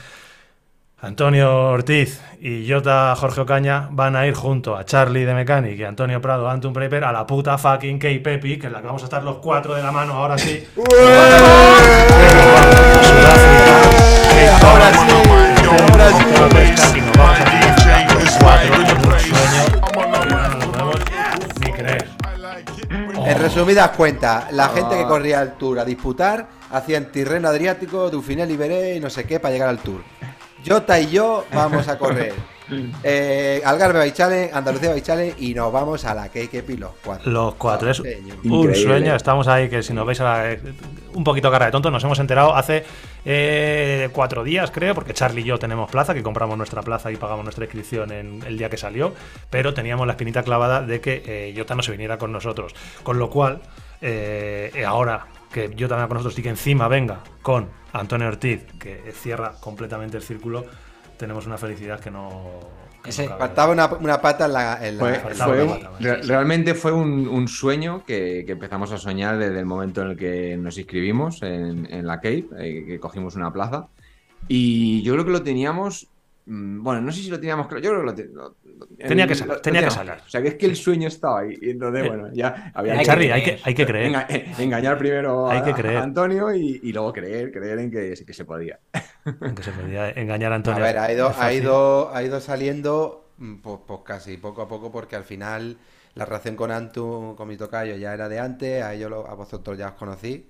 Antonio 1.07 1.69
Ortiz 1.69 2.21
y 2.41 2.69
Jota 2.69 3.15
Jorge 3.15 3.43
Ocaña 3.43 3.87
van 3.93 4.17
a 4.17 4.27
ir 4.27 4.35
junto 4.35 4.77
a 4.77 4.85
Charlie 4.85 5.25
de 5.25 5.35
Mechanic 5.35 5.79
y 5.79 5.85
Antonio 5.85 6.21
Prado, 6.21 6.51
Antum 6.51 6.73
Preper, 6.73 7.05
a 7.05 7.13
la 7.13 7.25
puta 7.25 7.57
fucking 7.57 8.01
K-Pepi, 8.01 8.59
que 8.59 8.67
es 8.67 8.73
la 8.73 8.81
que 8.81 8.87
vamos 8.89 9.03
a 9.03 9.05
estar 9.05 9.23
los 9.23 9.37
cuatro 9.37 9.77
de 9.77 9.85
la 9.85 9.93
mano 9.93 10.15
ahora 10.15 10.37
sí. 10.37 10.67
En 23.25 23.39
resumidas 23.39 23.91
cuentas, 23.91 24.53
la 24.53 24.69
gente 24.71 24.97
que 24.97 25.05
oh. 25.05 25.09
corría 25.09 25.41
al 25.41 25.53
Tour 25.57 25.79
a 25.79 25.85
disputar 25.85 26.49
hacían 26.73 27.13
Tirreno 27.13 27.47
Adriático, 27.47 28.11
Dufinel 28.11 28.51
Iberé 28.51 28.97
y 28.97 29.01
no 29.01 29.09
sé 29.09 29.25
qué 29.25 29.39
para 29.39 29.53
llegar 29.53 29.69
al 29.69 29.79
Tour. 29.79 30.03
Jota 30.67 30.99
y 31.01 31.11
yo 31.11 31.45
vamos 31.53 31.87
a 31.89 31.97
correr 31.99 32.35
eh, 33.05 33.63
Algarve 33.65 34.01
Bay 34.01 34.11
Challenge, 34.11 34.53
Andalucía 34.53 34.91
Bay 34.91 35.01
Challenge 35.01 35.37
y 35.39 35.55
nos 35.55 35.73
vamos 35.73 36.05
a 36.05 36.15
la 36.15 36.29
KKP 36.29 36.71
los 36.79 36.91
cuatro. 37.05 37.31
Los 37.31 37.55
cuatro, 37.55 37.89
es 37.91 38.01
un 38.01 38.07
Increíble. 38.43 38.75
sueño. 38.75 39.15
Estamos 39.15 39.47
ahí, 39.47 39.69
que 39.69 39.85
si 39.85 39.93
nos 39.93 40.05
veis 40.05 40.21
a 40.21 40.25
la- 40.25 40.53
eh, 40.53 40.61
un 41.15 41.23
poquito 41.23 41.49
cara 41.53 41.67
de 41.67 41.73
tonto, 41.73 41.93
nos 41.93 42.03
hemos 42.03 42.19
enterado 42.19 42.57
hace 42.57 42.85
eh, 43.25 44.09
cuatro 44.13 44.43
días, 44.43 44.73
creo, 44.73 44.97
porque 44.97 45.15
Charlie 45.15 45.43
y 45.43 45.45
yo 45.45 45.59
tenemos 45.61 45.89
plaza, 45.91 46.13
que 46.13 46.25
compramos 46.25 46.59
nuestra 46.59 46.83
plaza 46.83 47.13
y 47.13 47.17
pagamos 47.17 47.45
nuestra 47.45 47.65
inscripción 47.67 48.11
en 48.11 48.43
el 48.45 48.59
día 48.59 48.69
que 48.69 48.77
salió, 48.77 49.15
pero 49.49 49.73
teníamos 49.73 50.05
la 50.07 50.15
espinita 50.15 50.43
clavada 50.43 50.83
de 50.83 51.01
que 51.01 51.23
eh, 51.25 51.55
Jota 51.57 51.77
no 51.77 51.83
se 51.83 51.93
viniera 51.93 52.19
con 52.19 52.33
nosotros. 52.33 52.75
Con 53.05 53.21
lo 53.21 53.31
cual, 53.31 53.61
eh, 54.01 54.85
ahora 54.87 55.27
que 55.57 55.75
Jota 55.79 55.95
venga 55.97 56.09
con 56.09 56.17
nosotros 56.19 56.39
y 56.39 56.43
que 56.43 56.51
encima 56.51 56.87
venga 56.87 57.21
con 57.41 57.69
Antonio 57.95 58.29
Ortiz, 58.29 58.65
que 58.79 59.11
cierra 59.13 59.55
completamente 59.59 60.19
el 60.19 60.23
círculo, 60.23 60.65
tenemos 61.17 61.47
una 61.47 61.57
felicidad 61.57 61.99
que 61.99 62.11
no. 62.11 62.61
que 63.03 63.09
Ese-. 63.09 63.27
Faltaba 63.29 63.73
una, 63.73 63.87
una 63.87 64.21
pata 64.21 64.45
en 64.45 64.53
la. 64.53 64.87
en 64.87 64.99
la- 64.99 65.05
Fue- 65.05 65.15
faltaba 65.21 65.55
fue 65.55 65.63
una 65.65 65.73
un- 65.73 65.81
pata, 65.81 65.91
re- 65.99 66.23
realmente 66.25 66.75
fue 66.75 66.93
un, 66.93 67.27
un 67.27 67.49
sueño 67.49 68.05
que, 68.05 68.45
que 68.45 68.53
empezamos 68.53 68.93
a 68.93 68.99
soñar 68.99 69.39
desde 69.39 69.59
el 69.59 69.65
momento 69.65 70.03
en 70.03 70.09
el 70.11 70.17
que 70.19 70.59
nos 70.59 70.77
inscribimos 70.77 71.43
en, 71.43 71.87
en 71.91 72.07
la 72.07 72.17
Cape, 72.17 72.45
eh, 72.59 72.85
que 72.87 73.01
cogimos 73.01 73.35
una 73.35 73.51
plaza. 73.51 73.87
Y 74.49 75.03
yo 75.05 75.15
creo 75.15 75.25
que 75.25 75.31
lo 75.33 75.43
teníamos. 75.43 76.09
Mm, 76.47 76.83
Bueno, 76.83 77.01
no 77.03 77.13
sé 77.13 77.21
si 77.23 77.31
lo 77.31 77.39
teníamos 77.39 77.67
claro. 77.69 77.83
Yo 77.83 77.91
creo 77.91 78.01
que 78.01 78.07
lo, 78.07 78.15
te- 78.15 78.25
lo- 78.33 78.57
lo- 78.79 78.87
Tenía 79.09 79.27
que 79.27 79.35
lo 79.35 79.61
tenía 79.61 79.83
que 79.83 79.89
claro. 79.89 80.23
O 80.27 80.29
sea, 80.29 80.43
que 80.43 80.49
es 80.49 80.55
que 80.55 80.67
el 80.67 80.77
sueño 80.77 81.09
estaba 81.09 81.41
ahí. 81.41 81.57
Y 81.61 81.71
entonces, 81.71 82.05
Eh, 82.05 82.09
bueno, 82.09 82.29
ya 82.33 82.71
había 82.75 82.93
hay 82.95 82.99
que- 83.01 83.05
Charlie, 83.05 83.33
hay 83.33 83.43
creer. 83.43 83.57
que, 83.59 83.63
hay 83.69 83.75
que 83.75 83.87
creer. 83.87 84.13
enga- 84.13 84.27
eh, 84.29 84.53
engañar 84.59 84.99
primero 84.99 85.47
a, 85.49 85.53
Hay 85.53 85.63
que 85.63 85.73
creer. 85.75 85.97
a 85.99 86.03
Antonio 86.03 86.55
y, 86.55 86.81
y 86.83 86.93
luego 86.93 87.13
creer, 87.13 87.53
creer 87.53 87.79
en 87.81 87.91
que, 87.91 88.15
que 88.27 88.33
se 88.33 88.45
podía. 88.45 88.79
en 89.25 89.55
que 89.55 89.63
se 89.63 89.73
podía 89.73 90.11
engañar 90.11 90.53
a 90.53 90.55
A 90.55 90.59
Antonio. 90.59 90.83
ver, 90.83 90.99
ha 90.99 91.13
ido, 91.13 91.33
ha 91.39 91.53
ido, 91.53 92.15
ha 92.15 92.23
ido 92.23 92.41
saliendo 92.41 93.29
mm, 93.39 93.57
pues, 93.57 93.79
pues 93.87 94.01
casi 94.05 94.37
poco 94.39 94.63
a 94.63 94.69
poco 94.69 94.91
porque 94.93 95.17
al 95.17 95.25
final 95.25 95.77
la 96.15 96.25
relación 96.25 96.57
con 96.57 96.71
Antu, 96.71 97.35
con 97.37 97.47
mi 97.49 97.57
tocayo, 97.59 97.97
ya 97.97 98.15
era 98.15 98.29
de 98.29 98.39
antes, 98.41 98.83
a 98.83 98.95
ellos 98.95 99.11
lo- 99.11 99.27
a 99.29 99.35
vosotros 99.35 99.77
ya 99.77 99.89
os 99.89 99.95
conocí. 99.95 100.47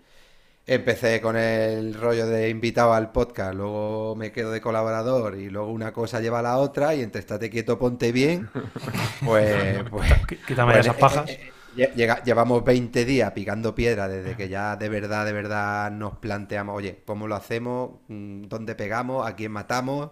Empecé 0.68 1.20
con 1.20 1.36
el 1.36 1.94
rollo 1.94 2.26
de 2.26 2.48
invitado 2.48 2.92
al 2.92 3.12
podcast, 3.12 3.54
luego 3.54 4.16
me 4.16 4.32
quedo 4.32 4.50
de 4.50 4.60
colaborador 4.60 5.36
y 5.38 5.48
luego 5.48 5.70
una 5.70 5.92
cosa 5.92 6.20
lleva 6.20 6.40
a 6.40 6.42
la 6.42 6.58
otra 6.58 6.92
y 6.96 7.02
entre 7.02 7.20
estate 7.20 7.50
quieto, 7.50 7.78
ponte 7.78 8.10
bien, 8.10 8.48
pues... 9.24 9.84
pues 9.88 10.10
Qu- 10.26 10.38
Quítame 10.44 10.72
pues, 10.72 10.86
esas 10.86 10.96
eh, 10.96 11.00
pajas. 11.00 11.30
eh, 11.30 11.52
eh, 11.76 11.92
llega- 11.94 12.20
llevamos 12.24 12.64
20 12.64 13.04
días 13.04 13.30
picando 13.30 13.76
piedra 13.76 14.08
desde 14.08 14.34
que 14.36 14.48
ya 14.48 14.74
de 14.74 14.88
verdad, 14.88 15.24
de 15.24 15.32
verdad 15.34 15.88
nos 15.92 16.16
planteamos, 16.16 16.74
oye, 16.76 17.00
¿cómo 17.06 17.28
lo 17.28 17.36
hacemos? 17.36 18.00
Mm, 18.08 18.42
¿Dónde 18.48 18.74
pegamos? 18.74 19.24
¿A 19.24 19.36
quién 19.36 19.52
matamos? 19.52 20.10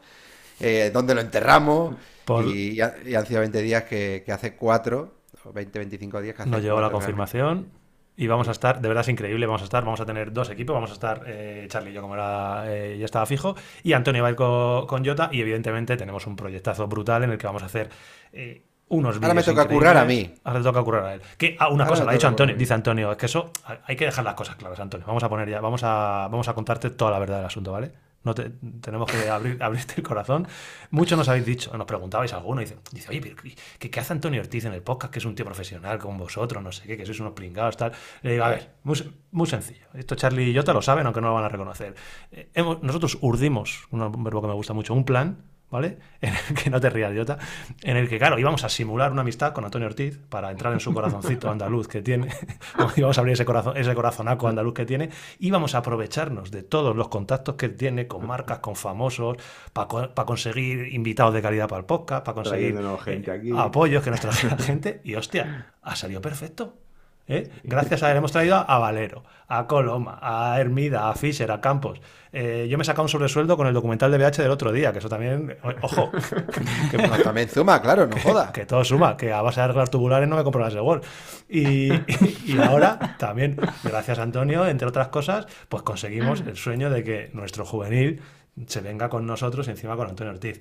Eh, 0.60 0.93
¿Dónde 0.94 1.16
lo 1.16 1.20
enterramos? 1.20 1.97
Por- 2.24 2.47
Y, 2.47 2.81
han 2.81 3.26
sido 3.26 3.40
20 3.40 3.60
días 3.60 3.82
que, 3.85 4.22
que 4.24 4.31
hace 4.31 4.55
4, 4.55 5.14
20, 5.52 5.78
25 5.81 6.20
días 6.20 6.36
que 6.36 6.43
hace 6.43 6.51
Nos 6.52 6.62
llegó 6.62 6.81
la 6.81 6.93
confirmación 6.93 7.82
y 8.16 8.27
vamos 8.27 8.49
a 8.49 8.53
estar, 8.53 8.81
de 8.81 8.89
verdad 8.89 9.03
es 9.03 9.09
increíble, 9.09 9.47
vamos 9.47 9.62
a 9.62 9.65
estar, 9.65 9.85
vamos 9.85 10.01
a 10.01 10.07
tener 10.07 10.32
dos 10.32 10.51
equipos, 10.51 10.74
vamos 10.74 10.91
a 10.91 10.95
estar 10.95 11.23
eh, 11.27 11.66
Charlie 11.69 11.91
y 11.91 11.95
yo 11.95 12.03
como 12.03 12.15
era, 12.15 12.65
eh, 12.66 12.97
ya 12.99 13.05
estaba 13.05 13.27
fijo, 13.27 13.57
y 13.82 13.93
Antonio 13.93 14.23
va 14.23 14.28
a 14.28 14.31
ir 14.31 14.36
con, 14.36 14.86
con 14.86 15.05
Jota 15.05 15.28
y 15.32 15.41
evidentemente 15.41 15.97
tenemos 15.97 16.27
un 16.27 16.36
proyectazo 16.36 16.86
brutal 16.86 17.24
en 17.24 17.31
el 17.31 17.39
que 17.39 17.47
vamos 17.47 17.62
a 17.62 17.66
hacer 17.66 17.91
eh, 18.32 18.62
unos 18.89 19.16
Ahora 19.16 19.35
me 19.35 19.43
toca 19.43 19.66
currar 19.66 19.97
a 19.97 20.05
mí. 20.05 20.35
Ahora 20.45 20.59
le 20.59 20.65
toca 20.65 20.82
currar 20.82 21.05
a 21.05 21.15
él. 21.15 21.23
Que 21.39 21.57
ah, 21.59 21.69
una 21.69 21.85
Ahora 21.85 21.86
cosa, 21.86 22.05
lo 22.05 22.11
ha 22.11 22.12
dicho 22.12 22.28
Antonio, 22.28 22.55
dice 22.55 22.74
Antonio, 22.74 23.12
es 23.12 23.19
que 23.19 23.27
eso 23.27 23.51
hay 23.86 23.97
que 23.97 24.05
dejar 24.05 24.24
las 24.24 24.35
cosas 24.35 24.57
claras, 24.57 24.78
Antonio. 24.78 25.07
Vamos 25.07 25.24
a 25.24 25.28
poner 25.28 25.49
ya, 25.49 25.61
vamos 25.61 25.82
a, 25.82 26.28
vamos 26.31 26.49
a 26.49 26.55
contarte 26.55 26.91
toda 26.91 27.11
la 27.11 27.19
verdad 27.19 27.39
del 27.39 27.47
asunto, 27.47 27.73
¿vale? 27.73 27.93
No 28.24 28.34
te- 28.34 28.51
tenemos 28.80 29.10
que 29.10 29.28
abrir, 29.28 29.56
abrirte 29.62 29.94
el 29.98 30.02
corazón. 30.02 30.48
Muchos 30.90 31.16
nos 31.16 31.28
habéis 31.28 31.46
dicho, 31.46 31.76
nos 31.76 31.86
preguntabais 31.86 32.32
alguno, 32.32 32.62
y 32.62 32.64
dice, 32.64 33.09
oye, 33.10 33.20
pero 33.20 33.36
¿qué, 33.78 33.90
qué 33.90 34.01
hace 34.01 34.12
Antonio 34.12 34.40
Ortiz 34.40 34.64
en 34.64 34.72
el 34.72 34.82
podcast? 34.82 35.12
Que 35.12 35.18
es 35.20 35.24
un 35.24 35.34
tío 35.34 35.44
profesional 35.44 35.98
con 35.98 36.16
vosotros, 36.18 36.62
no 36.62 36.72
sé 36.72 36.84
qué, 36.86 36.96
que 36.96 37.05
sois 37.06 37.20
unos 37.20 37.34
pringados, 37.34 37.76
tal. 37.76 37.92
Le 38.22 38.32
digo, 38.32 38.44
a 38.44 38.48
ver, 38.48 38.70
muy, 38.82 38.96
muy 39.30 39.46
sencillo. 39.46 39.86
Esto 39.94 40.14
Charlie 40.14 40.51
y 40.51 40.56
Jota 40.56 40.72
lo 40.72 40.82
saben, 40.82 41.06
aunque 41.06 41.20
no 41.20 41.28
lo 41.28 41.34
van 41.34 41.44
a 41.44 41.48
reconocer. 41.48 41.94
Eh, 42.32 42.48
hemos- 42.55 42.82
nosotros 42.82 43.18
urdimos, 43.20 43.86
un 43.90 44.24
verbo 44.24 44.40
que 44.42 44.48
me 44.48 44.55
gusta 44.55 44.72
mucho, 44.72 44.94
un 44.94 45.05
plan, 45.05 45.44
¿vale? 45.74 45.98
En 46.20 46.32
el 46.32 46.55
que 46.55 46.70
no 46.70 46.80
te 46.80 46.88
rías, 46.88 47.12
Jota. 47.14 47.36
En 47.82 47.98
el 47.98 48.09
que, 48.09 48.16
claro, 48.16 48.38
íbamos 48.38 48.64
a 48.64 48.68
simular 48.68 49.12
una 49.12 49.20
amistad 49.20 49.52
con 49.52 49.64
Antonio 49.64 49.88
Ortiz 49.88 50.18
para 50.28 50.51
entrar 50.51 50.72
en 50.72 50.80
su 50.80 50.94
corazoncito 50.94 51.51
andaluz 51.51 51.86
que 51.88 52.01
tiene. 52.01 52.28
íbamos 52.96 53.18
a 53.18 53.20
abrir 53.20 53.34
ese, 53.34 53.44
corazón, 53.44 53.76
ese 53.76 53.94
corazonaco 53.94 54.48
andaluz 54.48 54.72
que 54.72 54.86
tiene. 54.86 55.10
Íbamos 55.40 55.74
a 55.74 55.78
aprovecharnos 55.78 56.51
de 56.51 56.62
todos 56.62 56.96
los 56.96 57.09
contactos 57.09 57.56
que 57.56 57.68
tiene 57.68 58.06
con 58.06 58.26
marcas, 58.26 58.60
con 58.60 58.76
famosos, 58.76 59.36
para 59.72 60.24
conseguir 60.24 60.94
invitados 60.94 61.34
de 61.34 61.42
calidad 61.42 61.68
para 61.68 61.80
el 61.80 61.86
podcast, 61.86 62.24
para 62.24 62.36
conseguir 62.36 62.78
gente 63.05 63.30
eh, 63.30 63.34
aquí. 63.34 63.51
apoyos 63.55 64.02
que 64.02 64.10
nos 64.10 64.20
trajera 64.20 64.56
gente. 64.59 65.01
Y 65.05 65.16
hostia, 65.16 65.72
ha 65.82 65.96
salido 65.96 66.22
perfecto. 66.22 66.84
¿Eh? 67.28 67.51
Gracias 67.62 68.02
a 68.02 68.10
él 68.10 68.16
hemos 68.16 68.32
traído 68.32 68.56
a 68.56 68.78
Valero, 68.78 69.22
a 69.48 69.66
Coloma, 69.66 70.18
a 70.20 70.60
Hermida, 70.60 71.09
a 71.09 71.14
Fischer, 71.14 71.51
a 71.51 71.60
Campos. 71.60 72.01
Eh, 72.32 72.66
yo 72.68 72.76
me 72.78 72.82
he 72.82 72.84
sacado 72.84 73.05
un 73.05 73.09
sobresueldo 73.09 73.56
con 73.56 73.66
el 73.66 73.74
documental 73.74 74.10
de 74.10 74.18
BH 74.18 74.42
del 74.42 74.51
otro 74.51 74.72
día, 74.72 74.92
que 74.92 74.98
eso 74.98 75.09
también, 75.09 75.56
ojo, 75.82 76.10
que, 76.90 76.98
No, 76.98 77.16
también 77.18 77.48
Zuma, 77.48 77.80
claro, 77.80 78.06
no 78.06 78.16
joda. 78.18 78.52
que 78.52 78.66
todo 78.66 78.82
suma, 78.84 79.16
que 79.16 79.32
a 79.32 79.40
base 79.40 79.60
de 79.60 79.64
arreglar 79.64 79.88
tubulares 79.88 80.28
no 80.28 80.36
me 80.36 80.42
compro 80.42 80.60
las 80.60 80.74
de 80.74 80.80
Wall. 80.80 81.01
Y, 81.48 81.92
y 82.44 82.59
ahora 82.60 83.16
también, 83.18 83.56
gracias 83.84 84.18
a 84.18 84.22
Antonio, 84.22 84.66
entre 84.66 84.88
otras 84.88 85.09
cosas, 85.09 85.46
pues 85.68 85.82
conseguimos 85.84 86.40
el 86.40 86.56
sueño 86.56 86.90
de 86.90 87.05
que 87.05 87.30
nuestro 87.34 87.64
juvenil 87.64 88.20
se 88.66 88.80
venga 88.80 89.09
con 89.09 89.26
nosotros 89.26 89.66
y 89.68 89.70
encima 89.70 89.96
con 89.96 90.09
Antonio 90.09 90.32
Ortiz. 90.32 90.60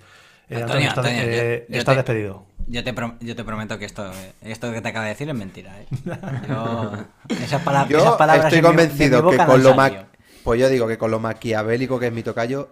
Eh, 0.50 0.56
Antonio, 0.62 0.88
estás, 0.90 0.98
Antonio, 1.06 1.22
eh, 1.24 1.66
yo- 1.68 1.74
yo 1.74 1.80
estás 1.80 1.94
te- 1.94 1.98
despedido. 1.98 2.46
Yo 2.68 2.84
te, 2.84 2.94
prom- 2.96 3.18
yo 3.20 3.36
te 3.36 3.44
prometo 3.44 3.78
que 3.78 3.86
esto, 3.86 4.10
eh, 4.12 4.34
esto 4.44 4.72
que 4.72 4.82
te 4.82 4.88
acabo 4.90 5.04
de 5.04 5.10
decir 5.10 5.28
es 5.28 5.36
mentira. 5.36 5.74
¿eh? 5.82 5.86
Yo, 6.48 6.92
esas, 7.44 7.62
pala- 7.62 7.88
Yo 7.90 7.98
esas 8.00 8.14
palabras 8.16 8.46
estoy 8.46 8.62
mi- 8.62 8.68
mi 8.68 8.68
convencido 8.76 9.30
que 9.30 9.38
con 9.38 9.64
lo 9.64 9.76
ma-. 9.76 9.92
Pues 10.44 10.60
yo 10.60 10.70
digo 10.70 10.88
que 10.88 10.98
con 10.98 11.12
lo 11.12 11.20
maquiavélico 11.20 12.00
que 12.00 12.08
es 12.08 12.14
mi 12.14 12.24
tocayo, 12.24 12.70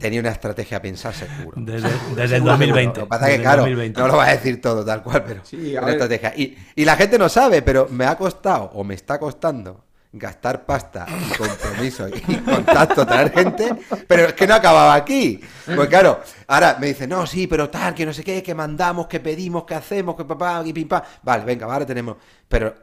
tenía 0.00 0.20
una 0.20 0.30
estrategia 0.30 0.78
a 0.78 0.82
pensar 0.82 1.14
seguro. 1.14 1.52
Desde, 1.60 1.88
desde 2.10 2.22
el 2.22 2.28
Seguro, 2.30 2.52
2020. 2.52 3.00
Lo 3.00 3.06
que 3.06 3.08
pasa 3.10 3.30
es 3.30 3.36
que, 3.36 3.42
claro, 3.42 3.62
2020. 3.62 4.00
no 4.00 4.08
lo 4.08 4.16
vas 4.16 4.28
a 4.28 4.32
decir 4.32 4.60
todo 4.60 4.84
tal 4.84 5.02
cual, 5.02 5.22
pero 5.26 5.44
Sí, 5.44 5.74
una 5.76 5.90
estrategia. 5.90 6.32
Y, 6.36 6.56
y 6.74 6.84
la 6.84 6.96
gente 6.96 7.18
no 7.18 7.28
sabe, 7.28 7.62
pero 7.62 7.88
me 7.90 8.04
ha 8.06 8.16
costado 8.16 8.64
o 8.74 8.84
me 8.84 8.94
está 8.94 9.18
costando 9.18 9.83
gastar 10.14 10.64
pasta 10.64 11.06
y 11.08 11.36
compromiso 11.36 12.08
y 12.08 12.36
contacto, 12.44 13.04
traer 13.04 13.32
gente, 13.32 13.76
pero 14.06 14.26
es 14.26 14.34
que 14.34 14.46
no 14.46 14.54
acababa 14.54 14.94
aquí. 14.94 15.40
Pues 15.74 15.88
claro, 15.88 16.20
ahora 16.46 16.76
me 16.80 16.88
dicen, 16.88 17.10
no, 17.10 17.26
sí, 17.26 17.46
pero 17.46 17.68
tal, 17.68 17.94
que 17.94 18.06
no 18.06 18.12
sé 18.12 18.22
qué, 18.22 18.42
que 18.42 18.54
mandamos, 18.54 19.06
que 19.08 19.20
pedimos, 19.20 19.64
que 19.64 19.74
hacemos, 19.74 20.16
que 20.16 20.24
papá, 20.24 20.62
y 20.64 20.72
pim 20.72 20.88
pam. 20.88 21.02
Vale, 21.22 21.44
venga, 21.44 21.66
ahora 21.66 21.84
tenemos. 21.84 22.16
Pero 22.48 22.74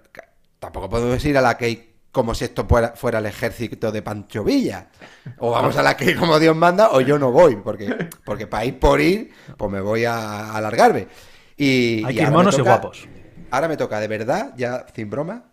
tampoco 0.59 0.89
podemos 0.89 1.23
ir 1.23 1.37
a 1.37 1.41
la 1.41 1.57
que 1.57 1.91
como 2.11 2.35
si 2.35 2.43
esto 2.43 2.65
fuera, 2.67 2.89
fuera 2.89 3.19
el 3.19 3.25
ejército 3.25 3.91
de 3.91 4.01
Pancho 4.01 4.43
Villa. 4.43 4.89
O 5.37 5.51
vamos 5.51 5.77
a 5.77 5.83
la 5.83 5.95
que 5.95 6.15
como 6.15 6.37
Dios 6.39 6.55
manda, 6.55 6.89
o 6.91 6.99
yo 6.99 7.17
no 7.17 7.31
voy, 7.31 7.55
porque, 7.55 8.09
porque 8.25 8.47
para 8.47 8.65
ir 8.65 8.77
por 8.77 8.99
ir, 8.99 9.31
pues 9.55 9.71
me 9.71 9.79
voy 9.79 10.03
a, 10.03 10.53
alargarme. 10.53 11.07
Y, 11.55 12.03
Hay 12.05 12.15
y 12.15 12.17
que 12.17 12.23
y 12.23 12.61
guapos. 12.61 13.07
Ahora 13.49 13.67
me 13.69 13.77
toca 13.77 13.99
de 13.99 14.07
verdad, 14.07 14.53
ya 14.57 14.85
sin 14.93 15.09
broma, 15.09 15.45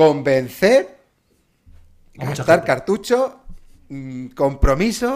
convencer, 0.00 0.80
A 2.18 2.24
gastar 2.30 2.64
cartucho, 2.64 3.40
mm, 3.88 4.28
compromiso, 4.28 5.12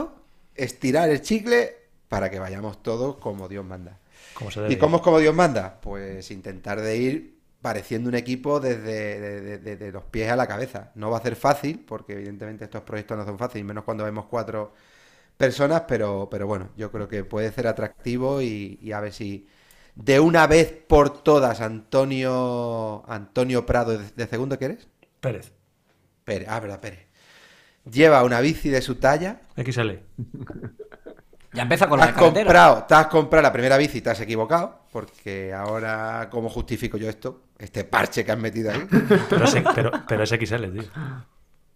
estirar 0.54 1.08
el 1.10 1.20
chicle 1.22 1.76
para 2.08 2.30
que 2.30 2.38
vayamos 2.38 2.82
todos 2.82 3.16
como 3.16 3.48
Dios 3.48 3.64
manda. 3.64 3.98
Como 4.32 4.50
se 4.50 4.60
debe. 4.60 4.74
¿Y 4.74 4.76
cómo 4.78 4.98
es 4.98 5.02
como 5.02 5.18
Dios 5.20 5.34
manda? 5.34 5.80
Pues 5.80 6.30
intentar 6.30 6.80
de 6.80 6.96
ir 6.96 7.38
pareciendo 7.62 8.08
un 8.10 8.16
equipo 8.16 8.60
desde 8.60 9.20
de- 9.20 9.40
de- 9.42 9.58
de- 9.58 9.76
de 9.76 9.92
los 9.92 10.04
pies 10.04 10.30
a 10.30 10.36
la 10.36 10.46
cabeza. 10.48 10.92
No 10.96 11.10
va 11.10 11.18
a 11.18 11.22
ser 11.22 11.36
fácil, 11.36 11.84
porque 11.86 12.14
evidentemente 12.14 12.64
estos 12.64 12.82
proyectos 12.82 13.18
no 13.18 13.24
son 13.26 13.38
fáciles, 13.38 13.66
menos 13.66 13.84
cuando 13.84 14.04
vemos 14.04 14.26
cuatro 14.26 14.74
personas, 15.36 15.82
pero, 15.88 16.28
pero 16.30 16.46
bueno, 16.46 16.70
yo 16.76 16.90
creo 16.92 17.08
que 17.08 17.24
puede 17.24 17.52
ser 17.52 17.66
atractivo 17.66 18.40
y, 18.42 18.78
y 18.82 18.92
a 18.92 19.00
ver 19.00 19.12
si 19.12 19.46
de 19.94 20.20
una 20.20 20.46
vez 20.46 20.72
por 20.72 21.22
todas 21.22 21.60
Antonio 21.60 23.02
Antonio 23.08 23.64
Prado 23.66 23.98
de, 23.98 24.10
de 24.14 24.26
segundo, 24.26 24.58
¿qué 24.58 24.66
eres? 24.66 24.88
Pérez. 25.20 25.52
Pérez, 26.24 26.48
ah, 26.50 26.60
verdad, 26.60 26.80
Pérez. 26.80 27.06
Lleva 27.90 28.22
una 28.24 28.40
bici 28.40 28.70
de 28.70 28.80
su 28.80 28.96
talla. 28.96 29.40
XL. 29.56 29.90
Ya 31.52 31.62
empieza 31.62 31.88
con 31.88 32.00
la 32.00 32.06
has 32.06 32.12
comprado, 32.14 32.84
te 32.84 32.94
has 32.94 33.06
comprado 33.06 33.42
la 33.42 33.52
primera 33.52 33.76
bici 33.76 33.98
y 33.98 34.00
te 34.00 34.10
has 34.10 34.20
equivocado, 34.20 34.80
porque 34.90 35.54
ahora, 35.54 36.28
¿cómo 36.30 36.48
justifico 36.48 36.96
yo 36.96 37.08
esto? 37.08 37.42
Este 37.56 37.84
parche 37.84 38.24
que 38.24 38.32
has 38.32 38.38
metido 38.38 38.72
ahí. 38.72 38.84
Pero 39.30 39.44
es, 39.44 39.54
pero, 39.74 39.92
pero 40.08 40.24
es 40.24 40.30
XL, 40.30 40.64
tío. 40.72 40.90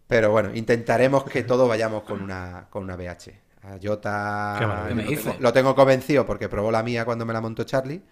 Pero 0.08 0.32
bueno, 0.32 0.50
intentaremos 0.54 1.22
que 1.24 1.44
todos 1.44 1.68
vayamos 1.68 2.02
con 2.02 2.20
una, 2.22 2.66
con 2.70 2.82
una 2.82 2.96
BH. 2.96 3.47
A 3.62 3.76
Jota 3.82 4.56
Qué 4.58 4.66
maravilla. 4.66 5.02
lo, 5.02 5.08
¿Qué 5.08 5.16
me 5.16 5.22
tengo, 5.22 5.36
lo 5.40 5.52
tengo 5.52 5.74
convencido 5.74 6.24
porque 6.26 6.48
probó 6.48 6.70
la 6.70 6.82
mía 6.82 7.04
cuando 7.04 7.26
me 7.26 7.32
la 7.32 7.40
montó 7.40 7.64
Charlie. 7.64 8.02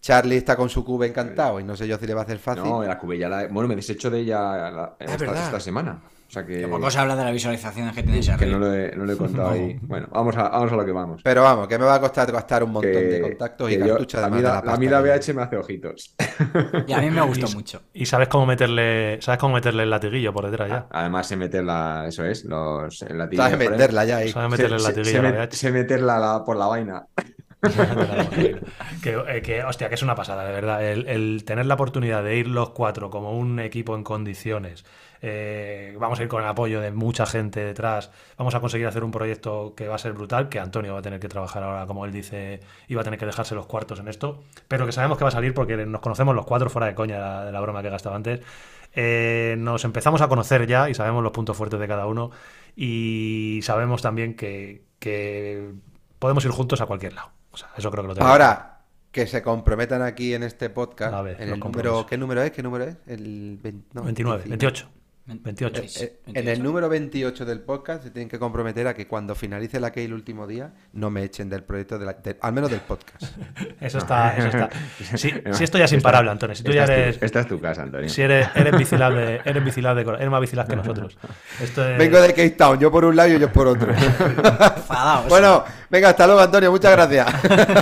Charlie 0.00 0.36
está 0.36 0.56
con 0.56 0.68
su 0.68 0.84
cube 0.84 1.06
encantado 1.08 1.58
y 1.60 1.64
no 1.64 1.76
sé 1.76 1.86
yo 1.88 1.98
si 1.98 2.06
le 2.06 2.14
va 2.14 2.20
a 2.20 2.24
hacer 2.24 2.38
fácil. 2.38 2.64
No, 2.64 2.84
la 2.84 2.98
cube 2.98 3.18
ya 3.18 3.28
la... 3.28 3.48
Bueno, 3.48 3.68
me 3.68 3.76
deshecho 3.76 4.10
de 4.10 4.20
ella 4.20 4.70
la- 4.70 4.96
esta, 4.98 5.16
verdad. 5.16 5.44
esta 5.44 5.60
semana. 5.60 6.00
O 6.28 6.30
sea 6.30 6.44
que, 6.44 6.60
Que 6.60 6.68
poco 6.68 6.90
se 6.90 6.98
habla 6.98 7.16
de 7.16 7.24
las 7.24 7.32
visualizaciones 7.32 7.94
que 7.94 8.02
tiene 8.02 8.18
ese 8.18 8.36
que 8.36 8.44
no 8.44 8.58
lo 8.58 8.74
he, 8.74 8.94
no 8.94 9.06
lo 9.06 9.12
he 9.14 9.16
contado 9.24 9.48
ahí. 9.48 9.78
Bueno, 9.80 10.08
vamos 10.12 10.36
a, 10.36 10.50
vamos 10.50 10.70
a 10.70 10.76
lo 10.76 10.84
que 10.84 10.92
vamos. 10.92 11.22
Pero 11.24 11.42
vamos, 11.42 11.66
que 11.68 11.78
me 11.78 11.86
va 11.86 11.94
a 11.94 12.00
costar 12.00 12.30
gastar 12.30 12.62
un 12.64 12.72
montón 12.72 12.92
Que- 12.92 12.98
de 12.98 13.20
contactos 13.22 13.70
y 13.72 13.78
la 13.78 13.84
además 13.86 14.36
de 14.36 14.42
la 14.42 14.62
la 14.62 14.78
que- 14.78 15.08
VH 15.10 15.32
me 15.34 15.42
hace 15.42 15.56
ojitos. 15.56 16.14
Y 16.86 16.92
a 16.92 17.00
mí 17.00 17.10
me 17.10 17.22
gustó 17.22 17.48
mucho. 17.48 17.80
Y 17.94 18.04
sabes 18.04 18.28
cómo 18.28 18.44
meterle, 18.44 19.18
sabes 19.22 19.40
cómo 19.40 19.54
meterle 19.54 19.84
el 19.84 19.90
latiguillo 19.90 20.32
por 20.32 20.50
detrás 20.50 20.68
ya. 20.68 20.86
Además, 20.90 21.26
sé 21.26 21.36
meterla, 21.36 22.04
eso 22.06 22.24
es, 22.26 22.44
los, 22.44 23.00
el 23.02 23.16
latillo 23.16 23.42
Sabes 23.42 23.58
meterla 23.70 24.04
ya 24.04 24.16
ahí. 24.18 24.30
Sabes 24.30 24.50
meterle 24.50 24.76
el 24.76 24.82
latiguillo 24.82 25.20
a 25.20 25.22
la 25.22 25.30
VH. 25.30 25.56
sé 25.56 25.72
meterla 25.72 26.18
la- 26.18 26.44
por 26.44 26.56
la 26.58 26.66
vaina. 26.66 27.06
que, 29.02 29.16
eh, 29.28 29.42
que, 29.42 29.64
hostia, 29.64 29.88
que 29.88 29.94
es 29.94 30.02
una 30.02 30.14
pasada, 30.14 30.44
de 30.44 30.52
verdad. 30.52 30.84
El, 30.84 31.06
el 31.08 31.44
tener 31.44 31.66
la 31.66 31.74
oportunidad 31.74 32.22
de 32.22 32.36
ir 32.36 32.48
los 32.48 32.70
cuatro 32.70 33.10
como 33.10 33.32
un 33.36 33.58
equipo 33.60 33.94
en 33.96 34.04
condiciones. 34.04 34.84
Eh, 35.20 35.96
vamos 35.98 36.20
a 36.20 36.22
ir 36.22 36.28
con 36.28 36.42
el 36.42 36.48
apoyo 36.48 36.80
de 36.80 36.90
mucha 36.92 37.26
gente 37.26 37.64
detrás. 37.64 38.10
Vamos 38.36 38.54
a 38.54 38.60
conseguir 38.60 38.86
hacer 38.86 39.04
un 39.04 39.10
proyecto 39.10 39.74
que 39.76 39.88
va 39.88 39.96
a 39.96 39.98
ser 39.98 40.12
brutal. 40.12 40.48
Que 40.48 40.60
Antonio 40.60 40.92
va 40.92 41.00
a 41.00 41.02
tener 41.02 41.20
que 41.20 41.28
trabajar 41.28 41.62
ahora, 41.62 41.86
como 41.86 42.04
él 42.04 42.12
dice, 42.12 42.60
y 42.86 42.94
va 42.94 43.02
a 43.02 43.04
tener 43.04 43.18
que 43.18 43.26
dejarse 43.26 43.54
los 43.54 43.66
cuartos 43.66 44.00
en 44.00 44.08
esto. 44.08 44.42
Pero 44.68 44.86
que 44.86 44.92
sabemos 44.92 45.18
que 45.18 45.24
va 45.24 45.28
a 45.28 45.32
salir 45.32 45.54
porque 45.54 45.76
nos 45.86 46.00
conocemos 46.00 46.34
los 46.34 46.46
cuatro 46.46 46.70
fuera 46.70 46.86
de 46.86 46.94
coña 46.94 47.16
de 47.16 47.20
la, 47.20 47.44
de 47.44 47.52
la 47.52 47.60
broma 47.60 47.82
que 47.82 47.88
he 47.88 47.90
gastado 47.90 48.14
antes. 48.14 48.40
Eh, 48.94 49.56
nos 49.58 49.84
empezamos 49.84 50.20
a 50.22 50.28
conocer 50.28 50.66
ya 50.66 50.88
y 50.88 50.94
sabemos 50.94 51.22
los 51.22 51.32
puntos 51.32 51.56
fuertes 51.56 51.78
de 51.80 51.88
cada 51.88 52.06
uno. 52.06 52.30
Y 52.76 53.60
sabemos 53.62 54.02
también 54.02 54.34
que, 54.34 54.84
que 54.98 55.72
podemos 56.18 56.44
ir 56.44 56.50
juntos 56.50 56.80
a 56.80 56.86
cualquier 56.86 57.14
lado. 57.14 57.30
O 57.50 57.56
sea, 57.56 57.70
eso 57.76 57.90
creo 57.90 58.04
que 58.04 58.08
lo 58.08 58.14
tenemos. 58.14 58.30
Ahora, 58.30 58.78
que 59.10 59.26
se 59.26 59.42
comprometan 59.42 60.02
aquí 60.02 60.34
en 60.34 60.42
este 60.42 60.70
podcast. 60.70 61.12
Ver, 61.24 61.40
en 61.40 61.48
los 61.50 61.54
el 61.54 61.60
número, 61.60 61.60
compromisos. 61.60 62.06
¿Qué 62.06 62.18
número 62.18 62.42
es? 62.42 62.50
¿Qué 62.52 62.62
número 62.62 62.84
es? 62.84 62.96
El 63.06 63.58
20 63.62 63.88
no, 63.94 64.02
29, 64.04 64.44
25. 64.48 64.50
28. 64.50 64.97
28. 65.28 65.82
Eh, 65.82 65.86
eh, 66.00 66.18
en 66.34 66.48
el 66.48 66.62
número 66.62 66.88
28 66.88 67.44
del 67.44 67.60
podcast 67.60 68.02
se 68.04 68.10
tienen 68.10 68.28
que 68.28 68.38
comprometer 68.38 68.86
a 68.86 68.94
que 68.94 69.06
cuando 69.06 69.34
finalice 69.34 69.78
la 69.78 69.92
que 69.92 70.04
el 70.04 70.12
último 70.14 70.46
día 70.46 70.72
no 70.94 71.10
me 71.10 71.22
echen 71.22 71.48
del 71.50 71.62
proyecto, 71.64 71.98
de 71.98 72.06
la- 72.06 72.14
de- 72.14 72.38
al 72.40 72.52
menos 72.52 72.70
del 72.70 72.80
podcast. 72.80 73.22
Eso 73.80 73.98
está. 73.98 74.36
Eso 74.36 74.46
está. 74.48 74.70
Sí, 75.18 75.30
sí, 75.52 75.64
esto 75.64 75.78
ya 75.78 75.84
es 75.84 75.92
imparable, 75.92 76.30
Antonio. 76.30 76.54
Si 76.56 76.62
tú 76.62 76.72
ya 76.72 76.82
esta, 76.84 76.94
es 76.96 77.00
eres. 77.02 77.18
tu, 77.18 77.24
esta 77.26 77.40
es 77.40 77.46
tu 77.48 77.60
casa, 77.60 77.82
Antonio. 77.82 78.08
Si 78.08 78.22
eres, 78.22 78.48
eres 78.54 78.72
eres 78.92 78.92
eres 79.44 80.30
más 80.30 80.40
vicilab 80.40 80.68
que 80.68 80.76
nosotros. 80.76 81.16
Esto 81.62 81.86
es- 81.88 81.98
Vengo 81.98 82.20
de 82.20 82.28
Cape 82.30 82.50
Town, 82.50 82.78
yo 82.78 82.90
por 82.90 83.04
un 83.04 83.14
lado 83.16 83.28
y 83.34 83.38
yo 83.38 83.52
por 83.52 83.66
otro. 83.68 83.92
Bueno, 85.28 85.64
venga, 85.90 86.10
hasta 86.10 86.26
luego, 86.26 86.40
Antonio, 86.40 86.70
muchas 86.70 86.92
gracias. 86.92 87.26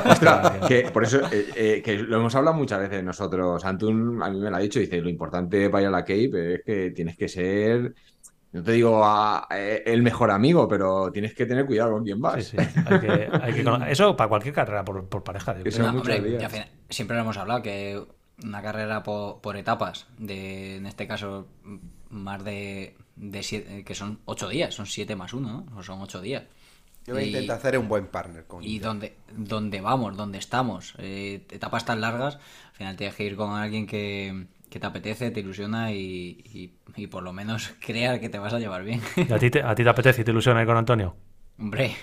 Ostras, 0.06 0.52
que 0.68 0.82
por 0.93 1.05
eso, 1.05 1.20
eh, 1.32 1.47
eh, 1.56 1.82
que 1.85 1.97
lo 1.98 2.16
hemos 2.18 2.35
hablado 2.35 2.56
muchas 2.56 2.81
veces 2.81 3.02
nosotros. 3.05 3.64
Antun 3.64 4.23
a 4.23 4.31
mí 4.31 4.40
me 4.40 4.51
lo 4.51 4.56
ha 4.56 4.60
dicho, 4.60 4.78
dice, 4.81 5.01
lo 5.01 5.09
importante 5.09 5.70
para 5.70 5.82
ir 5.82 5.89
a 5.89 5.90
la 5.90 6.01
Cape 6.02 6.55
es 6.55 6.60
que 6.64 6.90
tienes 6.90 7.16
que 7.16 7.28
ser, 7.28 7.36
no 8.53 8.63
te 8.63 8.73
digo 8.73 9.05
a- 9.05 9.47
eh, 9.51 9.83
el 9.87 10.03
mejor 10.03 10.31
amigo, 10.31 10.67
pero 10.69 11.11
tienes 11.13 11.35
que 11.35 11.47
tener 11.47 11.67
cuidado 11.67 11.93
con 11.93 12.05
quién 12.05 12.21
vas. 12.21 12.45
Sí, 12.45 12.57
sí. 12.59 12.69
Hay 12.87 13.01
que, 13.01 13.29
hay 13.41 13.53
que 13.55 13.65
cono- 13.65 13.85
eso 13.87 14.17
para 14.17 14.29
cualquier 14.29 14.55
carrera 14.55 14.85
por, 14.85 15.09
por 15.09 15.23
pareja. 15.23 15.55
No, 15.55 15.61
hombre, 16.01 16.15
al 16.45 16.51
final- 16.51 16.71
siempre 16.89 17.17
lo 17.17 17.23
hemos 17.23 17.37
hablado 17.37 17.63
que 17.63 18.03
una 18.45 18.63
carrera 18.63 19.03
po- 19.03 19.41
por, 19.43 19.57
etapas, 19.57 20.07
de 20.19 20.77
en 20.77 20.87
este 20.87 21.07
caso 21.07 21.47
más 22.11 22.45
de, 22.45 22.97
de 23.17 23.43
siete, 23.43 23.85
que 23.85 23.95
son 23.95 24.21
ocho 24.25 24.49
días, 24.49 24.75
son 24.75 24.87
siete 24.87 25.17
más 25.17 25.33
uno, 25.33 25.65
¿no? 25.69 25.79
O 25.79 25.83
son 25.83 26.01
ocho 26.01 26.21
días. 26.21 26.45
Yo 27.07 27.15
voy 27.15 27.23
a 27.23 27.27
intentar 27.27 27.59
hacer 27.59 27.79
un 27.79 27.89
buen 27.89 28.07
partner 28.09 28.47
con 28.47 28.65
Y 28.65 28.79
donde, 28.81 29.17
donde 29.37 29.81
vamos, 29.81 30.17
donde 30.17 30.39
estamos, 30.39 30.95
eh, 30.99 31.47
etapas 31.51 31.85
tan 31.85 32.01
largas, 32.01 32.35
al 32.37 32.73
final 32.73 32.97
tienes 32.97 33.15
que 33.15 33.25
ir 33.25 33.37
con 33.37 33.53
alguien 33.53 33.87
que, 33.87 34.47
que 34.70 34.80
te 34.80 34.86
apetece, 34.86 35.30
te 35.30 35.40
ilusiona 35.40 35.93
y, 35.93 36.43
y- 36.44 36.74
y 36.97 37.06
por 37.09 37.22
lo 37.22 37.32
menos 37.32 37.72
crea 37.80 38.20
que 38.20 38.28
te 38.28 38.38
vas 38.38 38.52
a 38.55 38.59
llevar 38.59 38.84
bien. 38.84 39.01
¿Y 39.16 39.32
a 39.32 39.38
ti, 39.38 39.51
te, 39.51 39.62
¿A 39.62 39.74
ti 39.74 39.82
te 39.84 39.90
apetece 39.90 40.22
y 40.22 40.24
te 40.24 40.30
ilusiona 40.30 40.60
ir 40.62 40.66
con 40.66 40.76
Antonio? 40.76 41.16
Hombre, 41.59 41.94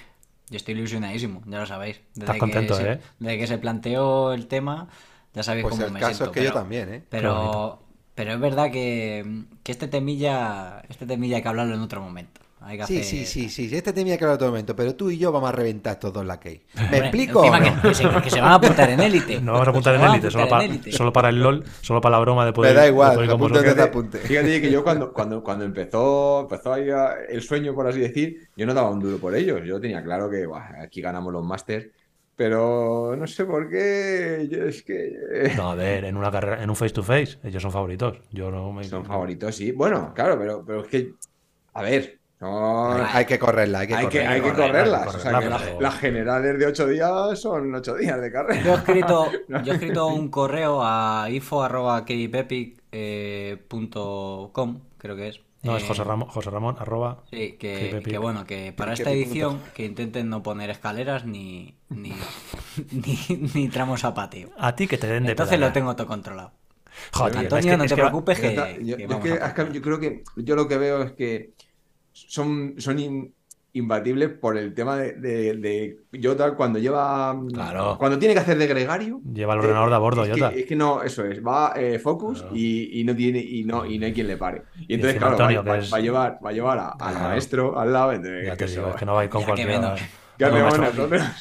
yo 0.49 0.57
estoy 0.57 0.73
ilusionadísimo, 0.75 1.41
ya 1.45 1.59
lo 1.59 1.65
sabéis. 1.65 1.97
Desde 2.13 2.21
Estás 2.21 2.37
contento, 2.37 2.77
que 2.77 2.83
se, 2.83 2.91
¿eh? 2.93 2.99
Desde 3.19 3.37
que 3.37 3.47
se 3.47 3.57
planteó 3.57 4.33
el 4.33 4.47
tema, 4.47 4.87
ya 5.33 5.43
sabéis 5.43 5.63
Pues 5.63 5.73
cómo 5.73 5.85
el 5.87 5.91
me 5.93 5.99
caso 5.99 6.15
siento. 6.15 6.25
es 6.25 6.31
que 6.31 6.43
yo 6.43 6.49
pero- 6.49 6.59
también, 6.61 6.93
¿eh? 6.93 7.03
Pero, 7.09 7.83
pero 8.15 8.33
es 8.33 8.39
verdad 8.39 8.71
que, 8.71 9.43
que 9.63 9.71
este 9.71 9.87
temilla, 9.87 10.81
este 10.89 11.05
temilla 11.05 11.37
hay 11.37 11.41
que 11.43 11.49
hablarlo 11.49 11.75
en 11.75 11.81
otro 11.81 12.01
momento. 12.01 12.41
Hay 12.65 12.77
que 12.77 12.85
Sí, 12.85 12.97
hacer- 12.99 13.03
sí, 13.05 13.25
sí, 13.25 13.49
sí, 13.49 13.69
sí, 13.69 13.75
este 13.75 13.91
tenía 13.91 14.17
que 14.17 14.23
hablar 14.23 14.35
otro 14.35 14.47
momento, 14.47 14.73
pero 14.75 14.95
tú 14.95 15.09
y 15.09 15.17
yo 15.17 15.31
vamos 15.31 15.49
a 15.49 15.51
reventar 15.51 15.93
estos 15.93 16.13
dos 16.13 16.25
la 16.25 16.39
Key. 16.39 16.61
¿Me 16.75 16.83
Hombre, 16.83 16.97
explico? 16.99 17.45
no? 17.45 17.81
que, 17.81 17.89
que 17.89 17.93
se, 17.93 18.09
que 18.23 18.29
se 18.29 18.39
van 18.41 18.51
a 18.51 18.55
apuntar 18.55 18.89
en 18.89 18.99
élite. 19.01 19.41
No 19.41 19.51
vamos 19.51 19.67
a 19.67 19.71
apuntar 19.71 19.95
en 19.95 20.01
élite, 20.01 20.31
solo, 20.31 20.47
para- 20.47 20.67
solo 20.91 21.11
para 21.13 21.29
el 21.29 21.39
LOL, 21.41 21.63
solo 21.81 21.99
para 21.99 22.13
la 22.17 22.19
broma 22.19 22.45
de 22.45 22.53
poder 22.53 22.73
Me 22.73 22.79
da 22.79 22.87
igual, 22.87 23.15
poder 23.15 23.75
te 23.75 23.81
apunte. 23.81 24.17
Fíjate 24.19 24.61
que 24.61 24.71
yo 24.71 24.83
cuando, 24.85 25.11
cuando, 25.11 25.43
cuando 25.43 25.65
empezó, 25.65 26.41
empezó 26.41 26.73
ahí 26.73 26.89
a- 26.89 27.15
el 27.29 27.41
sueño, 27.41 27.73
por 27.75 27.87
así 27.87 27.99
decir, 27.99 28.47
yo 28.55 28.65
no 28.65 28.73
daba 28.73 28.89
un 28.91 28.99
duro 28.99 29.17
por 29.19 29.35
ellos. 29.35 29.61
Yo 29.65 29.79
tenía 29.81 30.01
claro 30.03 30.29
que 30.29 30.45
"Buah, 30.45 30.83
aquí 30.83 31.01
ganamos 31.01 31.33
los 31.33 31.43
Masters, 31.43 31.87
pero 32.35 33.15
no 33.17 33.27
sé 33.27 33.45
por 33.45 33.69
qué. 33.69 34.47
yo 34.49 34.63
es 34.65 34.83
que 34.83 35.53
No, 35.57 35.71
a 35.71 35.75
ver, 35.75 36.05
en 36.05 36.17
una 36.17 36.31
carrera, 36.31 36.63
en 36.63 36.69
un 36.69 36.75
face 36.75 36.93
to 36.93 37.03
face, 37.03 37.37
ellos 37.43 37.61
son 37.61 37.71
favoritos. 37.71 38.17
Yo 38.31 38.49
no 38.51 38.71
me. 38.71 38.83
son 38.85 39.05
favoritos, 39.05 39.55
sí. 39.55 39.71
Bueno, 39.71 40.13
claro, 40.15 40.37
pero, 40.39 40.63
pero 40.65 40.81
es 40.81 40.87
que, 40.87 41.11
a 41.73 41.81
ver, 41.81 42.19
son- 42.43 43.07
Hay, 43.13 43.25
que 43.25 43.39
correrla, 43.39 43.79
hay 43.79 43.87
que 43.87 43.95
hay 43.95 44.07
que, 44.07 44.19
correrla. 44.19 44.31
hay 44.33 44.41
que 44.41 44.49
correrla, 44.51 45.05
correrlas. 45.05 45.05
hay 45.05 45.11
que 45.11 45.17
O 45.17 45.19
sea, 45.21 45.31
que 45.31 45.35
correrla, 45.35 45.57
la- 45.57 45.65
pero- 45.65 45.81
las 45.81 45.99
generales 45.99 46.59
de 46.59 46.65
ocho 46.65 46.87
días 46.87 47.39
son 47.39 47.73
ocho 47.75 47.95
días 47.95 48.19
de 48.21 48.31
carrera. 48.31 48.61
Yo 48.63 48.71
he 48.73 48.75
escrito, 48.77 49.27
yo 49.63 49.71
he 49.71 49.75
escrito 49.75 50.07
un 50.07 50.29
correo 50.29 50.81
a 50.83 51.27
info.kpepic.com, 53.43 54.79
creo 54.97 55.15
que 55.15 55.27
es. 55.29 55.39
No, 55.63 55.77
es 55.77 55.83
Eh, 55.83 55.87
José 55.87 56.03
Ramón, 56.03 56.27
José 56.27 56.49
Ramón, 56.49 56.75
arroba. 56.77 57.23
Sí, 57.31 57.53
que, 57.57 58.17
bueno, 58.21 58.45
que 58.45 58.73
para 58.75 58.91
esta 58.93 59.11
edición 59.11 59.61
que 59.73 59.85
intenten 59.85 60.27
no 60.29 60.43
poner 60.43 60.69
escaleras 60.69 61.25
ni, 61.25 61.73
ni, 61.89 62.11
ni, 62.91 63.17
ni 63.53 63.69
tramos 63.69 64.03
a 64.03 64.13
patio. 64.13 64.49
A 64.57 64.75
ti 64.75 64.87
que 64.87 64.97
te 64.97 65.07
den 65.07 65.23
de 65.23 65.29
Entonces 65.31 65.57
lo 65.59 65.71
tengo 65.71 65.95
todo 65.95 66.07
controlado. 66.07 66.51
Joder, 67.13 67.37
Antonio, 67.37 67.59
es 67.59 67.65
que- 67.65 67.77
no 67.77 67.83
es 67.85 67.89
te 67.89 67.95
que 67.95 68.01
preocupes. 68.01 68.41
Yo, 68.41 68.97
yo 68.97 69.07
vamos 69.07 69.23
que 69.23 69.39
yo 69.73 69.81
creo 69.81 69.99
que 70.01 70.23
yo 70.35 70.55
lo 70.55 70.67
que 70.67 70.77
veo 70.77 71.01
es 71.03 71.13
que 71.13 71.53
son, 72.13 72.75
son 72.77 72.99
in- 72.99 73.33
imbatibles 73.75 74.29
por 74.29 74.55
el 74.55 74.71
tema 74.75 74.97
de, 74.97 75.13
de, 75.13 75.55
de 75.57 75.97
Jota 76.21 76.53
cuando 76.53 76.77
lleva 76.77 77.35
Claro. 77.51 77.97
cuando 77.97 78.19
tiene 78.19 78.35
que 78.35 78.39
hacer 78.41 78.55
de 78.57 78.67
gregario 78.67 79.19
Lleva 79.33 79.53
el 79.53 79.59
ordenador 79.61 79.89
de 79.89 79.95
a 79.95 79.97
bordo, 79.97 80.23
es 80.23 80.29
que, 80.29 80.39
Jota. 80.41 80.53
es 80.55 80.65
que 80.67 80.75
no 80.75 81.01
eso 81.01 81.25
es 81.25 81.43
va 81.43 81.73
eh, 81.75 81.97
focus 81.97 82.41
Claro. 82.41 82.55
y, 82.55 82.99
y 82.99 83.03
no 83.03 83.15
tiene 83.15 83.39
y 83.39 83.63
no 83.63 83.83
y 83.85 83.97
no 83.97 84.05
hay 84.05 84.13
quien 84.13 84.27
le 84.27 84.37
pare 84.37 84.61
y 84.87 84.93
entonces 84.93 85.17
claro 85.17 85.37
va, 85.37 85.43
Antonio, 85.47 85.63
va- 85.65 85.73
que 85.73 85.79
es- 85.85 85.91
va 85.93 85.97
a 85.97 86.01
llevar 86.01 86.39
va 86.45 86.49
a 86.51 86.53
llevar 86.53 86.77
a- 86.77 86.89
al 86.91 87.15
maestro 87.15 87.79
al 87.79 87.91
lado 87.91 88.11
entonces, 88.11 88.45
Ya 88.45 88.51
te 88.55 88.65
que 88.65 88.71
digo, 88.71 88.81
eso- 88.83 88.89
es 88.91 88.95
que 88.97 89.05
no 89.07 89.13
va 89.15 89.21
a 89.21 89.23
ir 89.23 89.29
con 89.31 89.41
que 89.41 89.45
cualquiera. 89.47 89.95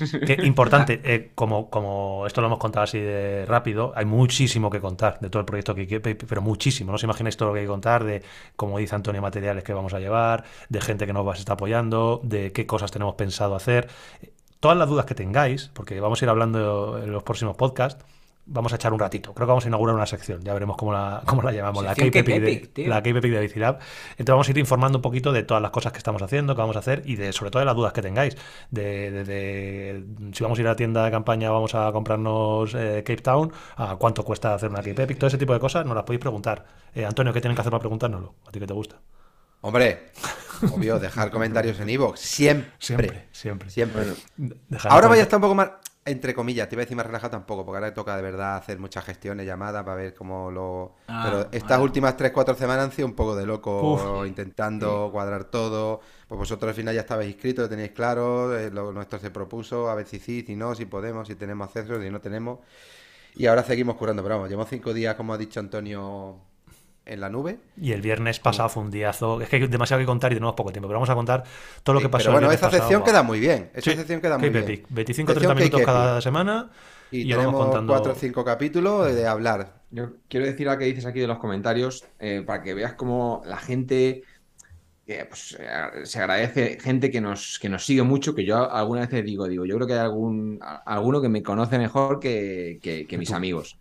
Que 0.26 0.34
importante, 0.44 1.00
eh, 1.04 1.30
como, 1.34 1.70
como 1.70 2.26
esto 2.26 2.40
lo 2.40 2.46
hemos 2.48 2.58
contado 2.58 2.84
así 2.84 2.98
de 2.98 3.44
rápido, 3.46 3.92
hay 3.96 4.04
muchísimo 4.04 4.70
que 4.70 4.80
contar 4.80 5.18
de 5.20 5.30
todo 5.30 5.40
el 5.40 5.46
proyecto 5.46 5.74
que 5.74 5.86
pero 6.00 6.42
muchísimo. 6.42 6.90
No 6.92 6.96
os 6.96 7.02
imagináis 7.04 7.36
todo 7.36 7.48
lo 7.48 7.54
que 7.54 7.60
hay 7.60 7.66
que 7.66 7.70
contar 7.70 8.04
de, 8.04 8.22
como 8.56 8.78
dice 8.78 8.94
Antonio, 8.94 9.22
materiales 9.22 9.64
que 9.64 9.72
vamos 9.72 9.94
a 9.94 10.00
llevar, 10.00 10.44
de 10.68 10.80
gente 10.80 11.06
que 11.06 11.12
nos 11.12 11.26
va- 11.26 11.34
se 11.34 11.40
está 11.40 11.54
apoyando, 11.54 12.20
de 12.22 12.52
qué 12.52 12.66
cosas 12.66 12.90
tenemos 12.90 13.14
pensado 13.14 13.54
hacer. 13.54 13.88
Todas 14.60 14.76
las 14.76 14.88
dudas 14.88 15.06
que 15.06 15.14
tengáis, 15.14 15.70
porque 15.74 15.98
vamos 16.00 16.22
a 16.22 16.24
ir 16.24 16.28
hablando 16.28 16.98
en 17.02 17.10
los 17.12 17.22
próximos 17.24 17.56
podcasts, 17.56 18.04
vamos 18.46 18.72
a 18.72 18.76
echar 18.76 18.92
un 18.92 18.98
ratito. 18.98 19.32
Creo 19.34 19.46
que 19.46 19.50
vamos 19.50 19.64
a 19.64 19.68
inaugurar 19.68 19.94
una 19.94 20.06
sección, 20.06 20.42
ya 20.42 20.52
veremos 20.52 20.76
cómo 20.76 20.92
la, 20.92 21.22
cómo 21.26 21.42
la 21.42 21.52
llamamos, 21.52 21.84
la 21.84 21.94
Cape 21.94 22.22
de, 22.22 22.86
la 22.88 23.00
de 23.00 23.12
Bicilab. 23.12 23.78
Entonces 24.10 24.26
vamos 24.32 24.48
a 24.48 24.50
ir 24.50 24.58
informando 24.58 24.98
un 24.98 25.02
poquito 25.02 25.32
de 25.32 25.42
todas 25.42 25.62
las 25.62 25.70
cosas 25.70 25.92
que 25.92 25.98
estamos 25.98 26.22
haciendo, 26.22 26.54
que 26.54 26.60
vamos 26.60 26.76
a 26.76 26.80
hacer 26.80 27.02
y 27.04 27.16
de 27.16 27.32
sobre 27.32 27.50
todo 27.50 27.60
de 27.60 27.66
las 27.66 27.76
dudas 27.76 27.92
que 27.92 28.02
tengáis. 28.02 28.36
De, 28.70 29.10
de- 29.10 29.24
de 29.24 30.04
si 30.32 30.42
vamos 30.42 30.58
a 30.58 30.62
ir 30.62 30.66
a 30.66 30.70
la 30.70 30.76
tienda 30.76 31.04
de 31.04 31.10
campaña, 31.10 31.50
vamos 31.50 31.74
a 31.74 31.90
comprarnos 31.92 32.74
eh, 32.74 33.02
Cape 33.06 33.22
Town, 33.22 33.52
a 33.76 33.96
cuánto 33.96 34.24
cuesta 34.24 34.54
hacer 34.54 34.70
una 34.70 34.82
Cape 34.82 35.02
Epic, 35.04 35.18
todo 35.18 35.28
ese 35.28 35.38
tipo 35.38 35.52
de 35.52 35.60
cosas 35.60 35.84
nos 35.86 35.94
las 35.94 36.04
podéis 36.04 36.20
preguntar. 36.20 36.64
Eh, 36.94 37.04
Antonio, 37.04 37.32
¿qué 37.32 37.40
tienen 37.40 37.54
que 37.54 37.60
hacer 37.60 37.70
para 37.70 37.80
preguntárnoslo? 37.80 38.34
¿A 38.46 38.50
ti 38.50 38.58
que 38.58 38.66
te 38.66 38.74
gusta? 38.74 38.96
Hombre, 39.64 40.10
obvio, 40.72 40.98
dejar 40.98 41.30
comentarios 41.30 41.78
en 41.78 41.88
Evox. 41.88 42.18
Siempre. 42.18 43.28
Siempre, 43.30 43.70
siempre. 43.70 44.02
Ahora 44.88 45.06
vaya 45.06 45.22
a 45.22 45.24
estar 45.24 45.36
un 45.36 45.42
poco 45.42 45.54
más, 45.54 45.70
entre 46.04 46.34
comillas, 46.34 46.68
te 46.68 46.74
iba 46.74 46.82
a 46.82 46.84
decir 46.84 46.96
más 46.96 47.06
relajado 47.06 47.30
tampoco, 47.30 47.64
porque 47.64 47.76
ahora 47.78 47.94
toca 47.94 48.16
de 48.16 48.22
verdad 48.22 48.56
hacer 48.56 48.78
muchas 48.78 49.04
gestiones, 49.04 49.46
llamadas, 49.46 49.84
para 49.84 49.96
ver 49.96 50.14
cómo 50.14 50.50
lo... 50.50 50.94
Ah, 51.06 51.22
Pero 51.24 51.48
estas 51.52 51.78
últimas 51.80 52.16
3-4 52.16 52.56
semanas 52.56 52.86
han 52.86 52.92
sido 52.92 53.06
un 53.06 53.14
poco 53.14 53.36
de 53.36 53.46
loco, 53.46 53.94
Uf. 53.94 54.26
intentando 54.26 55.10
cuadrar 55.12 55.44
todo. 55.44 56.00
Pues 56.26 56.38
vosotros 56.38 56.70
al 56.70 56.74
final 56.74 56.94
ya 56.94 57.02
estabais 57.02 57.28
inscritos, 57.28 57.64
lo 57.64 57.68
teníais 57.68 57.92
claro, 57.92 58.56
eh, 58.56 58.70
lo 58.70 58.92
nuestro 58.92 59.18
se 59.20 59.30
propuso, 59.30 59.88
a 59.88 59.94
ver 59.94 60.06
si 60.06 60.18
sí, 60.18 60.42
si 60.44 60.56
no, 60.56 60.74
si 60.74 60.86
podemos, 60.86 61.28
si 61.28 61.36
tenemos 61.36 61.68
acceso, 61.68 62.00
si 62.00 62.10
no 62.10 62.20
tenemos. 62.20 62.58
Y 63.34 63.46
ahora 63.46 63.62
seguimos 63.62 63.96
curando, 63.96 64.22
pero 64.22 64.36
vamos, 64.36 64.50
llevamos 64.50 64.68
cinco 64.70 64.92
días, 64.92 65.14
como 65.14 65.32
ha 65.34 65.38
dicho 65.38 65.60
Antonio, 65.60 66.36
en 67.04 67.20
la 67.20 67.28
nube. 67.28 67.58
Y 67.76 67.92
el 67.92 68.00
viernes 68.00 68.38
pasado 68.40 68.68
fue 68.68 68.82
un 68.82 68.90
diazo. 68.90 69.40
Es 69.40 69.48
que 69.48 69.56
hay 69.56 69.66
demasiado 69.66 70.00
que 70.00 70.06
contar 70.06 70.32
y 70.32 70.36
tenemos 70.36 70.54
poco 70.54 70.70
tiempo, 70.72 70.88
pero 70.88 70.98
vamos 70.98 71.10
a 71.10 71.14
contar 71.14 71.44
todo 71.82 71.94
lo 71.94 72.00
que 72.00 72.06
Sí, 72.06 72.10
pasó. 72.12 72.24
pero 72.24 72.30
el 72.30 72.34
bueno, 72.44 72.48
viernes 72.50 72.68
esa 72.68 72.78
sección 72.80 73.02
queda 73.04 73.22
muy 73.22 73.40
bien. 73.40 73.70
Esa 73.74 73.90
Sí, 73.90 73.96
sección 73.96 74.20
queda 74.20 74.38
muy 74.38 74.50
bien. 74.50 74.64
Epic. 74.64 74.86
25-30 74.88 75.26
Sección 75.34 75.56
minutos 75.56 75.80
cada 75.82 76.20
semana. 76.20 76.70
Y, 77.10 77.24
vamos 77.30 77.44
tenemos 77.44 77.64
contando- 77.66 77.92
cuatro 77.92 78.12
o 78.12 78.14
cinco 78.14 78.44
capítulos 78.44 79.14
de 79.14 79.26
hablar. 79.26 79.82
Yo 79.90 80.12
quiero 80.28 80.46
decir 80.46 80.68
a 80.70 80.78
que 80.78 80.86
dices 80.86 81.04
aquí 81.04 81.20
de 81.20 81.26
los 81.26 81.38
comentarios, 81.38 82.04
eh, 82.18 82.42
para 82.46 82.62
que 82.62 82.72
veas 82.72 82.94
cómo 82.94 83.42
la 83.44 83.58
gente 83.58 84.22
que, 85.06 85.24
pues, 85.26 85.58
eh, 85.60 86.04
se 86.06 86.20
agradece, 86.20 86.78
gente 86.80 87.10
que 87.10 87.20
nos, 87.20 87.58
que 87.58 87.68
nos 87.68 87.84
sigue 87.84 88.02
mucho, 88.02 88.34
que 88.34 88.44
yo 88.46 88.70
alguna 88.70 89.04
vez 89.06 89.24
digo, 89.24 89.46
digo, 89.48 89.66
yo 89.66 89.74
creo 89.74 89.86
que 89.86 89.92
hay 89.94 89.98
algún, 89.98 90.58
a- 90.62 90.76
alguno 90.86 91.20
que 91.20 91.28
me 91.28 91.42
conoce 91.42 91.76
mejor 91.78 92.18
que, 92.20 92.78
que- 92.80 93.06
que 93.06 93.18
mis 93.18 93.32
amigos. 93.32 93.78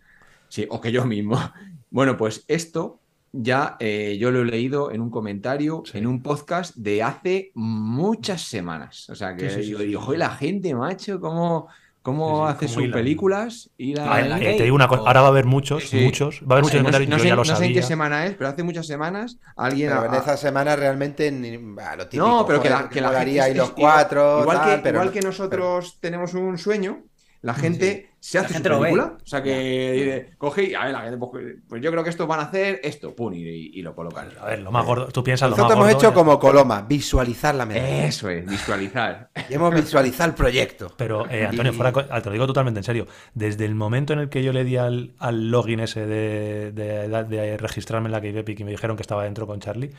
Sí, 0.48 0.66
o 0.68 0.80
que 0.80 0.90
yo 0.92 1.04
mismo. 1.06 1.36
Bueno, 1.94 2.16
pues 2.16 2.44
esto 2.48 3.00
ya 3.32 3.76
eh, 3.80 4.18
yo 4.20 4.30
lo 4.30 4.42
he 4.42 4.44
leído 4.44 4.90
en 4.92 5.00
un 5.00 5.10
comentario, 5.10 5.82
Sí. 5.90 5.98
en 5.98 6.06
un 6.06 6.22
podcast 6.22 6.76
de 6.76 7.02
hace 7.02 7.50
muchas 7.54 8.42
semanas. 8.42 9.08
O 9.10 9.14
sea 9.14 9.34
que 9.34 9.48
Sí, 9.48 9.56
sí, 9.56 9.60
sí, 9.62 9.66
digo, 9.68 9.78
sí, 9.80 9.86
digo, 9.86 10.00
sí. 10.00 10.06
"Joder, 10.06 10.18
la 10.18 10.30
gente, 10.30 10.74
macho, 10.74 11.18
cómo, 11.20 11.68
cómo 12.02 12.46
Sí, 12.48 12.52
sí, 12.52 12.56
hace 12.66 12.66
cómo 12.74 12.86
sus 12.86 12.92
películas 12.92 13.70
y 13.78 13.94
la- 13.94 14.12
A 14.12 14.16
ver, 14.16 14.26
la 14.28 14.36
eh, 14.38 14.44
Gate 14.44 14.56
te 14.58 14.62
digo 14.64 14.74
una 14.76 14.88
cosa, 14.88 15.02
ahora 15.06 15.20
va 15.22 15.28
a 15.28 15.30
haber 15.30 15.46
muchos, 15.46 15.88
Sí. 15.88 16.00
muchos, 16.00 16.40
va 16.42 16.46
a 16.50 16.52
haber 16.54 16.64
muchos 16.64 16.70
Sí, 16.72 16.76
no, 16.78 16.82
comentarios, 16.82 17.08
no 17.10 17.16
yo 17.16 17.22
sé, 17.22 17.28
ya 17.28 17.34
lo 17.36 17.44
no 17.44 17.56
sé 17.56 17.64
en 17.64 17.72
qué 17.72 17.82
semana 17.82 18.26
es, 18.26 18.34
pero 18.34 18.50
hace 18.50 18.62
muchas 18.64 18.86
semanas 18.86 19.38
alguien. 19.56 19.88
Pero 19.90 20.00
ha- 20.02 20.06
en 20.06 20.14
esa 20.14 20.36
semana 20.36 20.76
realmente 20.76 21.30
ni, 21.32 21.56
bah, 21.56 21.96
lo 21.96 22.08
típico, 22.08 22.26
no, 22.28 22.44
pero 22.46 22.60
que 22.60 22.68
la, 22.70 22.88
que 22.88 23.00
la 23.00 23.10
gente. 23.20 23.40
ahí 23.40 23.54
los 23.54 23.70
cuatro, 23.70 24.40
Igual, 24.42 24.56
tal, 24.58 24.76
que, 24.76 24.82
pero 24.82 24.98
igual 24.98 25.12
que 25.12 25.20
nosotros 25.22 25.98
tenemos 26.00 26.34
un 26.34 26.58
sueño, 26.58 27.04
la 27.40 27.54
gente 27.54 28.10
se 28.24 28.38
hace 28.38 28.44
La 28.44 28.48
su 28.48 28.54
gente 28.54 28.68
lo 28.68 28.76
ve. 28.78 28.88
película. 28.90 29.16
O 29.20 29.26
sea 29.26 29.42
que 29.42 29.92
dice, 29.92 30.30
coge 30.38 30.62
y 30.70 30.74
a 30.74 30.84
ver, 30.84 30.92
la 30.92 31.00
gente, 31.00 31.16
pues, 31.18 31.44
pues 31.68 31.82
yo 31.82 31.90
creo 31.90 32.04
que 32.04 32.10
estos 32.10 32.28
van 32.28 32.38
a 32.38 32.44
hacer 32.44 32.78
esto, 32.84 33.16
pum, 33.16 33.32
y, 33.34 33.40
y 33.40 33.82
lo 33.82 33.96
colocan. 33.96 34.28
A 34.40 34.46
ver, 34.46 34.60
lo 34.60 34.70
más 34.70 34.86
gordo, 34.86 35.08
tú 35.08 35.24
piensas 35.24 35.50
lo 35.50 35.56
más 35.56 35.58
Nosotros 35.58 35.76
hemos 35.76 35.86
gordo, 35.92 35.98
hecho 35.98 36.08
ya- 36.10 36.14
como 36.14 36.38
Coloma, 36.38 36.82
visualizar 36.82 37.52
la 37.56 37.66
medalla. 37.66 38.06
Eso 38.06 38.30
es, 38.30 38.46
visualizar. 38.46 39.28
Y 39.50 39.54
hemos 39.54 39.74
visualizado 39.74 40.30
el 40.30 40.36
proyecto. 40.36 40.92
Pero, 40.96 41.28
eh, 41.28 41.46
Antonio, 41.46 41.72
Y- 41.72 41.74
fuera 41.74 41.92
te 41.92 42.26
lo 42.28 42.32
digo 42.32 42.46
totalmente 42.46 42.78
en 42.78 42.84
serio. 42.84 43.06
Desde 43.34 43.64
el 43.64 43.74
momento 43.74 44.12
en 44.12 44.20
el 44.20 44.28
que 44.28 44.44
yo 44.44 44.52
le 44.52 44.62
di 44.62 44.76
al, 44.76 45.14
al 45.18 45.50
login 45.50 45.80
ese 45.80 46.06
de, 46.06 46.70
de, 46.70 47.08
de- 47.08 47.24
de 47.24 47.56
registrarme 47.56 48.06
en 48.06 48.12
la 48.12 48.18
Epic 48.22 48.60
y 48.60 48.64
me 48.64 48.70
dijeron 48.70 48.96
que 48.96 49.02
estaba 49.02 49.24
dentro 49.24 49.48
con 49.48 49.58
Charlie, 49.58 49.90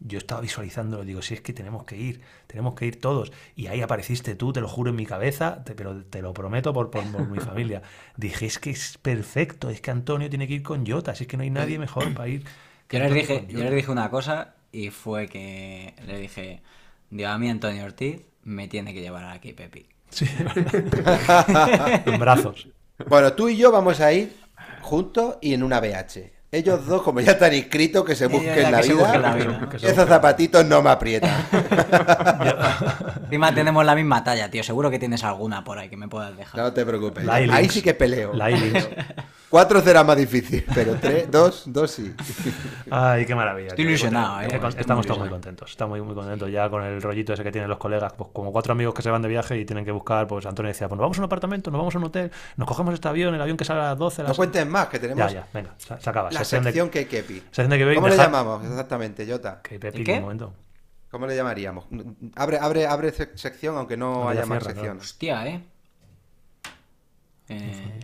yo 0.00 0.18
estaba 0.18 0.40
visualizándolo. 0.40 1.04
Digo, 1.04 1.22
si 1.22 1.34
es 1.34 1.40
que 1.40 1.52
tenemos 1.52 1.84
que 1.84 1.96
ir, 1.96 2.20
tenemos 2.46 2.74
que 2.74 2.86
ir 2.86 3.00
todos. 3.00 3.32
Y 3.56 3.66
ahí 3.66 3.80
apareciste 3.82 4.34
tú, 4.34 4.52
te 4.52 4.60
lo 4.60 4.68
juro 4.68 4.90
en 4.90 4.96
mi 4.96 5.06
cabeza, 5.06 5.62
te- 5.64 5.74
pero 5.74 6.04
te 6.04 6.22
lo 6.22 6.32
prometo 6.34 6.72
por, 6.72 6.90
por, 6.90 7.10
por 7.10 7.26
mi 7.28 7.40
familia. 7.40 7.82
Dije, 8.16 8.46
es 8.46 8.58
que 8.58 8.70
es 8.70 8.98
perfecto, 8.98 9.70
es 9.70 9.80
que 9.80 9.90
Antonio 9.90 10.28
tiene 10.30 10.46
que 10.48 10.54
ir 10.54 10.62
con 10.62 10.86
Jota, 10.86 11.14
si 11.14 11.24
es 11.24 11.28
que 11.28 11.36
no 11.36 11.42
hay 11.42 11.50
nadie 11.50 11.78
mejor 11.78 12.12
para 12.14 12.28
ir. 12.28 12.44
Yo 12.90 12.98
les, 13.00 13.12
dije, 13.12 13.46
yo 13.48 13.58
Jota". 13.58 13.64
les 13.64 13.74
dije 13.74 13.90
una 13.90 14.10
cosa 14.10 14.54
y 14.72 14.90
fue 14.90 15.28
que 15.28 15.94
le 16.06 16.18
dije, 16.18 16.62
digo, 17.10 17.28
a 17.28 17.38
mí 17.38 17.50
Antonio 17.50 17.84
Ortiz 17.84 18.22
me 18.44 18.68
tiene 18.68 18.94
que 18.94 19.00
llevar 19.00 19.24
a 19.24 19.28
la 19.34 19.40
Cape 19.40 19.64
Epic. 19.64 19.86
Sí, 20.10 20.26
¿verdad? 20.38 20.58
en 22.04 22.18
brazos. 22.18 22.68
Bueno, 23.06 23.32
tú 23.34 23.48
y 23.48 23.56
yo 23.56 23.70
vamos 23.72 24.00
a 24.00 24.12
ir 24.12 24.36
juntos 24.78 25.36
y 25.40 25.54
en 25.54 25.62
una 25.62 25.80
BH. 25.80 26.32
Ellos 26.50 26.86
dos, 26.86 27.02
como 27.02 27.20
ya 27.20 27.32
están 27.32 27.52
inscritos, 27.52 28.06
que 28.06 28.14
se 28.14 28.26
busquen 28.26 28.56
ya 28.56 28.70
la 28.70 28.80
vida. 28.80 29.68
Esos 29.82 30.08
zapatitos 30.08 30.64
no 30.64 30.80
me 30.80 30.88
aprietan. 30.88 31.44
Encima 33.24 33.54
tenemos 33.54 33.84
la 33.84 33.94
misma 33.94 34.24
talla, 34.24 34.50
tío. 34.50 34.62
Seguro 34.62 34.90
que 34.90 34.98
tienes 34.98 35.22
alguna 35.24 35.62
por 35.62 35.78
ahí 35.78 35.90
que 35.90 35.98
me 35.98 36.08
puedas 36.08 36.34
dejar. 36.38 36.58
No 36.58 36.72
te 36.72 36.86
preocupes. 36.86 37.28
Ahí 37.28 37.68
sí 37.68 37.82
que 37.82 37.92
peleo. 37.92 38.32
La. 38.32 38.48
Cuatro 39.50 39.80
será 39.80 40.04
más 40.04 40.16
difícil, 40.18 40.62
pero 40.74 40.96
tres, 40.96 41.30
dos, 41.30 41.62
dos 41.66 41.90
sí. 41.90 42.14
Ay, 42.90 43.24
qué 43.24 43.34
maravilla. 43.34 43.68
Estoy 43.68 43.86
ilusionado, 43.86 44.42
Eh, 44.42 44.46
Estamos 44.76 44.98
muy 44.98 45.06
todos 45.06 45.18
muy 45.20 45.28
contentos. 45.30 45.70
Estamos 45.70 45.98
muy, 45.98 46.06
muy 46.06 46.14
contentos 46.14 46.50
ya 46.50 46.68
con 46.68 46.84
el 46.84 47.00
rollito 47.00 47.32
ese 47.32 47.42
que 47.42 47.50
tienen 47.50 47.70
los 47.70 47.78
colegas. 47.78 48.12
Pues 48.12 48.28
como 48.32 48.52
cuatro 48.52 48.72
amigos 48.72 48.92
que 48.94 49.00
se 49.00 49.10
van 49.10 49.22
de 49.22 49.28
viaje 49.28 49.56
y 49.58 49.64
tienen 49.64 49.86
que 49.86 49.90
buscar, 49.92 50.26
pues 50.26 50.44
Antonio 50.44 50.68
decía, 50.68 50.86
pues 50.88 50.96
nos 50.98 51.04
vamos 51.04 51.16
a 51.16 51.20
un 51.22 51.24
apartamento, 51.24 51.70
nos 51.70 51.78
vamos 51.78 51.94
a 51.94 51.98
un 51.98 52.04
hotel, 52.04 52.30
nos 52.56 52.68
cogemos 52.68 52.92
este 52.92 53.08
avión, 53.08 53.34
el 53.34 53.40
avión 53.40 53.56
que 53.56 53.64
sale 53.64 53.80
a 53.80 53.84
las 53.84 53.98
12. 53.98 54.20
a 54.20 54.24
No 54.24 54.28
las- 54.28 54.36
cuentes 54.36 54.66
más, 54.66 54.88
que 54.88 54.98
tenemos 54.98 55.32
Ya, 55.32 55.40
ya, 55.40 55.48
venga, 55.54 55.74
se, 55.78 55.98
se 55.98 56.10
acaba. 56.10 56.30
la 56.30 56.38
Sección 56.40 56.64
de- 56.64 56.68
sección 56.70 56.90
que 56.90 57.06
Kepi. 57.08 57.34
sección 57.40 57.70
de 57.70 57.78
que 57.78 57.84
veis, 57.86 57.96
¿Cómo 57.96 58.08
le 58.08 58.16
llamamos 58.18 58.64
exactamente, 58.66 59.26
Jota? 59.26 59.62
Que 59.62 59.78
Pepi, 59.78 59.98
¿El 59.98 60.04
qué? 60.04 60.12
un 60.14 60.20
momento. 60.22 60.52
¿Cómo 61.10 61.26
le 61.26 61.34
llamaríamos? 61.34 61.86
Abre, 62.36 62.58
abre, 62.60 62.86
abre 62.86 63.14
sec- 63.14 63.34
sección, 63.36 63.78
aunque 63.78 63.96
no 63.96 64.24
No, 64.24 64.24
ya 64.34 64.40
haya 64.42 64.46
más 64.46 64.62
sección. 64.62 64.98
Hostia, 64.98 65.46
¿eh? 65.46 65.64
Eh, 67.48 68.00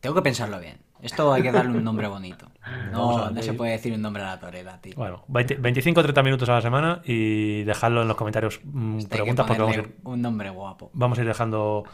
Tengo 0.00 0.14
que 0.14 0.22
pensarlo 0.22 0.58
bien. 0.60 0.78
Esto 1.00 1.32
hay 1.32 1.42
que 1.42 1.52
darle 1.52 1.76
un 1.78 1.84
nombre 1.84 2.08
bonito. 2.08 2.46
No, 2.92 3.30
se 3.40 3.52
puede 3.54 3.72
decir 3.72 3.92
un 3.94 4.02
nombre 4.02 4.22
a 4.22 4.26
la 4.26 4.40
torera, 4.40 4.78
tío. 4.80 4.94
Bueno, 4.96 5.24
20 5.28 5.54
25 5.56 6.00
o 6.00 6.02
30 6.02 6.22
minutos 6.22 6.48
a 6.48 6.54
la 6.54 6.60
semana 6.62 7.00
y 7.04 7.62
dejadlo 7.64 8.02
en 8.02 8.08
los 8.08 8.16
comentarios 8.16 8.60
mm, 8.64 9.04
preguntas 9.04 9.46
porque 9.46 9.62
vamos 9.62 9.76
a, 9.76 9.80
ir, 9.80 9.96
un 10.04 10.20
nombre 10.20 10.50
guapo. 10.50 10.90
vamos 10.92 11.18
a 11.18 11.22
ir 11.22 11.28
dejando. 11.28 11.84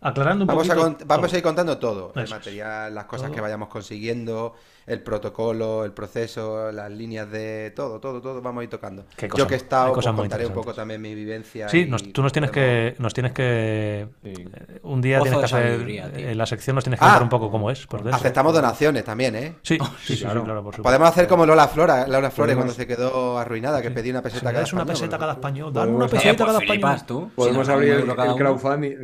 Aclarando 0.00 0.44
un 0.44 0.48
Vamos 0.48 0.68
a, 0.68 0.74
poquito 0.74 0.98
cont- 0.98 1.06
vamos 1.06 1.32
a 1.32 1.36
ir 1.38 1.42
contando 1.42 1.78
todo. 1.78 2.12
El 2.16 2.24
Eso 2.24 2.34
material, 2.34 2.94
las 2.94 3.04
cosas 3.06 3.26
Todo. 3.28 3.34
que 3.36 3.40
vayamos 3.40 3.68
consiguiendo, 3.68 4.54
el 4.86 5.00
protocolo, 5.00 5.84
el 5.84 5.92
proceso, 5.92 6.70
las 6.72 6.90
líneas 6.90 7.30
de 7.30 7.72
todo, 7.74 8.00
todo, 8.00 8.20
todo. 8.20 8.42
Vamos 8.42 8.60
a 8.60 8.64
ir 8.64 8.70
tocando. 8.70 9.04
Qué 9.16 9.28
Yo 9.36 9.46
que 9.46 9.54
he 9.54 9.56
estado, 9.56 9.92
pues, 9.94 10.06
contaré 10.06 10.46
un 10.46 10.52
poco 10.52 10.74
también 10.74 11.00
mi 11.00 11.14
vivencia. 11.14 11.68
Sí, 11.68 11.80
y 11.82 11.86
nos- 11.86 12.12
tú 12.12 12.22
nos 12.22 12.32
tienes 12.32 12.50
que, 12.50 12.94
nos 12.98 13.14
tienes 13.14 13.32
que 13.32 14.06
Sí. 14.22 14.30
eh, 14.30 14.78
un 14.82 15.00
día 15.00 15.20
tienes 15.20 15.38
que 15.38 15.44
hacer 15.46 15.62
sabiduría, 15.70 16.10
en 16.14 16.36
la 16.38 16.46
sección 16.46 16.74
nos 16.74 16.84
tienes 16.84 16.98
que 17.00 17.04
Ah, 17.06 17.08
contar 17.08 17.22
un 17.22 17.28
poco 17.28 17.50
cómo 17.50 17.70
es 17.70 17.86
por 17.86 18.00
dentro. 18.02 18.16
Aceptamos 18.16 18.52
donaciones 18.52 19.04
también, 19.04 19.34
¿eh? 19.36 19.54
Sí, 19.62 19.78
sí, 19.78 19.84
sí, 20.04 20.16
sí, 20.16 20.24
claro. 20.24 20.44
claro, 20.44 20.62
por 20.62 20.74
supuesto. 20.74 20.82
Podemos 20.82 21.08
hacer 21.08 21.26
como 21.28 21.46
Lola 21.46 21.68
Flora, 21.68 22.06
Laura 22.06 22.30
Flores 22.30 22.54
Podemos- 22.56 22.56
cuando 22.56 22.74
se 22.74 22.86
quedó 22.86 23.38
arruinada, 23.38 23.80
que 23.82 23.90
pedí 23.90 24.10
una 24.10 24.22
peseta 24.22 24.46
cada 24.50 24.60
das 24.60 24.72
una 24.72 24.82
español, 24.82 25.00
peseta 25.00 25.18
cada 25.18 25.32
español, 25.32 25.72
Podemos 25.72 25.96
una 25.96 26.08
peseta 26.08 26.36
pues 26.36 26.46
cada 26.46 26.58
flipas, 26.60 26.96
español. 27.00 27.28
tú. 27.28 27.34
Podemos 27.34 27.68
abrir 27.68 27.90
dan 27.90 28.02
un 28.02 28.10
el, 28.10 28.36
crowdfunding. 28.36 28.96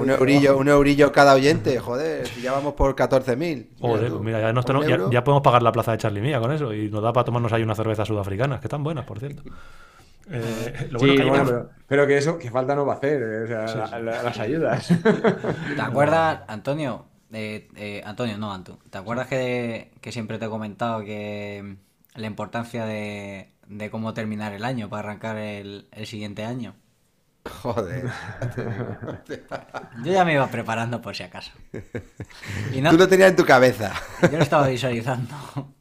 un 0.00 0.10
eurillo, 0.10 0.56
un 0.56 0.68
eurillo 0.68 1.12
cada 1.12 1.34
oyente, 1.34 1.78
joder, 1.78 2.26
si 2.26 2.40
ya 2.42 2.52
vamos 2.52 2.74
por 2.74 2.94
14.000. 2.96 3.68
Joder, 3.80 4.10
pues 4.10 4.22
mira, 4.22 4.40
ya, 4.40 4.52
nos 4.52 4.64
tenemos- 4.64 4.86
ya 5.10 5.24
podemos 5.26 5.42
pagar 5.42 5.62
la 5.62 5.72
plaza 5.72 5.92
de 5.92 5.98
Charlie 5.98 6.22
Mía 6.22 6.40
con 6.40 6.50
eso 6.52 6.72
y 6.72 6.88
nos 6.88 7.02
da 7.02 7.12
para 7.12 7.24
tomarnos 7.24 7.52
ahí 7.52 7.62
una 7.62 7.74
cerveza 7.74 8.06
sudafricana, 8.06 8.58
que 8.60 8.66
están 8.68 8.82
buenas, 8.82 9.04
por 9.04 9.18
cierto. 9.18 9.42
Eh, 10.28 10.88
lo 10.90 10.98
bueno 10.98 11.12
Sí, 11.14 11.18
que 11.20 11.24
bueno, 11.28 11.44
pero, 11.44 11.70
pero 11.86 12.06
que 12.06 12.16
eso, 12.16 12.38
que 12.38 12.50
falta 12.50 12.74
no 12.74 12.84
va 12.84 12.94
a 12.94 12.96
hacer, 12.96 13.22
eh, 13.22 13.42
o 13.44 13.46
sea, 13.46 13.68
Sí, 13.68 13.78
la- 13.78 13.86
sí. 13.86 13.92
la- 14.02 14.22
las 14.22 14.38
ayudas. 14.40 14.88
¿Te 15.76 15.82
acuerdas, 15.82 16.40
Antonio? 16.48 17.04
Eh, 17.32 17.68
eh, 17.76 18.02
Antonio, 18.04 18.38
no, 18.38 18.52
Antu. 18.52 18.78
¿Te 18.90 18.98
acuerdas 18.98 19.28
que, 19.28 19.92
que 20.00 20.10
siempre 20.12 20.38
te 20.38 20.46
he 20.46 20.48
comentado 20.48 21.00
que 21.04 21.76
la 22.14 22.26
importancia 22.26 22.86
de, 22.86 23.52
de 23.68 23.90
cómo 23.90 24.14
terminar 24.14 24.52
el 24.52 24.64
año 24.64 24.88
para 24.88 25.08
arrancar 25.08 25.36
el, 25.36 25.86
el 25.92 26.06
siguiente 26.06 26.44
año? 26.44 26.74
Joder. 27.62 28.10
Yo 30.04 30.12
ya 30.12 30.24
me 30.24 30.34
iba 30.34 30.46
preparando 30.48 31.00
por 31.00 31.14
si 31.16 31.22
acaso. 31.22 31.52
Y 32.72 32.80
no, 32.80 32.90
Tú 32.90 32.96
lo 32.96 33.08
tenías 33.08 33.30
en 33.30 33.36
tu 33.36 33.44
cabeza. 33.44 33.92
yo 34.22 34.36
lo 34.36 34.42
estaba 34.42 34.68
visualizando. 34.68 35.34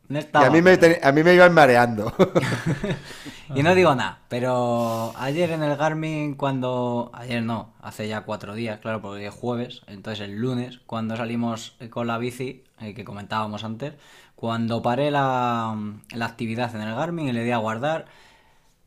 No 0.08 0.20
Y 0.20 0.28
a 0.36 0.50
mí, 0.52 0.62
me, 0.62 0.78
pero- 0.78 1.04
a 1.04 1.12
mí 1.12 1.24
me 1.24 1.34
iban 1.34 1.54
mareando. 1.54 2.14
Y 3.54 3.62
no 3.62 3.76
digo 3.76 3.94
nada, 3.94 4.22
pero 4.28 5.14
ayer 5.18 5.52
en 5.52 5.62
el 5.62 5.78
Garmin 5.78 6.34
cuando... 6.34 7.12
Ayer 7.14 7.44
no, 7.44 7.76
hace 7.80 8.08
ya 8.08 8.22
cuatro 8.22 8.56
días, 8.56 8.80
claro, 8.80 9.04
porque 9.04 9.28
es 9.28 9.34
jueves, 9.34 9.84
entonces 9.86 10.26
el 10.28 10.36
lunes, 10.38 10.80
cuando 10.88 11.16
salimos 11.16 11.78
con 11.92 12.08
la 12.08 12.18
bici, 12.18 12.64
eh, 12.82 12.96
que 12.96 13.06
comentábamos 13.06 13.64
antes, 13.64 13.94
cuando 14.36 14.82
paré 14.82 15.12
la, 15.12 15.78
la 16.12 16.26
actividad 16.26 16.76
en 16.76 16.82
el 16.82 16.96
Garmin 16.96 17.28
y 17.28 17.34
le 17.34 17.44
di 17.44 17.52
a 17.52 17.58
guardar, 17.58 18.08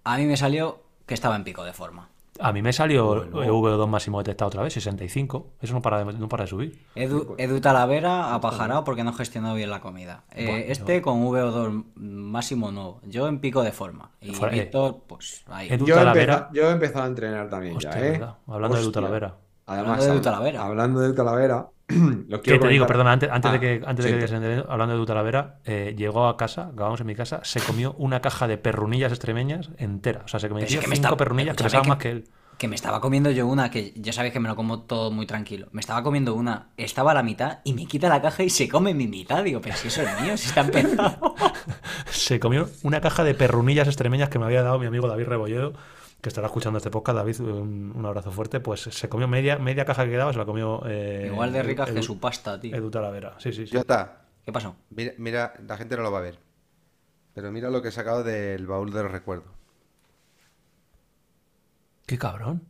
a 0.03 0.17
mí 0.17 0.25
me 0.27 0.37
salió 0.37 0.83
que 1.07 1.15
estaba 1.15 1.37
en 1.37 1.45
pico 1.45 1.63
de 1.63 1.73
forma. 1.73 2.08
A 2.41 2.53
mí 2.53 2.63
me 2.63 2.73
salió 2.73 3.23
el 3.23 3.33
V2 3.33 3.87
máximo 3.89 4.19
detectado 4.19 4.49
otra 4.49 4.63
vez, 4.63 4.73
65. 4.73 5.55
Eso 5.61 5.75
no 5.75 5.83
para 5.83 6.05
de, 6.05 6.13
no 6.13 6.29
para 6.29 6.45
de 6.45 6.49
subir. 6.51 6.87
Edu, 6.95 7.35
Edu 7.39 7.61
Talavera 7.61 8.35
apajarado 8.35 8.85
porque 8.85 9.05
no 9.05 9.13
gestionó 9.13 9.55
bien 9.55 9.71
la 9.71 9.81
comida. 9.81 10.25
Eh, 10.33 10.67
este 10.69 11.03
con 11.03 11.25
VO2 11.25 11.85
máximo 11.97 12.71
nuevo. 12.71 13.01
Yo 13.05 13.29
en 13.29 13.41
pico 13.41 13.63
de 13.63 13.73
forma. 13.73 14.11
Y 14.21 14.31
Fuera, 14.35 14.55
eh. 14.57 14.61
Víctor, 14.61 15.03
pues 15.07 15.45
ahí. 15.49 15.69
Edu 15.69 15.87
Yo 15.87 15.95
he, 15.95 15.99
Talavera. 15.99 16.33
empezado, 16.35 16.55
yo 16.55 16.69
he 16.69 16.73
empezado 16.73 17.05
a 17.05 17.09
entrenar 17.09 17.49
también 17.49 17.77
Hostia, 17.77 17.91
ya, 17.93 18.07
¿eh? 18.07 18.21
Hablando 18.47 18.77
de 18.77 18.83
Edu. 18.83 18.93
Talavera. 18.93 19.35
Además, 19.67 19.91
Hablando 19.91 20.05
de 20.05 20.13
Edu 20.13 20.21
Talavera. 20.23 20.63
Hablando 20.65 21.01
de 21.01 21.07
Edu 21.07 21.15
Talavera, 21.15 21.69
lo 21.89 22.43
quiero 22.43 22.61
te 22.61 22.69
digo, 22.69 22.87
perdona, 22.87 23.13
antes, 23.13 23.31
antes 23.31 23.51
de 23.53 23.57
Ah, 23.57 23.61
que, 23.61 23.83
antes 23.87 24.05
de 24.05 24.19
que 24.19 24.29
sí. 24.29 24.35
hablando 24.69 24.89
de 24.95 24.99
Edu 24.99 25.07
Talavera, 25.07 25.59
eh, 25.65 25.95
llegó 25.97 26.29
a 26.29 26.37
casa, 26.37 26.69
acabamos 26.73 27.01
en 27.01 27.07
mi 27.07 27.15
casa, 27.15 27.41
se 27.45 27.61
comió 27.61 27.95
una 27.99 28.21
caja 28.21 28.47
de 28.47 28.59
perrunillas 28.59 29.11
extremeñas 29.13 29.71
entera. 29.79 30.23
O 30.25 30.29
sea, 30.29 30.39
se 30.41 30.49
comió 30.49 30.67
si 30.67 30.75
es 30.75 30.81
que 30.81 30.85
cinco 30.87 30.91
me 30.91 30.95
está- 30.95 31.17
perrunillas 31.17 31.57
que 31.57 31.65
pesaban 31.65 31.85
que- 31.85 31.89
más 31.89 31.99
que 31.99 32.11
él. 32.11 32.25
Que 32.59 32.67
me 32.67 32.75
estaba 32.75 33.01
comiendo 33.01 33.31
yo 33.31 33.47
una, 33.47 33.71
que 33.71 33.93
ya 33.95 34.13
sabéis 34.13 34.33
que 34.33 34.41
me 34.41 34.49
lo 34.49 34.57
como 34.57 34.81
todo 34.81 35.13
muy 35.13 35.27
tranquilo. 35.27 35.69
Me 35.71 35.81
estaba 35.81 36.03
comiendo 36.03 36.35
una, 36.35 36.71
estaba 36.77 37.13
a 37.13 37.15
la 37.15 37.23
mitad 37.23 37.61
y 37.63 37.73
me 37.73 37.87
quita 37.87 38.09
la 38.09 38.21
caja 38.21 38.43
y 38.43 38.51
se 38.51 38.69
come 38.69 38.95
mi 38.95 39.07
mitad. 39.07 39.45
Digo, 39.45 39.61
pero 39.61 39.77
si 39.77 39.87
eso 39.87 40.03
es 40.03 40.21
mío, 40.21 40.37
si 40.37 40.49
está 40.49 40.63
empezado. 40.63 41.35
Se 42.11 42.41
comió 42.41 42.69
una 42.83 43.01
caja 43.01 43.23
de 43.23 43.35
perrunillas 43.35 43.87
extremeñas 43.87 44.29
que 44.29 44.39
me 44.41 44.45
había 44.47 44.63
dado 44.63 44.79
mi 44.81 44.87
amigo 44.87 45.07
David 45.07 45.27
Rebolledo, 45.29 45.73
que 46.21 46.29
estará 46.29 46.47
escuchando 46.49 46.79
este 46.79 46.91
podcast. 46.91 47.17
David, 47.19 47.41
un, 47.41 47.93
un 47.95 48.07
abrazo 48.07 48.31
fuerte. 48.31 48.61
Pues 48.61 48.81
se 48.83 49.09
comió 49.09 49.29
media, 49.29 49.59
media 49.59 49.85
caja 49.85 50.05
que 50.05 50.11
quedaba, 50.11 50.33
se 50.33 50.39
la 50.39 50.45
comió. 50.45 50.83
eh, 50.87 51.29
Igual 51.33 51.53
de 51.53 51.63
ricas 51.63 51.91
Edu- 51.91 51.95
que 51.95 52.03
su 52.03 52.19
pasta, 52.19 52.61
tío. 52.61 52.75
Edu 52.77 52.91
Talavera. 52.91 53.35
Sí, 53.39 53.53
sí, 53.53 53.67
sí. 53.67 53.73
Ya 53.75 53.81
está. 53.81 54.25
¿Qué 54.45 54.53
pasó? 54.53 54.77
Mira, 54.91 55.13
mira, 55.19 55.55
la 55.67 55.77
gente 55.77 55.97
no 55.97 56.03
lo 56.03 56.11
va 56.11 56.19
a 56.19 56.23
ver. 56.23 56.39
Pero 57.35 57.53
mira 57.53 57.71
lo 57.71 57.83
que 57.83 57.89
he 57.89 57.93
sacado 57.93 58.25
del 58.25 58.67
baúl 58.67 58.93
de 58.93 59.03
los 59.03 59.13
recuerdos. 59.13 59.53
Qué 62.07 62.19
cabrón. 62.19 62.63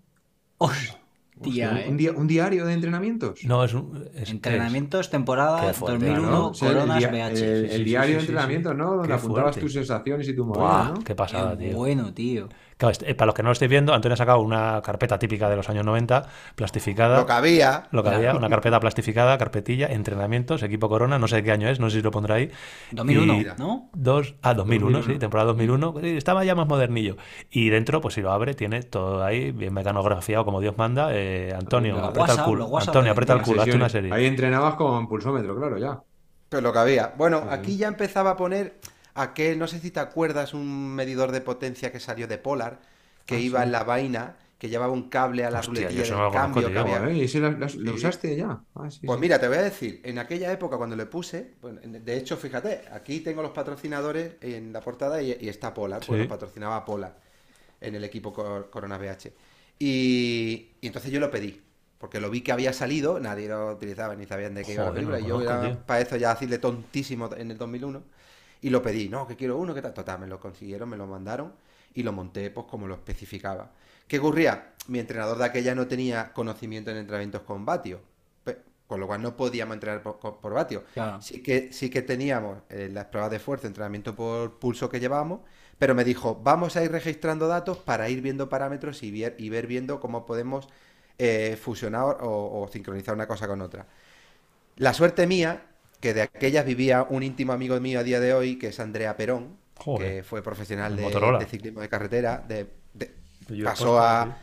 Hostia, 0.59 0.99
Hostia, 1.41 1.71
un, 1.71 1.77
eh. 1.77 1.87
un 1.89 1.97
di- 1.97 2.09
un 2.09 2.27
diario 2.27 2.67
de 2.67 2.73
entrenamientos. 2.73 3.45
No, 3.45 3.63
es 3.63 3.73
un. 3.73 4.09
es- 4.15 4.29
Entrenamientos, 4.31 5.09
temporada 5.11 5.69
Qué 5.69 5.73
fuerte, 5.75 6.05
2001, 6.07 6.31
¿no? 6.31 6.49
O 6.49 6.55
sea, 6.55 6.69
el, 6.71 6.75
Coronas 6.75 6.99
dia- 6.99 7.09
BH. 7.11 7.39
el- 7.39 7.65
el 7.67 7.71
sí, 7.79 7.85
diario 7.85 8.09
sí, 8.09 8.15
de 8.15 8.21
entrenamientos, 8.33 8.73
sí. 8.73 8.79
¿no? 8.79 8.91
Donde 8.91 9.07
Qué 9.09 9.15
apuntabas 9.15 9.43
fuerte. 9.55 9.61
tus 9.61 9.73
sensaciones 9.73 10.29
y 10.29 10.35
tu 10.35 10.43
es- 10.43 10.49
movida, 10.49 10.95
qué 11.05 11.15
pasada, 11.15 11.57
Qué 11.57 11.69
tío. 11.69 11.77
bueno, 11.77 12.13
tío. 12.13 12.49
Claro, 12.79 12.93
este- 12.93 13.11
eh, 13.11 13.15
para 13.17 13.27
los 13.27 13.35
que 13.35 13.43
no 13.43 13.49
lo 13.49 13.53
estéis 13.55 13.69
viendo, 13.71 13.93
Antonio 13.93 14.15
ha 14.15 14.17
sacado 14.17 14.39
una 14.41 14.81
carpeta 14.83 15.19
típica 15.19 15.49
de 15.51 15.57
los 15.57 15.69
años 15.69 15.85
90, 15.85 16.27
plastificada. 16.55 17.19
Lo 17.19 17.27
que 17.27 17.33
había. 17.33 17.89
Lo 17.91 18.03
que 18.05 18.11
había, 18.11 18.35
una 18.35 18.49
carpeta 18.49 18.79
plastificada, 18.79 19.37
carpetilla, 19.37 19.89
entrenamientos, 19.89 20.63
equipo 20.63 20.89
Corona, 20.89 21.19
no 21.19 21.27
sé 21.27 21.43
qué 21.43 21.51
año 21.51 21.69
es, 21.69 21.81
no 21.81 21.91
sé 21.91 21.97
si 21.97 22.03
lo 22.03 22.13
pondrá 22.13 22.37
ahí. 22.37 22.51
2001, 22.93 23.35
Y 23.35 23.47
¿no? 23.59 23.91
Dos, 23.95 24.37
ah, 24.43 24.55
2001, 24.55 24.99
2001. 24.99 25.15
sí, 25.15 25.19
temporada 25.19 25.49
2001. 25.49 25.95
sí, 26.01 26.17
Estaba 26.17 26.45
ya 26.45 26.55
más 26.55 26.69
modernillo. 26.69 27.17
Y 27.51 27.69
dentro, 27.69 28.01
pues 28.01 28.15
si 28.15 28.23
lo 28.23 28.31
abre, 28.31 28.55
tiene 28.55 28.83
todo 28.85 29.25
ahí, 29.25 29.51
bien 29.51 29.75
mecanografiado 29.75 30.45
como 30.45 30.61
Dios 30.61 30.79
manda. 30.79 31.09
Eh, 31.13 31.53
Antonio, 31.59 31.97
Los 31.97 32.05
aprieta 32.11 32.33
el 32.35 32.43
culo. 32.43 32.79
Antonio, 32.79 33.11
aprieta 33.13 33.33
el 33.33 33.43
culo, 33.43 33.63
hazte 33.63 33.75
una 33.77 33.89
serie. 33.89 34.15
Ahí 34.15 34.27
entrenabas 34.27 34.75
con 34.77 35.09
pulsómetro, 35.09 35.57
claro, 35.57 35.79
ya. 35.79 36.01
Pero 36.49 36.63
lo 36.63 36.73
que 36.73 36.79
había. 36.79 37.13
Bueno, 37.17 37.43
aquí 37.51 37.77
ya 37.77 37.89
empezaba 37.89 38.31
a 38.31 38.37
poner 38.37 38.79
aquel, 39.21 39.59
no 39.59 39.67
sé 39.69 39.81
si 39.81 39.91
te 39.91 40.01
acuerdas, 40.01 40.55
un 40.55 40.95
medidor 40.95 41.33
de 41.33 41.41
potencia 41.41 41.93
que 41.93 42.01
salió 42.01 42.27
de 42.29 42.39
Polar, 42.39 42.81
que 43.27 43.41
iba 43.41 43.63
en 43.63 43.73
la 43.73 43.85
vaina, 43.85 44.37
que 44.59 44.69
llevaba 44.69 44.93
un 44.93 45.09
cable 45.09 45.45
a 45.45 45.51
la 45.51 45.61
Hostia, 45.61 45.89
ruletilla 45.89 46.03
del 46.03 46.11
no 46.13 46.31
cambio. 46.33 46.69
que 46.73 46.79
había- 46.79 46.99
Joder, 47.01 47.17
¿y 47.17 47.23
ese 47.23 47.41
lo, 47.41 47.51
lo- 47.51 47.95
usaste 47.95 48.37
ya? 48.37 48.61
Ah, 48.75 48.91
sí, 48.91 49.07
Pues 49.07 49.21
mira, 49.21 49.39
te 49.39 49.49
voy 49.49 49.59
a 49.59 49.63
decir, 49.63 50.01
en 50.05 50.19
aquella 50.19 50.51
época 50.53 50.77
cuando 50.77 50.97
le 50.97 51.07
puse, 51.07 51.55
bueno, 51.61 51.81
en- 51.83 52.05
de 52.05 52.17
hecho, 52.17 52.37
fíjate, 52.37 52.83
aquí 52.93 53.21
tengo 53.21 53.43
los 53.43 53.53
patrocinadores 53.53 54.35
en 54.41 54.73
la 54.73 54.81
portada 54.81 55.23
y, 55.23 55.37
y 55.41 55.49
está 55.49 55.73
Polar, 55.75 56.01
pues 56.07 56.27
patrocinaba 56.27 56.85
Polar 56.85 57.19
en 57.81 57.95
el 57.95 58.05
equipo 58.05 58.33
Cor- 58.33 58.71
Corona 58.71 58.99
BH. 58.99 59.33
Y, 59.79 60.71
y 60.81 60.87
entonces 60.87 61.11
yo 61.13 61.21
lo 61.21 61.31
pedí, 61.31 61.63
porque 61.99 62.21
lo 62.21 62.31
vi 62.31 62.41
que 62.43 62.53
había 62.53 62.73
salido, 62.73 63.21
nadie 63.21 63.49
lo 63.49 63.73
utilizaba 63.73 64.15
ni 64.17 64.27
sabían 64.27 64.55
de 64.55 64.65
qué 64.65 64.75
iba 64.75 64.85
la 64.91 65.03
no 65.03 65.19
y 65.19 65.25
yo 65.27 65.41
era 65.43 65.87
para 65.87 66.01
eso 66.01 66.17
ya 66.17 66.33
así 66.33 66.47
de 66.47 66.59
tontísimo 66.59 67.31
en 67.37 67.51
el 67.53 67.59
2001, 67.59 68.03
y 68.61 68.71
lo 68.71 68.83
pedí, 68.83 69.09
no, 69.09 69.27
que 69.27 69.37
quiero 69.37 69.57
uno, 69.59 69.75
que 69.75 69.83
tal, 69.83 69.95
total, 69.95 70.21
me 70.21 70.27
lo 70.27 70.41
consiguieron, 70.41 70.89
me 70.89 70.97
lo 70.97 71.07
mandaron 71.07 71.53
y 71.95 72.03
lo 72.03 72.13
monté 72.13 72.51
pues 72.51 72.67
como 72.67 72.87
lo 72.89 72.95
especificaba. 72.95 73.71
¿Qué 74.07 74.19
ocurría? 74.19 74.75
Mi 74.89 74.99
entrenador 75.01 75.39
de 75.39 75.45
aquella 75.45 75.75
no 75.75 75.87
tenía 75.87 76.33
conocimiento 76.33 76.91
en 76.91 76.99
entrenamientos 76.99 77.43
con 77.43 77.65
vatio, 77.65 78.01
con 78.87 79.01
lo 79.01 79.07
cual 79.07 79.21
no 79.23 79.37
podíamos 79.37 79.75
entrenar 79.75 80.03
por, 80.03 80.19
por- 80.19 80.55
vatio. 80.55 80.83
Claro. 80.95 81.21
Sí 81.21 81.43
que, 81.43 81.73
sí 81.73 81.91
que 81.91 82.03
teníamos 82.03 82.59
eh, 82.71 82.89
las 82.93 83.07
pruebas 83.07 83.31
de 83.31 83.37
esfuerzo, 83.37 83.67
entrenamiento 83.67 84.15
por 84.15 84.59
pulso 84.59 84.89
que 84.89 84.99
llevábamos, 85.01 85.41
pero 85.79 85.95
me 85.95 86.05
dijo, 86.05 86.41
vamos 86.43 86.77
a 86.77 86.85
ir 86.85 86.91
registrando 86.91 87.49
datos 87.49 87.79
para 87.79 88.09
ir 88.09 88.23
viendo 88.23 88.49
parámetros 88.49 89.03
y 89.03 89.11
ver, 89.11 89.35
y 89.39 89.51
ver 89.51 89.67
viendo 89.67 90.01
cómo 90.01 90.25
podemos 90.25 90.69
eh, 91.19 91.59
fusionar 91.61 92.19
o, 92.23 92.63
o 92.63 92.69
sincronizar 92.73 93.15
una 93.15 93.27
cosa 93.29 93.47
con 93.47 93.61
otra. 93.61 93.87
La 94.77 94.95
suerte 94.95 95.27
mía, 95.27 95.67
que 96.01 96.15
de 96.15 96.23
aquellas 96.23 96.65
vivía 96.65 97.07
un 97.09 97.23
íntimo 97.23 97.53
amigo 97.53 97.79
mío 97.81 98.01
a 98.01 98.03
día 98.03 98.21
de 98.21 98.33
hoy, 98.35 98.59
que 98.59 98.69
es 98.69 98.81
Andrea 98.81 99.17
Perón, 99.17 99.57
Joder. 99.77 100.17
que 100.17 100.23
fue 100.23 100.43
profesional 100.43 100.97
De 100.97 101.03
de, 101.37 101.47
ciclismo 101.47 101.81
de 101.81 101.89
carretera, 101.89 102.45
de, 102.47 102.67
pasó 103.63 103.99
a 104.01 104.37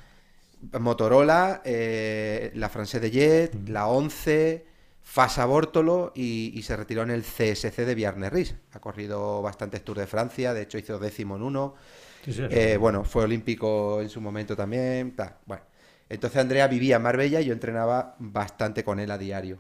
Motorola, 0.80 1.62
eh, 1.66 2.52
la 2.56 2.70
Française 2.70 3.02
de 3.02 3.12
Jet, 3.12 3.56
Mm. 3.56 3.70
la 3.70 3.88
11, 3.88 4.66
Fasa 5.04 5.46
Bortolo 5.46 6.12
y, 6.16 6.52
y 6.58 6.64
se 6.64 6.76
retiró 6.76 7.04
en 7.04 7.12
el 7.12 7.24
CSC 7.24 7.86
de 7.86 7.96
Viarnerris. 7.96 8.56
Ha 8.74 8.80
corrido 8.80 9.42
bastantes 9.42 9.84
Tours 9.84 10.00
de 10.00 10.08
Francia, 10.08 10.54
de 10.54 10.64
hecho 10.64 10.78
hizo 10.80 10.98
décimo 11.00 11.36
en 11.36 11.44
uno. 11.44 11.76
Sí, 12.24 12.34
sí, 12.34 12.42
Eh, 12.50 12.78
bueno, 12.78 13.04
fue 13.04 13.24
olímpico 13.24 14.02
en 14.02 14.10
su 14.10 14.22
momento 14.22 14.56
también. 14.56 15.16
Bueno, 15.46 15.64
entonces 16.10 16.40
Andrea 16.42 16.68
vivía 16.68 16.98
en 16.98 17.04
Marbella 17.04 17.42
y 17.42 17.46
yo 17.46 17.54
entrenaba 17.54 18.16
bastante 18.20 18.84
con 18.84 19.00
él 19.00 19.12
a 19.12 19.18
diario. 19.18 19.60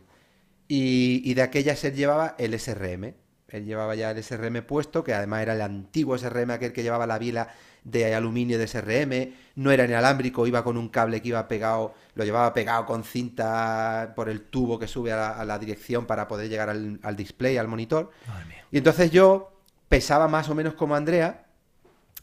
Y, 0.67 1.21
y 1.23 1.33
de 1.35 1.41
aquellas 1.41 1.83
él 1.83 1.93
llevaba 1.95 2.35
el 2.37 2.53
SRM. 2.53 3.13
Él 3.49 3.65
llevaba 3.65 3.95
ya 3.95 4.11
el 4.11 4.17
SRM 4.23 4.63
puesto, 4.63 5.03
que 5.03 5.13
además 5.13 5.41
era 5.43 5.53
el 5.53 5.61
antiguo 5.61 6.15
SRM, 6.15 6.51
aquel 6.51 6.73
que 6.73 6.83
llevaba 6.83 7.05
la 7.07 7.19
biela 7.19 7.49
de 7.83 8.15
aluminio 8.15 8.57
de 8.57 8.65
SRM. 8.67 9.33
No 9.55 9.71
era 9.71 9.85
inalámbrico, 9.85 10.47
iba 10.47 10.63
con 10.63 10.75
un 10.77 10.89
cable 10.89 11.21
que 11.21 11.27
iba 11.29 11.47
pegado, 11.47 11.93
lo 12.15 12.23
llevaba 12.25 12.53
pegado 12.53 12.85
con 12.85 13.03
cinta 13.03 14.13
por 14.15 14.29
el 14.29 14.41
tubo 14.41 14.79
que 14.79 14.87
sube 14.87 15.11
a 15.11 15.15
la, 15.17 15.29
a 15.39 15.45
la 15.45 15.59
dirección 15.59 16.05
para 16.07 16.27
poder 16.27 16.49
llegar 16.49 16.69
al, 16.69 16.99
al 17.03 17.15
display, 17.15 17.57
al 17.57 17.67
monitor. 17.67 18.09
Y 18.71 18.79
entonces 18.79 19.11
yo 19.11 19.51
pesaba 19.87 20.27
más 20.27 20.49
o 20.49 20.55
menos 20.55 20.73
como 20.73 20.95
Andrea 20.95 21.45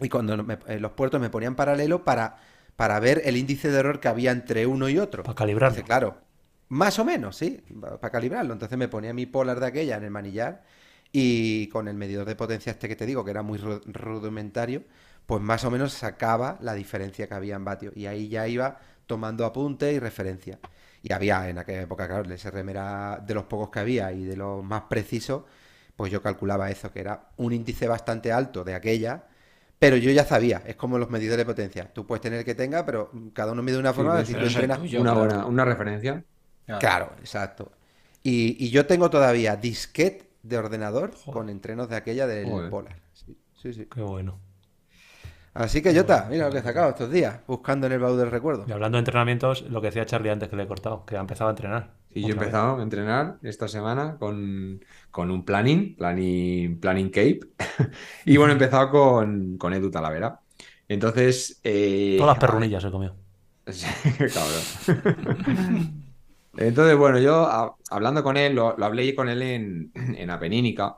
y 0.00 0.08
cuando 0.08 0.36
me- 0.42 0.58
en 0.66 0.82
los 0.82 0.92
puertos 0.92 1.20
me 1.20 1.30
ponían 1.30 1.54
paralelo 1.54 2.04
para, 2.04 2.38
para 2.76 2.98
ver 3.00 3.22
el 3.24 3.36
índice 3.36 3.70
de 3.70 3.78
error 3.78 4.00
que 4.00 4.08
había 4.08 4.32
entre 4.32 4.66
uno 4.66 4.88
y 4.88 4.98
otro. 4.98 5.22
Para 5.22 5.36
calibrarlo. 5.36 5.76
Entonces, 5.78 5.86
claro, 5.86 6.18
más 6.72 6.98
o 6.98 7.04
menos, 7.04 7.36
sí, 7.36 7.62
para 7.80 8.10
calibrarlo. 8.10 8.52
Entonces 8.52 8.78
me 8.78 8.88
ponía 8.88 9.12
mi 9.14 9.26
polar 9.26 9.60
de 9.60 9.66
aquella 9.66 9.96
en 9.96 10.04
el 10.04 10.10
manillar 10.10 10.62
y 11.12 11.68
con 11.68 11.88
el 11.88 11.94
medidor 11.96 12.26
de 12.26 12.36
potencia 12.36 12.72
este 12.72 12.88
que 12.88 12.96
te 12.96 13.06
digo, 13.06 13.24
que 13.24 13.30
era 13.30 13.42
muy 13.42 13.58
ru- 13.58 13.82
rudimentario, 13.86 14.84
pues 15.26 15.40
más 15.42 15.64
o 15.64 15.70
menos 15.70 15.92
sacaba 15.92 16.58
la 16.60 16.74
diferencia 16.74 17.26
que 17.28 17.34
había 17.34 17.56
en 17.56 17.64
vatio. 17.64 17.92
Y 17.94 18.06
ahí 18.06 18.28
ya 18.28 18.48
iba 18.48 18.78
tomando 19.06 19.44
apunte 19.44 19.92
y 19.92 19.98
referencia. 19.98 20.58
Y 21.02 21.12
había 21.12 21.48
en 21.48 21.58
aquella 21.58 21.82
época, 21.82 22.06
claro, 22.06 22.24
el 22.24 22.32
SRM 22.32 22.70
era 22.70 23.18
de 23.24 23.34
los 23.34 23.44
pocos 23.44 23.70
que 23.70 23.80
había 23.80 24.12
y 24.12 24.24
de 24.24 24.36
los 24.36 24.62
más 24.64 24.82
precisos, 24.82 25.42
pues 25.96 26.10
yo 26.12 26.22
calculaba 26.22 26.70
eso, 26.70 26.92
que 26.92 27.00
era 27.00 27.28
un 27.36 27.52
índice 27.52 27.86
bastante 27.88 28.32
alto 28.32 28.64
de 28.64 28.74
aquella, 28.74 29.24
pero 29.78 29.96
yo 29.96 30.10
ya 30.10 30.24
sabía, 30.24 30.62
es 30.66 30.76
como 30.76 30.98
los 30.98 31.10
medidores 31.10 31.38
de 31.38 31.44
potencia. 31.46 31.92
Tú 31.92 32.06
puedes 32.06 32.22
tener 32.22 32.38
el 32.40 32.44
que 32.44 32.54
tenga, 32.54 32.86
pero 32.86 33.10
cada 33.34 33.52
uno 33.52 33.62
mide 33.62 33.74
de 33.74 33.80
una 33.80 33.92
forma, 33.94 34.12
pero 34.12 34.24
si 34.24 34.36
tú 34.36 34.46
entrenas... 34.46 34.80
una 34.94 35.12
buena 35.14 35.46
una 35.46 35.64
referencia. 35.64 36.24
Claro, 36.78 37.12
exacto. 37.20 37.72
Y, 38.22 38.56
y 38.64 38.70
yo 38.70 38.86
tengo 38.86 39.10
todavía 39.10 39.56
disquete 39.56 40.30
de 40.42 40.58
ordenador 40.58 41.12
Joder. 41.14 41.32
con 41.32 41.48
entrenos 41.50 41.88
de 41.88 41.96
aquella 41.96 42.26
del 42.26 42.48
Joder. 42.48 42.70
Polar. 42.70 42.96
Sí, 43.12 43.36
sí, 43.54 43.72
sí. 43.72 43.86
Qué 43.92 44.00
bueno. 44.00 44.38
Así 45.54 45.82
que 45.82 45.94
Jota, 45.94 46.28
mira 46.30 46.46
lo 46.46 46.52
que 46.52 46.58
he 46.58 46.62
sacado 46.62 46.90
estos 46.90 47.10
días, 47.10 47.40
buscando 47.46 47.86
en 47.86 47.92
el 47.92 47.98
baúl 47.98 48.16
del 48.18 48.30
recuerdo. 48.30 48.64
Y 48.66 48.72
hablando 48.72 48.96
de 48.96 49.00
entrenamientos, 49.00 49.62
lo 49.68 49.82
que 49.82 49.88
decía 49.88 50.06
Charlie 50.06 50.30
antes 50.30 50.48
que 50.48 50.56
le 50.56 50.62
he 50.62 50.66
cortado, 50.66 51.04
que 51.04 51.14
ha 51.16 51.20
empezado 51.20 51.48
a 51.48 51.52
entrenar. 51.52 51.90
Y 52.10 52.22
yo 52.22 52.28
he 52.28 52.30
vez. 52.30 52.38
empezado 52.38 52.78
a 52.78 52.82
entrenar 52.82 53.36
esta 53.42 53.68
semana 53.68 54.16
con, 54.18 54.82
con 55.10 55.30
un 55.30 55.44
planning, 55.44 55.94
planning, 55.96 56.80
planning 56.80 57.10
Cape. 57.10 57.40
y 58.24 58.38
bueno, 58.38 58.52
he 58.52 58.54
empezado 58.54 58.90
con, 58.90 59.58
con 59.58 59.74
Edu 59.74 59.90
Talavera. 59.90 60.40
Entonces. 60.88 61.60
eh, 61.64 62.16
Todas 62.18 62.34
las 62.36 62.40
perrunillas 62.40 62.84
he 62.84 62.90
comido. 62.90 63.14
Sí, 63.70 63.86
cabrón. 64.34 64.62
Entonces, 66.56 66.96
bueno, 66.96 67.18
yo 67.18 67.76
hablando 67.90 68.22
con 68.22 68.36
él, 68.36 68.54
lo, 68.54 68.76
hablé 68.84 69.14
con 69.14 69.28
él 69.28 69.42
en, 69.42 69.92
en 69.94 70.30
Apenínica. 70.30 70.96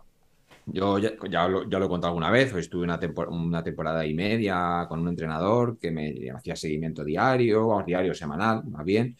Yo 0.67 0.99
ya, 0.99 1.13
ya 1.31 1.49
lo, 1.49 1.69
ya 1.69 1.79
he 1.79 1.89
contado 1.89 2.09
alguna 2.09 2.31
vez, 2.31 2.55
estuve 2.55 2.85
una, 2.85 3.01
tempor- 3.01 3.29
una 3.29 3.63
temporada 3.63 4.07
y 4.07 4.15
media 4.15 4.87
con 4.89 5.01
un 5.01 5.09
entrenador 5.09 5.79
que 5.79 5.91
me 5.91 6.15
hacía 6.31 6.57
seguimiento 6.57 7.05
diario, 7.05 7.67
o 7.69 7.83
diario 7.85 8.15
semanal, 8.15 8.65
más 8.67 8.85
bien. 8.85 9.17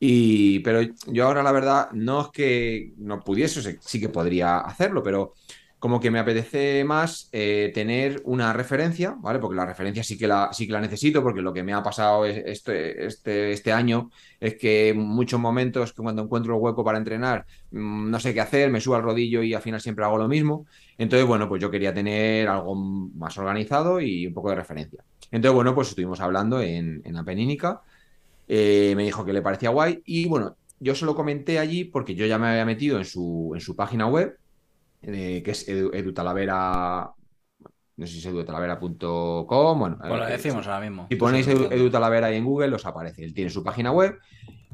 Y, 0.00 0.60
pero 0.60 0.80
yo 1.08 1.26
ahora 1.26 1.42
la 1.42 1.52
verdad 1.52 1.90
no 1.92 2.22
es 2.22 2.28
que 2.28 2.92
no 2.98 3.20
pudiese, 3.20 3.78
sí 3.80 4.00
que 4.00 4.10
podría 4.10 4.58
hacerlo, 4.58 5.02
pero 5.02 5.34
como 5.84 6.00
que 6.00 6.10
me 6.10 6.18
apetece 6.18 6.82
más 6.84 7.28
eh, 7.30 7.70
tener 7.74 8.22
una 8.24 8.54
referencia, 8.54 9.16
¿vale? 9.20 9.38
Porque 9.38 9.56
la 9.56 9.66
referencia 9.66 10.02
sí 10.02 10.16
que 10.16 10.26
la, 10.26 10.48
sí 10.50 10.66
que 10.66 10.72
la 10.72 10.80
necesito, 10.80 11.22
porque 11.22 11.42
lo 11.42 11.52
que 11.52 11.62
me 11.62 11.74
ha 11.74 11.82
pasado 11.82 12.24
es- 12.24 12.42
este, 12.46 13.04
este, 13.04 13.52
este 13.52 13.70
año 13.70 14.10
es 14.40 14.54
que 14.56 14.88
en 14.90 14.98
muchos 15.00 15.38
momentos 15.38 15.92
que 15.92 16.00
cuando 16.02 16.22
encuentro 16.22 16.54
el 16.54 16.60
hueco 16.62 16.82
para 16.84 16.96
entrenar, 16.96 17.44
mm, 17.70 18.08
no 18.10 18.18
sé 18.18 18.32
qué 18.32 18.40
hacer, 18.40 18.70
me 18.70 18.80
subo 18.80 18.94
al 18.94 19.02
rodillo 19.02 19.42
y 19.42 19.52
al 19.52 19.60
final 19.62 19.78
siempre 19.80 20.06
hago 20.06 20.16
lo 20.16 20.26
mismo. 20.28 20.66
Entonces, 20.96 21.26
bueno, 21.28 21.48
pues 21.50 21.60
yo 21.60 21.70
quería 21.70 21.92
tener 21.92 22.48
algo 22.48 22.74
más 22.74 23.36
organizado 23.36 24.00
y 24.00 24.26
un 24.26 24.32
poco 24.34 24.48
de 24.50 24.56
referencia. 24.56 25.04
Entonces, 25.30 25.54
bueno, 25.54 25.74
pues 25.74 25.88
estuvimos 25.90 26.20
hablando 26.20 26.60
en, 26.62 27.02
en 27.04 27.12
la. 27.14 27.24
Eh, 28.46 28.92
me 28.96 29.04
dijo 29.04 29.24
que 29.24 29.32
le 29.32 29.42
parecía 29.42 29.70
guay 29.70 30.02
y 30.04 30.28
bueno, 30.28 30.56
yo 30.78 30.94
se 30.94 31.06
lo 31.06 31.14
comenté 31.14 31.58
allí 31.58 31.84
porque 31.84 32.14
yo 32.14 32.26
ya 32.26 32.38
me 32.38 32.48
había 32.48 32.64
metido 32.66 32.98
en 32.98 33.04
su, 33.04 33.52
en 33.54 33.60
su 33.60 33.74
página 33.76 34.06
web, 34.06 34.36
eh, 35.06 35.42
que 35.42 35.50
es 35.50 35.68
edu, 35.68 35.90
no 37.96 38.06
sé 38.06 38.12
si 38.12 38.18
es 38.18 38.26
edutalavera.com, 38.26 39.78
bueno, 39.78 39.98
Pues 40.00 40.10
lo 40.10 40.28
eh, 40.28 40.32
decimos 40.32 40.66
ahora 40.66 40.80
mismo. 40.80 41.06
si 41.08 41.16
ponéis 41.16 41.46
Edu, 41.46 41.68
Edu 41.70 41.90
Talavera 41.90 42.26
ahí 42.26 42.36
en 42.36 42.44
Google, 42.44 42.74
os 42.74 42.84
aparece. 42.86 43.24
Él 43.24 43.34
tiene 43.34 43.50
su 43.50 43.62
página 43.62 43.92
web. 43.92 44.18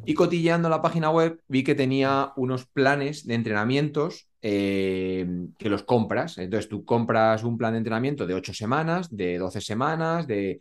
Y 0.06 0.14
cotilleando 0.14 0.70
la 0.70 0.80
página 0.80 1.10
web, 1.10 1.40
vi 1.46 1.62
que 1.62 1.74
tenía 1.74 2.32
unos 2.36 2.64
planes 2.64 3.26
de 3.26 3.34
entrenamientos 3.34 4.28
eh, 4.40 5.26
que 5.58 5.68
los 5.68 5.82
compras. 5.82 6.38
Entonces 6.38 6.70
tú 6.70 6.86
compras 6.86 7.44
un 7.44 7.58
plan 7.58 7.72
de 7.72 7.78
entrenamiento 7.78 8.26
de 8.26 8.32
8 8.32 8.54
semanas, 8.54 9.14
de 9.14 9.36
12 9.36 9.60
semanas, 9.60 10.26
de... 10.26 10.60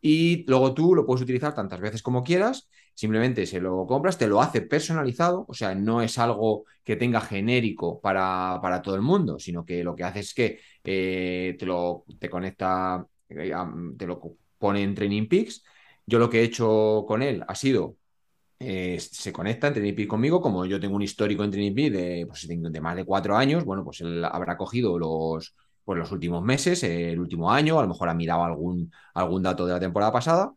y 0.00 0.46
luego 0.48 0.72
tú 0.72 0.94
lo 0.94 1.04
puedes 1.04 1.22
utilizar 1.22 1.54
tantas 1.54 1.80
veces 1.80 2.02
como 2.02 2.24
quieras, 2.24 2.70
simplemente 2.98 3.46
se 3.46 3.60
lo 3.60 3.86
compras, 3.86 4.18
te 4.18 4.26
lo 4.26 4.42
hace 4.42 4.60
personalizado, 4.62 5.44
o 5.48 5.54
sea, 5.54 5.72
no 5.72 6.02
es 6.02 6.18
algo 6.18 6.64
que 6.82 6.96
tenga 6.96 7.20
genérico 7.20 8.00
para, 8.00 8.58
para 8.60 8.82
todo 8.82 8.96
el 8.96 9.02
mundo, 9.02 9.38
sino 9.38 9.64
que 9.64 9.84
lo 9.84 9.94
que 9.94 10.02
hace 10.02 10.18
es 10.18 10.34
que 10.34 10.58
eh, 10.82 11.54
te 11.56 11.64
lo 11.64 12.04
te 12.18 12.28
conecta, 12.28 13.06
eh, 13.28 13.52
te 13.96 14.06
lo 14.06 14.20
pone 14.58 14.82
en 14.82 14.96
Training 14.96 15.28
Peaks. 15.28 15.62
Yo 16.06 16.18
lo 16.18 16.28
que 16.28 16.40
he 16.40 16.42
hecho 16.42 17.04
con 17.06 17.22
él 17.22 17.44
ha 17.46 17.54
sido 17.54 17.94
eh, 18.58 18.98
se 18.98 19.32
conecta 19.32 19.68
en 19.68 19.74
TrainingPeaks 19.74 20.10
conmigo, 20.10 20.40
como 20.40 20.66
yo 20.66 20.80
tengo 20.80 20.96
un 20.96 21.02
histórico 21.02 21.44
en 21.44 21.52
TrainingPeaks 21.52 21.92
de, 21.92 22.26
pues, 22.26 22.48
de 22.48 22.80
más 22.80 22.96
de 22.96 23.04
cuatro 23.04 23.36
años, 23.36 23.64
bueno, 23.64 23.84
pues 23.84 24.00
él 24.00 24.24
habrá 24.24 24.56
cogido 24.56 24.98
los, 24.98 25.54
pues, 25.84 25.98
los 26.00 26.10
últimos 26.10 26.42
meses, 26.42 26.82
el 26.82 27.20
último 27.20 27.52
año, 27.52 27.78
a 27.78 27.82
lo 27.82 27.88
mejor 27.88 28.08
ha 28.08 28.14
mirado 28.14 28.42
algún, 28.42 28.90
algún 29.14 29.44
dato 29.44 29.66
de 29.66 29.74
la 29.74 29.80
temporada 29.80 30.10
pasada 30.12 30.52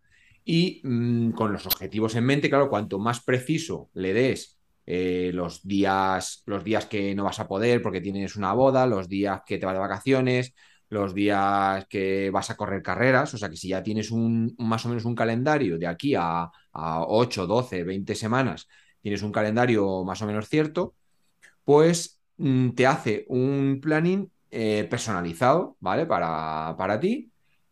y 0.45 0.81
mm, 0.83 1.31
con 1.31 1.53
los 1.53 1.65
objetivos 1.65 2.15
en 2.15 2.25
mente, 2.25 2.49
claro, 2.49 2.69
cuanto 2.69 2.99
más 2.99 3.21
preciso 3.23 3.89
le 3.93 4.13
des 4.13 4.57
eh, 4.85 5.31
los, 5.33 5.65
días, 5.65 6.43
los 6.45 6.63
días 6.63 6.85
que 6.87 7.15
no 7.15 7.23
vas 7.23 7.39
a 7.39 7.47
poder 7.47 7.81
porque 7.81 8.01
tienes 8.01 8.35
una 8.35 8.53
boda, 8.53 8.87
los 8.87 9.07
días 9.07 9.41
que 9.45 9.57
te 9.57 9.65
vas 9.65 9.75
de 9.75 9.79
vacaciones, 9.79 10.53
los 10.89 11.13
días 11.13 11.85
que 11.87 12.29
vas 12.31 12.49
a 12.49 12.57
correr 12.57 12.81
carreras, 12.81 13.33
o 13.33 13.37
sea 13.37 13.49
que 13.49 13.55
si 13.55 13.69
ya 13.69 13.81
tienes 13.81 14.11
un, 14.11 14.53
más 14.57 14.85
o 14.85 14.89
menos 14.89 15.05
un 15.05 15.15
calendario 15.15 15.77
de 15.77 15.87
aquí 15.87 16.15
a, 16.17 16.51
8, 16.73 17.47
12, 17.47 17.83
20 17.83 18.15
semanas, 18.15 18.67
tienes 19.01 19.21
un 19.23 19.31
calendario 19.31 20.03
más 20.03 20.21
o 20.21 20.25
menos 20.27 20.49
cierto, 20.49 20.95
pues 21.63 22.19
mm, 22.37 22.71
te 22.71 22.87
hace 22.87 23.25
un 23.29 23.79
planning 23.81 24.29
eh, 24.51 24.85
personalizado, 24.89 25.77
¿vale? 25.79 26.05
Para, 26.05 26.75
para, 26.77 26.99
ti. 26.99 27.31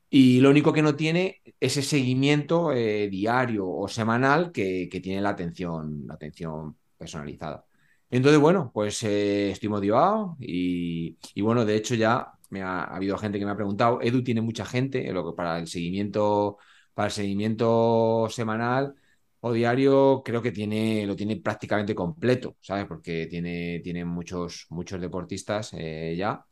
Y 0.10 0.40
lo 0.42 0.50
único 0.50 0.74
que 0.74 0.82
no 0.82 0.96
tiene 0.96 1.42
es 1.60 1.78
ese 1.78 1.84
seguimiento 1.84 2.72
eh, 2.74 3.10
diario 3.10 3.70
o 3.70 3.88
semanal 3.88 4.52
que, 4.52 4.90
tiene 5.04 5.22
la 5.22 5.30
atención, 5.30 6.06
la 6.08 6.16
atención 6.16 6.76
personalizada. 6.98 7.66
Entonces, 8.10 8.40
bueno, 8.40 8.72
pues 8.74 9.04
eh, 9.04 9.52
estoy 9.52 9.70
motivado 9.70 10.36
y, 10.40 11.18
bueno, 11.42 11.64
de 11.66 11.76
hecho 11.76 11.94
ya 11.96 12.34
me 12.50 12.62
ha, 12.64 12.84
habido 12.86 13.18
gente 13.18 13.38
que 13.38 13.46
me 13.46 13.52
ha 13.52 13.56
preguntado, 13.56 14.02
Edu 14.02 14.24
tiene 14.24 14.42
mucha 14.42 14.66
gente, 14.66 15.12
lo 15.14 15.30
que 15.30 15.36
para 15.36 15.60
el 15.60 15.68
seguimiento, 15.68 16.58
para 16.94 17.08
el 17.08 17.12
seguimiento 17.14 18.28
semanal 18.30 18.96
o 19.42 19.54
diario, 19.54 20.22
creo 20.26 20.42
que 20.42 20.52
tiene, 20.52 21.06
lo 21.06 21.16
tiene 21.16 21.38
prácticamente 21.38 21.96
completo, 21.96 22.58
¿sabes? 22.62 22.86
Porque 22.88 23.28
tiene, 23.28 23.80
tiene 23.84 24.04
muchos, 24.06 24.66
muchos 24.70 25.00
deportistas 25.00 25.72
eh, 25.74 26.16
ya. 26.18 26.44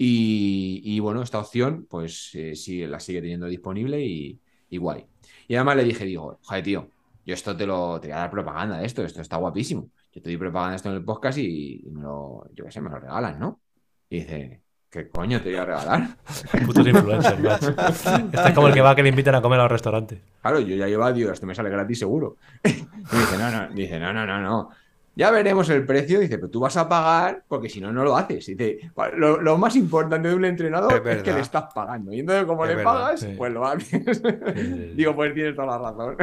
Y, 0.00 1.00
bueno, 1.00 1.22
esta 1.22 1.40
opción, 1.40 1.86
pues 1.90 2.30
eh, 2.34 2.54
sí, 2.54 2.86
la 2.86 3.00
sigue 3.00 3.20
teniendo 3.20 3.46
disponible 3.46 4.00
y, 4.00 4.40
guay. 4.70 5.04
Y 5.48 5.56
además 5.56 5.76
le 5.76 5.84
dije, 5.84 6.04
digo, 6.04 6.38
joder, 6.42 6.62
tío, 6.62 6.88
yo 7.26 7.34
esto 7.34 7.56
te 7.56 7.66
lo 7.66 8.00
te 8.00 8.08
voy 8.08 8.14
a 8.14 8.20
dar 8.20 8.30
propaganda 8.30 8.78
de 8.78 8.86
esto, 8.86 9.02
esto 9.02 9.20
está 9.20 9.38
guapísimo. 9.38 9.90
Yo 10.12 10.22
te 10.22 10.30
doy 10.30 10.36
propaganda 10.36 10.76
esto 10.76 10.88
en 10.90 10.94
el 10.96 11.04
podcast 11.04 11.38
y, 11.38 11.84
me 11.90 12.02
lo, 12.02 12.48
yo 12.54 12.64
qué 12.64 12.70
sé, 12.70 12.80
me 12.80 12.90
lo 12.90 13.00
regalan, 13.00 13.40
¿no? 13.40 13.60
Y 14.08 14.20
dice, 14.20 14.62
¿Qué 14.90 15.10
coño 15.10 15.42
te 15.42 15.50
voy 15.50 15.58
a 15.58 15.64
regalar? 15.66 16.16
Putos 16.66 16.86
influencers, 16.86 17.40
macho. 17.42 17.68
Este 17.70 18.48
es 18.48 18.54
como 18.54 18.68
el 18.68 18.74
que 18.74 18.80
va 18.80 18.90
a 18.90 18.96
que 18.96 19.02
le 19.02 19.10
inviten 19.10 19.34
a 19.34 19.42
comer 19.42 19.60
al 19.60 19.68
restaurante. 19.68 20.22
Claro, 20.40 20.60
yo 20.60 20.76
ya 20.76 20.86
llevo, 20.86 21.12
digo, 21.12 21.30
esto 21.30 21.44
me 21.44 21.54
sale 21.54 21.70
gratis 21.70 21.98
seguro. 21.98 22.36
Y 22.64 23.16
dice, 23.16 23.38
no, 23.38 23.50
no, 23.50 23.74
dice, 23.74 23.98
no, 23.98 24.12
no, 24.12 24.26
no, 24.26 24.40
no. 24.40 24.70
Ya 25.18 25.32
veremos 25.32 25.68
el 25.68 25.84
precio. 25.84 26.20
Dice, 26.20 26.38
pero 26.38 26.48
tú 26.48 26.60
vas 26.60 26.76
a 26.76 26.88
pagar 26.88 27.42
porque 27.48 27.68
si 27.68 27.80
no, 27.80 27.92
no 27.92 28.04
lo 28.04 28.16
haces. 28.16 28.46
Dice, 28.46 28.78
lo, 29.16 29.58
más 29.58 29.74
importante 29.74 30.28
de 30.28 30.34
un 30.36 30.44
entrenador 30.44 31.06
es, 31.08 31.24
que 31.24 31.32
le 31.32 31.40
estás 31.40 31.64
pagando. 31.74 32.12
Y 32.12 32.20
entonces, 32.20 32.44
como 32.44 32.64
le 32.64 32.76
pagas, 32.84 33.26
pues 33.36 33.52
lo 33.52 33.66
haces. 33.66 34.22
Digo, 34.96 35.16
pues 35.16 35.34
tienes 35.34 35.56
toda 35.56 35.76
la 35.76 35.90
razón. 35.90 36.16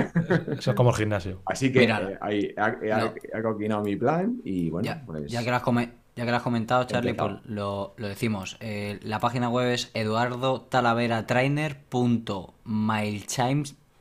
Eso 0.58 0.72
es 0.72 0.78
como 0.78 0.92
el 0.92 0.96
gimnasio. 0.96 1.42
Así 1.46 1.74
que 1.74 1.84
eh, 1.84 2.18
ahí, 2.22 2.56
he, 2.56 3.42
coquinado 3.42 3.84
mi 3.84 3.98
plan 3.98 4.40
y 4.46 4.70
bueno, 4.70 4.86
ya, 4.86 5.04
pues. 5.06 5.30
Ya 5.30 5.44
que 5.44 5.50
lo 5.50 5.58
has 5.58 5.64
comentado 5.64 6.06
ya 6.16 6.24
que 6.24 6.32
lo 6.32 6.38
has 6.38 6.44
comentado, 6.44 6.86
Charlie, 6.86 7.14
pues 7.14 7.34
lo, 7.44 7.94
decimos. 7.98 8.56
Eh, 8.62 9.00
la 9.04 9.20
página 9.20 9.50
web 9.50 9.74
es 9.74 9.92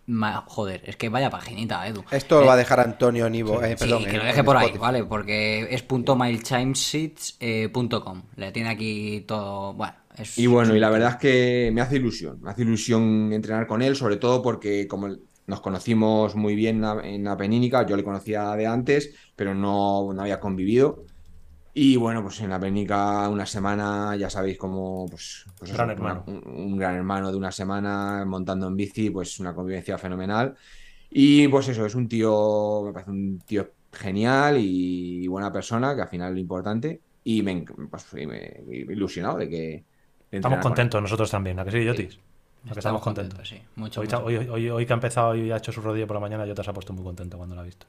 eduardotalaveratrainer.mailchimes. 0.07 0.45
joder, 0.47 0.83
es 0.85 0.97
que 0.97 1.09
vaya 1.09 1.31
paginita, 1.31 1.87
Edu. 1.87 2.05
Esto 2.11 2.41
lo 2.41 2.47
va 2.47 2.55
a 2.55 2.57
eh, 2.57 2.59
dejar 2.59 2.81
Antonio 2.81 3.31
Nivo. 3.31 3.63
Eh, 3.63 3.77
perdón, 3.79 4.05
que 4.05 4.19
lo 4.19 4.25
deje 4.25 4.43
por 4.45 4.57
ahí, 4.57 4.73
¿vale? 4.79 5.05
Porque 5.05 5.69
es 5.71 5.85
.mailchimesits.com. 5.89 8.23
Le 8.37 8.53
tiene 8.53 8.71
aquí 8.71 9.25
todo. 9.27 9.75
Bueno. 9.75 9.95
Es, 10.17 10.39
y 10.39 10.47
bueno, 10.47 10.77
y 10.77 10.79
la 10.79 10.91
verdad 10.91 11.11
es 11.11 11.17
que 11.17 11.71
me 11.73 11.81
hace 11.81 11.97
ilusión. 11.97 12.41
Me 12.41 12.51
hace 12.51 12.63
ilusión 12.63 13.33
entrenar 13.33 13.67
con 13.67 13.83
él, 13.83 13.97
sobre 13.97 14.17
todo 14.17 14.43
porque 14.43 14.87
como 14.87 15.09
nos 15.47 15.61
conocimos 15.61 16.37
muy 16.37 16.55
bien 16.55 16.83
en 17.03 17.25
la 17.25 17.37
Penínica, 17.37 17.85
yo 17.87 17.97
le 17.97 18.05
conocía 18.05 18.55
de 18.57 18.67
antes, 18.67 19.15
pero 19.37 19.55
no, 19.55 20.13
no 20.13 20.23
había 20.23 20.41
convivido. 20.41 21.05
Y 21.77 21.97
bueno, 21.97 22.23
pues 22.23 22.41
en 22.41 22.51
la 22.51 22.61
Penica 22.61 23.29
una 23.29 23.45
semana, 23.45 24.15
ya 24.15 24.31
sabéis 24.31 24.57
cómo, 24.57 25.07
pues, 25.11 25.45
pues 25.59 25.73
gran 25.73 25.91
hermano. 25.91 26.23
un, 26.27 26.77
gran 26.77 26.95
hermano 26.95 27.33
de 27.33 27.37
una 27.37 27.51
semana 27.51 28.25
montando 28.25 28.69
en 28.69 28.77
bici, 28.77 29.11
pues 29.11 29.41
una 29.41 29.53
convivencia 29.53 29.99
fenomenal. 29.99 30.55
Y 31.11 31.49
pues 31.49 31.69
eso, 31.69 31.85
es 31.85 31.97
un 31.97 32.09
tío, 32.09 32.83
me 32.87 32.93
parece 32.93 33.11
un 33.11 33.41
tío 33.41 33.73
genial 33.93 34.57
y 34.59 35.27
buena 35.27 35.53
persona, 35.53 35.97
que 35.97 36.03
al 36.03 36.09
final 36.09 36.29
es 36.29 36.35
lo 36.35 36.41
importante. 36.41 37.01
Y 37.25 37.43
me, 37.43 37.65
pues, 37.91 38.07
me, 38.15 38.63
ilusionado 38.69 39.39
de 39.39 39.49
que... 39.49 39.85
estamos 40.31 40.61
contentos 40.61 41.03
nosotros 41.03 41.29
también, 41.29 41.59
¿a 41.59 41.65
que 41.65 41.73
sí, 41.73 41.85
Yotis? 41.85 42.21
¿A 42.69 42.73
que 42.73 42.79
estamos, 42.79 43.03
contentos? 43.03 43.49
sí. 43.49 43.61
Mucho, 43.75 44.01
hoy, 44.01 44.37
hoy, 44.37 44.71
hoy, 44.71 44.87
que 44.87 44.93
ha 44.93 44.95
empezado 44.95 45.35
y 45.35 45.51
ha 45.51 45.57
hecho 45.57 45.73
su 45.73 45.81
rodilla 45.81 46.07
por 46.07 46.15
la 46.15 46.21
mañana, 46.21 46.47
yo 46.47 46.55
te 46.55 46.61
has 46.61 46.69
puesto 46.69 46.93
muy 46.93 47.03
contento 47.03 47.37
cuando 47.37 47.57
lo 47.57 47.63
ha 47.63 47.65
visto. 47.65 47.87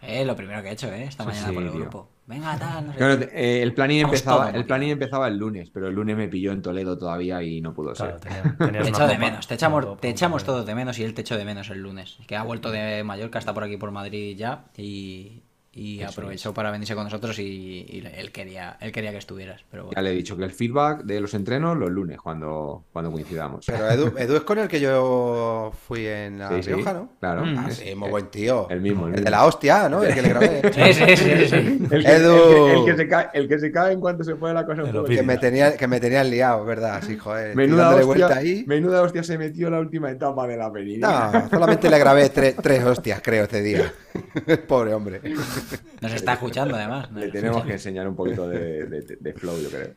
Eh, 0.00 0.24
lo 0.24 0.36
primero 0.36 0.62
que 0.62 0.68
he 0.68 0.72
hecho, 0.72 0.92
¿eh? 0.92 1.04
Esta 1.04 1.24
mañana 1.24 1.52
por 1.52 1.62
el 1.62 1.70
grupo. 1.70 2.08
Venga, 2.26 2.58
tal. 2.58 2.94
Eh, 2.98 3.62
el 3.62 3.72
planning 3.72 4.00
empezaba, 4.00 4.50
el 4.50 4.66
planning 4.66 4.90
empezaba 4.90 5.28
el 5.28 5.38
lunes, 5.38 5.70
pero 5.70 5.88
el 5.88 5.94
lunes 5.94 6.16
me 6.16 6.28
pilló 6.28 6.52
en 6.52 6.60
Toledo 6.60 6.98
todavía 6.98 7.42
y 7.42 7.60
no 7.60 7.72
pudo 7.72 7.94
ser. 7.94 8.20
te 8.20 8.88
echo 8.88 9.06
de 9.06 9.18
menos, 9.18 9.46
te 9.46 9.54
echamos, 9.54 9.98
te 9.98 10.10
echamos 10.10 10.44
todos 10.44 10.66
de 10.66 10.74
menos 10.74 10.98
y 10.98 11.04
él 11.04 11.14
te 11.14 11.22
echó 11.22 11.38
de 11.38 11.44
menos 11.44 11.70
el 11.70 11.80
lunes. 11.80 12.18
Que 12.26 12.36
ha 12.36 12.42
vuelto 12.42 12.70
de 12.70 13.02
Mallorca, 13.02 13.38
está 13.38 13.54
por 13.54 13.64
aquí 13.64 13.76
por 13.76 13.90
Madrid 13.90 14.36
ya 14.36 14.66
y 14.76 15.42
y 15.78 16.02
aprovechó 16.02 16.52
para 16.52 16.72
venirse 16.72 16.94
con 16.94 17.04
nosotros 17.04 17.38
y, 17.38 18.02
él 18.16 18.32
quería 18.32 18.76
él 18.80 18.90
quería 18.90 19.12
que 19.12 19.18
estuvieras. 19.18 19.64
Pero 19.70 19.90
Ya 19.94 20.02
le 20.02 20.10
he 20.10 20.14
dicho 20.14 20.36
que 20.36 20.44
el 20.44 20.50
feedback 20.50 21.04
de 21.04 21.20
los 21.20 21.34
entrenos 21.34 21.76
los 21.76 21.90
lunes 21.90 22.18
cuando, 22.20 22.84
cuando 22.92 23.12
coincidamos. 23.12 23.64
Pero 23.66 23.88
Edu, 23.88 24.12
Edu 24.18 24.36
es 24.36 24.42
con 24.42 24.58
el 24.58 24.66
que 24.66 24.80
yo 24.80 25.72
fui 25.86 26.06
en 26.06 26.40
La 26.40 26.48
Rioja, 26.48 26.92
¿no? 26.92 27.10
Claro. 27.20 27.44
Ah, 27.56 27.70
sí, 27.70 27.94
muy 27.94 28.10
buen 28.10 28.26
tío. 28.26 28.66
El 28.70 28.80
mismo. 28.80 29.06
El, 29.06 29.22
de 29.22 29.30
la 29.30 29.46
hostia, 29.46 29.88
¿no? 29.88 30.02
El 30.02 30.14
que 30.14 30.22
le 30.22 30.28
grabé. 30.28 30.62
sí, 30.72 30.94
sí, 30.94 31.16
sí. 31.16 31.48
sí. 31.48 31.88
El, 31.90 32.04
que, 32.04 32.12
Edu... 32.12 32.66
el, 32.66 32.84
que, 32.84 32.96
se 32.96 33.08
cae, 33.08 33.28
el 33.32 33.48
que 33.48 33.58
se 33.58 33.72
cae 33.72 33.92
en 33.92 34.00
cuanto 34.00 34.24
se 34.24 34.34
pone 34.34 34.54
la 34.54 34.66
cosa. 34.66 34.82
Un 34.82 35.04
que, 35.06 35.22
me 35.22 35.38
tenía, 35.38 35.76
que 35.76 35.86
me 35.86 36.00
tenían 36.00 36.28
liado, 36.28 36.64
¿verdad? 36.64 37.02
Sí, 37.06 37.16
joder. 37.16 37.54
Menuda 37.54 37.90
hostia, 37.90 38.04
vuelta 38.04 38.36
ahí. 38.36 38.64
menuda 38.66 39.02
hostia 39.02 39.22
se 39.22 39.38
metió 39.38 39.68
en 39.68 39.74
la 39.74 39.80
última 39.80 40.10
etapa 40.10 40.46
de 40.46 40.56
la 40.56 40.72
película. 40.72 41.30
No, 41.32 41.50
solamente 41.50 41.88
le 41.88 41.98
grabé 41.98 42.28
tres 42.28 42.84
hostias, 42.84 43.20
creo, 43.22 43.44
ese 43.44 43.62
día. 43.62 43.92
Pobre 44.66 44.94
hombre. 44.94 45.20
Nos 46.00 46.12
está 46.12 46.34
escuchando, 46.34 46.76
además. 46.76 47.10
Le 47.12 47.28
tenemos 47.28 47.64
que 47.64 47.72
enseñar 47.72 48.08
un 48.08 48.16
poquito 48.16 48.48
de, 48.48 49.34
flow, 49.36 49.58
yo 49.60 49.68
creo. 49.68 49.94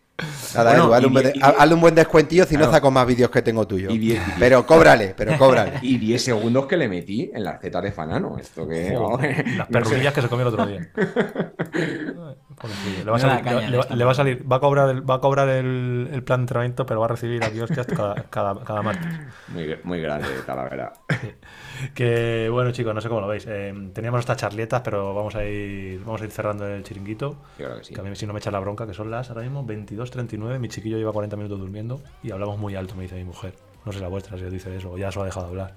Nada, 0.56 0.76
Edu, 0.76 0.94
hazle, 0.94 1.74
un 1.74 1.82
buen, 1.82 1.96
descuentillo 1.96 2.46
si 2.46 2.58
no 2.58 2.70
saco 2.70 2.92
más 2.92 3.06
vídeos 3.08 3.30
que 3.30 3.42
tengo 3.42 3.66
tuyo. 3.66 3.90
pero 4.40 4.66
cóbrale, 4.66 5.14
pero 5.16 5.38
cóbrale. 5.38 5.74
Y 5.82 5.98
10 5.98 6.24
segundos 6.24 6.66
que 6.68 6.78
le 6.78 6.88
metí 6.88 7.32
en 7.34 7.44
la 7.44 7.58
Z 7.58 7.82
de 7.82 7.92
Fanano. 7.92 8.38
Esto 8.38 8.68
que. 8.68 8.96
las 9.58 9.68
perrulillas 9.72 10.14
que 10.14 10.22
se 10.22 10.28
comió 10.28 10.48
el 10.48 10.54
otro 10.54 10.66
día. 10.66 10.90
Le 13.04 14.04
va, 14.04 14.12
a 14.12 14.14
salir, 14.14 14.52
va, 14.52 14.58
a 14.58 14.60
cobrar 14.60 14.90
el, 14.90 15.10
va 15.10 15.16
a 15.16 15.20
cobrar 15.20 15.50
el, 15.50 16.22
plan 16.24 16.42
de 16.42 16.44
entrenamiento, 16.44 16.86
pero 16.86 17.00
va 17.00 17.08
a 17.08 17.10
recibir 17.10 17.44
aquí 17.44 17.60
hostias 17.60 17.88
cada, 17.88 18.24
cada, 18.30 18.82
martes. 18.84 19.08
Muy, 19.48 19.76
muy 19.84 20.02
grande, 20.02 20.28
verdad 20.46 20.94
Que 21.96 22.50
bueno, 22.52 22.72
chicos, 22.72 22.94
no 22.94 23.02
sé 23.02 23.10
cómo 23.10 23.22
lo 23.22 23.28
veis. 23.28 23.46
Eh, 23.48 23.74
teníamos 23.94 24.20
estas 24.20 24.38
charletas, 24.38 24.82
pero 24.82 25.16
vamos 25.16 25.36
a 25.36 25.44
ir 25.44 26.00
vamos 26.06 26.22
a 26.22 26.26
ir 26.26 26.32
cerrando 26.32 26.68
el 26.68 26.84
chiringuito. 26.84 27.38
que, 27.58 27.66
a 27.66 28.04
mí 28.04 28.16
si 28.16 28.28
no 28.28 28.34
me 28.34 28.40
echa 28.40 28.52
la 28.52 28.60
bronca, 28.60 28.86
que 28.86 28.94
son 28.94 29.10
las 29.10 29.30
ahora 29.30 29.42
mismo 29.42 29.66
22.39. 30.12 30.60
Mi 30.60 30.70
chiquillo 30.70 30.98
lleva 30.98 31.12
40 31.12 31.36
minutos 31.38 31.60
durmiendo 31.60 32.02
y 32.24 32.32
hablamos 32.32 32.58
muy 32.58 32.76
alto, 32.76 32.96
me 32.96 33.04
dice 33.04 33.16
mi 33.16 33.24
mujer. 33.24 33.54
No 33.86 33.92
sé 33.92 34.00
la 34.00 34.08
vuestra 34.08 34.38
si 34.38 34.44
os 34.44 34.52
dice 34.52 34.76
eso, 34.76 34.92
o 34.92 34.98
ya 34.98 35.10
os 35.10 35.18
ha 35.18 35.26
dejado 35.26 35.48
hablar. 35.48 35.74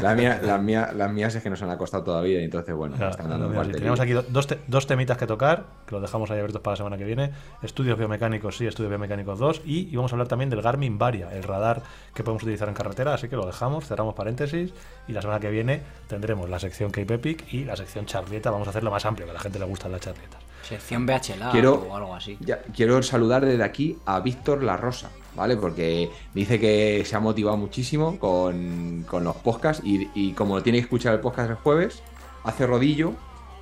La, 0.00 0.14
mía, 0.14 0.40
la 0.42 0.58
mía, 0.58 0.92
las 0.94 1.12
mías 1.12 1.34
es 1.34 1.42
que 1.42 1.50
nos 1.50 1.60
han 1.62 1.70
acostado 1.70 2.04
todavía 2.04 2.40
y 2.40 2.44
entonces, 2.44 2.74
bueno, 2.74 2.94
están 2.94 3.28
dando 3.28 3.50
Tenemos 3.72 3.98
aquí 3.98 4.12
dos, 4.12 4.48
dos, 4.68 4.86
temitas 4.86 5.16
que 5.16 5.26
tocar, 5.26 5.64
que 5.86 5.92
los 5.92 6.02
dejamos 6.02 6.30
ahí 6.30 6.38
abiertos 6.38 6.62
para 6.62 6.74
la 6.74 6.76
semana 6.76 6.98
que 6.98 7.04
viene. 7.04 7.32
Estudios 7.62 7.98
biomecánicos, 7.98 8.56
sí, 8.56 8.66
estudios 8.66 8.90
biomecánicos 8.90 9.38
2. 9.38 9.62
Y, 9.64 9.88
y, 9.92 9.96
vamos 9.96 10.12
a 10.12 10.14
hablar 10.14 10.28
también 10.28 10.50
del 10.50 10.62
Garmin 10.62 10.98
Varia, 10.98 11.32
el 11.32 11.42
radar 11.42 11.82
que 12.14 12.22
podemos 12.22 12.42
utilizar 12.42 12.68
en 12.68 12.74
carretera. 12.74 13.14
Así 13.14 13.28
que 13.28 13.36
lo 13.36 13.46
dejamos, 13.46 13.86
cerramos 13.86 14.14
paréntesis. 14.14 14.72
Y 15.08 15.12
la 15.12 15.20
semana 15.20 15.40
que 15.40 15.50
viene 15.50 15.82
tendremos 16.06 16.48
la 16.48 16.58
sección 16.58 16.90
Cape 16.90 17.14
Epic 17.14 17.52
y 17.52 17.64
la 17.64 17.76
sección 17.76 18.06
charleta. 18.06 18.50
Vamos 18.50 18.68
a 18.68 18.70
hacerlo 18.70 18.90
más 18.90 19.04
amplio, 19.04 19.26
que 19.26 19.30
a 19.32 19.34
la 19.34 19.40
gente 19.40 19.58
le 19.58 19.64
gustan 19.64 19.90
las 19.92 20.00
charletas. 20.00 20.51
Sección 20.62 21.06
BHLA 21.06 21.50
quiero, 21.50 21.74
o 21.74 21.96
algo 21.96 22.14
así. 22.14 22.38
quiero 22.74 23.02
saludar 23.02 23.44
desde 23.44 23.64
aquí 23.64 23.98
a 24.06 24.20
Víctor 24.20 24.62
La 24.62 24.76
Rosa 24.76 25.10
¿vale? 25.34 25.56
Porque 25.56 26.10
dice 26.34 26.58
que 26.58 27.04
se 27.04 27.16
ha 27.16 27.20
motivado 27.20 27.56
muchísimo 27.56 28.18
con, 28.18 29.04
con 29.08 29.24
los 29.24 29.36
podcasts 29.36 29.82
y, 29.84 30.08
y, 30.14 30.32
como 30.32 30.62
tiene 30.62 30.78
que 30.78 30.84
escuchar 30.84 31.14
el 31.14 31.20
podcast 31.20 31.50
el 31.50 31.56
jueves, 31.56 32.02
hace 32.44 32.66
rodillo 32.66 33.12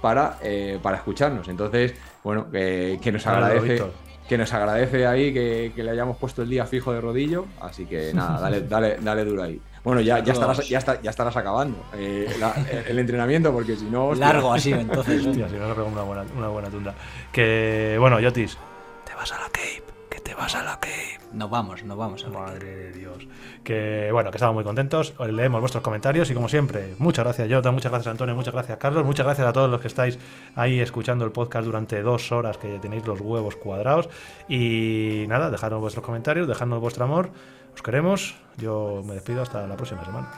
para, 0.00 0.38
eh, 0.42 0.78
para 0.82 0.96
escucharnos. 0.96 1.48
Entonces, 1.48 1.94
bueno, 2.24 2.50
que, 2.50 2.98
que 3.02 3.12
nos 3.12 3.26
agradece. 3.26 3.82
Que 4.28 4.38
nos 4.38 4.52
agradece 4.52 5.08
ahí 5.08 5.34
que, 5.34 5.72
que, 5.74 5.82
le 5.82 5.90
hayamos 5.90 6.16
puesto 6.16 6.42
el 6.42 6.48
día 6.48 6.64
fijo 6.64 6.92
de 6.92 7.00
rodillo. 7.00 7.46
Así 7.60 7.84
que 7.84 8.14
nada, 8.14 8.38
dale, 8.38 8.60
dale, 8.60 8.98
dale 9.00 9.24
duro 9.24 9.42
ahí. 9.42 9.60
Bueno, 9.82 10.00
ya, 10.02 10.18
ya, 10.18 10.32
estarás, 10.32 10.68
ya, 10.68 10.78
está, 10.78 11.00
ya 11.00 11.10
estarás 11.10 11.36
acabando 11.36 11.78
eh, 11.94 12.28
la, 12.38 12.54
el 12.86 12.98
entrenamiento, 12.98 13.52
porque 13.52 13.76
si 13.76 13.86
no. 13.86 14.08
Hostia. 14.08 14.26
Largo 14.26 14.52
así, 14.52 14.72
entonces. 14.72 15.26
Hostia, 15.26 15.48
si 15.48 15.56
no, 15.56 15.74
nos 15.74 15.78
una 15.78 16.02
buena, 16.02 16.24
una 16.36 16.48
buena 16.48 16.68
tunda. 16.68 16.94
Que, 17.32 17.96
bueno, 17.98 18.20
Yotis, 18.20 18.58
te 19.06 19.14
vas 19.14 19.32
a 19.32 19.38
la 19.38 19.46
Cape. 19.46 19.82
Que 20.10 20.20
te 20.20 20.34
vas 20.34 20.54
a 20.54 20.62
la 20.62 20.74
Cape. 20.74 21.20
Nos 21.32 21.48
vamos, 21.48 21.84
nos 21.84 21.96
vamos. 21.96 22.24
A 22.24 22.28
Madre 22.28 22.74
de 22.74 22.92
Dios. 22.92 23.26
Que, 23.62 24.10
bueno, 24.12 24.30
que 24.30 24.36
estamos 24.36 24.54
muy 24.54 24.64
contentos. 24.64 25.14
Leemos 25.18 25.60
vuestros 25.60 25.82
comentarios 25.82 26.30
y, 26.30 26.34
como 26.34 26.48
siempre, 26.48 26.94
muchas 26.98 27.24
gracias, 27.24 27.48
Jota. 27.50 27.70
Muchas 27.70 27.92
gracias, 27.92 28.10
Antonio. 28.10 28.34
Muchas 28.34 28.52
gracias, 28.52 28.76
Carlos. 28.76 29.04
Muchas 29.04 29.24
gracias 29.24 29.46
a 29.46 29.52
todos 29.52 29.70
los 29.70 29.80
que 29.80 29.86
estáis 29.86 30.18
ahí 30.56 30.80
escuchando 30.80 31.24
el 31.24 31.30
podcast 31.30 31.64
durante 31.64 32.02
dos 32.02 32.32
horas, 32.32 32.58
que 32.58 32.78
tenéis 32.80 33.06
los 33.06 33.20
huevos 33.20 33.56
cuadrados. 33.56 34.08
Y 34.48 35.24
nada, 35.28 35.50
dejadnos 35.50 35.80
vuestros 35.80 36.04
comentarios, 36.04 36.48
dejadnos 36.48 36.80
vuestro 36.80 37.04
amor. 37.04 37.30
Os 37.74 37.82
queremos. 37.82 38.36
Yo 38.56 39.02
me 39.04 39.14
despido 39.14 39.42
hasta 39.42 39.66
la 39.66 39.76
próxima 39.76 40.04
semana. 40.04 40.28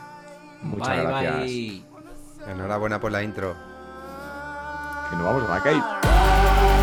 Muchas 0.63 0.89
bye, 0.89 1.03
gracias. 1.05 1.37
Bye. 1.45 1.85
Enhorabuena 2.49 3.01
por 3.01 3.13
la 3.13 3.23
intro. 3.23 3.55
Que 5.11 5.17
nos 5.17 5.25
vamos 5.25 5.51
a 5.51 5.55
la 5.55 5.63
calle. 5.63 6.82